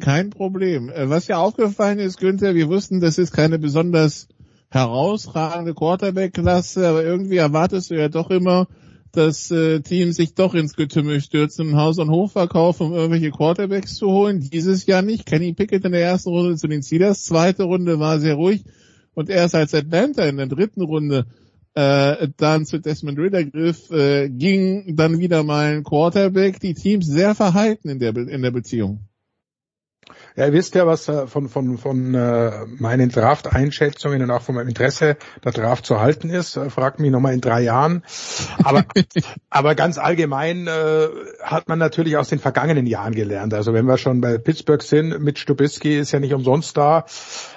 Kein 0.00 0.30
Problem. 0.30 0.88
Äh, 0.88 1.10
was 1.10 1.26
ja 1.26 1.38
aufgefallen 1.38 1.98
ist, 1.98 2.20
Günther, 2.20 2.54
wir 2.54 2.68
wussten, 2.68 3.00
das 3.00 3.18
ist 3.18 3.32
keine 3.32 3.58
besonders 3.58 4.28
herausragende 4.70 5.74
Quarterback-Klasse, 5.74 6.86
aber 6.86 7.02
irgendwie 7.02 7.38
erwartest 7.38 7.90
du 7.90 7.96
ja 7.96 8.08
doch 8.08 8.30
immer, 8.30 8.68
dass 9.16 9.50
äh, 9.50 9.80
Teams 9.80 10.16
sich 10.16 10.34
doch 10.34 10.54
ins 10.54 10.74
Getümmel 10.74 11.20
stürzen 11.20 11.68
und 11.68 11.76
Haus- 11.76 11.98
und 11.98 12.10
Hof 12.10 12.32
verkaufen, 12.32 12.88
um 12.88 12.92
irgendwelche 12.92 13.30
Quarterbacks 13.30 13.96
zu 13.96 14.08
holen. 14.08 14.40
Dieses 14.40 14.86
Jahr 14.86 15.02
nicht. 15.02 15.26
Kenny 15.26 15.52
Pickett 15.52 15.84
in 15.84 15.92
der 15.92 16.02
ersten 16.02 16.30
Runde 16.30 16.56
zu 16.56 16.68
den 16.68 16.82
Steelers. 16.82 17.24
Zweite 17.24 17.64
Runde 17.64 17.98
war 17.98 18.18
sehr 18.18 18.34
ruhig. 18.34 18.64
Und 19.14 19.30
erst 19.30 19.54
als 19.54 19.74
Atlanta 19.74 20.24
in 20.24 20.36
der 20.36 20.46
dritten 20.46 20.82
Runde 20.82 21.26
äh, 21.74 22.28
dann 22.36 22.66
zu 22.66 22.78
Desmond 22.78 23.18
Ritter 23.18 23.44
griff, 23.44 23.90
äh, 23.90 24.28
ging 24.28 24.96
dann 24.96 25.18
wieder 25.18 25.42
mal 25.42 25.74
ein 25.74 25.84
Quarterback. 25.84 26.60
Die 26.60 26.74
Teams 26.74 27.06
sehr 27.06 27.34
verhalten 27.34 27.88
in 27.88 27.98
der, 27.98 28.16
in 28.16 28.42
der 28.42 28.50
Beziehung. 28.50 29.00
Ja, 30.36 30.46
ihr 30.46 30.52
wisst 30.52 30.74
ja, 30.74 30.84
was 30.84 31.10
von, 31.26 31.48
von, 31.48 31.78
von 31.78 32.12
äh, 32.12 32.66
meinen 32.66 33.08
Draft-Einschätzungen 33.08 34.20
und 34.20 34.32
auch 34.32 34.42
von 34.42 34.56
meinem 34.56 34.66
Interesse 34.66 35.16
der 35.44 35.52
Draft 35.52 35.86
zu 35.86 36.00
halten 36.00 36.28
ist. 36.28 36.58
Fragt 36.70 36.98
mich 36.98 37.12
nochmal 37.12 37.34
in 37.34 37.40
drei 37.40 37.62
Jahren. 37.62 38.02
Aber, 38.64 38.84
aber 39.50 39.76
ganz 39.76 39.96
allgemein 39.96 40.66
äh, 40.66 41.08
hat 41.40 41.68
man 41.68 41.78
natürlich 41.78 42.16
aus 42.16 42.30
den 42.30 42.40
vergangenen 42.40 42.86
Jahren 42.86 43.14
gelernt. 43.14 43.54
Also 43.54 43.72
wenn 43.74 43.86
wir 43.86 43.96
schon 43.96 44.20
bei 44.20 44.38
Pittsburgh 44.38 44.82
sind, 44.82 45.20
mit 45.20 45.38
Stubisky 45.38 45.96
ist 45.96 46.10
ja 46.10 46.18
nicht 46.18 46.34
umsonst 46.34 46.76
da. 46.76 47.04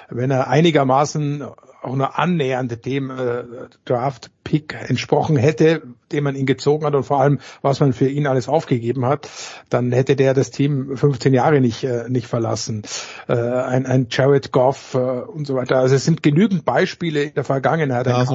Wenn 0.08 0.30
er 0.30 0.46
einigermaßen 0.46 1.44
auch 1.82 1.94
nur 1.94 2.18
annähernd 2.18 2.84
dem 2.84 3.10
äh, 3.10 3.44
Draft-Pick 3.84 4.74
entsprochen 4.88 5.36
hätte, 5.36 5.82
den 6.10 6.24
man 6.24 6.34
ihn 6.34 6.46
gezogen 6.46 6.84
hat 6.84 6.94
und 6.94 7.04
vor 7.04 7.20
allem, 7.20 7.38
was 7.62 7.80
man 7.80 7.92
für 7.92 8.08
ihn 8.08 8.26
alles 8.26 8.48
aufgegeben 8.48 9.06
hat, 9.06 9.28
dann 9.68 9.92
hätte 9.92 10.16
der 10.16 10.34
das 10.34 10.50
Team 10.50 10.96
15 10.96 11.32
Jahre 11.34 11.60
nicht, 11.60 11.84
äh, 11.84 12.08
nicht 12.08 12.26
verlassen. 12.26 12.82
Äh, 13.28 13.34
ein, 13.34 13.86
ein 13.86 14.08
Jared 14.10 14.52
Goff 14.52 14.94
äh, 14.94 14.98
und 14.98 15.46
so 15.46 15.54
weiter. 15.54 15.76
Also 15.76 15.94
es 15.94 16.04
sind 16.04 16.22
genügend 16.22 16.64
Beispiele 16.64 17.24
in 17.24 17.34
der 17.34 17.44
Vergangenheit. 17.44 18.08
Ein 18.08 18.14
ja, 18.14 18.24
so 18.24 18.34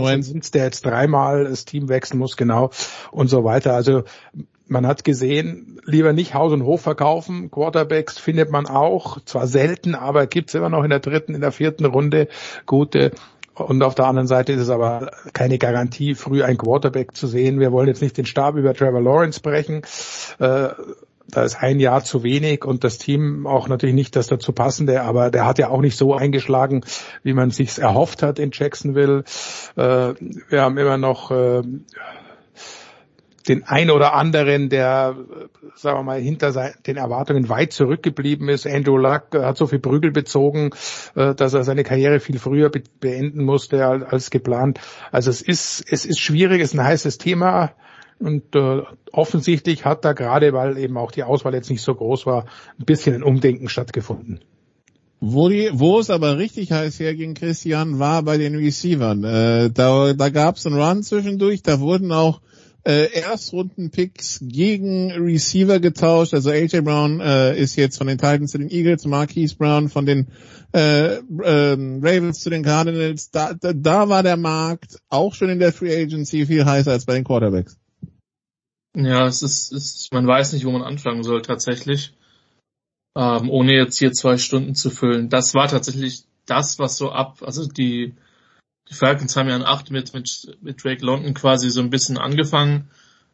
der 0.54 0.64
jetzt 0.64 0.86
dreimal 0.86 1.46
das 1.46 1.66
Team 1.66 1.90
wechseln 1.90 2.20
muss, 2.20 2.38
genau, 2.38 2.72
und 3.12 3.28
so 3.28 3.44
weiter. 3.44 3.74
Also 3.74 4.04
man 4.68 4.88
hat 4.88 5.04
gesehen, 5.04 5.80
lieber 5.86 6.14
nicht 6.14 6.34
Haus 6.34 6.52
und 6.54 6.64
Hof 6.64 6.82
verkaufen. 6.82 7.52
Quarterbacks 7.52 8.18
findet 8.18 8.50
man 8.50 8.66
auch, 8.66 9.20
zwar 9.26 9.48
selten, 9.48 9.96
aber 9.96 10.28
gibt's 10.28 10.54
immer 10.54 10.70
noch 10.70 10.84
in 10.84 10.90
der 10.90 11.00
dritten, 11.00 11.36
in 11.36 11.42
der 11.42 11.52
vierten 11.52 11.86
Runde 11.86 12.28
gute. 12.66 13.12
Und 13.56 13.84
auf 13.84 13.96
der 13.96 14.06
anderen 14.06 14.28
Seite 14.28 14.54
ist 14.54 14.62
es 14.62 14.70
aber 14.70 15.12
keine 15.34 15.58
Garantie, 15.58 16.16
früh 16.16 16.44
ein 16.44 16.58
Quarterback 16.58 17.16
zu 17.16 17.28
sehen. 17.28 17.60
Wir 17.60 17.72
wollen 17.72 17.88
jetzt 17.88 18.02
nicht 18.02 18.18
den 18.18 18.26
Stab 18.26 18.56
über 18.56 18.74
Trevor 18.74 19.02
Lawrence 19.02 19.42
brechen. 19.42 19.84
Äh, 20.40 20.70
da 21.30 21.44
ist 21.44 21.62
ein 21.62 21.80
Jahr 21.80 22.04
zu 22.04 22.24
wenig 22.24 22.66
und 22.66 22.84
das 22.84 22.98
Team 22.98 23.48
auch 23.48 23.68
natürlich 23.68 23.96
nicht 23.96 24.16
das 24.16 24.28
dazu 24.28 24.52
passende, 24.52 25.02
aber 25.02 25.32
der 25.32 25.46
hat 25.46 25.58
ja 25.58 25.70
auch 25.70 25.82
nicht 25.82 25.98
so 25.98 26.14
eingeschlagen, 26.14 26.84
wie 27.24 27.34
man 27.34 27.50
sich's 27.50 27.78
erhofft 27.78 28.24
hat 28.24 28.40
in 28.40 28.52
Jacksonville. 28.52 29.24
Äh, 29.76 30.14
wir 30.50 30.62
haben 30.62 30.78
immer 30.78 30.98
noch 30.98 31.32
äh, 31.32 31.62
den 33.48 33.64
ein 33.64 33.90
oder 33.92 34.14
anderen, 34.14 34.70
der, 34.70 35.16
sagen 35.76 36.00
wir 36.00 36.04
mal, 36.04 36.20
hinter 36.20 36.74
den 36.86 36.98
Erwartungen 36.98 37.50
weit 37.50 37.74
zurückgeblieben 37.74 38.50
ist. 38.50 38.66
Andrew 38.66 38.98
Luck 38.98 39.34
hat 39.34 39.58
so 39.58 39.68
viel 39.68 39.80
Prügel 39.80 40.12
bezogen, 40.12 40.72
äh, 41.16 41.36
dass 41.36 41.54
er 41.54 41.64
seine 41.64 41.84
Karriere 41.84 42.20
viel 42.20 42.40
früher 42.40 42.72
beenden 43.00 43.44
musste 43.44 43.86
als 43.86 44.30
geplant. 44.30 44.80
Also 45.12 45.30
es 45.30 45.42
ist, 45.42 45.84
es 45.90 46.06
ist 46.06 46.20
schwierig, 46.20 46.62
es 46.62 46.74
ist 46.74 46.80
ein 46.80 46.86
heißes 46.86 47.18
Thema. 47.18 47.72
Und 48.20 48.56
äh, 48.56 48.82
offensichtlich 49.12 49.86
hat 49.86 50.06
da 50.06 50.14
gerade, 50.14 50.54
weil 50.54 50.78
eben 50.78 50.98
auch 50.98 51.12
die 51.12 51.24
Auswahl 51.24 51.54
jetzt 51.54 51.70
nicht 51.70 51.82
so 51.82 51.94
groß 51.94 52.26
war, 52.26 52.46
ein 52.80 52.86
bisschen 52.86 53.16
ein 53.16 53.24
Umdenken 53.24 53.68
stattgefunden. 53.68 54.40
Wo, 55.20 55.50
die, 55.50 55.70
wo 55.74 56.00
es 56.00 56.10
aber 56.10 56.38
richtig 56.38 56.72
heiß 56.72 57.00
herging, 57.00 57.34
Christian, 57.34 57.98
war 58.00 58.24
bei 58.24 58.38
den 58.38 58.56
Receivern. 58.56 59.24
Äh, 59.24 59.70
da 59.72 60.14
da 60.14 60.30
gab 60.30 60.58
es 60.58 60.66
einen 60.66 60.80
Run 60.80 61.02
zwischendurch, 61.02 61.64
da 61.64 61.80
wurden 61.80 62.12
auch 62.12 62.42
äh, 62.86 63.12
Erstrunden-Picks 63.14 64.40
gegen 64.42 65.12
Receiver 65.12 65.80
getauscht. 65.80 66.34
Also 66.34 66.50
AJ 66.50 66.82
Brown 66.82 67.22
äh, 67.22 67.58
ist 67.58 67.76
jetzt 67.76 67.98
von 67.98 68.08
den 68.08 68.18
Titans 68.18 68.52
zu 68.52 68.58
den 68.58 68.70
Eagles, 68.70 69.06
Marquise 69.06 69.56
Brown 69.56 69.90
von 69.90 70.06
den 70.06 70.28
äh, 70.74 71.16
äh, 71.16 71.20
Ravens 72.02 72.42
zu 72.42 72.50
den 72.50 72.64
Cardinals. 72.64 73.32
Da, 73.32 73.54
da, 73.54 73.74
da 73.74 74.10
war 74.10 74.24
der 74.24 74.38
Markt 74.38 74.98
auch 75.10 75.34
schon 75.34 75.50
in 75.50 75.60
der 75.60 75.72
Free 75.72 75.96
Agency 75.96 76.46
viel 76.46 76.66
heißer 76.66 76.92
als 76.92 77.06
bei 77.06 77.14
den 77.14 77.24
Quarterbacks. 77.24 77.78
Ja, 78.96 79.26
es 79.26 79.42
ist, 79.42 79.72
es, 79.72 80.10
man 80.12 80.28
weiß 80.28 80.54
nicht, 80.54 80.66
wo 80.66 80.72
man 80.72 80.84
anfangen 80.84 81.24
soll 81.24 81.42
tatsächlich, 81.42 82.14
ähm, 83.16 83.50
ohne 83.50 83.74
jetzt 83.74 83.98
hier 83.98 84.12
zwei 84.12 84.38
Stunden 84.38 84.76
zu 84.76 84.90
füllen. 84.90 85.30
Das 85.30 85.56
war 85.56 85.68
tatsächlich 85.68 86.26
das, 86.46 86.78
was 86.80 86.98
so 86.98 87.12
ab, 87.12 87.42
also 87.42 87.66
die, 87.66 88.14
die 88.94 89.00
Falcons 89.00 89.36
haben 89.36 89.50
ja 89.50 89.56
in 89.56 89.64
acht 89.64 89.92
mit, 89.92 90.14
mit, 90.14 90.58
mit 90.62 90.84
Drake 90.84 91.04
London 91.04 91.34
quasi 91.34 91.70
so 91.70 91.82
ein 91.82 91.90
bisschen 91.90 92.18
angefangen 92.18 92.90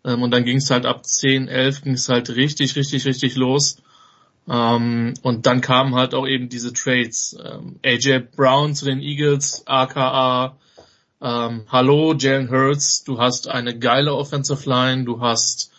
ähm, 0.05 0.23
und 0.23 0.31
dann 0.31 0.45
ging 0.45 0.57
es 0.57 0.69
halt 0.71 0.85
ab 0.85 1.05
10, 1.05 1.47
11 1.47 1.83
ging 1.83 1.93
es 1.93 2.09
halt 2.09 2.29
richtig, 2.29 2.75
richtig, 2.75 3.05
richtig 3.05 3.35
los. 3.35 3.77
Ähm, 4.49 5.13
und 5.21 5.45
dann 5.45 5.61
kamen 5.61 5.95
halt 5.95 6.13
auch 6.15 6.27
eben 6.27 6.49
diese 6.49 6.73
Trades. 6.73 7.37
Ähm, 7.43 7.75
AJ 7.85 8.19
Brown 8.35 8.73
zu 8.73 8.85
den 8.85 9.01
Eagles, 9.01 9.63
aka 9.65 10.55
ähm, 11.21 11.65
hallo 11.67 12.13
Jalen 12.17 12.49
Hurts, 12.49 13.03
du 13.03 13.19
hast 13.19 13.49
eine 13.49 13.77
geile 13.77 14.15
Offensive 14.15 14.67
Line, 14.67 15.03
du 15.03 15.19
hast 15.19 15.71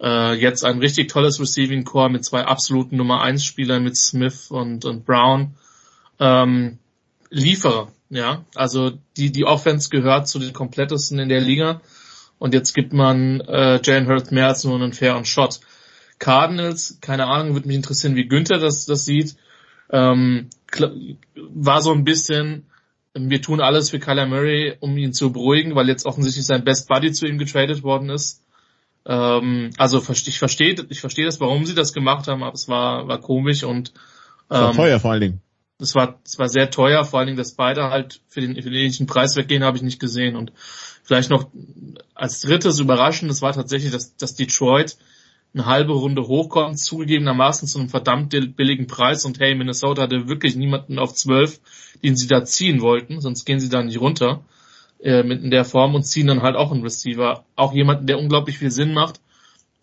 äh, 0.00 0.34
jetzt 0.34 0.64
ein 0.64 0.78
richtig 0.78 1.08
tolles 1.08 1.40
Receiving 1.40 1.84
Core 1.84 2.10
mit 2.10 2.24
zwei 2.24 2.44
absoluten 2.44 2.96
Nummer 2.96 3.20
1 3.22 3.44
Spielern 3.44 3.82
mit 3.82 3.96
Smith 3.96 4.52
und, 4.52 4.84
und 4.84 5.04
Brown. 5.04 5.56
Ähm, 6.20 6.78
liefere, 7.30 7.88
ja. 8.10 8.44
Also 8.54 8.92
die, 9.16 9.32
die 9.32 9.44
Offense 9.44 9.90
gehört 9.90 10.28
zu 10.28 10.38
den 10.38 10.52
komplettesten 10.52 11.18
in 11.18 11.28
der 11.28 11.40
Liga. 11.40 11.80
Und 12.38 12.54
jetzt 12.54 12.72
gibt 12.74 12.92
man 12.92 13.40
äh, 13.40 13.80
Jalen 13.82 14.08
Hurts 14.08 14.30
mehr 14.30 14.46
als 14.46 14.64
nur 14.64 14.76
einen 14.76 14.92
fairen 14.92 15.24
Shot. 15.24 15.60
Cardinals, 16.18 16.98
keine 17.00 17.26
Ahnung, 17.26 17.54
würde 17.54 17.68
mich 17.68 17.76
interessieren, 17.76 18.16
wie 18.16 18.26
Günther 18.26 18.58
das, 18.58 18.86
das 18.86 19.04
sieht. 19.04 19.36
Ähm, 19.90 20.50
war 21.34 21.80
so 21.80 21.92
ein 21.92 22.04
bisschen, 22.04 22.66
wir 23.14 23.40
tun 23.40 23.60
alles 23.60 23.90
für 23.90 23.98
Kyler 23.98 24.26
Murray, 24.26 24.76
um 24.80 24.96
ihn 24.96 25.12
zu 25.12 25.32
beruhigen, 25.32 25.74
weil 25.74 25.88
jetzt 25.88 26.06
offensichtlich 26.06 26.44
sein 26.44 26.64
Best 26.64 26.88
Buddy 26.88 27.12
zu 27.12 27.26
ihm 27.26 27.38
getradet 27.38 27.82
worden 27.82 28.10
ist. 28.10 28.42
Ähm, 29.06 29.70
also 29.78 30.02
ich 30.10 30.38
verstehe, 30.38 30.76
ich 30.88 31.00
verstehe 31.00 31.24
das, 31.24 31.40
warum 31.40 31.64
sie 31.64 31.74
das 31.74 31.92
gemacht 31.92 32.28
haben, 32.28 32.42
aber 32.42 32.54
es 32.54 32.68
war, 32.68 33.08
war 33.08 33.20
komisch 33.20 33.64
und 33.64 33.92
ähm, 34.50 34.60
war 34.60 34.72
teuer 34.74 35.00
vor 35.00 35.12
allen 35.12 35.20
Dingen. 35.20 35.40
Es 35.80 35.94
war, 35.94 36.18
es 36.24 36.38
war 36.38 36.48
sehr 36.48 36.70
teuer, 36.70 37.04
vor 37.04 37.18
allen 37.20 37.28
Dingen, 37.28 37.38
dass 37.38 37.54
beide 37.54 37.84
halt 37.84 38.20
für 38.28 38.40
den, 38.40 38.56
ähnlichen 38.56 39.06
Preis 39.06 39.36
weggehen, 39.36 39.62
habe 39.62 39.76
ich 39.76 39.82
nicht 39.82 40.00
gesehen. 40.00 40.34
Und 40.34 40.52
vielleicht 41.04 41.30
noch 41.30 41.48
als 42.14 42.40
drittes 42.40 42.80
überraschend, 42.80 43.30
das 43.30 43.42
war 43.42 43.52
tatsächlich, 43.52 43.92
dass, 43.92 44.16
dass 44.16 44.34
Detroit 44.34 44.96
eine 45.54 45.66
halbe 45.66 45.92
Runde 45.92 46.22
hochkommt, 46.22 46.78
zugegebenermaßen 46.78 47.68
zu 47.68 47.78
einem 47.78 47.88
verdammt 47.88 48.30
billigen 48.56 48.86
Preis 48.86 49.24
und 49.24 49.40
hey, 49.40 49.54
Minnesota 49.54 50.02
hatte 50.02 50.28
wirklich 50.28 50.56
niemanden 50.56 50.98
auf 50.98 51.14
zwölf, 51.14 51.60
den 52.02 52.16
sie 52.16 52.26
da 52.26 52.44
ziehen 52.44 52.80
wollten, 52.80 53.20
sonst 53.20 53.44
gehen 53.44 53.60
sie 53.60 53.68
da 53.68 53.82
nicht 53.82 54.00
runter 54.00 54.44
äh, 55.00 55.22
mit 55.22 55.42
in 55.42 55.50
der 55.50 55.64
Form 55.64 55.94
und 55.94 56.04
ziehen 56.04 56.26
dann 56.26 56.42
halt 56.42 56.56
auch 56.56 56.72
einen 56.72 56.82
Receiver. 56.82 57.44
Auch 57.56 57.72
jemanden, 57.72 58.06
der 58.06 58.18
unglaublich 58.18 58.58
viel 58.58 58.70
Sinn 58.70 58.92
macht, 58.92 59.20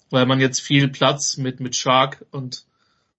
weil 0.09 0.25
man 0.25 0.39
jetzt 0.39 0.59
viel 0.59 0.87
Platz 0.89 1.37
mit, 1.37 1.59
mit 1.59 1.75
Shark 1.75 2.25
und 2.31 2.65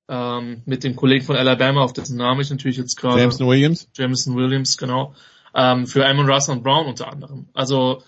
ähm, 0.08 0.62
mit 0.66 0.84
dem 0.84 0.96
Kollegen 0.96 1.24
von 1.24 1.36
Alabama, 1.36 1.82
auf 1.82 1.92
dessen 1.92 2.16
Namen 2.16 2.40
ich 2.40 2.50
natürlich 2.50 2.76
jetzt 2.76 2.96
gerade... 2.96 3.20
Jameson 3.20 3.46
Williams. 3.46 3.88
Jameson 3.94 4.36
Williams, 4.36 4.76
genau. 4.76 5.14
Ähm, 5.54 5.86
für 5.86 6.06
Amon 6.06 6.30
Russell 6.30 6.56
und 6.56 6.62
Brown 6.62 6.86
unter 6.86 7.10
anderem. 7.10 7.48
Also 7.54 8.02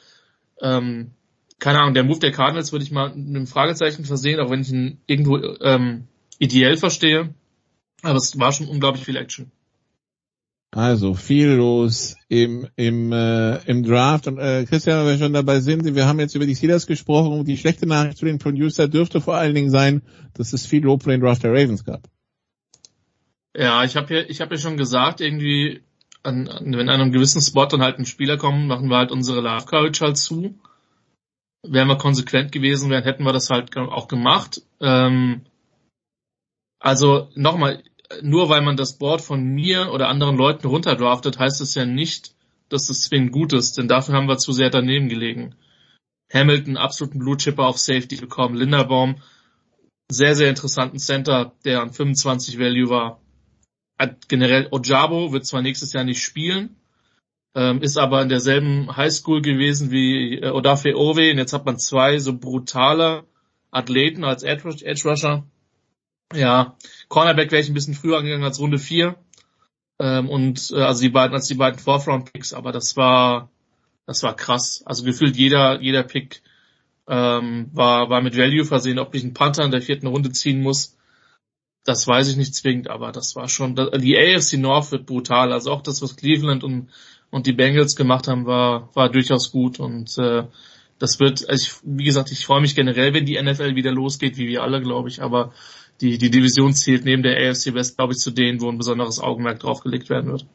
ähm, 0.61 1.13
keine 1.59 1.81
Ahnung, 1.81 1.95
der 1.95 2.05
Move 2.05 2.21
der 2.21 2.33
Cardinals 2.33 2.73
würde 2.73 2.85
ich 2.85 2.91
mal 2.91 3.11
mit 3.15 3.29
einem 3.29 3.47
Fragezeichen 3.47 4.05
versehen, 4.05 4.41
auch 4.41 4.51
wenn 4.51 4.61
ich 4.61 4.71
ihn 4.71 5.01
irgendwo 5.07 5.39
ähm, 5.61 6.07
ideell 6.39 6.77
verstehe. 6.77 7.35
Aber 8.03 8.17
es 8.17 8.39
war 8.39 8.53
schon 8.53 8.69
unglaublich 8.69 9.05
viel 9.05 9.17
Action. 9.17 9.51
Also 10.71 11.15
viel 11.15 11.49
los 11.49 12.17
im 12.29 12.69
im 12.77 13.11
äh, 13.13 13.57
im 13.65 13.83
Draft 13.85 14.27
und 14.27 14.39
äh, 14.39 14.67
Christian, 14.67 15.01
wenn 15.01 15.19
wir 15.19 15.25
schon 15.25 15.33
dabei 15.33 15.61
sind, 15.61 15.95
wir 15.95 16.07
haben 16.07 16.21
jetzt 16.21 16.35
über 16.35 16.45
die 16.45 16.55
Steelers 16.55 16.87
gesprochen 16.87 17.45
die 17.45 17.57
schlechte 17.57 17.87
Nachricht 17.87 18.19
zu 18.19 18.27
den 18.27 18.39
Producer 18.39 18.87
dürfte 18.87 19.21
vor 19.21 19.37
allen 19.37 19.55
Dingen 19.55 19.71
sein, 19.71 20.03
dass 20.35 20.53
es 20.53 20.67
viel 20.67 20.85
Lob 20.85 21.03
für 21.03 21.11
den 21.11 21.23
Draft 21.23 21.43
der 21.43 21.53
Ravens 21.53 21.85
gab. 21.85 22.03
Ja, 23.57 23.83
ich 23.85 23.97
habe 23.97 24.15
ja 24.15 24.23
ich 24.29 24.43
habe 24.43 24.57
ja 24.57 24.61
schon 24.61 24.77
gesagt, 24.77 25.23
irgendwie 25.23 25.81
an, 26.23 26.49
an, 26.49 26.77
wenn 26.77 26.91
an 26.91 27.01
einem 27.01 27.13
gewissen 27.13 27.41
Spot 27.41 27.65
dann 27.67 27.83
halt 27.83 27.99
ein 27.99 28.05
Spieler 28.05 28.37
kommen, 28.37 28.67
machen 28.67 28.89
wir 28.89 28.99
halt 28.99 29.11
unsere 29.11 29.41
Love 29.41 29.65
Coverage 29.65 30.05
halt 30.05 30.19
zu 30.19 30.55
wären 31.63 31.89
wir 31.89 31.99
konsequent 31.99 32.53
gewesen 32.53 32.91
wären, 32.91 33.05
hätten 33.05 33.25
wir 33.25 33.33
das 33.33 33.51
halt 33.51 33.77
auch 33.77 34.09
gemacht. 34.09 34.63
Ähm, 34.81 35.43
also 36.79 37.29
nochmal, 37.35 37.83
nur 38.23 38.49
weil 38.49 38.63
man 38.63 38.77
das 38.77 38.99
Board 38.99 39.21
von 39.21 39.43
mir 39.43 39.93
oder 39.93 40.09
anderen 40.09 40.37
Leuten 40.37 40.67
runterdraftet, 40.67 41.39
heißt 41.39 41.61
es 41.61 41.75
ja 41.75 41.85
nicht, 41.85 42.35
dass 42.69 42.89
es 42.89 43.03
zwingend 43.03 43.33
gut 43.33 43.53
ist, 43.53 43.79
denn 43.79 43.89
dafür 43.89 44.15
haben 44.15 44.29
wir 44.29 44.39
zu 44.39 44.53
sehr 44.53 44.71
daneben 44.71 45.09
gelegen. 45.09 45.55
Hamilton, 46.33 46.77
absoluten 46.77 47.19
Blue 47.19 47.37
Chipper 47.37 47.67
auf 47.67 47.79
Safety 47.79 48.17
bekommen, 48.17 48.55
Linderbaum, 48.55 49.17
sehr, 50.11 50.35
sehr 50.35 50.49
interessanten 50.49 50.99
Center, 50.99 51.53
der 51.65 51.83
an 51.83 51.93
25 51.93 52.59
Value 52.59 52.89
war. 52.89 53.21
Generell 54.29 54.69
Ojabo 54.71 55.33
wird 55.33 55.47
zwar 55.47 55.63
nächstes 55.63 55.93
Jahr 55.93 56.05
nicht 56.05 56.23
spielen, 56.23 56.77
ähm, 57.55 57.83
ist 57.83 57.99
aber 57.99 58.23
in 58.23 58.29
derselben 58.29 58.97
Highschool 58.97 59.43
gewesen 59.43 59.91
wie 59.91 60.39
äh, 60.39 60.51
Odafe 60.51 60.95
Owe 60.97 61.31
und 61.33 61.39
jetzt 61.39 61.53
hat 61.53 61.67
man 61.67 61.79
zwei 61.79 62.19
so 62.19 62.39
brutale 62.39 63.25
Athleten 63.71 64.25
als 64.25 64.45
Edge, 64.45 64.69
Edge 64.85 65.09
Rusher. 65.09 65.45
Ja, 66.35 66.77
Cornerback 67.09 67.51
wäre 67.51 67.63
ich 67.63 67.69
ein 67.69 67.75
bisschen 67.75 67.95
früher 67.95 68.19
angegangen 68.19 68.45
als 68.45 68.61
Runde 68.61 68.79
4. 68.79 69.17
Ähm, 69.99 70.29
und 70.29 70.71
äh, 70.73 70.83
also 70.83 71.03
die 71.03 71.09
beiden 71.09 71.35
als 71.35 71.49
die 71.49 71.55
beiden 71.55 71.79
Fourth 71.79 72.07
Round 72.07 72.33
Picks, 72.33 72.53
aber 72.53 72.73
das 72.73 72.97
war 72.97 73.51
das 74.07 74.23
war 74.23 74.37
krass. 74.37 74.83
Also 74.85 75.05
gefühlt 75.05 75.37
jeder 75.37 75.81
jeder 75.81 76.03
Pick 76.05 76.43
ähm, 77.09 77.71
war 77.73 78.11
war 78.11 78.23
mit 78.23 78.37
Value 78.37 78.65
versehen, 78.65 78.99
ob 78.99 79.15
ich 79.15 79.25
einen 79.25 79.35
Panther 79.35 79.65
in 79.65 79.71
der 79.71 79.83
vierten 79.83 80.07
Runde 80.07 80.31
ziehen 80.33 80.63
muss. 80.63 80.97
Das 81.85 82.07
weiß 82.07 82.29
ich 82.29 82.37
nicht 82.37 82.55
zwingend, 82.55 82.89
aber 82.91 83.13
das 83.13 83.35
war 83.35 83.49
schon 83.49 83.75
die 83.77 84.19
AFC 84.19 84.59
North 84.59 84.93
wird 84.93 85.07
brutal. 85.07 85.53
Also 85.53 85.73
auch 85.73 85.83
das 85.83 86.03
was 86.03 86.17
Cleveland 86.17 86.63
und 86.65 86.91
und 87.31 87.47
die 87.47 87.53
Bengals 87.53 87.97
gemacht 87.97 88.29
haben, 88.29 88.47
war, 88.47 88.95
war 88.95 89.11
durchaus 89.11 89.53
gut 89.53 89.81
und 89.81 90.17
äh, 90.19 90.45
das 90.99 91.21
wird, 91.21 91.49
also 91.49 91.63
ich, 91.63 91.75
wie 91.85 92.05
gesagt, 92.05 92.33
ich 92.33 92.45
freue 92.45 92.61
mich 92.61 92.75
generell, 92.75 93.15
wenn 93.15 93.27
die 93.27 93.41
NFL 93.41 93.77
wieder 93.77 93.93
losgeht, 93.93 94.37
wie 94.37 94.49
wir 94.49 94.63
alle, 94.63 94.81
glaube 94.81 95.09
ich, 95.09 95.23
aber 95.23 95.53
die, 96.01 96.19
die 96.19 96.31
Division 96.31 96.75
zählt 96.75 97.05
neben 97.05 97.23
der 97.23 97.37
AFC 97.37 97.75
West, 97.75 97.97
glaube 97.97 98.13
ich, 98.13 98.19
zu 98.19 98.31
denen, 98.31 98.61
wo 98.61 98.69
ein 98.69 98.79
besonderes 98.79 99.21
Augenmerk 99.21 99.61
drauf 99.61 99.81
gelegt 99.81 100.11
werden 100.11 100.31
wird. 100.31 100.47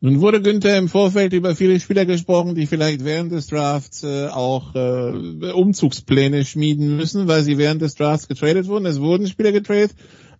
Nun 0.00 0.20
wurde 0.20 0.42
Günther 0.42 0.76
im 0.76 0.88
Vorfeld 0.88 1.32
über 1.32 1.56
viele 1.56 1.80
Spieler 1.80 2.04
gesprochen, 2.04 2.54
die 2.54 2.66
vielleicht 2.66 3.06
während 3.06 3.32
des 3.32 3.46
Drafts 3.46 4.02
äh, 4.02 4.26
auch 4.26 4.74
äh, 4.74 5.52
Umzugspläne 5.52 6.44
schmieden 6.44 6.98
müssen, 6.98 7.26
weil 7.26 7.42
sie 7.42 7.56
während 7.56 7.80
des 7.80 7.94
Drafts 7.94 8.28
getradet 8.28 8.68
wurden. 8.68 8.84
Es 8.84 9.00
wurden 9.00 9.26
Spieler 9.26 9.50
getradet, 9.50 9.92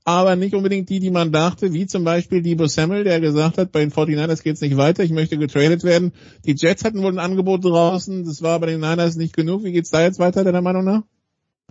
aber 0.05 0.37
nicht 0.37 0.55
unbedingt 0.55 0.91
die, 0.91 1.01
die 1.01 1.11
man 1.11 1.33
dachte, 1.33 1.73
wie 1.73 1.87
zum 1.87 2.05
Beispiel 2.05 2.43
Debo 2.43 2.67
Samuel, 2.67 3.05
der 3.05 3.21
gesagt 3.21 3.57
hat, 3.57 3.73
bei 3.73 3.81
den 3.81 3.91
49ers 3.91 4.43
geht's 4.43 4.61
nicht 4.61 4.77
weiter, 4.77 5.03
ich 5.03 5.13
möchte 5.13 5.39
getradet 5.39 5.83
werden. 5.83 6.13
Die 6.45 6.55
Jets 6.55 6.85
hatten 6.85 7.03
wohl 7.03 7.13
ein 7.13 7.19
Angebot 7.19 7.65
draußen, 7.65 8.25
das 8.25 8.43
war 8.43 8.61
bei 8.61 8.67
den 8.67 8.81
Niners 8.81 9.17
nicht 9.17 9.35
genug. 9.35 9.65
Wie 9.65 9.73
geht's 9.73 9.89
da 9.89 10.03
jetzt 10.03 10.19
weiter, 10.19 10.45
deiner 10.45 10.61
Meinung 10.61 10.85
nach? 10.85 11.05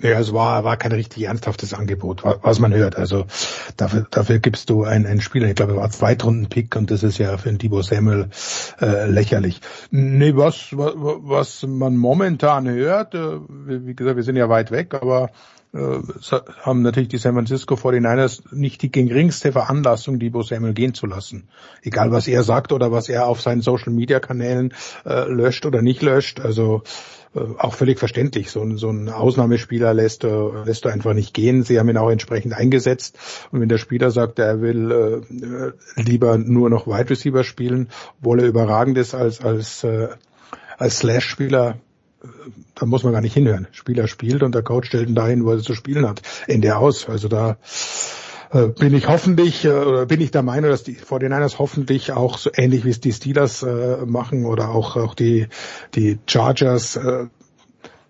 Ja, 0.01 0.19
es 0.19 0.33
war, 0.33 0.63
war 0.63 0.75
kein 0.75 0.91
richtig 0.91 1.23
ernsthaftes 1.23 1.73
Angebot, 1.73 2.23
was 2.23 2.57
man 2.57 2.73
hört. 2.73 2.95
Also 2.95 3.25
dafür, 3.77 4.07
dafür 4.09 4.39
gibst 4.39 4.71
du 4.71 4.83
einen, 4.83 5.05
einen 5.05 5.21
Spieler, 5.21 5.47
ich 5.47 5.55
glaube, 5.55 5.73
er 5.73 5.77
war 5.77 5.89
Zweitrunden-Pick 5.89 6.75
und 6.75 6.89
das 6.89 7.03
ist 7.03 7.19
ja 7.19 7.37
für 7.37 7.49
einen 7.49 7.59
Debo 7.59 7.83
Samuel 7.83 8.29
äh, 8.81 9.05
lächerlich. 9.07 9.61
Nee, 9.91 10.35
was, 10.35 10.75
was, 10.75 10.93
was 10.95 11.63
man 11.67 11.95
momentan 11.95 12.67
hört, 12.67 13.13
äh, 13.13 13.39
wie 13.47 13.93
gesagt, 13.93 14.15
wir 14.15 14.23
sind 14.23 14.35
ja 14.35 14.49
weit 14.49 14.71
weg, 14.71 14.95
aber 14.95 15.29
äh, 15.73 15.99
haben 16.61 16.81
natürlich 16.81 17.09
die 17.09 17.17
San 17.19 17.35
Francisco 17.35 17.75
49ers 17.75 18.43
nicht 18.51 18.81
die 18.81 18.91
geringste 18.91 19.51
Veranlassung, 19.51 20.17
die 20.17 20.31
Bo 20.31 20.41
Samuel 20.41 20.73
gehen 20.73 20.95
zu 20.95 21.05
lassen. 21.05 21.49
Egal 21.83 22.11
was 22.11 22.27
er 22.27 22.41
sagt 22.41 22.71
oder 22.71 22.91
was 22.91 23.09
er 23.09 23.27
auf 23.27 23.41
seinen 23.41 23.61
Social 23.61 23.93
Media 23.93 24.19
Kanälen 24.19 24.73
äh, 25.05 25.27
löscht 25.27 25.67
oder 25.67 25.83
nicht 25.83 26.01
löscht. 26.01 26.39
Also 26.39 26.83
auch 27.33 27.73
völlig 27.73 27.99
verständlich. 27.99 28.51
So, 28.51 28.61
ein 28.61 28.77
so 28.77 28.89
ein 28.89 29.09
Ausnahmespieler 29.09 29.93
lässt, 29.93 30.23
äh, 30.23 30.63
lässt 30.65 30.85
du 30.85 30.89
einfach 30.89 31.13
nicht 31.13 31.33
gehen. 31.33 31.63
Sie 31.63 31.79
haben 31.79 31.89
ihn 31.89 31.97
auch 31.97 32.09
entsprechend 32.09 32.53
eingesetzt. 32.53 33.17
Und 33.51 33.61
wenn 33.61 33.69
der 33.69 33.77
Spieler 33.77 34.11
sagt, 34.11 34.39
er 34.39 34.61
will 34.61 34.91
äh, 34.91 36.01
lieber 36.01 36.37
nur 36.37 36.69
noch 36.69 36.87
Wide 36.87 37.09
Receiver 37.09 37.43
spielen, 37.43 37.89
obwohl 38.19 38.41
er 38.41 38.47
überragend 38.47 38.97
ist 38.97 39.15
als, 39.15 39.41
als, 39.41 39.83
äh, 39.83 40.09
als 40.77 40.99
Slash-Spieler, 40.99 41.77
da 42.75 42.85
muss 42.85 43.03
man 43.03 43.13
gar 43.13 43.21
nicht 43.21 43.33
hinhören. 43.33 43.67
Spieler 43.71 44.07
spielt 44.07 44.43
und 44.43 44.55
der 44.55 44.63
Coach 44.63 44.87
stellt 44.87 45.09
ihn 45.09 45.15
dahin, 45.15 45.43
wo 45.43 45.51
er 45.51 45.59
zu 45.59 45.73
spielen 45.73 46.07
hat. 46.07 46.21
Ende 46.47 46.77
aus. 46.77 47.09
Also 47.09 47.27
da 47.27 47.57
äh, 48.53 48.67
bin 48.67 48.93
ich 48.93 49.07
hoffentlich, 49.07 49.65
äh, 49.65 50.05
bin 50.05 50.21
ich 50.21 50.31
der 50.31 50.43
Meinung, 50.43 50.69
dass 50.69 50.83
die 50.83 50.95
49ers 50.95 51.57
hoffentlich 51.57 52.11
auch 52.11 52.37
so 52.37 52.51
ähnlich 52.55 52.85
wie 52.85 52.91
es 52.91 52.99
die 52.99 53.11
Steelers 53.11 53.63
äh, 53.63 54.05
machen 54.05 54.45
oder 54.45 54.69
auch, 54.69 54.95
auch 54.95 55.15
die, 55.15 55.47
die 55.95 56.19
Chargers, 56.27 56.95
äh, 56.95 57.25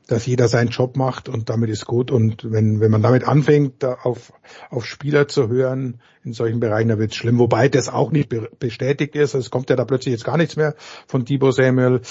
dass 0.08 0.26
jeder 0.26 0.50
seinen 0.50 0.70
Job 0.70 0.98
macht 0.98 1.30
und 1.30 1.50
damit 1.50 1.70
ist 1.70 1.86
gut. 1.86 2.12
Und 2.12 2.52
wenn, 2.52 2.82
wenn 2.82 2.92
man 2.92 3.02
damit 3.02 3.26
anfängt, 3.26 3.86
auf, 3.86 4.34
auf 4.70 4.86
Spieler 4.86 5.30
zu 5.30 5.48
hören, 5.48 6.02
in 6.26 6.34
solchen 6.34 6.60
Bereichen, 6.60 6.90
da 6.90 6.98
wird 6.98 7.12
es 7.12 7.18
schlimm. 7.18 7.38
Wobei 7.40 7.68
das 7.68 7.90
auch 7.90 8.12
nicht 8.12 8.34
bestätigt 8.60 9.16
ist. 9.16 9.34
Es 9.34 9.50
kommt 9.50 9.70
ja 9.70 9.76
da 9.76 9.84
plötzlich 9.84 10.14
jetzt 10.14 10.24
gar 10.24 10.38
nichts 10.38 10.56
mehr 10.56 10.76
von 11.06 11.26
Debo 11.26 11.52
Samuel. 11.52 12.02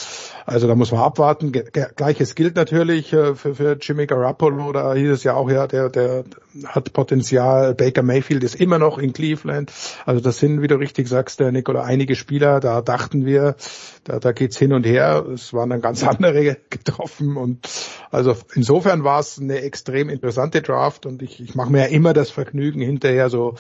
Also 0.45 0.69
da 0.69 0.75
muss 0.75 0.93
man 0.93 1.01
abwarten. 1.01 1.53
Gleiches 1.53 2.35
gilt 2.35 2.57
natürlich 2.57 3.13
äh, 3.13 3.35
für, 3.35 3.55
für 3.55 3.79
Jimmy 3.81 4.07
Garoppolo. 4.07 4.73
Da 4.73 4.95
hieß 4.95 5.11
es 5.11 5.25
ja 5.25 5.35
auch, 5.35 5.51
ja, 5.51 5.67
der, 5.67 5.89
der 5.89 6.25
hat 6.67 6.93
Potenzial. 6.93 7.75
Baker 7.75 8.03
Mayfield 8.03 8.45
ist 8.45 8.55
immer 8.55 8.79
noch 8.79 8.99
in 8.99 9.15
Cleveland. 9.15 9.73
Also 10.05 10.21
das 10.21 10.39
sind, 10.39 10.61
wie 10.61 10.69
du 10.69 10.77
richtig 10.77 11.09
sagst, 11.09 11.41
der 11.41 11.51
Nicola, 11.51 11.83
einige 11.83 12.15
Spieler, 12.15 12.61
da 12.61 12.83
dachten 12.83 13.25
wir, 13.25 13.57
da, 14.05 14.19
da 14.19 14.33
geht's 14.33 14.59
hin 14.59 14.75
und 14.75 14.85
her. 14.85 15.25
Es 15.33 15.55
waren 15.55 15.71
dann 15.71 15.81
ganz 15.81 16.03
andere 16.07 16.59
getroffen. 16.69 17.39
Und 17.39 17.67
also 18.11 18.37
insofern 18.55 19.05
war 19.05 19.21
es 19.21 19.41
eine 19.41 19.63
extrem 19.63 20.11
interessante 20.11 20.61
Draft 20.61 21.07
und 21.07 21.23
ich, 21.23 21.41
ich 21.41 21.55
mache 21.55 21.73
mir 21.73 21.81
ja 21.81 21.87
immer 21.87 22.13
das 22.13 22.31
Vergnügen, 22.31 22.81
hinterher 22.81 23.31
so 23.31 23.55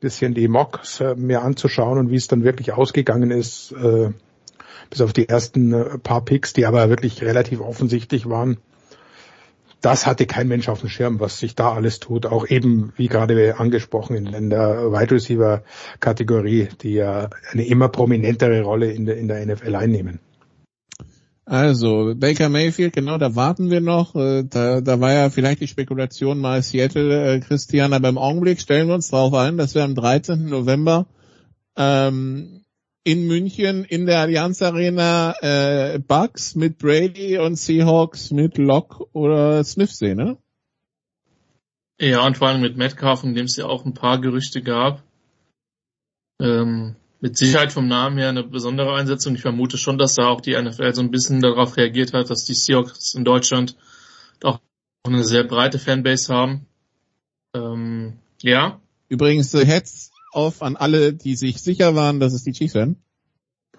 bisschen 0.00 0.34
die 0.34 0.48
Mocks 0.48 1.02
mir 1.16 1.42
anzuschauen 1.42 1.98
und 1.98 2.10
wie 2.10 2.16
es 2.16 2.28
dann 2.28 2.44
wirklich 2.44 2.72
ausgegangen 2.72 3.30
ist, 3.30 3.72
äh, 3.72 4.10
bis 4.90 5.00
auf 5.00 5.12
die 5.12 5.28
ersten 5.28 5.72
äh, 5.72 5.98
paar 5.98 6.24
Picks, 6.24 6.52
die 6.52 6.66
aber 6.66 6.88
wirklich 6.88 7.22
relativ 7.22 7.60
offensichtlich 7.60 8.28
waren. 8.28 8.58
Das 9.80 10.06
hatte 10.06 10.24
kein 10.24 10.48
Mensch 10.48 10.70
auf 10.70 10.80
dem 10.80 10.88
Schirm, 10.88 11.20
was 11.20 11.38
sich 11.38 11.54
da 11.54 11.72
alles 11.72 12.00
tut. 12.00 12.24
Auch 12.24 12.48
eben, 12.48 12.94
wie 12.96 13.08
gerade 13.08 13.58
angesprochen, 13.58 14.16
in 14.16 14.48
der 14.48 14.92
Wide 14.92 15.14
Receiver 15.14 15.62
Kategorie, 16.00 16.68
die 16.80 16.94
ja 16.94 17.28
eine 17.52 17.66
immer 17.66 17.88
prominentere 17.88 18.62
Rolle 18.62 18.90
in 18.90 19.04
der, 19.04 19.18
in 19.18 19.28
der 19.28 19.44
NFL 19.44 19.74
einnehmen. 19.74 20.20
Also, 21.46 22.14
Baker 22.16 22.48
Mayfield, 22.48 22.94
genau, 22.94 23.18
da 23.18 23.36
warten 23.36 23.70
wir 23.70 23.82
noch. 23.82 24.14
Äh, 24.14 24.44
da, 24.44 24.80
da 24.80 25.00
war 25.00 25.12
ja 25.12 25.28
vielleicht 25.28 25.60
die 25.60 25.68
Spekulation 25.68 26.38
mal 26.38 26.62
Seattle, 26.62 27.34
äh, 27.34 27.40
Christian, 27.40 27.92
aber 27.92 28.08
im 28.08 28.16
Augenblick 28.16 28.60
stellen 28.60 28.88
wir 28.88 28.94
uns 28.94 29.10
darauf 29.10 29.34
ein, 29.34 29.58
dass 29.58 29.74
wir 29.74 29.84
am 29.84 29.94
13. 29.94 30.46
November 30.46 31.06
ähm, 31.76 32.64
in 33.04 33.26
München 33.26 33.84
in 33.84 34.06
der 34.06 34.20
Allianz 34.20 34.62
Arena 34.62 35.34
äh, 35.42 35.98
Bucks 35.98 36.54
mit 36.54 36.78
Brady 36.78 37.38
und 37.38 37.56
Seahawks 37.56 38.30
mit 38.30 38.56
Locke 38.56 39.04
oder 39.12 39.62
Smith 39.64 39.98
sehen, 39.98 40.16
ne? 40.16 40.38
Ja, 42.00 42.26
und 42.26 42.38
vor 42.38 42.48
allem 42.48 42.62
mit 42.62 42.76
Metcalf, 42.76 43.22
in 43.22 43.34
dem 43.34 43.44
es 43.44 43.56
ja 43.56 43.66
auch 43.66 43.84
ein 43.84 43.94
paar 43.94 44.20
Gerüchte 44.20 44.62
gab. 44.62 45.02
Ähm, 46.40 46.96
mit 47.24 47.38
Sicherheit 47.38 47.72
vom 47.72 47.88
Namen 47.88 48.18
her 48.18 48.28
eine 48.28 48.44
besondere 48.44 48.94
Einsetzung. 48.94 49.34
Ich 49.34 49.40
vermute 49.40 49.78
schon, 49.78 49.96
dass 49.96 50.16
da 50.16 50.26
auch 50.26 50.42
die 50.42 50.60
NFL 50.60 50.92
so 50.92 51.00
ein 51.00 51.10
bisschen 51.10 51.40
darauf 51.40 51.78
reagiert 51.78 52.12
hat, 52.12 52.28
dass 52.28 52.44
die 52.44 52.52
Seahawks 52.52 53.14
in 53.14 53.24
Deutschland 53.24 53.78
auch 54.42 54.60
eine 55.04 55.24
sehr 55.24 55.42
breite 55.42 55.78
Fanbase 55.78 56.34
haben. 56.34 56.66
Ähm, 57.54 58.18
ja. 58.42 58.78
Übrigens, 59.08 59.54
Heads 59.54 60.10
auf 60.32 60.60
an 60.60 60.76
alle, 60.76 61.14
die 61.14 61.34
sich 61.34 61.62
sicher 61.62 61.94
waren, 61.94 62.20
dass 62.20 62.34
es 62.34 62.44
die 62.44 62.52
Chiefs 62.52 62.74
werden. 62.74 63.02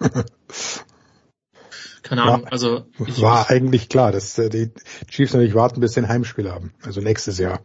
Keine 2.02 2.22
Ahnung, 2.22 2.46
war, 2.46 2.52
also. 2.52 2.86
Ich, 3.06 3.22
war 3.22 3.48
eigentlich 3.48 3.88
klar, 3.88 4.10
dass 4.10 4.36
äh, 4.38 4.48
die 4.48 4.72
Chiefs 5.06 5.34
natürlich 5.34 5.54
warten, 5.54 5.78
bis 5.78 5.92
sie 5.92 6.00
ein 6.00 6.08
Heimspiel 6.08 6.50
haben. 6.50 6.74
Also 6.82 7.00
nächstes 7.00 7.38
Jahr 7.38 7.60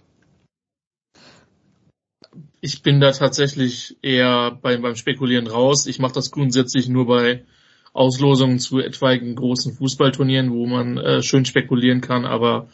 ich 2.62 2.84
bin 2.84 3.02
da 3.02 3.12
tatsächlich 3.12 3.98
eher 4.04 4.52
beim, 4.52 4.84
beim 4.84 4.96
Spekulieren 4.96 5.48
raus. 5.48 5.88
Ich 5.88 6.00
mache 6.00 6.14
das 6.14 6.32
grundsätzlich 6.32 6.88
nur 6.88 7.08
bei 7.08 7.44
Auslosungen 7.92 8.60
zu 8.60 8.80
etwaigen 8.80 9.36
großen 9.36 9.74
Fußballturnieren, 9.74 10.52
wo 10.52 10.68
man 10.68 10.98
äh, 10.98 11.22
schön 11.24 11.44
spekulieren 11.44 12.00
kann, 12.00 12.26
aber 12.26 12.70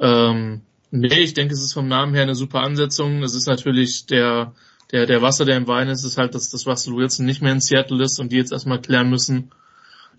ähm, 0.00 0.62
nee, 0.90 1.20
ich 1.20 1.34
denke, 1.34 1.54
es 1.54 1.62
ist 1.62 1.74
vom 1.74 1.86
Namen 1.86 2.14
her 2.14 2.22
eine 2.22 2.34
super 2.34 2.60
Ansetzung. 2.60 3.22
Es 3.22 3.34
ist 3.34 3.46
natürlich 3.46 4.06
der, 4.06 4.54
der, 4.90 5.06
der 5.06 5.22
Wasser, 5.22 5.44
der 5.44 5.58
im 5.58 5.68
Wein 5.68 5.88
ist, 5.88 6.04
ist 6.04 6.18
halt, 6.18 6.34
dass 6.34 6.50
das 6.50 6.66
Russell 6.66 6.96
Wilson 6.96 7.26
nicht 7.26 7.42
mehr 7.42 7.52
in 7.52 7.60
Seattle 7.60 8.02
ist 8.02 8.18
und 8.18 8.32
die 8.32 8.36
jetzt 8.36 8.50
erstmal 8.50 8.80
klären 8.80 9.10
müssen, 9.10 9.52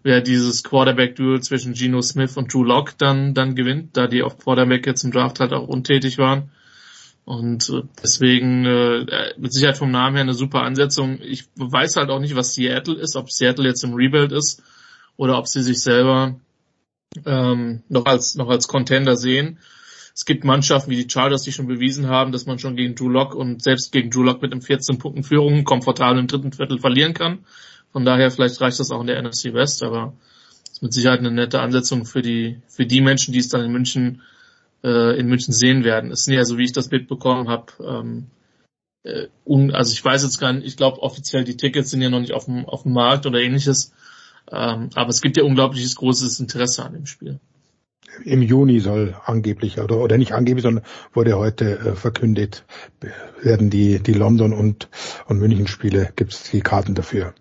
wer 0.03 0.22
dieses 0.22 0.63
Quarterback-Duel 0.63 1.41
zwischen 1.41 1.73
Geno 1.73 2.01
Smith 2.01 2.38
und 2.38 2.53
Drew 2.53 2.63
Locke 2.63 2.93
dann, 2.97 3.33
dann 3.33 3.55
gewinnt, 3.55 3.97
da 3.97 4.07
die 4.07 4.23
auf 4.23 4.38
Quarterback 4.38 4.85
jetzt 4.85 5.03
im 5.03 5.11
Draft 5.11 5.39
halt 5.39 5.51
auch 5.51 5.67
untätig 5.67 6.17
waren. 6.17 6.51
Und 7.26 7.69
äh, 7.69 7.84
deswegen 8.03 8.66
äh, 8.66 9.34
mit 9.38 9.53
Sicherheit 9.53 9.77
vom 9.77 9.92
Namen 9.92 10.16
her 10.16 10.24
eine 10.24 10.34
super 10.34 10.61
Ansetzung. 10.64 11.19
Ich 11.22 11.45
weiß 11.56 11.95
halt 11.95 12.10
auch 12.10 12.19
nicht, 12.19 12.35
was 12.35 12.53
Seattle 12.53 12.95
ist, 12.95 13.16
ob 13.16 13.32
Seattle 13.32 13.68
jetzt 13.68 13.84
im 13.84 13.93
Rebuild 13.93 14.32
ist 14.32 14.61
oder 15.16 15.38
ob 15.38 15.48
sie 15.48 15.64
sich 15.64 15.82
selber 15.82 16.35
ähm, 17.26 17.84
noch 17.88 18.06
als 18.06 18.35
noch 18.35 18.50
als 18.50 18.68
Contender 18.68 19.16
sehen. 19.16 19.60
Es 20.16 20.26
gibt 20.26 20.43
Mannschaften 20.43 20.92
wie 20.92 21.03
die 21.03 21.10
Chargers, 21.10 21.43
die 21.43 21.52
schon 21.52 21.68
bewiesen 21.68 22.08
haben, 22.08 22.32
dass 22.32 22.45
man 22.45 22.60
schon 22.60 22.76
gegen 22.76 22.93
Drew 22.93 23.10
Lock 23.10 23.34
und 23.34 23.64
selbst 23.64 23.92
gegen 23.92 24.11
Drew 24.11 24.24
Lock 24.24 24.42
mit 24.42 24.52
einem 24.52 24.61
14 24.61 25.00
Punkten 25.00 25.24
Führung 25.24 25.64
komfortabel 25.64 26.19
im 26.19 26.27
dritten 26.27 26.52
Viertel 26.52 26.80
verlieren 26.80 27.14
kann. 27.14 27.45
Von 27.92 28.06
daher 28.06 28.32
vielleicht 28.32 28.60
reicht 28.60 28.80
das 28.80 28.92
auch 28.92 29.02
in 29.02 29.08
der 29.08 29.22
NFC 29.22 29.53
West, 29.53 29.82
aber 29.82 30.14
ist 30.72 30.84
mit 30.84 30.93
Sicherheit 30.93 31.19
eine 31.19 31.32
nette 31.32 31.61
Ansetzung 31.61 32.06
für 32.06 32.22
die 32.22 32.61
für 32.68 32.85
die 32.85 33.02
Menschen, 33.02 33.32
die 33.32 33.40
es 33.40 33.50
dann 33.50 33.64
in 33.64 33.72
München 33.72 34.22
äh, 34.83 35.17
in 35.17 35.27
München 35.27 35.53
sehen 35.53 35.83
werden. 35.83 36.11
Es 36.11 36.25
sind 36.25 36.33
ja, 36.33 36.45
so 36.45 36.57
wie 36.57 36.63
ich 36.65 36.73
das 36.73 36.91
mitbekommen 36.91 37.47
habe, 37.47 37.71
ähm, 37.79 38.27
äh, 39.03 39.27
also 39.71 39.91
ich 39.91 40.03
weiß 40.03 40.23
jetzt 40.23 40.39
gar 40.39 40.53
nicht, 40.53 40.65
ich 40.65 40.77
glaube 40.77 41.01
offiziell 41.01 41.43
die 41.43 41.57
Tickets 41.57 41.89
sind 41.89 42.01
ja 42.01 42.09
noch 42.09 42.19
nicht 42.19 42.33
auf 42.33 42.45
dem, 42.45 42.65
auf 42.65 42.83
dem 42.83 42.93
Markt 42.93 43.25
oder 43.25 43.39
ähnliches, 43.39 43.93
ähm, 44.51 44.89
aber 44.95 45.09
es 45.09 45.21
gibt 45.21 45.37
ja 45.37 45.43
unglaubliches 45.43 45.95
großes 45.95 46.39
Interesse 46.39 46.83
an 46.83 46.93
dem 46.93 47.05
Spiel. 47.05 47.39
Im 48.25 48.43
Juni 48.43 48.79
soll 48.79 49.15
angeblich, 49.25 49.79
oder, 49.79 49.97
oder 49.97 50.19
nicht 50.19 50.33
angeblich, 50.33 50.63
sondern 50.63 50.85
wurde 51.13 51.35
heute 51.37 51.79
äh, 51.79 51.95
verkündet, 51.95 52.63
werden 53.41 53.71
die, 53.71 53.99
die 53.99 54.13
London- 54.13 54.53
und, 54.53 54.87
und 55.25 55.39
München-Spiele, 55.39 56.11
gibt 56.15 56.33
es 56.33 56.43
die 56.43 56.61
Karten 56.61 56.93
dafür. 56.93 57.33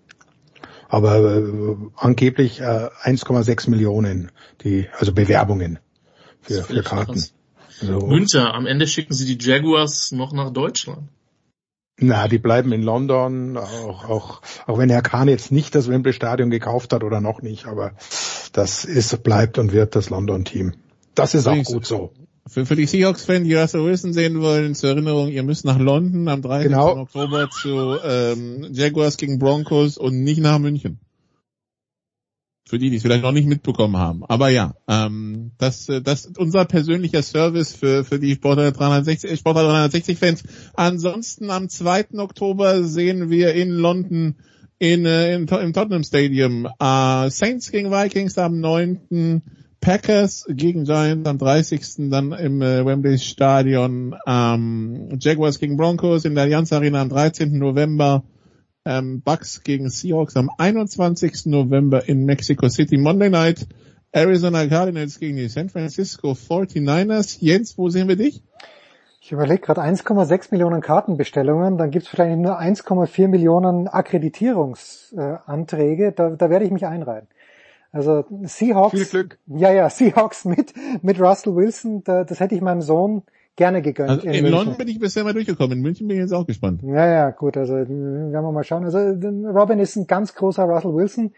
Aber 0.89 1.19
äh, 1.19 1.77
angeblich 1.97 2.61
äh, 2.61 2.89
1,6 3.03 3.69
Millionen, 3.69 4.33
die, 4.63 4.89
also 4.99 5.13
Bewerbungen 5.13 5.79
für, 6.43 6.63
für 6.63 6.83
Karten. 6.83 7.25
So. 7.81 7.99
Günther, 7.99 8.55
am 8.55 8.67
Ende 8.67 8.87
schicken 8.87 9.15
sie 9.15 9.37
die 9.37 9.45
Jaguars 9.45 10.13
noch 10.13 10.33
nach 10.33 10.51
Deutschland. 10.51 11.09
Na, 11.99 12.27
die 12.27 12.39
bleiben 12.39 12.73
in 12.73 12.83
London, 12.83 13.57
auch, 13.57 14.09
auch, 14.09 14.43
auch 14.67 14.79
wenn 14.79 14.89
Herr 14.91 15.03
Kahn 15.03 15.29
jetzt 15.29 15.53
nicht 15.53 15.75
das 15.75 15.89
Wembley 15.89 16.13
Stadion 16.13 16.51
gekauft 16.51 16.93
hat 16.93 17.05
oder 17.05 17.21
noch 17.21 17.43
nicht, 17.43 17.67
aber 17.67 17.93
das 18.53 18.85
ist, 18.85 19.23
bleibt 19.23 19.59
und 19.59 19.73
wird 19.73 19.95
das 19.95 20.11
London-Team. 20.11 20.75
Das 21.15 21.35
ist 21.35 21.47
auch 21.47 21.63
gut 21.65 21.87
so. 21.87 22.13
Für, 22.49 22.67
für 22.67 22.75
die 22.77 22.87
Seahawks-Fans, 22.87 23.47
die 23.47 23.55
Russell 23.55 23.85
Wilson 23.85 24.13
sehen 24.13 24.41
wollen, 24.41 24.75
zur 24.75 24.91
Erinnerung, 24.91 25.29
ihr 25.29 25.45
müsst 25.45 25.65
nach 25.65 25.79
London 25.79 26.29
am 26.29 26.43
30. 26.43 26.71
Genau. 26.71 26.97
Oktober 26.97 27.49
zu 27.51 27.99
ähm, 28.05 28.69
Jaguars 28.73 29.17
gegen 29.17 29.39
Broncos 29.39 29.97
und 29.97 30.25
nicht 30.25 30.41
nach 30.41 30.59
München 30.59 30.99
für 32.73 32.79
die, 32.79 32.89
die 32.89 32.97
es 32.97 33.03
vielleicht 33.03 33.23
noch 33.23 33.33
nicht 33.33 33.47
mitbekommen 33.47 33.99
haben. 33.99 34.25
Aber 34.25 34.49
ja, 34.49 34.73
ähm, 34.89 35.51
das, 35.59 35.91
äh, 35.91 36.01
das 36.01 36.25
ist 36.25 36.39
unser 36.39 36.65
persönlicher 36.65 37.23
Service 37.23 37.75
für, 37.75 38.03
für 38.03 38.19
die 38.19 38.33
Sportler 38.33 38.73
360, 38.73 39.39
Sportler 39.39 39.65
360 39.65 40.19
Fans. 40.19 40.43
Ansonsten 40.73 41.51
am 41.51 41.69
2. 41.69 42.17
Oktober 42.17 42.83
sehen 42.83 43.29
wir 43.29 43.53
in 43.53 43.73
London 43.73 44.37
in, 44.79 45.05
äh, 45.05 45.35
in, 45.35 45.47
im 45.49 45.73
Tottenham 45.75 46.03
Stadium 46.03 46.67
äh, 46.81 47.29
Saints 47.29 47.71
gegen 47.71 47.91
Vikings 47.91 48.39
am 48.39 48.61
9. 48.61 49.43
Packers 49.83 50.47
gegen 50.49 50.85
Giants 50.85 51.29
am 51.29 51.37
30. 51.37 52.09
dann 52.09 52.33
im 52.33 52.63
äh, 52.63 52.87
Wembley 52.87 53.19
Stadion, 53.19 54.15
ähm, 54.27 55.19
Jaguars 55.21 55.59
gegen 55.59 55.77
Broncos 55.77 56.25
in 56.25 56.37
der 56.37 56.45
Allianz 56.45 56.73
Arena 56.73 57.03
am 57.03 57.11
13. 57.11 57.53
November 57.59 58.25
ähm, 58.85 59.23
Bucks 59.23 59.63
gegen 59.63 59.89
Seahawks 59.91 60.37
am 60.37 60.51
21. 60.59 61.47
November 61.47 62.09
in 62.09 62.25
Mexico 62.25 62.69
City. 62.69 62.97
Monday 62.97 63.31
Night 63.31 63.69
Arizona 64.13 64.67
Cardinals 64.67 65.19
gegen 65.19 65.37
die 65.37 65.49
San 65.49 65.71
Francisco 65.71 66.33
49ers. 66.33 67.39
Jens, 67.41 67.79
wo 67.79 67.89
sehen 67.89 68.09
wir 68.09 68.17
dich? 68.17 68.43
Ich 69.21 69.33
überlege 69.33 69.61
gerade 69.61 69.83
1,6 69.83 70.49
Millionen 70.51 70.81
Kartenbestellungen, 70.81 71.79
dann 71.79 71.93
gibt 71.93 72.07
es 72.07 72.11
vielleicht 72.11 72.37
nur 72.37 72.61
1,4 72.61 73.29
Millionen 73.29 73.87
Akkreditierungsanträge. 73.87 76.11
Da, 76.13 76.31
da 76.31 76.51
werde 76.51 76.65
ich 76.65 76.73
mich 76.73 76.87
einreihen. 76.87 77.29
Also 77.93 78.25
Seahawks. 78.43 78.99
Viel 78.99 79.07
Glück. 79.07 79.39
Ja, 79.47 79.71
ja, 79.71 79.89
Seahawks 79.89 80.45
mit, 80.45 80.75
mit 81.03 81.21
Russell 81.21 81.55
Wilson, 81.55 82.03
da, 82.03 82.25
das 82.25 82.41
hätte 82.41 82.57
ich 82.57 82.61
meinem 82.61 82.83
Sohn 82.83 83.23
gerne 83.57 83.83
gegönnt. 83.83 84.11
Also 84.11 84.27
in, 84.27 84.33
in 84.33 84.47
London 84.47 84.77
bin 84.77 84.89
ich 84.89 84.99
bisher 84.99 85.25
mal 85.25 85.35
durchgekommen, 85.35 85.79
in 85.79 85.83
München 85.83 86.09
bin 86.09 86.17
ich 86.17 86.23
jetzt 86.23 86.33
auch 86.33 86.47
gespannt. 86.47 86.83
Ja, 86.83 87.07
ja, 87.07 87.31
gut, 87.31 87.57
also 87.57 87.75
werden 87.75 88.33
wir 88.33 88.53
mal 88.53 88.65
schauen. 88.65 88.85
Also 88.85 88.99
Robin 88.99 89.79
ist 89.79 89.97
ein 89.97 90.07
ganz 90.07 90.35
großer 90.35 90.65
Russell 90.65 90.95
Wilson 90.95 91.33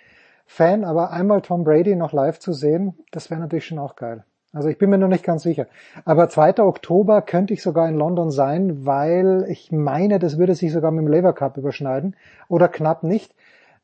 Fan, 0.46 0.84
aber 0.84 1.10
einmal 1.10 1.40
Tom 1.40 1.64
Brady 1.64 1.96
noch 1.96 2.12
live 2.12 2.38
zu 2.38 2.52
sehen, 2.52 2.94
das 3.10 3.30
wäre 3.30 3.40
natürlich 3.40 3.66
schon 3.66 3.78
auch 3.78 3.96
geil. 3.96 4.24
Also 4.52 4.68
ich 4.68 4.78
bin 4.78 4.88
mir 4.88 4.98
noch 4.98 5.08
nicht 5.08 5.24
ganz 5.24 5.42
sicher. 5.42 5.66
Aber 6.04 6.28
2. 6.28 6.60
Oktober 6.60 7.22
könnte 7.22 7.52
ich 7.52 7.62
sogar 7.62 7.88
in 7.88 7.96
London 7.96 8.30
sein, 8.30 8.86
weil 8.86 9.46
ich 9.48 9.72
meine, 9.72 10.20
das 10.20 10.38
würde 10.38 10.54
sich 10.54 10.72
sogar 10.72 10.92
mit 10.92 11.04
dem 11.04 11.10
Lever 11.10 11.32
Cup 11.32 11.56
überschneiden 11.56 12.14
oder 12.48 12.68
knapp 12.68 13.02
nicht. 13.02 13.34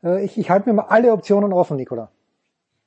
Äh, 0.04 0.24
ich, 0.24 0.38
ich 0.38 0.48
halte 0.48 0.68
mir 0.68 0.74
mal 0.74 0.86
alle 0.88 1.12
Optionen 1.12 1.52
offen, 1.52 1.76
Nicola. 1.76 2.10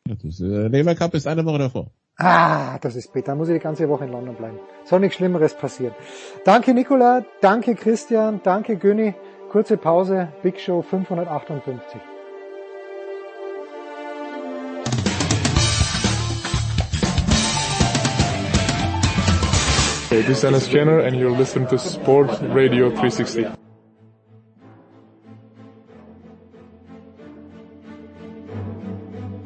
Das, 0.06 0.40
äh, 0.40 0.68
Lever 0.68 0.96
Cup 0.96 1.14
ist 1.14 1.28
eine 1.28 1.46
Woche 1.46 1.60
davor. 1.60 1.92
Ah, 2.18 2.78
das 2.80 2.96
ist 2.96 3.12
bitter. 3.12 3.36
Muss 3.36 3.50
ich 3.50 3.56
die 3.56 3.60
ganze 3.60 3.90
Woche 3.90 4.06
in 4.06 4.12
London 4.12 4.36
bleiben. 4.36 4.60
Soll 4.86 5.00
nichts 5.00 5.18
Schlimmeres 5.18 5.56
passieren. 5.56 5.96
Danke 6.46 6.74
Nicola, 6.74 7.26
danke 7.42 7.76
Christian, 7.76 8.40
danke 8.44 8.76
Günni. 8.78 9.16
Kurze 9.50 9.78
Pause, 9.78 10.30
Big 10.42 10.60
Show 10.60 10.82
558. 10.82 12.02
Hey, 20.10 20.22
this 20.22 20.38
is 20.38 20.42
Dennis 20.42 20.68
Jenner 20.68 21.00
and 21.00 21.16
you're 21.16 21.36
listening 21.36 21.68
to 21.70 21.80
Sport 21.80 22.30
Radio 22.54 22.90
360. 22.90 23.48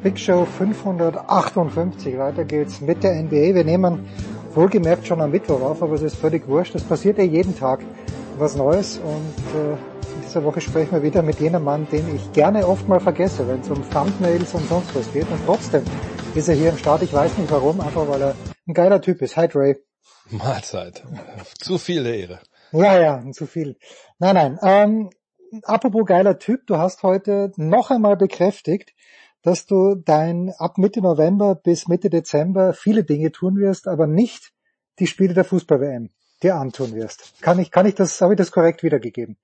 Big 0.08 0.18
Show 0.18 0.46
558. 0.46 2.16
Weiter 2.16 2.46
geht's 2.46 2.80
mit 2.80 3.04
der 3.04 3.22
NBA. 3.22 3.54
Wir 3.54 3.62
nehmen 3.62 4.08
wohlgemerkt 4.54 5.06
schon 5.06 5.20
am 5.20 5.32
Mittwoch 5.32 5.60
auf, 5.60 5.82
aber 5.82 5.96
es 5.96 6.00
ist 6.00 6.16
völlig 6.16 6.48
wurscht. 6.48 6.74
Es 6.74 6.82
passiert 6.82 7.18
ja 7.18 7.24
jeden 7.24 7.54
Tag 7.54 7.80
was 8.38 8.56
Neues 8.56 8.96
und 8.96 9.36
äh, 9.54 9.72
in 9.72 10.22
dieser 10.24 10.42
Woche 10.44 10.62
sprechen 10.62 10.92
wir 10.92 11.02
wieder 11.02 11.20
mit 11.20 11.40
jenem 11.40 11.62
Mann, 11.62 11.86
den 11.92 12.16
ich 12.16 12.32
gerne 12.32 12.66
oft 12.66 12.88
mal 12.88 13.00
vergesse, 13.00 13.46
wenn 13.46 13.60
es 13.60 13.68
um 13.68 13.82
Thumbnails 13.90 14.54
und 14.54 14.66
sonst 14.66 14.94
was 14.94 15.12
geht. 15.12 15.30
Und 15.30 15.44
trotzdem 15.44 15.84
ist 16.34 16.48
er 16.48 16.54
hier 16.54 16.70
im 16.70 16.78
Start. 16.78 17.02
Ich 17.02 17.12
weiß 17.12 17.36
nicht 17.36 17.50
warum, 17.50 17.78
einfach 17.78 18.08
weil 18.08 18.22
er 18.22 18.34
ein 18.66 18.72
geiler 18.72 19.02
Typ 19.02 19.20
ist. 19.20 19.36
Hi 19.36 19.46
Dre. 19.46 19.76
Mahlzeit. 20.30 21.04
Zu 21.60 21.76
viel 21.76 22.04
der 22.04 22.16
Ehre. 22.16 22.38
Ja, 22.72 22.98
ja, 22.98 23.30
zu 23.32 23.44
viel. 23.44 23.76
Nein, 24.18 24.36
nein. 24.36 24.58
Ähm, 24.62 25.10
apropos 25.64 26.06
geiler 26.06 26.38
Typ, 26.38 26.66
du 26.66 26.78
hast 26.78 27.02
heute 27.02 27.52
noch 27.56 27.90
einmal 27.90 28.16
bekräftigt, 28.16 28.94
dass 29.42 29.66
du 29.66 29.94
dein 29.94 30.52
ab 30.58 30.78
Mitte 30.78 31.00
November 31.00 31.54
bis 31.54 31.88
Mitte 31.88 32.10
Dezember 32.10 32.74
viele 32.74 33.04
Dinge 33.04 33.32
tun 33.32 33.56
wirst, 33.56 33.86
aber 33.88 34.06
nicht 34.06 34.50
die 34.98 35.06
Spiele 35.06 35.34
der 35.34 35.44
Fußball-WM 35.44 36.10
dir 36.42 36.56
antun 36.56 36.94
wirst. 36.94 37.34
Kann 37.40 37.58
ich, 37.58 37.70
kann 37.70 37.86
ich 37.86 37.94
das, 37.94 38.20
habe 38.20 38.34
ich 38.34 38.38
das 38.38 38.52
korrekt 38.52 38.82
wiedergegeben? 38.82 39.36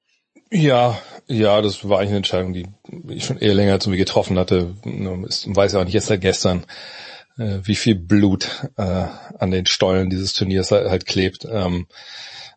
Ja, 0.51 0.99
ja, 1.27 1.63
das 1.63 1.89
war 1.89 1.99
eigentlich 1.99 2.11
eine 2.11 2.17
Entscheidung, 2.19 2.53
die 2.53 2.67
ich 3.09 3.25
schon 3.25 3.39
eher 3.39 3.55
länger 3.55 3.81
zu 3.81 3.91
mir 3.91 3.97
getroffen 3.97 4.39
hatte. 4.39 4.75
Ich 4.85 5.47
weiß 5.49 5.73
ja 5.73 5.81
auch 5.81 5.85
nicht 5.85 5.95
jetzt 5.95 6.07
seit 6.07 6.21
gestern 6.21 6.65
äh, 7.39 7.59
wie 7.63 7.75
viel 7.75 7.97
Blut 7.97 8.69
äh, 8.77 9.07
an 9.39 9.51
den 9.51 9.67
Stollen 9.67 10.11
dieses 10.11 10.33
Turniers 10.33 10.71
halt, 10.71 10.89
halt 10.89 11.07
klebt. 11.07 11.47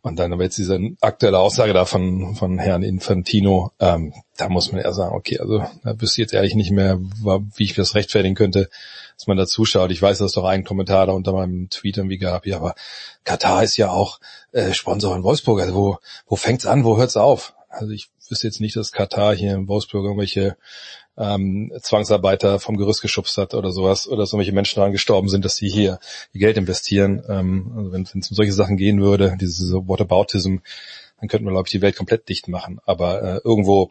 Und 0.07 0.17
dann 0.19 0.31
aber 0.31 0.43
jetzt 0.43 0.57
diese 0.57 0.79
aktuelle 1.01 1.39
Aussage 1.39 1.73
da 1.73 1.85
von, 1.85 2.35
von 2.35 2.57
Herrn 2.59 2.83
Infantino, 2.83 3.71
ähm, 3.79 4.13
da 4.37 4.47
muss 4.47 4.71
man 4.71 4.81
eher 4.81 4.93
sagen, 4.93 5.15
okay, 5.15 5.39
also 5.39 5.59
da 5.83 5.99
wüsste 5.99 6.21
ich 6.21 6.25
jetzt 6.25 6.33
ehrlich 6.33 6.55
nicht 6.55 6.71
mehr, 6.71 6.97
wie 6.99 7.63
ich 7.63 7.75
das 7.75 7.93
rechtfertigen 7.93 8.35
könnte, 8.35 8.69
dass 9.17 9.27
man 9.27 9.37
da 9.37 9.45
zuschaut. 9.45 9.91
Ich 9.91 10.01
weiß, 10.01 10.19
dass 10.19 10.27
es 10.27 10.33
doch 10.33 10.45
einen 10.45 10.63
Kommentar 10.63 11.07
da 11.07 11.13
unter 11.13 11.33
meinem 11.33 11.69
Tweet 11.69 11.97
irgendwie 11.97 12.17
gab, 12.17 12.45
ja, 12.45 12.55
aber 12.55 12.75
Katar 13.25 13.63
ist 13.63 13.77
ja 13.77 13.89
auch 13.91 14.19
äh, 14.53 14.73
Sponsor 14.73 15.15
in 15.15 15.23
Wolfsburg. 15.23 15.59
Also 15.59 15.75
wo, 15.75 15.97
wo 16.27 16.35
fängt's 16.35 16.65
an, 16.65 16.85
wo 16.85 16.97
hört's 16.97 17.17
auf? 17.17 17.53
Also 17.69 17.91
ich 17.91 18.09
wüsste 18.29 18.47
jetzt 18.47 18.61
nicht, 18.61 18.75
dass 18.75 18.91
Katar 18.91 19.35
hier 19.35 19.53
in 19.53 19.67
Wolfsburg 19.67 20.05
irgendwelche 20.05 20.55
ähm, 21.17 21.71
Zwangsarbeiter 21.81 22.59
vom 22.59 22.77
Gerüst 22.77 23.01
geschubst 23.01 23.37
hat 23.37 23.53
oder 23.53 23.71
sowas 23.71 24.07
oder 24.07 24.25
so 24.25 24.37
welche 24.37 24.51
Menschen 24.51 24.75
daran 24.75 24.91
gestorben 24.91 25.29
sind, 25.29 25.45
dass 25.45 25.55
sie 25.55 25.69
hier 25.69 25.99
ihr 26.31 26.39
Geld 26.39 26.57
investieren. 26.57 27.23
Ähm, 27.27 27.73
also 27.75 27.91
wenn 27.91 28.03
es 28.03 28.13
um 28.13 28.21
solche 28.21 28.53
Sachen 28.53 28.77
gehen 28.77 29.01
würde, 29.01 29.35
diese 29.39 29.87
Whataboutism, 29.87 30.57
dann 31.19 31.29
könnten 31.29 31.45
wir, 31.45 31.51
glaube 31.51 31.67
ich, 31.67 31.71
die 31.71 31.81
Welt 31.81 31.95
komplett 31.95 32.29
dicht 32.29 32.47
machen. 32.47 32.79
Aber 32.85 33.23
äh, 33.23 33.41
irgendwo, 33.43 33.89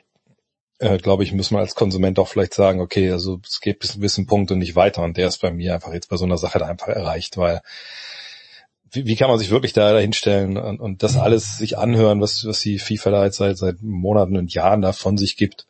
äh, 0.78 0.98
glaube 0.98 1.24
ich, 1.24 1.32
muss 1.32 1.50
man 1.50 1.60
als 1.60 1.74
Konsument 1.74 2.18
auch 2.20 2.28
vielleicht 2.28 2.54
sagen, 2.54 2.80
okay, 2.80 3.10
also 3.10 3.40
es 3.44 3.60
geht 3.60 3.80
bis 3.80 3.90
zu 3.90 3.94
einem 3.94 4.02
gewissen 4.02 4.26
Punkt 4.26 4.52
und 4.52 4.58
nicht 4.58 4.76
weiter. 4.76 5.02
Und 5.02 5.16
der 5.16 5.26
ist 5.26 5.38
bei 5.38 5.50
mir 5.50 5.74
einfach 5.74 5.92
jetzt 5.92 6.08
bei 6.08 6.16
so 6.16 6.24
einer 6.24 6.38
Sache 6.38 6.60
da 6.60 6.66
einfach 6.66 6.88
erreicht, 6.88 7.36
weil 7.36 7.60
wie, 8.92 9.04
wie 9.06 9.16
kann 9.16 9.28
man 9.28 9.40
sich 9.40 9.50
wirklich 9.50 9.72
da 9.72 9.98
hinstellen 9.98 10.56
und, 10.56 10.78
und 10.78 11.02
das 11.02 11.16
alles 11.16 11.58
sich 11.58 11.76
anhören, 11.76 12.20
was, 12.20 12.46
was 12.46 12.60
die 12.60 12.78
FIFA 12.78 13.10
da 13.10 13.24
jetzt 13.24 13.38
seit, 13.38 13.58
seit 13.58 13.82
Monaten 13.82 14.36
und 14.36 14.54
Jahren 14.54 14.80
da 14.80 14.92
von 14.92 15.18
sich 15.18 15.36
gibt 15.36 15.66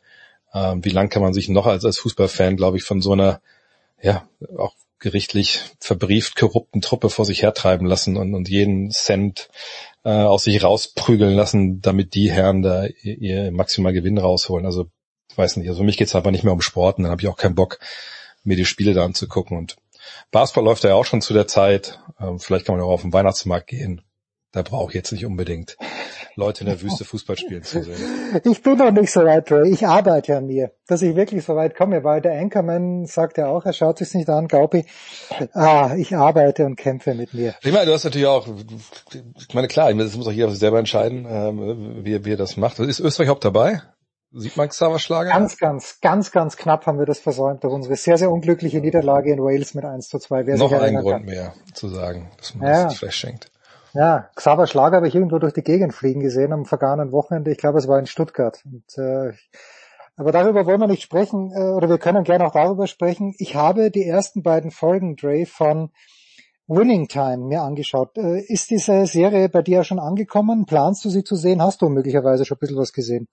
ähm, 0.53 0.83
wie 0.83 0.89
lang 0.89 1.09
kann 1.09 1.21
man 1.21 1.33
sich 1.33 1.49
noch 1.49 1.65
als, 1.65 1.85
als 1.85 1.99
Fußballfan, 1.99 2.57
glaube 2.57 2.77
ich, 2.77 2.83
von 2.83 3.01
so 3.01 3.13
einer, 3.13 3.41
ja, 4.01 4.27
auch 4.57 4.75
gerichtlich 4.99 5.61
verbrieft 5.79 6.35
korrupten 6.35 6.81
Truppe 6.81 7.09
vor 7.09 7.25
sich 7.25 7.43
hertreiben 7.43 7.85
lassen 7.85 8.17
und, 8.17 8.33
und 8.33 8.49
jeden 8.49 8.89
Cent 8.91 9.49
äh, 10.03 10.09
aus 10.09 10.43
sich 10.43 10.63
rausprügeln 10.63 11.35
lassen, 11.35 11.81
damit 11.81 12.15
die 12.15 12.31
Herren 12.31 12.63
da 12.63 12.85
ihr, 12.85 13.17
ihr 13.17 13.51
maximal 13.51 13.93
Gewinn 13.93 14.17
rausholen. 14.17 14.65
Also 14.65 14.89
weiß 15.35 15.57
nicht, 15.57 15.67
also 15.67 15.81
für 15.81 15.85
mich 15.85 15.97
geht's 15.97 16.15
einfach 16.15 16.31
nicht 16.31 16.43
mehr 16.43 16.53
um 16.53 16.61
Sport 16.61 16.97
und 16.97 17.03
dann 17.03 17.11
habe 17.11 17.21
ich 17.21 17.27
auch 17.27 17.37
keinen 17.37 17.55
Bock, 17.55 17.79
mir 18.43 18.55
die 18.55 18.65
Spiele 18.65 18.93
da 18.93 19.05
anzugucken. 19.05 19.57
Und 19.57 19.75
Basketball 20.31 20.63
läuft 20.63 20.83
ja 20.83 20.95
auch 20.95 21.05
schon 21.05 21.21
zu 21.21 21.33
der 21.33 21.47
Zeit. 21.47 21.99
Ähm, 22.19 22.39
vielleicht 22.39 22.65
kann 22.65 22.75
man 22.75 22.83
auch 22.83 22.89
auf 22.91 23.01
den 23.01 23.13
Weihnachtsmarkt 23.13 23.67
gehen 23.67 24.01
da 24.51 24.63
brauche 24.63 24.91
ich 24.91 24.95
jetzt 24.95 25.11
nicht 25.11 25.25
unbedingt 25.25 25.77
Leute 26.37 26.61
in 26.61 26.67
der 26.67 26.81
Wüste 26.81 27.03
Fußball 27.03 27.35
spielen 27.35 27.63
zu 27.63 27.83
sehen. 27.83 27.95
Ich 28.43 28.61
bin 28.61 28.77
noch 28.77 28.91
nicht 28.91 29.11
so 29.11 29.25
weit, 29.25 29.51
Ray. 29.51 29.71
Ich 29.71 29.87
arbeite 29.87 30.37
an 30.37 30.45
mir, 30.45 30.71
dass 30.85 31.01
ich 31.01 31.15
wirklich 31.15 31.43
so 31.43 31.55
weit 31.55 31.75
komme, 31.75 32.03
weil 32.03 32.21
der 32.21 32.39
Anchorman 32.39 33.05
sagt 33.05 33.37
ja 33.37 33.47
auch, 33.47 33.65
er 33.65 33.73
schaut 33.73 33.97
sich 33.97 34.13
nicht 34.13 34.29
an, 34.29 34.47
ich. 34.73 34.85
Ah, 35.53 35.95
ich 35.97 36.15
arbeite 36.15 36.65
und 36.65 36.75
kämpfe 36.75 37.15
mit 37.15 37.33
mir. 37.33 37.55
Ich 37.63 37.73
meine, 37.73 37.87
du 37.87 37.93
hast 37.93 38.03
natürlich 38.03 38.27
auch, 38.27 38.47
ich 38.47 39.53
meine, 39.53 39.67
klar, 39.67 39.91
das 39.93 40.15
muss 40.15 40.27
auch 40.27 40.31
jeder 40.31 40.51
selber 40.51 40.77
entscheiden, 40.77 41.25
ähm, 41.27 42.05
wie, 42.05 42.23
wie 42.23 42.33
er 42.33 42.37
das 42.37 42.55
macht. 42.55 42.79
Ist 42.79 42.99
Österreich 42.99 43.31
auch 43.31 43.39
dabei? 43.39 43.81
Sieht 44.31 44.57
man 44.57 44.69
Xaver 44.69 44.99
Schlager? 44.99 45.31
Ganz, 45.31 45.57
ganz, 45.57 45.99
ganz, 46.01 46.31
ganz 46.31 46.57
knapp 46.57 46.85
haben 46.85 46.99
wir 46.99 47.05
das 47.05 47.19
versäumt 47.19 47.63
durch 47.63 47.73
unsere 47.73 47.95
sehr, 47.95 48.17
sehr 48.17 48.29
unglückliche 48.29 48.79
Niederlage 48.79 49.31
in 49.31 49.39
Wales 49.39 49.73
mit 49.73 49.85
1 49.85 50.09
zu 50.09 50.19
2. 50.19 50.45
Wer 50.45 50.57
Noch 50.57 50.71
ein 50.71 50.95
Grund 50.95 51.17
kann. 51.17 51.25
mehr 51.25 51.53
zu 51.73 51.87
sagen, 51.87 52.29
dass 52.37 52.53
man 52.53 52.67
ja. 52.67 52.83
das 52.83 53.01
nicht 53.01 53.13
schenkt. 53.15 53.49
Ja, 53.93 54.29
Xaver 54.35 54.67
Schlager 54.67 54.97
habe 54.97 55.07
ich 55.07 55.15
irgendwo 55.15 55.39
durch 55.39 55.53
die 55.53 55.63
Gegend 55.63 55.93
fliegen 55.93 56.19
gesehen 56.19 56.53
am 56.53 56.65
vergangenen 56.65 57.11
Wochenende. 57.11 57.51
Ich 57.51 57.57
glaube, 57.57 57.79
es 57.79 57.87
war 57.87 57.99
in 57.99 58.05
Stuttgart. 58.05 58.61
Und, 58.65 58.97
äh, 58.97 59.33
aber 60.15 60.31
darüber 60.31 60.65
wollen 60.65 60.79
wir 60.79 60.87
nicht 60.87 61.03
sprechen, 61.03 61.51
äh, 61.51 61.69
oder 61.69 61.89
wir 61.89 61.97
können 61.97 62.23
gerne 62.23 62.45
auch 62.45 62.51
darüber 62.51 62.87
sprechen. 62.87 63.33
Ich 63.37 63.55
habe 63.55 63.91
die 63.91 64.05
ersten 64.05 64.43
beiden 64.43 64.71
Folgen, 64.71 65.15
Dre, 65.15 65.45
von 65.45 65.91
Winning 66.67 67.07
Time 67.07 67.45
mir 67.45 67.61
angeschaut. 67.61 68.17
Äh, 68.17 68.41
ist 68.41 68.69
diese 68.71 69.05
Serie 69.05 69.47
bei 69.47 69.61
dir 69.61 69.83
schon 69.83 69.99
angekommen? 69.99 70.65
Planst 70.65 71.05
du 71.05 71.09
sie 71.09 71.23
zu 71.23 71.35
sehen? 71.35 71.61
Hast 71.61 71.81
du 71.81 71.89
möglicherweise 71.89 72.45
schon 72.45 72.57
ein 72.57 72.59
bisschen 72.59 72.77
was 72.77 72.93
gesehen? 72.93 73.27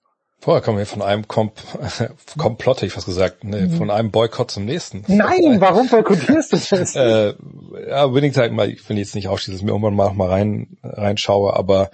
Vorher 0.45 0.61
kommen 0.61 0.77
wir 0.77 0.85
von 0.85 1.01
einem 1.01 1.27
Kom 1.27 1.51
Komplott, 2.37 2.83
ich 2.83 2.95
was 2.95 3.05
gesagt, 3.05 3.43
nee, 3.43 3.61
mhm. 3.61 3.77
von 3.77 3.89
einem 3.89 4.11
Boykott 4.11 4.51
zum 4.51 4.65
nächsten. 4.65 5.03
Nein, 5.07 5.59
warum 5.59 5.89
boykottierst 5.89 6.53
du 6.53 6.57
das? 6.57 6.95
äh, 6.95 7.33
ja, 7.89 8.13
Winning 8.13 8.31
Time, 8.31 8.51
mal, 8.51 8.69
ich 8.69 8.87
will 8.87 8.99
jetzt 8.99 9.15
nicht 9.15 9.27
ausschließen, 9.27 9.53
dass 9.53 9.61
ich 9.61 9.65
mir 9.65 9.71
irgendwann 9.71 9.95
mal, 9.95 10.13
mal 10.13 10.29
rein, 10.29 10.77
reinschaue, 10.83 11.55
aber 11.55 11.89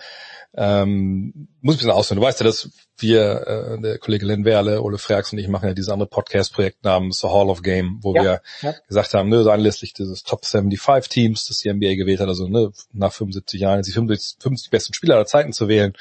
ähm, 0.53 1.47
muss 1.61 1.75
ein 1.75 1.77
bisschen 1.77 1.91
ausholen. 1.91 2.19
Du 2.19 2.27
weißt 2.27 2.41
ja, 2.41 2.45
dass 2.45 2.69
wir, 2.97 3.47
äh, 3.47 3.81
der 3.81 3.99
Kollege 3.99 4.25
Len 4.25 4.43
Werle, 4.43 4.81
Ole 4.81 4.97
Freaks 4.97 5.31
und 5.31 5.39
ich 5.39 5.47
machen 5.47 5.69
ja 5.69 5.73
dieses 5.73 5.89
andere 5.89 6.09
Podcast-Projekt 6.09 6.83
namens 6.83 7.21
The 7.21 7.29
Hall 7.29 7.49
of 7.49 7.61
Game, 7.61 7.99
wo 8.01 8.13
ja, 8.13 8.21
wir 8.21 8.41
ja. 8.63 8.75
gesagt 8.85 9.13
haben, 9.13 9.29
ne, 9.29 9.43
so 9.43 9.51
anlässlich 9.51 9.93
dieses 9.93 10.23
Top 10.23 10.45
75 10.45 11.07
Teams, 11.07 11.47
das 11.47 11.59
die 11.59 11.71
NBA 11.71 11.95
gewählt 11.95 12.19
hat, 12.19 12.27
also 12.27 12.49
ne, 12.49 12.73
nach 12.91 13.13
75 13.13 13.61
Jahren 13.61 13.81
die 13.81 13.93
50, 13.93 14.41
50 14.41 14.69
besten 14.71 14.93
Spieler 14.93 15.15
aller 15.15 15.25
Zeiten 15.25 15.53
zu 15.53 15.69
wählen, 15.69 15.93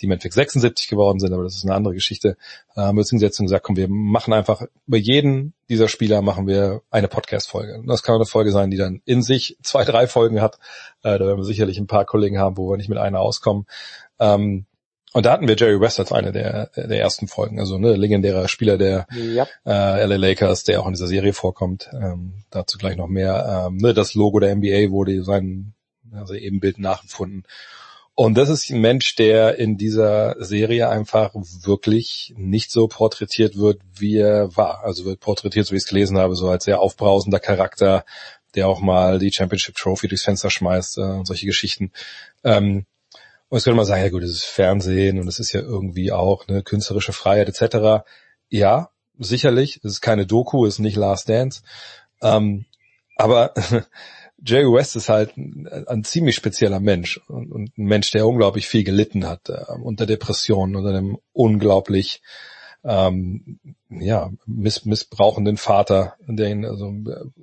die 0.00 0.06
im 0.06 0.12
Endeffekt 0.12 0.34
76 0.34 0.88
geworden 0.88 1.18
sind, 1.18 1.32
aber 1.32 1.42
das 1.42 1.56
ist 1.56 1.64
eine 1.64 1.74
andere 1.74 1.94
Geschichte, 1.94 2.36
äh, 2.74 2.80
haben 2.80 2.96
wir 2.96 3.00
uns 3.00 3.10
hingesetzt 3.10 3.40
und 3.40 3.46
gesagt, 3.46 3.64
komm, 3.64 3.76
wir 3.76 3.88
machen 3.88 4.32
einfach, 4.32 4.62
über 4.86 4.96
jeden 4.96 5.54
dieser 5.68 5.88
Spieler 5.88 6.22
machen 6.22 6.46
wir 6.46 6.82
eine 6.90 7.08
Podcast-Folge. 7.08 7.82
Das 7.86 8.02
kann 8.02 8.16
eine 8.16 8.26
Folge 8.26 8.52
sein, 8.52 8.70
die 8.70 8.76
dann 8.76 9.02
in 9.04 9.22
sich 9.22 9.56
zwei, 9.62 9.84
drei 9.84 10.06
Folgen 10.06 10.40
hat. 10.40 10.58
Äh, 11.02 11.18
da 11.18 11.26
werden 11.26 11.38
wir 11.38 11.44
sicherlich 11.44 11.78
ein 11.78 11.86
paar 11.86 12.04
Kollegen 12.04 12.38
haben, 12.38 12.56
wo 12.56 12.70
wir 12.70 12.76
nicht 12.76 12.88
mit 12.88 12.98
einer 12.98 13.20
auskommen. 13.20 13.66
Ähm, 14.18 14.66
und 15.12 15.24
da 15.24 15.32
hatten 15.32 15.48
wir 15.48 15.56
Jerry 15.56 15.80
West 15.80 15.98
als 15.98 16.12
eine 16.12 16.30
der, 16.30 16.66
der 16.76 17.00
ersten 17.00 17.26
Folgen, 17.26 17.58
also 17.58 17.78
ne, 17.78 17.96
legendärer 17.96 18.48
Spieler 18.48 18.76
der 18.76 19.06
yep. 19.14 19.48
äh, 19.64 20.04
LA 20.04 20.16
Lakers, 20.16 20.64
der 20.64 20.80
auch 20.80 20.86
in 20.86 20.92
dieser 20.92 21.06
Serie 21.06 21.32
vorkommt. 21.32 21.88
Ähm, 21.94 22.44
dazu 22.50 22.76
gleich 22.76 22.96
noch 22.96 23.06
mehr. 23.06 23.68
Ähm, 23.68 23.78
ne, 23.78 23.94
das 23.94 24.12
Logo 24.12 24.40
der 24.40 24.54
NBA 24.54 24.90
wurde 24.90 25.24
sein 25.24 25.72
also 26.12 26.34
Ebenbild 26.34 26.78
nachempfunden. 26.78 27.44
Und 28.18 28.38
das 28.38 28.48
ist 28.48 28.70
ein 28.70 28.80
Mensch, 28.80 29.14
der 29.16 29.58
in 29.58 29.76
dieser 29.76 30.42
Serie 30.42 30.88
einfach 30.88 31.32
wirklich 31.34 32.32
nicht 32.34 32.70
so 32.70 32.88
porträtiert 32.88 33.58
wird, 33.58 33.82
wie 33.94 34.16
er 34.16 34.56
war. 34.56 34.82
Also 34.84 35.04
wird 35.04 35.20
porträtiert, 35.20 35.66
so 35.66 35.72
wie 35.72 35.76
ich 35.76 35.82
es 35.82 35.88
gelesen 35.88 36.16
habe, 36.16 36.34
so 36.34 36.48
als 36.48 36.64
sehr 36.64 36.80
aufbrausender 36.80 37.40
Charakter, 37.40 38.06
der 38.54 38.68
auch 38.68 38.80
mal 38.80 39.18
die 39.18 39.30
Championship 39.30 39.74
Trophy 39.74 40.08
durchs 40.08 40.24
Fenster 40.24 40.48
schmeißt 40.48 40.96
äh, 40.96 41.02
und 41.02 41.26
solche 41.26 41.44
Geschichten. 41.44 41.92
Ähm, 42.42 42.86
und 43.50 43.58
jetzt 43.58 43.64
könnte 43.64 43.76
man 43.76 43.84
sagen, 43.84 44.02
ja 44.02 44.08
gut, 44.08 44.22
das 44.22 44.30
ist 44.30 44.44
Fernsehen 44.46 45.20
und 45.20 45.28
es 45.28 45.38
ist 45.38 45.52
ja 45.52 45.60
irgendwie 45.60 46.10
auch 46.10 46.48
eine 46.48 46.62
künstlerische 46.62 47.12
Freiheit 47.12 47.50
etc. 47.50 48.06
Ja, 48.48 48.88
sicherlich. 49.18 49.76
Es 49.84 49.92
ist 49.92 50.00
keine 50.00 50.24
Doku, 50.26 50.64
es 50.64 50.76
ist 50.76 50.80
nicht 50.80 50.96
Last 50.96 51.28
Dance. 51.28 51.60
Ähm, 52.22 52.64
aber 53.16 53.52
Jerry 54.44 54.72
West 54.72 54.96
ist 54.96 55.08
halt 55.08 55.36
ein, 55.36 55.68
ein 55.86 56.04
ziemlich 56.04 56.36
spezieller 56.36 56.80
Mensch 56.80 57.20
und, 57.28 57.50
und, 57.52 57.78
ein 57.78 57.84
Mensch, 57.84 58.10
der 58.10 58.26
unglaublich 58.26 58.66
viel 58.68 58.84
gelitten 58.84 59.26
hat 59.26 59.48
äh, 59.48 59.64
unter 59.82 60.06
Depressionen, 60.06 60.76
unter 60.76 60.90
einem 60.90 61.18
unglaublich 61.32 62.22
ähm, 62.84 63.58
ja, 63.90 64.30
miss, 64.46 64.84
missbrauchenden 64.84 65.56
Vater, 65.56 66.14
der 66.26 66.50
ihn, 66.50 66.64
also, 66.64 66.86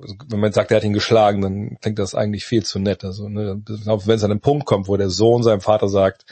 also 0.01 0.15
wenn 0.29 0.39
man 0.39 0.53
sagt, 0.53 0.71
er 0.71 0.77
hat 0.77 0.83
ihn 0.83 0.93
geschlagen, 0.93 1.41
dann 1.41 1.77
klingt 1.81 1.99
das 1.99 2.15
eigentlich 2.15 2.45
viel 2.45 2.63
zu 2.63 2.79
nett. 2.79 3.03
Also, 3.03 3.27
ne, 3.27 3.61
wenn 3.65 4.15
es 4.15 4.23
an 4.23 4.29
den 4.29 4.39
Punkt 4.39 4.65
kommt, 4.65 4.87
wo 4.87 4.95
der 4.95 5.09
Sohn 5.09 5.43
seinem 5.43 5.61
Vater 5.61 5.89
sagt, 5.89 6.25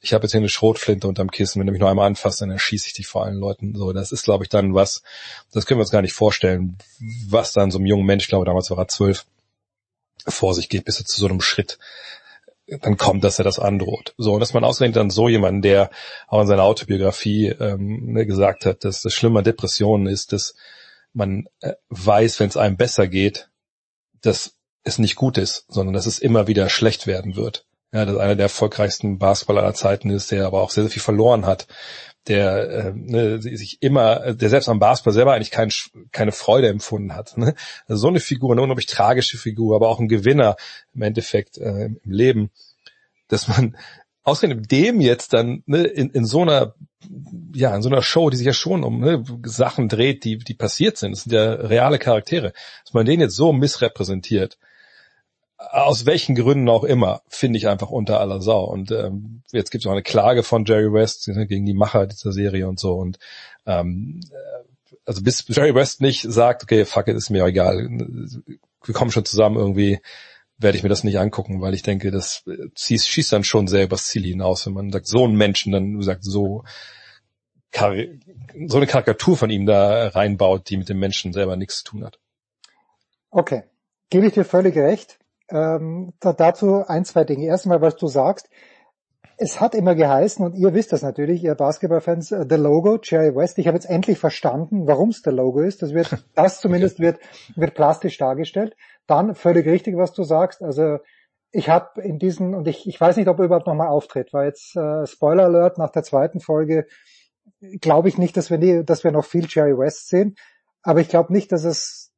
ich 0.00 0.14
habe 0.14 0.24
jetzt 0.24 0.32
hier 0.32 0.40
eine 0.40 0.48
Schrotflinte 0.48 1.06
unterm 1.06 1.30
Kissen, 1.30 1.60
wenn 1.60 1.66
du 1.66 1.72
mich 1.72 1.80
noch 1.80 1.90
einmal 1.90 2.06
anfasst, 2.06 2.40
dann 2.40 2.50
erschieße 2.50 2.86
ich 2.86 2.94
dich 2.94 3.06
vor 3.06 3.24
allen 3.24 3.36
Leuten. 3.36 3.74
So, 3.74 3.92
das 3.92 4.12
ist, 4.12 4.24
glaube 4.24 4.44
ich, 4.44 4.48
dann 4.48 4.74
was, 4.74 5.02
das 5.52 5.66
können 5.66 5.78
wir 5.78 5.82
uns 5.82 5.90
gar 5.90 6.00
nicht 6.00 6.14
vorstellen, 6.14 6.78
was 7.28 7.52
dann 7.52 7.70
so 7.70 7.76
einem 7.76 7.86
jungen 7.86 8.06
Mensch, 8.06 8.24
ich 8.24 8.28
glaube, 8.30 8.46
damals 8.46 8.70
war 8.70 8.78
er 8.78 8.88
zwölf, 8.88 9.26
vor 10.26 10.54
sich 10.54 10.68
geht, 10.68 10.84
bis 10.84 10.98
er 11.00 11.06
zu 11.06 11.20
so 11.20 11.26
einem 11.26 11.40
Schritt 11.40 11.78
dann 12.80 12.96
kommt, 12.96 13.24
dass 13.24 13.38
er 13.38 13.44
das 13.44 13.58
androht. 13.58 14.14
So, 14.16 14.34
und 14.34 14.40
dass 14.40 14.54
man 14.54 14.64
ausgerechnet 14.64 14.96
dann 14.96 15.10
so 15.10 15.28
jemanden, 15.28 15.62
der 15.62 15.90
auch 16.28 16.40
in 16.40 16.46
seiner 16.46 16.62
Autobiografie 16.62 17.48
ähm, 17.48 18.12
ne, 18.12 18.26
gesagt 18.26 18.66
hat, 18.66 18.84
dass 18.84 19.02
das 19.02 19.12
Schlimme 19.12 19.40
an 19.40 19.44
Depressionen 19.44 20.06
ist, 20.06 20.32
dass 20.32 20.54
man 21.12 21.46
äh, 21.60 21.72
weiß, 21.88 22.38
wenn 22.38 22.48
es 22.48 22.56
einem 22.56 22.76
besser 22.76 23.08
geht, 23.08 23.50
dass 24.22 24.54
es 24.84 24.98
nicht 24.98 25.16
gut 25.16 25.36
ist, 25.36 25.66
sondern 25.68 25.94
dass 25.94 26.06
es 26.06 26.18
immer 26.18 26.46
wieder 26.46 26.68
schlecht 26.68 27.06
werden 27.06 27.36
wird. 27.36 27.66
Ja, 27.92 28.04
dass 28.04 28.18
einer 28.18 28.36
der 28.36 28.44
erfolgreichsten 28.44 29.18
Basketballer 29.18 29.62
aller 29.62 29.74
Zeiten 29.74 30.10
ist, 30.10 30.30
der 30.30 30.46
aber 30.46 30.62
auch 30.62 30.70
sehr, 30.70 30.84
sehr 30.84 30.92
viel 30.92 31.02
verloren 31.02 31.44
hat, 31.44 31.66
der 32.28 32.70
äh, 32.70 32.92
ne, 32.94 33.40
sich 33.40 33.78
immer, 33.80 34.34
der 34.34 34.50
selbst 34.50 34.68
am 34.68 34.78
Basketball 34.78 35.14
selber 35.14 35.34
eigentlich 35.34 35.50
kein, 35.50 35.70
keine 36.12 36.32
Freude 36.32 36.68
empfunden 36.68 37.14
hat. 37.14 37.36
Ne? 37.36 37.54
Also 37.86 38.02
so 38.02 38.08
eine 38.08 38.20
Figur, 38.20 38.52
eine 38.52 38.60
unglaublich 38.60 38.86
tragische 38.86 39.38
Figur, 39.38 39.74
aber 39.74 39.88
auch 39.88 40.00
ein 40.00 40.08
Gewinner 40.08 40.56
im 40.94 41.02
Endeffekt 41.02 41.58
äh, 41.58 41.86
im 41.86 42.00
Leben, 42.04 42.50
dass 43.28 43.48
man 43.48 43.76
ausgerechnet 44.22 44.70
dem 44.70 45.00
jetzt 45.00 45.32
dann 45.32 45.62
ne, 45.66 45.84
in, 45.84 46.10
in 46.10 46.24
so 46.24 46.42
einer 46.42 46.74
ja 47.54 47.74
in 47.74 47.82
so 47.82 47.88
einer 47.88 48.02
Show, 48.02 48.28
die 48.28 48.36
sich 48.36 48.46
ja 48.46 48.52
schon 48.52 48.84
um 48.84 49.00
ne, 49.00 49.24
Sachen 49.44 49.88
dreht, 49.88 50.24
die 50.24 50.38
die 50.38 50.54
passiert 50.54 50.98
sind, 50.98 51.12
das 51.12 51.24
sind 51.24 51.32
ja 51.32 51.52
reale 51.54 51.98
Charaktere, 51.98 52.52
dass 52.84 52.92
man 52.92 53.06
den 53.06 53.20
jetzt 53.20 53.36
so 53.36 53.52
missrepräsentiert, 53.52 54.58
aus 55.70 56.06
welchen 56.06 56.34
Gründen 56.34 56.68
auch 56.68 56.84
immer, 56.84 57.22
finde 57.28 57.58
ich 57.58 57.68
einfach 57.68 57.90
unter 57.90 58.20
aller 58.20 58.40
Sau. 58.40 58.64
Und 58.64 58.90
ähm, 58.90 59.42
jetzt 59.52 59.70
gibt 59.70 59.84
es 59.84 59.86
auch 59.86 59.92
eine 59.92 60.02
Klage 60.02 60.42
von 60.42 60.64
Jerry 60.64 60.92
West 60.92 61.28
ne, 61.28 61.46
gegen 61.46 61.66
die 61.66 61.74
Macher 61.74 62.06
dieser 62.06 62.32
Serie 62.32 62.66
und 62.66 62.80
so. 62.80 62.94
Und 62.94 63.18
ähm, 63.66 64.20
äh, 64.30 64.96
also 65.04 65.22
bis 65.22 65.44
Jerry 65.48 65.74
West 65.74 66.00
nicht 66.00 66.22
sagt, 66.22 66.62
okay, 66.62 66.84
fuck 66.84 67.08
it, 67.08 67.16
ist 67.16 67.30
mir 67.30 67.44
egal, 67.44 67.88
wir 68.84 68.94
kommen 68.94 69.10
schon 69.10 69.24
zusammen 69.24 69.56
irgendwie, 69.56 70.00
werde 70.56 70.76
ich 70.76 70.82
mir 70.82 70.88
das 70.88 71.04
nicht 71.04 71.18
angucken, 71.18 71.60
weil 71.60 71.74
ich 71.74 71.82
denke, 71.82 72.10
das 72.10 72.44
schießt, 72.76 73.08
schießt 73.08 73.32
dann 73.32 73.44
schon 73.44 73.66
sehr 73.66 73.84
übers 73.84 74.06
Ziel 74.06 74.24
hinaus, 74.24 74.66
wenn 74.66 74.72
man 74.72 74.90
sagt, 74.90 75.06
so 75.06 75.24
einen 75.24 75.36
Menschen 75.36 75.72
dann 75.72 76.00
sagt, 76.02 76.24
so 76.24 76.64
so 77.72 78.76
eine 78.76 78.86
Karikatur 78.86 79.36
von 79.36 79.48
ihm 79.48 79.64
da 79.64 80.08
reinbaut, 80.08 80.68
die 80.68 80.76
mit 80.76 80.88
dem 80.88 80.98
Menschen 80.98 81.32
selber 81.32 81.56
nichts 81.56 81.78
zu 81.78 81.84
tun 81.84 82.04
hat. 82.04 82.18
Okay, 83.30 83.62
gebe 84.10 84.26
ich 84.26 84.32
dir 84.32 84.44
völlig 84.44 84.76
recht. 84.76 85.20
Ähm, 85.50 86.12
da, 86.20 86.32
dazu 86.32 86.84
ein, 86.86 87.04
zwei 87.04 87.24
Dinge. 87.24 87.46
Erstmal, 87.46 87.80
was 87.80 87.96
du 87.96 88.06
sagst. 88.06 88.48
Es 89.36 89.58
hat 89.58 89.74
immer 89.74 89.94
geheißen, 89.94 90.44
und 90.44 90.54
ihr 90.54 90.74
wisst 90.74 90.92
das 90.92 91.00
natürlich, 91.00 91.42
ihr 91.42 91.54
Basketballfans, 91.54 92.32
uh, 92.32 92.44
The 92.48 92.56
Logo, 92.56 92.98
Jerry 93.02 93.34
West. 93.34 93.58
Ich 93.58 93.66
habe 93.66 93.76
jetzt 93.76 93.88
endlich 93.88 94.18
verstanden, 94.18 94.86
warum 94.86 95.08
es 95.08 95.22
The 95.24 95.30
Logo 95.30 95.60
ist. 95.60 95.80
Das 95.82 95.94
wird, 95.94 96.24
das 96.34 96.60
zumindest 96.60 97.00
wird, 97.00 97.18
wird 97.56 97.74
plastisch 97.74 98.18
dargestellt. 98.18 98.76
Dann 99.06 99.34
völlig 99.34 99.66
richtig, 99.66 99.96
was 99.96 100.12
du 100.12 100.24
sagst. 100.24 100.62
Also 100.62 100.98
ich 101.52 101.68
habe 101.68 102.02
in 102.02 102.18
diesen, 102.18 102.54
und 102.54 102.68
ich, 102.68 102.86
ich 102.86 103.00
weiß 103.00 103.16
nicht, 103.16 103.28
ob 103.28 103.38
er 103.38 103.46
überhaupt 103.46 103.66
nochmal 103.66 103.88
auftritt, 103.88 104.32
weil 104.32 104.48
jetzt 104.48 104.76
äh, 104.76 105.06
Spoiler 105.06 105.44
Alert 105.44 105.78
nach 105.78 105.90
der 105.90 106.02
zweiten 106.02 106.40
Folge 106.40 106.86
glaube 107.80 108.08
ich 108.08 108.18
nicht, 108.18 108.36
dass 108.36 108.50
wir, 108.50 108.58
nie, 108.58 108.84
dass 108.84 109.04
wir 109.04 109.10
noch 109.10 109.24
viel 109.24 109.46
Jerry 109.48 109.76
West 109.76 110.08
sehen. 110.08 110.36
Aber 110.82 111.00
ich 111.00 111.08
glaube 111.08 111.32
nicht, 111.32 111.52
dass 111.52 111.64
es, 111.64 112.12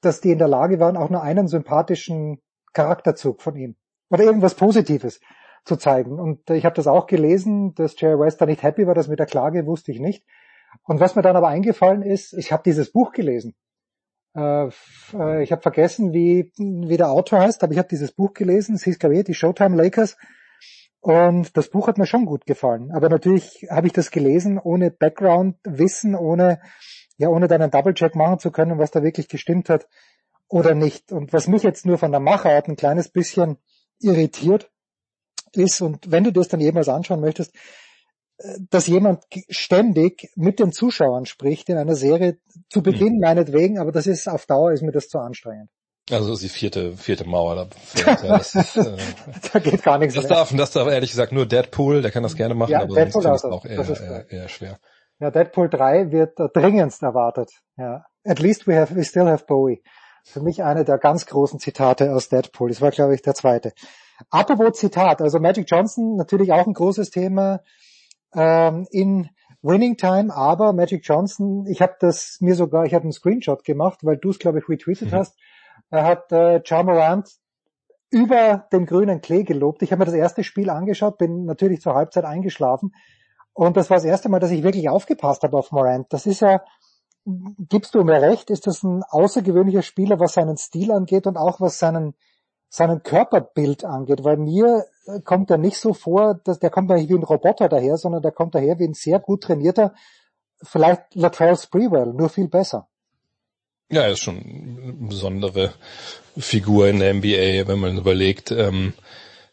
dass 0.00 0.20
die 0.20 0.32
in 0.32 0.38
der 0.38 0.48
Lage 0.48 0.80
waren, 0.80 0.96
auch 0.96 1.10
nur 1.10 1.22
einen 1.22 1.48
sympathischen 1.48 2.40
Charakterzug 2.72 3.42
von 3.42 3.56
ihm 3.56 3.76
oder 4.10 4.24
irgendwas 4.24 4.54
Positives 4.54 5.20
zu 5.64 5.76
zeigen. 5.76 6.18
Und 6.18 6.50
ich 6.50 6.64
habe 6.64 6.74
das 6.74 6.86
auch 6.86 7.06
gelesen, 7.06 7.74
dass 7.74 7.98
Jerry 7.98 8.18
West 8.18 8.40
da 8.40 8.46
nicht 8.46 8.62
happy 8.62 8.86
war, 8.86 8.94
das 8.94 9.08
mit 9.08 9.18
der 9.18 9.26
Klage 9.26 9.66
wusste 9.66 9.92
ich 9.92 10.00
nicht. 10.00 10.24
Und 10.84 11.00
was 11.00 11.14
mir 11.14 11.22
dann 11.22 11.36
aber 11.36 11.48
eingefallen 11.48 12.02
ist, 12.02 12.32
ich 12.32 12.52
habe 12.52 12.62
dieses 12.64 12.92
Buch 12.92 13.12
gelesen. 13.12 13.54
Äh, 14.34 14.68
äh 15.14 15.42
ich 15.42 15.52
habe 15.52 15.62
vergessen, 15.62 16.12
wie, 16.12 16.52
wie 16.56 16.96
der 16.96 17.10
Autor 17.10 17.40
heißt, 17.40 17.62
aber 17.62 17.72
ich 17.72 17.78
habe 17.78 17.88
dieses 17.88 18.12
Buch 18.12 18.32
gelesen. 18.32 18.74
Es 18.74 18.84
hieß, 18.84 18.98
glaube 18.98 19.16
ich, 19.16 19.24
die 19.24 19.34
Showtime 19.34 19.76
Lakers. 19.76 20.16
Und 21.00 21.56
das 21.56 21.68
Buch 21.68 21.88
hat 21.88 21.98
mir 21.98 22.06
schon 22.06 22.26
gut 22.26 22.46
gefallen. 22.46 22.90
Aber 22.92 23.08
natürlich 23.08 23.66
habe 23.70 23.86
ich 23.86 23.92
das 23.92 24.10
gelesen 24.10 24.58
ohne 24.58 24.90
Background-Wissen, 24.90 26.14
ohne, 26.14 26.60
ja, 27.18 27.28
ohne 27.28 27.48
dann 27.48 27.60
einen 27.60 27.70
Double-Check 27.70 28.14
machen 28.14 28.38
zu 28.38 28.50
können, 28.50 28.78
was 28.78 28.92
da 28.92 29.02
wirklich 29.02 29.28
gestimmt 29.28 29.68
hat 29.68 29.88
oder 30.52 30.74
nicht. 30.74 31.10
Und 31.12 31.32
was 31.32 31.48
mich 31.48 31.62
jetzt 31.62 31.86
nur 31.86 31.98
von 31.98 32.12
der 32.12 32.20
Machart 32.20 32.68
ein 32.68 32.76
kleines 32.76 33.08
bisschen 33.08 33.56
irritiert 34.00 34.70
ist, 35.52 35.80
und 35.80 36.10
wenn 36.10 36.24
du 36.24 36.32
das 36.32 36.48
dann 36.48 36.60
jemals 36.60 36.88
anschauen 36.88 37.20
möchtest, 37.20 37.54
äh, 38.36 38.58
dass 38.68 38.86
jemand 38.86 39.24
ständig 39.48 40.30
mit 40.36 40.58
den 40.58 40.70
Zuschauern 40.70 41.24
spricht 41.24 41.70
in 41.70 41.78
einer 41.78 41.94
Serie, 41.94 42.38
zu 42.68 42.82
Beginn 42.82 43.14
mhm. 43.14 43.20
meinetwegen, 43.20 43.78
aber 43.78 43.92
das 43.92 44.06
ist 44.06 44.28
auf 44.28 44.44
Dauer 44.44 44.72
ist 44.72 44.82
mir 44.82 44.92
das 44.92 45.08
zu 45.08 45.18
anstrengend. 45.18 45.70
Also 46.10 46.30
das 46.30 46.42
ist 46.42 46.52
die 46.52 46.58
vierte, 46.58 46.96
vierte 46.98 47.24
Mauer. 47.24 47.54
Da, 47.54 47.66
fährt, 47.84 48.22
ja, 48.22 48.36
das 48.36 48.54
ist, 48.54 48.76
äh, 48.76 48.96
da 49.52 49.58
geht 49.58 49.82
gar 49.82 49.98
nichts 49.98 50.14
das 50.14 50.24
mehr. 50.24 50.36
Darf, 50.36 50.54
das 50.54 50.72
darf 50.72 50.88
ehrlich 50.88 51.12
gesagt 51.12 51.32
nur 51.32 51.46
Deadpool, 51.46 52.02
der 52.02 52.10
kann 52.10 52.22
das 52.22 52.36
gerne 52.36 52.54
machen, 52.54 52.72
ja, 52.72 52.82
aber 52.82 52.94
Deadpool 52.94 53.22
sonst 53.22 53.44
ist 53.44 53.50
auch 53.50 53.64
eher, 53.64 53.88
eher, 53.88 54.30
eher, 54.30 54.48
schwer. 54.48 54.78
Ja, 55.18 55.30
Deadpool 55.30 55.70
3 55.70 56.10
wird 56.10 56.36
dringendst 56.52 57.02
erwartet. 57.02 57.50
Ja. 57.78 58.04
At 58.24 58.38
least 58.38 58.66
we 58.66 58.78
have, 58.78 58.94
we 58.94 59.04
still 59.04 59.26
have 59.26 59.46
Bowie. 59.46 59.82
Für 60.24 60.40
mich 60.40 60.62
eine 60.62 60.84
der 60.84 60.98
ganz 60.98 61.26
großen 61.26 61.58
Zitate 61.58 62.14
aus 62.14 62.28
Deadpool. 62.28 62.68
Das 62.68 62.80
war, 62.80 62.90
glaube 62.90 63.14
ich, 63.14 63.22
der 63.22 63.34
zweite. 63.34 63.72
Apropos 64.30 64.78
Zitat, 64.78 65.20
also 65.20 65.40
Magic 65.40 65.66
Johnson 65.68 66.16
natürlich 66.16 66.52
auch 66.52 66.66
ein 66.66 66.74
großes 66.74 67.10
Thema 67.10 67.60
ähm, 68.34 68.86
in 68.90 69.30
Winning 69.62 69.96
Time, 69.96 70.34
aber 70.34 70.72
Magic 70.72 71.02
Johnson, 71.04 71.66
ich 71.66 71.80
habe 71.80 71.94
das 72.00 72.38
mir 72.40 72.54
sogar, 72.54 72.84
ich 72.84 72.94
habe 72.94 73.04
einen 73.04 73.12
Screenshot 73.12 73.64
gemacht, 73.64 74.00
weil 74.02 74.16
du 74.16 74.30
es, 74.30 74.38
glaube 74.38 74.58
ich, 74.58 74.68
retweetet 74.68 75.12
mhm. 75.12 75.16
hast. 75.16 75.36
Er 75.90 76.04
hat 76.04 76.32
äh, 76.32 76.60
Ja 76.64 76.82
Morant 76.82 77.28
über 78.10 78.66
den 78.72 78.86
grünen 78.86 79.20
Klee 79.20 79.44
gelobt. 79.44 79.82
Ich 79.82 79.92
habe 79.92 80.00
mir 80.00 80.06
das 80.06 80.14
erste 80.14 80.44
Spiel 80.44 80.68
angeschaut, 80.68 81.18
bin 81.18 81.44
natürlich 81.44 81.80
zur 81.80 81.94
Halbzeit 81.94 82.24
eingeschlafen. 82.24 82.94
Und 83.54 83.76
das 83.76 83.90
war 83.90 83.96
das 83.98 84.04
erste 84.04 84.28
Mal, 84.28 84.38
dass 84.38 84.50
ich 84.50 84.62
wirklich 84.62 84.88
aufgepasst 84.88 85.42
habe 85.42 85.56
auf 85.56 85.72
Morant. 85.72 86.06
Das 86.10 86.26
ist 86.26 86.40
ja, 86.40 86.62
gibst 87.24 87.94
du 87.94 88.02
mir 88.02 88.20
recht, 88.20 88.50
ist 88.50 88.66
das 88.66 88.82
ein 88.82 89.02
außergewöhnlicher 89.02 89.82
Spieler, 89.82 90.18
was 90.18 90.34
seinen 90.34 90.56
Stil 90.56 90.90
angeht 90.90 91.26
und 91.26 91.36
auch 91.36 91.60
was 91.60 91.78
seinen, 91.78 92.14
seinen 92.68 93.02
Körperbild 93.02 93.84
angeht, 93.84 94.24
weil 94.24 94.36
mir 94.36 94.84
äh, 95.06 95.20
kommt 95.20 95.50
er 95.50 95.58
nicht 95.58 95.78
so 95.78 95.94
vor, 95.94 96.40
dass 96.44 96.58
der 96.58 96.70
kommt 96.70 96.90
nicht 96.90 97.08
wie 97.08 97.14
ein 97.14 97.22
Roboter 97.22 97.68
daher, 97.68 97.96
sondern 97.96 98.22
der 98.22 98.32
kommt 98.32 98.54
daher 98.54 98.78
wie 98.78 98.88
ein 98.88 98.94
sehr 98.94 99.20
gut 99.20 99.42
trainierter, 99.42 99.94
vielleicht 100.62 101.14
Latrell 101.14 101.56
Sprewell, 101.56 102.12
nur 102.12 102.28
viel 102.28 102.48
besser. 102.48 102.88
Ja, 103.90 104.02
er 104.02 104.12
ist 104.12 104.20
schon 104.20 104.38
eine 104.38 104.92
besondere 105.08 105.74
Figur 106.38 106.88
in 106.88 106.98
der 106.98 107.12
NBA, 107.14 107.68
wenn 107.68 107.78
man 107.78 107.98
überlegt, 107.98 108.50
ähm, 108.50 108.94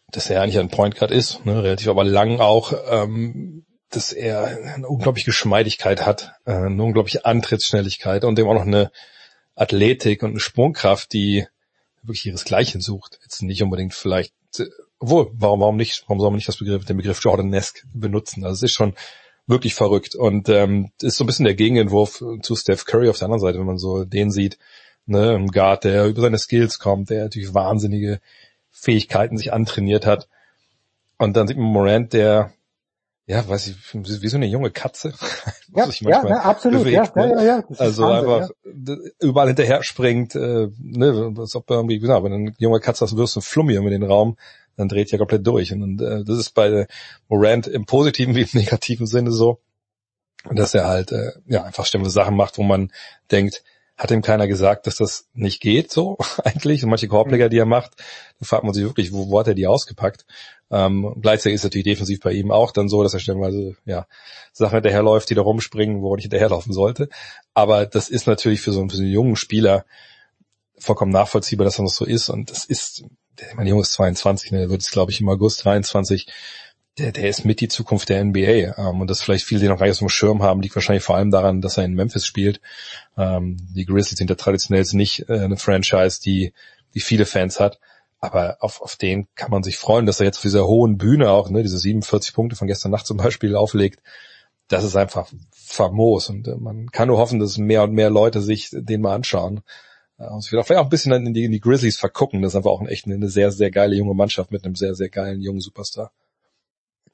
dass 0.08 0.30
er 0.30 0.42
eigentlich 0.42 0.58
ein 0.58 0.70
Point 0.70 0.96
Guard 0.96 1.10
ist, 1.10 1.44
ne, 1.44 1.62
relativ 1.62 1.88
aber 1.88 2.04
lang 2.04 2.40
auch, 2.40 2.72
ähm, 2.90 3.64
dass 3.90 4.12
er 4.12 4.74
eine 4.74 4.88
unglaubliche 4.88 5.26
Geschmeidigkeit 5.26 6.06
hat, 6.06 6.34
äh, 6.46 6.52
eine 6.52 6.82
unglaubliche 6.82 7.24
Antrittsschnelligkeit 7.24 8.24
und 8.24 8.36
dem 8.36 8.48
auch 8.48 8.54
noch 8.54 8.62
eine 8.62 8.90
Athletik 9.54 10.22
und 10.22 10.30
eine 10.30 10.40
Sprungkraft, 10.40 11.12
die 11.12 11.46
wirklich 12.02 12.26
ihresgleichen 12.26 12.80
sucht. 12.80 13.18
Jetzt 13.22 13.42
nicht 13.42 13.62
unbedingt 13.62 13.92
vielleicht, 13.92 14.32
obwohl, 14.98 15.30
warum, 15.32 15.60
warum 15.60 15.76
nicht, 15.76 16.04
warum 16.06 16.20
soll 16.20 16.30
man 16.30 16.36
nicht 16.36 16.48
das 16.48 16.58
Begriff, 16.58 16.84
den 16.84 16.96
Begriff 16.96 17.20
Jordanesque 17.22 17.82
benutzen? 17.92 18.44
Also 18.44 18.54
es 18.54 18.70
ist 18.70 18.76
schon 18.76 18.94
wirklich 19.46 19.74
verrückt 19.74 20.14
und 20.14 20.48
ähm, 20.48 20.92
ist 21.02 21.16
so 21.16 21.24
ein 21.24 21.26
bisschen 21.26 21.44
der 21.44 21.54
Gegenentwurf 21.54 22.22
zu 22.42 22.56
Steph 22.56 22.84
Curry 22.84 23.08
auf 23.08 23.18
der 23.18 23.26
anderen 23.26 23.40
Seite, 23.40 23.58
wenn 23.58 23.66
man 23.66 23.78
so 23.78 24.04
den 24.04 24.30
sieht, 24.30 24.58
ne, 25.06 25.34
ein 25.34 25.48
Guard, 25.48 25.84
der 25.84 26.06
über 26.06 26.22
seine 26.22 26.38
Skills 26.38 26.78
kommt, 26.78 27.10
der 27.10 27.24
natürlich 27.24 27.52
wahnsinnige 27.52 28.20
Fähigkeiten 28.70 29.36
sich 29.36 29.52
antrainiert 29.52 30.06
hat. 30.06 30.28
Und 31.18 31.36
dann 31.36 31.48
sieht 31.48 31.58
man 31.58 31.66
Morant, 31.66 32.12
der 32.12 32.54
ja, 33.30 33.48
weiß 33.48 33.68
ich, 33.68 33.76
wie 33.94 34.28
so 34.28 34.36
eine 34.36 34.46
junge 34.46 34.70
Katze. 34.70 35.12
Ja, 35.72 35.86
ja, 36.00 36.28
ja, 36.28 36.40
absolut. 36.40 36.80
Bewegt, 36.80 37.12
ja, 37.14 37.26
ne? 37.26 37.32
ja, 37.32 37.42
ja, 37.44 37.64
Also 37.78 38.02
Wahnsinn, 38.02 38.28
einfach 38.28 38.50
ja. 38.64 38.96
überall 39.20 39.46
hinterher 39.46 39.84
springt, 39.84 40.34
äh, 40.34 40.66
ne, 40.80 41.32
als 41.38 41.54
ob 41.54 41.70
irgendwie, 41.70 42.00
genau, 42.00 42.24
wenn 42.24 42.32
eine 42.32 42.54
junge 42.58 42.80
Katze 42.80 43.04
das 43.04 43.16
wirst, 43.16 43.36
ein 43.36 43.42
Flummi 43.42 43.76
in 43.76 43.86
den 43.86 44.02
Raum, 44.02 44.36
dann 44.76 44.88
dreht 44.88 45.12
ja 45.12 45.18
komplett 45.18 45.46
durch. 45.46 45.72
Und, 45.72 45.84
und 45.84 46.02
äh, 46.02 46.24
das 46.24 46.38
ist 46.38 46.54
bei 46.54 46.88
Morant 47.28 47.68
im 47.68 47.86
positiven 47.86 48.34
wie 48.34 48.42
im 48.42 48.48
negativen 48.52 49.06
Sinne 49.06 49.30
so. 49.30 49.60
dass 50.50 50.74
er 50.74 50.88
halt 50.88 51.12
äh, 51.12 51.30
ja 51.46 51.62
einfach 51.62 51.86
ständig 51.86 52.12
Sachen 52.12 52.34
macht, 52.34 52.58
wo 52.58 52.64
man 52.64 52.90
denkt, 53.30 53.62
hat 54.00 54.10
ihm 54.10 54.22
keiner 54.22 54.48
gesagt, 54.48 54.86
dass 54.86 54.96
das 54.96 55.28
nicht 55.34 55.60
geht, 55.60 55.92
so 55.92 56.16
eigentlich. 56.44 56.82
Und 56.82 56.88
manche 56.88 57.06
Korbleger, 57.06 57.50
die 57.50 57.58
er 57.58 57.66
macht, 57.66 57.92
da 58.38 58.46
fragt 58.46 58.64
man 58.64 58.72
sich 58.72 58.82
wirklich, 58.82 59.12
wo, 59.12 59.28
wo 59.28 59.38
hat 59.38 59.46
er 59.46 59.54
die 59.54 59.66
ausgepackt? 59.66 60.24
Ähm, 60.70 61.16
gleichzeitig 61.20 61.56
ist 61.56 61.64
natürlich 61.64 61.84
defensiv 61.84 62.20
bei 62.20 62.32
ihm 62.32 62.50
auch 62.50 62.70
dann 62.70 62.88
so, 62.88 63.02
dass 63.02 63.12
er 63.12 63.20
stellenweise 63.20 63.76
ja 63.84 64.06
Sachen 64.52 64.76
hinterherläuft, 64.76 65.28
die 65.28 65.34
da 65.34 65.42
rumspringen, 65.42 66.00
wo 66.00 66.14
er 66.14 66.16
nicht 66.16 66.24
hinterherlaufen 66.24 66.72
sollte. 66.72 67.10
Aber 67.52 67.84
das 67.84 68.08
ist 68.08 68.26
natürlich 68.26 68.62
für 68.62 68.72
so 68.72 68.80
einen, 68.80 68.88
für 68.88 68.96
so 68.96 69.02
einen 69.02 69.12
jungen 69.12 69.36
Spieler 69.36 69.84
vollkommen 70.78 71.12
nachvollziehbar, 71.12 71.66
dass 71.66 71.76
das 71.76 71.94
so 71.94 72.06
ist. 72.06 72.30
Und 72.30 72.50
das 72.50 72.64
ist, 72.64 73.04
mein 73.54 73.66
Junge 73.66 73.82
ist 73.82 73.92
22, 73.92 74.52
ne, 74.52 74.60
der 74.60 74.70
wird 74.70 74.80
es, 74.80 74.90
glaube 74.90 75.12
ich, 75.12 75.20
im 75.20 75.28
August 75.28 75.62
23 75.66 76.26
der, 76.98 77.12
der 77.12 77.28
ist 77.28 77.44
mit 77.44 77.60
die 77.60 77.68
Zukunft 77.68 78.08
der 78.08 78.24
NBA. 78.24 78.76
Ähm, 78.76 79.00
und 79.00 79.08
das 79.08 79.22
vielleicht 79.22 79.44
viele, 79.44 79.60
die 79.60 79.68
noch 79.68 79.78
gar 79.78 79.86
nicht 79.86 79.94
auf 79.94 79.98
dem 79.98 80.08
Schirm 80.08 80.42
haben, 80.42 80.60
liegt 80.60 80.74
wahrscheinlich 80.74 81.04
vor 81.04 81.16
allem 81.16 81.30
daran, 81.30 81.60
dass 81.60 81.78
er 81.78 81.84
in 81.84 81.94
Memphis 81.94 82.26
spielt. 82.26 82.60
Ähm, 83.16 83.56
die 83.74 83.86
Grizzlies 83.86 84.18
sind 84.18 84.30
ja 84.30 84.36
traditionell 84.36 84.84
nicht 84.92 85.28
äh, 85.28 85.40
eine 85.40 85.56
Franchise, 85.56 86.20
die, 86.20 86.52
die 86.94 87.00
viele 87.00 87.26
Fans 87.26 87.60
hat. 87.60 87.78
Aber 88.20 88.58
auf, 88.60 88.82
auf 88.82 88.96
den 88.96 89.28
kann 89.34 89.50
man 89.50 89.62
sich 89.62 89.78
freuen, 89.78 90.04
dass 90.04 90.20
er 90.20 90.26
jetzt 90.26 90.38
auf 90.38 90.42
dieser 90.42 90.66
hohen 90.66 90.98
Bühne 90.98 91.30
auch, 91.30 91.48
ne, 91.48 91.62
diese 91.62 91.78
47 91.78 92.34
Punkte 92.34 92.54
von 92.54 92.68
gestern 92.68 92.92
Nacht 92.92 93.06
zum 93.06 93.16
Beispiel 93.16 93.56
auflegt. 93.56 94.00
Das 94.68 94.84
ist 94.84 94.94
einfach 94.94 95.30
famos. 95.52 96.28
Und 96.28 96.46
äh, 96.48 96.56
man 96.56 96.90
kann 96.90 97.08
nur 97.08 97.18
hoffen, 97.18 97.40
dass 97.40 97.56
mehr 97.56 97.82
und 97.82 97.92
mehr 97.92 98.10
Leute 98.10 98.42
sich 98.42 98.68
den 98.72 99.00
mal 99.00 99.14
anschauen. 99.14 99.62
Äh, 100.18 100.26
und 100.26 100.42
sich 100.42 100.50
vielleicht 100.50 100.72
auch 100.72 100.84
ein 100.84 100.90
bisschen 100.90 101.12
in 101.12 101.32
die, 101.32 101.44
in 101.44 101.52
die 101.52 101.60
Grizzlies 101.60 101.98
vergucken. 101.98 102.42
Das 102.42 102.52
ist 102.52 102.56
einfach 102.56 102.70
auch 102.70 102.86
echt 102.86 103.06
eine, 103.06 103.14
eine 103.14 103.28
sehr, 103.28 103.52
sehr 103.52 103.70
geile 103.70 103.96
junge 103.96 104.14
Mannschaft 104.14 104.50
mit 104.52 104.64
einem 104.64 104.74
sehr, 104.74 104.94
sehr 104.94 105.08
geilen 105.08 105.40
jungen 105.40 105.60
Superstar. 105.60 106.12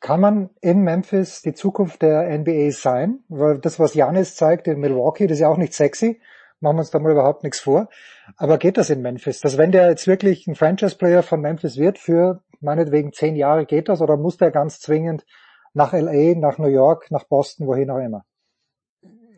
Kann 0.06 0.20
man 0.20 0.50
in 0.60 0.82
Memphis 0.82 1.42
die 1.42 1.52
Zukunft 1.52 2.00
der 2.00 2.30
NBA 2.38 2.70
sein? 2.70 3.24
Weil 3.28 3.58
das, 3.58 3.80
was 3.80 3.94
Janis 3.94 4.36
zeigt 4.36 4.68
in 4.68 4.78
Milwaukee, 4.78 5.26
das 5.26 5.38
ist 5.38 5.40
ja 5.40 5.48
auch 5.48 5.56
nicht 5.56 5.74
sexy. 5.74 6.20
Machen 6.60 6.76
wir 6.76 6.82
uns 6.82 6.92
da 6.92 7.00
mal 7.00 7.10
überhaupt 7.10 7.42
nichts 7.42 7.58
vor. 7.58 7.88
Aber 8.36 8.56
geht 8.58 8.76
das 8.76 8.88
in 8.88 9.02
Memphis? 9.02 9.40
Dass 9.40 9.58
wenn 9.58 9.72
der 9.72 9.88
jetzt 9.88 10.06
wirklich 10.06 10.46
ein 10.46 10.54
Franchise-Player 10.54 11.24
von 11.24 11.40
Memphis 11.40 11.76
wird 11.76 11.98
für 11.98 12.40
meinetwegen 12.60 13.12
zehn 13.12 13.34
Jahre, 13.34 13.66
geht 13.66 13.88
das? 13.88 14.00
Oder 14.00 14.16
muss 14.16 14.36
der 14.36 14.52
ganz 14.52 14.78
zwingend 14.78 15.26
nach 15.74 15.92
LA, 15.92 16.38
nach 16.38 16.58
New 16.58 16.68
York, 16.68 17.10
nach 17.10 17.24
Boston, 17.24 17.66
wohin 17.66 17.90
auch 17.90 17.98
immer? 17.98 18.24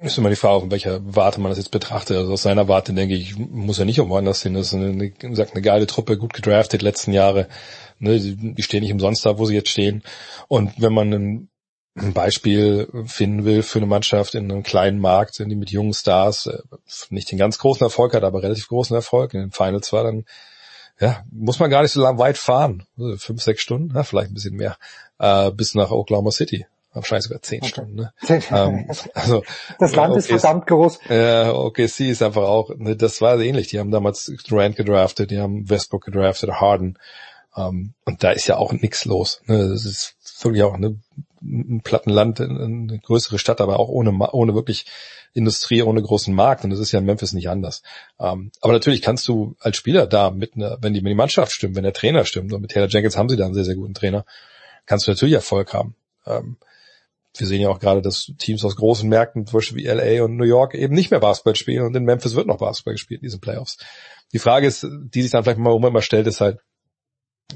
Ist 0.01 0.19
immer 0.19 0.31
die 0.31 0.37
Frage, 0.37 0.61
von 0.61 0.71
welcher 0.71 1.01
Warte 1.03 1.41
man 1.41 1.51
das 1.51 1.59
jetzt 1.59 1.71
betrachtet. 1.71 2.17
Also 2.17 2.33
aus 2.33 2.43
seiner 2.43 2.69
Warte 2.69 2.93
denke 2.93 3.15
ich, 3.15 3.37
muss 3.37 3.79
er 3.79 3.85
nicht 3.85 3.99
irgendwo 3.99 4.17
anders 4.17 4.43
hin. 4.43 4.55
Das 4.55 4.69
ist 4.69 4.75
eine, 4.75 5.13
sagt, 5.35 5.53
eine 5.53 5.63
geile 5.63 5.87
Truppe, 5.87 6.17
gut 6.17 6.35
gedraftet 6.35 6.83
letzten 6.83 7.13
Jahre. 7.13 7.49
Ne, 7.99 8.19
die, 8.21 8.55
die 8.55 8.63
stehen 8.63 8.83
nicht 8.83 8.93
umsonst 8.93 9.27
da, 9.27 9.39
wo 9.39 9.47
sie 9.47 9.55
jetzt 9.55 9.71
stehen. 9.71 10.03
Und 10.47 10.73
wenn 10.81 10.93
man 10.93 11.13
ein, 11.13 11.49
ein 11.97 12.13
Beispiel 12.13 12.89
finden 13.07 13.45
will 13.45 13.63
für 13.63 13.81
eine 13.81 13.87
Mannschaft 13.87 14.37
in 14.37 14.51
einem 14.51 14.63
kleinen 14.63 15.01
Markt, 15.01 15.39
die 15.41 15.57
mit 15.57 15.71
jungen 15.71 15.95
Stars 15.95 16.47
äh, 16.47 16.59
nicht 17.11 17.31
den 17.33 17.39
ganz 17.39 17.59
großen 17.59 17.85
Erfolg 17.85 18.15
hat, 18.15 18.23
aber 18.23 18.43
relativ 18.43 18.69
großen 18.69 18.95
Erfolg 18.95 19.35
in 19.35 19.41
den 19.41 19.51
Finals 19.51 19.93
war, 19.93 20.05
dann 20.05 20.25
ja, 21.01 21.25
muss 21.31 21.59
man 21.59 21.71
gar 21.71 21.83
nicht 21.83 21.93
so 21.93 22.01
lang 22.01 22.19
weit 22.19 22.39
fahren. 22.39 22.85
Also 22.97 23.17
fünf, 23.17 23.43
sechs 23.43 23.63
Stunden, 23.63 23.95
ja, 23.95 24.05
vielleicht 24.05 24.31
ein 24.31 24.35
bisschen 24.35 24.55
mehr, 24.55 24.77
äh, 25.19 25.51
bis 25.51 25.75
nach 25.75 25.91
Oklahoma 25.91 26.31
City 26.31 26.67
wahrscheinlich 26.99 27.25
sogar 27.25 27.43
zehn 27.43 27.61
okay. 27.63 27.69
Stunden. 27.69 27.97
Ne? 27.97 28.13
ähm, 28.51 28.91
also, 29.15 29.43
das 29.79 29.95
Land 29.95 30.17
ist 30.17 30.29
verdammt 30.29 30.67
groß. 30.67 31.01
Ja, 31.09 31.53
okay, 31.55 31.87
sie 31.87 32.11
ist 32.11 32.23
einfach 32.23 32.43
auch, 32.43 32.71
ne, 32.77 32.97
das 32.97 33.21
war 33.21 33.39
ähnlich. 33.41 33.69
Die 33.69 33.79
haben 33.79 33.91
damals 33.91 34.33
Durant 34.47 34.77
gedraftet, 34.77 35.31
die 35.31 35.39
haben 35.39 35.69
Westbrook 35.69 36.05
gedraftet, 36.05 36.51
Harden. 36.53 36.99
Ähm, 37.57 37.95
und 38.05 38.23
da 38.23 38.31
ist 38.31 38.47
ja 38.47 38.57
auch 38.57 38.73
nichts 38.73 39.05
los. 39.05 39.43
Ne? 39.47 39.69
Das 39.69 39.85
ist 39.85 40.17
wirklich 40.43 40.63
auch 40.63 40.77
ne, 40.77 40.99
ein 41.43 41.81
Plattenland, 41.83 42.41
eine 42.41 43.01
größere 43.03 43.39
Stadt, 43.39 43.61
aber 43.61 43.79
auch 43.79 43.89
ohne, 43.89 44.11
ohne 44.33 44.55
wirklich 44.55 44.87
Industrie, 45.35 45.83
ohne 45.83 46.03
großen 46.03 46.35
Markt. 46.35 46.65
Und 46.65 46.71
das 46.71 46.79
ist 46.79 46.93
ja 46.93 46.99
in 46.99 47.05
Memphis 47.05 47.33
nicht 47.33 47.49
anders. 47.49 47.83
Ähm, 48.19 48.51
aber 48.61 48.73
natürlich 48.73 49.03
kannst 49.03 49.27
du 49.29 49.55
als 49.61 49.77
Spieler 49.77 50.07
da 50.07 50.31
mit 50.31 50.55
einer, 50.57 50.79
wenn 50.81 50.95
die, 50.95 51.03
wenn 51.03 51.11
die 51.11 51.15
Mannschaft 51.15 51.53
stimmt, 51.53 51.77
wenn 51.77 51.85
der 51.85 51.93
Trainer 51.93 52.25
stimmt, 52.25 52.53
und 52.53 52.61
mit 52.61 52.71
Taylor 52.71 52.89
Jenkins 52.89 53.17
haben 53.17 53.29
sie 53.29 53.37
da 53.37 53.45
einen 53.45 53.55
sehr, 53.55 53.65
sehr 53.65 53.77
guten 53.77 53.95
Trainer, 53.95 54.25
kannst 54.87 55.07
du 55.07 55.11
natürlich 55.11 55.35
Erfolg 55.35 55.73
haben. 55.73 55.95
Ähm, 56.27 56.57
wir 57.39 57.47
sehen 57.47 57.61
ja 57.61 57.69
auch 57.69 57.79
gerade, 57.79 58.03
dass 58.03 58.33
Teams 58.39 58.65
aus 58.65 58.77
großen 58.77 59.09
Märkten, 59.09 59.47
zum 59.47 59.59
Beispiel 59.59 59.79
wie 59.79 59.87
LA 59.87 60.25
und 60.25 60.37
New 60.37 60.45
York, 60.45 60.75
eben 60.75 60.95
nicht 60.95 61.11
mehr 61.11 61.21
Basketball 61.21 61.57
spielen 61.57 61.85
und 61.85 61.95
in 61.97 62.05
Memphis 62.05 62.35
wird 62.35 62.47
noch 62.47 62.59
Basketball 62.59 62.95
gespielt 62.95 63.21
in 63.21 63.27
diesen 63.27 63.41
Playoffs. 63.41 63.79
Die 64.33 64.39
Frage 64.39 64.67
ist, 64.67 64.87
die 64.91 65.23
sich 65.23 65.31
dann 65.31 65.45
vielleicht 65.45 65.59
mal 65.59 65.75
immer 65.75 66.03
stellt, 66.03 66.27
ist 66.27 66.41
halt, 66.41 66.59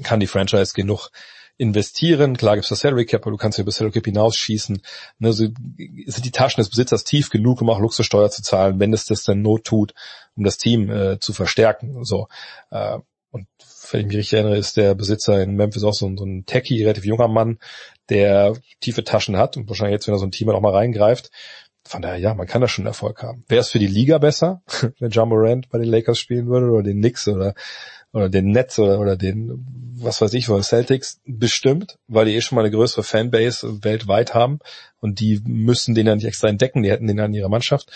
kann 0.01 0.19
die 0.19 0.27
Franchise 0.27 0.73
genug 0.73 1.09
investieren? 1.57 2.35
Klar 2.35 2.55
gibt's 2.55 2.69
das 2.69 2.79
Salary 2.79 3.05
Cap, 3.05 3.21
aber 3.23 3.31
du 3.31 3.37
kannst 3.37 3.57
ja 3.57 3.61
über 3.61 3.71
Salary 3.71 3.93
Cap 3.93 4.05
hinausschießen. 4.05 4.81
Ne, 5.19 5.33
so, 5.33 5.43
sind 5.45 6.25
die 6.25 6.31
Taschen 6.31 6.61
des 6.61 6.69
Besitzers 6.69 7.03
tief 7.03 7.29
genug, 7.29 7.61
um 7.61 7.69
auch 7.69 7.79
Luxussteuer 7.79 8.31
zu 8.31 8.41
zahlen, 8.41 8.79
wenn 8.79 8.93
es 8.93 9.05
das 9.05 9.23
dann 9.23 9.41
Not 9.41 9.65
tut, 9.65 9.93
um 10.35 10.43
das 10.43 10.57
Team 10.57 10.89
äh, 10.89 11.19
zu 11.19 11.33
verstärken? 11.33 12.03
So. 12.03 12.27
Äh, 12.71 12.99
und 13.31 13.47
wenn 13.91 14.01
ich 14.01 14.07
mich 14.07 14.17
richtig 14.17 14.33
erinnere, 14.33 14.57
ist 14.57 14.77
der 14.77 14.93
Besitzer 14.95 15.41
in 15.41 15.55
Memphis 15.55 15.83
auch 15.83 15.93
so, 15.93 16.11
so 16.15 16.23
ein 16.23 16.45
Techie, 16.45 16.83
relativ 16.83 17.05
junger 17.05 17.27
Mann, 17.27 17.59
der 18.09 18.55
tiefe 18.81 19.03
Taschen 19.03 19.37
hat 19.37 19.57
und 19.57 19.69
wahrscheinlich 19.69 19.93
jetzt, 19.93 20.07
wenn 20.07 20.15
er 20.15 20.19
so 20.19 20.25
ein 20.25 20.31
Team 20.31 20.49
auch 20.49 20.61
mal 20.61 20.73
reingreift, 20.73 21.31
von 21.85 22.01
daher, 22.01 22.17
ja, 22.17 22.33
man 22.33 22.47
kann 22.47 22.61
da 22.61 22.67
schon 22.67 22.85
Erfolg 22.85 23.21
haben. 23.23 23.43
Wäre 23.47 23.61
es 23.61 23.69
für 23.69 23.79
die 23.79 23.87
Liga 23.87 24.17
besser, 24.17 24.61
wenn 24.99 25.09
John 25.09 25.29
Morant 25.29 25.69
bei 25.69 25.79
den 25.79 25.89
Lakers 25.89 26.17
spielen 26.17 26.47
würde 26.47 26.67
oder 26.71 26.83
den 26.83 26.99
Knicks 26.99 27.27
oder, 27.27 27.55
oder 28.13 28.29
den 28.29 28.47
Nets 28.47 28.79
oder, 28.79 28.99
oder 28.99 29.17
den, 29.17 29.65
was 29.97 30.21
weiß 30.21 30.33
ich, 30.33 30.49
oder 30.49 30.63
Celtics? 30.63 31.19
Bestimmt, 31.25 31.97
weil 32.07 32.25
die 32.25 32.35
eh 32.35 32.41
schon 32.41 32.55
mal 32.55 32.61
eine 32.61 32.71
größere 32.71 33.03
Fanbase 33.03 33.83
weltweit 33.83 34.33
haben 34.33 34.59
und 34.99 35.19
die 35.19 35.41
müssen 35.45 35.93
den 35.93 36.07
ja 36.07 36.15
nicht 36.15 36.25
extra 36.25 36.47
entdecken, 36.47 36.83
die 36.83 36.91
hätten 36.91 37.07
den 37.07 37.17
ja 37.17 37.25
in 37.25 37.33
ihrer 37.33 37.49
Mannschaft. 37.49 37.91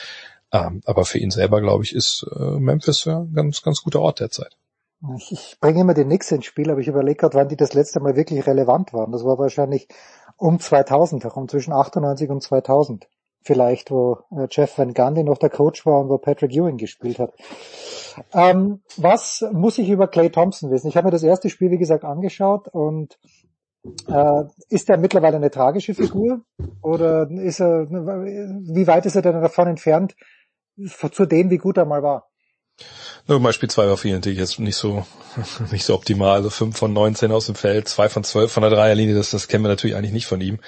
Ähm, 0.51 0.81
aber 0.85 1.05
für 1.05 1.19
ihn 1.19 1.31
selber, 1.31 1.61
glaube 1.61 1.83
ich, 1.83 1.93
ist 1.93 2.25
äh, 2.35 2.59
Memphis 2.59 3.05
ja 3.05 3.19
ein 3.19 3.33
ganz, 3.33 3.61
ganz 3.61 3.81
guter 3.81 4.01
Ort 4.01 4.19
derzeit. 4.19 4.57
Ich, 5.17 5.57
bringe 5.61 5.81
immer 5.81 5.93
den 5.93 6.07
Knicks 6.07 6.31
ins 6.31 6.45
Spiel, 6.45 6.71
aber 6.71 6.79
ich 6.79 6.87
überlege 6.87 7.17
gerade, 7.17 7.35
wann 7.35 7.49
die 7.49 7.55
das 7.55 7.73
letzte 7.73 7.99
Mal 7.99 8.15
wirklich 8.15 8.47
relevant 8.47 8.93
waren. 8.93 9.11
Das 9.11 9.23
war 9.23 9.37
wahrscheinlich 9.37 9.87
um 10.37 10.59
2000 10.59 11.23
herum, 11.23 11.47
zwischen 11.47 11.73
98 11.73 12.29
und 12.29 12.41
2000. 12.41 13.07
Vielleicht, 13.41 13.91
wo 13.91 14.17
äh, 14.31 14.47
Jeff 14.49 14.77
Van 14.77 14.93
Gundy 14.93 15.23
noch 15.23 15.37
der 15.37 15.51
Coach 15.51 15.85
war 15.85 16.01
und 16.01 16.09
wo 16.09 16.17
Patrick 16.17 16.51
Ewing 16.53 16.77
gespielt 16.77 17.19
hat. 17.19 17.33
Ähm, 18.33 18.81
was 18.97 19.45
muss 19.53 19.77
ich 19.77 19.89
über 19.89 20.07
Clay 20.07 20.31
Thompson 20.31 20.71
wissen? 20.71 20.87
Ich 20.87 20.97
habe 20.97 21.05
mir 21.05 21.11
das 21.11 21.23
erste 21.23 21.49
Spiel, 21.49 21.71
wie 21.71 21.77
gesagt, 21.77 22.03
angeschaut 22.03 22.67
und 22.67 23.19
äh, 24.07 24.43
ist 24.69 24.89
er 24.89 24.97
mittlerweile 24.97 25.37
eine 25.37 25.51
tragische 25.51 25.93
Figur? 25.93 26.41
Oder 26.81 27.29
ist 27.29 27.61
er, 27.61 27.89
wie 27.89 28.87
weit 28.87 29.05
ist 29.05 29.15
er 29.15 29.21
denn 29.21 29.41
davon 29.41 29.67
entfernt, 29.67 30.15
zu 31.11 31.25
dem, 31.25 31.49
wie 31.49 31.57
gut 31.57 31.77
er 31.77 31.85
mal 31.85 32.03
war? 32.03 32.29
Nur 33.27 33.41
Beispiel 33.41 33.69
2 33.69 33.87
war 33.87 33.97
für 33.97 34.07
ihn 34.07 34.15
natürlich 34.15 34.39
jetzt 34.39 34.59
nicht 34.59 34.75
so, 34.75 35.05
nicht 35.71 35.85
so 35.85 35.93
optimal. 35.95 36.37
Also 36.37 36.49
5 36.49 36.77
von 36.77 36.93
19 36.93 37.31
aus 37.31 37.47
dem 37.47 37.55
Feld, 37.55 37.87
2 37.87 38.09
von 38.09 38.23
12 38.23 38.51
von 38.51 38.61
der 38.61 38.69
Dreierlinie, 38.69 39.15
das, 39.15 39.31
das 39.31 39.47
kennen 39.47 39.63
wir 39.63 39.69
natürlich 39.69 39.95
eigentlich 39.95 40.13
nicht 40.13 40.27
von 40.27 40.41
ihm. 40.41 40.59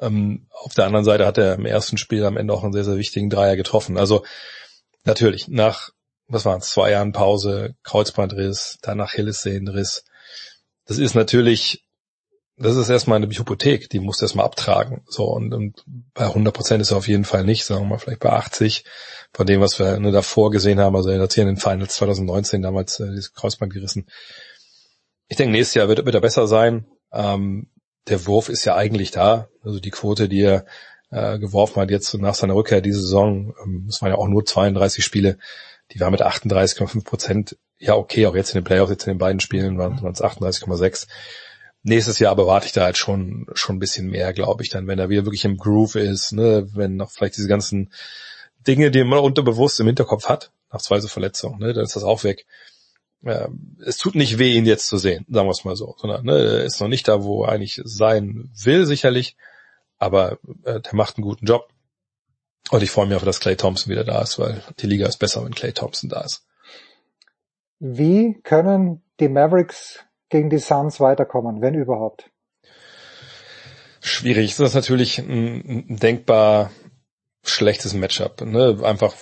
Ähm, 0.00 0.46
auf 0.52 0.74
der 0.74 0.86
anderen 0.86 1.04
Seite 1.04 1.26
hat 1.26 1.38
er 1.38 1.54
im 1.54 1.66
ersten 1.66 1.98
Spiel 1.98 2.24
am 2.24 2.36
Ende 2.36 2.54
auch 2.54 2.62
einen 2.62 2.72
sehr, 2.72 2.84
sehr 2.84 2.96
wichtigen 2.96 3.30
Dreier 3.30 3.56
getroffen. 3.56 3.98
Also 3.98 4.24
natürlich, 5.04 5.48
nach, 5.48 5.90
was 6.28 6.44
waren 6.44 6.60
es, 6.60 6.70
zwei 6.70 6.92
Jahren 6.92 7.12
Pause, 7.12 7.74
Kreuzbandriss, 7.82 8.78
danach 8.80 9.12
Achillessehnenriss. 9.12 10.04
Das 10.86 10.98
ist 10.98 11.14
natürlich 11.14 11.84
das 12.58 12.76
ist 12.76 12.88
erstmal 12.88 13.16
eine 13.16 13.28
Hypothek, 13.28 13.88
die 13.88 14.00
musst 14.00 14.20
du 14.20 14.24
erstmal 14.24 14.46
abtragen. 14.46 15.02
So, 15.06 15.24
und, 15.24 15.54
und 15.54 15.84
bei 16.14 16.24
100 16.24 16.52
Prozent 16.52 16.82
ist 16.82 16.90
er 16.90 16.96
auf 16.96 17.08
jeden 17.08 17.24
Fall 17.24 17.44
nicht, 17.44 17.64
sagen 17.64 17.82
wir 17.82 17.88
mal 17.88 17.98
vielleicht 17.98 18.20
bei 18.20 18.30
80 18.30 18.84
von 19.32 19.46
dem, 19.46 19.60
was 19.60 19.78
wir 19.78 19.98
nur 19.98 20.12
davor 20.12 20.50
gesehen 20.50 20.80
haben. 20.80 20.96
Also 20.96 21.10
er 21.10 21.20
hat 21.20 21.32
hier 21.32 21.42
in 21.42 21.48
den 21.48 21.56
Finals 21.56 21.94
2019 21.96 22.62
damals 22.62 22.98
äh, 23.00 23.10
dieses 23.10 23.32
Kreuzband 23.32 23.72
gerissen. 23.72 24.06
Ich 25.28 25.36
denke, 25.36 25.52
nächstes 25.52 25.74
Jahr 25.74 25.88
wird, 25.88 26.04
wird 26.04 26.14
er 26.14 26.20
besser 26.20 26.48
sein. 26.48 26.86
Ähm, 27.12 27.68
der 28.08 28.26
Wurf 28.26 28.48
ist 28.48 28.64
ja 28.64 28.74
eigentlich 28.74 29.12
da. 29.12 29.48
Also 29.62 29.78
die 29.78 29.90
Quote, 29.90 30.28
die 30.28 30.42
er 30.42 30.64
äh, 31.10 31.38
geworfen 31.38 31.80
hat 31.80 31.90
jetzt 31.90 32.12
nach 32.14 32.34
seiner 32.34 32.54
Rückkehr 32.54 32.80
diese 32.80 33.00
Saison, 33.00 33.54
ähm, 33.64 33.86
es 33.88 34.02
waren 34.02 34.10
ja 34.10 34.18
auch 34.18 34.28
nur 34.28 34.44
32 34.44 35.04
Spiele, 35.04 35.38
die 35.92 36.00
war 36.00 36.10
mit 36.10 36.22
38,5 36.22 37.04
Prozent, 37.04 37.56
ja 37.78 37.94
okay, 37.94 38.26
auch 38.26 38.34
jetzt 38.34 38.50
in 38.50 38.60
den 38.60 38.64
Playoffs, 38.64 38.90
jetzt 38.90 39.06
in 39.06 39.14
den 39.14 39.18
beiden 39.18 39.40
Spielen 39.40 39.78
waren 39.78 39.94
es 39.94 40.22
38,6 40.22 41.06
nächstes 41.88 42.18
Jahr 42.18 42.38
erwarte 42.38 42.66
ich 42.66 42.72
da 42.72 42.84
halt 42.84 42.96
schon, 42.96 43.46
schon 43.54 43.76
ein 43.76 43.80
bisschen 43.80 44.08
mehr, 44.08 44.32
glaube 44.32 44.62
ich, 44.62 44.70
dann, 44.70 44.86
wenn 44.86 44.98
er 44.98 45.08
wieder 45.08 45.24
wirklich 45.24 45.44
im 45.44 45.56
Groove 45.56 45.96
ist, 45.96 46.32
ne, 46.32 46.68
wenn 46.74 46.96
noch 46.96 47.10
vielleicht 47.10 47.36
diese 47.36 47.48
ganzen 47.48 47.92
Dinge, 48.66 48.90
die 48.90 49.02
man 49.04 49.18
unterbewusst 49.18 49.80
im 49.80 49.86
Hinterkopf 49.86 50.28
hat, 50.28 50.52
nach 50.72 50.80
zwei 50.80 51.00
so 51.00 51.08
Verletzungen, 51.08 51.58
ne, 51.58 51.72
dann 51.72 51.84
ist 51.84 51.96
das 51.96 52.04
auch 52.04 52.24
weg. 52.24 52.46
Ähm, 53.24 53.76
es 53.84 53.96
tut 53.96 54.14
nicht 54.14 54.38
weh, 54.38 54.54
ihn 54.54 54.66
jetzt 54.66 54.86
zu 54.86 54.98
sehen, 54.98 55.26
sagen 55.28 55.48
wir 55.48 55.52
es 55.52 55.64
mal 55.64 55.76
so, 55.76 55.96
sondern 55.98 56.24
ne, 56.24 56.38
er 56.38 56.64
ist 56.64 56.80
noch 56.80 56.88
nicht 56.88 57.08
da, 57.08 57.24
wo 57.24 57.44
er 57.44 57.52
eigentlich 57.52 57.80
sein 57.84 58.50
will, 58.62 58.86
sicherlich, 58.86 59.36
aber 59.98 60.38
äh, 60.64 60.80
der 60.80 60.94
macht 60.94 61.16
einen 61.16 61.24
guten 61.24 61.46
Job. 61.46 61.68
Und 62.70 62.82
ich 62.82 62.90
freue 62.90 63.06
mich 63.06 63.16
auf, 63.16 63.24
dass 63.24 63.40
Clay 63.40 63.56
Thompson 63.56 63.90
wieder 63.90 64.04
da 64.04 64.20
ist, 64.20 64.38
weil 64.38 64.62
die 64.78 64.86
Liga 64.86 65.06
ist 65.06 65.16
besser, 65.16 65.44
wenn 65.44 65.54
Clay 65.54 65.72
Thompson 65.72 66.10
da 66.10 66.20
ist. 66.20 66.44
Wie 67.78 68.40
können 68.42 69.02
die 69.20 69.28
Mavericks 69.28 70.00
gegen 70.28 70.50
die 70.50 70.58
Suns 70.58 71.00
weiterkommen, 71.00 71.60
wenn 71.60 71.74
überhaupt? 71.74 72.30
Schwierig. 74.00 74.56
Das 74.56 74.70
ist 74.70 74.74
natürlich 74.74 75.18
ein, 75.18 75.96
denkbar 75.96 76.70
schlechtes 77.42 77.94
Matchup. 77.94 78.40
Ne? 78.42 78.78
Einfach 78.82 79.14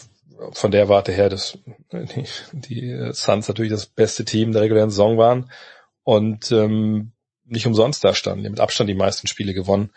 von 0.52 0.70
der 0.70 0.88
Warte 0.88 1.12
her, 1.12 1.28
dass 1.28 1.58
die, 1.92 2.26
die 2.52 3.10
Suns 3.12 3.48
natürlich 3.48 3.72
das 3.72 3.86
beste 3.86 4.24
Team 4.24 4.52
der 4.52 4.62
regulären 4.62 4.90
Saison 4.90 5.16
waren 5.16 5.50
und 6.02 6.52
ähm, 6.52 7.12
nicht 7.44 7.66
umsonst 7.66 8.04
da 8.04 8.14
standen. 8.14 8.44
Die 8.44 8.50
mit 8.50 8.60
Abstand 8.60 8.90
die 8.90 8.94
meisten 8.94 9.26
Spiele 9.26 9.54
gewonnen. 9.54 9.90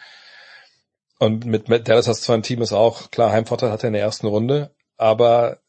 Und 1.19 1.45
mit 1.45 1.67
Dallas 1.67 2.07
hast 2.07 2.21
du 2.21 2.25
zwar 2.25 2.37
ein 2.37 2.43
Team, 2.43 2.61
das 2.61 2.71
auch, 2.71 3.11
klar, 3.11 3.31
Heimvorteil 3.31 3.71
hatte 3.71 3.87
in 3.87 3.93
der 3.93 4.01
ersten 4.01 4.27
Runde, 4.27 4.73
aber 4.95 5.59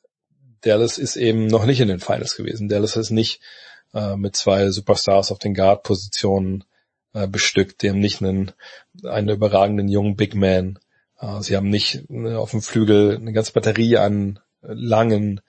Dallas 0.60 0.96
ist 0.96 1.16
eben 1.16 1.46
noch 1.46 1.66
nicht 1.66 1.80
in 1.80 1.88
den 1.88 1.98
Finals 1.98 2.36
gewesen. 2.36 2.68
Dallas 2.68 2.96
ist 2.96 3.10
nicht 3.10 3.40
äh, 3.94 4.16
mit 4.16 4.36
zwei 4.36 4.70
Superstars 4.70 5.32
auf 5.32 5.38
den 5.38 5.54
Guard-Positionen 5.54 6.64
äh, 7.12 7.26
bestückt. 7.26 7.82
Die 7.82 7.90
haben 7.90 8.00
nicht 8.00 8.22
einen, 8.22 8.52
einen 9.04 9.28
überragenden 9.28 9.88
jungen 9.88 10.16
Big 10.16 10.34
Man. 10.34 10.78
Äh, 11.18 11.40
sie 11.42 11.56
haben 11.56 11.68
nicht 11.68 12.08
äh, 12.10 12.34
auf 12.34 12.50
dem 12.50 12.62
Flügel 12.62 13.16
eine 13.16 13.32
ganze 13.32 13.52
Batterie 13.52 13.96
an 13.96 14.38
langen 14.62 15.40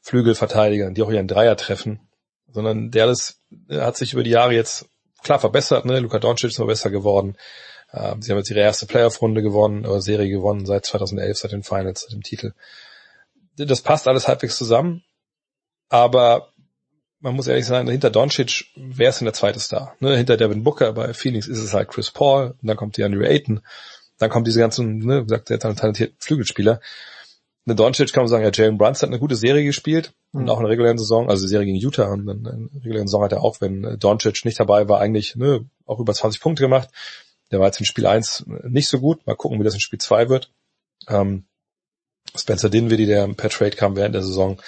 Flügelverteidigern, 0.00 0.94
die 0.94 1.02
auch 1.02 1.10
ihren 1.10 1.28
Dreier 1.28 1.56
treffen, 1.56 2.00
sondern 2.46 2.90
Dallas 2.90 3.40
äh, 3.68 3.80
hat 3.80 3.96
sich 3.96 4.12
über 4.12 4.22
die 4.22 4.30
Jahre 4.30 4.54
jetzt 4.54 4.86
klar 5.22 5.38
verbessert. 5.38 5.84
Ne? 5.84 6.00
Luka 6.00 6.18
Doncic 6.18 6.50
ist 6.50 6.58
noch 6.58 6.66
besser 6.66 6.90
geworden. 6.90 7.36
Äh, 7.92 8.16
sie 8.20 8.30
haben 8.30 8.38
jetzt 8.38 8.50
ihre 8.50 8.60
erste 8.60 8.86
Playoff-Runde 8.86 9.42
gewonnen, 9.42 9.86
oder 9.86 10.00
Serie 10.00 10.30
gewonnen 10.30 10.66
seit 10.66 10.86
2011, 10.86 11.38
seit 11.38 11.52
den 11.52 11.62
Finals, 11.62 12.02
seit 12.02 12.12
dem 12.12 12.22
Titel. 12.22 12.52
Das 13.56 13.82
passt 13.82 14.06
alles 14.06 14.28
halbwegs 14.28 14.56
zusammen, 14.56 15.02
aber 15.88 16.52
man 17.20 17.34
muss 17.34 17.46
ehrlich 17.46 17.66
sein, 17.66 17.88
hinter 17.88 18.10
Doncic, 18.10 18.66
wer 18.76 19.10
ist 19.10 19.20
denn 19.20 19.26
der 19.26 19.34
zweite 19.34 19.60
Star? 19.60 19.96
Ne, 20.00 20.16
hinter 20.16 20.36
Devin 20.36 20.62
Booker 20.62 20.92
bei 20.92 21.12
Phoenix 21.14 21.46
ist 21.46 21.58
es 21.58 21.74
halt 21.74 21.88
Chris 21.88 22.10
Paul, 22.10 22.54
dann 22.62 22.76
kommt 22.76 22.96
die 22.96 23.04
Andrew 23.04 23.22
Ayton, 23.22 23.60
dann 24.18 24.30
kommen 24.30 24.44
diese 24.44 24.60
ganzen, 24.60 24.98
ne, 24.98 25.24
sagt 25.26 25.50
der 25.50 25.58
talentierten 25.58 26.16
Flügelspieler. 26.18 26.80
Eine 27.66 27.74
Doncic 27.74 28.12
kann 28.12 28.22
man 28.22 28.28
sagen, 28.28 28.44
ja, 28.44 28.50
Jalen 28.52 28.78
Brunson 28.78 29.08
hat 29.08 29.12
eine 29.12 29.20
gute 29.20 29.36
Serie 29.36 29.64
gespielt 29.64 30.14
mhm. 30.32 30.42
und 30.42 30.50
auch 30.50 30.58
in 30.58 30.64
der 30.64 30.70
regulären 30.70 30.98
Saison, 30.98 31.28
also 31.28 31.44
die 31.44 31.50
Serie 31.50 31.66
gegen 31.66 31.78
Utah 31.78 32.10
und 32.12 32.28
in 32.28 32.44
der 32.44 32.82
regulären 32.82 33.08
Saison 33.08 33.24
hat 33.24 33.32
er 33.32 33.42
auch, 33.42 33.60
wenn 33.60 33.98
Doncic 33.98 34.44
nicht 34.44 34.58
dabei 34.58 34.88
war, 34.88 35.00
eigentlich 35.00 35.36
ne, 35.36 35.66
auch 35.86 36.00
über 36.00 36.14
20 36.14 36.40
Punkte 36.40 36.62
gemacht. 36.62 36.88
Der 37.50 37.60
war 37.60 37.66
jetzt 37.66 37.80
in 37.80 37.86
Spiel 37.86 38.06
1 38.06 38.44
nicht 38.64 38.88
so 38.88 39.00
gut. 39.00 39.26
Mal 39.26 39.34
gucken, 39.34 39.58
wie 39.58 39.64
das 39.64 39.74
in 39.74 39.80
Spiel 39.80 39.98
2 39.98 40.28
wird. 40.28 40.50
Ähm, 41.08 41.44
Spencer 42.36 42.68
Dinwiddie, 42.68 43.06
der 43.06 43.26
per 43.28 43.48
Trade 43.48 43.76
kam 43.76 43.96
während 43.96 44.14
der 44.14 44.22
Saison, 44.22 44.60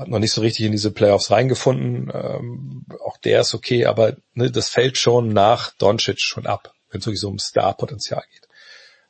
hat 0.00 0.08
noch 0.08 0.18
nicht 0.18 0.32
so 0.32 0.40
richtig 0.40 0.66
in 0.66 0.72
diese 0.72 0.90
Playoffs 0.90 1.30
reingefunden. 1.30 2.10
Ähm, 2.12 2.86
auch 3.04 3.18
der 3.18 3.42
ist 3.42 3.54
okay, 3.54 3.86
aber 3.86 4.16
ne, 4.34 4.50
das 4.50 4.68
fällt 4.68 4.96
schon 4.96 5.28
nach 5.28 5.72
Doncic 5.76 6.20
schon 6.20 6.46
ab, 6.46 6.72
wenn 6.90 7.00
es 7.00 7.06
wirklich 7.06 7.20
so 7.20 7.28
um 7.28 7.38
Star-Potenzial 7.38 8.22
geht. 8.32 8.48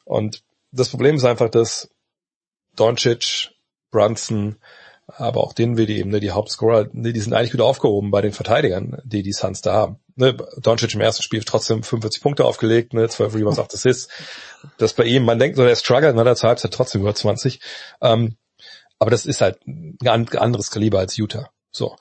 Und 0.05 0.43
das 0.73 0.89
Problem 0.89 1.17
ist 1.17 1.25
einfach, 1.25 1.49
dass 1.49 1.91
Doncic, 2.77 3.51
Brunson, 3.91 4.57
aber 5.07 5.43
auch 5.43 5.52
Dinwiddie 5.52 5.99
eben, 5.99 6.10
ne, 6.10 6.20
die 6.20 6.31
Hauptscorer, 6.33 6.89
ne, 6.93 7.12
die 7.12 7.20
sind 7.20 7.35
eigentlich 7.35 7.52
wieder 7.52 7.65
aufgehoben 7.65 8.10
bei 8.10 8.20
den 8.20 8.33
Verteidigern, 8.33 9.01
die 9.05 9.23
die 9.23 9.33
Suns 9.33 9.60
da 9.60 9.73
haben. 9.73 9.99
Ne, 10.17 10.36
Doncic 10.59 10.94
im 10.94 11.01
ersten 11.01 11.23
Spiel 11.23 11.44
trotzdem 11.44 11.83
45 11.83 12.23
Punkte 12.23 12.44
aufgelegt, 12.44 12.94
ne, 12.94 13.09
12 13.09 13.35
Rebounds, 13.35 13.59
8 13.59 13.75
Assists. 13.75 14.09
Das 14.78 14.94
bei 14.94 15.05
ihm, 15.05 15.25
man 15.25 15.39
denkt 15.39 15.57
so, 15.57 15.65
der 15.65 15.77
struggelt, 15.77 16.17
ne, 16.17 16.25
der 16.25 16.36
zur 16.36 16.49
Halbzeit 16.49 16.73
trotzdem 16.73 17.01
über 17.02 17.15
20. 17.15 17.60
Ähm, 18.01 18.36
aber 19.00 19.10
das 19.10 19.26
ist 19.26 19.40
halt 19.40 19.58
ein 19.66 19.96
anderes 20.36 20.70
Kaliber 20.70 21.00
als 21.00 21.16
Utah. 21.16 21.50
So. 21.72 21.96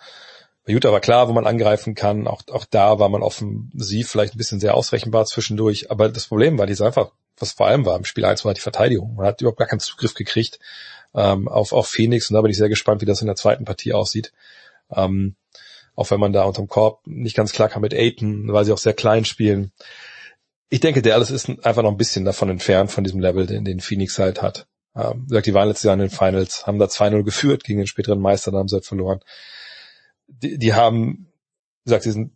Bei 0.65 0.73
Utah 0.73 0.91
war 0.91 0.99
klar, 0.99 1.29
wo 1.29 1.33
man 1.33 1.47
angreifen 1.47 1.95
kann. 1.95 2.27
Auch, 2.27 2.43
auch 2.51 2.65
da 2.65 2.99
war 2.99 3.09
man 3.09 3.23
offensiv 3.23 4.09
vielleicht 4.09 4.35
ein 4.35 4.37
bisschen 4.37 4.59
sehr 4.59 4.75
ausrechenbar 4.75 5.25
zwischendurch. 5.25 5.89
Aber 5.89 6.09
das 6.09 6.27
Problem 6.27 6.59
war, 6.59 6.67
die 6.67 6.73
ist 6.73 6.81
einfach, 6.81 7.11
was 7.37 7.53
vor 7.53 7.67
allem 7.67 7.85
war 7.85 7.97
im 7.97 8.03
Spiel 8.05 8.25
1 8.25 8.43
war 8.45 8.53
die 8.53 8.61
Verteidigung. 8.61 9.15
Man 9.15 9.25
hat 9.25 9.41
überhaupt 9.41 9.57
gar 9.57 9.67
keinen 9.67 9.79
Zugriff 9.79 10.13
gekriegt 10.13 10.59
ähm, 11.15 11.47
auf, 11.47 11.73
auf 11.73 11.87
Phoenix 11.87 12.29
und 12.29 12.35
da 12.35 12.41
bin 12.41 12.51
ich 12.51 12.57
sehr 12.57 12.69
gespannt, 12.69 13.01
wie 13.01 13.05
das 13.05 13.21
in 13.21 13.27
der 13.27 13.35
zweiten 13.35 13.65
Partie 13.65 13.93
aussieht. 13.93 14.31
Ähm, 14.93 15.35
auch 15.95 16.11
wenn 16.11 16.19
man 16.19 16.33
da 16.33 16.43
unterm 16.43 16.67
Korb 16.67 17.05
nicht 17.05 17.35
ganz 17.35 17.51
klar 17.51 17.69
kann 17.69 17.81
mit 17.81 17.93
Aiton, 17.93 18.51
weil 18.51 18.65
sie 18.65 18.73
auch 18.73 18.77
sehr 18.77 18.93
klein 18.93 19.25
spielen. 19.25 19.71
Ich 20.69 20.79
denke, 20.81 21.01
der 21.01 21.15
alles 21.15 21.31
ist 21.31 21.49
einfach 21.65 21.81
noch 21.81 21.91
ein 21.91 21.97
bisschen 21.97 22.25
davon 22.25 22.49
entfernt, 22.49 22.91
von 22.91 23.03
diesem 23.03 23.19
Level, 23.19 23.47
den, 23.47 23.65
den 23.65 23.79
Phoenix 23.79 24.19
halt 24.19 24.41
hat. 24.41 24.67
Ähm, 24.95 25.27
gesagt, 25.27 25.48
die 25.48 25.53
waren 25.53 25.68
letztes 25.68 25.84
Jahr 25.84 25.93
in 25.93 26.00
den 26.00 26.09
Finals, 26.09 26.66
haben 26.66 26.80
da 26.80 26.85
2-0 26.85 27.24
geführt 27.24 27.64
gegen 27.64 27.80
den 27.80 27.88
späteren 27.88 28.19
Meister, 28.19 28.51
dann 28.51 28.59
haben 28.59 28.68
sie 28.68 28.76
halt 28.76 28.85
verloren. 28.85 29.19
Die, 30.27 30.58
die 30.58 30.74
haben, 30.74 31.27
gesagt, 31.85 32.06
die 32.06 32.11
sind 32.11 32.32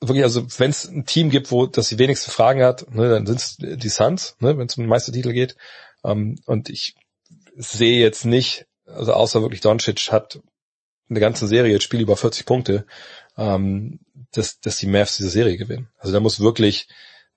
wirklich, 0.00 0.24
also 0.24 0.46
wenn 0.58 0.70
es 0.70 0.86
ein 0.86 1.06
Team 1.06 1.30
gibt, 1.30 1.50
wo 1.50 1.66
das 1.66 1.88
die 1.88 1.98
wenigsten 1.98 2.30
Fragen 2.30 2.62
hat, 2.62 2.90
ne, 2.94 3.08
dann 3.08 3.26
sind 3.26 3.38
es 3.38 3.56
die 3.58 3.88
Suns, 3.88 4.36
ne, 4.40 4.56
wenn 4.58 4.66
es 4.66 4.76
um 4.76 4.84
den 4.84 4.88
Meistertitel 4.88 5.32
geht. 5.32 5.56
Ähm, 6.04 6.38
und 6.46 6.68
ich 6.70 6.94
sehe 7.56 8.00
jetzt 8.00 8.24
nicht, 8.24 8.66
also 8.86 9.12
außer 9.12 9.42
wirklich 9.42 9.60
Doncic 9.60 10.12
hat 10.12 10.40
eine 11.08 11.20
ganze 11.20 11.46
Serie 11.46 11.72
jetzt 11.72 11.84
Spiel 11.84 12.00
über 12.00 12.16
40 12.16 12.46
Punkte, 12.46 12.86
ähm, 13.36 14.00
dass, 14.32 14.60
dass 14.60 14.78
die 14.78 14.86
Mavs 14.86 15.16
diese 15.16 15.30
Serie 15.30 15.56
gewinnen. 15.56 15.88
Also 15.98 16.12
da 16.12 16.20
muss 16.20 16.40
wirklich 16.40 16.88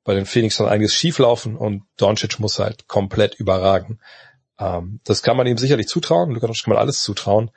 bei 0.04 0.14
den 0.14 0.26
Phoenix 0.26 0.58
noch 0.60 0.68
einiges 0.68 0.94
schieflaufen 0.94 1.58
und 1.58 1.84
Doncic 1.98 2.40
muss 2.40 2.60
halt 2.60 2.88
komplett 2.88 3.36
überragen. 3.36 4.00
Ähm, 4.60 5.00
das 5.04 5.22
kann 5.22 5.38
man 5.38 5.48
ihm 5.48 5.58
sicherlich 5.58 5.88
zutrauen, 5.88 6.32
Luka 6.32 6.48
Doncic 6.48 6.66
kann 6.66 6.74
man 6.74 6.82
alles 6.82 7.02
zutrauen, 7.02 7.52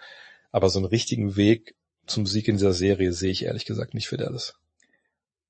aber 0.52 0.68
so 0.68 0.78
einen 0.78 0.86
richtigen 0.86 1.36
Weg 1.36 1.74
zum 2.06 2.26
Sieg 2.26 2.48
in 2.48 2.56
dieser 2.56 2.72
Serie 2.72 3.12
sehe 3.12 3.30
ich 3.30 3.44
ehrlich 3.44 3.64
gesagt 3.64 3.94
nicht 3.94 4.08
für 4.08 4.16
Dallas. 4.16 4.54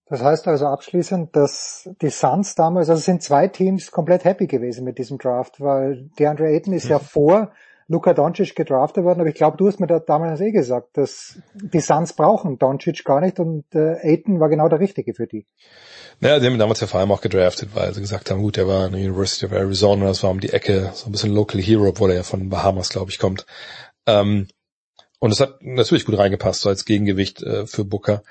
Das 0.06 0.22
heißt 0.22 0.48
also 0.48 0.66
abschließend, 0.66 1.36
dass 1.36 1.88
die 2.02 2.10
Suns 2.10 2.56
damals, 2.56 2.90
also 2.90 3.00
sind 3.00 3.22
zwei 3.22 3.46
Teams 3.46 3.92
komplett 3.92 4.24
happy 4.24 4.48
gewesen 4.48 4.84
mit 4.84 4.98
diesem 4.98 5.18
Draft, 5.18 5.60
weil 5.60 6.10
DeAndre 6.18 6.48
Ayton 6.48 6.74
ist 6.74 6.86
mhm. 6.86 6.90
ja 6.90 6.98
vor 6.98 7.52
Luka 7.90 8.14
Doncic 8.14 8.54
gedraftet 8.54 9.02
worden, 9.02 9.20
aber 9.20 9.30
ich 9.30 9.34
glaube, 9.34 9.56
du 9.56 9.66
hast 9.66 9.80
mir 9.80 9.88
da 9.88 9.98
damals 9.98 10.40
eh 10.40 10.52
gesagt, 10.52 10.96
dass 10.96 11.40
die 11.54 11.80
Suns 11.80 12.12
brauchen 12.12 12.56
Doncic 12.56 13.04
gar 13.04 13.20
nicht 13.20 13.40
und 13.40 13.64
äh, 13.74 13.96
Ayton 14.02 14.38
war 14.38 14.48
genau 14.48 14.68
der 14.68 14.78
Richtige 14.78 15.12
für 15.12 15.26
die. 15.26 15.44
Naja, 16.20 16.38
die 16.38 16.46
haben 16.46 16.56
damals 16.56 16.78
ja 16.78 16.86
vor 16.86 17.00
allem 17.00 17.10
auch 17.10 17.20
gedraftet, 17.20 17.70
weil 17.74 17.92
sie 17.92 18.00
gesagt 18.00 18.30
haben, 18.30 18.42
gut, 18.42 18.56
der 18.56 18.68
war 18.68 18.84
an 18.84 18.92
der 18.92 19.00
University 19.00 19.44
of 19.44 19.50
Arizona, 19.50 20.06
das 20.06 20.22
war 20.22 20.30
um 20.30 20.38
die 20.38 20.52
Ecke, 20.52 20.92
so 20.94 21.08
ein 21.08 21.12
bisschen 21.12 21.34
Local 21.34 21.60
Hero, 21.60 21.88
obwohl 21.88 22.10
er 22.10 22.16
ja 22.18 22.22
von 22.22 22.48
Bahamas, 22.48 22.90
glaube 22.90 23.10
ich, 23.10 23.18
kommt. 23.18 23.44
Ähm, 24.06 24.46
und 25.18 25.32
es 25.32 25.40
hat 25.40 25.60
natürlich 25.60 26.06
gut 26.06 26.16
reingepasst, 26.16 26.60
so 26.60 26.68
als 26.68 26.84
Gegengewicht 26.84 27.42
äh, 27.42 27.66
für 27.66 27.84
Booker 27.84 28.22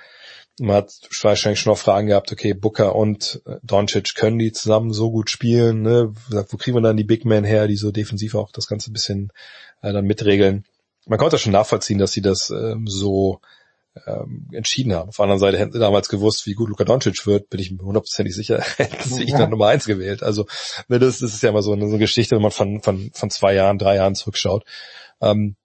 man 0.59 0.77
hat 0.77 0.91
wahrscheinlich 1.21 1.59
schon 1.59 1.71
noch 1.71 1.79
Fragen 1.79 2.07
gehabt, 2.07 2.31
okay, 2.31 2.53
Booker 2.53 2.95
und 2.95 3.41
äh, 3.45 3.55
Doncic 3.63 4.15
können 4.15 4.39
die 4.39 4.51
zusammen 4.51 4.93
so 4.93 5.11
gut 5.11 5.29
spielen, 5.29 5.81
ne? 5.81 6.13
Wo 6.29 6.57
kriegen 6.57 6.77
wir 6.77 6.81
dann 6.81 6.97
die 6.97 7.03
Big 7.03 7.25
Men 7.25 7.43
her, 7.43 7.67
die 7.67 7.75
so 7.75 7.91
defensiv 7.91 8.35
auch 8.35 8.51
das 8.51 8.67
Ganze 8.67 8.91
ein 8.91 8.93
bisschen 8.93 9.31
äh, 9.81 9.93
dann 9.93 10.05
mitregeln? 10.05 10.65
Man 11.05 11.19
konnte 11.19 11.37
schon 11.37 11.53
nachvollziehen, 11.53 11.97
dass 11.97 12.11
sie 12.11 12.21
das 12.21 12.49
ähm, 12.49 12.85
so 12.87 13.41
ähm, 14.05 14.47
entschieden 14.51 14.93
haben. 14.93 15.09
Auf 15.09 15.15
der 15.15 15.23
anderen 15.23 15.39
Seite 15.39 15.57
hätten 15.57 15.73
sie 15.73 15.79
damals 15.79 16.09
gewusst, 16.09 16.45
wie 16.45 16.53
gut 16.53 16.69
Luka 16.69 16.83
Doncic 16.83 17.25
wird, 17.25 17.49
bin 17.49 17.59
ich 17.59 17.71
mir 17.71 17.83
hundertprozentig 17.83 18.35
sicher, 18.35 18.61
hätten 18.77 19.09
sie 19.09 19.23
ihn 19.23 19.37
dann 19.37 19.49
Nummer 19.49 19.67
eins 19.67 19.85
gewählt. 19.85 20.23
Also 20.23 20.45
ne, 20.87 20.99
das, 20.99 21.19
das 21.19 21.33
ist 21.33 21.43
ja 21.43 21.49
immer 21.49 21.61
so 21.61 21.73
eine, 21.73 21.85
so 21.85 21.91
eine 21.91 21.99
Geschichte, 21.99 22.35
wenn 22.35 22.43
man 22.43 22.51
von, 22.51 22.81
von, 22.81 23.11
von 23.13 23.29
zwei 23.29 23.53
Jahren, 23.53 23.77
drei 23.77 23.95
Jahren 23.95 24.15
zurückschaut. 24.15 24.63
Ähm, 25.21 25.55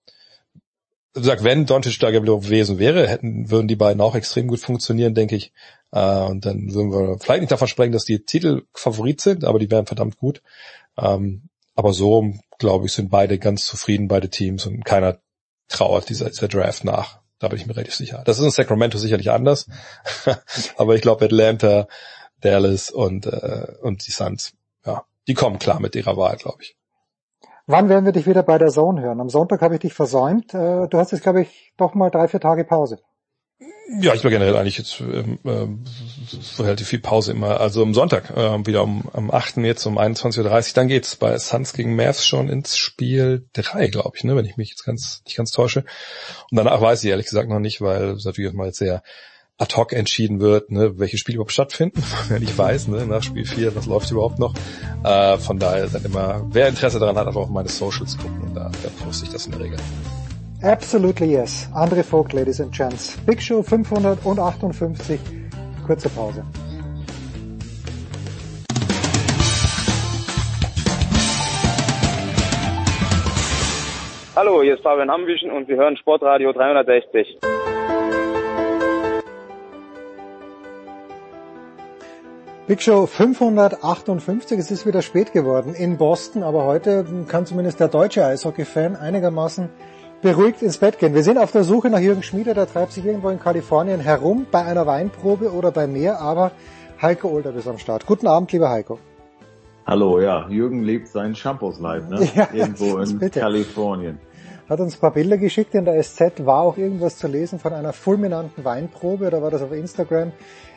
sag, 1.15 1.45
wenn 1.45 1.67
Doncic 1.67 1.99
da 2.01 2.11
gewesen 2.11 2.79
wäre, 2.79 3.09
hätten, 3.09 3.51
würden 3.51 3.69
die 3.69 3.77
beiden 3.77 4.01
auch 4.01 4.15
extrem 4.15 4.49
gut 4.49 4.61
funktionieren, 4.61 5.15
denke 5.15 5.37
ich. 5.37 5.53
Äh, 5.93 6.25
und 6.25 6.45
dann 6.45 6.75
würden 6.75 6.91
wir 6.91 7.19
vielleicht 7.19 7.41
nicht 7.41 7.53
davon 7.53 7.69
sprechen, 7.69 7.93
dass 7.93 8.05
die 8.05 8.25
Titel 8.25 8.63
Favorit 8.73 9.21
sind, 9.21 9.45
aber 9.45 9.59
die 9.59 9.71
wären 9.71 9.87
verdammt 9.87 10.17
gut. 10.17 10.43
Ähm, 10.99 11.49
aber 11.75 11.93
so, 11.93 12.33
glaube 12.59 12.87
ich, 12.87 12.93
sind 12.93 13.11
beide 13.11 13.39
ganz 13.39 13.67
zufrieden, 13.67 14.09
beide 14.09 14.29
Teams 14.29 14.67
und 14.67 14.85
keiner 14.85 15.19
trauert 15.69 16.09
dieser, 16.09 16.29
dieser 16.29 16.49
Draft 16.49 16.85
nach. 16.85 17.21
Da 17.39 17.49
bin 17.49 17.59
ich 17.59 17.67
mir 17.67 17.77
relativ 17.77 17.95
sicher. 17.95 18.23
Das 18.25 18.39
ist 18.39 18.45
in 18.45 18.51
Sacramento 18.51 18.99
sicherlich 18.99 19.31
anders. 19.31 19.67
aber 20.77 20.95
ich 20.95 21.03
glaube 21.03 21.25
Atlanta, 21.25 21.89
Dallas 22.41 22.91
und, 22.91 23.27
äh, 23.27 23.67
und 23.83 24.07
die 24.07 24.13
Suns, 24.13 24.55
ja, 24.85 25.05
die 25.27 25.35
kommen 25.35 25.59
klar 25.59 25.81
mit 25.81 25.97
ihrer 25.97 26.17
Wahl, 26.17 26.37
glaube 26.37 26.63
ich. 26.63 26.77
Wann 27.67 27.89
werden 27.89 28.05
wir 28.05 28.13
dich 28.13 28.27
wieder 28.27 28.43
bei 28.43 28.59
der 28.59 28.69
Zone 28.69 29.01
hören? 29.01 29.21
Am 29.21 29.31
Sonntag 29.31 29.63
habe 29.63 29.75
ich 29.75 29.81
dich 29.81 29.95
versäumt. 29.95 30.53
Äh, 30.53 30.87
du 30.89 30.99
hast 30.99 31.13
jetzt, 31.13 31.23
glaube 31.23 31.43
ich, 31.43 31.73
doch 31.79 31.95
mal 31.95 32.11
drei, 32.11 32.29
vier 32.29 32.41
Tage 32.41 32.65
Pause. 32.65 32.99
Ja, 34.01 34.15
ich 34.15 34.25
war 34.25 34.31
generell 34.31 34.57
eigentlich 34.57 34.79
jetzt 34.79 35.01
ähm, 35.01 35.39
äh, 35.45 36.63
relativ 36.63 36.89
viel 36.89 37.01
Pause 37.01 37.33
immer. 37.33 37.61
Also 37.61 37.83
am 37.83 37.95
Sonntag, 37.95 38.31
äh, 38.31 38.67
wieder 38.67 38.83
um 38.83 39.09
am 39.13 39.31
8. 39.31 39.59
jetzt 39.59 39.85
um 39.87 39.99
21.30 39.99 40.41
Uhr, 40.41 40.75
dann 40.75 40.89
geht's 40.89 41.17
bei 41.17 41.39
Suns 41.39 41.73
gegen 41.73 41.95
Mavs 41.95 42.27
schon 42.27 42.49
ins 42.49 42.77
Spiel 42.77 43.47
3, 43.53 43.89
glaube 43.89 44.17
ich, 44.17 44.25
ne, 44.25 44.37
wenn 44.37 44.47
ich 44.47 44.57
mich 44.57 44.71
jetzt 44.71 44.85
ganz 44.85 45.23
nicht 45.27 45.37
ganz 45.37 45.51
täusche. 45.51 45.85
Und 46.51 46.57
danach 46.57 46.81
weiß 46.81 47.05
ich 47.05 47.11
ehrlich 47.11 47.27
gesagt 47.27 47.49
noch 47.49 47.61
nicht, 47.61 47.81
weil 47.81 48.11
es 48.13 48.25
natürlich 48.25 48.53
mal 48.53 48.67
jetzt 48.67 48.79
sehr 48.79 49.03
ad 49.57 49.77
hoc 49.77 49.93
entschieden 49.93 50.41
wird, 50.41 50.71
ne, 50.71 50.99
welche 50.99 51.17
Spiele 51.17 51.37
überhaupt 51.37 51.53
stattfinden, 51.53 52.03
wer 52.29 52.41
nicht 52.41 52.57
weiß, 52.57 52.89
ne, 52.89 53.07
nach 53.07 53.23
Spiel 53.23 53.45
4, 53.45 53.77
was 53.77 53.87
läuft 53.87 54.11
überhaupt 54.11 54.39
noch. 54.39 54.55
Äh, 55.05 55.39
von 55.39 55.59
daher 55.59 55.87
dann 55.87 56.05
immer, 56.05 56.45
wer 56.51 56.69
Interesse 56.69 56.99
daran 56.99 57.17
hat, 57.17 57.27
einfach 57.27 57.43
auf 57.43 57.51
meine 57.51 57.69
Socials 57.69 58.19
gucken 58.19 58.41
und 58.43 58.55
da, 58.55 58.71
da 58.83 59.05
poste 59.05 59.27
ich 59.27 59.31
das 59.33 59.47
in 59.47 59.53
der 59.53 59.61
Regel. 59.61 59.79
Absolutely 60.63 61.33
yes. 61.33 61.69
Andre 61.75 62.03
Vogt, 62.03 62.33
Ladies 62.33 62.61
and 62.61 62.75
Gents. 62.75 63.19
Big 63.27 63.41
Show 63.41 63.63
558. 63.63 65.21
Kurze 65.87 66.09
Pause. 66.09 66.43
Hallo, 74.35 74.63
hier 74.63 74.75
ist 74.75 74.83
Fabian 74.83 75.11
Ambischen 75.11 75.51
und 75.51 75.69
Sie 75.69 75.75
hören 75.75 75.97
Sportradio 75.97 76.53
360. 76.53 77.39
Big 82.67 82.81
Show 82.81 83.07
558, 83.07 84.59
es 84.59 84.71
ist 84.71 84.87
wieder 84.87 85.03
spät 85.03 85.33
geworden 85.35 85.75
in 85.75 85.99
Boston, 85.99 86.43
aber 86.43 86.65
heute 86.65 87.05
kann 87.29 87.45
zumindest 87.45 87.79
der 87.79 87.89
deutsche 87.89 88.25
Eishockey-Fan 88.25 88.97
einigermaßen 88.97 89.69
beruhigt 90.23 90.63
ins 90.63 90.79
Bett 90.79 90.99
gehen. 90.99 91.13
Wir 91.13 91.23
sind 91.23 91.37
auf 91.37 91.53
der 91.53 91.63
Suche 91.65 91.91
nach 91.91 91.99
Jürgen 91.99 92.23
Schmieder, 92.23 92.55
der 92.55 92.67
treibt 92.67 92.93
sich 92.93 93.05
irgendwo 93.05 93.29
in 93.29 93.39
Kalifornien 93.39 94.01
herum, 94.01 94.47
bei 94.51 94.65
einer 94.65 94.87
Weinprobe 94.87 95.53
oder 95.53 95.73
bei 95.73 95.87
mehr, 95.87 96.23
aber 96.23 96.53
Heiko 97.03 97.29
Older 97.29 97.55
ist 97.55 97.69
am 97.69 97.77
Start. 97.77 98.07
Guten 98.07 98.27
Abend, 98.27 98.51
lieber 98.53 98.71
Heiko. 98.71 98.99
Hallo, 99.87 100.19
ja, 100.19 100.49
Jürgen 100.49 100.83
lebt 100.83 101.09
sein 101.09 101.35
Shampoos 101.35 101.79
Live, 101.79 102.09
ne? 102.09 102.27
Ja, 102.35 102.49
Irgendwo 102.51 102.97
in 102.97 103.19
bitte. 103.19 103.41
Kalifornien. 103.41 104.19
Hat 104.69 104.81
uns 104.81 104.97
ein 104.97 105.01
paar 105.01 105.13
Bilder 105.13 105.37
geschickt, 105.37 105.75
in 105.75 105.85
der 105.85 106.03
SZ 106.03 106.47
war 106.47 106.63
auch 106.63 106.79
irgendwas 106.79 107.19
zu 107.19 107.29
lesen 107.29 107.59
von 107.59 107.75
einer 107.75 107.93
fulminanten 107.93 108.65
Weinprobe, 108.65 109.27
oder 109.27 109.43
war 109.43 109.51
das 109.51 109.61
auf 109.61 109.73
Instagram? 109.73 110.33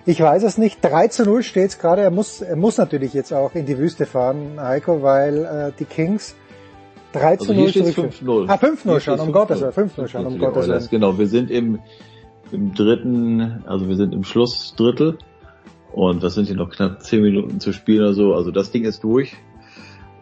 Ich 0.06 0.20
weiß 0.22 0.44
es 0.44 0.58
nicht. 0.58 0.80
3 0.82 1.08
zu 1.08 1.24
0 1.24 1.44
steht's 1.44 1.80
gerade. 1.80 2.02
Er 2.02 2.12
muss, 2.12 2.42
er 2.42 2.56
muss 2.56 2.78
natürlich 2.78 3.14
jetzt 3.14 3.34
auch 3.34 3.56
in 3.56 3.66
die 3.66 3.78
Wüste 3.78 4.06
fahren, 4.06 4.58
Heiko, 4.58 5.02
weil 5.04 5.46
äh, 5.46 5.72
die 5.78 5.86
Kings 5.86 6.36
3 7.14 7.38
zu 7.38 7.42
Also 7.44 7.54
0 7.54 7.62
hier 7.70 7.70
steht 7.70 7.94
zurück. 7.94 8.12
5-0. 8.22 8.46
Ah, 8.50 8.56
5-0 8.56 8.78
Hier 8.84 9.00
schon, 9.00 9.20
um 9.20 9.32
Gottes 9.32 9.62
Willen. 9.62 9.74
5-0 9.74 9.90
5-0 9.90 10.08
schon, 10.08 10.26
um 10.26 10.38
Gottes 10.38 10.68
Willen. 10.68 10.88
Genau, 10.90 11.18
wir 11.18 11.28
sind 11.28 11.50
im, 11.50 11.80
im 12.52 12.74
dritten, 12.74 13.64
also 13.68 13.88
wir 13.88 13.96
sind 13.96 14.14
im 14.14 14.24
Schlussdrittel 14.24 15.18
und 15.94 16.24
das 16.24 16.36
sind 16.36 16.46
hier 16.46 16.56
noch 16.56 16.70
knapp 16.70 17.02
10 17.02 17.22
Minuten 17.22 17.60
zu 17.60 17.72
spielen 17.72 18.02
oder 18.02 18.14
so. 18.14 18.34
Also 18.34 18.52
das 18.52 18.72
Ding 18.72 18.84
ist 18.84 19.04
durch. 19.04 19.36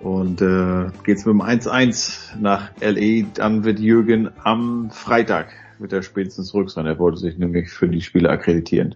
Und 0.01 0.41
äh, 0.41 0.91
geht's 1.03 1.25
mit 1.25 1.33
dem 1.33 1.41
1-1 1.41 2.37
nach 2.39 2.69
LE, 2.79 3.25
dann 3.33 3.63
wird 3.63 3.79
Jürgen 3.79 4.29
am 4.43 4.91
Freitag 4.91 5.47
wird 5.79 5.93
er 5.93 6.03
spätestens 6.03 6.47
zurück 6.47 6.69
sein. 6.69 6.85
Er 6.85 6.99
wollte 6.99 7.17
sich 7.17 7.37
nämlich 7.37 7.69
für 7.69 7.87
die 7.87 8.01
Spiele 8.01 8.29
akkreditieren. 8.29 8.95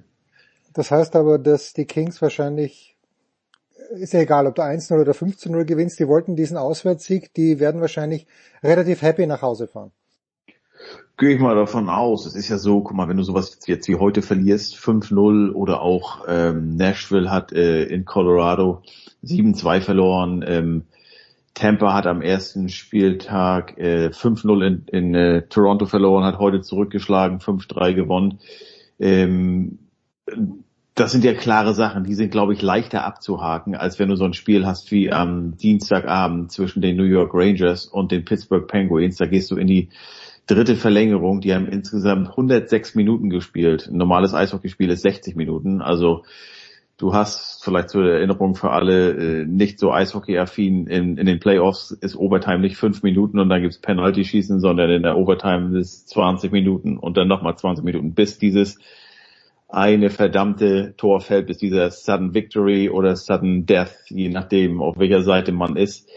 Das 0.73 0.91
heißt 0.91 1.15
aber, 1.15 1.39
dass 1.39 1.73
die 1.73 1.85
Kings 1.85 2.21
wahrscheinlich, 2.21 2.95
ist 3.91 4.13
ja 4.13 4.21
egal, 4.21 4.47
ob 4.47 4.55
du 4.55 4.61
1-0 4.61 4.99
oder 4.99 5.13
5-0 5.13 5.65
gewinnst, 5.65 5.99
die 5.99 6.07
wollten 6.07 6.35
diesen 6.35 6.57
Auswärtssieg, 6.57 7.33
die 7.33 7.59
werden 7.59 7.81
wahrscheinlich 7.81 8.27
relativ 8.63 9.01
happy 9.01 9.25
nach 9.25 9.41
Hause 9.41 9.67
fahren. 9.67 9.91
Gehe 11.17 11.35
ich 11.35 11.41
mal 11.41 11.55
davon 11.55 11.89
aus. 11.89 12.25
Es 12.25 12.35
ist 12.35 12.47
ja 12.47 12.57
so, 12.57 12.81
guck 12.81 12.95
mal, 12.95 13.09
wenn 13.09 13.17
du 13.17 13.23
sowas 13.23 13.59
jetzt 13.65 13.89
wie 13.89 13.97
heute 13.97 14.21
verlierst, 14.21 14.77
5-0 14.77 15.51
oder 15.51 15.81
auch 15.81 16.23
ähm, 16.29 16.77
Nashville 16.77 17.29
hat 17.29 17.51
äh, 17.51 17.83
in 17.83 18.05
Colorado 18.05 18.81
7-2 19.23 19.81
verloren. 19.81 20.43
Ähm, 20.47 20.83
Tampa 21.53 21.93
hat 21.93 22.07
am 22.07 22.21
ersten 22.21 22.69
Spieltag 22.69 23.77
äh, 23.77 24.09
5-0 24.13 24.65
in, 24.65 24.85
in 24.87 25.15
äh, 25.15 25.41
Toronto 25.47 25.85
verloren, 25.85 26.23
hat 26.23 26.39
heute 26.39 26.61
zurückgeschlagen, 26.61 27.39
5-3 27.39 27.93
gewonnen. 27.93 28.39
Ähm, 28.99 29.79
das 30.95 31.11
sind 31.13 31.23
ja 31.23 31.33
klare 31.33 31.73
Sachen, 31.73 32.03
die 32.03 32.13
sind, 32.13 32.31
glaube 32.31 32.53
ich, 32.53 32.61
leichter 32.61 33.05
abzuhaken, 33.05 33.75
als 33.75 33.99
wenn 33.99 34.09
du 34.09 34.15
so 34.15 34.25
ein 34.25 34.33
Spiel 34.33 34.65
hast 34.65 34.91
wie 34.91 35.11
am 35.11 35.55
Dienstagabend 35.55 36.51
zwischen 36.51 36.81
den 36.81 36.97
New 36.97 37.03
York 37.03 37.31
Rangers 37.33 37.85
und 37.85 38.11
den 38.11 38.25
Pittsburgh 38.25 38.67
Penguins. 38.67 39.15
Da 39.15 39.25
gehst 39.25 39.49
du 39.49 39.55
in 39.55 39.67
die 39.67 39.89
dritte 40.45 40.75
Verlängerung. 40.75 41.39
Die 41.39 41.53
haben 41.53 41.67
insgesamt 41.67 42.29
106 42.29 42.95
Minuten 42.95 43.29
gespielt. 43.29 43.87
Ein 43.87 43.97
normales 43.97 44.33
Eishockeyspiel 44.33 44.89
ist 44.89 45.03
60 45.03 45.35
Minuten. 45.35 45.81
Also 45.81 46.23
du 46.99 47.13
hast 47.13 47.63
vielleicht 47.63 47.89
zur 47.89 48.05
Erinnerung 48.05 48.53
für 48.55 48.69
alle 48.71 49.11
äh, 49.11 49.45
nicht 49.45 49.79
so 49.79 49.91
Eishockey-affin. 49.91 50.85
In, 50.85 51.17
in 51.17 51.25
den 51.25 51.39
Playoffs 51.39 51.91
ist 51.91 52.15
Overtime 52.15 52.59
nicht 52.59 52.77
fünf 52.77 53.01
Minuten 53.01 53.39
und 53.39 53.49
dann 53.49 53.61
gibt's 53.61 53.79
Penalty-Schießen, 53.79 54.59
sondern 54.59 54.91
in 54.91 55.03
der 55.03 55.17
Overtime 55.17 55.79
ist 55.79 56.09
20 56.09 56.51
Minuten 56.51 56.97
und 56.97 57.17
dann 57.17 57.27
nochmal 57.27 57.57
20 57.57 57.83
Minuten, 57.83 58.13
bis 58.13 58.37
dieses 58.37 58.77
eine 59.69 60.09
verdammte 60.09 60.93
Tor 60.97 61.21
fällt, 61.21 61.47
bis 61.47 61.57
dieser 61.57 61.89
Sudden 61.89 62.33
Victory 62.33 62.89
oder 62.89 63.15
Sudden 63.15 63.65
Death, 63.65 63.95
je 64.09 64.29
nachdem, 64.29 64.81
auf 64.81 64.99
welcher 64.99 65.23
Seite 65.23 65.51
man 65.51 65.77
ist, 65.77 66.09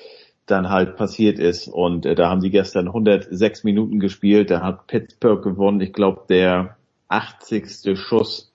dann 0.47 0.69
halt 0.69 0.97
passiert 0.97 1.39
ist. 1.39 1.69
Und 1.69 2.07
äh, 2.07 2.17
da 2.17 2.28
haben 2.28 2.41
sie 2.41 2.51
gestern 2.51 2.89
106 2.89 3.62
Minuten 3.62 4.01
gespielt. 4.01 4.51
Da 4.51 4.62
hat 4.62 4.89
Pittsburgh 4.89 5.43
gewonnen. 5.43 5.81
Ich 5.81 5.93
glaube, 5.93 6.23
der 6.28 6.77
80. 7.09 7.97
Schuss, 7.97 8.52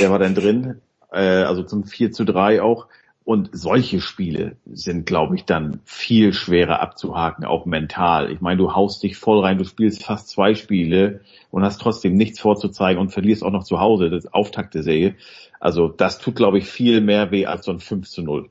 der 0.00 0.10
war 0.10 0.20
dann 0.20 0.36
drin. 0.36 0.82
Äh, 1.12 1.42
also 1.42 1.62
zum 1.62 1.84
4 1.84 2.12
zu 2.12 2.24
3 2.24 2.62
auch. 2.62 2.86
Und 3.24 3.50
solche 3.52 4.00
Spiele 4.00 4.56
sind, 4.64 5.04
glaube 5.04 5.36
ich, 5.36 5.44
dann 5.44 5.80
viel 5.84 6.32
schwerer 6.32 6.80
abzuhaken, 6.80 7.44
auch 7.44 7.66
mental. 7.66 8.32
Ich 8.32 8.40
meine, 8.40 8.56
du 8.56 8.74
haust 8.74 9.02
dich 9.02 9.18
voll 9.18 9.40
rein, 9.40 9.58
du 9.58 9.64
spielst 9.64 10.02
fast 10.02 10.30
zwei 10.30 10.54
Spiele 10.54 11.20
und 11.50 11.62
hast 11.62 11.78
trotzdem 11.78 12.14
nichts 12.14 12.40
vorzuzeigen 12.40 12.98
und 12.98 13.10
verlierst 13.10 13.44
auch 13.44 13.50
noch 13.50 13.64
zu 13.64 13.80
Hause, 13.80 14.08
das 14.08 14.32
Auftakt 14.32 14.74
der 14.74 14.82
Serie. 14.82 15.14
Also 15.60 15.88
das 15.88 16.18
tut, 16.20 16.36
glaube 16.36 16.56
ich, 16.56 16.70
viel 16.70 17.02
mehr 17.02 17.30
weh 17.30 17.44
als 17.44 17.66
so 17.66 17.72
ein 17.72 17.80
5 17.80 18.08
zu 18.08 18.22
0. 18.22 18.48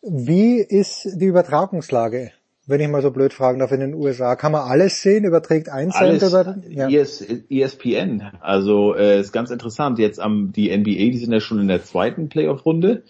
Wie 0.00 0.60
ist 0.60 1.06
die 1.20 1.26
Übertragungslage, 1.26 2.32
wenn 2.66 2.80
ich 2.80 2.88
mal 2.88 3.02
so 3.02 3.10
blöd 3.10 3.32
fragen 3.32 3.58
darf, 3.58 3.72
in 3.72 3.80
den 3.80 3.94
USA? 3.94 4.36
Kann 4.36 4.52
man 4.52 4.62
alles 4.62 5.02
sehen? 5.02 5.24
Überträgt 5.24 5.68
ein 5.68 5.90
Alles 5.90 6.22
über, 6.22 6.56
ja. 6.68 6.88
ES, 6.88 7.26
ESPN. 7.50 8.22
Also 8.40 8.94
äh, 8.94 9.20
ist 9.20 9.32
ganz 9.32 9.50
interessant. 9.50 9.98
Jetzt 9.98 10.20
am 10.20 10.52
die 10.52 10.76
NBA, 10.76 11.10
die 11.10 11.18
sind 11.18 11.32
ja 11.32 11.40
schon 11.40 11.60
in 11.60 11.68
der 11.68 11.84
zweiten 11.84 12.28
Playoff-Runde. 12.28 13.04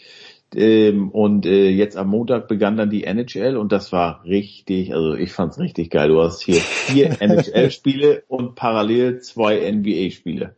Ähm, 0.54 1.10
und 1.10 1.46
äh, 1.46 1.68
jetzt 1.68 1.96
am 1.96 2.08
Montag 2.08 2.46
begann 2.48 2.76
dann 2.76 2.90
die 2.90 3.04
NHL 3.04 3.56
und 3.56 3.72
das 3.72 3.90
war 3.92 4.24
richtig, 4.24 4.94
also 4.94 5.14
ich 5.14 5.32
fand's 5.32 5.58
richtig 5.58 5.90
geil. 5.90 6.08
Du 6.08 6.20
hast 6.20 6.42
hier 6.42 6.56
vier 6.56 7.16
NHL-Spiele 7.20 8.22
und 8.28 8.54
parallel 8.54 9.20
zwei 9.20 9.70
NBA-Spiele. 9.70 10.54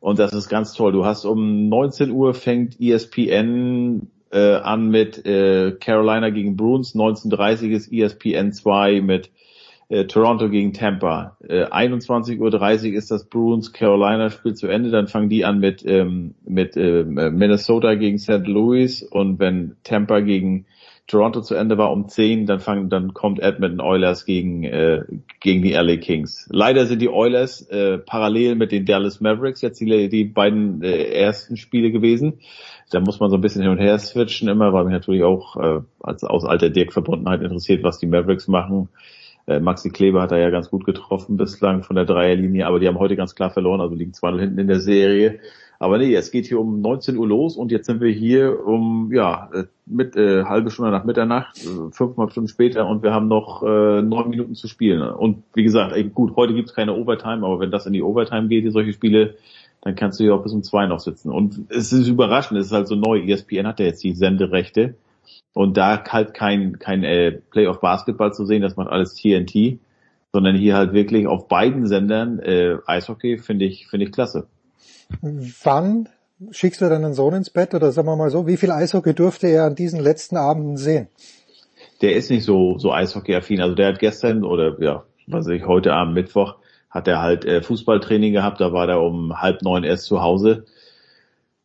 Und 0.00 0.18
das 0.18 0.32
ist 0.32 0.48
ganz 0.48 0.74
toll. 0.74 0.92
Du 0.92 1.04
hast 1.04 1.24
um 1.24 1.68
19 1.68 2.10
Uhr 2.10 2.34
fängt 2.34 2.80
ESPN 2.80 4.08
äh, 4.30 4.54
an 4.54 4.90
mit 4.90 5.24
äh, 5.26 5.72
Carolina 5.72 6.30
gegen 6.30 6.56
Bruins, 6.56 6.94
19.30 6.94 7.70
ist 7.70 7.92
ESPN 7.92 8.52
2 8.52 9.00
mit 9.00 9.30
äh, 9.88 10.04
Toronto 10.04 10.48
gegen 10.50 10.72
Tampa. 10.72 11.36
Äh, 11.46 11.64
21.30 11.64 12.38
Uhr 12.90 12.94
ist 12.94 13.10
das 13.10 13.24
Bruins 13.24 13.72
Carolina 13.72 14.30
Spiel 14.30 14.54
zu 14.54 14.66
Ende, 14.66 14.90
dann 14.90 15.08
fangen 15.08 15.28
die 15.28 15.44
an 15.44 15.58
mit 15.60 15.84
ähm, 15.86 16.34
mit 16.44 16.76
äh, 16.76 17.04
Minnesota 17.04 17.94
gegen 17.94 18.18
St. 18.18 18.46
Louis 18.46 19.02
und 19.02 19.38
wenn 19.38 19.76
Tampa 19.84 20.20
gegen 20.20 20.66
Toronto 21.06 21.40
zu 21.40 21.54
Ende 21.54 21.78
war 21.78 21.90
um 21.90 22.06
10, 22.06 22.44
dann 22.44 22.60
fangen 22.60 22.90
dann 22.90 23.14
kommt 23.14 23.40
Edmonton 23.40 23.80
Oilers 23.80 24.26
gegen 24.26 24.62
äh, 24.64 25.04
gegen 25.40 25.62
die 25.62 25.72
LA 25.72 25.96
Kings. 25.96 26.46
Leider 26.52 26.84
sind 26.84 27.00
die 27.00 27.08
Oilers 27.08 27.62
äh, 27.70 27.96
parallel 27.96 28.56
mit 28.56 28.72
den 28.72 28.84
Dallas 28.84 29.22
Mavericks 29.22 29.62
jetzt 29.62 29.80
die, 29.80 30.10
die 30.10 30.24
beiden 30.24 30.82
äh, 30.82 31.04
ersten 31.04 31.56
Spiele 31.56 31.90
gewesen. 31.90 32.40
Da 32.90 33.00
muss 33.00 33.20
man 33.20 33.30
so 33.30 33.36
ein 33.36 33.40
bisschen 33.40 33.62
hin 33.62 33.70
und 33.70 33.78
her 33.78 33.98
switchen 33.98 34.48
immer, 34.48 34.72
weil 34.72 34.84
mich 34.84 34.92
natürlich 34.92 35.22
auch 35.22 35.56
äh, 35.56 35.80
als 36.00 36.24
aus 36.24 36.44
alter 36.44 36.70
Dirk-Verbundenheit 36.70 37.42
interessiert, 37.42 37.82
was 37.82 37.98
die 37.98 38.06
Mavericks 38.06 38.48
machen. 38.48 38.88
Äh, 39.46 39.60
Maxi 39.60 39.90
Kleber 39.90 40.22
hat 40.22 40.30
da 40.30 40.38
ja 40.38 40.50
ganz 40.50 40.70
gut 40.70 40.84
getroffen 40.84 41.36
bislang 41.36 41.82
von 41.82 41.96
der 41.96 42.04
Dreierlinie, 42.04 42.66
aber 42.66 42.80
die 42.80 42.88
haben 42.88 42.98
heute 42.98 43.16
ganz 43.16 43.34
klar 43.34 43.50
verloren, 43.50 43.80
also 43.80 43.94
liegen 43.94 44.12
2-0 44.12 44.40
hinten 44.40 44.58
in 44.58 44.68
der 44.68 44.80
Serie. 44.80 45.40
Aber 45.80 45.98
nee, 45.98 46.12
es 46.14 46.32
geht 46.32 46.46
hier 46.46 46.58
um 46.58 46.80
19 46.80 47.16
Uhr 47.16 47.28
los 47.28 47.56
und 47.56 47.70
jetzt 47.70 47.86
sind 47.86 48.00
wir 48.00 48.10
hier 48.10 48.66
um, 48.66 49.12
ja, 49.12 49.48
äh, 49.54 49.64
mit 49.86 50.16
äh, 50.16 50.44
halbe 50.44 50.70
Stunde 50.70 50.90
nach 50.90 51.04
Mitternacht, 51.04 51.56
äh, 51.64 51.92
fünfmal 51.92 52.30
Stunden 52.30 52.48
später 52.48 52.86
und 52.88 53.02
wir 53.02 53.14
haben 53.14 53.28
noch 53.28 53.62
äh, 53.62 54.02
neun 54.02 54.28
Minuten 54.28 54.54
zu 54.54 54.66
spielen. 54.66 55.02
Und 55.02 55.44
wie 55.54 55.62
gesagt, 55.62 55.92
ey, 55.94 56.04
gut, 56.04 56.34
heute 56.34 56.52
gibt's 56.52 56.74
keine 56.74 56.94
Overtime, 56.94 57.46
aber 57.46 57.60
wenn 57.60 57.70
das 57.70 57.86
in 57.86 57.92
die 57.92 58.02
Overtime 58.02 58.48
geht, 58.48 58.70
solche 58.72 58.92
Spiele, 58.92 59.36
dann 59.88 59.96
kannst 59.96 60.20
du 60.20 60.24
hier 60.24 60.34
auch 60.34 60.42
bis 60.42 60.52
um 60.52 60.62
zwei 60.62 60.86
noch 60.86 61.00
sitzen. 61.00 61.30
Und 61.30 61.64
es 61.70 61.94
ist 61.94 62.08
überraschend, 62.08 62.60
es 62.60 62.66
ist 62.66 62.72
halt 62.72 62.88
so 62.88 62.94
neu. 62.94 63.20
ESPN 63.20 63.66
hat 63.66 63.80
ja 63.80 63.86
jetzt 63.86 64.04
die 64.04 64.12
Senderechte 64.12 64.96
und 65.54 65.78
da 65.78 66.04
halt 66.04 66.34
kein, 66.34 66.78
kein 66.78 67.04
äh, 67.04 67.32
Playoff 67.32 67.80
Basketball 67.80 68.34
zu 68.34 68.44
sehen, 68.44 68.60
das 68.60 68.76
macht 68.76 68.90
alles 68.90 69.14
TNT, 69.14 69.78
sondern 70.30 70.56
hier 70.56 70.76
halt 70.76 70.92
wirklich 70.92 71.26
auf 71.26 71.48
beiden 71.48 71.86
Sendern 71.86 72.38
äh, 72.38 72.76
Eishockey 72.86 73.38
finde 73.38 73.64
ich, 73.64 73.88
finde 73.88 74.04
ich 74.04 74.12
klasse. 74.12 74.46
Wann 75.22 76.10
schickst 76.50 76.82
du 76.82 76.88
deinen 76.90 77.14
Sohn 77.14 77.32
ins 77.32 77.48
Bett 77.48 77.72
oder 77.72 77.90
sagen 77.90 78.08
wir 78.08 78.16
mal 78.16 78.28
so, 78.28 78.46
wie 78.46 78.58
viel 78.58 78.70
Eishockey 78.70 79.14
durfte 79.14 79.46
er 79.46 79.64
an 79.64 79.74
diesen 79.74 80.00
letzten 80.00 80.36
Abenden 80.36 80.76
sehen? 80.76 81.08
Der 82.02 82.14
ist 82.14 82.30
nicht 82.30 82.44
so, 82.44 82.76
so 82.76 82.92
Eishockey-affin. 82.92 83.62
Also 83.62 83.74
der 83.74 83.88
hat 83.88 84.00
gestern 84.00 84.44
oder 84.44 84.78
ja, 84.82 85.04
was 85.26 85.46
weiß 85.46 85.54
ich, 85.54 85.66
heute 85.66 85.94
Abend 85.94 86.12
Mittwoch 86.12 86.56
hat 86.90 87.08
er 87.08 87.20
halt 87.20 87.44
äh, 87.44 87.62
Fußballtraining 87.62 88.32
gehabt, 88.32 88.60
da 88.60 88.72
war 88.72 88.88
er 88.88 89.02
um 89.02 89.40
halb 89.40 89.62
neun 89.62 89.84
erst 89.84 90.04
zu 90.04 90.22
Hause. 90.22 90.64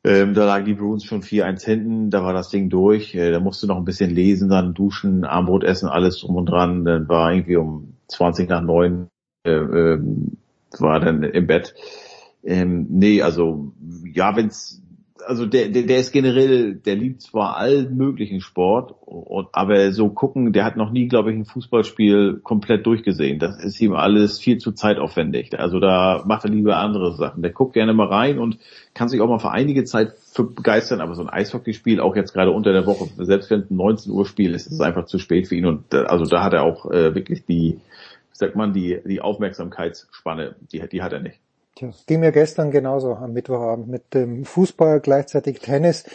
Ähm, 0.06 0.34
da 0.34 0.46
lagen 0.46 0.66
die 0.66 0.74
Bruins 0.74 1.06
schon 1.06 1.22
4-1 1.22 1.64
hinten, 1.64 2.10
da 2.10 2.24
war 2.24 2.34
das 2.34 2.50
Ding 2.50 2.70
durch. 2.70 3.16
Äh, 3.16 3.32
da 3.32 3.40
musste 3.40 3.68
noch 3.68 3.78
ein 3.78 3.86
bisschen 3.86 4.12
lesen, 4.12 4.50
dann 4.50 4.74
duschen, 4.74 5.24
Armbrot 5.24 5.64
essen, 5.64 5.88
alles 5.88 6.20
drum 6.20 6.36
und 6.36 6.48
dran. 6.48 6.84
Dann 6.84 7.08
war 7.08 7.32
irgendwie 7.32 7.56
um 7.56 7.94
20 8.08 8.50
nach 8.50 8.62
neun 8.62 9.08
äh, 9.46 9.52
ähm, 9.52 10.38
war 10.80 11.00
dann 11.00 11.24
im 11.24 11.48
Bett. 11.48 11.76
Ähm, 12.44 12.88
nee, 12.90 13.22
also 13.22 13.74
ja, 14.12 14.36
wenn's 14.36 14.83
also 15.26 15.46
der, 15.46 15.70
der, 15.70 15.84
der 15.84 16.00
ist 16.00 16.12
generell, 16.12 16.76
der 16.76 16.96
liebt 16.96 17.22
zwar 17.22 17.58
allen 17.58 17.96
möglichen 17.96 18.42
Sport, 18.42 18.96
aber 19.52 19.92
so 19.92 20.10
gucken, 20.10 20.54
der 20.54 20.66
hat 20.66 20.78
noch 20.78 20.92
nie, 20.92 21.08
glaube 21.08 21.32
ich, 21.32 21.38
ein 21.38 21.46
Fußballspiel 21.46 22.40
komplett 22.44 22.86
durchgesehen. 22.86 23.40
Das 23.40 23.64
ist 23.64 23.80
ihm 23.82 23.94
alles 23.94 24.40
viel 24.40 24.58
zu 24.58 24.72
zeitaufwendig. 24.72 25.60
Also 25.60 25.80
da 25.80 26.24
macht 26.26 26.46
er 26.46 26.52
lieber 26.52 26.78
andere 26.78 27.16
Sachen. 27.16 27.42
Der 27.42 27.52
guckt 27.52 27.74
gerne 27.74 27.94
mal 27.94 28.08
rein 28.08 28.40
und 28.40 28.60
kann 28.94 29.10
sich 29.10 29.22
auch 29.22 29.28
mal 29.28 29.40
für 29.40 29.52
einige 29.52 29.84
Zeit 29.84 30.14
für 30.18 30.44
begeistern, 30.44 31.02
aber 31.02 31.16
so 31.16 31.22
ein 31.22 31.30
Eishockeyspiel, 31.30 32.00
auch 32.00 32.16
jetzt 32.16 32.34
gerade 32.34 32.52
unter 32.52 32.74
der 32.74 32.86
Woche, 32.86 33.08
selbst 33.24 33.50
wenn 33.50 33.62
es 33.62 33.72
ein 33.72 33.76
19 33.76 34.12
Uhr 34.12 34.26
Spiel 34.26 34.54
ist, 34.54 34.68
ist 34.68 34.74
es 34.74 34.82
einfach 34.82 35.06
zu 35.06 35.20
spät 35.20 35.48
für 35.48 35.56
ihn 35.56 35.66
und 35.66 35.94
also 35.94 36.26
da 36.26 36.44
hat 36.44 36.54
er 36.54 36.64
auch 36.64 36.90
äh, 36.92 37.16
wirklich 37.16 37.46
die, 37.46 37.80
sagt 38.32 38.56
man, 38.56 38.74
die, 38.74 39.00
die 39.06 39.22
Aufmerksamkeitsspanne, 39.22 40.56
die, 40.72 40.88
die 40.88 41.02
hat 41.02 41.14
er 41.14 41.20
nicht. 41.20 41.40
Tja, 41.76 41.90
ging 42.06 42.20
mir 42.20 42.32
gestern 42.32 42.70
genauso 42.70 43.16
am 43.16 43.34
Mittwochabend 43.34 43.88
mit 43.88 44.14
dem 44.14 44.46
Fußball, 44.46 45.00
gleichzeitig 45.00 45.60
Tennis. 45.60 46.06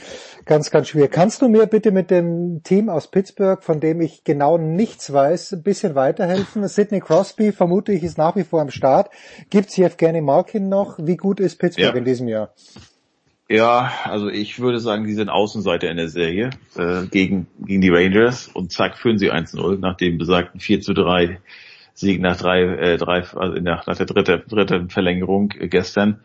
Ganz, 0.45 0.71
ganz 0.71 0.87
schwierig. 0.87 1.11
Kannst 1.11 1.43
du 1.43 1.49
mir 1.49 1.67
bitte 1.67 1.91
mit 1.91 2.13
dem 2.13 2.63
Team 2.63 2.89
aus 2.89 3.11
Pittsburgh, 3.11 3.61
von 3.65 3.81
dem 3.81 4.01
ich 4.01 4.23
genau 4.23 4.57
nichts 4.57 5.13
weiß, 5.13 5.53
ein 5.55 5.63
bisschen 5.65 5.97
weiterhelfen? 5.97 6.67
Sidney 6.69 7.01
Crosby, 7.01 7.51
vermute 7.51 7.93
ich, 7.93 8.05
ist 8.05 8.19
nach 8.19 8.37
wie 8.37 8.45
vor 8.45 8.61
am 8.61 8.71
Start. 8.71 9.11
Gibt's 9.51 9.77
Evgeny 9.77 10.21
Malkin 10.21 10.69
noch? 10.69 10.97
Wie 11.01 11.17
gut 11.17 11.41
ist 11.41 11.59
Pittsburgh 11.59 11.93
ja. 11.93 11.99
in 11.99 12.05
diesem 12.05 12.29
Jahr? 12.29 12.55
Ja, 13.49 13.91
also 14.05 14.29
ich 14.29 14.61
würde 14.61 14.79
sagen, 14.79 15.07
die 15.07 15.15
sind 15.15 15.29
Außenseiter 15.29 15.91
in 15.91 15.97
der 15.97 16.09
Serie 16.09 16.51
äh, 16.77 17.07
gegen, 17.07 17.49
gegen 17.59 17.81
die 17.81 17.89
Rangers 17.89 18.47
und 18.47 18.71
zack, 18.71 18.97
führen 18.97 19.19
sie 19.19 19.33
1-0 19.33 19.79
nach 19.81 19.97
dem 19.97 20.19
besagten 20.19 20.61
4 20.61 20.83
zu 20.83 20.93
3 20.93 21.41
Sieg 21.99 22.21
nach 22.21 22.37
drei, 22.37 22.63
äh, 22.63 22.97
drei 22.97 23.25
also 23.25 23.61
nach, 23.61 23.87
nach 23.87 23.97
der 23.97 24.07
dritten, 24.07 24.49
dritten 24.49 24.89
Verlängerung 24.89 25.49
gestern. 25.49 26.21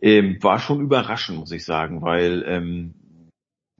Ähm, 0.00 0.38
war 0.42 0.58
schon 0.58 0.80
überraschend, 0.80 1.38
muss 1.38 1.50
ich 1.50 1.64
sagen, 1.64 2.02
weil 2.02 2.44
ähm, 2.46 2.94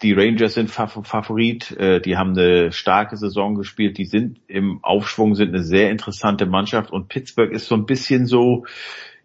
die 0.02 0.12
Rangers 0.12 0.55
sind 0.55 0.70
Favorit, 0.70 1.70
äh, 1.73 2.00
die 2.00 2.16
haben 2.16 2.31
eine 2.31 2.73
starke 2.73 3.16
Saison 3.16 3.57
gespielt, 3.57 3.98
die 3.98 4.07
sind 4.07 4.40
im 4.47 4.82
Aufschwung, 4.82 5.34
sind 5.34 5.50
eine 5.50 5.62
sehr 5.62 5.90
interessante 5.90 6.47
Mannschaft 6.47 6.90
und 6.90 7.08
Pittsburgh 7.08 7.52
ist 7.52 7.66
so 7.66 7.74
ein 7.74 7.84
bisschen 7.84 8.26
so, 8.26 8.65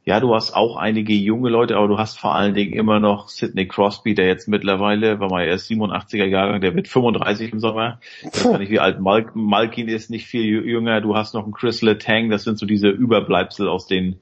ja, 0.05 0.19
du 0.19 0.35
hast 0.35 0.53
auch 0.53 0.75
einige 0.75 1.13
junge 1.13 1.49
Leute, 1.49 1.77
aber 1.77 1.87
du 1.87 1.97
hast 1.97 2.19
vor 2.19 2.35
allen 2.35 2.53
Dingen 2.53 2.73
immer 2.73 2.99
noch 2.99 3.29
Sidney 3.29 3.67
Crosby, 3.67 4.13
der 4.13 4.27
jetzt 4.27 4.49
mittlerweile, 4.49 5.21
war 5.21 5.29
mal 5.29 5.45
erst 5.45 5.71
87er 5.71 6.25
Jahre, 6.25 6.59
der 6.59 6.75
wird 6.75 6.89
35 6.89 7.53
im 7.53 7.59
Sommer. 7.59 7.99
Ich 8.21 8.43
weiß 8.43 8.59
nicht, 8.59 8.69
wie 8.69 8.79
alt 8.79 8.99
Mal 8.99 9.27
Malkin 9.33 9.87
ist, 9.87 10.09
nicht 10.09 10.25
viel 10.25 10.43
jünger. 10.43 10.99
Du 10.99 11.15
hast 11.15 11.33
noch 11.33 11.45
einen 11.45 11.53
Chris 11.53 11.81
Letang, 11.81 12.29
das 12.29 12.43
sind 12.43 12.59
so 12.59 12.65
diese 12.65 12.89
Überbleibsel 12.89 13.69
aus 13.69 13.87
den 13.87 14.17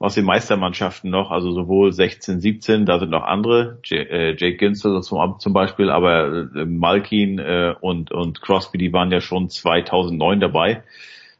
aus 0.00 0.16
den 0.16 0.24
Meistermannschaften 0.24 1.08
noch, 1.08 1.30
also 1.30 1.52
sowohl 1.52 1.92
16, 1.92 2.40
17, 2.40 2.84
da 2.84 2.98
sind 2.98 3.10
noch 3.10 3.22
andere, 3.22 3.78
J 3.84 4.00
äh, 4.10 4.34
Jake 4.36 4.56
Ginsel 4.56 5.00
zum, 5.02 5.38
zum 5.38 5.52
Beispiel, 5.52 5.88
aber 5.88 6.48
äh, 6.54 6.64
Malkin 6.66 7.38
äh, 7.38 7.74
und, 7.80 8.10
und 8.10 8.42
Crosby, 8.42 8.76
die 8.76 8.92
waren 8.92 9.12
ja 9.12 9.20
schon 9.20 9.48
2009 9.48 10.40
dabei 10.40 10.82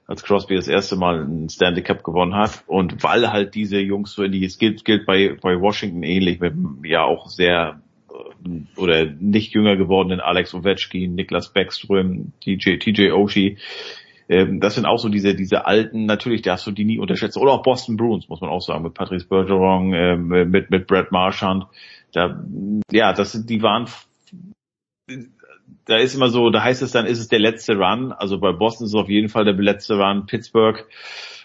als 0.07 0.23
Crosby 0.23 0.55
das 0.57 0.69
erste 0.69 0.97
Mal 0.97 1.23
einen 1.23 1.49
Stanley 1.49 1.83
Cup 1.83 2.03
gewonnen 2.03 2.35
hat. 2.35 2.65
Und 2.67 3.03
weil 3.03 3.31
halt 3.33 3.55
diese 3.55 3.79
Jungs 3.79 4.13
so 4.13 4.23
in 4.23 4.33
die, 4.33 4.45
es 4.45 4.59
gilt, 4.59 4.85
gilt 4.85 5.07
bei, 5.07 5.37
bei 5.41 5.61
Washington 5.61 6.03
ähnlich 6.03 6.41
mit 6.41 6.55
ja 6.85 7.05
auch 7.05 7.29
sehr 7.29 7.81
äh, 8.11 8.81
oder 8.81 9.07
nicht 9.07 9.55
jünger 9.55 9.77
gewordenen 9.77 10.21
Alex 10.21 10.55
Ovechkin, 10.55 11.15
Niklas 11.15 11.53
Beckström, 11.53 12.33
TJ, 12.43 12.79
TJ 12.79 13.13
Oshie. 13.13 13.59
Ähm, 14.29 14.61
das 14.61 14.75
sind 14.75 14.87
auch 14.87 14.99
so 14.99 15.09
diese, 15.09 15.35
diese 15.35 15.67
alten, 15.67 16.07
natürlich 16.07 16.43
darfst 16.43 16.67
du 16.67 16.71
die 16.71 16.85
nie 16.85 16.99
unterschätzen. 16.99 17.41
Oder 17.41 17.53
auch 17.53 17.63
Boston 17.63 17.97
Bruins, 17.97 18.29
muss 18.29 18.41
man 18.41 18.51
auch 18.51 18.63
sagen, 18.63 18.83
mit 18.83 18.95
Patrice 18.95 19.27
Bergeron, 19.27 19.95
ähm, 19.95 20.51
mit, 20.51 20.71
mit 20.71 20.87
Brad 20.87 21.13
Marchand. 21.13 21.67
Da, 22.13 22.45
ja, 22.91 23.13
das 23.13 23.33
sind, 23.33 23.49
die 23.49 23.63
waren 23.63 23.89
da 25.87 25.97
ist 25.97 26.15
immer 26.15 26.29
so, 26.29 26.51
da 26.51 26.63
heißt 26.63 26.83
es 26.83 26.93
dann, 26.93 27.07
ist 27.07 27.19
es 27.19 27.29
der 27.29 27.41
letzte 27.41 27.77
Run. 27.77 28.13
Also 28.13 28.39
bei 28.39 28.53
Boston 28.53 28.87
ist 28.87 28.95
es 28.95 29.01
auf 29.01 29.09
jeden 29.09 29.29
Fall 29.29 29.45
der 29.45 29.55
letzte 29.55 29.97
Run. 29.99 30.27
Pittsburgh, 30.27 30.87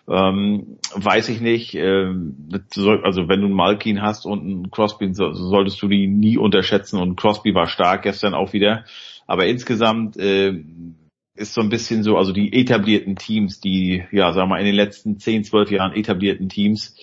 ähm, 0.08 0.78
weiß 0.94 1.30
ich 1.30 1.42
nicht. 1.42 1.76
Ähm, 1.76 2.50
also 3.04 3.28
wenn 3.28 3.42
du 3.42 3.48
einen 3.48 3.56
Malkin 3.56 4.02
hast 4.02 4.26
und 4.26 4.42
einen 4.42 4.72
Crosby, 4.72 5.14
so, 5.14 5.34
solltest 5.34 5.82
du 5.82 5.88
die 5.88 6.08
nie 6.08 6.38
unterschätzen. 6.38 7.00
Und 7.00 7.16
Crosby 7.16 7.54
war 7.54 7.68
stark 7.68 8.04
gestern 8.04 8.34
auch 8.34 8.54
wieder. 8.54 8.86
Aber 9.28 9.46
insgesamt 9.46 10.18
äh, 10.18 10.64
ist 11.36 11.54
so 11.54 11.62
ein 11.62 11.70
bisschen 11.70 12.04
so, 12.04 12.18
also 12.18 12.34
die 12.34 12.54
etablierten 12.54 13.16
Teams, 13.16 13.60
die, 13.60 14.04
ja, 14.12 14.34
sagen 14.34 14.50
wir 14.50 14.56
mal, 14.56 14.60
in 14.60 14.66
den 14.66 14.76
letzten 14.76 15.20
10, 15.20 15.46
12 15.46 15.72
Jahren 15.72 15.94
etablierten 15.94 16.50
Teams, 16.50 16.96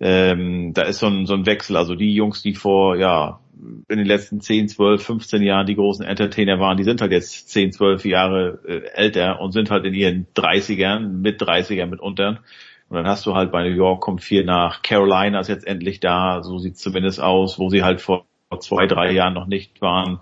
ähm, 0.00 0.72
da 0.74 0.82
ist 0.82 0.98
so 0.98 1.06
ein, 1.06 1.26
so 1.26 1.34
ein 1.34 1.46
Wechsel. 1.46 1.76
Also 1.76 1.94
die 1.94 2.14
Jungs, 2.14 2.42
die 2.42 2.54
vor, 2.54 2.96
ja, 2.96 3.40
in 3.88 3.98
den 3.98 4.06
letzten 4.06 4.40
10, 4.40 4.68
12, 4.68 5.02
15 5.02 5.42
Jahren 5.42 5.66
die 5.66 5.74
großen 5.74 6.04
Entertainer 6.04 6.60
waren, 6.60 6.76
die 6.76 6.84
sind 6.84 7.00
halt 7.00 7.12
jetzt 7.12 7.48
10, 7.50 7.72
12 7.72 8.04
Jahre 8.04 8.60
äh, 8.66 8.82
älter 8.94 9.40
und 9.40 9.52
sind 9.52 9.70
halt 9.70 9.84
in 9.84 9.94
ihren 9.94 10.26
30ern, 10.34 11.08
mit 11.08 11.42
30ern 11.42 11.86
mitunter. 11.86 12.40
Und 12.88 12.96
dann 12.96 13.06
hast 13.06 13.26
du 13.26 13.34
halt 13.34 13.52
bei 13.52 13.68
New 13.68 13.74
York 13.74 14.00
kommt 14.00 14.22
viel 14.22 14.44
nach. 14.44 14.82
Carolina 14.82 15.40
ist 15.40 15.48
jetzt 15.48 15.66
endlich 15.66 16.00
da, 16.00 16.42
so 16.42 16.58
sieht 16.58 16.78
zumindest 16.78 17.20
aus, 17.20 17.58
wo 17.58 17.68
sie 17.68 17.82
halt 17.82 18.00
vor 18.00 18.26
zwei, 18.60 18.86
drei 18.86 19.12
Jahren 19.12 19.34
noch 19.34 19.46
nicht 19.46 19.82
waren. 19.82 20.20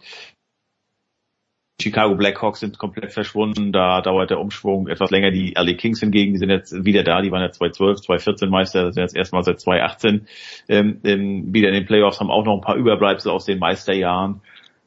Chicago 1.80 2.14
Blackhawks 2.14 2.60
sind 2.60 2.78
komplett 2.78 3.12
verschwunden, 3.12 3.70
da 3.70 4.00
dauert 4.00 4.30
der 4.30 4.40
Umschwung 4.40 4.88
etwas 4.88 5.10
länger. 5.10 5.30
Die 5.30 5.54
LA 5.54 5.74
Kings 5.74 6.00
hingegen, 6.00 6.32
die 6.32 6.38
sind 6.38 6.48
jetzt 6.48 6.72
wieder 6.84 7.02
da, 7.02 7.20
die 7.20 7.30
waren 7.30 7.42
ja 7.42 7.50
2012, 7.50 8.00
2014 8.00 8.48
Meister, 8.48 8.92
sind 8.92 9.02
jetzt 9.02 9.16
erstmal 9.16 9.42
seit 9.42 9.60
2018 9.60 10.26
ähm, 10.68 11.00
ähm, 11.04 11.52
wieder 11.52 11.68
in 11.68 11.74
den 11.74 11.84
Playoffs, 11.84 12.18
haben 12.18 12.30
auch 12.30 12.44
noch 12.46 12.54
ein 12.54 12.62
paar 12.62 12.76
Überbleibsel 12.76 13.30
aus 13.30 13.44
den 13.44 13.58
Meisterjahren. 13.58 14.40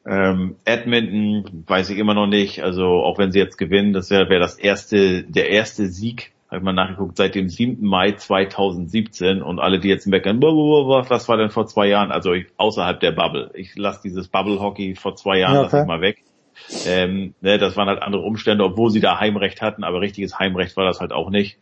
Ähm, 0.04 0.56
Edmonton 0.64 1.64
weiß 1.66 1.90
ich 1.90 1.98
immer 1.98 2.14
noch 2.14 2.26
nicht, 2.26 2.62
also 2.64 2.86
auch 3.04 3.18
wenn 3.18 3.30
sie 3.30 3.38
jetzt 3.38 3.56
gewinnen, 3.56 3.92
das 3.92 4.10
wäre 4.10 4.28
wär 4.28 4.40
das 4.40 4.58
erste, 4.58 5.22
der 5.22 5.50
erste 5.50 5.86
Sieg, 5.86 6.32
habe 6.48 6.58
ich 6.58 6.64
mal 6.64 6.72
nachgeguckt, 6.72 7.16
seit 7.16 7.36
dem 7.36 7.48
7. 7.48 7.86
Mai 7.86 8.12
2017 8.12 9.42
und 9.42 9.60
alle, 9.60 9.78
die 9.78 9.88
jetzt 9.88 10.08
meckern, 10.08 10.42
was 10.42 11.28
war 11.28 11.36
denn 11.36 11.50
vor 11.50 11.66
zwei 11.66 11.86
Jahren, 11.86 12.10
also 12.10 12.32
ich, 12.32 12.46
außerhalb 12.56 12.98
der 12.98 13.12
Bubble. 13.12 13.52
Ich 13.54 13.76
lasse 13.76 14.00
dieses 14.02 14.26
Bubble 14.26 14.58
Hockey 14.58 14.96
vor 14.96 15.14
zwei 15.14 15.38
Jahren 15.38 15.54
ja, 15.54 15.60
okay. 15.60 15.68
lass 15.72 15.82
ich 15.82 15.86
mal 15.86 16.00
weg. 16.00 16.24
Ähm, 16.86 17.34
ne, 17.40 17.58
das 17.58 17.76
waren 17.76 17.88
halt 17.88 18.02
andere 18.02 18.22
Umstände, 18.22 18.64
obwohl 18.64 18.90
sie 18.90 19.00
da 19.00 19.18
Heimrecht 19.18 19.62
hatten, 19.62 19.84
aber 19.84 20.00
richtiges 20.00 20.38
Heimrecht 20.38 20.76
war 20.76 20.84
das 20.84 21.00
halt 21.00 21.12
auch 21.12 21.30
nicht. 21.30 21.58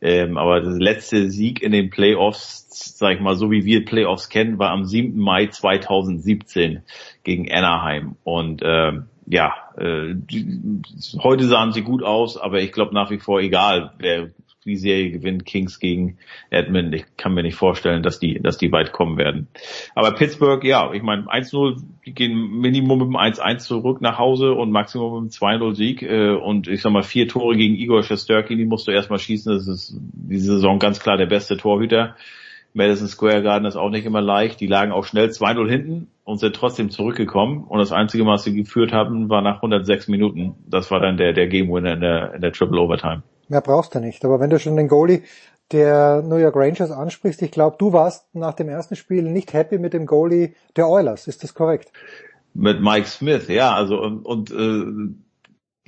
Ähm, 0.00 0.38
aber 0.38 0.60
der 0.60 0.72
letzte 0.72 1.30
Sieg 1.30 1.60
in 1.60 1.72
den 1.72 1.90
Playoffs, 1.90 2.96
sag 2.98 3.16
ich 3.16 3.20
mal, 3.20 3.34
so 3.34 3.50
wie 3.50 3.64
wir 3.64 3.84
Playoffs 3.84 4.28
kennen, 4.28 4.58
war 4.58 4.70
am 4.70 4.84
7. 4.84 5.18
Mai 5.18 5.46
2017 5.48 6.82
gegen 7.24 7.50
Anaheim. 7.50 8.16
Und 8.22 8.62
ähm, 8.64 9.06
ja, 9.26 9.54
äh, 9.76 10.14
die, 10.14 10.60
heute 11.22 11.44
sahen 11.44 11.72
sie 11.72 11.82
gut 11.82 12.02
aus, 12.02 12.38
aber 12.38 12.60
ich 12.60 12.72
glaube 12.72 12.94
nach 12.94 13.10
wie 13.10 13.18
vor, 13.18 13.40
egal 13.40 13.92
wer 13.98 14.30
die 14.68 14.76
Serie 14.76 15.10
gewinnt 15.10 15.44
Kings 15.44 15.80
gegen 15.80 16.18
Edmund. 16.50 16.94
Ich 16.94 17.04
kann 17.16 17.34
mir 17.34 17.42
nicht 17.42 17.56
vorstellen, 17.56 18.02
dass 18.02 18.20
die, 18.20 18.40
dass 18.40 18.58
die 18.58 18.70
weit 18.70 18.92
kommen 18.92 19.16
werden. 19.16 19.48
Aber 19.94 20.12
Pittsburgh, 20.12 20.62
ja, 20.64 20.92
ich 20.92 21.02
meine 21.02 21.24
1-0, 21.24 21.82
die 22.06 22.14
gehen 22.14 22.60
Minimum 22.60 22.98
mit 22.98 23.08
dem 23.08 23.16
1-1 23.16 23.58
zurück 23.58 24.00
nach 24.00 24.18
Hause 24.18 24.52
und 24.52 24.70
Maximum 24.70 25.24
mit 25.24 25.32
dem 25.32 25.36
2-0 25.36 25.74
Sieg. 25.74 26.02
Äh, 26.02 26.30
und 26.30 26.68
ich 26.68 26.82
sag 26.82 26.92
mal, 26.92 27.02
vier 27.02 27.28
Tore 27.28 27.56
gegen 27.56 27.74
Igor 27.74 28.02
Shesterkin, 28.02 28.58
die 28.58 28.66
musst 28.66 28.86
du 28.86 28.92
erstmal 28.92 29.18
schießen. 29.18 29.52
Das 29.52 29.66
ist 29.66 29.96
diese 30.12 30.54
Saison 30.54 30.78
ganz 30.78 31.00
klar 31.00 31.16
der 31.16 31.26
beste 31.26 31.56
Torhüter. 31.56 32.14
Madison 32.74 33.08
Square 33.08 33.42
Garden 33.42 33.66
ist 33.66 33.76
auch 33.76 33.90
nicht 33.90 34.06
immer 34.06 34.20
leicht. 34.20 34.60
Die 34.60 34.66
lagen 34.66 34.92
auch 34.92 35.04
schnell 35.04 35.28
2-0 35.28 35.68
hinten 35.68 36.08
und 36.24 36.38
sind 36.38 36.54
trotzdem 36.54 36.90
zurückgekommen. 36.90 37.64
Und 37.64 37.78
das 37.78 37.92
einzige 37.92 38.24
Mal, 38.24 38.34
was 38.34 38.44
sie 38.44 38.54
geführt 38.54 38.92
haben, 38.92 39.28
war 39.28 39.42
nach 39.42 39.56
106 39.56 40.08
Minuten. 40.08 40.54
Das 40.66 40.90
war 40.90 41.00
dann 41.00 41.16
der, 41.16 41.32
der 41.32 41.48
Game 41.48 41.70
Winner 41.70 41.94
in 41.94 42.00
der, 42.00 42.34
in 42.34 42.40
der 42.40 42.52
Triple 42.52 42.80
Overtime. 42.80 43.22
Mehr 43.48 43.60
brauchst 43.60 43.94
du 43.94 44.00
nicht. 44.00 44.24
Aber 44.24 44.40
wenn 44.40 44.50
du 44.50 44.58
schon 44.58 44.76
den 44.76 44.88
Goalie 44.88 45.22
der 45.72 46.22
New 46.22 46.36
York 46.36 46.56
Rangers 46.56 46.90
ansprichst, 46.90 47.42
ich 47.42 47.50
glaube, 47.50 47.76
du 47.78 47.92
warst 47.92 48.34
nach 48.34 48.54
dem 48.54 48.68
ersten 48.68 48.96
Spiel 48.96 49.22
nicht 49.22 49.52
happy 49.52 49.78
mit 49.78 49.92
dem 49.92 50.06
Goalie 50.06 50.54
der 50.76 50.88
Oilers. 50.88 51.26
Ist 51.26 51.42
das 51.42 51.54
korrekt? 51.54 51.92
Mit 52.54 52.80
Mike 52.80 53.06
Smith, 53.06 53.48
ja. 53.48 53.74
Also 53.74 54.00
und, 54.00 54.24
und 54.24 54.50
äh, 54.50 55.14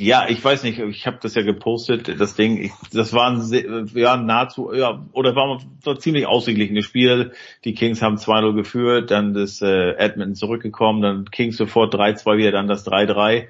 ja, 0.02 0.26
ich 0.30 0.42
weiß 0.42 0.62
nicht, 0.62 0.78
ich 0.78 1.06
habe 1.06 1.18
das 1.20 1.34
ja 1.34 1.42
gepostet, 1.42 2.18
das 2.18 2.34
Ding, 2.34 2.56
ich, 2.56 2.72
das 2.90 3.12
war 3.12 3.30
ein, 3.30 3.90
ja, 3.94 4.16
nahezu, 4.16 4.72
ja, 4.72 5.06
oder 5.12 5.36
war, 5.36 5.60
war 5.84 5.98
ziemlich 5.98 6.26
ausgeglichenes 6.26 6.86
Spiel. 6.86 7.32
Die 7.64 7.74
Kings 7.74 8.00
haben 8.00 8.16
2-0 8.16 8.54
geführt, 8.54 9.10
dann 9.10 9.34
das 9.34 9.60
äh, 9.60 9.90
Edmonton 9.98 10.36
zurückgekommen, 10.36 11.02
dann 11.02 11.30
Kings 11.30 11.58
sofort 11.58 11.94
3-2 11.94 12.38
wieder, 12.38 12.52
dann 12.52 12.66
das 12.66 12.86
3-3 12.86 13.48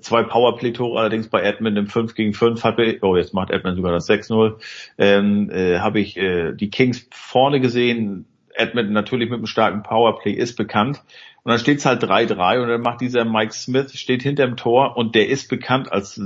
zwei 0.00 0.22
Powerplay-Tore 0.24 0.98
allerdings 0.98 1.28
bei 1.28 1.42
Edmund 1.42 1.78
im 1.78 1.86
5 1.86 2.14
gegen 2.14 2.32
5 2.34 2.64
habe 2.64 2.98
oh 3.02 3.16
jetzt 3.16 3.34
macht 3.34 3.50
Edmund 3.50 3.76
sogar 3.76 3.92
das 3.92 4.08
6-0, 4.08 4.56
ähm, 4.98 5.50
äh, 5.50 5.78
habe 5.78 6.00
ich 6.00 6.16
äh, 6.16 6.52
die 6.52 6.70
Kings 6.70 7.08
vorne 7.12 7.60
gesehen. 7.60 8.26
Edmund 8.54 8.90
natürlich 8.90 9.28
mit 9.28 9.38
einem 9.38 9.46
starken 9.46 9.82
Powerplay 9.82 10.32
ist 10.32 10.56
bekannt. 10.56 11.02
Und 11.44 11.50
dann 11.50 11.60
steht's 11.60 11.86
halt 11.86 12.02
3-3 12.02 12.60
und 12.62 12.68
dann 12.68 12.80
macht 12.80 13.00
dieser 13.00 13.24
Mike 13.24 13.52
Smith, 13.52 13.96
steht 13.96 14.22
hinterm 14.22 14.56
Tor 14.56 14.96
und 14.96 15.14
der 15.14 15.28
ist 15.28 15.48
bekannt 15.48 15.92
als 15.92 16.20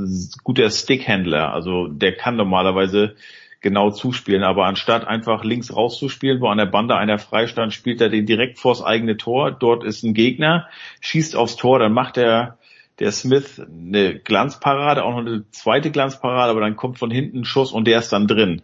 guter 0.44 0.70
Stickhändler. 0.70 1.52
Also 1.52 1.88
der 1.88 2.16
kann 2.16 2.36
normalerweise 2.36 3.16
genau 3.60 3.90
zuspielen. 3.90 4.42
Aber 4.42 4.64
anstatt 4.64 5.06
einfach 5.06 5.44
links 5.44 5.74
rauszuspielen, 5.74 6.40
wo 6.40 6.48
an 6.48 6.58
der 6.58 6.66
Bande 6.66 6.96
einer 6.96 7.18
freistand, 7.18 7.74
spielt 7.74 8.00
er 8.00 8.08
den 8.08 8.24
direkt 8.24 8.58
vors 8.58 8.82
eigene 8.82 9.18
Tor. 9.18 9.50
Dort 9.50 9.84
ist 9.84 10.02
ein 10.02 10.14
Gegner, 10.14 10.68
schießt 11.00 11.36
aufs 11.36 11.56
Tor, 11.56 11.78
dann 11.78 11.92
macht 11.92 12.16
er 12.16 12.56
der 13.00 13.12
Smith 13.12 13.60
eine 13.60 14.18
Glanzparade, 14.18 15.04
auch 15.04 15.12
noch 15.12 15.26
eine 15.26 15.44
zweite 15.50 15.90
Glanzparade, 15.90 16.50
aber 16.50 16.60
dann 16.60 16.76
kommt 16.76 16.98
von 16.98 17.10
hinten 17.10 17.40
ein 17.40 17.44
Schuss 17.44 17.72
und 17.72 17.86
der 17.86 17.98
ist 17.98 18.12
dann 18.12 18.26
drin. 18.28 18.62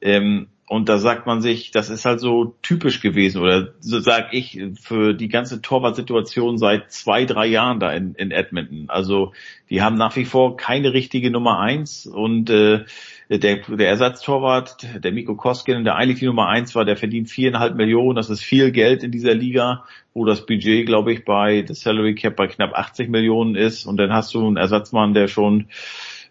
Ähm, 0.00 0.48
und 0.68 0.90
da 0.90 0.98
sagt 0.98 1.26
man 1.26 1.40
sich, 1.40 1.70
das 1.70 1.88
ist 1.88 2.04
halt 2.04 2.20
so 2.20 2.56
typisch 2.60 3.00
gewesen 3.00 3.40
oder 3.40 3.72
so 3.80 4.00
sag 4.00 4.34
ich 4.34 4.60
für 4.78 5.14
die 5.14 5.28
ganze 5.28 5.62
Torwartsituation 5.62 6.58
seit 6.58 6.92
zwei, 6.92 7.24
drei 7.24 7.46
Jahren 7.46 7.80
da 7.80 7.90
in, 7.90 8.14
in 8.14 8.32
Edmonton. 8.32 8.84
Also 8.88 9.32
die 9.70 9.80
haben 9.80 9.96
nach 9.96 10.14
wie 10.16 10.26
vor 10.26 10.58
keine 10.58 10.92
richtige 10.92 11.30
Nummer 11.30 11.58
eins 11.58 12.06
und 12.06 12.50
äh, 12.50 12.84
der, 13.28 13.56
der 13.56 13.88
Ersatztorwart, 13.88 15.04
der 15.04 15.12
Miko 15.12 15.34
Koskinen, 15.34 15.84
der 15.84 15.96
eigentlich 15.96 16.20
die 16.20 16.26
Nummer 16.26 16.48
eins 16.48 16.74
war, 16.74 16.86
der 16.86 16.96
verdient 16.96 17.28
viereinhalb 17.28 17.76
Millionen. 17.76 18.16
Das 18.16 18.30
ist 18.30 18.42
viel 18.42 18.72
Geld 18.72 19.02
in 19.02 19.10
dieser 19.10 19.34
Liga, 19.34 19.84
wo 20.14 20.24
das 20.24 20.46
Budget, 20.46 20.86
glaube 20.86 21.12
ich, 21.12 21.26
bei 21.26 21.60
das 21.62 21.80
Salary 21.80 22.14
Cap 22.14 22.36
bei 22.36 22.46
knapp 22.46 22.72
80 22.72 23.10
Millionen 23.10 23.54
ist. 23.54 23.84
Und 23.84 23.98
dann 23.98 24.12
hast 24.12 24.32
du 24.32 24.46
einen 24.46 24.56
Ersatzmann, 24.56 25.12
der 25.12 25.28
schon 25.28 25.66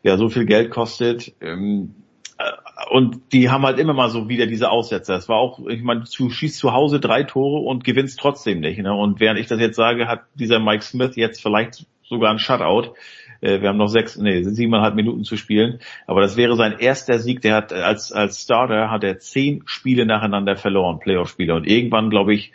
ja 0.01 0.17
so 0.17 0.29
viel 0.29 0.45
Geld 0.45 0.71
kostet. 0.71 1.33
Ähm, 1.39 1.93
äh, 2.39 2.51
und 2.89 3.31
die 3.31 3.49
haben 3.49 3.63
halt 3.63 3.77
immer 3.77 3.93
mal 3.93 4.09
so 4.09 4.27
wieder 4.27 4.47
diese 4.47 4.71
Aussätze. 4.71 5.11
Das 5.11 5.29
war 5.29 5.37
auch, 5.37 5.67
ich 5.67 5.83
meine, 5.83 6.03
du 6.03 6.29
schießt 6.29 6.57
zu 6.57 6.73
Hause 6.73 6.99
drei 6.99 7.23
Tore 7.23 7.61
und 7.61 7.83
gewinnst 7.83 8.19
trotzdem 8.19 8.59
nicht. 8.59 8.79
Ne? 8.79 8.91
Und 8.91 9.19
während 9.19 9.39
ich 9.39 9.47
das 9.47 9.59
jetzt 9.59 9.75
sage, 9.75 10.07
hat 10.07 10.21
dieser 10.33 10.59
Mike 10.59 10.83
Smith 10.83 11.15
jetzt 11.15 11.43
vielleicht 11.43 11.85
sogar 12.03 12.31
ein 12.31 12.39
Shutout. 12.39 12.93
Äh, 13.41 13.61
wir 13.61 13.69
haben 13.69 13.77
noch 13.77 13.87
sechs, 13.87 14.17
nee, 14.17 14.43
siebeneinhalb 14.43 14.95
Minuten 14.95 15.23
zu 15.23 15.37
spielen. 15.37 15.79
Aber 16.05 16.21
das 16.21 16.37
wäre 16.37 16.55
sein 16.55 16.79
erster 16.79 17.19
Sieg. 17.19 17.41
Der 17.41 17.55
hat 17.55 17.73
als, 17.73 18.11
als 18.11 18.41
Starter 18.41 18.89
hat 18.89 19.03
er 19.03 19.19
zehn 19.19 19.63
Spiele 19.65 20.05
nacheinander 20.05 20.55
verloren, 20.55 20.99
Playoff-Spiele. 20.99 21.55
Und 21.55 21.67
irgendwann, 21.67 22.09
glaube 22.09 22.33
ich, 22.33 22.51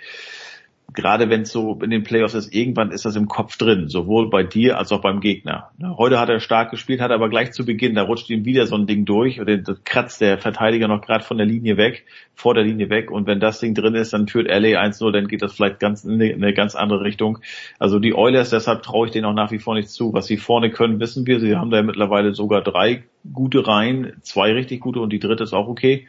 gerade 0.94 1.30
wenn 1.30 1.42
es 1.42 1.52
so 1.52 1.78
in 1.82 1.90
den 1.90 2.02
Playoffs 2.02 2.34
ist, 2.34 2.54
irgendwann 2.54 2.90
ist 2.90 3.04
das 3.04 3.16
im 3.16 3.28
Kopf 3.28 3.56
drin, 3.56 3.88
sowohl 3.88 4.30
bei 4.30 4.42
dir 4.42 4.78
als 4.78 4.92
auch 4.92 5.00
beim 5.00 5.20
Gegner. 5.20 5.70
Heute 5.96 6.18
hat 6.18 6.28
er 6.28 6.40
stark 6.40 6.70
gespielt, 6.70 7.00
hat 7.00 7.10
aber 7.10 7.28
gleich 7.28 7.52
zu 7.52 7.64
Beginn, 7.64 7.94
da 7.94 8.02
rutscht 8.02 8.30
ihm 8.30 8.44
wieder 8.44 8.66
so 8.66 8.76
ein 8.76 8.86
Ding 8.86 9.04
durch 9.04 9.40
und 9.40 9.48
dann 9.48 9.64
kratzt 9.84 10.20
der 10.20 10.38
Verteidiger 10.38 10.88
noch 10.88 11.00
gerade 11.00 11.24
von 11.24 11.36
der 11.36 11.46
Linie 11.46 11.76
weg, 11.76 12.04
vor 12.34 12.54
der 12.54 12.64
Linie 12.64 12.90
weg 12.90 13.10
und 13.10 13.26
wenn 13.26 13.40
das 13.40 13.60
Ding 13.60 13.74
drin 13.74 13.94
ist, 13.94 14.12
dann 14.12 14.28
führt 14.28 14.48
LA 14.48 14.80
1-0, 14.80 15.12
dann 15.12 15.28
geht 15.28 15.42
das 15.42 15.54
vielleicht 15.54 15.80
ganz 15.80 16.04
in 16.04 16.20
eine, 16.20 16.52
ganz 16.54 16.74
andere 16.74 17.02
Richtung. 17.02 17.38
Also 17.78 17.98
die 17.98 18.14
Oilers, 18.14 18.50
deshalb 18.50 18.82
traue 18.82 19.06
ich 19.06 19.12
denen 19.12 19.24
auch 19.24 19.34
nach 19.34 19.50
wie 19.50 19.58
vor 19.58 19.74
nicht 19.74 19.90
zu. 19.90 20.12
Was 20.12 20.26
sie 20.26 20.36
vorne 20.36 20.70
können, 20.70 21.00
wissen 21.00 21.26
wir. 21.26 21.40
Sie 21.40 21.56
haben 21.56 21.70
da 21.70 21.82
mittlerweile 21.82 22.34
sogar 22.34 22.62
drei 22.62 23.04
gute 23.32 23.66
Reihen, 23.66 24.14
zwei 24.22 24.52
richtig 24.52 24.80
gute 24.80 25.00
und 25.00 25.12
die 25.12 25.20
dritte 25.20 25.44
ist 25.44 25.52
auch 25.52 25.68
okay 25.68 26.06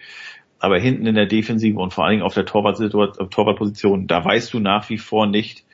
aber 0.63 0.79
hinten 0.79 1.05
in 1.07 1.15
der 1.15 1.25
Defensive 1.25 1.77
und 1.77 1.93
vor 1.93 2.05
allen 2.05 2.13
Dingen 2.13 2.23
auf 2.23 2.35
der 2.35 2.45
Torwartposition, 2.45 4.07
da 4.07 4.23
weißt 4.23 4.53
du 4.53 4.61
nach 4.61 4.89
wie 4.89 4.97
vor 4.97 5.27
nicht, 5.27 5.65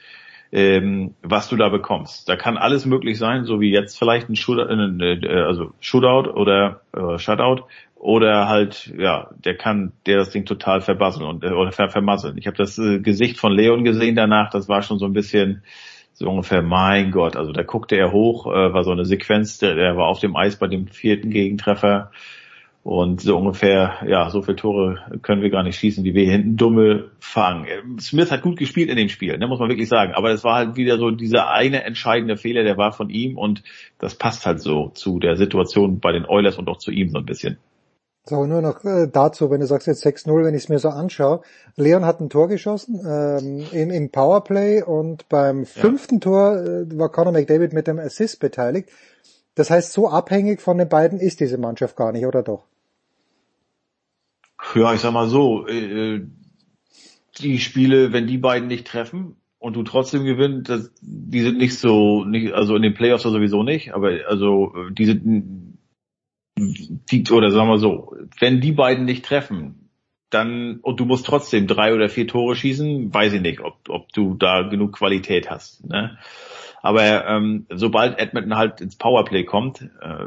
ähm, 0.51 1.13
was 1.21 1.47
du 1.47 1.57
da 1.57 1.69
bekommst. 1.69 2.27
Da 2.27 2.35
kann 2.35 2.57
alles 2.57 2.87
möglich 2.87 3.19
sein, 3.19 3.45
so 3.45 3.61
wie 3.61 3.69
jetzt 3.69 3.99
vielleicht 3.99 4.29
ein 4.29 4.35
Shootout, 4.35 4.73
äh, 4.73 5.13
äh, 5.13 5.43
also 5.43 5.73
Shootout 5.79 6.31
oder 6.31 6.81
äh, 6.91 7.19
Shutout 7.19 7.65
oder 7.97 8.47
halt 8.47 8.91
ja, 8.97 9.29
der 9.45 9.57
kann 9.57 9.91
der 10.07 10.17
das 10.17 10.31
Ding 10.31 10.45
total 10.45 10.81
verbasseln 10.81 11.27
und 11.27 11.43
äh, 11.43 11.51
oder 11.51 11.71
ver 11.71 11.89
vermasseln. 11.89 12.39
Ich 12.39 12.47
habe 12.47 12.57
das 12.57 12.79
äh, 12.79 12.97
Gesicht 12.97 13.37
von 13.37 13.51
Leon 13.51 13.83
gesehen 13.83 14.15
danach, 14.15 14.49
das 14.49 14.69
war 14.69 14.81
schon 14.81 14.97
so 14.97 15.05
ein 15.05 15.13
bisschen 15.13 15.61
so 16.13 16.27
ungefähr, 16.27 16.63
mein 16.63 17.11
Gott, 17.11 17.35
also 17.35 17.51
da 17.51 17.61
guckte 17.61 17.95
er 17.95 18.11
hoch, 18.11 18.47
äh, 18.47 18.73
war 18.73 18.83
so 18.83 18.91
eine 18.91 19.05
Sequenz, 19.05 19.59
der, 19.59 19.75
der 19.75 19.97
war 19.97 20.07
auf 20.07 20.19
dem 20.19 20.35
Eis 20.35 20.55
bei 20.55 20.65
dem 20.65 20.87
vierten 20.87 21.29
Gegentreffer 21.29 22.09
und 22.83 23.21
so 23.21 23.37
ungefähr, 23.37 23.97
ja, 24.07 24.29
so 24.29 24.41
viele 24.41 24.55
Tore 24.55 24.99
können 25.21 25.41
wir 25.41 25.49
gar 25.49 25.63
nicht 25.63 25.77
schießen, 25.77 26.03
wie 26.03 26.13
wir 26.13 26.31
hinten 26.31 26.55
dumme 26.55 27.11
fangen. 27.19 27.99
Smith 27.99 28.31
hat 28.31 28.41
gut 28.41 28.57
gespielt 28.57 28.89
in 28.89 28.95
dem 28.95 29.09
Spiel, 29.09 29.37
ne, 29.37 29.47
muss 29.47 29.59
man 29.59 29.69
wirklich 29.69 29.89
sagen. 29.89 30.13
Aber 30.13 30.31
es 30.31 30.43
war 30.43 30.55
halt 30.55 30.75
wieder 30.77 30.97
so 30.97 31.11
dieser 31.11 31.49
eine 31.51 31.83
entscheidende 31.83 32.37
Fehler, 32.37 32.63
der 32.63 32.77
war 32.77 32.93
von 32.93 33.09
ihm 33.09 33.37
und 33.37 33.63
das 33.99 34.15
passt 34.15 34.45
halt 34.45 34.61
so 34.61 34.89
zu 34.89 35.19
der 35.19 35.35
Situation 35.35 35.99
bei 35.99 36.13
den 36.13 36.25
Oilers 36.25 36.57
und 36.57 36.69
auch 36.69 36.77
zu 36.77 36.91
ihm 36.91 37.09
so 37.09 37.17
ein 37.17 37.25
bisschen. 37.25 37.57
So, 38.25 38.45
nur 38.45 38.61
noch 38.61 38.83
äh, 38.85 39.07
dazu, 39.11 39.49
wenn 39.49 39.59
du 39.59 39.65
sagst 39.65 39.87
jetzt 39.87 40.05
6-0, 40.05 40.45
wenn 40.45 40.53
ich 40.53 40.63
es 40.63 40.69
mir 40.69 40.77
so 40.77 40.89
anschaue. 40.89 41.41
Leon 41.77 42.05
hat 42.05 42.19
ein 42.19 42.29
Tor 42.29 42.47
geschossen 42.47 43.01
ähm, 43.03 43.65
im, 43.71 43.89
im 43.89 44.11
Powerplay 44.11 44.83
und 44.83 45.27
beim 45.29 45.65
fünften 45.65 46.15
ja. 46.15 46.19
Tor 46.19 46.57
äh, 46.57 46.97
war 46.97 47.09
Conor 47.09 47.33
McDavid 47.33 47.73
mit 47.73 47.87
dem 47.87 47.97
Assist 47.97 48.39
beteiligt. 48.39 48.89
Das 49.59 49.69
heißt, 49.69 49.91
so 49.91 50.07
abhängig 50.07 50.61
von 50.61 50.77
den 50.77 50.87
beiden 50.87 51.19
ist 51.19 51.41
diese 51.41 51.57
Mannschaft 51.57 51.97
gar 51.97 52.13
nicht, 52.13 52.25
oder 52.25 52.43
doch? 52.43 52.63
Ja, 54.73 54.93
ich 54.93 55.01
sag 55.01 55.11
mal 55.11 55.27
so, 55.27 55.67
äh, 55.67 56.21
die 57.39 57.59
Spiele, 57.59 58.13
wenn 58.13 58.25
die 58.25 58.37
beiden 58.37 58.69
nicht 58.69 58.87
treffen 58.87 59.35
und 59.57 59.75
du 59.75 59.83
trotzdem 59.83 60.23
gewinnst, 60.23 60.93
die 61.01 61.41
sind 61.41 61.57
nicht 61.57 61.77
so, 61.77 62.23
nicht, 62.23 62.53
also 62.53 62.73
in 62.77 62.83
den 62.83 62.93
Playoffs 62.93 63.23
sowieso 63.23 63.63
nicht, 63.63 63.93
aber 63.93 64.19
also 64.29 64.71
die 64.91 65.05
sind, 65.05 65.77
die, 66.57 67.29
oder 67.29 67.51
sagen 67.51 67.67
wir 67.67 67.79
so, 67.79 68.15
wenn 68.39 68.61
die 68.61 68.71
beiden 68.71 69.03
nicht 69.03 69.25
treffen, 69.25 69.89
dann 70.29 70.79
und 70.83 71.01
du 71.01 71.05
musst 71.05 71.25
trotzdem 71.25 71.67
drei 71.67 71.93
oder 71.93 72.07
vier 72.07 72.27
Tore 72.27 72.55
schießen, 72.55 73.13
weiß 73.13 73.33
ich 73.33 73.41
nicht, 73.41 73.59
ob, 73.59 73.89
ob 73.89 74.09
du 74.13 74.35
da 74.35 74.61
genug 74.61 74.93
Qualität 74.93 75.49
hast. 75.49 75.85
Ne? 75.85 76.17
Aber 76.81 77.27
ähm, 77.27 77.65
sobald 77.69 78.19
Edmonton 78.19 78.55
halt 78.55 78.81
ins 78.81 78.95
Powerplay 78.95 79.43
kommt, 79.43 79.81
äh, 79.81 80.25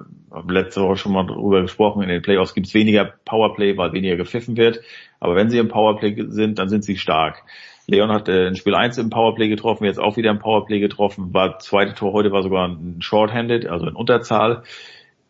letzte 0.48 0.82
Woche 0.82 0.96
schon 0.96 1.12
mal 1.12 1.26
drüber 1.26 1.62
gesprochen, 1.62 2.02
in 2.02 2.08
den 2.08 2.22
Playoffs 2.22 2.54
gibt's 2.54 2.74
weniger 2.74 3.04
Powerplay, 3.24 3.76
weil 3.76 3.92
weniger 3.92 4.16
gepfiffen 4.16 4.56
wird. 4.56 4.80
Aber 5.20 5.34
wenn 5.34 5.50
sie 5.50 5.58
im 5.58 5.68
Powerplay 5.68 6.14
sind, 6.28 6.58
dann 6.58 6.68
sind 6.68 6.84
sie 6.84 6.96
stark. 6.96 7.42
Leon 7.86 8.12
hat 8.12 8.28
äh, 8.28 8.48
in 8.48 8.56
Spiel 8.56 8.74
1 8.74 8.98
im 8.98 9.10
Powerplay 9.10 9.48
getroffen, 9.48 9.84
jetzt 9.84 9.98
auch 9.98 10.16
wieder 10.16 10.30
im 10.30 10.38
Powerplay 10.38 10.78
getroffen, 10.80 11.34
war 11.34 11.58
zweite 11.58 11.94
Tor 11.94 12.12
heute 12.12 12.30
war 12.30 12.42
sogar 12.42 12.68
ein 12.68 13.00
Shorthanded, 13.00 13.66
also 13.66 13.86
in 13.86 13.96
Unterzahl. 13.96 14.62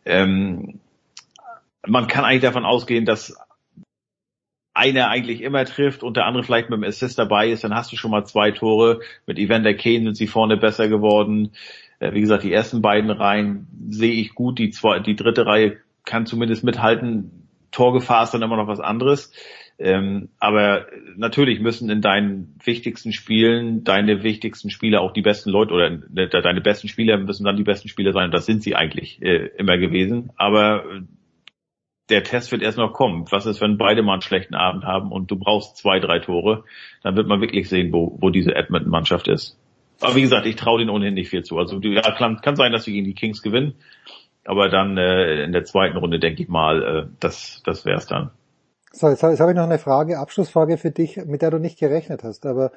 Ähm, 0.05 0.79
man 1.85 2.07
kann 2.07 2.25
eigentlich 2.25 2.41
davon 2.41 2.65
ausgehen, 2.65 3.05
dass 3.05 3.37
einer 4.73 5.09
eigentlich 5.09 5.41
immer 5.41 5.65
trifft 5.65 6.03
und 6.03 6.17
der 6.17 6.25
andere 6.25 6.43
vielleicht 6.43 6.69
mit 6.69 6.77
dem 6.77 6.83
Assist 6.83 7.19
dabei 7.19 7.49
ist, 7.49 7.63
dann 7.63 7.75
hast 7.75 7.91
du 7.91 7.95
schon 7.95 8.11
mal 8.11 8.25
zwei 8.25 8.51
Tore. 8.51 9.01
Mit 9.27 9.37
Evander 9.37 9.73
Kane 9.73 10.03
sind 10.05 10.17
sie 10.17 10.27
vorne 10.27 10.57
besser 10.57 10.87
geworden. 10.87 11.51
Äh, 11.99 12.13
wie 12.13 12.21
gesagt, 12.21 12.43
die 12.43 12.53
ersten 12.53 12.81
beiden 12.81 13.11
Reihen 13.11 13.67
sehe 13.89 14.13
ich 14.13 14.33
gut. 14.33 14.57
Die, 14.59 14.71
zwei, 14.71 14.99
die 14.99 15.15
dritte 15.15 15.45
Reihe 15.45 15.77
kann 16.05 16.25
zumindest 16.25 16.63
mithalten. 16.63 17.47
Torgefahr 17.71 18.23
ist 18.23 18.33
dann 18.33 18.41
immer 18.41 18.57
noch 18.57 18.67
was 18.67 18.79
anderes. 18.79 19.31
Ähm, 19.79 20.29
aber 20.39 20.85
natürlich 21.17 21.59
müssen 21.59 21.89
in 21.89 22.01
deinen 22.01 22.55
wichtigsten 22.63 23.11
Spielen 23.11 23.83
deine 23.83 24.23
wichtigsten 24.23 24.69
Spieler 24.69 25.01
auch 25.01 25.13
die 25.13 25.23
besten 25.23 25.49
Leute 25.49 25.73
oder 25.73 25.89
deine 25.89 26.61
besten 26.61 26.87
Spieler 26.87 27.17
müssen 27.17 27.43
dann 27.43 27.57
die 27.57 27.63
besten 27.63 27.89
Spieler 27.89 28.13
sein. 28.13 28.25
Und 28.25 28.33
das 28.33 28.45
sind 28.45 28.63
sie 28.63 28.75
eigentlich 28.75 29.21
äh, 29.21 29.49
immer 29.57 29.77
gewesen. 29.77 30.31
Aber 30.35 30.83
der 32.09 32.23
Test 32.23 32.51
wird 32.51 32.61
erst 32.61 32.77
noch 32.77 32.93
kommen. 32.93 33.25
Was 33.31 33.45
ist, 33.45 33.61
wenn 33.61 33.77
beide 33.77 34.03
mal 34.03 34.13
einen 34.13 34.21
schlechten 34.21 34.55
Abend 34.55 34.83
haben 34.83 35.11
und 35.11 35.31
du 35.31 35.37
brauchst 35.37 35.77
zwei, 35.77 35.99
drei 35.99 36.19
Tore? 36.19 36.63
Dann 37.01 37.15
wird 37.15 37.27
man 37.27 37.41
wirklich 37.41 37.69
sehen, 37.69 37.93
wo, 37.93 38.17
wo 38.19 38.29
diese 38.29 38.55
Edmonton-Mannschaft 38.55 39.27
ist. 39.27 39.57
Aber 40.01 40.15
wie 40.15 40.21
gesagt, 40.21 40.45
ich 40.45 40.55
traue 40.55 40.79
denen 40.79 40.89
ohnehin 40.89 41.13
nicht 41.13 41.29
viel 41.29 41.43
zu. 41.43 41.57
Also 41.57 41.79
ja, 41.79 42.01
kann, 42.01 42.55
sein, 42.55 42.71
dass 42.71 42.87
wir 42.87 42.93
gegen 42.93 43.05
die 43.05 43.13
Kings 43.13 43.41
gewinnen. 43.41 43.75
Aber 44.45 44.67
dann 44.67 44.97
äh, 44.97 45.43
in 45.43 45.53
der 45.53 45.63
zweiten 45.63 45.95
Runde 45.95 46.19
denke 46.19 46.43
ich 46.43 46.49
mal, 46.49 46.83
äh, 46.83 47.15
das, 47.19 47.61
das 47.65 47.85
wär's 47.85 48.07
dann. 48.07 48.31
So, 48.91 49.07
jetzt 49.07 49.23
habe 49.23 49.33
ich 49.33 49.39
noch 49.39 49.63
eine 49.63 49.79
Frage, 49.79 50.19
Abschlussfrage 50.19 50.77
für 50.77 50.91
dich, 50.91 51.17
mit 51.25 51.41
der 51.41 51.51
du 51.51 51.57
nicht 51.57 51.79
gerechnet 51.79 52.23
hast. 52.23 52.45
Aber 52.45 52.71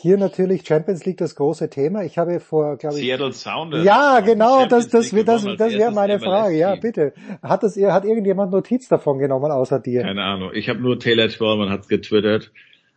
hier 0.00 0.16
natürlich 0.16 0.64
Champions 0.64 1.04
League 1.04 1.16
das 1.16 1.34
große 1.34 1.70
Thema. 1.70 2.04
Ich 2.04 2.18
habe 2.18 2.38
vor, 2.38 2.76
glaube 2.76 2.96
ich. 2.96 3.04
Seattle 3.04 3.32
Sounders. 3.32 3.84
Ja, 3.84 4.20
genau, 4.20 4.64
das, 4.66 4.88
das, 4.88 5.10
das, 5.10 5.24
das, 5.24 5.56
das 5.56 5.72
wäre 5.74 5.90
meine 5.90 6.20
Frage. 6.20 6.56
Ja, 6.56 6.76
bitte. 6.76 7.12
Hat 7.42 7.64
das, 7.64 7.76
hat 7.76 8.04
irgendjemand 8.04 8.52
Notiz 8.52 8.86
davon 8.86 9.18
genommen 9.18 9.50
außer 9.50 9.80
dir? 9.80 10.02
Keine 10.02 10.22
Ahnung. 10.22 10.50
Ich 10.54 10.68
habe 10.68 10.80
nur 10.80 11.00
Taylor 11.00 11.28
Twellman 11.28 11.70
hat's 11.70 11.88
getwittert. 11.88 12.52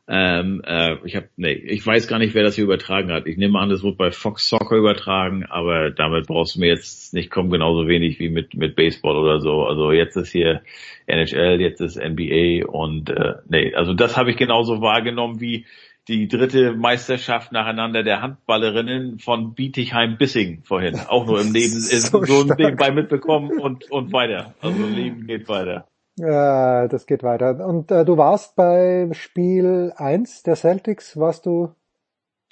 Ähm, 0.07 0.61
äh, 0.65 0.97
ich 1.05 1.15
habe, 1.15 1.30
nee, 1.38 1.53
ich 1.53 1.85
weiß 1.85 2.07
gar 2.07 2.19
nicht, 2.19 2.35
wer 2.35 2.43
das 2.43 2.55
hier 2.55 2.65
übertragen 2.65 3.11
hat. 3.11 3.25
Ich 3.25 3.38
nehme 3.38 3.57
an, 3.57 3.69
das 3.69 3.81
wurde 3.81 3.97
bei 3.97 4.11
Fox 4.11 4.47
Soccer 4.47 4.75
übertragen, 4.75 5.45
aber 5.45 5.89
damit 5.89 6.27
brauchst 6.27 6.55
du 6.55 6.59
mir 6.59 6.67
jetzt 6.67 7.13
nicht 7.13 7.31
kommen, 7.31 7.49
genauso 7.49 7.88
wenig 7.88 8.19
wie 8.19 8.30
mit 8.30 8.53
mit 8.53 8.75
Baseball 8.75 9.15
oder 9.15 9.39
so. 9.39 9.63
Also 9.63 9.91
jetzt 9.91 10.17
ist 10.17 10.31
hier 10.31 10.61
NHL, 11.07 11.61
jetzt 11.61 11.81
ist 11.81 11.97
NBA 11.97 12.67
und 12.67 13.09
äh, 13.09 13.35
nee, 13.47 13.73
also 13.73 13.93
das 13.93 14.17
habe 14.17 14.31
ich 14.31 14.38
genauso 14.38 14.81
wahrgenommen 14.81 15.39
wie 15.39 15.65
die 16.07 16.27
dritte 16.27 16.73
Meisterschaft 16.73 17.51
nacheinander 17.51 18.03
der 18.03 18.21
Handballerinnen 18.21 19.19
von 19.19 19.53
Bietigheim-Bissing 19.53 20.63
vorhin. 20.63 20.99
Auch 21.07 21.25
nur 21.25 21.41
im 21.41 21.51
Leben 21.53 21.80
so, 21.80 22.23
so 22.23 22.41
ein 22.41 22.57
Ding 22.57 22.75
bei 22.75 22.91
mitbekommen 22.91 23.59
und, 23.59 23.89
und 23.91 24.11
weiter. 24.11 24.53
Also 24.61 24.83
Leben 24.85 25.27
geht 25.27 25.47
weiter. 25.47 25.88
Ja, 26.17 26.88
das 26.88 27.05
geht 27.05 27.23
weiter. 27.23 27.65
Und 27.65 27.91
äh, 27.91 28.03
du 28.03 28.17
warst 28.17 28.55
bei 28.55 29.09
Spiel 29.13 29.93
1 29.95 30.43
der 30.43 30.55
Celtics, 30.55 31.17
warst 31.17 31.45
du 31.45 31.73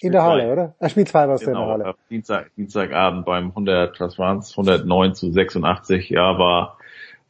in 0.02 0.14
der 0.14 0.24
Halle, 0.24 0.52
oder? 0.52 0.76
Äh, 0.80 0.90
Spiel 0.90 1.06
2 1.06 1.28
warst 1.28 1.46
genau, 1.46 1.60
du 1.60 1.62
in 1.62 1.68
der 1.68 1.78
genau, 1.78 1.86
Halle. 1.88 1.96
Dienstag, 2.10 2.52
Dienstagabend 2.56 3.26
beim 3.26 3.50
100, 3.50 4.00
was 4.00 4.18
waren's, 4.18 4.52
109 4.52 5.14
zu 5.14 5.32
86, 5.32 6.10
ja, 6.10 6.40
war 6.40 6.79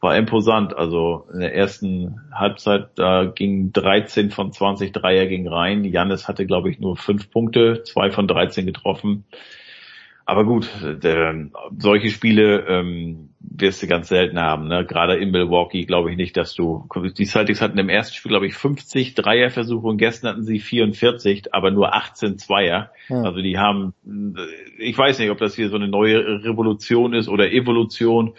war 0.00 0.16
imposant. 0.16 0.76
Also 0.76 1.26
in 1.32 1.40
der 1.40 1.54
ersten 1.54 2.20
Halbzeit, 2.32 2.90
da 2.96 3.24
ging 3.24 3.72
13 3.72 4.30
von 4.30 4.52
20 4.52 4.92
Dreier 4.92 5.26
ging 5.26 5.46
rein. 5.46 5.84
Jannis 5.84 6.26
hatte, 6.26 6.46
glaube 6.46 6.70
ich, 6.70 6.80
nur 6.80 6.96
fünf 6.96 7.30
Punkte, 7.30 7.82
zwei 7.84 8.10
von 8.10 8.26
13 8.26 8.66
getroffen. 8.66 9.24
Aber 10.24 10.44
gut, 10.44 10.70
der, 11.02 11.48
solche 11.76 12.08
Spiele 12.08 12.64
ähm, 12.68 13.30
wirst 13.40 13.82
du 13.82 13.88
ganz 13.88 14.08
selten 14.08 14.38
haben. 14.38 14.68
Ne? 14.68 14.86
Gerade 14.86 15.16
in 15.16 15.32
Milwaukee 15.32 15.84
glaube 15.84 16.12
ich 16.12 16.16
nicht, 16.16 16.36
dass 16.36 16.54
du. 16.54 16.88
Die 17.18 17.24
Celtics 17.24 17.60
hatten 17.60 17.78
im 17.78 17.88
ersten 17.88 18.14
Spiel, 18.14 18.30
glaube 18.30 18.46
ich, 18.46 18.54
50 18.54 19.16
Dreierversuche 19.16 19.86
und 19.86 19.96
gestern 19.96 20.30
hatten 20.30 20.44
sie 20.44 20.60
44, 20.60 21.52
aber 21.52 21.72
nur 21.72 21.94
18 21.94 22.38
Zweier. 22.38 22.92
Ja. 23.08 23.22
Also 23.22 23.42
die 23.42 23.58
haben, 23.58 23.92
ich 24.78 24.96
weiß 24.96 25.18
nicht, 25.18 25.30
ob 25.30 25.38
das 25.38 25.56
hier 25.56 25.68
so 25.68 25.76
eine 25.76 25.88
neue 25.88 26.44
Revolution 26.44 27.12
ist 27.12 27.28
oder 27.28 27.50
Evolution 27.50 28.34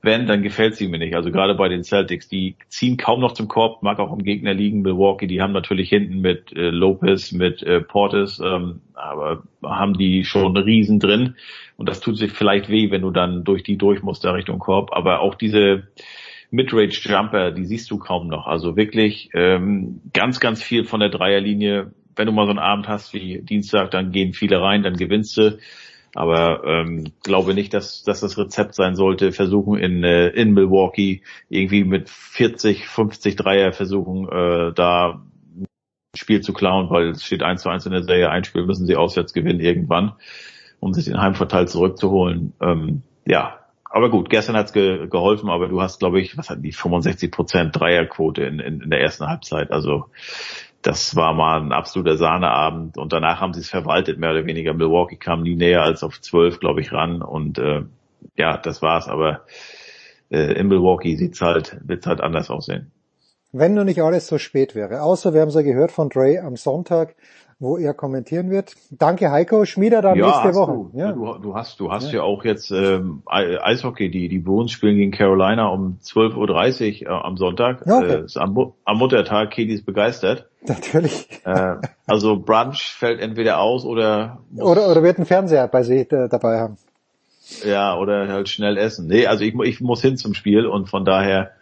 wenn, 0.00 0.26
dann 0.26 0.42
gefällt 0.42 0.76
sie 0.76 0.86
mir 0.86 0.98
nicht. 0.98 1.14
Also 1.14 1.32
gerade 1.32 1.54
bei 1.54 1.68
den 1.68 1.82
Celtics, 1.82 2.28
die 2.28 2.54
ziehen 2.68 2.96
kaum 2.96 3.20
noch 3.20 3.32
zum 3.32 3.48
Korb, 3.48 3.82
mag 3.82 3.98
auch 3.98 4.12
im 4.12 4.22
Gegner 4.22 4.54
liegen. 4.54 4.82
Milwaukee, 4.82 5.26
die 5.26 5.42
haben 5.42 5.52
natürlich 5.52 5.88
hinten 5.88 6.20
mit 6.20 6.52
äh, 6.52 6.70
Lopez, 6.70 7.32
mit 7.32 7.62
äh, 7.64 7.80
Portis, 7.80 8.40
ähm, 8.44 8.80
aber 8.94 9.42
haben 9.62 9.94
die 9.94 10.24
schon 10.24 10.56
Riesen 10.56 11.00
drin. 11.00 11.34
Und 11.76 11.88
das 11.88 12.00
tut 12.00 12.16
sich 12.16 12.30
vielleicht 12.30 12.68
weh, 12.68 12.90
wenn 12.90 13.02
du 13.02 13.10
dann 13.10 13.42
durch 13.42 13.64
die 13.64 13.76
durch 13.76 14.02
musst 14.02 14.24
da 14.24 14.32
Richtung 14.32 14.60
Korb. 14.60 14.90
Aber 14.92 15.20
auch 15.20 15.34
diese 15.34 15.88
Midrange-Jumper, 16.50 17.50
die 17.50 17.64
siehst 17.64 17.90
du 17.90 17.98
kaum 17.98 18.28
noch. 18.28 18.46
Also 18.46 18.76
wirklich 18.76 19.30
ähm, 19.34 20.00
ganz, 20.12 20.38
ganz 20.38 20.62
viel 20.62 20.84
von 20.84 21.00
der 21.00 21.10
Dreierlinie. 21.10 21.92
Wenn 22.14 22.26
du 22.26 22.32
mal 22.32 22.46
so 22.46 22.50
einen 22.50 22.58
Abend 22.60 22.86
hast 22.88 23.14
wie 23.14 23.42
Dienstag, 23.42 23.90
dann 23.90 24.12
gehen 24.12 24.32
viele 24.32 24.60
rein, 24.60 24.84
dann 24.84 24.96
gewinnst 24.96 25.36
du. 25.36 25.58
Aber 26.14 26.64
ähm, 26.64 27.12
glaube 27.22 27.54
nicht, 27.54 27.74
dass, 27.74 28.02
dass 28.02 28.20
das 28.20 28.38
Rezept 28.38 28.74
sein 28.74 28.96
sollte, 28.96 29.32
versuchen 29.32 29.78
in, 29.78 30.04
äh, 30.04 30.28
in 30.28 30.52
Milwaukee 30.52 31.22
irgendwie 31.48 31.84
mit 31.84 32.08
40, 32.08 32.88
50 32.88 33.36
Dreier 33.36 33.72
versuchen, 33.72 34.28
äh, 34.28 34.72
da 34.72 35.22
ein 35.56 35.66
Spiel 36.16 36.40
zu 36.40 36.52
klauen, 36.52 36.90
weil 36.90 37.10
es 37.10 37.24
steht 37.24 37.42
1 37.42 37.62
zu 37.62 37.68
1 37.68 37.86
in 37.86 37.92
der 37.92 38.02
Serie, 38.02 38.30
ein 38.30 38.44
Spiel 38.44 38.64
müssen 38.64 38.86
sie 38.86 38.96
auswärts 38.96 39.32
gewinnen 39.32 39.60
irgendwann, 39.60 40.12
um 40.80 40.94
sich 40.94 41.04
den 41.04 41.20
Heimvorteil 41.20 41.68
zurückzuholen. 41.68 42.54
Ähm, 42.60 43.02
ja, 43.26 43.58
aber 43.90 44.10
gut, 44.10 44.28
gestern 44.28 44.56
hat's 44.56 44.72
ge 44.72 45.08
geholfen, 45.08 45.48
aber 45.48 45.68
du 45.68 45.80
hast, 45.80 45.98
glaube 45.98 46.20
ich, 46.20 46.36
was 46.36 46.50
hatten 46.50 46.62
die 46.62 46.72
65 46.72 47.30
Prozent 47.30 47.78
Dreierquote 47.78 48.42
in, 48.44 48.60
in, 48.60 48.80
in 48.82 48.90
der 48.90 49.00
ersten 49.00 49.26
Halbzeit. 49.26 49.70
Also 49.70 50.10
das 50.82 51.16
war 51.16 51.34
mal 51.34 51.60
ein 51.60 51.72
absoluter 51.72 52.16
Sahneabend 52.16 52.98
und 52.98 53.12
danach 53.12 53.40
haben 53.40 53.52
sie 53.52 53.60
es 53.60 53.68
verwaltet, 53.68 54.18
mehr 54.18 54.30
oder 54.30 54.46
weniger. 54.46 54.74
Milwaukee 54.74 55.16
kam 55.16 55.42
nie 55.42 55.56
näher 55.56 55.82
als 55.82 56.02
auf 56.02 56.20
zwölf, 56.20 56.60
glaube 56.60 56.80
ich, 56.80 56.92
ran 56.92 57.22
und 57.22 57.58
äh, 57.58 57.82
ja, 58.36 58.56
das 58.56 58.82
war's, 58.82 59.08
aber 59.08 59.42
äh, 60.30 60.52
in 60.52 60.68
Milwaukee 60.68 61.16
sieht's 61.16 61.40
halt, 61.40 61.78
wird's 61.82 62.06
halt 62.06 62.20
anders 62.20 62.50
aussehen. 62.50 62.92
Wenn 63.50 63.74
nur 63.74 63.84
nicht 63.84 64.02
alles 64.02 64.26
so 64.26 64.36
spät 64.38 64.74
wäre. 64.74 65.02
Außer 65.02 65.32
wir 65.32 65.40
haben 65.40 65.48
es 65.48 65.54
ja 65.54 65.62
gehört 65.62 65.90
von 65.90 66.10
Dre 66.10 66.42
am 66.42 66.56
Sonntag, 66.56 67.16
wo 67.60 67.76
er 67.76 67.92
kommentieren 67.92 68.50
wird. 68.50 68.74
Danke 68.90 69.30
Heiko, 69.30 69.64
Schmieder 69.64 70.00
dann 70.00 70.16
ja, 70.16 70.26
nächste 70.26 70.54
Woche. 70.54 70.72
Du, 70.72 70.90
ja. 70.98 71.12
du, 71.12 71.38
du 71.38 71.54
hast, 71.54 71.80
du 71.80 71.90
hast 71.90 72.12
ja, 72.12 72.18
ja 72.18 72.22
auch 72.22 72.44
jetzt 72.44 72.70
ähm, 72.70 73.22
Eishockey, 73.26 74.10
die 74.10 74.28
die 74.28 74.38
Bruins 74.38 74.70
spielen 74.70 74.96
gegen 74.96 75.10
Carolina 75.10 75.66
um 75.68 75.98
12.30 76.02 77.02
Uhr 77.04 77.10
äh, 77.10 77.12
am 77.12 77.36
Sonntag. 77.36 77.82
Okay. 77.82 78.24
äh, 78.24 78.38
am, 78.38 78.72
am 78.84 78.98
Muttertag, 78.98 79.50
Katie 79.50 79.72
ist 79.72 79.86
begeistert. 79.86 80.46
Natürlich. 80.62 81.28
Äh, 81.44 81.76
also 82.06 82.38
Brunch 82.38 82.94
fällt 82.96 83.20
entweder 83.20 83.58
aus 83.58 83.84
oder 83.84 84.38
oder 84.56 84.90
oder 84.90 85.02
wird 85.02 85.16
einen 85.16 85.26
Fernseher 85.26 85.66
bei 85.66 85.82
sich 85.82 86.10
äh, 86.12 86.28
dabei 86.28 86.60
haben. 86.60 86.78
Ja, 87.64 87.96
oder 87.96 88.28
halt 88.28 88.48
schnell 88.48 88.76
essen. 88.76 89.06
Nee, 89.06 89.26
also 89.26 89.42
ich, 89.42 89.54
ich 89.64 89.80
muss 89.80 90.02
hin 90.02 90.16
zum 90.16 90.34
Spiel 90.34 90.66
und 90.66 90.88
von 90.88 91.04
daher 91.04 91.52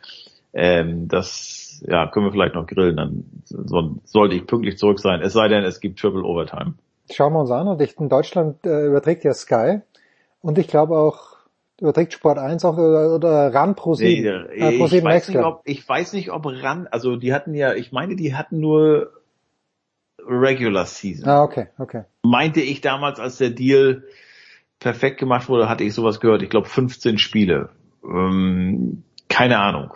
ähm, 0.53 1.07
das 1.07 1.66
ja, 1.87 2.07
können 2.07 2.27
wir 2.27 2.33
vielleicht 2.33 2.55
noch 2.55 2.67
grillen, 2.67 2.97
dann 2.97 3.25
so, 3.45 3.97
sollte 4.05 4.35
ich 4.35 4.47
pünktlich 4.47 4.79
zurück 4.79 5.01
sein. 5.01 5.21
Es 5.21 5.33
sei 5.33 5.49
denn, 5.49 5.65
es 5.65 5.81
gibt 5.81 5.99
Triple 5.99 6.23
Overtime. 6.23 6.75
Schauen 7.11 7.33
wir 7.33 7.41
uns 7.41 7.51
an 7.51 7.69
und 7.69 7.81
in 7.81 8.09
Deutschland 8.09 8.65
äh, 8.67 8.87
überträgt 8.87 9.25
ja 9.25 9.33
Sky 9.33 9.81
und 10.41 10.59
ich 10.59 10.69
glaube 10.69 10.99
auch 10.99 11.37
überträgt 11.81 12.13
Sport 12.13 12.39
1 12.39 12.65
auch 12.65 12.77
oder, 12.77 13.15
oder 13.15 13.55
RAN 13.55 13.75
Pro 13.77 13.95
7. 13.95 14.09
Nee, 14.09 14.57
äh, 14.57 14.79
Pro 14.79 14.87
7 14.87 14.99
ich, 14.99 15.05
weiß 15.05 15.29
nicht, 15.29 15.39
ob, 15.39 15.63
ich 15.65 15.89
weiß 15.89 16.13
nicht, 16.15 16.31
ob 16.31 16.47
RAN, 16.47 16.89
also 16.91 17.17
die 17.17 17.33
hatten 17.33 17.55
ja, 17.55 17.75
ich 17.75 17.93
meine, 17.93 18.17
die 18.17 18.35
hatten 18.35 18.59
nur 18.59 19.13
Regular 20.27 20.87
Season. 20.87 21.29
Ah, 21.29 21.43
okay, 21.43 21.69
okay. 21.79 22.05
Meinte 22.23 22.61
ich 22.61 22.81
damals, 22.81 23.21
als 23.21 23.39
der 23.39 23.51
Deal 23.51 24.05
perfekt 24.81 25.21
gemacht 25.21 25.49
wurde, 25.49 25.69
hatte 25.69 25.85
ich 25.85 25.95
sowas 25.95 26.21
gehört. 26.21 26.43
Ich 26.43 26.51
glaube 26.51 26.67
15 26.67 27.19
Spiele. 27.19 27.69
Ähm, 28.05 29.05
keine 29.29 29.59
Ahnung 29.59 29.93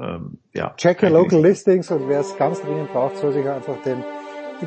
ähm, 0.00 0.38
ja. 0.52 0.74
Check 0.76 1.02
your 1.02 1.10
local 1.10 1.40
listings 1.40 1.90
und 1.90 2.08
wer 2.08 2.20
es 2.20 2.36
ganz 2.36 2.60
dringend 2.60 2.92
braucht, 2.92 3.16
soll 3.16 3.32
sich 3.32 3.48
einfach 3.48 3.76
den 3.84 4.04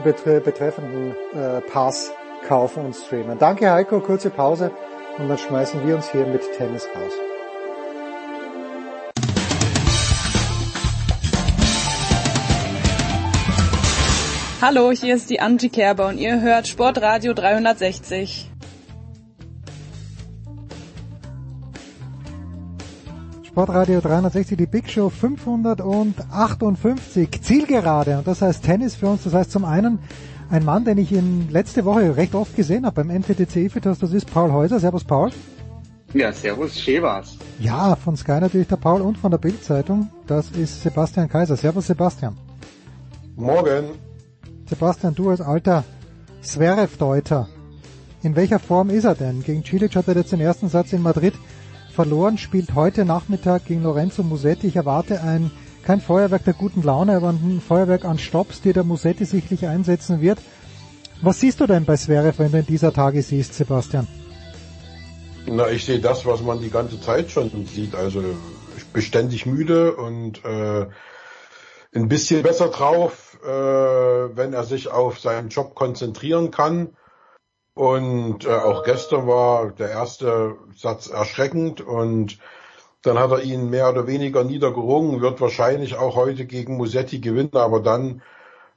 betreffenden 0.04 1.16
äh, 1.34 1.62
Pass 1.62 2.12
kaufen 2.48 2.86
und 2.86 2.96
streamen. 2.96 3.38
Danke 3.38 3.72
Heiko, 3.72 4.00
kurze 4.00 4.30
Pause 4.30 4.72
und 5.18 5.28
dann 5.28 5.38
schmeißen 5.38 5.86
wir 5.86 5.96
uns 5.96 6.12
hier 6.12 6.26
mit 6.26 6.42
Tennis 6.58 6.88
raus. 6.96 7.14
Hallo, 14.62 14.92
hier 14.92 15.16
ist 15.16 15.30
die 15.32 15.40
Angie 15.40 15.70
Kerber 15.70 16.08
und 16.08 16.20
ihr 16.20 16.40
hört 16.40 16.68
Sportradio 16.68 17.34
360. 17.34 18.52
Sportradio 23.52 24.00
360, 24.00 24.58
die 24.58 24.66
Big 24.66 24.90
Show 24.90 25.10
558, 25.10 27.42
Zielgerade. 27.42 28.20
Und 28.20 28.26
das 28.26 28.42
heißt 28.42 28.64
Tennis 28.64 28.96
für 28.96 29.10
uns. 29.10 29.26
Das 29.26 29.34
heißt 29.34 29.52
zum 29.52 29.66
einen 29.66 30.00
ein 30.50 30.64
Mann, 30.64 30.86
den 30.86 30.98
ich 30.98 31.12
in 31.12 31.50
letzte 31.50 31.84
Woche 31.84 32.16
recht 32.16 32.34
oft 32.34 32.56
gesehen 32.56 32.86
habe 32.86 33.04
beim 33.04 33.10
NTTC 33.10 33.58
Ifitos, 33.58 34.00
das 34.00 34.14
ist 34.14 34.34
Paul 34.34 34.54
Häuser. 34.54 34.80
Servus 34.80 35.04
Paul. 35.04 35.32
Ja, 36.14 36.32
servus, 36.32 36.80
Schäbers. 36.80 37.38
Ja, 37.60 37.98
von 37.98 38.16
Sky 38.16 38.40
natürlich 38.40 38.70
der 38.70 38.78
Paul 38.78 39.02
und 39.02 39.18
von 39.18 39.32
der 39.32 39.38
Bildzeitung. 39.38 40.08
Das 40.28 40.50
ist 40.52 40.82
Sebastian 40.82 41.28
Kaiser. 41.28 41.58
Servus 41.58 41.88
Sebastian. 41.88 42.38
Morgen. 43.36 43.84
Sebastian, 44.66 45.14
du 45.14 45.30
als 45.30 45.42
alter 45.42 45.84
Zverev-Deuter. 46.42 47.50
In 48.24 48.38
welcher 48.38 48.60
Form 48.60 48.92
ist 48.92 49.04
er 49.04 49.16
denn? 49.16 49.44
Gegen 49.44 49.66
Cilic 49.66 49.98
hat 49.98 50.08
er 50.08 50.16
jetzt 50.16 50.32
den 50.32 50.40
ersten 50.40 50.70
Satz 50.70 50.94
in 50.94 51.02
Madrid 51.02 51.34
verloren, 51.92 52.38
spielt 52.38 52.76
heute 52.76 53.06
Nachmittag 53.06 53.66
gegen 53.66 53.84
Lorenzo 53.84 54.24
Musetti. 54.24 54.68
Ich 54.68 54.76
erwarte 54.76 55.22
ein, 55.22 55.52
kein 55.84 56.02
Feuerwerk 56.02 56.44
der 56.46 56.54
guten 56.54 56.82
Laune, 56.82 57.16
aber 57.16 57.30
ein 57.30 57.62
Feuerwerk 57.66 58.06
an 58.06 58.18
Stops, 58.18 58.62
die 58.62 58.74
der 58.74 58.84
Musetti 58.84 59.26
sicherlich 59.26 59.68
einsetzen 59.68 60.22
wird. 60.22 60.40
Was 61.22 61.40
siehst 61.40 61.60
du 61.60 61.68
denn 61.68 61.86
bei 61.86 61.98
Zverev, 61.98 62.40
wenn 62.40 62.52
du 62.52 62.60
in 62.60 62.66
dieser 62.66 62.94
Tage 62.94 63.22
siehst, 63.22 63.54
Sebastian? 63.54 64.08
Na, 65.46 65.70
ich 65.70 65.86
sehe 65.86 66.00
das, 66.00 66.26
was 66.26 66.42
man 66.42 66.60
die 66.60 66.70
ganze 66.70 67.00
Zeit 67.00 67.30
schon 67.30 67.50
sieht. 67.66 67.96
Also 67.96 68.24
beständig 68.94 69.46
müde 69.46 69.96
und 69.96 70.44
äh, 70.46 70.88
ein 71.94 72.08
bisschen 72.08 72.44
besser 72.44 72.70
drauf, 72.70 73.38
äh, 73.44 73.48
wenn 73.48 74.54
er 74.54 74.64
sich 74.64 74.90
auf 74.90 75.20
seinen 75.20 75.50
Job 75.50 75.76
konzentrieren 75.76 76.52
kann. 76.52 76.96
Und 77.82 78.46
äh, 78.46 78.52
auch 78.52 78.84
gestern 78.84 79.26
war 79.26 79.72
der 79.72 79.90
erste 79.90 80.56
Satz 80.78 81.10
erschreckend 81.10 81.82
und 81.82 82.38
dann 83.02 83.18
hat 83.18 83.32
er 83.32 83.42
ihn 83.42 83.72
mehr 83.72 83.90
oder 83.90 84.06
weniger 84.06 84.44
niedergerungen, 84.44 85.20
wird 85.20 85.42
wahrscheinlich 85.42 85.98
auch 85.98 86.16
heute 86.16 86.46
gegen 86.46 86.78
Musetti 86.78 87.18
gewinnen, 87.18 87.56
aber 87.56 87.80
dann 87.80 88.22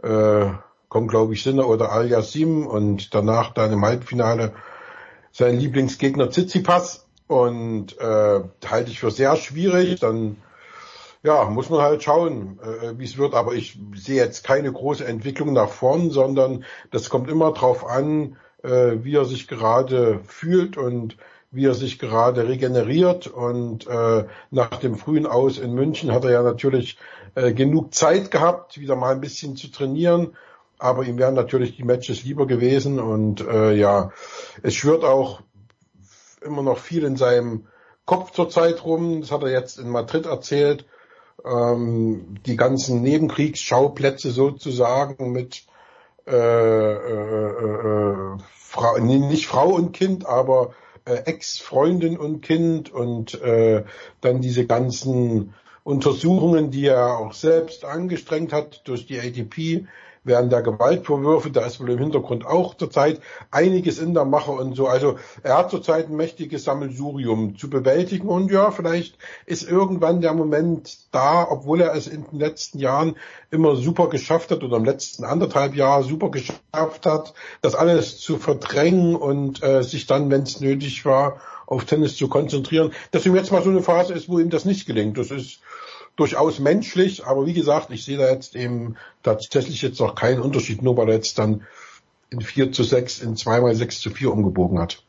äh, 0.02 0.46
kommt, 0.88 1.10
glaube 1.10 1.34
ich, 1.34 1.42
Sinner 1.42 1.68
oder 1.68 1.92
Al-Yassim 1.92 2.66
und 2.66 3.14
danach 3.14 3.52
dann 3.52 3.74
im 3.74 3.84
Halbfinale 3.84 4.54
sein 5.32 5.58
Lieblingsgegner 5.58 6.30
Tsitsipas 6.30 7.06
und 7.26 7.98
äh, 8.00 8.40
halte 8.64 8.90
ich 8.90 9.00
für 9.00 9.10
sehr 9.10 9.36
schwierig. 9.36 10.00
Dann 10.00 10.38
ja, 11.22 11.44
muss 11.44 11.68
man 11.68 11.82
halt 11.82 12.02
schauen, 12.02 12.58
äh, 12.62 12.98
wie 12.98 13.04
es 13.04 13.18
wird. 13.18 13.34
Aber 13.34 13.52
ich 13.52 13.78
sehe 13.96 14.16
jetzt 14.16 14.44
keine 14.44 14.72
große 14.72 15.04
Entwicklung 15.04 15.52
nach 15.52 15.68
vorn, 15.68 16.08
sondern 16.08 16.64
das 16.90 17.10
kommt 17.10 17.28
immer 17.28 17.52
drauf 17.52 17.86
an, 17.86 18.38
äh, 18.64 19.04
wie 19.04 19.14
er 19.14 19.24
sich 19.24 19.46
gerade 19.46 20.20
fühlt 20.26 20.76
und 20.76 21.16
wie 21.50 21.66
er 21.66 21.74
sich 21.74 21.98
gerade 21.98 22.48
regeneriert. 22.48 23.26
Und 23.26 23.86
äh, 23.86 24.24
nach 24.50 24.76
dem 24.80 24.96
frühen 24.96 25.26
Aus 25.26 25.58
in 25.58 25.74
München 25.74 26.12
hat 26.12 26.24
er 26.24 26.32
ja 26.32 26.42
natürlich 26.42 26.98
äh, 27.34 27.52
genug 27.52 27.94
Zeit 27.94 28.30
gehabt, 28.30 28.80
wieder 28.80 28.96
mal 28.96 29.12
ein 29.12 29.20
bisschen 29.20 29.56
zu 29.56 29.68
trainieren. 29.68 30.36
Aber 30.78 31.04
ihm 31.04 31.18
wären 31.18 31.34
natürlich 31.34 31.76
die 31.76 31.84
Matches 31.84 32.24
lieber 32.24 32.46
gewesen. 32.46 32.98
Und 32.98 33.40
äh, 33.46 33.74
ja, 33.74 34.10
es 34.62 34.74
schwört 34.74 35.04
auch 35.04 35.42
immer 36.44 36.62
noch 36.62 36.78
viel 36.78 37.04
in 37.04 37.16
seinem 37.16 37.66
Kopf 38.04 38.32
zurzeit 38.32 38.84
rum. 38.84 39.20
Das 39.20 39.30
hat 39.30 39.42
er 39.42 39.50
jetzt 39.50 39.78
in 39.78 39.88
Madrid 39.88 40.26
erzählt. 40.26 40.86
Ähm, 41.44 42.36
die 42.46 42.56
ganzen 42.56 43.02
Nebenkriegsschauplätze 43.02 44.30
sozusagen 44.30 45.32
mit 45.32 45.64
äh, 46.26 46.92
äh, 46.92 47.50
äh, 47.52 48.38
Frau, 48.54 48.98
nicht 48.98 49.46
Frau 49.46 49.68
und 49.68 49.92
Kind, 49.92 50.26
aber 50.26 50.74
äh, 51.04 51.16
Ex-Freundin 51.26 52.16
und 52.16 52.40
Kind 52.40 52.92
und 52.92 53.40
äh, 53.42 53.84
dann 54.20 54.40
diese 54.40 54.66
ganzen 54.66 55.54
Untersuchungen, 55.82 56.70
die 56.70 56.86
er 56.86 57.18
auch 57.18 57.34
selbst 57.34 57.84
angestrengt 57.84 58.52
hat 58.52 58.82
durch 58.88 59.06
die 59.06 59.20
ATP 59.20 59.86
während 60.24 60.52
der 60.52 60.62
Gewaltvorwürfe. 60.62 61.50
Da 61.50 61.64
ist 61.64 61.80
wohl 61.80 61.90
im 61.90 61.98
Hintergrund 61.98 62.46
auch 62.46 62.74
zurzeit 62.74 63.20
einiges 63.50 63.98
in 63.98 64.14
der 64.14 64.24
Mache 64.24 64.50
und 64.50 64.74
so. 64.74 64.88
Also 64.88 65.16
er 65.42 65.58
hat 65.58 65.70
zurzeit 65.70 66.08
ein 66.08 66.16
mächtiges 66.16 66.64
Sammelsurium 66.64 67.56
zu 67.56 67.70
bewältigen 67.70 68.28
und 68.28 68.50
ja, 68.50 68.70
vielleicht 68.70 69.16
ist 69.46 69.68
irgendwann 69.68 70.20
der 70.20 70.34
Moment 70.34 70.98
da, 71.12 71.46
obwohl 71.48 71.80
er 71.80 71.94
es 71.94 72.06
in 72.06 72.24
den 72.24 72.40
letzten 72.40 72.78
Jahren 72.78 73.16
immer 73.50 73.76
super 73.76 74.08
geschafft 74.08 74.50
hat 74.50 74.64
oder 74.64 74.78
im 74.78 74.84
letzten 74.84 75.24
anderthalb 75.24 75.74
Jahr 75.74 76.02
super 76.02 76.30
geschafft 76.30 77.06
hat, 77.06 77.34
das 77.60 77.74
alles 77.74 78.18
zu 78.18 78.38
verdrängen 78.38 79.14
und 79.14 79.62
äh, 79.62 79.82
sich 79.82 80.06
dann, 80.06 80.30
wenn 80.30 80.42
es 80.42 80.60
nötig 80.60 81.04
war, 81.04 81.40
auf 81.66 81.84
Tennis 81.84 82.16
zu 82.16 82.28
konzentrieren, 82.28 82.92
dass 83.10 83.26
ihm 83.26 83.34
jetzt 83.34 83.52
mal 83.52 83.62
so 83.62 83.70
eine 83.70 83.82
Phase 83.82 84.12
ist, 84.12 84.28
wo 84.28 84.38
ihm 84.38 84.50
das 84.50 84.64
nicht 84.64 84.86
gelingt. 84.86 85.16
Das 85.18 85.30
ist 85.30 85.60
durchaus 86.16 86.58
menschlich, 86.58 87.26
aber 87.26 87.46
wie 87.46 87.54
gesagt, 87.54 87.90
ich 87.90 88.04
sehe 88.04 88.18
da 88.18 88.30
jetzt 88.30 88.54
eben 88.54 88.96
tatsächlich 89.22 89.82
jetzt 89.82 90.00
noch 90.00 90.14
keinen 90.14 90.40
Unterschied, 90.40 90.82
nur 90.82 90.96
weil 90.96 91.08
er 91.08 91.16
jetzt 91.16 91.38
dann 91.38 91.62
in 92.30 92.40
4 92.40 92.72
zu 92.72 92.82
6, 92.82 93.20
in 93.20 93.36
2 93.36 93.60
mal 93.60 93.74
6 93.74 94.00
zu 94.00 94.10
4 94.10 94.32
umgebogen 94.32 94.78
hat. 94.78 95.02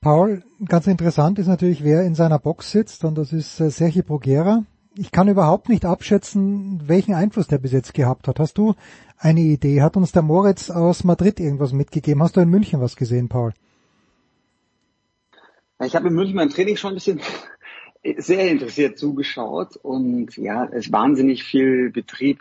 Paul, 0.00 0.42
ganz 0.64 0.86
interessant 0.86 1.38
ist 1.38 1.46
natürlich, 1.46 1.84
wer 1.84 2.04
in 2.04 2.14
seiner 2.14 2.38
Box 2.38 2.70
sitzt 2.70 3.04
und 3.04 3.16
das 3.16 3.32
ist 3.32 3.60
äh, 3.60 3.70
Sergio 3.70 4.02
Bruguera. 4.02 4.64
Ich 4.96 5.12
kann 5.12 5.28
überhaupt 5.28 5.68
nicht 5.68 5.84
abschätzen, 5.84 6.88
welchen 6.88 7.14
Einfluss 7.14 7.48
der 7.48 7.58
bis 7.58 7.72
jetzt 7.72 7.94
gehabt 7.94 8.26
hat. 8.26 8.40
Hast 8.40 8.58
du 8.58 8.74
eine 9.18 9.40
Idee? 9.40 9.82
Hat 9.82 9.96
uns 9.96 10.12
der 10.12 10.22
Moritz 10.22 10.70
aus 10.70 11.04
Madrid 11.04 11.38
irgendwas 11.38 11.72
mitgegeben? 11.72 12.22
Hast 12.22 12.36
du 12.36 12.40
in 12.40 12.48
München 12.48 12.80
was 12.80 12.96
gesehen, 12.96 13.28
Paul? 13.28 13.52
Ich 15.82 15.94
habe 15.94 16.08
in 16.08 16.14
München 16.14 16.36
mein 16.36 16.50
Training 16.50 16.76
schon 16.76 16.92
ein 16.92 16.94
bisschen 16.94 17.20
sehr 18.16 18.50
interessiert 18.50 18.98
zugeschaut 18.98 19.76
und 19.76 20.36
ja, 20.36 20.64
es 20.64 20.90
wahnsinnig 20.92 21.44
viel 21.44 21.90
Betrieb. 21.90 22.40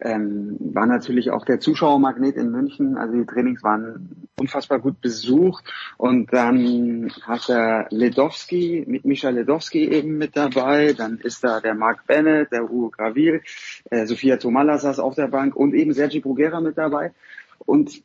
Ähm, 0.00 0.56
war 0.58 0.86
natürlich 0.86 1.30
auch 1.30 1.44
der 1.44 1.60
Zuschauermagnet 1.60 2.36
in 2.36 2.50
München. 2.50 2.96
Also 2.96 3.16
die 3.16 3.26
Trainings 3.26 3.62
waren 3.62 4.28
unfassbar 4.38 4.80
gut 4.80 5.00
besucht. 5.00 5.64
Und 5.96 6.32
dann 6.32 7.12
hat 7.22 7.48
er 7.48 7.86
Ledowski, 7.90 8.84
mit 8.88 9.04
Micha 9.04 9.30
Ledowski 9.30 9.88
eben 9.88 10.18
mit 10.18 10.36
dabei. 10.36 10.94
Dann 10.94 11.18
ist 11.18 11.44
da 11.44 11.60
der 11.60 11.74
Marc 11.74 12.06
Bennett, 12.06 12.50
der 12.50 12.62
Hugo 12.62 12.90
Gravil, 12.90 13.42
äh, 13.90 14.06
Sofia 14.06 14.36
Tomala 14.36 14.78
saß 14.78 14.98
auf 14.98 15.14
der 15.14 15.28
Bank 15.28 15.54
und 15.54 15.74
eben 15.74 15.92
Sergi 15.92 16.20
Bruguera 16.20 16.60
mit 16.60 16.76
dabei. 16.76 17.12
Und 17.60 18.02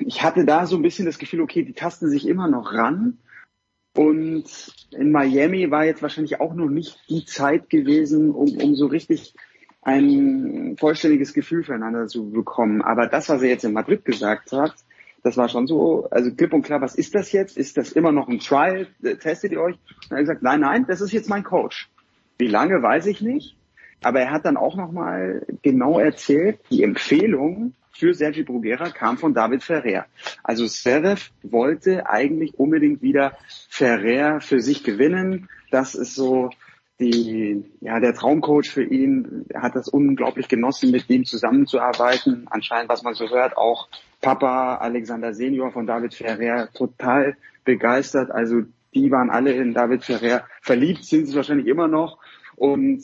ich 0.00 0.22
hatte 0.22 0.44
da 0.44 0.66
so 0.66 0.76
ein 0.76 0.82
bisschen 0.82 1.06
das 1.06 1.18
Gefühl, 1.18 1.40
okay, 1.40 1.62
die 1.62 1.72
tasten 1.72 2.08
sich 2.10 2.26
immer 2.26 2.48
noch 2.48 2.72
ran. 2.74 3.18
Und 3.96 4.44
in 4.90 5.12
Miami 5.12 5.70
war 5.70 5.84
jetzt 5.84 6.02
wahrscheinlich 6.02 6.40
auch 6.40 6.54
noch 6.54 6.68
nicht 6.68 6.98
die 7.08 7.24
Zeit 7.24 7.70
gewesen, 7.70 8.30
um, 8.30 8.56
um 8.56 8.74
so 8.74 8.86
richtig 8.86 9.34
ein 9.82 10.76
vollständiges 10.78 11.34
Gefühl 11.34 11.62
füreinander 11.62 12.06
zu 12.06 12.30
bekommen. 12.30 12.82
Aber 12.82 13.06
das, 13.06 13.28
was 13.28 13.42
er 13.42 13.50
jetzt 13.50 13.64
in 13.64 13.72
Madrid 13.72 14.04
gesagt 14.04 14.52
hat, 14.52 14.74
das 15.22 15.36
war 15.36 15.48
schon 15.48 15.66
so, 15.66 16.08
also 16.10 16.30
klipp 16.34 16.52
und 16.52 16.62
klar, 16.62 16.80
was 16.80 16.94
ist 16.94 17.14
das 17.14 17.32
jetzt? 17.32 17.56
Ist 17.56 17.76
das 17.76 17.92
immer 17.92 18.12
noch 18.12 18.28
ein 18.28 18.40
Trial? 18.40 18.88
Testet 19.20 19.52
ihr 19.52 19.60
euch? 19.60 19.74
Und 19.74 20.10
er 20.10 20.16
hat 20.16 20.24
gesagt, 20.24 20.42
nein, 20.42 20.60
nein, 20.60 20.84
das 20.86 21.00
ist 21.00 21.12
jetzt 21.12 21.28
mein 21.28 21.44
Coach. 21.44 21.88
Wie 22.36 22.48
lange, 22.48 22.82
weiß 22.82 23.06
ich 23.06 23.20
nicht. 23.20 23.56
Aber 24.02 24.20
er 24.20 24.32
hat 24.32 24.44
dann 24.44 24.56
auch 24.56 24.76
nochmal 24.76 25.46
genau 25.62 25.98
erzählt, 25.98 26.58
die 26.70 26.82
Empfehlung 26.82 27.74
für 27.96 28.14
Sergi 28.14 28.42
Bruguera 28.42 28.90
kam 28.90 29.18
von 29.18 29.34
David 29.34 29.62
Ferrer. 29.62 30.06
Also 30.42 30.66
Zverev 30.66 31.30
wollte 31.42 32.08
eigentlich 32.08 32.58
unbedingt 32.58 33.02
wieder 33.02 33.36
Ferrer 33.68 34.40
für 34.40 34.60
sich 34.60 34.84
gewinnen. 34.84 35.48
Das 35.70 35.94
ist 35.94 36.14
so 36.14 36.50
die, 37.00 37.64
ja, 37.80 38.00
der 38.00 38.14
Traumcoach 38.14 38.70
für 38.70 38.84
ihn. 38.84 39.46
Er 39.48 39.62
hat 39.62 39.74
das 39.74 39.88
unglaublich 39.88 40.48
genossen, 40.48 40.90
mit 40.90 41.08
ihm 41.10 41.24
zusammenzuarbeiten. 41.24 42.46
Anscheinend, 42.50 42.88
was 42.88 43.02
man 43.02 43.14
so 43.14 43.28
hört, 43.30 43.56
auch 43.56 43.88
Papa 44.20 44.76
Alexander 44.76 45.34
Senior 45.34 45.72
von 45.72 45.86
David 45.86 46.14
Ferrer 46.14 46.68
total 46.72 47.36
begeistert. 47.64 48.30
Also 48.30 48.62
die 48.94 49.10
waren 49.10 49.30
alle 49.30 49.52
in 49.52 49.74
David 49.74 50.04
Ferrer 50.04 50.44
verliebt, 50.62 51.04
sind 51.04 51.26
sie 51.26 51.34
wahrscheinlich 51.34 51.66
immer 51.66 51.88
noch. 51.88 52.18
Und 52.56 53.02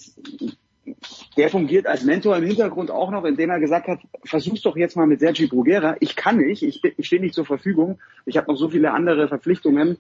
der 1.37 1.49
fungiert 1.49 1.87
als 1.87 2.05
Mentor 2.05 2.37
im 2.37 2.45
Hintergrund 2.45 2.91
auch 2.91 3.11
noch, 3.11 3.25
indem 3.25 3.51
er 3.51 3.61
gesagt 3.61 3.89
hat, 3.89 4.01
versuch's 4.25 4.63
doch 4.63 4.77
jetzt 4.77 4.97
mal 4.97 5.07
mit 5.07 5.21
Sergi 5.21 5.47
Bruguera. 5.47 5.97
Ich 6.01 6.17
kann 6.17 6.39
nicht, 6.39 6.63
ich, 6.63 6.83
ich 6.85 7.07
stehe 7.07 7.21
nicht 7.21 7.35
zur 7.35 7.47
Verfügung. 7.47 7.99
Ich 8.27 8.37
habe 8.37 8.51
noch 8.51 8.59
so 8.59 8.69
viele 8.69 8.93
andere 8.93 9.29
Verpflichtungen. 9.29 9.99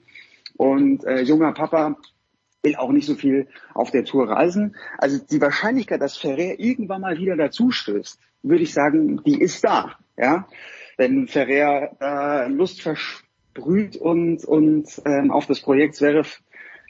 Und 0.56 1.04
äh, 1.04 1.22
junger 1.22 1.52
Papa 1.52 1.96
will 2.62 2.76
auch 2.76 2.92
nicht 2.92 3.06
so 3.06 3.14
viel 3.14 3.48
auf 3.74 3.90
der 3.90 4.04
Tour 4.04 4.28
reisen. 4.28 4.76
Also 4.98 5.18
die 5.18 5.40
Wahrscheinlichkeit, 5.40 6.00
dass 6.00 6.16
Ferrer 6.16 6.58
irgendwann 6.58 7.00
mal 7.00 7.18
wieder 7.18 7.36
dazu 7.36 7.70
stößt, 7.70 8.18
würde 8.42 8.62
ich 8.62 8.74
sagen, 8.74 9.22
die 9.24 9.40
ist 9.40 9.64
da. 9.64 9.96
Ja, 10.16 10.46
wenn 10.96 11.28
Ferrer 11.28 11.96
äh, 12.00 12.48
Lust 12.48 12.82
versprüht 12.82 13.96
und 13.96 14.44
und 14.44 15.00
ähm, 15.06 15.30
auf 15.30 15.46
das 15.46 15.60
Projekt 15.60 15.94
Zverev 15.94 16.40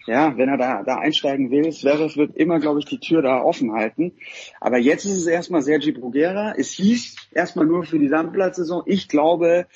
ja, 0.06 0.36
wenn 0.36 0.48
er 0.48 0.56
da, 0.56 0.82
da 0.82 0.98
einsteigen 0.98 1.50
will, 1.50 1.70
Zverev 1.72 2.16
wird 2.16 2.36
immer, 2.36 2.58
glaube 2.58 2.80
ich, 2.80 2.86
die 2.86 3.00
Tür 3.00 3.22
da 3.22 3.42
offen 3.42 3.72
halten. 3.72 4.12
Aber 4.60 4.78
jetzt 4.78 5.04
ist 5.04 5.18
es 5.18 5.26
erstmal 5.26 5.62
Sergi 5.62 5.92
Bruguera. 5.92 6.54
Es 6.56 6.70
hieß 6.70 7.16
erstmal 7.32 7.66
nur 7.66 7.84
für 7.84 7.98
die 7.98 8.08
Sandplatzsaison. 8.08 8.82
Ich 8.86 9.08
glaube, 9.08 9.66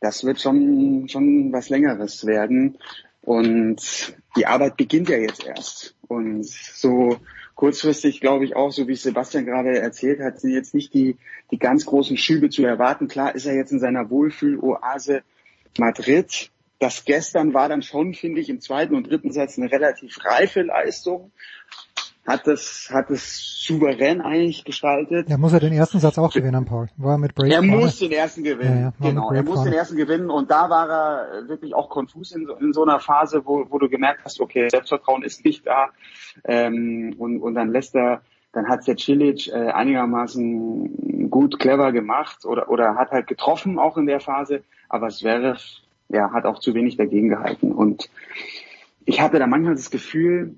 das 0.00 0.24
wird 0.24 0.40
schon, 0.40 1.08
schon 1.08 1.52
was 1.52 1.68
Längeres 1.68 2.26
werden. 2.26 2.78
Und 3.20 4.14
die 4.36 4.46
Arbeit 4.46 4.76
beginnt 4.76 5.08
ja 5.08 5.16
jetzt 5.16 5.44
erst. 5.44 5.96
Und 6.08 6.46
so 6.46 7.18
kurzfristig 7.54 8.20
glaube 8.20 8.44
ich 8.44 8.56
auch, 8.56 8.72
so 8.72 8.88
wie 8.88 8.94
Sebastian 8.94 9.44
gerade 9.44 9.78
erzählt 9.78 10.20
hat, 10.20 10.40
sind 10.40 10.52
jetzt 10.52 10.74
nicht 10.74 10.94
die, 10.94 11.16
die 11.50 11.58
ganz 11.58 11.84
großen 11.84 12.16
Schübe 12.16 12.48
zu 12.48 12.64
erwarten. 12.64 13.08
Klar 13.08 13.34
ist 13.34 13.46
er 13.46 13.54
jetzt 13.54 13.72
in 13.72 13.80
seiner 13.80 14.10
Wohlfühloase 14.10 15.22
Madrid 15.78 16.50
das 16.82 17.04
gestern 17.04 17.54
war 17.54 17.68
dann 17.68 17.82
schon, 17.82 18.12
finde 18.12 18.40
ich, 18.40 18.48
im 18.48 18.60
zweiten 18.60 18.96
und 18.96 19.08
dritten 19.08 19.30
Satz 19.30 19.56
eine 19.56 19.70
relativ 19.70 20.18
reife 20.24 20.62
Leistung. 20.62 21.30
Hat 22.26 22.46
das, 22.46 22.88
hat 22.92 23.10
es 23.10 23.60
souverän 23.64 24.20
eigentlich 24.20 24.64
gestaltet. 24.64 25.28
Er 25.28 25.38
muss 25.38 25.52
ja 25.52 25.58
den 25.58 25.72
ersten 25.72 25.98
Satz 25.98 26.18
auch 26.18 26.32
gewinnen, 26.32 26.64
Paul. 26.64 26.88
War 26.96 27.18
mit 27.18 27.34
Brave 27.34 27.52
Er 27.52 27.62
muss 27.62 27.98
den 27.98 28.12
ersten 28.12 28.44
gewinnen. 28.44 28.76
Ja, 28.76 28.92
ja, 29.00 29.10
genau. 29.10 29.32
Er 29.32 29.42
muss 29.42 29.62
den 29.62 29.72
ersten 29.72 29.96
gewinnen 29.96 30.30
und 30.30 30.50
da 30.50 30.70
war 30.70 30.88
er 30.88 31.48
wirklich 31.48 31.74
auch 31.74 31.88
konfus 31.88 32.32
in 32.32 32.46
so, 32.46 32.54
in 32.54 32.72
so 32.72 32.82
einer 32.82 33.00
Phase, 33.00 33.42
wo, 33.44 33.66
wo 33.70 33.78
du 33.78 33.88
gemerkt 33.88 34.24
hast, 34.24 34.40
okay, 34.40 34.68
Selbstvertrauen 34.68 35.22
ist 35.22 35.44
nicht 35.44 35.66
da. 35.66 35.90
Ähm, 36.44 37.14
und, 37.18 37.40
und 37.40 37.54
dann 37.54 37.70
lässt 37.70 37.94
er, 37.96 38.22
dann 38.52 38.68
hat 38.68 38.86
der 38.86 38.96
Cilic 38.96 39.48
äh, 39.48 39.70
einigermaßen 39.70 41.28
gut, 41.28 41.58
clever 41.58 41.90
gemacht 41.92 42.44
oder, 42.44 42.68
oder 42.70 42.96
hat 42.96 43.10
halt 43.10 43.26
getroffen 43.26 43.78
auch 43.80 43.96
in 43.96 44.06
der 44.06 44.20
Phase. 44.20 44.62
Aber 44.88 45.08
es 45.08 45.24
wäre 45.24 45.56
ja, 46.08 46.32
hat 46.32 46.44
auch 46.44 46.58
zu 46.58 46.74
wenig 46.74 46.96
dagegen 46.96 47.28
gehalten. 47.28 47.72
Und 47.72 48.10
ich 49.04 49.20
hatte 49.20 49.38
da 49.38 49.46
manchmal 49.46 49.74
das 49.74 49.90
Gefühl, 49.90 50.56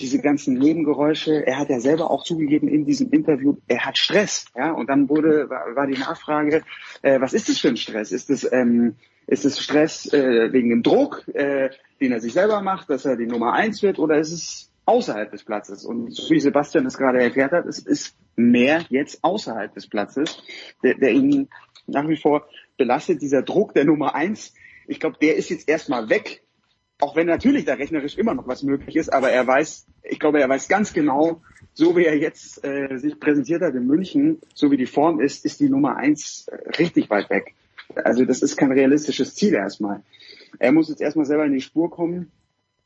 diese 0.00 0.20
ganzen 0.20 0.54
Nebengeräusche, 0.54 1.46
er 1.46 1.58
hat 1.58 1.68
ja 1.68 1.80
selber 1.80 2.10
auch 2.10 2.24
zugegeben 2.24 2.68
in 2.68 2.86
diesem 2.86 3.10
Interview, 3.10 3.56
er 3.68 3.84
hat 3.84 3.98
Stress, 3.98 4.46
ja, 4.56 4.72
und 4.72 4.88
dann 4.88 5.08
wurde, 5.08 5.50
war, 5.50 5.76
war 5.76 5.86
die 5.86 5.98
Nachfrage, 5.98 6.62
äh, 7.02 7.20
was 7.20 7.34
ist 7.34 7.48
das 7.48 7.58
für 7.58 7.68
ein 7.68 7.76
Stress? 7.76 8.12
Ist 8.12 8.30
das, 8.30 8.50
ähm, 8.50 8.96
ist 9.26 9.44
es 9.44 9.60
Stress 9.60 10.12
äh, 10.12 10.52
wegen 10.52 10.70
dem 10.70 10.82
Druck, 10.82 11.28
äh, 11.34 11.70
den 12.00 12.12
er 12.12 12.20
sich 12.20 12.32
selber 12.32 12.62
macht, 12.62 12.88
dass 12.88 13.04
er 13.04 13.16
die 13.16 13.26
Nummer 13.26 13.52
eins 13.52 13.82
wird, 13.82 13.98
oder 13.98 14.18
ist 14.18 14.32
es 14.32 14.70
außerhalb 14.86 15.30
des 15.30 15.44
Platzes? 15.44 15.84
Und 15.84 16.16
wie 16.30 16.40
Sebastian 16.40 16.86
es 16.86 16.96
gerade 16.96 17.22
erklärt 17.22 17.52
hat, 17.52 17.66
es 17.66 17.78
ist 17.78 18.16
mehr 18.36 18.84
jetzt 18.88 19.22
außerhalb 19.22 19.74
des 19.74 19.86
Platzes, 19.86 20.42
der, 20.82 20.94
der 20.94 21.12
ihn 21.12 21.48
nach 21.86 22.08
wie 22.08 22.16
vor 22.16 22.46
belastet, 22.78 23.20
dieser 23.20 23.42
Druck 23.42 23.74
der 23.74 23.84
Nummer 23.84 24.14
eins, 24.14 24.54
ich 24.90 24.98
glaube, 24.98 25.16
der 25.22 25.36
ist 25.36 25.50
jetzt 25.50 25.68
erstmal 25.68 26.10
weg. 26.10 26.42
Auch 26.98 27.16
wenn 27.16 27.28
natürlich 27.28 27.64
da 27.64 27.74
rechnerisch 27.74 28.18
immer 28.18 28.34
noch 28.34 28.46
was 28.46 28.62
möglich 28.62 28.96
ist, 28.96 29.10
aber 29.10 29.30
er 29.30 29.46
weiß, 29.46 29.86
ich 30.02 30.18
glaube, 30.18 30.40
er 30.40 30.48
weiß 30.48 30.68
ganz 30.68 30.92
genau, 30.92 31.40
so 31.72 31.96
wie 31.96 32.04
er 32.04 32.18
jetzt 32.18 32.62
äh, 32.64 32.98
sich 32.98 33.18
präsentiert 33.18 33.62
hat 33.62 33.74
in 33.74 33.86
München, 33.86 34.40
so 34.52 34.70
wie 34.70 34.76
die 34.76 34.86
Form 34.86 35.20
ist, 35.20 35.46
ist 35.46 35.60
die 35.60 35.70
Nummer 35.70 35.96
eins 35.96 36.48
äh, 36.48 36.68
richtig 36.78 37.08
weit 37.08 37.30
weg. 37.30 37.54
Also 37.94 38.24
das 38.24 38.42
ist 38.42 38.56
kein 38.56 38.72
realistisches 38.72 39.34
Ziel 39.34 39.54
erstmal. 39.54 40.02
Er 40.58 40.72
muss 40.72 40.88
jetzt 40.88 41.00
erstmal 41.00 41.24
selber 41.24 41.46
in 41.46 41.54
die 41.54 41.62
Spur 41.62 41.90
kommen. 41.90 42.30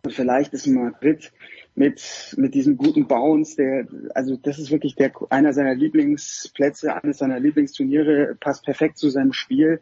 Und 0.04 0.12
vielleicht 0.12 0.52
ist 0.52 0.66
Madrid 0.66 1.32
mit, 1.74 2.34
mit 2.36 2.54
diesem 2.54 2.76
guten 2.76 3.08
Bounce, 3.08 3.56
der, 3.56 3.88
also 4.14 4.36
das 4.36 4.58
ist 4.58 4.70
wirklich 4.70 4.94
der, 4.94 5.12
einer 5.30 5.54
seiner 5.54 5.74
Lieblingsplätze, 5.74 6.94
eines 7.02 7.18
seiner 7.18 7.40
Lieblingsturniere, 7.40 8.36
passt 8.38 8.64
perfekt 8.64 8.98
zu 8.98 9.08
seinem 9.08 9.32
Spiel. 9.32 9.80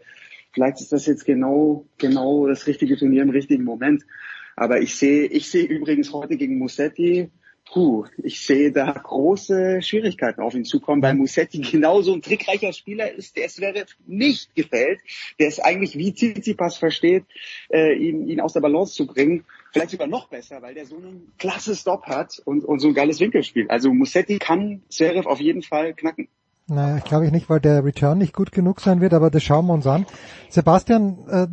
Vielleicht 0.53 0.81
ist 0.81 0.93
das 0.93 1.07
jetzt 1.07 1.25
genau, 1.25 1.87
genau 1.99 2.47
das 2.47 2.67
richtige 2.67 2.97
Turnier 2.97 3.23
im 3.23 3.31
richtigen 3.31 3.65
Moment. 3.65 4.05
Aber 4.57 4.81
ich 4.81 4.97
sehe, 4.97 5.25
ich 5.27 5.51
sehe 5.51 5.65
übrigens 5.65 6.13
heute 6.13 6.37
gegen 6.37 6.59
Musetti 6.59 7.31
Puh, 7.73 8.05
ich 8.19 8.45
sehe 8.45 8.71
da 8.71 8.93
große 8.93 9.81
Schwierigkeiten 9.81 10.43
auf 10.43 10.55
ihn 10.55 10.65
zukommen, 10.65 11.01
weil 11.01 11.15
Musetti 11.15 11.59
genauso 11.61 12.13
ein 12.13 12.21
trickreicher 12.21 12.73
Spieler 12.73 13.11
ist, 13.11 13.37
der 13.37 13.47
es 13.47 13.61
wäre 13.61 13.87
nicht 14.07 14.55
gefällt, 14.55 15.01
der 15.39 15.49
es 15.49 15.59
eigentlich 15.59 15.97
wie 15.97 16.13
Tsitsipas 16.13 16.77
versteht, 16.77 17.25
äh, 17.71 17.95
ihn, 17.95 18.29
ihn 18.29 18.41
aus 18.41 18.53
der 18.53 18.61
Balance 18.61 18.95
zu 18.95 19.07
bringen. 19.07 19.47
Vielleicht 19.73 19.91
sogar 19.91 20.07
noch 20.07 20.29
besser, 20.29 20.61
weil 20.61 20.75
der 20.75 20.85
so 20.85 20.97
einen 20.97 21.33
klasse 21.39 21.75
Stop 21.75 22.05
hat 22.05 22.43
und, 22.45 22.63
und 22.63 22.81
so 22.81 22.89
ein 22.89 22.95
geiles 22.95 23.21
Winkelspiel. 23.21 23.69
Also 23.69 23.95
Musetti 23.95 24.39
kann 24.39 24.83
Zverev 24.91 25.27
auf 25.27 25.41
jeden 25.41 25.63
Fall 25.63 25.95
knacken. 25.95 26.29
Naja, 26.69 26.97
ich 26.97 27.05
glaube 27.05 27.27
ich 27.27 27.33
nicht, 27.33 27.51
weil 27.51 27.61
der 27.61 27.85
Return 27.85 28.19
nicht 28.19 28.35
gut 28.35 28.53
genug 28.53 28.81
sein 28.81 29.01
wird, 29.01 29.15
aber 29.15 29.31
das 29.31 29.43
schauen 29.43 29.67
wir 29.67 29.75
uns 29.75 29.87
an. 29.87 30.07
Sebastian, 30.49 31.19
äh, 31.29 31.47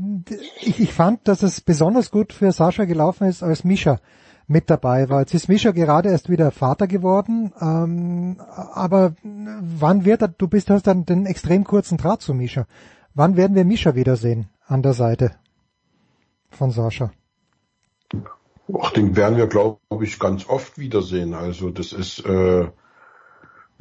ich, 0.62 0.80
ich 0.80 0.94
fand, 0.94 1.28
dass 1.28 1.44
es 1.44 1.62
besonders 1.62 2.12
gut 2.12 2.32
für 2.32 2.52
Sascha 2.52 2.86
gelaufen 2.86 3.28
ist, 3.28 3.44
als 3.44 3.64
Mischa 3.64 4.00
mit 4.48 4.70
dabei 4.70 5.10
war. 5.10 5.22
Jetzt 5.22 5.34
ist 5.34 5.50
Mischa 5.50 5.72
gerade 5.72 6.10
erst 6.10 6.30
wieder 6.30 6.52
Vater 6.52 6.88
geworden, 6.88 7.54
ähm, 7.62 8.38
aber 8.74 9.14
wann 9.24 10.06
wird 10.06 10.22
er, 10.22 10.28
du 10.28 10.48
bist, 10.48 10.70
hast 10.70 10.88
dann 10.88 11.06
den 11.06 11.26
extrem 11.26 11.64
kurzen 11.64 11.98
Draht 11.98 12.22
zu 12.22 12.34
Mischa. 12.34 12.66
Wann 13.14 13.36
werden 13.36 13.56
wir 13.56 13.66
Mischa 13.66 13.96
wiedersehen 13.96 14.48
an 14.66 14.82
der 14.82 14.94
Seite 14.94 15.32
von 16.50 16.72
Sascha? 16.72 17.12
Ach, 18.80 18.92
den 18.92 19.16
werden 19.16 19.38
wir, 19.38 19.48
glaube 19.48 19.80
ich, 20.02 20.20
ganz 20.20 20.48
oft 20.48 20.78
wiedersehen. 20.78 21.34
Also 21.34 21.70
das 21.70 21.94
ist 21.94 22.26
äh, 22.26 22.68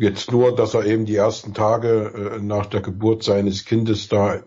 Jetzt 0.01 0.31
nur, 0.31 0.55
dass 0.55 0.75
er 0.75 0.87
eben 0.87 1.07
die 1.07 1.17
ersten 1.17 1.55
Tage 1.55 2.37
äh, 2.37 2.39
nach 2.41 2.67
der 2.67 2.81
Geburt 2.81 3.25
seines 3.25 3.65
Kindes 3.65 4.09
da 4.09 4.37
äh, 4.37 4.43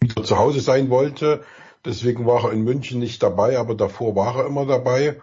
wieder 0.00 0.22
zu 0.22 0.36
Hause 0.36 0.60
sein 0.60 0.90
wollte. 0.90 1.42
Deswegen 1.86 2.26
war 2.26 2.44
er 2.44 2.52
in 2.52 2.62
München 2.62 3.00
nicht 3.00 3.22
dabei, 3.22 3.58
aber 3.58 3.74
davor 3.74 4.14
war 4.14 4.36
er 4.36 4.46
immer 4.46 4.66
dabei. 4.66 5.18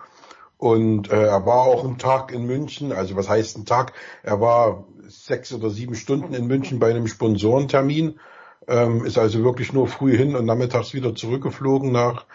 Und 0.58 1.12
äh, 1.12 1.28
er 1.28 1.46
war 1.46 1.66
auch 1.66 1.84
einen 1.84 2.00
Tag 2.00 2.32
in 2.32 2.48
München. 2.48 2.92
Also 2.92 3.16
was 3.16 3.30
heißt 3.30 3.60
ein 3.60 3.66
Tag? 3.66 3.94
Er 4.24 4.42
war 4.42 4.86
sechs 5.08 5.54
oder 5.54 5.70
sieben 5.70 5.94
Stunden 5.94 6.34
in 6.34 6.48
München 6.48 6.80
bei 6.80 6.90
einem 6.90 7.06
Sponsorentermin. 7.06 8.20
Ähm, 8.68 9.06
ist 9.06 9.20
also 9.20 9.44
wirklich 9.44 9.72
nur 9.72 9.88
früh 9.88 10.18
hin 10.18 10.36
und 10.36 10.46
nachmittags 10.46 10.96
wieder 10.96 11.14
zurückgeflogen 11.14 11.92
nach, 11.92 12.26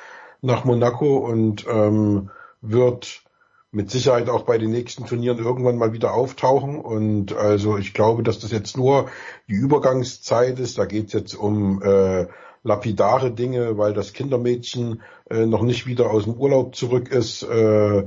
nach 0.41 0.65
Monaco 0.65 1.17
und 1.17 1.67
ähm, 1.69 2.31
wird 2.61 3.25
mit 3.73 3.91
Sicherheit 3.91 4.29
auch 4.29 4.43
bei 4.43 4.59
den 4.59 4.71
nächsten 4.71 5.07
Turnieren 5.07 5.39
irgendwann 5.39 5.79
mal 5.79 5.95
wieder 5.95 6.13
auftauchen. 6.13 6.79
Und 6.79 7.35
also 7.35 7.79
ich 7.79 7.95
glaube, 7.95 8.23
dass 8.23 8.39
das 8.39 8.53
jetzt 8.53 8.77
nur 8.77 9.09
die 9.49 9.55
Übergangszeit 9.55 10.61
ist. 10.61 10.77
Da 10.77 10.85
geht 10.85 11.07
es 11.07 11.15
jetzt 11.15 11.35
um 11.35 11.83
äh, 11.83 12.27
lapidare 12.63 13.33
Dinge, 13.33 13.79
weil 13.79 13.95
das 13.95 14.13
Kindermädchen 14.13 15.01
äh, 15.31 15.47
noch 15.47 15.63
nicht 15.63 15.87
wieder 15.87 16.11
aus 16.11 16.25
dem 16.25 16.35
Urlaub 16.35 16.77
zurück 16.77 17.11
ist. 17.11 17.45
Äh, 17.45 18.05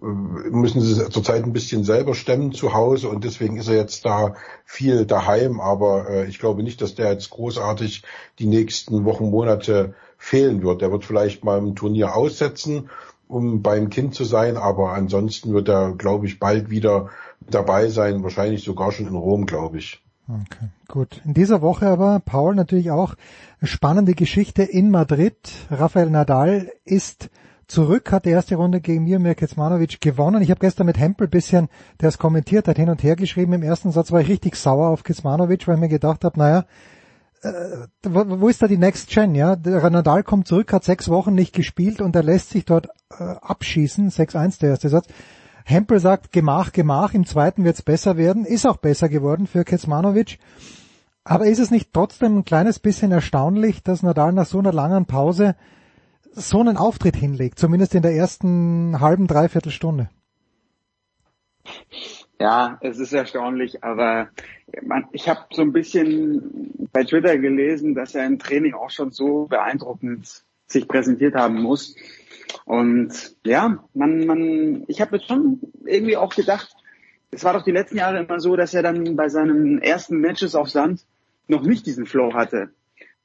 müssen 0.00 0.80
sie 0.80 1.10
zurzeit 1.10 1.42
ein 1.44 1.52
bisschen 1.52 1.84
selber 1.84 2.14
stemmen 2.14 2.52
zu 2.52 2.72
Hause 2.72 3.08
und 3.08 3.24
deswegen 3.24 3.58
ist 3.58 3.68
er 3.68 3.74
jetzt 3.74 4.06
da 4.06 4.34
viel 4.64 5.04
daheim, 5.04 5.60
aber 5.60 6.08
äh, 6.08 6.26
ich 6.26 6.38
glaube 6.38 6.62
nicht, 6.62 6.80
dass 6.80 6.94
der 6.94 7.10
jetzt 7.10 7.28
großartig 7.30 8.02
die 8.38 8.46
nächsten 8.46 9.04
Wochen, 9.04 9.28
Monate 9.28 9.94
fehlen 10.16 10.62
wird. 10.62 10.80
Er 10.80 10.92
wird 10.92 11.04
vielleicht 11.04 11.44
mal 11.44 11.58
ein 11.58 11.74
Turnier 11.74 12.14
aussetzen 12.14 12.88
um 13.30 13.62
beim 13.62 13.90
Kind 13.90 14.14
zu 14.14 14.24
sein, 14.24 14.56
aber 14.56 14.92
ansonsten 14.92 15.52
wird 15.52 15.68
er, 15.68 15.92
glaube 15.92 16.26
ich, 16.26 16.38
bald 16.38 16.70
wieder 16.70 17.08
dabei 17.48 17.88
sein, 17.88 18.22
wahrscheinlich 18.22 18.64
sogar 18.64 18.92
schon 18.92 19.06
in 19.06 19.14
Rom, 19.14 19.46
glaube 19.46 19.78
ich. 19.78 20.02
Okay, 20.28 20.68
gut. 20.86 21.20
In 21.24 21.34
dieser 21.34 21.60
Woche 21.60 21.86
aber, 21.88 22.20
Paul, 22.24 22.54
natürlich 22.54 22.90
auch 22.90 23.14
spannende 23.62 24.14
Geschichte 24.14 24.62
in 24.62 24.90
Madrid. 24.90 25.36
Rafael 25.70 26.10
Nadal 26.10 26.70
ist 26.84 27.30
zurück, 27.66 28.12
hat 28.12 28.26
die 28.26 28.30
erste 28.30 28.56
Runde 28.56 28.80
gegen 28.80 29.04
Mirmir 29.04 29.34
Kecmanovic 29.34 30.00
gewonnen. 30.00 30.42
Ich 30.42 30.50
habe 30.50 30.60
gestern 30.60 30.86
mit 30.86 30.98
Hempel 30.98 31.28
bisschen, 31.28 31.68
der 32.00 32.08
es 32.08 32.18
kommentiert 32.18 32.68
hat, 32.68 32.76
hin 32.76 32.90
und 32.90 33.02
her 33.02 33.16
geschrieben. 33.16 33.52
Im 33.52 33.62
ersten 33.62 33.92
Satz 33.92 34.12
war 34.12 34.20
ich 34.20 34.28
richtig 34.28 34.56
sauer 34.56 34.88
auf 34.88 35.04
Kecmanovic, 35.04 35.66
weil 35.66 35.76
ich 35.76 35.80
mir 35.80 35.88
gedacht 35.88 36.24
habe, 36.24 36.38
naja, 36.38 36.64
wo 37.42 38.48
ist 38.48 38.62
da 38.62 38.68
die 38.68 38.76
Next 38.76 39.08
Gen, 39.08 39.34
ja? 39.34 39.56
Der 39.56 39.88
Nadal 39.88 40.22
kommt 40.22 40.46
zurück, 40.46 40.72
hat 40.72 40.84
sechs 40.84 41.08
Wochen 41.08 41.34
nicht 41.34 41.54
gespielt 41.54 42.00
und 42.00 42.14
er 42.14 42.22
lässt 42.22 42.50
sich 42.50 42.64
dort 42.64 42.88
äh, 43.18 43.22
abschießen. 43.22 44.10
6-1 44.10 44.60
der 44.60 44.70
erste 44.70 44.88
Satz. 44.88 45.06
Hempel 45.64 46.00
sagt 46.00 46.32
Gemach, 46.32 46.72
Gemach, 46.72 47.14
im 47.14 47.26
zweiten 47.26 47.64
wird's 47.64 47.82
besser 47.82 48.16
werden, 48.16 48.44
ist 48.44 48.66
auch 48.66 48.76
besser 48.78 49.08
geworden 49.08 49.46
für 49.46 49.64
Kecmanovic. 49.64 50.38
Aber 51.24 51.46
ist 51.46 51.58
es 51.58 51.70
nicht 51.70 51.92
trotzdem 51.92 52.38
ein 52.38 52.44
kleines 52.44 52.78
bisschen 52.78 53.12
erstaunlich, 53.12 53.82
dass 53.82 54.02
Nadal 54.02 54.32
nach 54.32 54.46
so 54.46 54.58
einer 54.58 54.72
langen 54.72 55.06
Pause 55.06 55.54
so 56.32 56.60
einen 56.60 56.76
Auftritt 56.76 57.16
hinlegt, 57.16 57.58
zumindest 57.58 57.94
in 57.94 58.02
der 58.02 58.14
ersten 58.14 59.00
halben, 59.00 59.26
dreiviertel 59.26 59.72
Stunde? 59.72 60.10
Ja, 62.40 62.78
es 62.80 62.98
ist 62.98 63.12
erstaunlich, 63.12 63.84
aber 63.84 64.30
ich 65.12 65.28
habe 65.28 65.40
so 65.52 65.60
ein 65.60 65.74
bisschen 65.74 66.88
bei 66.90 67.04
Twitter 67.04 67.36
gelesen, 67.36 67.94
dass 67.94 68.14
er 68.14 68.24
im 68.24 68.38
Training 68.38 68.72
auch 68.72 68.88
schon 68.88 69.10
so 69.10 69.44
beeindruckend 69.44 70.42
sich 70.66 70.88
präsentiert 70.88 71.34
haben 71.34 71.60
muss. 71.60 71.94
Und 72.64 73.36
ja, 73.44 73.84
man, 73.92 74.24
man, 74.24 74.84
ich 74.88 75.02
habe 75.02 75.16
jetzt 75.16 75.28
schon 75.28 75.60
irgendwie 75.84 76.16
auch 76.16 76.34
gedacht, 76.34 76.74
es 77.30 77.44
war 77.44 77.52
doch 77.52 77.62
die 77.62 77.72
letzten 77.72 77.98
Jahre 77.98 78.20
immer 78.20 78.40
so, 78.40 78.56
dass 78.56 78.72
er 78.72 78.82
dann 78.82 79.16
bei 79.16 79.28
seinen 79.28 79.82
ersten 79.82 80.16
Matches 80.16 80.54
auf 80.54 80.70
Sand 80.70 81.04
noch 81.46 81.62
nicht 81.62 81.84
diesen 81.84 82.06
Flow 82.06 82.32
hatte. 82.32 82.70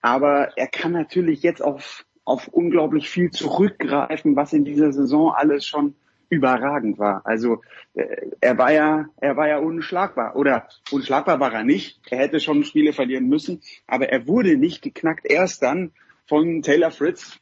Aber 0.01 0.57
er 0.57 0.67
kann 0.67 0.91
natürlich 0.91 1.41
jetzt 1.41 1.61
auf, 1.61 2.05
auf 2.25 2.49
unglaublich 2.49 3.09
viel 3.09 3.31
zurückgreifen, 3.31 4.35
was 4.35 4.51
in 4.51 4.65
dieser 4.65 4.91
Saison 4.91 5.31
alles 5.33 5.65
schon 5.65 5.95
überragend 6.29 6.99
war. 6.99 7.21
Also 7.25 7.61
äh, 7.93 8.29
er 8.41 8.57
war 8.57 8.71
ja, 8.71 9.05
er 9.17 9.37
war 9.37 9.47
ja 9.47 9.57
unschlagbar 9.57 10.35
oder 10.35 10.67
unschlagbar 10.91 11.39
war 11.39 11.53
er 11.53 11.63
nicht. 11.63 11.99
Er 12.09 12.19
hätte 12.19 12.39
schon 12.39 12.63
Spiele 12.63 12.93
verlieren 12.93 13.27
müssen, 13.27 13.61
aber 13.87 14.09
er 14.09 14.27
wurde 14.27 14.57
nicht 14.57 14.81
geknackt. 14.81 15.25
Erst 15.25 15.63
dann 15.63 15.91
von 16.27 16.61
Taylor 16.61 16.91
Fritz 16.91 17.39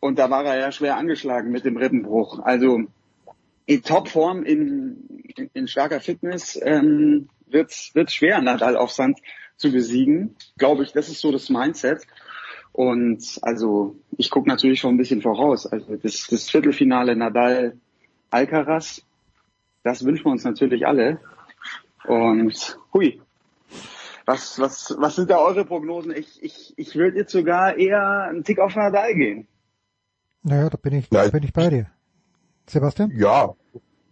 und 0.00 0.18
da 0.18 0.30
war 0.30 0.44
er 0.44 0.58
ja 0.58 0.72
schwer 0.72 0.96
angeschlagen 0.96 1.50
mit 1.50 1.64
dem 1.64 1.76
Rippenbruch. 1.76 2.40
Also 2.40 2.80
in 3.66 3.82
Topform, 3.82 4.42
in, 4.42 5.24
in, 5.36 5.50
in 5.54 5.68
starker 5.68 6.00
Fitness 6.00 6.58
ähm, 6.62 7.28
wird's 7.46 7.94
wird's 7.94 8.14
schwer, 8.14 8.40
Nadal 8.40 8.76
auf 8.76 8.90
Sand 8.90 9.20
zu 9.56 9.70
besiegen. 9.70 10.36
Glaube 10.58 10.82
ich, 10.82 10.92
das 10.92 11.08
ist 11.08 11.20
so 11.20 11.30
das 11.30 11.50
Mindset. 11.50 12.06
Und 12.72 13.38
also 13.42 13.96
ich 14.16 14.30
gucke 14.30 14.48
natürlich 14.48 14.80
schon 14.80 14.94
ein 14.94 14.98
bisschen 14.98 15.22
voraus. 15.22 15.66
Also 15.66 15.96
das, 15.96 16.26
das 16.28 16.50
Viertelfinale 16.50 17.14
Nadal 17.14 17.76
Alcaraz, 18.32 19.02
das 19.82 20.04
wünschen 20.04 20.24
wir 20.24 20.32
uns 20.32 20.44
natürlich 20.44 20.86
alle. 20.86 21.20
Und 22.04 22.78
hui, 22.92 23.20
was, 24.26 24.58
was, 24.58 24.94
was 24.98 25.16
sind 25.16 25.30
da 25.30 25.38
eure 25.38 25.64
Prognosen? 25.64 26.12
Ich, 26.12 26.42
ich, 26.42 26.74
ich 26.76 26.94
würde 26.94 27.18
jetzt 27.18 27.32
sogar 27.32 27.76
eher 27.76 28.28
einen 28.28 28.44
Tick 28.44 28.58
auf 28.58 28.74
Nadal 28.74 29.14
gehen. 29.14 29.46
Naja, 30.42 30.70
da 30.70 30.76
bin 30.76 30.94
ich, 30.94 31.08
da 31.08 31.28
bin 31.28 31.42
ich 31.42 31.52
bei 31.52 31.68
dir. 31.68 31.86
Sebastian? 32.66 33.12
Ja, 33.14 33.54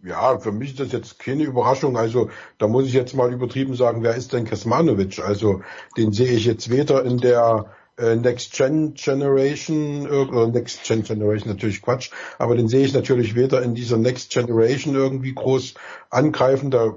ja, 0.03 0.39
für 0.39 0.51
mich 0.51 0.71
ist 0.71 0.79
das 0.79 0.91
jetzt 0.91 1.19
keine 1.19 1.43
Überraschung. 1.43 1.97
Also 1.97 2.29
da 2.57 2.67
muss 2.67 2.85
ich 2.85 2.93
jetzt 2.93 3.13
mal 3.13 3.31
übertrieben 3.31 3.75
sagen, 3.75 4.03
wer 4.03 4.15
ist 4.15 4.33
denn 4.33 4.45
Kasmanovic? 4.45 5.19
Also 5.19 5.61
den 5.97 6.11
sehe 6.11 6.31
ich 6.31 6.45
jetzt 6.45 6.69
weder 6.69 7.03
in 7.03 7.17
der 7.17 7.71
äh, 8.01 8.15
Next 8.15 8.53
Gen 8.53 8.93
Generation, 8.95 10.09
oder 10.09 10.47
Next 10.47 10.83
Gen 10.83 11.03
Generation 11.03 11.51
natürlich 11.51 11.81
Quatsch, 11.81 12.11
aber 12.39 12.55
den 12.55 12.67
sehe 12.67 12.85
ich 12.85 12.93
natürlich 12.93 13.35
weder 13.35 13.61
in 13.61 13.75
dieser 13.75 13.97
Next 13.97 14.31
Generation 14.31 14.95
irgendwie 14.95 15.33
groß 15.33 15.75
angreifen. 16.09 16.71
Da 16.71 16.95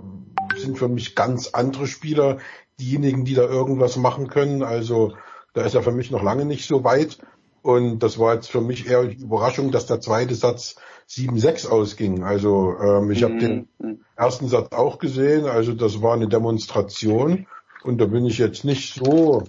sind 0.57 0.78
für 0.78 0.89
mich 0.89 1.15
ganz 1.15 1.49
andere 1.49 1.86
Spieler, 1.86 2.39
diejenigen, 2.81 3.24
die 3.24 3.34
da 3.34 3.42
irgendwas 3.42 3.97
machen 3.97 4.28
können. 4.28 4.62
Also 4.62 5.15
da 5.52 5.62
ist 5.62 5.74
er 5.74 5.83
für 5.83 5.92
mich 5.92 6.10
noch 6.10 6.23
lange 6.23 6.44
nicht 6.44 6.66
so 6.66 6.84
weit. 6.84 7.18
Und 7.62 8.00
das 8.00 8.18
war 8.18 8.34
jetzt 8.34 8.50
für 8.50 8.60
mich 8.60 8.89
eher 8.89 9.05
die 9.05 9.23
Überraschung, 9.23 9.70
dass 9.70 9.86
der 9.86 10.00
zweite 10.00 10.34
Satz 10.34 10.76
7-6 11.08 11.68
ausging. 11.68 12.23
Also 12.23 12.76
ähm, 12.78 13.10
ich 13.10 13.20
mhm. 13.20 13.24
habe 13.24 13.39
den 13.39 13.68
ersten 14.16 14.49
Satz 14.49 14.73
auch 14.73 14.99
gesehen. 14.99 15.47
Also 15.47 15.73
das 15.73 16.02
war 16.02 16.15
eine 16.15 16.28
Demonstration. 16.28 17.47
Und 17.83 18.00
da 18.00 18.07
bin 18.07 18.26
ich 18.26 18.39
jetzt 18.39 18.65
nicht 18.65 18.94
so 18.94 19.44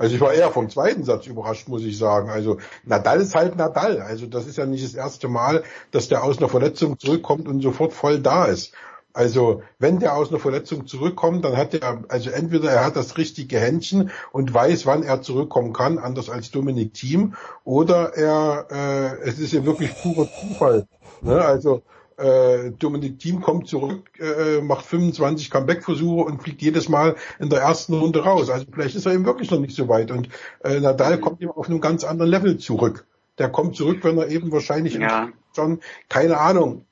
also 0.00 0.14
ich 0.14 0.20
war 0.22 0.32
eher 0.32 0.50
vom 0.50 0.70
zweiten 0.70 1.04
Satz 1.04 1.26
überrascht, 1.26 1.68
muss 1.68 1.82
ich 1.82 1.98
sagen. 1.98 2.30
Also 2.30 2.56
Nadal 2.84 3.20
ist 3.20 3.34
halt 3.34 3.56
Nadal. 3.56 4.00
Also 4.00 4.24
das 4.24 4.46
ist 4.46 4.56
ja 4.56 4.64
nicht 4.64 4.82
das 4.82 4.94
erste 4.94 5.28
Mal, 5.28 5.62
dass 5.90 6.08
der 6.08 6.24
aus 6.24 6.38
einer 6.38 6.48
Verletzung 6.48 6.98
zurückkommt 6.98 7.46
und 7.46 7.60
sofort 7.60 7.92
voll 7.92 8.18
da 8.18 8.46
ist. 8.46 8.72
Also 9.12 9.62
wenn 9.78 9.98
der 9.98 10.16
aus 10.16 10.30
einer 10.30 10.38
Verletzung 10.38 10.86
zurückkommt, 10.86 11.44
dann 11.44 11.58
hat 11.58 11.74
er, 11.74 12.02
also 12.08 12.30
entweder 12.30 12.70
er 12.70 12.82
hat 12.82 12.96
das 12.96 13.18
richtige 13.18 13.60
Händchen 13.60 14.10
und 14.32 14.54
weiß, 14.54 14.86
wann 14.86 15.02
er 15.02 15.20
zurückkommen 15.20 15.74
kann, 15.74 15.98
anders 15.98 16.30
als 16.30 16.50
Dominik 16.50 16.94
Thiem, 16.94 17.34
oder 17.64 18.16
er, 18.16 18.68
äh, 18.70 19.28
es 19.28 19.38
ist 19.38 19.52
ja 19.52 19.66
wirklich 19.66 19.92
purer 20.00 20.28
Zufall. 20.40 20.86
Ne? 21.20 21.44
Also 21.44 21.82
äh, 22.20 22.72
Dominik 22.72 23.18
Thiem 23.18 23.40
kommt 23.40 23.68
zurück, 23.68 24.10
äh, 24.20 24.60
macht 24.60 24.84
25 24.84 25.50
Comeback-Versuche 25.50 26.24
und 26.24 26.42
fliegt 26.42 26.62
jedes 26.62 26.88
Mal 26.88 27.16
in 27.38 27.48
der 27.48 27.60
ersten 27.60 27.94
Runde 27.94 28.22
raus. 28.22 28.50
Also 28.50 28.66
vielleicht 28.70 28.94
ist 28.94 29.06
er 29.06 29.14
eben 29.14 29.24
wirklich 29.24 29.50
noch 29.50 29.60
nicht 29.60 29.74
so 29.74 29.88
weit. 29.88 30.10
Und 30.10 30.28
äh, 30.62 30.80
Nadal 30.80 31.18
kommt 31.18 31.40
ihm 31.40 31.50
auf 31.50 31.68
einem 31.68 31.80
ganz 31.80 32.04
anderen 32.04 32.30
Level 32.30 32.58
zurück. 32.58 33.06
Der 33.38 33.48
kommt 33.48 33.76
zurück, 33.76 34.00
wenn 34.02 34.18
er 34.18 34.28
eben 34.28 34.52
wahrscheinlich 34.52 34.94
ja. 34.94 35.30
schon, 35.56 35.80
keine 36.08 36.38
Ahnung, 36.38 36.84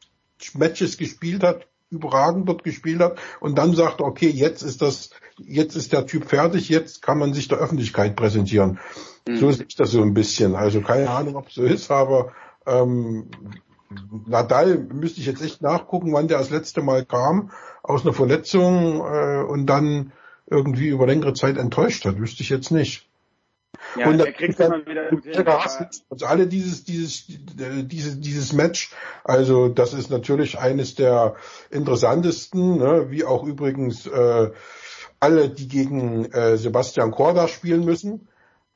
Matches 0.55 0.97
gespielt 0.97 1.42
hat, 1.42 1.66
überragend 1.90 2.48
dort 2.48 2.65
gespielt 2.65 3.00
hat 3.00 3.18
und 3.40 3.57
dann 3.58 3.74
sagt, 3.74 4.00
okay, 4.00 4.28
jetzt 4.28 4.62
ist 4.62 4.82
das, 4.82 5.10
jetzt 5.39 5.74
ist 5.74 5.92
der 5.92 6.07
Typ 6.07 6.26
fertig, 6.26 6.68
jetzt 6.68 7.02
kann 7.02 7.18
man 7.18 7.34
sich 7.34 7.48
der 7.48 7.58
Öffentlichkeit 7.58 8.16
präsentieren. 8.16 8.78
Mhm. 9.26 9.36
So 9.39 9.50
sehe 9.50 9.66
ich 9.68 9.76
das 9.76 9.90
so 9.90 10.02
ein 10.02 10.15
bisschen. 10.15 10.55
Also 10.55 10.81
keine 10.81 11.10
Ahnung, 11.10 11.36
ob 11.36 11.48
es 11.48 11.55
so 11.55 11.65
ist, 11.65 11.90
aber 11.90 12.32
ähm, 12.66 13.31
Nadal 14.26 14.78
müsste 14.78 15.20
ich 15.20 15.26
jetzt 15.26 15.42
echt 15.42 15.62
nachgucken, 15.62 16.12
wann 16.12 16.28
der 16.28 16.39
das 16.39 16.50
letzte 16.50 16.83
Mal 16.83 17.05
kam 17.05 17.50
aus 17.83 18.02
einer 18.02 18.12
Verletzung 18.12 19.00
äh, 19.00 19.42
und 19.42 19.67
dann 19.67 20.12
irgendwie 20.47 20.89
über 20.89 21.07
längere 21.07 21.34
Zeit 21.34 21.57
enttäuscht 21.57 22.05
hat, 22.05 22.18
wüsste 22.18 22.42
ich 22.42 22.49
jetzt 22.50 22.70
nicht. 22.70 23.08
Ja, 23.97 24.08
und 24.08 24.20
er 24.20 24.33
kriegt 24.33 24.58
immer 24.58 24.84
wieder 24.86 25.08
im 25.08 25.20
Griff, 25.20 25.47
also 26.10 26.26
alle 26.26 26.47
dieses, 26.47 26.84
dieses, 26.84 27.25
dieses, 27.26 28.20
dieses 28.20 28.52
Match, 28.52 28.91
also 29.25 29.68
das 29.68 29.92
ist 29.92 30.10
natürlich 30.10 30.58
eines 30.58 30.94
der 30.94 31.36
interessantesten, 31.70 32.78
ne, 32.78 33.10
wie 33.10 33.25
auch 33.25 33.44
übrigens 33.44 34.07
äh, 34.07 34.50
alle, 35.20 35.49
die 35.50 35.68
gegen 35.68 36.26
äh, 36.33 36.57
Sebastian 36.57 37.10
Korda 37.10 37.49
spielen 37.49 37.84
müssen. 37.84 38.28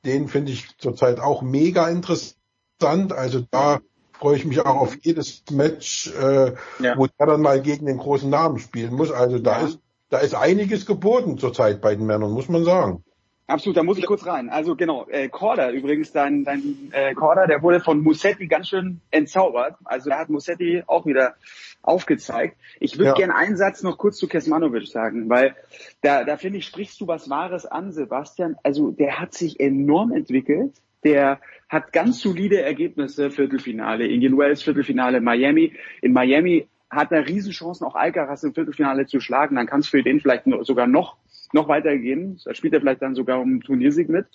Den 0.05 0.27
finde 0.27 0.51
ich 0.51 0.77
zurzeit 0.77 1.19
auch 1.19 1.41
mega 1.41 1.87
interessant. 1.87 3.13
Also 3.13 3.45
da 3.49 3.79
freue 4.23 4.37
ich 4.37 4.45
mich 4.45 4.61
auch 4.61 4.77
auf 4.77 4.95
jedes 5.01 5.43
Match, 5.51 6.09
äh, 6.15 6.53
ja. 6.79 6.97
wo 6.97 7.07
er 7.17 7.27
dann 7.27 7.41
mal 7.41 7.61
gegen 7.61 7.87
den 7.87 7.97
großen 7.97 8.29
Namen 8.29 8.57
spielen 8.57 8.93
muss. 8.93 9.11
Also 9.11 9.37
da 9.37 9.59
ja. 9.59 9.67
ist 9.67 9.79
da 10.09 10.19
ist 10.19 10.33
einiges 10.33 10.85
geboten 10.85 11.37
zurzeit 11.37 11.81
bei 11.81 11.95
den 11.95 12.05
Männern, 12.05 12.31
muss 12.31 12.47
man 12.47 12.63
sagen. 12.63 13.03
Absolut, 13.47 13.75
da 13.75 13.83
muss 13.83 13.97
ich 13.97 14.05
kurz 14.05 14.25
rein. 14.25 14.49
Also 14.49 14.77
genau, 14.77 15.07
äh, 15.09 15.27
Korda 15.27 15.71
übrigens, 15.71 16.13
dein, 16.13 16.45
dein 16.45 16.91
äh, 16.91 17.13
Korda, 17.15 17.47
der 17.47 17.61
wurde 17.61 17.81
von 17.81 18.01
Musetti 18.01 18.47
ganz 18.47 18.69
schön 18.69 19.01
entzaubert. 19.11 19.75
Also 19.83 20.09
da 20.09 20.19
hat 20.19 20.29
Musetti 20.29 20.83
auch 20.87 21.05
wieder 21.05 21.33
aufgezeigt. 21.81 22.55
Ich 22.79 22.97
würde 22.97 23.09
ja. 23.09 23.13
gerne 23.15 23.35
einen 23.35 23.57
Satz 23.57 23.83
noch 23.83 23.97
kurz 23.97 24.17
zu 24.17 24.27
Kesmanovic 24.27 24.87
sagen, 24.87 25.29
weil 25.29 25.55
da, 26.01 26.23
da 26.23 26.37
finde 26.37 26.59
ich, 26.59 26.67
sprichst 26.67 27.01
du 27.01 27.07
was 27.07 27.29
Wahres 27.29 27.65
an, 27.65 27.91
Sebastian. 27.91 28.55
Also 28.63 28.91
der 28.91 29.19
hat 29.19 29.33
sich 29.33 29.59
enorm 29.59 30.13
entwickelt. 30.13 30.73
Der 31.03 31.39
hat 31.69 31.91
ganz 31.91 32.19
solide 32.19 32.61
Ergebnisse, 32.61 33.31
Viertelfinale, 33.31 34.07
Indian 34.07 34.37
Wells, 34.37 34.63
Viertelfinale, 34.63 35.21
Miami. 35.21 35.73
In 36.01 36.13
Miami 36.13 36.67
hat 36.89 37.11
er 37.11 37.27
Riesenchancen, 37.27 37.85
auch 37.85 37.95
Alcaraz 37.95 38.43
im 38.43 38.53
Viertelfinale 38.53 39.07
zu 39.07 39.19
schlagen. 39.19 39.55
Dann 39.55 39.65
kann 39.65 39.79
es 39.79 39.89
für 39.89 40.03
den 40.03 40.19
vielleicht 40.19 40.43
sogar 40.61 40.87
noch, 40.87 41.17
noch 41.51 41.67
weitergehen. 41.67 42.39
Da 42.45 42.53
spielt 42.53 42.73
er 42.73 42.81
vielleicht 42.81 43.01
dann 43.01 43.15
sogar 43.15 43.41
um 43.41 43.61
Turniersieg 43.61 44.09
mit. 44.09 44.27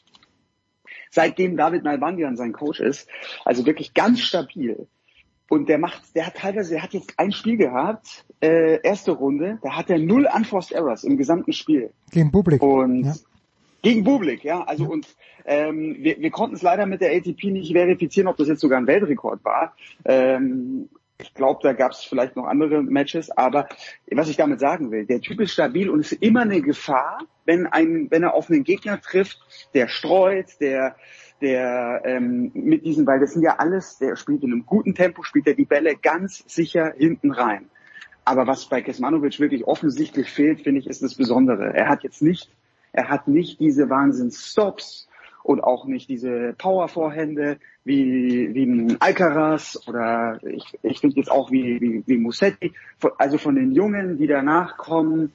Seitdem 1.11 1.57
David 1.57 1.85
Nalbandian 1.85 2.37
sein 2.37 2.53
Coach 2.53 2.81
ist, 2.81 3.09
also 3.45 3.65
wirklich 3.65 3.95
ganz 3.95 4.21
stabil. 4.21 4.87
Und 5.49 5.69
der 5.71 5.79
macht, 5.79 6.15
der 6.15 6.27
hat 6.27 6.37
teilweise, 6.37 6.75
der 6.75 6.83
hat 6.83 6.93
jetzt 6.93 7.15
ein 7.17 7.33
Spiel 7.33 7.57
gehabt, 7.57 8.27
äh, 8.41 8.81
erste 8.83 9.13
Runde, 9.13 9.59
da 9.63 9.77
hat 9.77 9.89
er 9.89 9.99
null 9.99 10.29
Unforced 10.35 10.73
Errors 10.73 11.05
im 11.05 11.17
gesamten 11.17 11.55
Spiel. 11.55 11.91
Gegen 12.11 12.31
Bublik. 12.31 12.63
Und 12.63 13.05
ja. 13.05 13.15
Gegen 13.89 14.05
Bublik, 14.05 14.45
ja. 14.45 14.63
Also 14.65 14.85
und 14.85 15.07
ähm, 15.47 15.97
wir, 16.01 16.21
wir 16.21 16.31
konnten 16.31 16.57
es 16.57 16.63
leider 16.63 16.85
mit 16.85 17.01
der 17.01 17.17
ATP 17.17 17.45
nicht 17.45 17.73
verifizieren, 17.73 18.29
ob 18.29 18.37
das 18.37 18.49
jetzt 18.49 18.61
sogar 18.61 18.79
ein 18.79 18.87
Weltrekord 18.87 19.43
war. 19.45 19.75
Ähm, 20.05 20.91
ich 21.21 21.33
glaube, 21.33 21.61
da 21.63 21.73
gab 21.73 21.93
es 21.93 22.05
vielleicht 22.05 22.37
noch 22.37 22.45
andere 22.45 22.83
Matches, 22.83 23.31
aber 23.31 23.67
was 24.11 24.29
ich 24.29 24.37
damit 24.37 24.61
sagen 24.61 24.91
will, 24.91 25.07
der 25.07 25.21
Typ 25.21 25.41
ist 25.41 25.53
stabil 25.53 25.89
und 25.89 26.01
ist 26.01 26.13
immer 26.13 26.43
eine 26.43 26.61
Gefahr, 26.61 27.19
wenn 27.45 27.67
ein, 27.67 28.09
wenn 28.11 28.23
er 28.23 28.35
auf 28.35 28.51
einen 28.51 28.63
Gegner 28.63 29.01
trifft, 29.01 29.39
der 29.75 29.89
streut, 29.89 30.61
der 30.61 30.95
der 31.41 32.03
ähm, 32.05 32.51
mit 32.53 32.85
diesen, 32.85 33.07
weil 33.07 33.21
das 33.21 33.33
sind 33.33 33.43
ja 33.43 33.57
alles, 33.59 33.99
der 33.99 34.17
spielt 34.17 34.43
in 34.43 34.53
einem 34.53 34.67
guten 34.67 34.95
Tempo, 34.95 35.23
spielt 35.23 35.47
er 35.47 35.55
die 35.55 35.65
Bälle 35.65 35.95
ganz 35.97 36.45
sicher 36.47 36.95
hinten 36.97 37.31
rein. 37.31 37.71
Aber 38.25 38.49
was 38.49 38.69
bei 38.69 38.83
Kesmanovic 38.83 39.39
wirklich 39.39 39.65
offensichtlich 39.65 40.29
fehlt, 40.29 40.63
finde 40.63 40.81
ich, 40.81 40.89
ist 40.89 41.03
das 41.03 41.15
Besondere. 41.15 41.73
Er 41.75 41.89
hat 41.89 42.03
jetzt 42.03 42.23
nicht, 42.23 42.51
er 42.93 43.09
hat 43.09 43.29
nicht 43.29 43.61
diese 43.61 43.89
Wahnsinns-Stops, 43.91 45.09
und 45.49 45.63
auch 45.63 45.87
nicht 45.87 46.11
diese 46.11 46.55
Power-Vorhände 46.59 47.59
wie, 47.83 48.53
wie 48.53 48.65
ein 48.65 49.01
Alcaraz 49.01 49.79
oder 49.87 50.39
ich, 50.43 50.79
ich 50.83 51.01
finde 51.01 51.17
jetzt 51.17 51.31
auch 51.31 51.51
wie, 51.51 51.81
wie, 51.81 52.03
wie 52.07 52.19
Musetti. 52.19 52.75
Also 53.17 53.39
von 53.39 53.55
den 53.55 53.73
Jungen, 53.73 54.19
die 54.19 54.27
danach 54.27 54.77
kommen, 54.77 55.33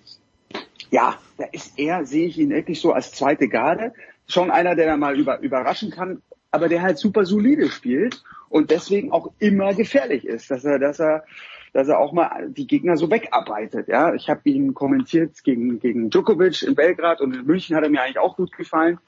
ja, 0.91 1.15
da 1.39 1.45
ist 1.51 1.79
er, 1.79 2.05
sehe 2.05 2.27
ich 2.27 2.37
ihn 2.37 2.51
wirklich 2.51 2.79
so 2.79 2.91
als 2.91 3.11
zweite 3.11 3.47
Garde. 3.47 3.95
Schon 4.27 4.51
einer, 4.51 4.75
der 4.75 4.85
da 4.85 4.97
mal 4.97 5.17
über, 5.17 5.39
überraschen 5.39 5.89
kann, 5.89 6.21
aber 6.51 6.69
der 6.69 6.83
halt 6.83 6.99
super 6.99 7.25
solide 7.25 7.69
spielt 7.69 8.23
und 8.49 8.69
deswegen 8.69 9.11
auch 9.11 9.31
immer 9.39 9.73
gefährlich 9.73 10.27
ist, 10.27 10.51
dass 10.51 10.63
er, 10.63 10.77
dass 10.77 10.99
er, 10.99 11.25
dass 11.73 11.87
er 11.87 11.99
auch 11.99 12.13
mal 12.13 12.49
die 12.49 12.67
Gegner 12.67 12.95
so 12.97 13.09
wegarbeitet. 13.09 13.87
Ja, 13.87 14.13
ich 14.13 14.29
habe 14.29 14.41
ihn 14.45 14.73
kommentiert 14.73 15.43
gegen 15.43 15.79
gegen 15.79 16.09
Djokovic 16.09 16.61
in 16.61 16.75
Belgrad 16.75 17.19
und 17.19 17.35
in 17.35 17.45
München 17.45 17.75
hat 17.75 17.83
er 17.83 17.89
mir 17.89 18.01
eigentlich 18.01 18.19
auch 18.19 18.37
gut 18.37 18.51
gefallen. 18.55 18.99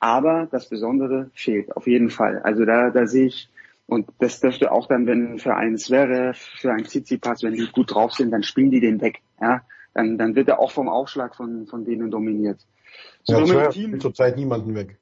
Aber 0.00 0.48
das 0.50 0.68
Besondere 0.68 1.30
fehlt 1.34 1.76
auf 1.76 1.86
jeden 1.86 2.10
Fall. 2.10 2.40
Also 2.42 2.64
da, 2.64 2.90
da 2.90 3.06
sehe 3.06 3.26
ich, 3.26 3.48
und 3.86 4.08
das 4.18 4.40
dürfte 4.40 4.70
auch 4.70 4.86
dann, 4.86 5.06
wenn 5.06 5.38
für 5.38 5.54
einen 5.54 5.78
Zverev, 5.78 6.38
für 6.38 6.72
einen 6.72 6.84
Tsitsipas, 6.84 7.42
wenn 7.42 7.54
die 7.54 7.66
gut 7.72 7.94
drauf 7.94 8.12
sind, 8.12 8.30
dann 8.30 8.42
spielen 8.42 8.70
die 8.70 8.80
den 8.80 9.00
weg. 9.00 9.20
Ja, 9.40 9.62
dann, 9.94 10.18
dann 10.18 10.36
wird 10.36 10.48
er 10.48 10.60
auch 10.60 10.70
vom 10.70 10.88
Aufschlag 10.88 11.34
von, 11.34 11.66
von 11.66 11.84
denen 11.84 12.10
dominiert. 12.10 12.60
So, 13.24 13.38
ja, 13.38 13.44
Zverev 13.44 13.70
Team, 13.70 14.00
zurzeit 14.00 14.36
niemanden 14.36 14.74
weg. 14.74 14.97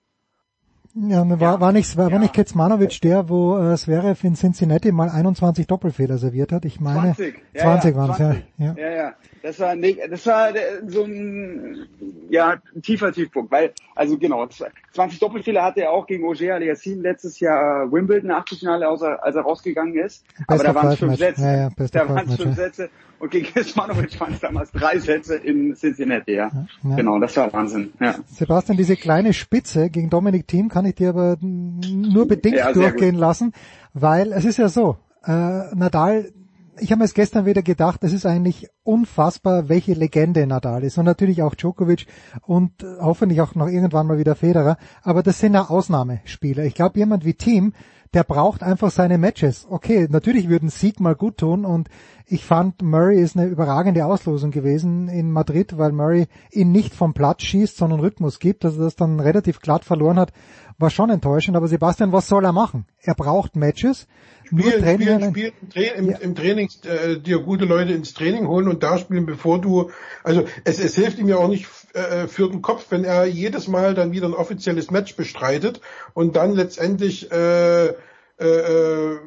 Ja, 0.98 1.28
war, 1.28 1.38
ja, 1.38 1.60
war 1.60 1.72
nicht, 1.72 1.94
war, 1.98 2.10
ja. 2.10 2.18
nicht 2.18 2.32
Kecmanovic 2.32 3.02
der, 3.02 3.28
wo 3.28 3.58
äh, 3.58 3.76
Zverev 3.76 4.26
in 4.26 4.34
Cincinnati 4.34 4.92
mal 4.92 5.10
21 5.10 5.66
Doppelfehler 5.66 6.16
serviert 6.16 6.52
hat? 6.52 6.64
Ich 6.64 6.80
meine, 6.80 7.14
20, 7.14 7.34
ja, 7.52 7.62
20 7.62 7.90
ja, 7.90 7.96
waren 7.96 8.10
es, 8.10 8.18
ja. 8.18 8.74
ja. 8.74 8.90
Ja. 8.90 9.14
Das 9.42 9.60
war, 9.60 9.76
nee, 9.76 9.96
das 10.10 10.26
war 10.26 10.52
so 10.88 11.04
ein, 11.04 11.86
ja, 12.30 12.56
ein 12.74 12.82
tiefer 12.82 13.12
Tiefpunkt, 13.12 13.52
weil, 13.52 13.72
also 13.94 14.18
genau, 14.18 14.46
20 14.46 15.20
Doppelfehler 15.20 15.62
hatte 15.62 15.82
er 15.82 15.92
auch 15.92 16.06
gegen 16.06 16.24
Ogier 16.24 16.54
Aliassim 16.54 17.02
letztes 17.02 17.38
Jahr 17.40 17.92
Wimbledon 17.92 18.30
Achtelfinale, 18.30 18.88
als 18.88 19.02
er, 19.02 19.22
als 19.22 19.36
er 19.36 19.42
rausgegangen 19.42 19.94
ist. 19.94 20.24
Best 20.48 20.50
Aber 20.50 20.64
da 20.64 20.74
waren 20.74 20.88
es 20.88 20.98
fünf 20.98 21.16
Sätze. 21.16 21.42
Ja, 21.42 21.56
ja, 21.56 21.70
da 21.92 22.08
waren 22.08 22.28
es 22.28 22.36
fünf 22.36 22.56
Sätze. 22.56 22.88
Und 23.18 23.30
gegen 23.30 23.46
Kecmanovic 23.46 24.18
waren 24.20 24.34
es 24.34 24.40
damals 24.40 24.72
drei 24.72 24.98
Sätze 24.98 25.36
in 25.36 25.74
Cincinnati, 25.74 26.32
ja. 26.32 26.50
ja. 26.82 26.96
Genau, 26.96 27.18
das 27.18 27.36
war 27.36 27.52
Wahnsinn, 27.52 27.92
ja. 28.00 28.16
Sebastian, 28.26 28.76
diese 28.76 28.96
kleine 28.96 29.32
Spitze 29.32 29.90
gegen 29.90 30.10
Dominik 30.10 30.48
Thiem 30.48 30.68
kann 30.68 30.85
ich 30.86 30.94
dir 30.94 31.10
aber 31.10 31.36
nur 31.40 32.26
bedingt 32.26 32.60
durchgehen 32.74 33.16
lassen, 33.16 33.52
weil 33.92 34.32
es 34.32 34.44
ist 34.44 34.56
ja 34.56 34.68
so, 34.68 34.96
äh, 35.24 35.74
Nadal 35.74 36.32
ich 36.78 36.92
habe 36.92 37.02
mir 37.02 37.08
gestern 37.08 37.46
wieder 37.46 37.62
gedacht, 37.62 38.04
es 38.04 38.12
ist 38.12 38.26
eigentlich 38.26 38.68
unfassbar, 38.82 39.68
welche 39.68 39.94
Legende 39.94 40.46
Nadal 40.46 40.84
ist. 40.84 40.98
Und 40.98 41.04
natürlich 41.04 41.42
auch 41.42 41.54
Djokovic 41.54 42.06
und 42.42 42.72
hoffentlich 43.00 43.40
auch 43.40 43.54
noch 43.54 43.68
irgendwann 43.68 44.06
mal 44.06 44.18
wieder 44.18 44.34
Federer. 44.34 44.76
Aber 45.02 45.22
das 45.22 45.40
sind 45.40 45.54
ja 45.54 45.68
Ausnahmespieler. 45.68 46.64
Ich 46.64 46.74
glaube, 46.74 46.98
jemand 46.98 47.24
wie 47.24 47.34
Team, 47.34 47.72
der 48.14 48.24
braucht 48.24 48.62
einfach 48.62 48.90
seine 48.90 49.18
Matches. 49.18 49.66
Okay, 49.68 50.06
natürlich 50.10 50.48
würden 50.48 50.68
Sieg 50.68 51.00
mal 51.00 51.14
gut 51.14 51.38
tun 51.38 51.64
und 51.64 51.88
ich 52.28 52.44
fand 52.44 52.82
Murray 52.82 53.20
ist 53.20 53.36
eine 53.36 53.46
überragende 53.46 54.04
Auslosung 54.04 54.50
gewesen 54.50 55.08
in 55.08 55.30
Madrid, 55.30 55.78
weil 55.78 55.92
Murray 55.92 56.26
ihn 56.50 56.72
nicht 56.72 56.94
vom 56.94 57.14
Platz 57.14 57.42
schießt, 57.42 57.76
sondern 57.76 58.00
Rhythmus 58.00 58.40
gibt, 58.40 58.64
dass 58.64 58.76
er 58.76 58.84
das 58.84 58.96
dann 58.96 59.20
relativ 59.20 59.60
glatt 59.60 59.84
verloren 59.84 60.18
hat, 60.18 60.32
war 60.78 60.90
schon 60.90 61.10
enttäuschend. 61.10 61.56
Aber 61.56 61.68
Sebastian, 61.68 62.12
was 62.12 62.26
soll 62.26 62.44
er 62.44 62.52
machen? 62.52 62.86
Er 63.00 63.14
braucht 63.14 63.54
Matches. 63.54 64.08
Spielen, 64.46 65.00
spielen, 65.00 65.34
spielen 65.34 65.52
im, 65.96 66.10
ja. 66.10 66.18
im 66.18 66.34
Training, 66.34 66.68
äh, 66.84 67.18
dir 67.18 67.40
gute 67.40 67.64
Leute 67.64 67.92
ins 67.92 68.14
Training 68.14 68.46
holen 68.46 68.68
und 68.68 68.82
da 68.82 68.98
spielen, 68.98 69.26
bevor 69.26 69.60
du, 69.60 69.90
also 70.22 70.44
es, 70.64 70.78
es 70.78 70.94
hilft 70.94 71.18
ihm 71.18 71.28
ja 71.28 71.36
auch 71.36 71.48
nicht 71.48 71.66
äh, 71.94 72.28
für 72.28 72.48
den 72.48 72.62
Kopf, 72.62 72.86
wenn 72.90 73.04
er 73.04 73.26
jedes 73.26 73.68
Mal 73.68 73.94
dann 73.94 74.12
wieder 74.12 74.26
ein 74.26 74.34
offizielles 74.34 74.90
Match 74.90 75.16
bestreitet 75.16 75.80
und 76.14 76.36
dann 76.36 76.54
letztendlich 76.54 77.30
äh, 77.32 77.86
äh, 77.86 77.92
äh 78.38 79.18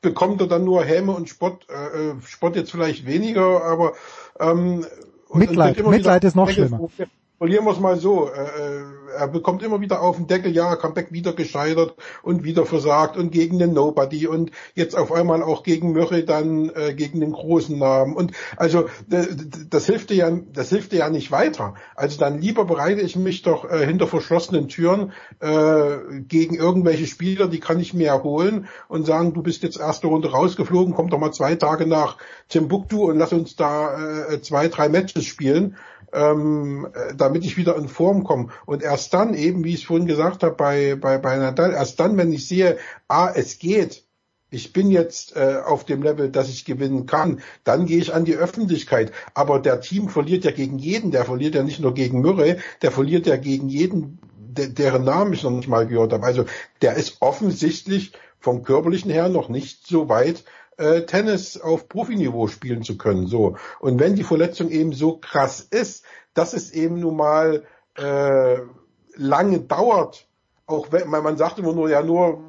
bekommt 0.00 0.40
er 0.40 0.46
dann 0.46 0.64
nur 0.64 0.84
Häme 0.84 1.10
und 1.10 1.28
Spott, 1.28 1.66
äh, 1.68 2.10
äh 2.10 2.14
Spott 2.24 2.54
jetzt 2.54 2.70
vielleicht 2.70 3.04
weniger, 3.04 3.64
aber 3.64 3.94
ähm, 4.38 4.86
Mitleid, 5.32 5.84
Mitleid 5.84 6.24
ist 6.24 6.36
noch 6.36 6.48
schlimmer. 6.48 6.88
Verlieren 7.38 7.64
wir 7.64 7.70
es 7.70 7.78
mal 7.78 7.96
so. 7.96 8.28
Äh, 8.28 8.42
äh, 8.42 8.82
er 9.16 9.28
bekommt 9.28 9.62
immer 9.62 9.80
wieder 9.80 10.02
auf 10.02 10.16
den 10.16 10.26
Deckel, 10.26 10.52
ja, 10.52 10.74
Comeback 10.74 11.12
wieder 11.12 11.32
gescheitert 11.32 11.94
und 12.22 12.42
wieder 12.42 12.66
versagt 12.66 13.16
und 13.16 13.30
gegen 13.30 13.58
den 13.58 13.72
Nobody 13.72 14.26
und 14.26 14.50
jetzt 14.74 14.96
auf 14.96 15.12
einmal 15.12 15.42
auch 15.42 15.62
gegen 15.62 15.92
Murray 15.92 16.24
dann 16.24 16.70
äh, 16.74 16.94
gegen 16.94 17.20
den 17.20 17.32
großen 17.32 17.78
Namen. 17.78 18.16
Und 18.16 18.32
also 18.56 18.88
das 19.08 19.86
hilft 19.86 20.10
dir 20.10 20.16
ja, 20.16 20.38
das 20.52 20.68
hilft 20.70 20.92
dir 20.92 20.98
ja 20.98 21.10
nicht 21.10 21.30
weiter. 21.30 21.74
Also 21.94 22.18
dann 22.18 22.40
lieber 22.40 22.64
bereite 22.64 23.00
ich 23.02 23.14
mich 23.14 23.42
doch 23.42 23.70
äh, 23.70 23.86
hinter 23.86 24.08
verschlossenen 24.08 24.68
Türen 24.68 25.12
äh, 25.38 26.20
gegen 26.26 26.56
irgendwelche 26.56 27.06
Spieler, 27.06 27.46
die 27.46 27.60
kann 27.60 27.78
ich 27.78 27.94
mir 27.94 28.08
erholen 28.08 28.66
und 28.88 29.06
sagen, 29.06 29.32
du 29.32 29.42
bist 29.42 29.62
jetzt 29.62 29.78
erste 29.78 30.08
Runde 30.08 30.32
rausgeflogen, 30.32 30.94
komm 30.94 31.08
doch 31.08 31.18
mal 31.18 31.32
zwei 31.32 31.54
Tage 31.54 31.86
nach 31.86 32.18
Timbuktu 32.48 33.04
und 33.08 33.18
lass 33.18 33.32
uns 33.32 33.54
da 33.54 34.26
äh, 34.28 34.42
zwei, 34.42 34.68
drei 34.68 34.88
Matches 34.88 35.24
spielen 35.24 35.76
ähm, 36.12 36.88
äh, 36.92 37.14
damit 37.14 37.44
ich 37.44 37.56
wieder 37.56 37.76
in 37.76 37.88
Form 37.88 38.24
komme. 38.24 38.48
Und 38.66 38.82
erst 38.82 39.14
dann 39.14 39.34
eben, 39.34 39.64
wie 39.64 39.74
ich 39.74 39.80
es 39.80 39.86
vorhin 39.86 40.06
gesagt 40.06 40.42
habe 40.42 40.54
bei, 40.54 40.94
bei, 40.94 41.18
bei 41.18 41.36
Nadal, 41.36 41.72
erst 41.72 42.00
dann, 42.00 42.16
wenn 42.16 42.32
ich 42.32 42.46
sehe, 42.48 42.78
ah, 43.08 43.30
es 43.34 43.58
geht, 43.58 44.04
ich 44.50 44.72
bin 44.72 44.90
jetzt 44.90 45.36
äh, 45.36 45.58
auf 45.64 45.84
dem 45.84 46.02
Level, 46.02 46.30
dass 46.30 46.48
ich 46.48 46.64
gewinnen 46.64 47.06
kann, 47.06 47.40
dann 47.64 47.86
gehe 47.86 47.98
ich 47.98 48.14
an 48.14 48.24
die 48.24 48.36
Öffentlichkeit. 48.36 49.12
Aber 49.34 49.60
der 49.60 49.80
Team 49.80 50.08
verliert 50.08 50.44
ja 50.44 50.50
gegen 50.50 50.78
jeden, 50.78 51.10
der 51.10 51.24
verliert 51.24 51.54
ja 51.54 51.62
nicht 51.62 51.80
nur 51.80 51.94
gegen 51.94 52.22
Murray, 52.22 52.56
der 52.80 52.90
verliert 52.90 53.26
ja 53.26 53.36
gegen 53.36 53.68
jeden, 53.68 54.18
de 54.34 54.68
deren 54.68 55.04
Namen 55.04 55.34
ich 55.34 55.42
noch 55.42 55.50
nicht 55.50 55.68
mal 55.68 55.86
gehört 55.86 56.12
habe. 56.12 56.24
Also 56.24 56.46
der 56.80 56.94
ist 56.94 57.18
offensichtlich 57.20 58.12
vom 58.40 58.62
körperlichen 58.62 59.10
her 59.10 59.28
noch 59.28 59.48
nicht 59.48 59.86
so 59.86 60.08
weit, 60.08 60.44
äh, 60.78 61.02
Tennis 61.02 61.60
auf 61.60 61.88
Profiniveau 61.88 62.46
spielen 62.46 62.82
zu 62.82 62.96
können. 62.96 63.26
So 63.26 63.56
und 63.80 64.00
wenn 64.00 64.14
die 64.14 64.24
Verletzung 64.24 64.70
eben 64.70 64.92
so 64.92 65.18
krass 65.18 65.60
ist, 65.60 66.04
dass 66.34 66.54
es 66.54 66.70
eben 66.70 67.00
nun 67.00 67.16
mal 67.16 67.64
äh, 67.96 68.58
lange 69.16 69.60
dauert, 69.60 70.26
auch 70.66 70.92
wenn 70.92 71.08
man, 71.08 71.22
man 71.22 71.36
sagt 71.36 71.58
immer 71.58 71.72
nur 71.72 71.90
ja 71.90 72.02
nur 72.02 72.42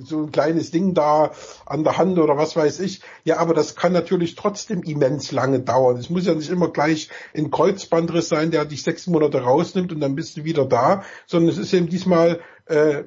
so 0.00 0.22
ein 0.22 0.32
kleines 0.32 0.70
Ding 0.70 0.94
da 0.94 1.32
an 1.66 1.84
der 1.84 1.98
Hand 1.98 2.18
oder 2.18 2.36
was 2.36 2.56
weiß 2.56 2.80
ich. 2.80 3.02
Ja, 3.24 3.38
aber 3.38 3.54
das 3.54 3.74
kann 3.74 3.92
natürlich 3.92 4.34
trotzdem 4.34 4.82
immens 4.82 5.32
lange 5.32 5.60
dauern. 5.60 5.96
Es 5.96 6.10
muss 6.10 6.26
ja 6.26 6.34
nicht 6.34 6.50
immer 6.50 6.68
gleich 6.68 7.08
ein 7.34 7.50
Kreuzbandriss 7.50 8.28
sein, 8.28 8.50
der 8.50 8.64
dich 8.64 8.82
sechs 8.82 9.06
Monate 9.06 9.42
rausnimmt 9.42 9.92
und 9.92 10.00
dann 10.00 10.14
bist 10.14 10.36
du 10.36 10.44
wieder 10.44 10.64
da, 10.64 11.02
sondern 11.26 11.50
es 11.50 11.58
ist 11.58 11.72
eben 11.74 11.88
diesmal 11.88 12.40
äh, 12.66 13.04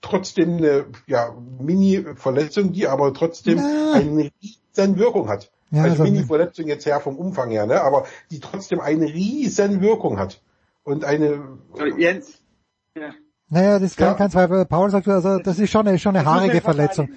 trotzdem 0.00 0.56
eine 0.56 0.86
ja, 1.06 1.34
Mini-Verletzung, 1.60 2.72
die 2.72 2.86
aber 2.86 3.12
trotzdem 3.14 3.58
ja. 3.58 3.92
eine 3.94 4.30
riesen 4.42 4.98
Wirkung 4.98 5.28
hat. 5.28 5.50
Ja, 5.70 5.82
also 5.82 6.04
Mini-Verletzung 6.04 6.66
jetzt 6.66 6.86
her 6.86 7.00
vom 7.00 7.16
Umfang 7.16 7.50
her, 7.50 7.66
ne? 7.66 7.80
aber 7.80 8.06
die 8.30 8.40
trotzdem 8.40 8.80
eine 8.80 9.06
riesen 9.06 9.80
Wirkung 9.80 10.18
hat. 10.18 10.40
Und 10.84 11.04
eine... 11.04 11.40
Jens, 11.96 12.40
ja. 12.94 13.10
Naja, 13.48 13.78
das 13.78 13.90
ist 13.90 13.96
kein, 13.96 14.08
ja. 14.08 14.14
kein 14.14 14.30
Zweifel. 14.30 14.64
Paul 14.64 14.90
sagt, 14.90 15.08
also 15.08 15.38
das 15.38 15.58
ist 15.58 15.70
schon 15.70 15.86
eine, 15.86 15.98
schon 15.98 16.16
eine 16.16 16.26
haarige 16.26 16.60
Verletzung. 16.60 17.10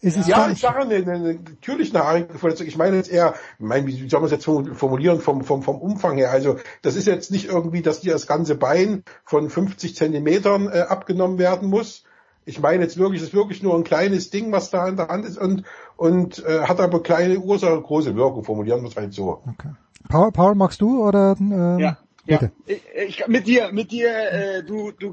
Es 0.00 0.16
ist 0.16 0.28
ja, 0.28 0.50
ich 0.50 0.60
sage 0.60 0.80
eine, 0.80 0.96
eine, 0.96 1.34
natürlich 1.34 1.94
eine 1.94 2.04
haarige 2.04 2.38
Verletzung. 2.38 2.66
Ich 2.66 2.76
meine 2.76 2.96
jetzt 2.96 3.10
eher, 3.10 3.34
mein, 3.58 3.86
wie 3.86 4.08
soll 4.08 4.20
man 4.20 4.26
es 4.26 4.32
jetzt 4.32 4.44
formulieren 4.44 5.20
vom, 5.20 5.44
vom, 5.44 5.62
vom 5.62 5.78
Umfang 5.78 6.16
her? 6.18 6.30
Also 6.30 6.58
das 6.82 6.96
ist 6.96 7.06
jetzt 7.06 7.30
nicht 7.30 7.46
irgendwie, 7.46 7.80
dass 7.80 8.00
dir 8.00 8.12
das 8.12 8.26
ganze 8.26 8.54
Bein 8.54 9.02
von 9.24 9.48
50 9.48 9.96
Zentimetern 9.96 10.68
äh, 10.68 10.80
abgenommen 10.80 11.38
werden 11.38 11.68
muss. 11.68 12.04
Ich 12.46 12.60
meine 12.60 12.82
jetzt 12.82 12.98
wirklich, 12.98 13.20
es 13.20 13.28
ist 13.28 13.34
wirklich 13.34 13.62
nur 13.62 13.74
ein 13.74 13.84
kleines 13.84 14.30
Ding, 14.30 14.52
was 14.52 14.70
da 14.70 14.86
in 14.86 14.96
der 14.96 15.08
Hand 15.08 15.24
ist 15.24 15.38
und, 15.38 15.64
und 15.96 16.44
äh, 16.44 16.62
hat 16.62 16.80
aber 16.80 17.02
kleine 17.02 17.38
Ursache, 17.38 17.80
große 17.80 18.16
Wirkung, 18.16 18.44
formulieren 18.44 18.82
wir 18.82 18.88
es 18.88 18.96
halt 18.96 19.14
so. 19.14 19.42
Okay. 19.46 19.70
Paul, 20.08 20.32
Paul, 20.32 20.54
magst 20.54 20.80
du 20.80 21.02
oder? 21.02 21.36
Ähm, 21.38 21.78
ja. 21.78 21.98
Ja, 22.26 22.40
ich, 23.06 23.26
mit 23.26 23.46
dir, 23.46 23.70
mit 23.72 23.90
dir, 23.90 24.08
äh, 24.10 24.64
du, 24.64 24.92
du 24.92 25.12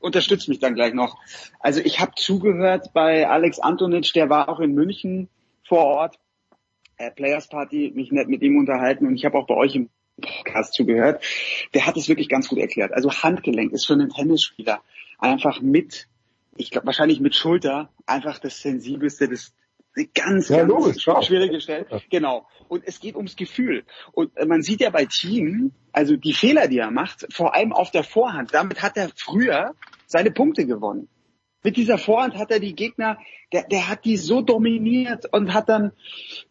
unterstützt 0.00 0.48
mich 0.48 0.58
dann 0.58 0.74
gleich 0.74 0.94
noch. 0.94 1.18
Also 1.60 1.80
ich 1.80 2.00
habe 2.00 2.12
zugehört 2.16 2.94
bei 2.94 3.28
Alex 3.28 3.58
Antonitsch, 3.58 4.14
der 4.14 4.30
war 4.30 4.48
auch 4.48 4.60
in 4.60 4.72
München 4.72 5.28
vor 5.64 5.84
Ort, 5.84 6.18
äh, 6.96 7.10
Players 7.10 7.48
Party, 7.48 7.92
mich 7.94 8.10
nett 8.10 8.28
mit 8.28 8.40
ihm 8.40 8.56
unterhalten 8.56 9.06
und 9.06 9.16
ich 9.16 9.26
habe 9.26 9.36
auch 9.36 9.46
bei 9.46 9.54
euch 9.54 9.74
im 9.74 9.90
Podcast 10.18 10.72
zugehört. 10.72 11.22
Der 11.74 11.86
hat 11.86 11.98
es 11.98 12.08
wirklich 12.08 12.30
ganz 12.30 12.48
gut 12.48 12.58
erklärt. 12.58 12.92
Also 12.92 13.10
Handgelenk 13.10 13.72
ist 13.72 13.86
für 13.86 13.92
einen 13.92 14.08
Tennisspieler 14.08 14.80
einfach 15.18 15.60
mit, 15.60 16.08
ich 16.58 16.70
glaube 16.70 16.86
wahrscheinlich 16.86 17.20
mit 17.20 17.34
Schulter, 17.34 17.90
einfach 18.06 18.38
das 18.38 18.60
sensibelste, 18.60 19.28
das 19.28 19.54
ganz, 20.14 20.48
ja, 20.48 20.58
ganz 20.58 20.68
logisch, 20.68 21.02
schwierige 21.02 21.60
Stelle. 21.60 21.86
Ja. 21.90 22.00
Genau. 22.10 22.46
Und 22.68 22.82
es 22.86 23.00
geht 23.00 23.16
ums 23.16 23.36
Gefühl. 23.36 23.84
Und 24.12 24.32
man 24.46 24.62
sieht 24.62 24.80
ja 24.80 24.90
bei 24.90 25.06
Team, 25.06 25.72
also 25.92 26.16
die 26.16 26.34
Fehler, 26.34 26.68
die 26.68 26.78
er 26.78 26.90
macht, 26.90 27.32
vor 27.32 27.54
allem 27.54 27.72
auf 27.72 27.90
der 27.90 28.04
Vorhand, 28.04 28.52
damit 28.52 28.82
hat 28.82 28.96
er 28.96 29.10
früher 29.16 29.74
seine 30.06 30.30
Punkte 30.30 30.66
gewonnen. 30.66 31.08
Mit 31.62 31.76
dieser 31.76 31.98
Vorhand 31.98 32.36
hat 32.36 32.52
er 32.52 32.60
die 32.60 32.76
Gegner, 32.76 33.18
der, 33.52 33.64
der 33.64 33.88
hat 33.88 34.04
die 34.04 34.16
so 34.16 34.40
dominiert 34.40 35.26
und 35.32 35.52
hat 35.52 35.68
dann 35.68 35.90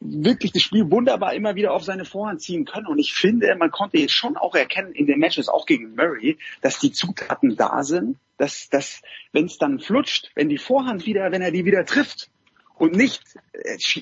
wirklich 0.01 0.51
das 0.51 0.61
Spiel 0.61 0.91
wunderbar 0.91 1.33
immer 1.33 1.55
wieder 1.55 1.73
auf 1.73 1.83
seine 1.83 2.03
Vorhand 2.03 2.41
ziehen 2.41 2.65
können. 2.65 2.87
Und 2.87 2.99
ich 2.99 3.13
finde, 3.13 3.55
man 3.55 3.71
konnte 3.71 3.97
jetzt 3.97 4.13
schon 4.13 4.35
auch 4.35 4.55
erkennen 4.55 4.91
in 4.91 5.05
den 5.05 5.19
Matches, 5.19 5.47
auch 5.47 5.65
gegen 5.65 5.95
Murray, 5.95 6.37
dass 6.61 6.79
die 6.79 6.91
Zutaten 6.91 7.55
da 7.55 7.83
sind, 7.83 8.17
dass, 8.37 8.69
dass 8.69 9.01
wenn 9.31 9.45
es 9.45 9.57
dann 9.57 9.79
flutscht, 9.79 10.31
wenn 10.35 10.49
die 10.49 10.57
Vorhand 10.57 11.05
wieder, 11.05 11.31
wenn 11.31 11.41
er 11.41 11.51
die 11.51 11.65
wieder 11.65 11.85
trifft, 11.85 12.29
und 12.77 12.93
nicht, 12.93 13.21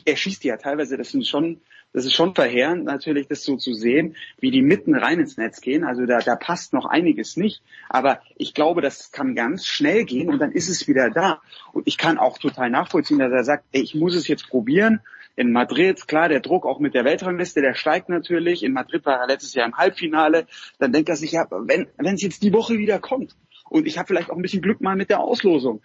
er 0.06 0.16
schießt 0.16 0.44
die 0.44 0.48
ja 0.48 0.58
teilweise, 0.58 0.98
das 0.98 1.12
sind 1.12 1.28
schon, 1.28 1.62
das 1.94 2.06
ist 2.06 2.14
schon 2.14 2.34
verheerend 2.34 2.86
natürlich, 2.86 3.28
das 3.28 3.44
so 3.44 3.56
zu 3.56 3.74
sehen, 3.74 4.16
wie 4.40 4.50
die 4.50 4.64
mitten 4.64 4.95
rein 4.95 5.20
ins 5.20 5.38
Netz 5.38 5.62
gehen. 5.62 5.84
Also 5.84 6.06
da, 6.08 6.20
da 6.20 6.36
passt 6.36 6.74
noch 6.74 6.86
einiges 6.86 7.38
nicht. 7.38 7.62
Aber 7.88 8.22
ich 8.36 8.56
glaube, 8.56 8.82
das 8.82 9.12
kann 9.12 9.36
ganz 9.36 9.66
schnell 9.68 10.06
gehen 10.06 10.30
und 10.30 10.40
dann 10.40 10.52
ist 10.52 10.70
es 10.70 10.88
wieder 10.88 11.12
da. 11.12 11.42
Und 11.72 11.88
ich 11.88 12.00
kann 12.00 12.18
auch 12.18 12.40
total 12.40 12.72
nachvollziehen, 12.72 13.20
dass 13.20 13.32
er 13.32 13.44
sagt, 13.44 13.66
ey, 13.74 13.82
ich 13.82 13.94
muss 13.94 14.16
es 14.16 14.28
jetzt 14.28 14.50
probieren. 14.50 15.02
In 15.36 15.52
Madrid, 15.52 16.08
klar, 16.08 16.30
der 16.30 16.42
Druck 16.42 16.66
auch 16.66 16.80
mit 16.80 16.95
der 16.95 17.06
Weltrangliste, 17.06 17.62
der 17.62 17.76
steigt 17.76 18.10
natürlich. 18.10 18.64
In 18.64 18.74
Madrid 18.74 19.06
war 19.06 19.20
er 19.20 19.28
letztes 19.28 19.53
Jahr 19.53 19.68
im 19.68 19.78
Halbfinale. 19.78 20.48
Dann 20.80 20.92
denkt 20.92 21.10
er 21.10 21.16
sich, 21.16 21.32
ja, 21.34 21.48
wenn 21.50 21.88
es 22.00 22.22
jetzt 22.22 22.42
die 22.44 22.53
Woche 22.53 22.78
wieder 22.78 23.00
kommt, 23.00 23.36
und 23.74 23.88
ich 23.88 23.98
habe 23.98 24.08
vielleicht 24.08 24.30
auch 24.30 24.35
ein 24.35 24.42
bisschen 24.43 24.61
Glück 24.61 24.82
mal 24.82 24.95
mit 24.95 25.10
der 25.10 25.19
Auslosung. 25.19 25.82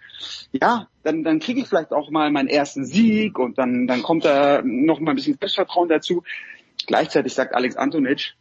Ja, 0.53 0.89
dann, 1.05 1.25
dann 1.25 1.41
kriege 1.41 1.61
ich 1.61 1.69
vielleicht 1.69 1.91
auch 1.93 2.11
mal 2.11 2.31
meinen 2.31 2.49
ersten 2.49 2.85
Sieg 2.85 3.39
und 3.39 3.57
dann, 3.57 3.87
dann 3.87 4.03
kommt 4.03 4.27
da 4.27 4.61
noch 4.63 5.01
mal 5.01 5.13
ein 5.13 5.17
bisschen 5.17 5.39
Selbstvertrauen 5.41 5.89
dazu. 5.89 6.23
Gleichzeitig 6.87 7.33
sagt 7.33 7.55
Alex 7.55 7.77
Antonitsch, 7.77 8.35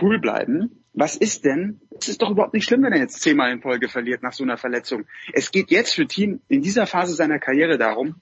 cool 0.00 0.20
bleiben. 0.20 0.84
Was 0.92 1.16
ist 1.16 1.44
denn? 1.44 1.80
Es 1.98 2.08
ist 2.08 2.22
doch 2.22 2.30
überhaupt 2.30 2.54
nicht 2.54 2.64
schlimm, 2.64 2.84
wenn 2.84 2.92
er 2.92 3.00
jetzt 3.00 3.20
zehnmal 3.20 3.50
in 3.50 3.60
Folge 3.60 3.88
verliert 3.88 4.22
nach 4.22 4.32
so 4.32 4.44
einer 4.44 4.56
Verletzung. 4.56 5.04
Es 5.32 5.50
geht 5.50 5.72
jetzt 5.72 5.94
für 5.94 6.06
Team 6.06 6.40
in 6.46 6.62
dieser 6.62 6.86
Phase 6.86 7.14
seiner 7.14 7.40
Karriere 7.40 7.76
darum, 7.76 8.20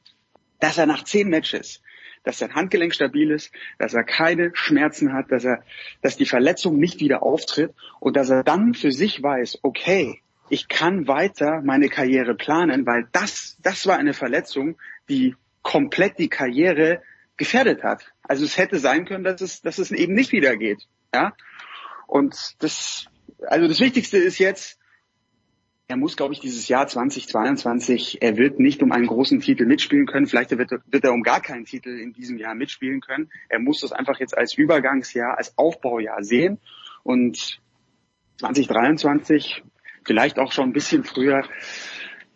dass 0.61 0.79
er 0.79 0.87
nach 0.87 1.05
zehn 1.05 1.29
Matches 1.29 1.83
dass 2.25 2.39
sein 2.39 2.55
Handgelenk 2.55 2.93
stabil 2.93 3.31
ist, 3.31 3.53
dass 3.79 3.95
er 3.95 4.03
keine 4.05 4.51
Schmerzen 4.53 5.15
hat, 5.15 5.31
dass 5.31 5.45
er, 5.45 5.63
dass 6.03 6.17
die 6.17 6.27
Verletzung 6.27 6.79
nicht 6.79 7.01
wieder 7.01 7.23
auftritt 7.23 7.73
und 8.01 8.17
dass 8.17 8.29
er 8.29 8.43
dann 8.43 8.75
für 8.75 8.93
sich 8.93 9.23
weiß, 9.23 9.61
okay, 9.63 10.21
ich 10.51 10.69
kann 10.69 11.07
weiter 11.07 11.61
meine 11.63 11.89
Karriere 11.89 12.35
planen, 12.35 12.87
weil 12.87 13.09
das, 13.13 13.57
das 13.63 13.87
war 13.87 13.97
eine 13.97 14.15
Verletzung, 14.15 14.77
die 15.09 15.37
komplett 15.63 16.19
die 16.19 16.29
Karriere 16.29 17.03
gefährdet 17.37 17.83
hat. 17.83 18.13
Also 18.23 18.45
es 18.45 18.57
hätte 18.57 18.79
sein 18.79 19.05
können, 19.05 19.25
dass 19.25 19.41
es, 19.41 19.63
dass 19.63 19.79
es 19.79 19.91
eben 19.91 20.15
nicht 20.15 20.33
wieder 20.33 20.57
geht. 20.57 20.87
Ja? 21.15 21.35
Und 22.07 22.55
das, 22.59 23.07
also 23.47 23.69
das 23.69 23.81
Wichtigste 23.81 24.19
ist 24.19 24.39
jetzt, 24.39 24.79
er 25.91 25.97
muss, 25.97 26.19
glaube 26.19 26.35
ich, 26.35 26.41
dieses 26.41 26.69
Jahr 26.69 26.87
2022, 26.87 28.21
er 28.21 28.37
wird 28.37 28.61
nicht 28.61 28.83
um 28.83 28.93
einen 28.93 29.07
großen 29.07 29.41
Titel 29.41 29.65
mitspielen 29.65 30.07
können. 30.07 30.27
Vielleicht 30.27 30.51
wird, 30.51 30.71
wird 30.71 31.05
er 31.05 31.15
um 31.15 31.23
gar 31.23 31.41
keinen 31.41 31.65
Titel 31.65 31.89
in 31.89 32.13
diesem 32.13 32.37
Jahr 32.37 32.55
mitspielen 32.55 33.01
können. 33.01 33.31
Er 33.49 33.59
muss 33.59 33.81
das 33.81 33.93
einfach 33.93 34.21
jetzt 34.21 34.37
als 34.37 34.53
Übergangsjahr, 34.53 35.39
als 35.39 35.57
Aufbaujahr 35.57 36.23
sehen. 36.23 36.59
Und 37.05 37.63
2023 38.39 39.63
vielleicht 40.09 40.39
auch 40.39 40.51
schon 40.51 40.71
ein 40.71 40.73
bisschen 40.73 41.05
früher, 41.05 41.43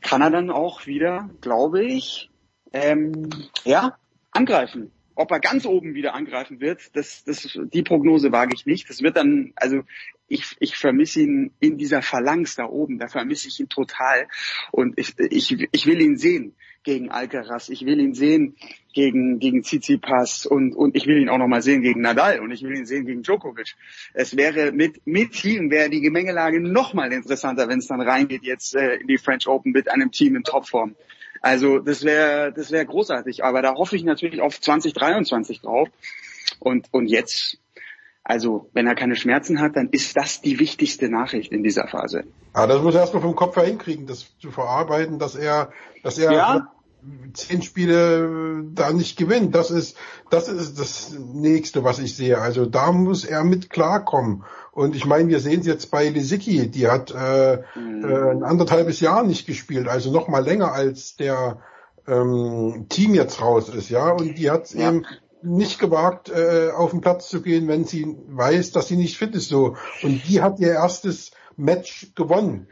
kann 0.02 0.22
er 0.22 0.30
dann 0.30 0.50
auch 0.50 0.86
wieder, 0.86 1.30
glaube 1.40 1.82
ich, 1.82 2.30
ähm, 2.72 3.30
ja, 3.64 3.96
angreifen. 4.30 4.92
Ob 5.14 5.30
er 5.30 5.40
ganz 5.40 5.66
oben 5.66 5.94
wieder 5.94 6.14
angreifen 6.14 6.60
wird, 6.60 6.96
das, 6.96 7.24
das, 7.24 7.58
die 7.72 7.82
Prognose 7.82 8.32
wage 8.32 8.52
ich 8.54 8.66
nicht. 8.66 8.88
Das 8.88 9.02
wird 9.02 9.16
dann, 9.16 9.52
also 9.56 9.82
ich, 10.28 10.56
ich 10.60 10.76
vermisse 10.76 11.20
ihn 11.20 11.52
in 11.60 11.76
dieser 11.76 12.02
Phalanx 12.02 12.56
da 12.56 12.66
oben, 12.66 12.98
da 12.98 13.08
vermisse 13.08 13.48
ich 13.48 13.60
ihn 13.60 13.68
total. 13.68 14.28
Und 14.70 14.98
ich, 14.98 15.14
ich, 15.18 15.68
ich 15.70 15.86
will 15.86 16.00
ihn 16.00 16.16
sehen 16.16 16.54
gegen 16.82 17.10
Alcaraz. 17.10 17.68
Ich 17.68 17.84
will 17.84 18.00
ihn 18.00 18.14
sehen 18.14 18.56
gegen, 18.92 19.38
gegen 19.38 19.62
Tsitsipas 19.62 20.46
und, 20.46 20.74
und 20.74 20.96
ich 20.96 21.06
will 21.06 21.18
ihn 21.18 21.28
auch 21.28 21.38
nochmal 21.38 21.62
sehen 21.62 21.82
gegen 21.82 22.00
Nadal 22.00 22.40
und 22.40 22.50
ich 22.50 22.62
will 22.62 22.76
ihn 22.76 22.86
sehen 22.86 23.06
gegen 23.06 23.22
Djokovic. 23.22 23.74
Es 24.14 24.36
wäre 24.36 24.72
mit, 24.72 25.06
mit 25.06 25.32
Team 25.32 25.70
wäre 25.70 25.90
die 25.90 26.00
Gemengelage 26.00 26.60
nochmal 26.60 27.12
interessanter, 27.12 27.68
wenn 27.68 27.78
es 27.78 27.86
dann 27.86 28.00
reingeht 28.00 28.42
jetzt 28.42 28.74
äh, 28.74 28.96
in 28.96 29.06
die 29.06 29.18
French 29.18 29.46
Open 29.46 29.72
mit 29.72 29.90
einem 29.90 30.10
Team 30.10 30.36
in 30.36 30.42
Topform. 30.42 30.96
Also 31.42 31.80
das 31.80 32.04
wäre 32.04 32.52
das 32.52 32.70
wäre 32.70 32.86
großartig, 32.86 33.44
aber 33.44 33.60
da 33.62 33.74
hoffe 33.74 33.96
ich 33.96 34.04
natürlich 34.04 34.40
auf 34.40 34.60
2023 34.60 35.60
drauf. 35.60 35.88
Und, 36.60 36.86
und 36.92 37.06
jetzt 37.06 37.58
also, 38.24 38.70
wenn 38.72 38.86
er 38.86 38.94
keine 38.94 39.16
Schmerzen 39.16 39.60
hat, 39.60 39.74
dann 39.74 39.88
ist 39.88 40.16
das 40.16 40.40
die 40.40 40.60
wichtigste 40.60 41.08
Nachricht 41.08 41.50
in 41.50 41.64
dieser 41.64 41.88
Phase. 41.88 42.24
Aber 42.52 42.74
das 42.74 42.82
muss 42.82 42.94
er 42.94 43.00
erstmal 43.00 43.22
vom 43.22 43.34
Kopf 43.34 43.56
her 43.56 43.64
hinkriegen, 43.64 44.06
das 44.06 44.26
zu 44.38 44.52
verarbeiten, 44.52 45.18
dass 45.18 45.34
er, 45.34 45.72
dass 46.04 46.18
er 46.18 46.32
ja. 46.32 46.72
Zehn 47.34 47.62
Spiele 47.62 48.64
da 48.72 48.92
nicht 48.92 49.16
gewinnt. 49.16 49.54
Das 49.54 49.70
ist, 49.70 49.96
das 50.30 50.48
ist 50.48 50.78
das 50.78 51.16
nächste, 51.18 51.84
was 51.84 51.98
ich 51.98 52.16
sehe. 52.16 52.38
Also 52.38 52.66
da 52.66 52.92
muss 52.92 53.24
er 53.24 53.44
mit 53.44 53.70
klarkommen. 53.70 54.44
Und 54.72 54.96
ich 54.96 55.04
meine, 55.04 55.28
wir 55.28 55.40
sehen 55.40 55.60
es 55.60 55.66
jetzt 55.66 55.90
bei 55.90 56.08
Lisicki, 56.08 56.70
die 56.70 56.88
hat 56.88 57.10
äh, 57.10 57.62
mhm. 57.78 58.04
äh, 58.04 58.30
ein 58.30 58.42
anderthalbes 58.42 59.00
Jahr 59.00 59.22
nicht 59.24 59.46
gespielt, 59.46 59.88
also 59.88 60.10
noch 60.10 60.28
mal 60.28 60.44
länger 60.44 60.72
als 60.72 61.16
der 61.16 61.58
ähm, 62.06 62.86
Team 62.88 63.14
jetzt 63.14 63.40
raus 63.40 63.68
ist, 63.68 63.90
ja. 63.90 64.10
Und 64.10 64.38
die 64.38 64.50
hat 64.50 64.72
ja. 64.72 64.88
eben 64.88 65.06
nicht 65.42 65.78
gewagt, 65.78 66.30
äh, 66.30 66.70
auf 66.70 66.92
den 66.92 67.00
Platz 67.00 67.28
zu 67.28 67.42
gehen, 67.42 67.68
wenn 67.68 67.84
sie 67.84 68.16
weiß, 68.28 68.72
dass 68.72 68.88
sie 68.88 68.96
nicht 68.96 69.18
fit 69.18 69.34
ist 69.34 69.48
so. 69.48 69.76
Und 70.02 70.28
die 70.28 70.40
hat 70.40 70.60
ihr 70.60 70.72
erstes 70.72 71.32
Match 71.56 72.12
gewonnen. 72.14 72.68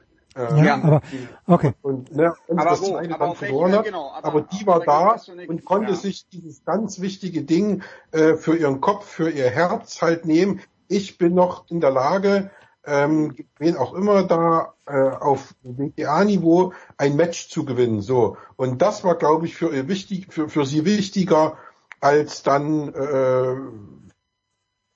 Äh, 0.49 0.65
Ja, 0.65 0.75
aber 0.83 1.01
okay. 1.47 1.73
Und, 1.83 2.15
ne, 2.15 2.33
und 2.47 2.59
Aber 2.59 2.71
das 2.71 2.83
wo? 2.83 2.97
Aber 2.97 3.35
verloren 3.35 3.73
hat. 3.73 3.85
genau, 3.85 4.11
aber- 4.13 4.27
aber, 4.29 4.41
die 4.43 4.67
war 4.67 4.81
da 4.81 5.17
und 5.49 5.65
konnte 5.65 5.91
ja. 5.91 5.97
sich 5.97 6.29
dieses 6.29 6.65
ganz 6.65 7.01
wichtige 7.01 7.43
Ding 7.43 7.83
äh, 8.13 8.35
für 8.35 8.57
ihren 8.57 8.81
Kopf, 8.81 9.07
für 9.07 9.31
ihr 9.31 9.51
Herz 9.51 10.01
halt 10.03 10.25
nehmen. 10.25 10.61
Ich 10.89 11.19
bin 11.19 11.35
noch 11.35 11.65
in 11.71 11.81
der 11.81 11.91
Lage, 11.91 12.51
ähm, 12.85 13.37
wen 13.59 13.77
auch 13.77 13.93
immer 13.95 14.23
da 14.25 14.75
äh, 14.87 14.93
auf 14.99 15.55
WTA-Niveau 15.63 16.73
ein 16.97 17.15
Match 17.17 17.49
zu 17.49 17.65
gewinnen. 17.65 18.01
So 18.01 18.37
und 18.57 18.81
das 18.83 19.05
war, 19.05 19.15
glaube 19.17 19.47
ich, 19.47 19.55
für 19.57 19.73
ihr 19.75 19.87
wichtig, 19.89 20.33
für 20.33 20.49
für 20.49 20.65
sie 20.65 20.85
wichtiger 20.85 21.57
als 22.01 22.43
dann 22.43 22.89
äh, 22.95 23.57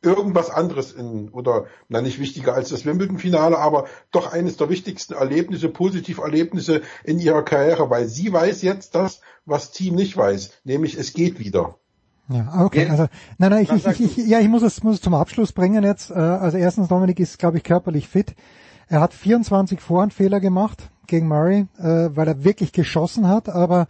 irgendwas 0.05 0.51
anderes 0.51 0.93
in, 0.93 1.29
oder, 1.31 1.67
na 1.89 2.01
nicht 2.01 2.21
wichtiger 2.21 2.55
als 2.55 2.69
das 2.69 2.85
Wimbledon-Finale, 2.85 3.59
aber 3.59 3.87
doch 4.13 4.33
eines 4.33 4.57
der 4.57 4.69
wichtigsten 4.69 5.15
Erlebnisse, 5.15 5.69
Positiverlebnisse 5.69 6.83
in 7.03 7.19
ihrer 7.19 7.43
Karriere, 7.43 7.91
weil 7.91 8.07
sie 8.07 8.33
weiß 8.33 8.63
jetzt 8.63 8.95
das, 8.95 9.21
was 9.47 9.73
Team 9.73 9.95
nicht 9.95 10.17
weiß, 10.17 10.53
nämlich 10.65 10.97
es 10.99 11.13
geht 11.13 11.39
wieder. 11.39 11.77
Ja, 12.29 12.65
okay. 12.65 12.89
Also, 12.89 13.07
nein, 13.39 13.51
nein, 13.51 13.63
ich, 13.65 13.71
ich, 13.71 13.87
ich, 13.87 14.19
ich, 14.19 14.27
ja, 14.27 14.41
ich 14.41 14.49
muss 14.49 14.63
es, 14.63 14.83
muss 14.83 14.97
es 14.97 15.03
zum 15.03 15.15
Abschluss 15.15 15.53
bringen 15.53 15.85
jetzt. 15.85 16.11
Äh, 16.11 16.15
Also 16.15 16.57
erstens, 16.57 16.89
Dominik 16.89 17.21
ist, 17.21 17.39
glaube 17.39 17.59
ich, 17.59 17.65
körperlich 17.65 18.09
fit. 18.09 18.35
Er 18.89 19.01
hat 19.01 19.13
24 19.13 19.81
Vorhandfehler 19.81 20.41
gemacht 20.41 20.91
gegen 21.07 21.29
Murray, 21.29 21.67
äh, 21.79 22.11
weil 22.15 22.29
er 22.29 22.45
wirklich 22.45 22.73
geschossen 22.73 23.29
hat. 23.29 23.49
Aber 23.51 23.89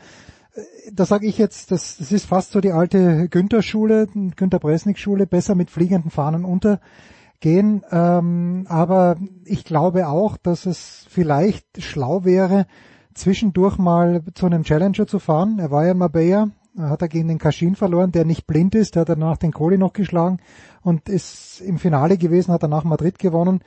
da 0.93 1.05
sage 1.05 1.27
ich 1.27 1.39
jetzt, 1.39 1.71
das, 1.71 1.97
das 1.97 2.13
ist 2.13 2.27
fast 2.27 2.53
so 2.53 2.61
die 2.61 2.73
alte 2.73 3.29
Günther-Schule, 3.29 4.09
Günther 4.37 4.59
Bresnik-Schule, 4.59 5.27
besser 5.27 5.55
mit 5.55 5.71
fliegenden 5.71 6.11
Fahnen 6.11 6.45
untergehen. 6.45 7.83
Ähm, 7.91 8.67
aber 8.69 9.17
ich 9.45 9.65
glaube 9.65 10.09
auch, 10.09 10.37
dass 10.37 10.67
es 10.67 11.07
vielleicht 11.09 11.83
schlau 11.83 12.25
wäre, 12.25 12.67
zwischendurch 13.15 13.79
mal 13.79 14.23
zu 14.35 14.47
einem 14.47 14.65
Challenger 14.65 15.07
zu 15.07 15.19
fahren. 15.19 15.59
Er 15.59 15.71
war 15.71 15.85
ja 15.85 15.93
in 15.93 15.99
Marbella, 15.99 16.51
hat 16.79 17.03
er 17.03 17.09
gegen 17.09 17.29
den 17.29 17.39
Kaschin 17.39 17.75
verloren, 17.75 18.13
der 18.13 18.25
nicht 18.25 18.47
blind 18.47 18.75
ist, 18.75 18.95
der 18.95 19.03
hat 19.03 19.09
danach 19.09 19.37
den 19.37 19.53
Kohli 19.53 19.79
noch 19.79 19.93
geschlagen 19.93 20.39
und 20.83 21.09
ist 21.09 21.61
im 21.61 21.79
Finale 21.79 22.19
gewesen, 22.19 22.53
hat 22.53 22.63
danach 22.63 22.85
Madrid 22.85 23.19
gewonnen. 23.19 23.61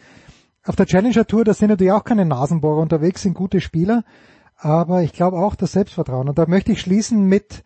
Auf 0.65 0.75
der 0.75 0.85
Challenger 0.85 1.25
Tour, 1.25 1.45
da 1.45 1.53
sind 1.53 1.69
natürlich 1.69 1.93
auch 1.93 2.03
keine 2.03 2.25
Nasenbohrer 2.25 2.81
unterwegs, 2.81 3.21
sind 3.21 3.33
gute 3.33 3.61
Spieler, 3.61 4.03
aber 4.57 5.03
ich 5.03 5.13
glaube 5.13 5.37
auch 5.37 5.55
das 5.55 5.71
Selbstvertrauen. 5.71 6.29
Und 6.29 6.37
da 6.37 6.45
möchte 6.47 6.71
ich 6.71 6.81
schließen 6.81 7.23
mit 7.23 7.63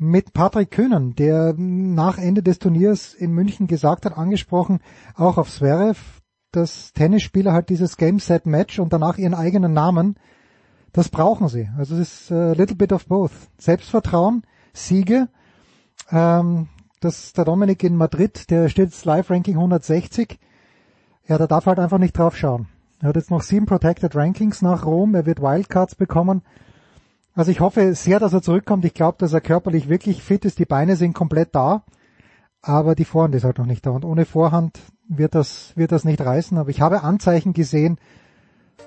mit 0.00 0.32
Patrick 0.32 0.70
Köhnen, 0.70 1.16
der 1.16 1.54
nach 1.56 2.18
Ende 2.18 2.42
des 2.42 2.60
Turniers 2.60 3.14
in 3.14 3.32
München 3.32 3.66
gesagt 3.66 4.06
hat, 4.06 4.16
angesprochen, 4.16 4.78
auch 5.16 5.38
auf 5.38 5.50
Zverev, 5.50 5.98
dass 6.52 6.92
Tennisspieler 6.92 7.52
halt 7.52 7.68
dieses 7.68 7.96
Game 7.96 8.20
Set 8.20 8.46
Match 8.46 8.78
und 8.78 8.92
danach 8.92 9.18
ihren 9.18 9.34
eigenen 9.34 9.72
Namen, 9.72 10.16
das 10.92 11.08
brauchen 11.08 11.48
sie. 11.48 11.68
Also 11.76 11.96
es 11.96 12.22
ist 12.22 12.32
a 12.32 12.52
little 12.52 12.76
bit 12.76 12.92
of 12.92 13.06
both. 13.06 13.32
Selbstvertrauen, 13.58 14.44
Siege. 14.72 15.28
Ähm, 16.10 16.68
das 17.00 17.32
der 17.32 17.44
Dominik 17.44 17.82
in 17.82 17.96
Madrid, 17.96 18.50
der 18.50 18.68
steht 18.68 18.90
jetzt 18.90 19.04
Live 19.04 19.30
Ranking 19.30 19.56
160. 19.56 20.38
Ja, 21.26 21.38
der 21.38 21.48
darf 21.48 21.66
halt 21.66 21.78
einfach 21.78 21.98
nicht 21.98 22.16
drauf 22.16 22.36
schauen. 22.36 22.68
Er 23.00 23.08
hat 23.08 23.16
jetzt 23.16 23.30
noch 23.30 23.42
sieben 23.42 23.66
Protected 23.66 24.14
Rankings 24.16 24.62
nach 24.62 24.84
Rom. 24.84 25.14
Er 25.14 25.26
wird 25.26 25.40
Wildcards 25.40 25.94
bekommen. 25.94 26.42
Also 27.34 27.50
ich 27.50 27.60
hoffe 27.60 27.94
sehr, 27.94 28.18
dass 28.18 28.32
er 28.32 28.42
zurückkommt. 28.42 28.84
Ich 28.84 28.94
glaube, 28.94 29.18
dass 29.18 29.32
er 29.32 29.40
körperlich 29.40 29.88
wirklich 29.88 30.22
fit 30.22 30.44
ist. 30.44 30.58
Die 30.58 30.64
Beine 30.64 30.96
sind 30.96 31.14
komplett 31.14 31.54
da. 31.54 31.84
Aber 32.60 32.94
die 32.94 33.04
Vorhand 33.04 33.34
ist 33.34 33.44
halt 33.44 33.58
noch 33.58 33.66
nicht 33.66 33.86
da. 33.86 33.90
Und 33.90 34.04
ohne 34.04 34.24
Vorhand 34.24 34.80
wird 35.08 35.34
das, 35.34 35.72
wird 35.76 35.92
das 35.92 36.04
nicht 36.04 36.20
reißen. 36.20 36.58
Aber 36.58 36.70
ich 36.70 36.80
habe 36.80 37.02
Anzeichen 37.02 37.52
gesehen, 37.52 37.98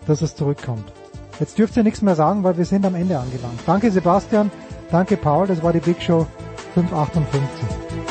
dass 0.05 0.21
es 0.21 0.35
zurückkommt. 0.35 0.91
Jetzt 1.39 1.57
dürft 1.57 1.75
ihr 1.75 1.83
nichts 1.83 2.01
mehr 2.01 2.15
sagen, 2.15 2.43
weil 2.43 2.57
wir 2.57 2.65
sind 2.65 2.85
am 2.85 2.95
Ende 2.95 3.17
angelangt. 3.17 3.61
Danke 3.65 3.89
Sebastian, 3.89 4.51
danke 4.91 5.17
Paul, 5.17 5.47
das 5.47 5.63
war 5.63 5.73
die 5.73 5.79
Big 5.79 6.01
Show 6.01 6.27
558. 6.75 8.10